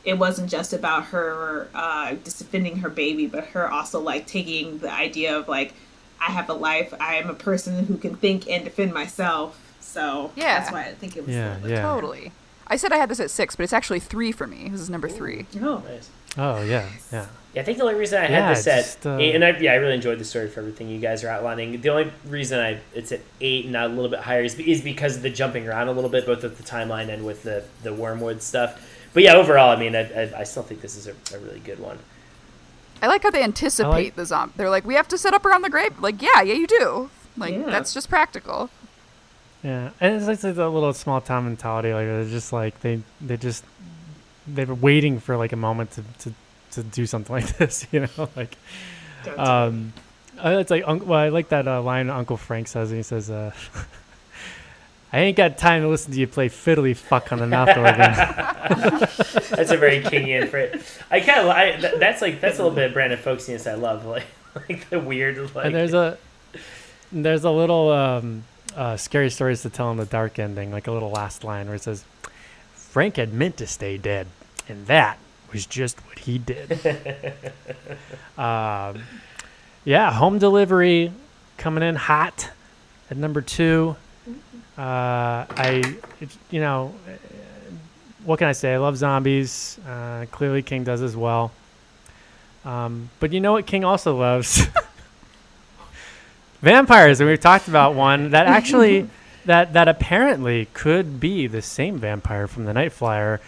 it 0.05 0.15
wasn't 0.19 0.51
just 0.51 0.73
about 0.73 1.05
her 1.07 1.69
uh, 1.75 2.17
defending 2.25 2.77
her 2.81 2.91
baby, 2.91 3.27
but 3.27 3.45
her 3.49 3.71
also 3.71 4.01
like 4.01 4.27
taking 4.27 4.79
the 4.79 4.93
idea 4.93 5.39
of 5.39 5.49
like 5.49 5.73
I 6.21 6.31
have 6.33 6.49
a 6.49 6.55
life, 6.55 6.93
I 7.01 7.17
am 7.17 7.31
a 7.31 7.35
person 7.35 7.87
who 7.87 7.97
can 7.97 8.17
think 8.17 8.49
and 8.49 8.65
defend 8.65 8.93
myself. 8.93 9.59
So 9.81 10.31
Yeah. 10.37 10.59
that's 10.61 10.71
why 10.73 10.83
I 10.83 10.93
think 10.95 11.17
it 11.17 11.27
was. 11.27 11.35
Yeah, 11.35 11.57
the- 11.63 11.71
yeah. 11.71 11.83
Totally. 11.83 12.33
I 12.67 12.77
said 12.77 12.93
I 12.93 12.99
had 12.99 13.09
this 13.09 13.19
at 13.21 13.31
six, 13.31 13.57
but 13.57 13.65
it's 13.65 13.73
actually 13.73 13.99
three 14.01 14.31
for 14.31 14.47
me. 14.47 14.69
This 14.71 14.81
is 14.81 14.89
number 14.91 15.09
three. 15.09 15.47
Oh, 15.61 15.83
Nice. 15.89 16.09
Oh 16.39 16.63
yeah, 16.63 16.87
yeah. 17.13 17.27
Yeah, 17.53 17.63
I 17.63 17.65
think 17.65 17.79
the 17.79 17.83
only 17.83 17.97
reason 17.97 18.19
I 18.19 18.27
had 18.27 18.31
Yeah, 18.31 18.49
this 18.55 18.67
at 18.69 18.85
just, 18.85 19.05
uh, 19.07 19.17
eight, 19.19 19.35
and 19.35 19.45
I, 19.45 19.59
yeah, 19.59 19.73
I 19.73 19.75
really 19.77 19.95
enjoyed 19.95 20.21
the 20.21 20.25
story 20.25 20.49
for 20.49 20.61
everything 20.61 20.89
you 20.89 21.01
guys 21.01 21.25
are 21.25 21.29
outlining. 21.29 21.81
The 21.81 21.89
only 21.89 22.13
reason 22.29 22.61
I 22.61 22.79
it's 22.95 23.11
at 23.11 23.19
eight 23.41 23.65
and 23.65 23.73
not 23.73 23.87
a 23.87 23.89
little 23.93 24.09
bit 24.09 24.21
higher 24.21 24.45
is, 24.45 24.55
is 24.61 24.81
because 24.83 25.17
of 25.17 25.23
the 25.23 25.31
jumping 25.31 25.67
around 25.67 25.89
a 25.89 25.93
little 25.93 26.09
bit, 26.11 26.27
both 26.27 26.45
with 26.45 26.57
the 26.59 26.63
timeline 26.63 27.09
and 27.13 27.27
with 27.27 27.43
the 27.43 27.65
the 27.83 27.93
wormwood 27.93 28.41
stuff. 28.43 28.81
But 29.13 29.25
yeah, 29.25 29.35
overall, 29.35 29.71
I 29.71 29.77
mean, 29.77 29.97
I, 29.97 30.03
I, 30.03 30.41
I 30.41 30.45
still 30.45 30.63
think 30.63 30.81
this 30.83 30.95
is 30.95 31.09
a, 31.09 31.15
a 31.37 31.41
really 31.41 31.59
good 31.59 31.81
one. 31.81 31.99
I 33.03 33.07
like 33.07 33.23
how 33.23 33.31
they 33.31 33.43
anticipate 33.43 33.91
like- 33.93 34.17
the 34.17 34.27
zombie. 34.27 34.55
They're 34.57 34.71
like, 34.71 34.85
we 34.85 34.95
have 34.95 35.09
to 35.09 35.19
set 35.19 35.35
up 35.35 35.45
around 35.45 35.63
the 35.63 35.71
grave. 35.71 35.99
Like, 36.01 36.21
yeah, 36.23 36.43
yeah, 36.43 36.55
you 36.55 36.67
do. 36.67 37.11
Like, 37.37 37.55
Yeah. 37.55 37.63
that's 37.71 37.95
just 37.95 38.09
practical. 38.09 38.71
Yeah, 39.63 39.91
and 40.01 40.15
it's 40.17 40.27
like 40.27 40.41
the 40.41 40.69
little 40.69 40.93
small 40.95 41.21
town 41.21 41.45
mentality. 41.45 41.93
Like 41.93 42.07
they're 42.07 42.25
just 42.25 42.51
like 42.53 42.81
they 42.81 43.03
they 43.21 43.37
just 43.37 43.63
they 44.47 44.65
were 44.65 44.75
waiting 44.75 45.21
for 45.21 45.37
like 45.37 45.53
a 45.53 45.57
moment 45.57 45.91
to 45.93 46.05
to, 46.21 46.33
to 46.73 46.83
do 46.83 47.05
something 47.07 47.35
like 47.39 47.57
this. 47.59 47.87
You 47.93 48.01
know, 48.01 48.29
like 48.37 48.57
um, 49.37 49.93
it's 50.43 50.71
like 50.71 50.87
well, 50.87 51.13
I 51.13 51.29
like 51.29 51.51
that 51.51 51.69
uh, 51.69 51.83
line 51.83 52.09
Uncle 52.09 52.39
Frank 52.39 52.69
says. 52.69 52.91
And 52.91 52.97
he 52.99 53.03
says, 53.03 53.31
uh, 53.31 53.53
"I 55.13 55.21
ain't 55.21 55.37
got 55.37 55.59
time 55.59 55.83
to 55.83 55.89
listen 55.89 56.13
to 56.13 56.19
you 56.19 56.27
play 56.27 56.49
fiddly 56.49 56.97
fuck 56.97 57.33
on 57.33 57.39
the 57.39 57.47
mouth 57.47 57.77
organ." 57.77 57.97
That's 59.51 59.71
a 59.71 59.77
very 59.77 60.01
Kingian 60.03 60.49
for 60.49 60.71
I 61.11 61.21
kind 61.21 61.41
of 61.41 61.49
I, 61.49 61.77
th- 61.77 61.95
that's 61.99 62.23
like 62.23 62.41
that's 62.41 62.59
a 62.59 62.63
little 62.63 62.75
bit 62.75 62.87
of 62.87 62.93
Brandon 62.95 63.19
Folksianus 63.19 63.71
I 63.71 63.75
love, 63.75 64.05
like 64.07 64.27
like 64.69 64.89
the 64.91 64.99
weird 65.01 65.55
like. 65.55 65.67
and 65.67 65.75
there's 65.75 65.95
a 65.95 66.19
there's 67.13 67.45
a 67.45 67.51
little 67.51 67.91
um, 67.91 68.45
uh, 68.77 68.97
scary 68.97 69.31
stories 69.31 69.63
to 69.63 69.71
tell 69.71 69.91
in 69.91 69.97
the 69.97 70.05
dark 70.05 70.39
ending, 70.39 70.71
like 70.71 70.87
a 70.87 70.93
little 70.93 71.11
last 71.11 71.45
line 71.45 71.67
where 71.67 71.77
it 71.77 71.83
says, 71.83 72.05
"Frank 72.75 73.17
had 73.17 73.33
meant 73.33 73.57
to 73.59 73.67
stay 73.67 73.99
dead, 73.99 74.29
and 74.69 74.87
that 74.87 75.19
was 75.53 75.67
just 75.67 76.05
what 76.07 76.21
he 76.21 76.39
did." 76.39 76.73
um, 78.39 79.03
yeah, 79.85 80.13
home 80.13 80.39
delivery 80.39 81.13
coming 81.57 81.83
in 81.83 81.97
hot 81.97 82.51
at 83.11 83.17
number 83.17 83.41
two. 83.41 83.97
Uh, 84.81 85.45
I, 85.51 85.83
it, 86.23 86.31
you 86.51 86.61
know, 86.61 86.95
uh, 87.07 87.11
what 88.25 88.39
can 88.39 88.49
I 88.49 88.53
say? 88.53 88.73
I 88.73 88.79
love 88.79 88.97
zombies. 88.97 89.79
Uh, 89.87 90.25
clearly, 90.31 90.63
King 90.63 90.85
does 90.85 91.03
as 91.03 91.15
well. 91.15 91.53
Um, 92.65 93.11
but 93.21 93.33
you 93.35 93.41
know 93.41 93.53
what 93.53 93.67
King 93.67 93.85
also 93.85 94.17
loves? 94.17 94.63
vampires 96.63 97.21
and 97.21 97.29
we've 97.29 97.41
talked 97.41 97.69
about 97.69 97.95
one 97.95 98.31
that 98.31 98.47
actually 98.47 99.09
that 99.47 99.73
that 99.73 99.89
apparently 99.89 100.67
could 100.75 101.19
be 101.19 101.47
the 101.47 101.63
same 101.63 101.97
vampire 101.99 102.47
from 102.47 102.67
the 102.67 102.73
night 102.75 102.93
flyer 102.93 103.41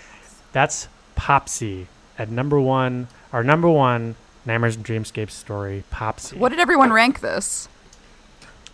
that's 0.53 0.89
popsy 1.15 1.87
at 2.19 2.31
number 2.31 2.59
one 2.59 3.07
our 3.31 3.45
number 3.45 3.69
one 3.69 4.15
nightmares 4.47 4.77
and 4.77 4.85
dreamscapes 4.85 5.33
story 5.33 5.85
popsy 5.91 6.39
What 6.39 6.49
did 6.49 6.59
everyone 6.59 6.91
rank 6.91 7.21
this? 7.21 7.69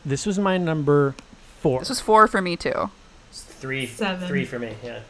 this 0.07 0.25
was 0.25 0.39
my 0.39 0.57
number 0.57 1.17
four 1.61 1.79
This 1.81 1.89
was 1.89 2.01
four 2.01 2.27
for 2.27 2.41
me, 2.43 2.57
too. 2.57 2.91
three 3.33 3.87
Seven. 3.87 4.27
three 4.29 4.45
for 4.45 4.59
me. 4.59 4.75
Yeah. 4.85 5.01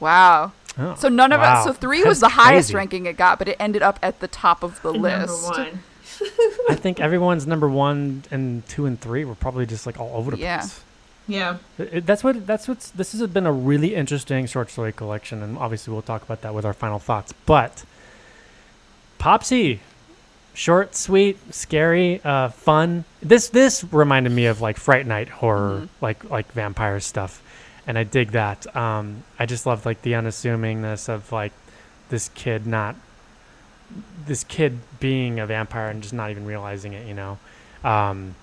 Wow. 0.00 0.52
Oh, 0.78 0.94
So 0.96 1.08
none 1.08 1.32
of 1.32 1.40
wow. 1.40 1.58
us. 1.60 1.64
So 1.64 1.72
three 1.72 1.98
That's 1.98 2.08
was 2.08 2.20
the 2.20 2.28
highest 2.30 2.72
ranking 2.72 3.06
it 3.06 3.16
got, 3.16 3.38
but 3.38 3.46
it 3.48 3.56
ended 3.60 3.82
up 3.82 3.98
at 4.02 4.20
the 4.20 4.28
top 4.28 4.62
of 4.62 4.80
the 4.82 4.90
And 4.90 5.02
number 5.02 5.26
list. 5.26 5.50
one. 5.50 5.80
i 6.68 6.74
think 6.74 7.00
everyone's 7.00 7.46
number 7.46 7.68
one 7.68 8.22
and 8.30 8.66
two 8.68 8.86
and 8.86 9.00
three 9.00 9.24
were 9.24 9.34
probably 9.34 9.64
just 9.66 9.86
like 9.86 9.98
all 9.98 10.12
over 10.14 10.30
the 10.32 10.36
Yeah. 10.38 10.58
place 10.60 10.80
Yeah. 11.26 11.56
It- 11.78 11.88
it- 11.94 12.06
that's 12.06 12.22
what 12.22 12.46
that's 12.46 12.68
what's 12.68 12.90
this 12.90 13.12
has 13.12 13.26
been 13.28 13.46
a 13.46 13.52
really 13.52 13.94
interesting 13.94 14.46
short 14.46 14.70
story 14.70 14.92
collection 14.92 15.42
and 15.42 15.56
obviously 15.58 15.92
we'll 15.92 16.02
talk 16.02 16.22
about 16.22 16.42
that 16.42 16.54
with 16.54 16.64
our 16.64 16.74
final 16.74 16.98
thoughts 16.98 17.32
but 17.46 17.84
popsy 19.18 19.80
short 20.54 20.94
sweet 20.94 21.38
scary 21.54 22.20
uh, 22.24 22.48
fun. 22.48 23.04
This 23.20 23.48
this 23.48 23.84
reminded 23.92 24.32
me 24.32 24.46
of 24.46 24.60
like 24.60 24.76
fright 24.76 25.06
night 25.06 25.28
horror 25.28 25.88
like 26.00 26.28
like 26.30 26.50
vampire 26.52 27.00
stuff 27.00 27.42
and 27.86 27.98
i 27.98 28.04
dig 28.04 28.32
that. 28.32 28.74
Um 28.76 29.24
i 29.38 29.46
just 29.46 29.66
love 29.66 29.86
like 29.86 30.02
the 30.02 30.12
unassumingness 30.12 31.08
of 31.08 31.30
like 31.32 31.52
this 32.08 32.28
kid 32.30 32.66
not 32.66 32.96
this 34.26 34.44
kid 34.44 34.78
being 35.00 35.40
a 35.40 35.46
vampire 35.46 35.88
and 35.88 36.02
just 36.02 36.14
not 36.14 36.30
even 36.30 36.44
realizing 36.44 36.92
it 36.92 37.06
you 37.06 37.14
know? 37.14 37.38
Um 37.84 38.34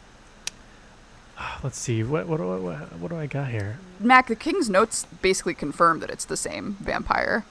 let's 1.63 1.77
see 1.77 2.03
what 2.03 2.27
what, 2.27 2.39
what 2.39 2.61
what 2.61 2.99
what 2.99 3.09
do 3.09 3.17
i 3.17 3.25
got 3.25 3.49
here? 3.49 3.77
Mac, 3.99 4.27
the 4.27 4.35
King's 4.35 4.69
notes 4.69 5.05
basically 5.21 5.53
confirm 5.53 5.99
that 5.99 6.09
it's 6.09 6.25
the 6.25 6.37
same 6.37 6.77
vampire. 6.79 7.45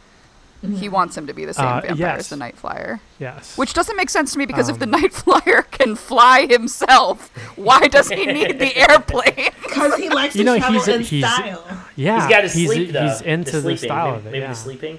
He 0.60 0.88
wants 0.88 1.16
him 1.16 1.28
to 1.28 1.32
be 1.32 1.44
the 1.44 1.54
same 1.54 1.64
Uh, 1.66 1.80
vampire 1.82 1.96
yes. 1.96 2.18
as 2.20 2.28
the 2.30 2.36
Night 2.36 2.56
Flyer. 2.56 2.98
yes 3.20 3.56
Which 3.56 3.74
doesn't 3.74 3.96
make 3.96 4.10
sense 4.10 4.32
to 4.32 4.38
me 4.38 4.44
because 4.46 4.68
if 4.68 4.78
the 4.80 4.86
Um, 4.86 4.90
Night 4.90 5.12
Flyer 5.12 5.62
can 5.70 5.94
fly 5.94 6.46
himself, 6.46 7.30
why 7.56 7.86
does 7.86 8.08
he 8.08 8.26
need 8.26 8.58
the 8.58 8.76
airplane? 8.90 9.50
Because 9.62 9.94
he 9.96 10.08
likes 10.08 10.34
You 10.34 10.42
to 10.44 10.50
know, 10.50 10.58
travel 10.58 10.74
he's- 10.82 10.88
in 10.88 11.02
he's- 11.02 11.32
style. 11.32 11.64
yeah 11.94 12.20
he's 12.20 12.28
got 12.30 12.40
to 12.40 12.48
he's, 12.48 12.68
sleep 12.68 12.90
though. 12.90 13.06
he's 13.08 13.20
into 13.20 13.52
the, 13.52 13.60
sleeping. 13.62 13.76
style 13.88 14.06
maybe, 14.12 14.18
of 14.18 14.26
it 14.26 14.30
Maybe 14.32 14.42
yeah. 14.42 14.48
the 14.48 14.54
sleeping 14.56 14.98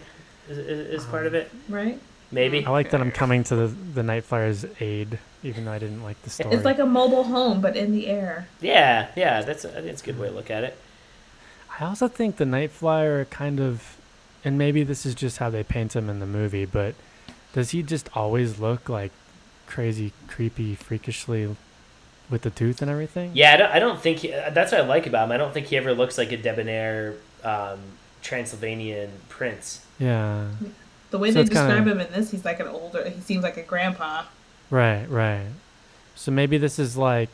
is, 0.49 0.57
is, 0.57 1.01
is 1.01 1.05
part 1.05 1.25
of 1.27 1.33
it. 1.33 1.51
Right? 1.67 1.99
Maybe. 2.31 2.63
i 2.65 2.69
like 2.69 2.91
that 2.91 3.01
i'm 3.01 3.11
coming 3.11 3.43
to 3.45 3.55
the 3.55 3.67
the 3.67 4.03
night 4.03 4.23
flyer's 4.23 4.63
aid 4.79 5.17
even 5.41 5.65
though 5.65 5.71
i 5.71 5.79
didn't 5.79 6.03
like 6.03 6.21
the 6.21 6.29
story 6.29 6.53
It's 6.55 6.63
like 6.63 6.77
a 6.79 6.85
mobile 6.85 7.23
home, 7.23 7.59
but 7.59 7.75
in 7.75 7.91
the 7.91 8.07
air. 8.07 8.47
Yeah, 8.61 9.07
yeah. 9.15 9.41
That's 9.41 9.65
I 9.65 9.69
think 9.81 9.87
it's 9.87 10.01
a 10.03 10.05
good 10.05 10.19
way 10.19 10.27
to 10.29 10.33
look 10.33 10.51
at 10.51 10.63
it. 10.63 10.77
I 11.79 11.85
also 11.85 12.07
think 12.07 12.35
the 12.37 12.45
Night 12.45 12.71
Flyer 12.71 13.25
kind 13.25 13.59
of, 13.59 13.97
and 14.43 14.57
maybe 14.57 14.83
this 14.83 15.05
is 15.05 15.15
just 15.15 15.37
how 15.37 15.49
they 15.49 15.63
paint 15.63 15.95
him 15.95 16.09
in 16.09 16.19
the 16.19 16.25
movie, 16.25 16.65
but 16.65 16.95
does 17.53 17.71
he 17.71 17.81
just 17.83 18.09
always 18.15 18.59
look 18.59 18.87
like 18.89 19.11
crazy, 19.67 20.13
creepy, 20.27 20.75
freakishly 20.75 21.55
with 22.29 22.43
the 22.43 22.49
tooth 22.49 22.81
and 22.81 22.89
everything? 22.91 23.31
Yeah, 23.33 23.53
I 23.53 23.57
don't, 23.57 23.71
I 23.71 23.79
don't 23.79 23.99
think 23.99 24.19
he, 24.19 24.27
that's 24.29 24.71
what 24.71 24.81
I 24.81 24.85
like 24.85 25.07
about 25.07 25.25
him. 25.25 25.31
I 25.31 25.37
don't 25.37 25.53
think 25.53 25.67
he 25.67 25.77
ever 25.77 25.93
looks 25.93 26.17
like 26.17 26.31
a 26.31 26.37
debonair 26.37 27.15
um, 27.43 27.79
Transylvanian 28.21 29.09
prince. 29.29 29.85
Yeah. 29.97 30.47
The 31.11 31.17
way 31.17 31.29
So 31.29 31.35
they 31.35 31.41
it's 31.41 31.49
kinda- 31.49 31.67
describe 31.67 31.87
him 31.87 31.99
in 31.99 32.11
this, 32.13 32.31
he's 32.31 32.45
like 32.45 32.59
an 32.59 32.67
older. 32.67 33.09
He 33.09 33.19
seems 33.21 33.43
like 33.43 33.57
a 33.57 33.63
grandpa. 33.63 34.23
Right, 34.69 35.05
right. 35.09 35.47
So 36.15 36.31
maybe 36.31 36.57
this 36.57 36.77
is 36.79 36.95
like 36.97 37.29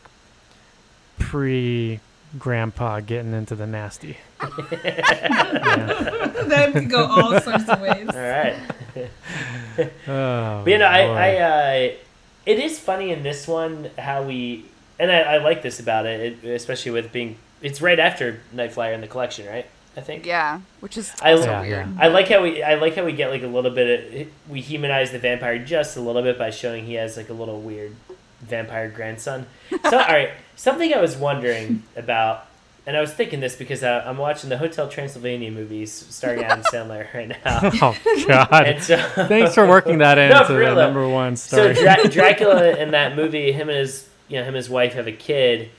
pre 1.19 1.99
grandpa 2.37 2.99
getting 2.99 3.33
into 3.33 3.55
the 3.55 3.67
nasty. 3.67 4.17
Yeah. 4.83 6.27
that 6.47 6.69
could 6.73 6.89
go 6.89 7.05
all 7.05 7.39
sorts 7.41 7.67
of 7.69 7.81
ways. 7.81 8.07
All 8.09 8.19
right. 8.19 8.55
Oh, 10.07 10.61
But 10.63 10.67
you 10.71 10.77
know, 10.77 10.87
I, 10.87 11.05
boy. 11.05 11.13
I 11.13 11.35
uh, 11.37 11.91
it 12.45 12.59
is 12.59 12.79
funny 12.79 13.11
in 13.11 13.23
this 13.23 13.45
one 13.47 13.89
how 13.97 14.23
we, 14.23 14.63
and 14.99 15.11
I, 15.11 15.19
I 15.21 15.37
like 15.39 15.61
this 15.63 15.81
about 15.81 16.05
it, 16.05 16.41
it, 16.43 16.49
especially 16.49 16.91
with 16.91 17.11
being, 17.11 17.35
it's 17.61 17.81
right 17.81 17.99
after 17.99 18.39
Night 18.53 18.71
Flyer 18.71 18.93
in 18.93 19.01
the 19.01 19.07
collection, 19.07 19.47
right? 19.47 19.65
I 19.97 20.01
think. 20.01 20.25
Yeah, 20.25 20.61
which 20.79 20.95
is 20.97 21.11
I- 21.21 21.33
also 21.33 21.45
Yeah, 21.47 21.61
weird. 21.61 21.87
yeah. 21.87 21.93
I 21.99 22.07
like 22.07 22.29
how 22.29 22.41
we, 22.43 22.63
I 22.63 22.75
like 22.75 22.95
how 22.95 23.03
we 23.03 23.11
get 23.11 23.31
like 23.31 23.43
a 23.43 23.47
little 23.47 23.71
bit 23.71 24.21
of, 24.27 24.27
we 24.49 24.61
humanize 24.61 25.11
the 25.11 25.19
vampire 25.19 25.59
just 25.59 25.97
a 25.97 26.01
little 26.01 26.21
bit 26.21 26.37
by 26.37 26.51
showing 26.51 26.85
he 26.85 26.93
has 26.93 27.17
like 27.17 27.27
a 27.29 27.33
little 27.33 27.59
weird 27.59 27.95
vampire 28.41 28.89
grandson. 28.89 29.45
So, 29.69 29.97
all 29.97 30.07
right, 30.07 30.29
something 30.55 30.93
I 30.93 31.01
was 31.01 31.17
wondering 31.17 31.83
about, 31.97 32.45
and 32.87 32.95
I 32.95 33.01
was 33.01 33.13
thinking 33.13 33.39
this 33.39 33.55
because 33.55 33.83
I, 33.83 33.99
I'm 34.01 34.17
watching 34.17 34.49
the 34.49 34.57
Hotel 34.57 34.87
Transylvania 34.87 35.51
movies 35.51 35.91
starring 35.91 36.43
Adam 36.43 36.63
Sandler 36.71 37.11
right 37.13 37.29
now. 37.29 37.37
oh, 37.81 37.97
God. 38.27 38.81
So, 38.81 38.97
Thanks 39.27 39.55
for 39.55 39.67
working 39.67 39.99
that 39.99 40.17
into 40.17 40.53
the 40.53 40.73
number 40.75 41.07
one 41.07 41.35
So 41.35 41.73
story. 41.73 41.73
Dra- 41.73 42.09
Dracula 42.09 42.75
in 42.77 42.91
that 42.91 43.15
movie, 43.15 43.51
him 43.51 43.69
and 43.69 43.77
his 43.79 44.07
you 44.27 44.37
know 44.37 44.43
him 44.43 44.49
and 44.49 44.57
his 44.57 44.69
wife 44.69 44.93
have 44.93 45.07
a 45.07 45.11
kid, 45.11 45.69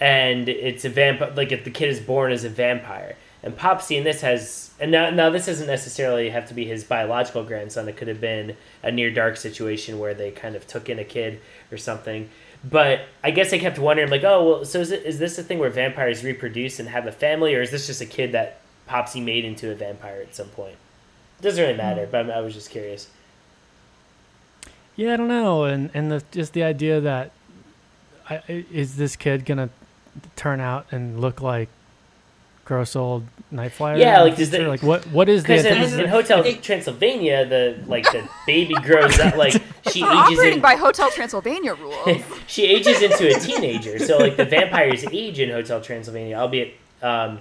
and 0.00 0.48
it's 0.48 0.84
a 0.84 0.88
vampire. 0.88 1.32
Like 1.34 1.52
if 1.52 1.64
the 1.64 1.70
kid 1.70 1.88
is 1.88 2.00
born 2.00 2.32
as 2.32 2.44
a 2.44 2.48
vampire, 2.48 3.16
and 3.42 3.56
Popsy 3.56 3.96
in 3.96 4.04
this 4.04 4.20
has 4.22 4.72
and 4.80 4.90
now 4.90 5.10
now 5.10 5.30
this 5.30 5.46
doesn't 5.46 5.66
necessarily 5.66 6.30
have 6.30 6.48
to 6.48 6.54
be 6.54 6.64
his 6.64 6.82
biological 6.84 7.44
grandson. 7.44 7.88
It 7.88 7.96
could 7.96 8.08
have 8.08 8.20
been 8.20 8.56
a 8.82 8.90
near 8.90 9.10
dark 9.10 9.36
situation 9.36 9.98
where 9.98 10.14
they 10.14 10.30
kind 10.30 10.56
of 10.56 10.66
took 10.66 10.88
in 10.88 10.98
a 10.98 11.04
kid 11.04 11.40
or 11.70 11.76
something. 11.78 12.28
But 12.68 13.02
I 13.22 13.30
guess 13.30 13.52
I 13.52 13.58
kept 13.58 13.78
wondering, 13.78 14.10
like, 14.10 14.24
oh, 14.24 14.44
well, 14.44 14.64
so 14.64 14.80
is, 14.80 14.90
it, 14.90 15.04
is 15.04 15.18
this 15.18 15.38
a 15.38 15.42
thing 15.42 15.58
where 15.58 15.70
vampires 15.70 16.24
reproduce 16.24 16.80
and 16.80 16.88
have 16.88 17.06
a 17.06 17.12
family, 17.12 17.54
or 17.54 17.62
is 17.62 17.70
this 17.70 17.86
just 17.86 18.00
a 18.00 18.06
kid 18.06 18.32
that 18.32 18.60
Popsy 18.86 19.20
made 19.20 19.44
into 19.44 19.70
a 19.70 19.74
vampire 19.74 20.20
at 20.20 20.34
some 20.34 20.48
point? 20.48 20.76
It 21.38 21.42
doesn't 21.42 21.62
really 21.62 21.76
matter, 21.76 22.06
hmm. 22.06 22.10
but 22.10 22.30
I 22.30 22.40
was 22.40 22.54
just 22.54 22.70
curious. 22.70 23.08
Yeah, 24.96 25.14
I 25.14 25.16
don't 25.16 25.28
know, 25.28 25.64
and 25.64 25.90
and 25.92 26.10
the 26.10 26.22
just 26.30 26.52
the 26.52 26.62
idea 26.62 27.00
that 27.00 27.32
I, 28.30 28.36
I- 28.48 28.64
is 28.72 28.96
this 28.96 29.16
kid 29.16 29.44
gonna 29.44 29.70
turn 30.36 30.60
out 30.60 30.86
and 30.92 31.20
look 31.20 31.40
like 31.40 31.68
gross 32.64 32.96
old 32.96 33.24
Nightflyer? 33.52 33.98
Yeah, 33.98 34.22
like, 34.22 34.36
does 34.36 34.50
the- 34.50 34.56
future? 34.58 34.68
like 34.70 34.82
what 34.82 35.06
what 35.08 35.28
is 35.28 35.42
the 35.44 35.56
Because 35.56 35.92
in, 35.94 36.00
in 36.00 36.08
Hotel 36.08 36.42
Transylvania, 36.60 37.44
the 37.46 37.78
like 37.86 38.04
the 38.10 38.28
baby 38.46 38.74
grows 38.74 39.18
up, 39.20 39.36
like 39.36 39.52
she 39.92 40.02
We're 40.02 40.10
ages 40.10 40.38
operating 40.38 40.54
in, 40.54 40.60
by 40.60 40.74
Hotel 40.76 41.10
Transylvania 41.10 41.74
rules. 41.74 42.22
she 42.46 42.64
ages 42.66 43.02
into 43.02 43.34
a 43.34 43.38
teenager. 43.38 43.98
So 43.98 44.18
like 44.18 44.36
the 44.36 44.44
vampires 44.44 45.04
age 45.12 45.38
in 45.38 45.50
Hotel 45.50 45.80
Transylvania, 45.80 46.36
albeit 46.36 46.74
um, 47.02 47.40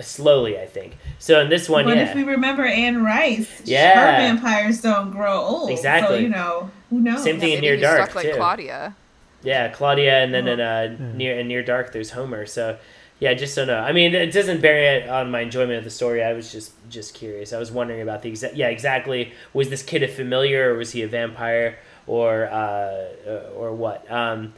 slowly, 0.00 0.58
I 0.58 0.66
think. 0.66 0.96
So 1.18 1.40
in 1.40 1.48
this 1.48 1.68
one, 1.68 1.84
But 1.84 1.96
yeah, 1.96 2.04
if 2.08 2.14
we 2.14 2.24
remember 2.24 2.64
Anne 2.64 3.04
Rice, 3.04 3.62
Yeah. 3.64 3.94
her 4.00 4.18
vampires 4.18 4.80
don't 4.80 5.10
grow 5.10 5.38
old. 5.40 5.68
So, 5.68 5.74
Exactly. 5.74 6.22
you 6.22 6.28
know, 6.28 6.70
who 6.90 7.00
knows? 7.00 7.22
Same 7.22 7.38
thing 7.38 7.50
Yeah, 7.50 7.54
in 7.56 7.60
Near 7.60 7.76
Dark, 7.76 8.02
stuck 8.10 8.14
like 8.16 8.26
too. 8.30 8.36
Claudia. 8.36 8.96
yeah, 9.42 9.68
Claudia, 9.68 10.22
and 10.24 10.32
then 10.34 10.48
in 10.48 10.60
uh, 10.60 10.96
near 11.14 11.38
in 11.38 11.48
Near 11.48 11.62
Dark, 11.62 11.92
there's 11.92 12.10
Homer. 12.10 12.46
So 12.46 12.78
yeah, 13.22 13.34
just 13.34 13.54
don't 13.54 13.68
know. 13.68 13.78
I 13.78 13.92
mean, 13.92 14.16
it 14.16 14.32
doesn't 14.32 14.60
bear 14.60 15.08
on 15.08 15.30
my 15.30 15.42
enjoyment 15.42 15.78
of 15.78 15.84
the 15.84 15.90
story. 15.90 16.24
I 16.24 16.32
was 16.32 16.50
just 16.50 16.72
just 16.90 17.14
curious. 17.14 17.52
I 17.52 17.58
was 17.60 17.70
wondering 17.70 18.02
about 18.02 18.22
the 18.22 18.28
exact. 18.28 18.56
Yeah, 18.56 18.66
exactly. 18.66 19.32
Was 19.52 19.68
this 19.70 19.84
kid 19.84 20.02
a 20.02 20.08
familiar, 20.08 20.74
or 20.74 20.78
was 20.78 20.90
he 20.90 21.02
a 21.02 21.06
vampire, 21.06 21.78
or 22.08 22.46
uh, 22.46 23.52
or 23.54 23.72
what? 23.74 24.10
Um, 24.10 24.54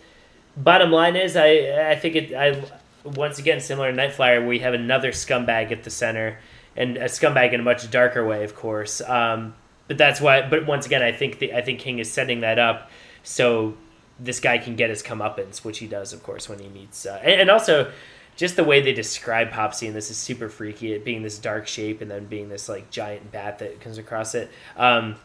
bottom 0.56 0.90
line 0.90 1.14
is, 1.14 1.36
I 1.36 1.90
I 1.90 1.96
think 1.96 2.16
it. 2.16 2.34
I 2.34 2.64
once 3.04 3.38
again 3.38 3.60
similar 3.60 3.90
to 3.90 3.94
Night 3.94 4.14
Flyer, 4.14 4.42
we 4.42 4.60
have 4.60 4.72
another 4.72 5.12
scumbag 5.12 5.70
at 5.70 5.84
the 5.84 5.90
center, 5.90 6.38
and 6.74 6.96
a 6.96 7.04
scumbag 7.04 7.52
in 7.52 7.60
a 7.60 7.62
much 7.62 7.90
darker 7.90 8.26
way, 8.26 8.44
of 8.44 8.56
course. 8.56 9.02
Um, 9.02 9.54
but 9.88 9.98
that's 9.98 10.22
why. 10.22 10.48
But 10.48 10.64
once 10.64 10.86
again, 10.86 11.02
I 11.02 11.12
think 11.12 11.38
the 11.38 11.52
I 11.52 11.60
think 11.60 11.80
King 11.80 11.98
is 11.98 12.10
setting 12.10 12.40
that 12.40 12.58
up 12.58 12.90
so 13.24 13.74
this 14.18 14.40
guy 14.40 14.56
can 14.56 14.76
get 14.76 14.90
his 14.90 15.02
comeuppance, 15.02 15.64
which 15.64 15.78
he 15.78 15.86
does, 15.86 16.14
of 16.14 16.22
course, 16.22 16.48
when 16.48 16.60
he 16.60 16.68
meets. 16.68 17.04
Uh, 17.04 17.20
and, 17.22 17.42
and 17.42 17.50
also, 17.50 17.92
just 18.36 18.56
the 18.56 18.64
way 18.64 18.80
they 18.80 18.92
describe 18.92 19.50
Popsy, 19.50 19.86
and 19.86 19.94
this 19.94 20.10
is 20.10 20.16
super 20.16 20.48
freaky, 20.48 20.92
it 20.92 21.04
being 21.04 21.22
this 21.22 21.38
dark 21.38 21.66
shape 21.66 22.00
and 22.00 22.10
then 22.10 22.26
being 22.26 22.48
this 22.48 22.68
like 22.68 22.90
giant 22.90 23.30
bat 23.30 23.58
that 23.60 23.80
comes 23.80 23.98
across 23.98 24.34
it. 24.34 24.50
Um, 24.76 25.16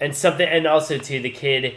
And 0.00 0.14
something, 0.14 0.48
and 0.48 0.66
also 0.66 0.98
to 0.98 1.20
the 1.20 1.30
kid, 1.30 1.74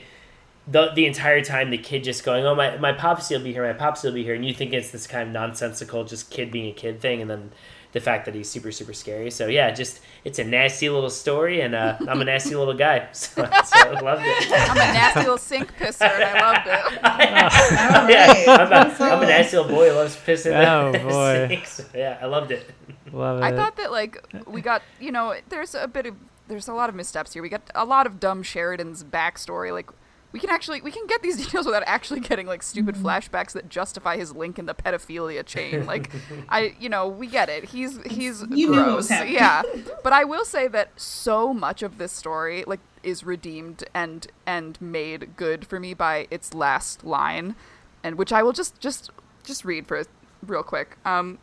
the 0.68 0.92
the 0.94 1.06
entire 1.06 1.42
time 1.42 1.70
the 1.70 1.78
kid 1.78 2.04
just 2.04 2.24
going, 2.24 2.46
"Oh 2.46 2.56
my 2.56 2.78
my 2.78 2.94
Popsy 2.94 3.36
will 3.36 3.44
be 3.44 3.54
here, 3.54 3.66
my 3.66 3.74
Popsy 3.74 4.08
will 4.08 4.16
be 4.16 4.24
here," 4.24 4.36
and 4.36 4.46
you 4.46 4.54
think 4.54 4.74
it's 4.74 4.92
this 4.92 5.08
kind 5.08 5.28
of 5.28 5.34
nonsensical, 5.34 6.04
just 6.04 6.30
kid 6.30 6.52
being 6.52 6.70
a 6.70 6.74
kid 6.74 7.00
thing, 7.00 7.22
and 7.22 7.30
then 7.30 7.52
the 7.94 8.00
fact 8.00 8.26
that 8.26 8.36
he's 8.36 8.50
super 8.50 8.72
super 8.72 8.94
scary. 8.94 9.32
So 9.32 9.48
yeah, 9.48 9.72
just 9.72 10.02
it's 10.24 10.40
a 10.40 10.44
nasty 10.44 10.90
little 10.90 11.10
story, 11.10 11.62
and 11.62 11.76
uh, 11.76 11.98
I'm 12.08 12.22
a 12.22 12.26
nasty 12.26 12.56
little 12.56 12.74
guy, 12.74 13.08
so, 13.12 13.44
so 13.66 13.80
I 13.80 14.00
loved 14.00 14.24
it. 14.26 14.52
I'm 14.52 14.78
a 14.78 14.94
nasty 14.94 15.20
little 15.22 15.38
sink 15.38 15.74
pisser, 15.78 16.02
and 16.02 16.24
I 16.24 16.52
loved 16.52 16.68
it. 16.68 17.04
All 17.04 18.10
yeah. 18.10 18.44
I'm 18.48 18.72
a, 18.72 19.04
I'm 19.04 19.24
a 19.24 19.26
nasty 19.26 19.58
little 19.58 19.72
boy 19.72 19.90
who 19.90 19.96
loves 19.96 20.16
pissing. 20.16 20.68
Oh, 20.68 20.92
the 20.92 21.00
boy. 21.00 21.48
sinks. 21.48 21.82
Yeah, 21.94 22.18
I 22.22 22.26
loved 22.26 22.52
it. 22.52 22.70
Love 23.12 23.42
I 23.42 23.56
thought 23.56 23.78
that 23.78 23.92
like 23.92 24.18
we 24.48 24.62
got 24.62 24.82
you 25.00 25.12
know 25.12 25.36
there's 25.50 25.76
a 25.76 25.88
bit 25.88 26.06
of 26.06 26.16
there's 26.48 26.68
a 26.68 26.74
lot 26.74 26.90
of 26.90 26.96
missteps 26.96 27.34
here. 27.34 27.42
We 27.42 27.50
got 27.50 27.70
a 27.76 27.86
lot 27.86 28.06
of 28.06 28.20
dumb 28.20 28.44
Sheridan's 28.44 29.04
backstory. 29.04 29.72
Like 29.72 29.90
we 30.32 30.40
can 30.40 30.50
actually 30.50 30.82
we 30.82 30.92
can 30.92 31.08
get 31.08 31.22
these 31.22 31.38
details 31.44 31.66
without 31.66 31.84
actually 31.86 32.20
getting 32.20 32.48
like 32.48 32.62
stupid 32.62 32.96
flashbacks 32.96 33.54
that 33.54 33.70
justify 33.70 34.18
his 34.18 34.36
link 34.36 34.60
in 34.60 34.66
the 34.66 34.76
pedophilia 34.76 35.46
chain. 35.46 35.86
Like 35.86 36.12
I 36.50 36.76
you 36.80 36.90
know 36.90 37.08
we 37.08 37.28
get 37.28 37.50
it. 37.50 37.66
He's 37.66 38.00
he's 38.04 38.44
You 38.50 38.72
knew 38.72 38.86
what 38.86 38.96
was 38.98 39.08
gross. 39.08 39.30
Yeah, 39.30 39.64
but 40.04 40.14
I 40.14 40.24
will 40.24 40.46
say 40.46 40.68
that 40.68 41.00
so 41.00 41.54
much 41.54 41.82
of 41.82 41.98
this 41.98 42.12
story 42.12 42.64
like 42.68 42.82
is 43.04 43.24
redeemed 43.24 43.84
and 43.94 44.28
and 44.46 44.80
made 44.82 45.36
good 45.36 45.66
for 45.66 45.80
me 45.80 45.94
by 45.94 46.28
its 46.30 46.54
last 46.54 47.04
line, 47.04 47.56
and 48.04 48.18
which 48.18 48.34
I 48.34 48.44
will 48.44 48.54
just 48.54 48.80
just 48.80 49.12
just 49.44 49.64
read 49.64 49.88
for 49.88 50.04
real 50.46 50.64
quick. 50.64 50.98
Um, 51.06 51.40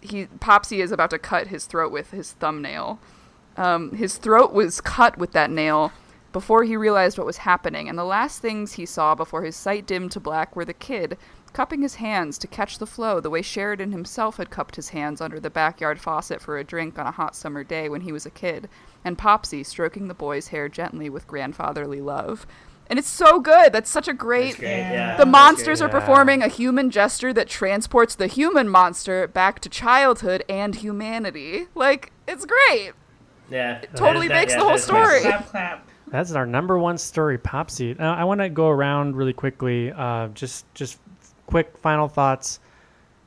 he 0.00 0.26
Popsy 0.26 0.80
is 0.80 0.92
about 0.92 1.10
to 1.10 1.18
cut 1.18 1.48
his 1.48 1.66
throat 1.66 1.90
with 1.90 2.12
his 2.12 2.32
thumbnail. 2.32 3.00
Um, 3.56 3.96
his 3.96 4.18
throat 4.18 4.52
was 4.52 4.80
cut 4.80 5.18
with 5.18 5.32
that 5.32 5.50
nail 5.50 5.92
before 6.38 6.62
he 6.62 6.76
realized 6.76 7.18
what 7.18 7.26
was 7.26 7.38
happening, 7.38 7.88
and 7.88 7.98
the 7.98 8.04
last 8.04 8.40
things 8.40 8.74
he 8.74 8.86
saw 8.86 9.12
before 9.12 9.42
his 9.42 9.56
sight 9.56 9.84
dimmed 9.88 10.12
to 10.12 10.20
black 10.20 10.54
were 10.54 10.64
the 10.64 10.72
kid 10.72 11.18
cupping 11.52 11.82
his 11.82 11.96
hands 11.96 12.38
to 12.38 12.46
catch 12.46 12.78
the 12.78 12.86
flow 12.86 13.18
the 13.18 13.30
way 13.30 13.42
Sheridan 13.42 13.90
himself 13.90 14.36
had 14.36 14.48
cupped 14.50 14.76
his 14.76 14.90
hands 14.90 15.20
under 15.20 15.40
the 15.40 15.50
backyard 15.50 15.98
faucet 16.00 16.40
for 16.40 16.56
a 16.56 16.62
drink 16.62 16.96
on 16.96 17.06
a 17.08 17.10
hot 17.10 17.34
summer 17.34 17.64
day 17.64 17.88
when 17.88 18.02
he 18.02 18.12
was 18.12 18.24
a 18.24 18.30
kid, 18.30 18.68
and 19.04 19.18
Popsy 19.18 19.64
stroking 19.64 20.06
the 20.06 20.14
boy's 20.14 20.48
hair 20.48 20.68
gently 20.68 21.10
with 21.10 21.26
grandfatherly 21.26 22.00
love. 22.00 22.46
And 22.88 23.00
it's 23.00 23.08
so 23.08 23.40
good. 23.40 23.72
That's 23.72 23.90
such 23.90 24.06
a 24.06 24.14
great 24.14 24.58
great. 24.58 24.68
Yeah, 24.68 25.16
the 25.16 25.26
monsters 25.26 25.80
great. 25.80 25.90
are 25.92 26.00
performing 26.00 26.42
a 26.42 26.48
human 26.48 26.88
gesture 26.90 27.32
that 27.32 27.48
transports 27.48 28.14
the 28.14 28.28
human 28.28 28.68
monster 28.68 29.26
back 29.26 29.58
to 29.60 29.68
childhood 29.68 30.44
and 30.48 30.76
humanity. 30.76 31.66
Like, 31.74 32.12
it's 32.28 32.46
great. 32.46 32.92
Yeah, 33.50 33.78
It 33.80 33.90
totally 33.96 34.28
that 34.28 34.34
is- 34.34 34.40
makes 34.42 34.52
that- 34.52 34.58
the 34.60 34.68
whole 34.68 34.78
story. 34.78 35.20
Clap, 35.22 35.48
clap. 35.50 35.88
That's 36.10 36.32
our 36.32 36.46
number 36.46 36.78
one 36.78 36.98
story, 36.98 37.38
Popsy. 37.38 37.94
Now, 37.98 38.14
I 38.14 38.24
want 38.24 38.40
to 38.40 38.48
go 38.48 38.68
around 38.68 39.16
really 39.16 39.32
quickly. 39.32 39.92
Uh, 39.92 40.28
just, 40.28 40.72
just 40.74 40.98
quick 41.46 41.76
final 41.78 42.08
thoughts. 42.08 42.60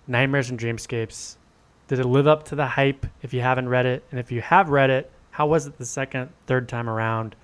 Nightmares 0.08 0.50
and 0.50 0.60
Dreamscapes. 0.60 1.38
Did 1.88 2.00
it 2.00 2.06
live 2.06 2.28
up 2.28 2.44
to 2.46 2.56
the 2.56 2.66
hype? 2.66 3.06
If 3.22 3.34
you 3.34 3.42
haven't 3.42 3.70
read 3.70 3.86
it, 3.86 4.04
and 4.12 4.20
if 4.20 4.32
you 4.32 4.42
have 4.42 4.70
read 4.70 4.90
it, 4.90 5.12
how 5.32 5.48
was 5.48 5.68
it 5.68 5.78
the 5.78 5.86
second, 5.86 6.30
third 6.48 6.68
time 6.70 6.90
around? 6.90 7.36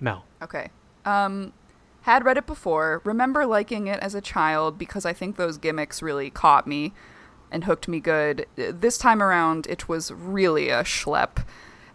Mel. 0.00 0.24
Okay. 0.42 0.70
Um, 1.04 1.52
had 2.02 2.24
read 2.24 2.36
it 2.36 2.46
before. 2.46 3.02
Remember 3.04 3.46
liking 3.46 3.86
it 3.86 4.00
as 4.00 4.14
a 4.14 4.20
child 4.20 4.78
because 4.78 5.04
I 5.04 5.12
think 5.12 5.36
those 5.36 5.58
gimmicks 5.58 6.02
really 6.02 6.30
caught 6.30 6.66
me 6.66 6.92
and 7.50 7.64
hooked 7.64 7.88
me 7.88 8.00
good. 8.00 8.46
This 8.56 8.96
time 8.96 9.22
around, 9.22 9.66
it 9.68 9.88
was 9.88 10.12
really 10.12 10.70
a 10.70 10.82
schlep. 10.82 11.44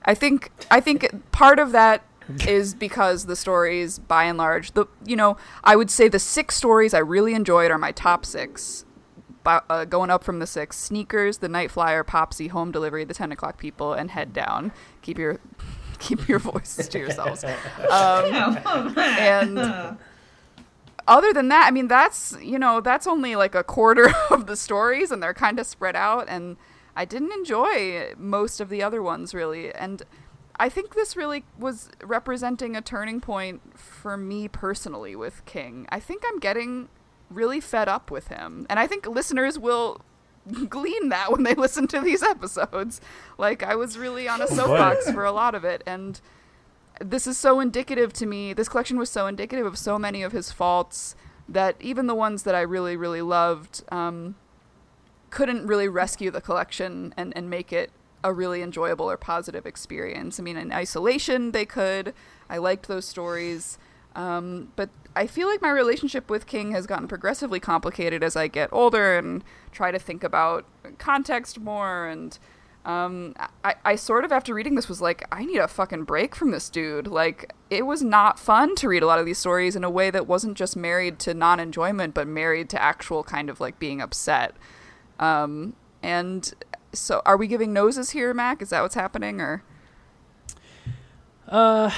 I 0.03 0.13
think 0.13 0.51
I 0.69 0.79
think 0.79 1.31
part 1.31 1.59
of 1.59 1.71
that 1.71 2.03
is 2.47 2.73
because 2.73 3.25
the 3.25 3.35
stories, 3.35 3.99
by 3.99 4.25
and 4.25 4.37
large, 4.37 4.71
the 4.71 4.85
you 5.05 5.15
know 5.15 5.37
I 5.63 5.75
would 5.75 5.91
say 5.91 6.07
the 6.07 6.19
six 6.19 6.55
stories 6.55 6.93
I 6.93 6.99
really 6.99 7.33
enjoyed 7.33 7.71
are 7.71 7.77
my 7.77 7.91
top 7.91 8.25
six. 8.25 8.85
Uh, 9.45 9.85
going 9.85 10.09
up 10.09 10.23
from 10.23 10.39
the 10.39 10.47
six: 10.47 10.75
Sneakers, 10.75 11.37
The 11.37 11.47
Night 11.47 11.69
Flyer, 11.69 12.03
Popsy, 12.03 12.47
Home 12.47 12.71
Delivery, 12.71 13.03
The 13.03 13.13
Ten 13.13 13.31
O'clock 13.31 13.59
People, 13.59 13.93
and 13.93 14.09
Head 14.09 14.33
Down. 14.33 14.71
Keep 15.03 15.19
your 15.19 15.39
keep 15.99 16.27
your 16.27 16.39
voices 16.39 16.87
to 16.89 16.97
yourselves. 16.97 17.43
Um, 17.43 17.53
and 18.97 19.97
other 21.07 21.33
than 21.33 21.49
that, 21.49 21.67
I 21.67 21.71
mean, 21.71 21.87
that's 21.87 22.35
you 22.41 22.57
know 22.57 22.81
that's 22.81 23.07
only 23.07 23.35
like 23.35 23.55
a 23.55 23.63
quarter 23.63 24.11
of 24.31 24.47
the 24.47 24.55
stories, 24.55 25.11
and 25.11 25.21
they're 25.21 25.33
kind 25.33 25.59
of 25.59 25.67
spread 25.67 25.95
out. 25.95 26.25
And 26.27 26.57
I 26.95 27.05
didn't 27.05 27.31
enjoy 27.33 28.13
most 28.17 28.59
of 28.59 28.69
the 28.69 28.81
other 28.81 29.01
ones 29.01 29.33
really, 29.33 29.73
and 29.73 30.03
I 30.57 30.69
think 30.69 30.95
this 30.95 31.15
really 31.15 31.43
was 31.57 31.89
representing 32.03 32.75
a 32.75 32.81
turning 32.81 33.19
point 33.19 33.77
for 33.77 34.15
me 34.15 34.47
personally 34.47 35.15
with 35.15 35.45
King. 35.45 35.85
I 35.89 35.99
think 35.99 36.23
I'm 36.27 36.39
getting 36.39 36.89
really 37.29 37.59
fed 37.59 37.89
up 37.89 38.09
with 38.09 38.29
him, 38.29 38.65
and 38.69 38.79
I 38.79 38.87
think 38.87 39.05
listeners 39.05 39.59
will 39.59 40.01
glean 40.69 41.09
that 41.09 41.31
when 41.31 41.43
they 41.43 41.55
listen 41.55 41.87
to 41.87 41.99
these 41.99 42.23
episodes. 42.23 43.01
Like 43.37 43.63
I 43.63 43.75
was 43.75 43.97
really 43.97 44.27
on 44.27 44.41
a 44.41 44.47
soapbox 44.47 45.11
for 45.11 45.25
a 45.25 45.31
lot 45.31 45.55
of 45.55 45.63
it, 45.63 45.83
and 45.85 46.19
this 47.01 47.27
is 47.27 47.37
so 47.37 47.59
indicative 47.59 48.13
to 48.13 48.25
me. 48.25 48.53
This 48.53 48.69
collection 48.69 48.97
was 48.97 49.09
so 49.09 49.27
indicative 49.27 49.65
of 49.65 49.77
so 49.77 49.99
many 49.99 50.23
of 50.23 50.31
his 50.31 50.51
faults 50.51 51.15
that 51.47 51.75
even 51.79 52.07
the 52.07 52.15
ones 52.15 52.43
that 52.43 52.55
I 52.55 52.61
really, 52.61 52.95
really 52.95 53.21
loved 53.21 53.83
um, 53.91 54.35
couldn't 55.29 55.67
really 55.67 55.87
rescue 55.87 56.31
the 56.31 56.41
collection 56.41 57.13
and, 57.17 57.35
and 57.35 57.49
make 57.49 57.71
it 57.73 57.91
a 58.25 58.33
really 58.33 58.63
enjoyable 58.63 59.09
or 59.09 59.17
positive 59.17 59.67
experience. 59.67 60.39
I 60.39 60.43
mean, 60.43 60.57
in 60.57 60.71
isolation, 60.73 61.51
they 61.51 61.65
could. 61.65 62.13
I 62.49 62.57
liked 62.57 62.87
those 62.87 63.05
stories. 63.05 63.77
Um, 64.15 64.71
but 64.75 64.89
I 65.15 65.27
feel 65.27 65.47
like 65.47 65.61
my 65.61 65.69
relationship 65.69 66.29
with 66.29 66.47
King 66.47 66.71
has 66.71 66.87
gotten 66.87 67.07
progressively 67.07 67.59
complicated 67.59 68.23
as 68.23 68.35
I 68.35 68.47
get 68.47 68.69
older 68.71 69.15
and 69.15 69.43
try 69.71 69.91
to 69.91 69.99
think 69.99 70.23
about 70.23 70.65
context 70.97 71.59
more. 71.59 72.07
And 72.07 72.37
um, 72.83 73.35
I, 73.63 73.75
I 73.85 73.95
sort 73.95 74.25
of, 74.25 74.31
after 74.31 74.55
reading 74.55 74.73
this, 74.73 74.89
was 74.89 75.01
like, 75.01 75.23
I 75.31 75.45
need 75.45 75.57
a 75.57 75.67
fucking 75.67 76.05
break 76.05 76.33
from 76.33 76.49
this 76.49 76.67
dude. 76.69 77.05
Like, 77.05 77.53
it 77.69 77.85
was 77.85 78.01
not 78.01 78.39
fun 78.39 78.73
to 78.77 78.87
read 78.87 79.03
a 79.03 79.07
lot 79.07 79.19
of 79.19 79.27
these 79.27 79.37
stories 79.37 79.75
in 79.75 79.83
a 79.83 79.89
way 79.89 80.09
that 80.09 80.25
wasn't 80.25 80.57
just 80.57 80.75
married 80.75 81.19
to 81.19 81.35
non 81.35 81.59
enjoyment, 81.59 82.15
but 82.15 82.27
married 82.27 82.69
to 82.69 82.81
actual 82.81 83.23
kind 83.23 83.51
of 83.51 83.59
like 83.59 83.77
being 83.77 84.01
upset. 84.01 84.55
Um, 85.19 85.75
and 86.01 86.53
so, 86.95 87.21
are 87.25 87.37
we 87.37 87.47
giving 87.47 87.73
noses 87.73 88.11
here, 88.11 88.33
Mac? 88.33 88.61
Is 88.61 88.69
that 88.69 88.81
what's 88.81 88.95
happening, 88.95 89.41
or? 89.41 89.63
Uh, 91.47 91.91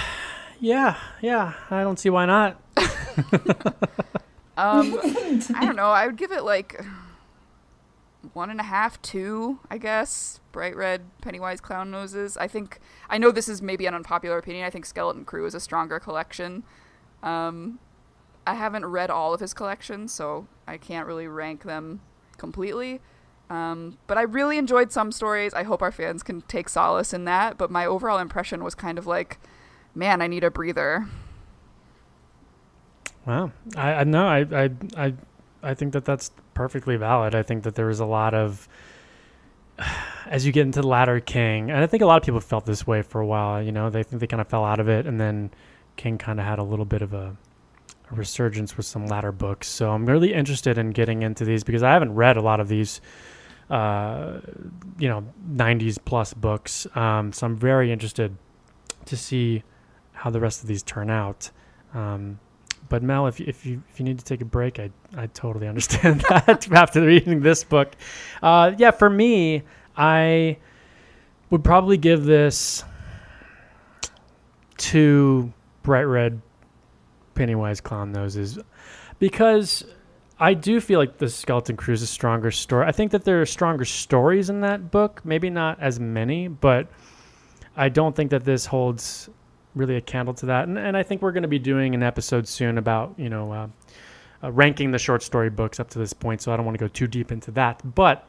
yeah, 0.59 0.97
yeah. 1.21 1.53
I 1.69 1.81
don't 1.83 1.97
see 1.97 2.09
why 2.09 2.25
not. 2.25 2.61
Um, 4.57 4.99
I 5.53 5.65
don't 5.65 5.75
know. 5.75 5.91
I 5.91 6.07
would 6.07 6.17
give 6.17 6.31
it 6.31 6.43
like 6.43 6.83
one 8.33 8.49
and 8.49 8.59
a 8.59 8.63
half, 8.63 8.99
two, 9.03 9.59
I 9.69 9.77
guess. 9.77 10.39
Bright 10.51 10.75
red 10.75 11.01
Pennywise 11.21 11.61
clown 11.61 11.91
noses. 11.91 12.35
I 12.37 12.47
think 12.47 12.79
I 13.07 13.19
know 13.19 13.31
this 13.31 13.47
is 13.47 13.61
maybe 13.61 13.85
an 13.85 13.93
unpopular 13.93 14.37
opinion. 14.37 14.65
I 14.65 14.71
think 14.71 14.87
Skeleton 14.87 15.25
Crew 15.25 15.45
is 15.45 15.53
a 15.53 15.59
stronger 15.59 15.99
collection. 15.99 16.63
Um, 17.21 17.77
I 18.47 18.55
haven't 18.55 18.85
read 18.85 19.11
all 19.11 19.33
of 19.33 19.39
his 19.39 19.53
collections, 19.53 20.11
so 20.11 20.47
I 20.67 20.77
can't 20.77 21.05
really 21.05 21.27
rank 21.27 21.63
them 21.63 22.01
completely. 22.37 22.99
Um, 23.49 23.97
but 24.07 24.17
I 24.17 24.23
really 24.23 24.57
enjoyed 24.57 24.91
some 24.91 25.11
stories. 25.11 25.53
I 25.53 25.63
hope 25.63 25.81
our 25.81 25.91
fans 25.91 26.23
can 26.23 26.41
take 26.41 26.69
solace 26.69 27.13
in 27.13 27.25
that. 27.25 27.57
But 27.57 27.71
my 27.71 27.85
overall 27.85 28.19
impression 28.19 28.63
was 28.63 28.75
kind 28.75 28.97
of 28.97 29.07
like, 29.07 29.39
man, 29.95 30.21
I 30.21 30.27
need 30.27 30.43
a 30.43 30.51
breather. 30.51 31.07
Wow. 33.25 33.51
I, 33.75 33.93
I 33.93 34.03
no, 34.05 34.27
I, 34.27 34.39
I, 34.39 34.69
I, 34.95 35.13
I 35.61 35.73
think 35.73 35.93
that 35.93 36.05
that's 36.05 36.31
perfectly 36.53 36.95
valid. 36.95 37.35
I 37.35 37.43
think 37.43 37.63
that 37.63 37.75
there 37.75 37.87
was 37.87 37.99
a 37.99 38.05
lot 38.05 38.33
of, 38.33 38.67
as 40.25 40.45
you 40.45 40.51
get 40.51 40.61
into 40.61 40.81
the 40.81 40.87
Ladder 40.87 41.19
King, 41.19 41.69
and 41.69 41.83
I 41.83 41.87
think 41.87 42.01
a 42.01 42.05
lot 42.05 42.17
of 42.17 42.23
people 42.23 42.39
felt 42.39 42.65
this 42.65 42.87
way 42.87 43.01
for 43.01 43.21
a 43.21 43.25
while. 43.25 43.61
You 43.61 43.71
know, 43.71 43.89
they 43.89 44.03
think 44.03 44.21
they 44.21 44.27
kind 44.27 44.41
of 44.41 44.47
fell 44.47 44.63
out 44.63 44.79
of 44.79 44.87
it, 44.87 45.05
and 45.05 45.19
then 45.19 45.51
King 45.97 46.17
kind 46.17 46.39
of 46.39 46.45
had 46.45 46.59
a 46.59 46.63
little 46.63 46.85
bit 46.85 47.01
of 47.01 47.13
a, 47.13 47.35
a 48.09 48.15
resurgence 48.15 48.77
with 48.77 48.85
some 48.85 49.07
Ladder 49.07 49.33
books. 49.33 49.67
So 49.67 49.91
I'm 49.91 50.05
really 50.05 50.33
interested 50.33 50.77
in 50.77 50.91
getting 50.91 51.21
into 51.21 51.43
these 51.43 51.63
because 51.63 51.83
I 51.83 51.91
haven't 51.91 52.15
read 52.15 52.37
a 52.37 52.41
lot 52.41 52.61
of 52.61 52.69
these, 52.69 53.01
uh, 53.69 54.39
you 54.97 55.07
know, 55.07 55.25
90s 55.51 55.97
plus 56.03 56.33
books. 56.33 56.87
Um, 56.95 57.33
so 57.33 57.45
I'm 57.45 57.57
very 57.57 57.91
interested 57.91 58.35
to 59.05 59.17
see 59.17 59.63
how 60.13 60.29
the 60.29 60.39
rest 60.39 60.61
of 60.61 60.67
these 60.67 60.83
turn 60.83 61.09
out. 61.09 61.51
Um, 61.93 62.39
but 62.89 63.03
Mel, 63.03 63.27
if 63.27 63.39
you, 63.39 63.45
if 63.47 63.65
you 63.65 63.83
if 63.89 63.99
you 63.99 64.05
need 64.05 64.17
to 64.19 64.25
take 64.25 64.41
a 64.41 64.45
break, 64.45 64.79
I 64.79 64.89
I 65.15 65.27
totally 65.27 65.67
understand 65.73 66.21
that 66.21 66.71
after 66.71 67.01
reading 67.01 67.41
this 67.41 67.63
book. 67.63 67.95
Uh, 68.41 68.73
yeah, 68.77 68.91
for 68.91 69.09
me, 69.09 69.63
I 69.95 70.57
would 71.49 71.63
probably 71.63 71.97
give 71.97 72.23
this 72.23 72.83
two 74.77 75.51
bright 75.83 76.03
red 76.03 76.41
Pennywise 77.35 77.81
clown 77.81 78.11
noses 78.11 78.57
because 79.19 79.85
I 80.39 80.53
do 80.53 80.79
feel 80.79 80.99
like 80.99 81.17
the 81.17 81.29
Skeleton 81.29 81.77
Crew 81.77 81.93
is 81.93 82.03
a 82.03 82.07
stronger 82.07 82.51
story. 82.51 82.85
I 82.85 82.91
think 82.91 83.11
that 83.11 83.23
there 83.23 83.41
are 83.41 83.45
stronger 83.45 83.85
stories 83.85 84.49
in 84.49 84.61
that 84.61 84.91
book, 84.91 85.21
maybe 85.23 85.49
not 85.49 85.79
as 85.79 85.99
many, 85.99 86.47
but 86.47 86.87
I 87.75 87.89
don't 87.89 88.15
think 88.15 88.29
that 88.31 88.43
this 88.43 88.65
holds 88.65 89.29
really 89.75 89.95
a 89.95 90.01
candle 90.01 90.33
to 90.35 90.45
that. 90.47 90.67
And, 90.67 90.77
and 90.77 90.95
I 90.95 91.03
think 91.03 91.21
we're 91.21 91.31
going 91.31 91.43
to 91.43 91.47
be 91.47 91.59
doing 91.59 91.95
an 91.95 92.03
episode 92.03 92.47
soon 92.47 92.77
about, 92.77 93.15
you 93.17 93.29
know, 93.29 93.51
uh, 93.51 93.67
uh, 94.43 94.51
ranking 94.51 94.91
the 94.91 94.99
short 94.99 95.23
story 95.23 95.49
books 95.49 95.79
up 95.79 95.89
to 95.91 95.99
this 95.99 96.13
point. 96.13 96.41
So 96.41 96.51
I 96.51 96.57
don't 96.57 96.65
want 96.65 96.77
to 96.77 96.83
go 96.83 96.87
too 96.87 97.07
deep 97.07 97.31
into 97.31 97.49
that. 97.51 97.81
But 97.95 98.27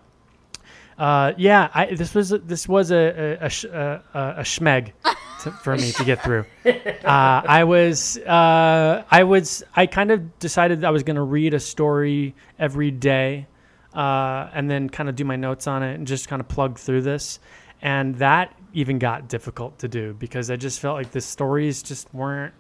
uh, 0.99 1.33
yeah, 1.37 1.71
I, 1.73 1.95
this 1.95 2.13
was 2.13 2.33
a, 2.33 2.39
this 2.39 2.67
was 2.69 2.91
a 2.91 3.39
a, 3.41 3.51
a, 3.73 4.03
a, 4.15 4.35
a 4.39 4.43
schmeg 4.43 4.93
to, 5.43 5.53
for 5.53 5.77
me 5.77 5.93
to 5.93 6.05
get 6.05 6.23
through. 6.23 6.45
Uh, 6.67 7.43
I 7.47 7.65
was 7.65 8.19
uh, 8.19 9.05
I 9.09 9.23
was 9.23 9.63
I 9.77 9.87
kind 9.87 10.11
of 10.11 10.39
decided 10.41 10.85
I 10.85 10.91
was 10.91 11.05
going 11.05 11.17
to 11.17 11.23
read 11.23 11.55
a 11.55 11.61
story 11.61 12.35
every 12.59 12.91
day, 12.91 13.47
uh, 13.95 14.51
and 14.53 14.69
then 14.69 14.91
kind 14.91 15.09
of 15.09 15.15
do 15.15 15.25
my 15.25 15.37
notes 15.37 15.69
on 15.69 15.85
it 15.85 15.95
and 15.95 16.07
just 16.07 16.29
kind 16.29 16.41
of 16.41 16.49
plug 16.49 16.79
through 16.79 17.03
this, 17.03 17.39
and 17.81 18.17
that 18.17 18.53
even 18.73 18.99
got 18.99 19.29
difficult 19.29 19.79
to 19.79 19.89
do 19.89 20.15
because 20.15 20.51
I 20.51 20.57
just 20.57 20.81
felt 20.81 20.97
like 20.97 21.13
the 21.13 21.21
stories 21.21 21.83
just 21.83 22.13
weren't. 22.13 22.55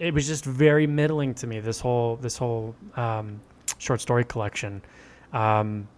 It 0.00 0.12
was 0.12 0.26
just 0.26 0.44
very 0.44 0.88
middling 0.88 1.34
to 1.34 1.46
me. 1.46 1.60
This 1.60 1.78
whole 1.78 2.16
this 2.16 2.36
whole 2.36 2.74
um, 2.96 3.40
short 3.78 4.00
story 4.00 4.24
collection. 4.24 4.82
Um, 5.32 5.88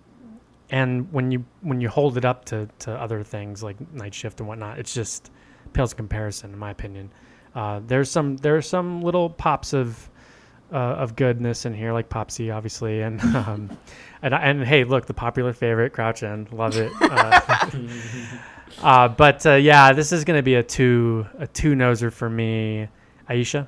and 0.70 1.12
when 1.12 1.30
you 1.30 1.44
when 1.60 1.80
you 1.80 1.88
hold 1.88 2.16
it 2.16 2.24
up 2.24 2.44
to, 2.46 2.68
to 2.80 2.92
other 2.92 3.22
things 3.22 3.62
like 3.62 3.76
night 3.92 4.14
shift 4.14 4.40
and 4.40 4.48
whatnot 4.48 4.78
it's 4.78 4.94
just 4.94 5.30
pales 5.72 5.92
in 5.92 5.96
comparison 5.96 6.52
in 6.52 6.58
my 6.58 6.70
opinion. 6.70 7.10
Uh, 7.54 7.80
there's 7.86 8.10
some 8.10 8.36
there's 8.38 8.68
some 8.68 9.02
little 9.02 9.30
pops 9.30 9.72
of 9.72 10.10
uh, 10.72 10.76
of 10.76 11.14
goodness 11.14 11.64
in 11.64 11.72
here 11.72 11.92
like 11.92 12.08
popsy 12.08 12.50
obviously 12.50 13.02
and 13.02 13.20
um, 13.36 13.78
and, 14.22 14.34
and 14.34 14.64
hey 14.64 14.84
look 14.84 15.06
the 15.06 15.14
popular 15.14 15.52
favorite 15.52 15.92
crouch 15.92 16.22
end. 16.22 16.52
Love 16.52 16.76
it. 16.76 16.92
Uh, 17.00 17.70
uh, 18.82 19.08
but 19.08 19.46
uh, 19.46 19.54
yeah 19.54 19.92
this 19.92 20.12
is 20.12 20.24
gonna 20.24 20.42
be 20.42 20.54
a 20.54 20.62
two 20.62 21.26
a 21.38 21.46
two 21.46 21.74
noser 21.74 22.12
for 22.12 22.28
me. 22.28 22.88
Ahse 23.28 23.66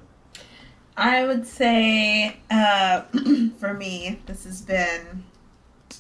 I 0.99 1.25
would 1.25 1.47
say, 1.47 2.41
uh, 2.51 3.03
for 3.61 3.73
me, 3.73 4.19
this 4.27 4.43
has 4.43 4.63
been 4.63 5.23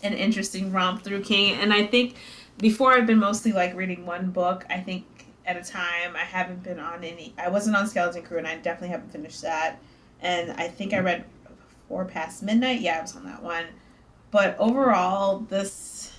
an 0.02 0.14
interesting 0.14 0.72
romp 0.72 1.02
through 1.02 1.22
King. 1.22 1.54
And 1.54 1.72
I 1.72 1.86
think 1.86 2.16
before 2.58 2.92
I've 2.92 3.06
been 3.06 3.18
mostly 3.18 3.52
like 3.52 3.74
reading 3.74 4.06
one 4.06 4.30
book, 4.30 4.64
I 4.70 4.80
think 4.80 5.04
at 5.48 5.56
a 5.56 5.64
time. 5.64 6.14
I 6.14 6.20
haven't 6.20 6.62
been 6.62 6.78
on 6.78 7.02
any. 7.02 7.34
I 7.38 7.48
wasn't 7.48 7.74
on 7.74 7.88
Skeleton 7.88 8.22
Crew, 8.22 8.38
and 8.38 8.46
I 8.46 8.56
definitely 8.56 8.90
haven't 8.90 9.10
finished 9.10 9.42
that. 9.42 9.80
And 10.20 10.52
I 10.52 10.68
think 10.68 10.92
I 10.92 10.98
read 10.98 11.24
Four 11.88 12.04
Past 12.04 12.42
Midnight. 12.42 12.80
Yeah, 12.80 12.98
I 12.98 13.00
was 13.00 13.16
on 13.16 13.24
that 13.24 13.42
one. 13.42 13.64
But 14.30 14.56
overall, 14.58 15.40
this, 15.40 16.12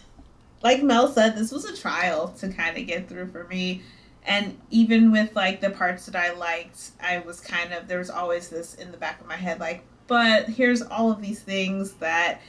like 0.63 0.81
Mel 0.81 1.07
said, 1.07 1.37
this 1.37 1.51
was 1.51 1.63
a 1.65 1.77
trial 1.77 2.29
to 2.39 2.49
kind 2.49 2.75
of 2.75 2.87
get 2.87 3.07
through 3.07 3.27
for 3.27 3.43
me. 3.45 3.83
And 4.25 4.57
even 4.71 5.11
with 5.11 5.35
like 5.35 5.61
the 5.61 5.69
parts 5.69 6.07
that 6.07 6.15
I 6.15 6.33
liked, 6.33 6.91
I 7.01 7.19
was 7.19 7.39
kind 7.39 7.71
of 7.71 7.87
there 7.87 7.99
was 7.99 8.09
always 8.09 8.49
this 8.49 8.73
in 8.75 8.91
the 8.91 8.97
back 8.97 9.21
of 9.21 9.27
my 9.27 9.35
head, 9.35 9.59
like, 9.59 9.83
but 10.07 10.49
here's 10.49 10.81
all 10.81 11.11
of 11.11 11.21
these 11.21 11.39
things 11.39 11.93
that 11.93 12.41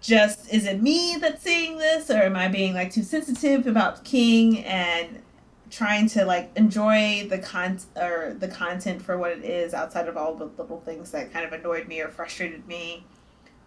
just 0.00 0.52
is 0.52 0.64
it 0.66 0.82
me 0.82 1.16
that's 1.20 1.42
saying 1.42 1.76
this 1.76 2.10
or 2.10 2.22
am 2.22 2.36
i 2.36 2.48
being 2.48 2.72
like 2.74 2.92
too 2.92 3.02
sensitive 3.02 3.66
about 3.66 4.02
king 4.04 4.64
and 4.64 5.20
trying 5.70 6.08
to 6.08 6.24
like 6.24 6.50
enjoy 6.56 7.26
the 7.28 7.38
con 7.38 7.78
or 7.96 8.34
the 8.38 8.48
content 8.48 9.00
for 9.00 9.16
what 9.16 9.30
it 9.30 9.44
is 9.44 9.72
outside 9.72 10.08
of 10.08 10.16
all 10.16 10.34
the 10.34 10.46
little 10.58 10.80
things 10.80 11.12
that 11.12 11.32
kind 11.32 11.46
of 11.46 11.52
annoyed 11.52 11.86
me 11.86 12.00
or 12.00 12.08
frustrated 12.08 12.66
me? 12.66 13.04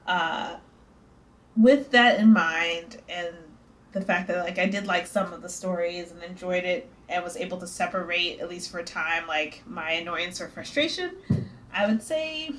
Uh 0.05 0.57
with 1.55 1.91
that 1.91 2.19
in 2.19 2.33
mind 2.33 2.97
and 3.07 3.29
the 3.91 4.01
fact 4.01 4.27
that 4.27 4.43
like 4.43 4.57
i 4.57 4.65
did 4.65 4.87
like 4.87 5.05
some 5.05 5.31
of 5.31 5.41
the 5.41 5.49
stories 5.49 6.11
and 6.11 6.23
enjoyed 6.23 6.63
it 6.63 6.89
and 7.09 7.23
was 7.23 7.37
able 7.37 7.59
to 7.59 7.67
separate 7.67 8.39
at 8.39 8.49
least 8.49 8.71
for 8.71 8.79
a 8.79 8.83
time 8.83 9.27
like 9.27 9.61
my 9.67 9.91
annoyance 9.91 10.41
or 10.41 10.47
frustration 10.47 11.11
i 11.71 11.85
would 11.85 12.01
say 12.01 12.49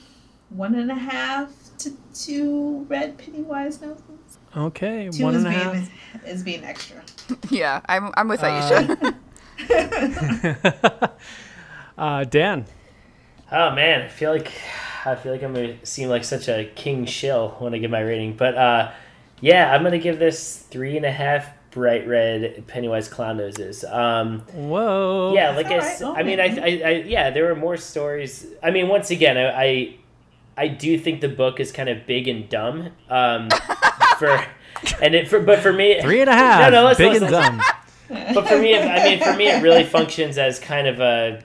one 0.51 0.76
and 0.76 0.92
a 0.92 0.94
half 0.94 1.64
to 1.78 1.92
two 2.14 2.86
red 2.88 3.18
Pennywise 3.18 3.80
noses. 3.80 4.02
Okay, 4.56 5.09
Two 5.10 5.24
one 5.24 5.34
is 5.34 5.44
and 5.44 5.55
a 5.55 5.59
being 5.59 5.74
half. 5.74 6.24
is 6.26 6.42
being 6.42 6.64
extra. 6.64 7.02
yeah, 7.51 7.80
I'm 7.88 8.12
I'm 8.16 8.28
with 8.28 8.42
Uh, 8.42 8.86
Ahse. 9.68 11.10
uh, 11.98 12.24
Dan. 12.24 12.66
Oh 13.51 13.70
man, 13.74 14.02
I 14.02 14.09
feel 14.09 14.30
like 14.32 14.52
I 15.05 15.14
feel 15.16 15.32
like 15.32 15.42
I'm 15.42 15.55
gonna 15.55 15.84
seem 15.84 16.09
like 16.09 16.24
such 16.24 16.48
a 16.48 16.64
king 16.74 17.05
shill 17.06 17.51
when 17.59 17.74
I 17.74 17.78
give 17.78 17.90
my 17.90 18.01
rating, 18.01 18.36
but 18.36 18.55
uh, 18.56 18.90
yeah, 19.40 19.72
I'm 19.72 19.82
gonna 19.82 19.98
give 19.98 20.18
this 20.18 20.59
three 20.70 20.96
and 20.96 21.05
a 21.06 21.12
half 21.12 21.48
bright 21.70 22.06
red 22.06 22.64
Pennywise 22.68 23.09
clown 23.09 23.36
noses. 23.36 23.84
Um, 23.84 24.40
Whoa. 24.52 25.32
yeah, 25.34 25.51
like 25.51 25.66
I, 25.66 25.78
right. 25.78 26.02
I 26.02 26.22
mean, 26.22 26.38
I, 26.40 26.44
I, 26.44 26.82
I, 26.84 26.90
yeah, 27.05 27.30
there 27.30 27.44
were 27.46 27.56
more 27.56 27.76
stories. 27.76 28.46
I 28.62 28.70
mean, 28.70 28.86
once 28.88 29.10
again, 29.10 29.36
I, 29.36 29.51
I, 29.62 29.96
I 30.56 30.68
do 30.68 30.98
think 30.98 31.20
the 31.20 31.28
book 31.28 31.60
is 31.60 31.72
kind 31.72 31.89
of 31.89 32.06
big 32.06 32.28
and 32.28 32.48
dumb. 32.48 32.90
Um, 33.09 33.48
for 34.18 34.44
and 35.01 35.14
it 35.14 35.28
for 35.28 35.40
but 35.40 35.60
for 35.60 35.72
me, 35.72 36.01
Three 36.01 36.20
and 36.20 36.31
a 36.31 36.35
half. 36.35 36.60
No, 36.60 36.81
no, 36.81 36.85
let's 36.86 36.98
Big 36.98 37.20
listen. 37.20 37.32
and 37.35 37.59
dumb. 37.59 37.62
but 38.35 38.47
for 38.47 38.59
me, 38.59 38.76
I 38.78 39.05
mean, 39.05 39.22
for 39.22 39.35
me, 39.35 39.48
it 39.48 39.62
really 39.62 39.85
functions 39.85 40.39
as 40.39 40.59
kind 40.59 40.86
of 40.86 41.01
a 41.01 41.43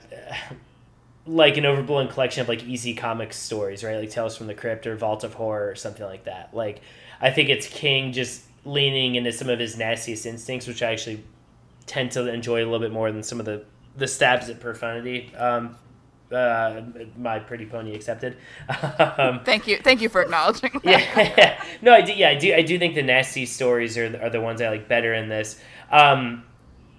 like 1.26 1.56
an 1.56 1.64
overblown 1.64 2.08
collection 2.08 2.42
of 2.42 2.48
like 2.48 2.64
easy 2.64 2.94
comic 2.94 3.32
stories, 3.32 3.84
right? 3.84 3.98
Like 3.98 4.10
Tales 4.10 4.36
from 4.36 4.46
the 4.46 4.54
Crypt 4.54 4.86
or 4.86 4.96
Vault 4.96 5.24
of 5.24 5.34
Horror 5.34 5.70
or 5.70 5.74
something 5.74 6.04
like 6.04 6.24
that. 6.24 6.50
Like, 6.52 6.80
I 7.20 7.30
think 7.30 7.48
it's 7.48 7.66
King 7.66 8.12
just 8.12 8.42
leaning 8.64 9.14
into 9.14 9.32
some 9.32 9.48
of 9.48 9.58
his 9.58 9.76
nastiest 9.78 10.26
instincts, 10.26 10.66
which 10.66 10.82
I 10.82 10.92
actually 10.92 11.24
tend 11.86 12.12
to 12.12 12.32
enjoy 12.32 12.62
a 12.62 12.66
little 12.66 12.80
bit 12.80 12.92
more 12.92 13.10
than 13.10 13.22
some 13.22 13.40
of 13.40 13.46
the 13.46 13.64
the 13.96 14.06
stabs 14.06 14.48
at 14.48 14.60
profundity. 14.60 15.34
Um, 15.34 15.76
uh, 16.32 16.82
my 17.16 17.38
pretty 17.38 17.66
pony 17.66 17.94
accepted. 17.94 18.36
um, 19.18 19.40
thank 19.44 19.66
you, 19.66 19.78
thank 19.78 20.00
you 20.00 20.08
for 20.08 20.22
acknowledging. 20.22 20.70
That. 20.84 21.36
yeah, 21.36 21.64
no, 21.82 21.92
I 21.92 22.00
do. 22.00 22.12
Yeah, 22.12 22.30
I 22.30 22.34
do. 22.34 22.54
I 22.54 22.62
do 22.62 22.78
think 22.78 22.94
the 22.94 23.02
nasty 23.02 23.46
stories 23.46 23.98
are 23.98 24.18
are 24.22 24.30
the 24.30 24.40
ones 24.40 24.60
I 24.60 24.68
like 24.68 24.88
better 24.88 25.12
in 25.12 25.28
this. 25.28 25.60
Um, 25.90 26.44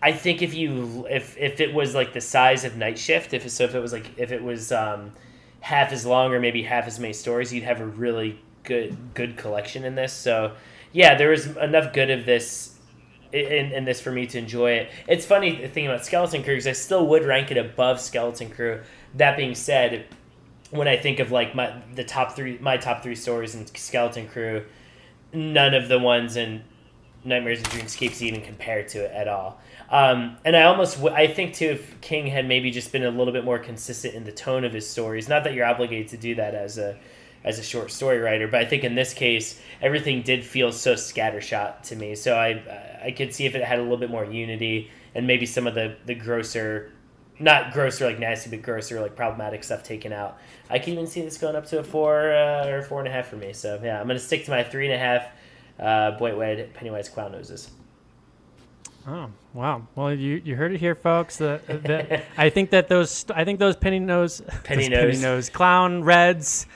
I 0.01 0.11
think 0.11 0.41
if 0.41 0.53
you 0.53 1.05
if 1.09 1.37
if 1.37 1.59
it 1.59 1.73
was 1.73 1.95
like 1.95 2.13
the 2.13 2.21
size 2.21 2.63
of 2.65 2.77
Night 2.77 2.97
Shift, 2.97 3.33
if 3.33 3.49
so, 3.49 3.63
if 3.63 3.75
it 3.75 3.79
was 3.79 3.93
like 3.93 4.17
if 4.17 4.31
it 4.31 4.43
was 4.43 4.71
um, 4.71 5.11
half 5.61 5.91
as 5.91 6.05
long 6.05 6.31
or 6.33 6.39
maybe 6.39 6.63
half 6.63 6.85
as 6.85 6.99
many 6.99 7.13
stories, 7.13 7.53
you'd 7.53 7.63
have 7.63 7.81
a 7.81 7.85
really 7.85 8.39
good 8.63 8.97
good 9.13 9.37
collection 9.37 9.83
in 9.83 9.95
this. 9.95 10.13
So 10.13 10.53
yeah, 10.91 11.15
there 11.15 11.29
was 11.29 11.47
enough 11.57 11.93
good 11.93 12.09
of 12.09 12.25
this 12.25 12.77
in, 13.33 13.71
in 13.71 13.85
this 13.85 14.01
for 14.01 14.11
me 14.11 14.27
to 14.27 14.37
enjoy 14.37 14.71
it. 14.71 14.91
It's 15.07 15.25
funny 15.25 15.61
the 15.61 15.67
thing 15.67 15.87
about 15.87 16.05
Skeleton 16.05 16.43
Crew 16.43 16.53
because 16.53 16.67
I 16.67 16.73
still 16.73 17.07
would 17.07 17.25
rank 17.25 17.51
it 17.51 17.57
above 17.57 17.99
Skeleton 17.99 18.49
Crew. 18.49 18.81
That 19.15 19.37
being 19.37 19.55
said, 19.55 20.05
when 20.71 20.87
I 20.87 20.97
think 20.97 21.19
of 21.19 21.31
like 21.31 21.53
my 21.53 21.73
the 21.95 22.03
top 22.03 22.35
three 22.35 22.57
my 22.59 22.77
top 22.77 23.03
three 23.03 23.15
stories 23.15 23.55
in 23.55 23.67
Skeleton 23.67 24.27
Crew, 24.27 24.65
none 25.33 25.73
of 25.73 25.87
the 25.89 25.99
ones 25.99 26.37
in 26.37 26.63
Nightmares 27.23 27.59
and 27.59 27.67
Dreamscapes 27.69 28.21
even 28.21 28.41
compare 28.41 28.83
to 28.83 28.99
it 29.05 29.11
at 29.11 29.27
all. 29.27 29.59
Um, 29.89 30.37
and 30.45 30.55
I 30.55 30.63
almost 30.63 30.99
I 31.03 31.27
think 31.27 31.53
too 31.53 31.67
if 31.67 32.01
King 32.01 32.27
had 32.27 32.47
maybe 32.47 32.71
just 32.71 32.91
been 32.91 33.03
a 33.03 33.11
little 33.11 33.33
bit 33.33 33.43
more 33.43 33.59
consistent 33.59 34.15
in 34.15 34.23
the 34.23 34.31
tone 34.31 34.63
of 34.63 34.73
his 34.73 34.89
stories. 34.89 35.27
Not 35.29 35.43
that 35.43 35.53
you're 35.53 35.65
obligated 35.65 36.07
to 36.09 36.17
do 36.17 36.35
that 36.35 36.55
as 36.55 36.77
a 36.77 36.97
as 37.43 37.59
a 37.59 37.63
short 37.63 37.91
story 37.91 38.19
writer, 38.19 38.47
but 38.47 38.61
I 38.61 38.65
think 38.65 38.83
in 38.83 38.95
this 38.95 39.13
case 39.13 39.59
everything 39.81 40.21
did 40.21 40.43
feel 40.43 40.71
so 40.71 40.93
scattershot 40.93 41.81
to 41.83 41.95
me. 41.95 42.15
So 42.15 42.35
I 42.35 42.99
I 43.03 43.11
could 43.11 43.33
see 43.33 43.45
if 43.45 43.55
it 43.55 43.63
had 43.63 43.79
a 43.79 43.81
little 43.81 43.97
bit 43.97 44.09
more 44.09 44.25
unity 44.25 44.89
and 45.13 45.27
maybe 45.27 45.45
some 45.45 45.67
of 45.67 45.75
the 45.75 45.97
the 46.05 46.15
grosser 46.15 46.91
not 47.41 47.73
grosser 47.73 48.05
like 48.05 48.19
nasty, 48.19 48.49
but 48.49 48.61
grosser 48.61 49.01
like 49.01 49.15
problematic 49.15 49.63
stuff 49.63 49.83
taken 49.83 50.13
out. 50.13 50.37
I 50.69 50.79
can 50.79 50.93
even 50.93 51.07
see 51.07 51.21
this 51.21 51.37
going 51.37 51.55
up 51.55 51.65
to 51.67 51.79
a 51.79 51.83
four 51.83 52.31
uh, 52.31 52.67
or 52.67 52.81
four 52.81 52.99
and 52.99 53.07
a 53.07 53.11
half 53.11 53.27
for 53.27 53.37
me. 53.37 53.53
So 53.53 53.79
yeah, 53.83 53.99
I'm 53.99 54.07
gonna 54.07 54.19
stick 54.19 54.45
to 54.45 54.51
my 54.51 54.63
three 54.63 54.85
and 54.85 54.93
a 54.93 54.97
half. 54.97 55.27
Uh, 55.79 56.11
Boyd 56.17 56.73
Pennywise 56.73 57.09
clown 57.09 57.31
noses. 57.31 57.71
Oh 59.07 59.31
wow! 59.53 59.87
Well, 59.95 60.13
you, 60.13 60.41
you 60.45 60.55
heard 60.55 60.73
it 60.73 60.79
here, 60.79 60.93
folks. 60.93 61.37
The, 61.37 61.59
the, 61.67 62.21
I 62.37 62.49
think 62.49 62.69
that 62.69 62.87
those 62.87 63.25
I 63.33 63.43
think 63.45 63.57
those 63.57 63.75
penny 63.75 63.97
nose 63.97 64.41
Penny 64.63 64.89
those 64.89 64.99
penny 64.99 65.11
nose. 65.13 65.21
nose 65.21 65.49
clown 65.49 66.03
reds 66.03 66.67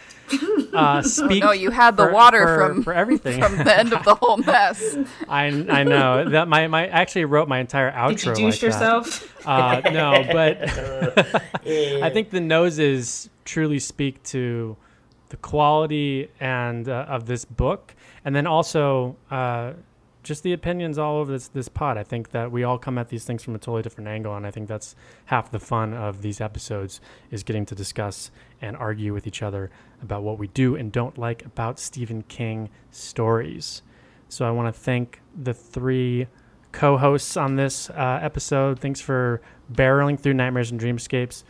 uh, 0.74 1.02
speak. 1.02 1.44
no, 1.44 1.52
you 1.52 1.72
had 1.72 1.96
the 1.98 2.06
for- 2.08 2.12
water 2.14 2.46
for- 2.46 2.68
from 2.74 2.84
for 2.84 2.94
everything. 2.94 3.42
from 3.42 3.58
the 3.58 3.78
end 3.78 3.94
of 3.94 4.04
the 4.04 4.16
whole 4.16 4.38
mess. 4.52 4.98
I 5.30 5.46
I 5.70 5.84
know 5.84 6.30
that 6.30 6.48
my 6.48 6.68
my 6.68 6.84
I 6.84 6.88
actually 6.88 7.26
wrote 7.26 7.48
my 7.48 7.60
entire 7.60 7.92
outro. 7.92 8.10
Did 8.10 8.26
you 8.26 8.36
douche 8.36 8.42
like 8.54 8.60
that. 8.62 8.68
yourself? 8.68 9.48
Uh, 9.48 9.82
no, 9.92 10.24
but 10.32 10.62
I 12.04 12.10
think 12.10 12.30
the 12.32 12.42
noses 12.42 13.30
truly 13.46 13.80
speak 13.80 14.22
to 14.24 14.76
the 15.30 15.38
quality 15.38 16.30
and 16.40 16.88
uh, 16.90 17.06
of 17.08 17.26
this 17.26 17.46
book, 17.46 17.94
and 18.24 18.36
then 18.36 18.48
also 18.48 19.16
uh, 19.32 19.74
just 20.26 20.44
the 20.44 20.52
opinions 20.52 20.98
all 20.98 21.18
over 21.18 21.32
this 21.32 21.48
this 21.48 21.70
pod. 21.70 21.98
I 21.98 22.04
think 22.04 22.32
that 22.32 22.52
we 22.52 22.64
all 22.64 22.78
come 22.78 22.98
at 22.98 23.10
these 23.10 23.24
things 23.24 23.44
from 23.44 23.56
a 23.56 23.60
totally 23.60 23.84
different 23.84 24.10
angle, 24.10 24.36
and 24.36 24.46
I 24.46 24.52
think 24.52 24.68
that's 24.68 24.96
half 25.26 25.52
the 25.52 25.60
fun 25.60 25.94
of 25.94 26.22
these 26.22 26.42
episodes 26.42 27.00
is 27.32 27.44
getting 27.44 27.66
to 27.68 27.76
discuss 27.76 28.32
and 28.62 28.76
argue 28.76 29.14
with 29.14 29.28
each 29.28 29.42
other 29.42 29.70
about 30.02 30.24
what 30.24 30.38
we 30.38 30.48
do 30.48 30.76
and 30.76 30.92
don't 30.92 31.18
like 31.18 31.46
about 31.46 31.80
Stephen 31.80 32.24
King 32.24 32.70
stories. 32.92 33.84
So 34.28 34.46
I 34.46 34.52
want 34.52 34.74
to 34.74 34.78
thank 34.78 35.22
the 35.36 35.54
three 35.54 36.28
co-hosts 36.72 37.38
on 37.38 37.56
this 37.56 37.90
uh, 37.92 38.20
episode. 38.22 38.80
Thanks 38.80 39.00
for 39.00 39.42
barreling 39.72 40.20
through 40.20 40.34
Nightmares 40.34 40.72
and 40.72 40.80
Dreamscapes. 40.80 41.44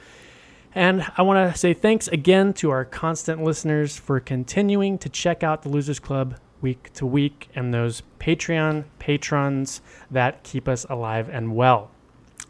And 0.76 1.10
I 1.18 1.22
want 1.22 1.52
to 1.52 1.58
say 1.58 1.74
thanks 1.74 2.10
again 2.10 2.54
to 2.56 2.70
our 2.70 2.84
constant 2.84 3.42
listeners 3.42 3.98
for 3.98 4.20
continuing 4.20 4.98
to 5.00 5.10
check 5.10 5.42
out 5.42 5.62
the 5.62 5.70
Losers 5.70 6.00
Club 6.00 6.36
week 6.66 6.92
to 6.94 7.06
week 7.06 7.48
and 7.54 7.72
those 7.72 8.02
Patreon 8.20 8.86
patrons 8.98 9.82
that 10.10 10.42
keep 10.42 10.68
us 10.68 10.84
alive 10.90 11.30
and 11.30 11.56
well. 11.56 11.92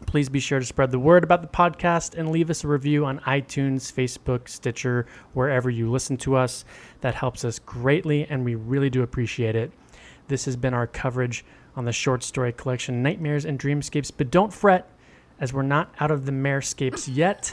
Please 0.06 0.30
be 0.30 0.40
sure 0.40 0.58
to 0.58 0.64
spread 0.64 0.90
the 0.90 0.98
word 0.98 1.22
about 1.22 1.42
the 1.42 1.48
podcast 1.48 2.14
and 2.14 2.30
leave 2.30 2.48
us 2.48 2.64
a 2.64 2.68
review 2.68 3.04
on 3.04 3.18
iTunes, 3.20 3.92
Facebook, 3.92 4.48
Stitcher, 4.48 5.04
wherever 5.34 5.68
you 5.68 5.90
listen 5.90 6.16
to 6.16 6.34
us. 6.34 6.64
That 7.02 7.14
helps 7.14 7.44
us 7.44 7.58
greatly, 7.58 8.24
and 8.30 8.42
we 8.42 8.54
really 8.54 8.88
do 8.88 9.02
appreciate 9.02 9.54
it. 9.54 9.70
This 10.28 10.46
has 10.46 10.56
been 10.56 10.72
our 10.72 10.86
coverage 10.86 11.44
on 11.76 11.84
the 11.84 11.92
short 11.92 12.22
story 12.22 12.52
collection 12.52 13.02
Nightmares 13.02 13.44
and 13.44 13.58
Dreamscapes, 13.58 14.10
but 14.16 14.30
don't 14.30 14.50
fret, 14.50 14.88
as 15.40 15.52
we're 15.52 15.60
not 15.60 15.94
out 16.00 16.10
of 16.10 16.24
the 16.24 16.32
marescapes 16.32 17.06
yet. 17.14 17.52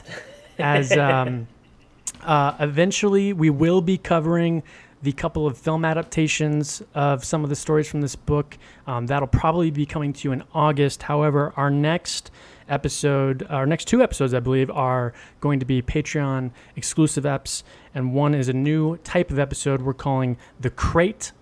As 0.58 0.92
um, 0.92 1.46
uh, 2.22 2.56
eventually 2.58 3.34
we 3.34 3.50
will 3.50 3.82
be 3.82 3.98
covering 3.98 4.62
the 5.04 5.12
couple 5.12 5.46
of 5.46 5.58
film 5.58 5.84
adaptations 5.84 6.82
of 6.94 7.24
some 7.24 7.44
of 7.44 7.50
the 7.50 7.56
stories 7.56 7.86
from 7.86 8.00
this 8.00 8.16
book. 8.16 8.56
Um, 8.86 9.06
that'll 9.06 9.28
probably 9.28 9.70
be 9.70 9.84
coming 9.84 10.14
to 10.14 10.28
you 10.28 10.32
in 10.32 10.42
August. 10.54 11.02
However, 11.02 11.52
our 11.56 11.70
next 11.70 12.30
episode, 12.70 13.46
our 13.50 13.66
next 13.66 13.84
two 13.84 14.02
episodes, 14.02 14.32
I 14.32 14.40
believe, 14.40 14.70
are 14.70 15.12
going 15.40 15.60
to 15.60 15.66
be 15.66 15.82
Patreon 15.82 16.52
exclusive 16.74 17.24
eps, 17.24 17.62
and 17.94 18.14
one 18.14 18.34
is 18.34 18.48
a 18.48 18.54
new 18.54 18.96
type 18.98 19.30
of 19.30 19.38
episode 19.38 19.82
we're 19.82 19.92
calling 19.92 20.38
the 20.58 20.70
Crate. 20.70 21.32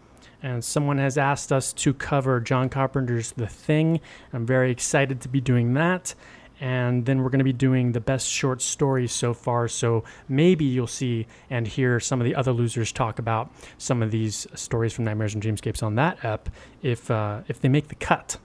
And 0.44 0.64
someone 0.64 0.98
has 0.98 1.16
asked 1.16 1.52
us 1.52 1.72
to 1.74 1.94
cover 1.94 2.40
John 2.40 2.68
Carpenter's 2.68 3.30
The 3.30 3.47
Thing. 3.47 4.01
I'm 4.32 4.44
very 4.44 4.72
excited 4.72 5.20
to 5.20 5.28
be 5.28 5.40
doing 5.40 5.74
that 5.74 6.16
and 6.62 7.05
then 7.06 7.22
we're 7.22 7.28
going 7.30 7.40
to 7.40 7.44
be 7.44 7.52
doing 7.52 7.90
the 7.90 8.01
best 8.01 8.28
short 8.28 8.62
stories 8.62 9.10
so 9.10 9.34
far. 9.34 9.66
So 9.66 10.05
maybe 10.28 10.64
you'll 10.64 10.86
see 10.86 11.26
and 11.51 11.66
hear 11.66 11.98
some 11.98 12.20
of 12.20 12.24
the 12.24 12.36
other 12.36 12.52
losers 12.52 12.93
talk 12.93 13.18
about 13.18 13.51
some 13.78 14.01
of 14.01 14.12
these 14.12 14.47
stories 14.55 14.93
from 14.93 15.05
Nightmares 15.05 15.34
and 15.34 15.43
Dreamscapes 15.43 15.82
on 15.82 15.97
that 15.97 16.24
app 16.24 16.48
if 16.80 17.10
uh, 17.10 17.40
if 17.48 17.60
they 17.60 17.68
make 17.68 17.89
the 17.89 17.97
cut. 17.97 18.39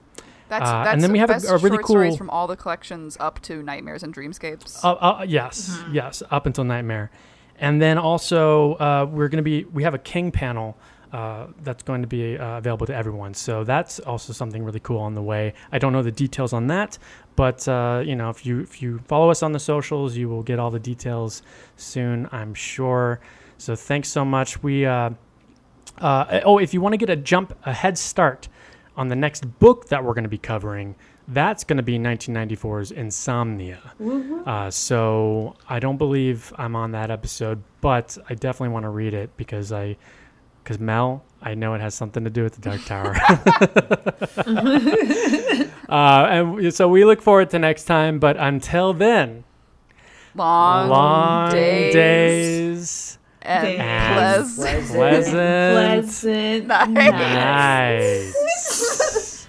That's, 0.48 0.64
Uh, 0.68 0.82
that's 0.84 0.94
and 0.94 1.02
then 1.02 1.12
we 1.12 1.18
have 1.20 1.30
a- 1.30 1.34
a 1.34 1.58
really 1.58 1.76
short 1.76 1.86
stories 1.86 2.10
cool- 2.12 2.16
from 2.16 2.30
all 2.30 2.46
the 2.48 2.56
collections 2.56 3.16
up 3.20 3.38
to 3.42 3.62
Nightmares 3.62 4.02
and 4.02 4.12
Dreamscapes. 4.14 4.82
Uh, 4.84 4.92
uh, 4.94 5.24
yes, 5.28 5.78
yes, 5.92 6.22
up 6.30 6.46
until 6.46 6.64
Nightmare, 6.64 7.10
and 7.60 7.80
then 7.80 7.98
also 7.98 8.74
uh, 8.74 9.06
we're 9.08 9.28
going 9.28 9.44
to 9.44 9.48
be 9.50 9.64
we 9.72 9.84
have 9.84 9.94
a 9.94 9.98
King 9.98 10.32
panel. 10.32 10.76
Uh, 11.12 11.46
that's 11.62 11.82
going 11.82 12.02
to 12.02 12.08
be 12.08 12.36
uh, 12.36 12.58
available 12.58 12.86
to 12.86 12.94
everyone. 12.94 13.32
So 13.32 13.64
that's 13.64 13.98
also 14.00 14.32
something 14.34 14.62
really 14.62 14.80
cool 14.80 14.98
on 14.98 15.14
the 15.14 15.22
way. 15.22 15.54
I 15.72 15.78
don't 15.78 15.92
know 15.92 16.02
the 16.02 16.12
details 16.12 16.52
on 16.52 16.66
that, 16.66 16.98
but 17.34 17.66
uh, 17.66 18.02
you 18.04 18.14
know, 18.14 18.28
if 18.28 18.44
you 18.44 18.60
if 18.60 18.82
you 18.82 18.98
follow 19.06 19.30
us 19.30 19.42
on 19.42 19.52
the 19.52 19.58
socials, 19.58 20.16
you 20.16 20.28
will 20.28 20.42
get 20.42 20.58
all 20.58 20.70
the 20.70 20.78
details 20.78 21.42
soon, 21.76 22.28
I'm 22.30 22.52
sure. 22.52 23.20
So 23.56 23.74
thanks 23.74 24.08
so 24.10 24.24
much. 24.24 24.62
We 24.62 24.84
uh, 24.84 25.10
uh, 25.98 26.40
oh, 26.44 26.58
if 26.58 26.74
you 26.74 26.80
want 26.80 26.92
to 26.92 26.98
get 26.98 27.10
a 27.10 27.16
jump 27.16 27.56
a 27.64 27.72
head 27.72 27.96
start 27.96 28.48
on 28.96 29.08
the 29.08 29.16
next 29.16 29.58
book 29.58 29.88
that 29.88 30.04
we're 30.04 30.14
going 30.14 30.24
to 30.24 30.28
be 30.28 30.38
covering, 30.38 30.94
that's 31.28 31.62
going 31.64 31.76
to 31.76 31.82
be 31.82 31.98
1994's 31.98 32.90
Insomnia. 32.90 33.92
Uh, 34.46 34.70
so 34.70 35.56
I 35.68 35.78
don't 35.78 35.98
believe 35.98 36.52
I'm 36.56 36.74
on 36.74 36.92
that 36.92 37.10
episode, 37.10 37.62
but 37.80 38.16
I 38.28 38.34
definitely 38.34 38.70
want 38.72 38.84
to 38.84 38.90
read 38.90 39.14
it 39.14 39.36
because 39.36 39.70
I, 39.70 39.96
because 40.68 40.78
Mel, 40.78 41.24
I 41.40 41.54
know 41.54 41.72
it 41.72 41.80
has 41.80 41.94
something 41.94 42.24
to 42.24 42.30
do 42.30 42.42
with 42.42 42.56
the 42.56 42.60
Dark 42.60 42.84
Tower. 42.84 43.16
uh, 45.88 46.26
and 46.28 46.74
so 46.74 46.88
we 46.88 47.06
look 47.06 47.22
forward 47.22 47.48
to 47.50 47.58
next 47.58 47.84
time. 47.84 48.18
But 48.18 48.36
until 48.36 48.92
then, 48.92 49.44
long, 50.34 50.90
long 50.90 51.52
days, 51.52 51.94
days, 51.94 53.18
and 53.40 53.66
and 53.80 54.14
pleasant. 54.14 54.86
pleasant, 54.88 55.34
Pleasant 56.04 56.66
Nice. 56.66 58.34
nights. 58.34 59.48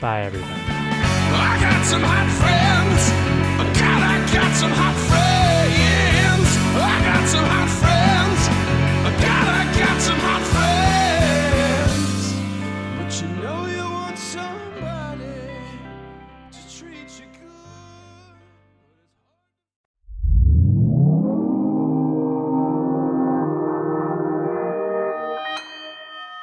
Bye, 0.00 0.22
everybody. 0.22 0.52
I 0.52 1.58
got 1.60 1.84
some 1.86 2.02
hot 2.02 2.28
friends. 2.40 3.10
God, 3.78 4.02
I 4.02 4.18
got 4.34 4.56
some 4.56 4.72
hot 4.72 4.96
friends. 5.08 5.35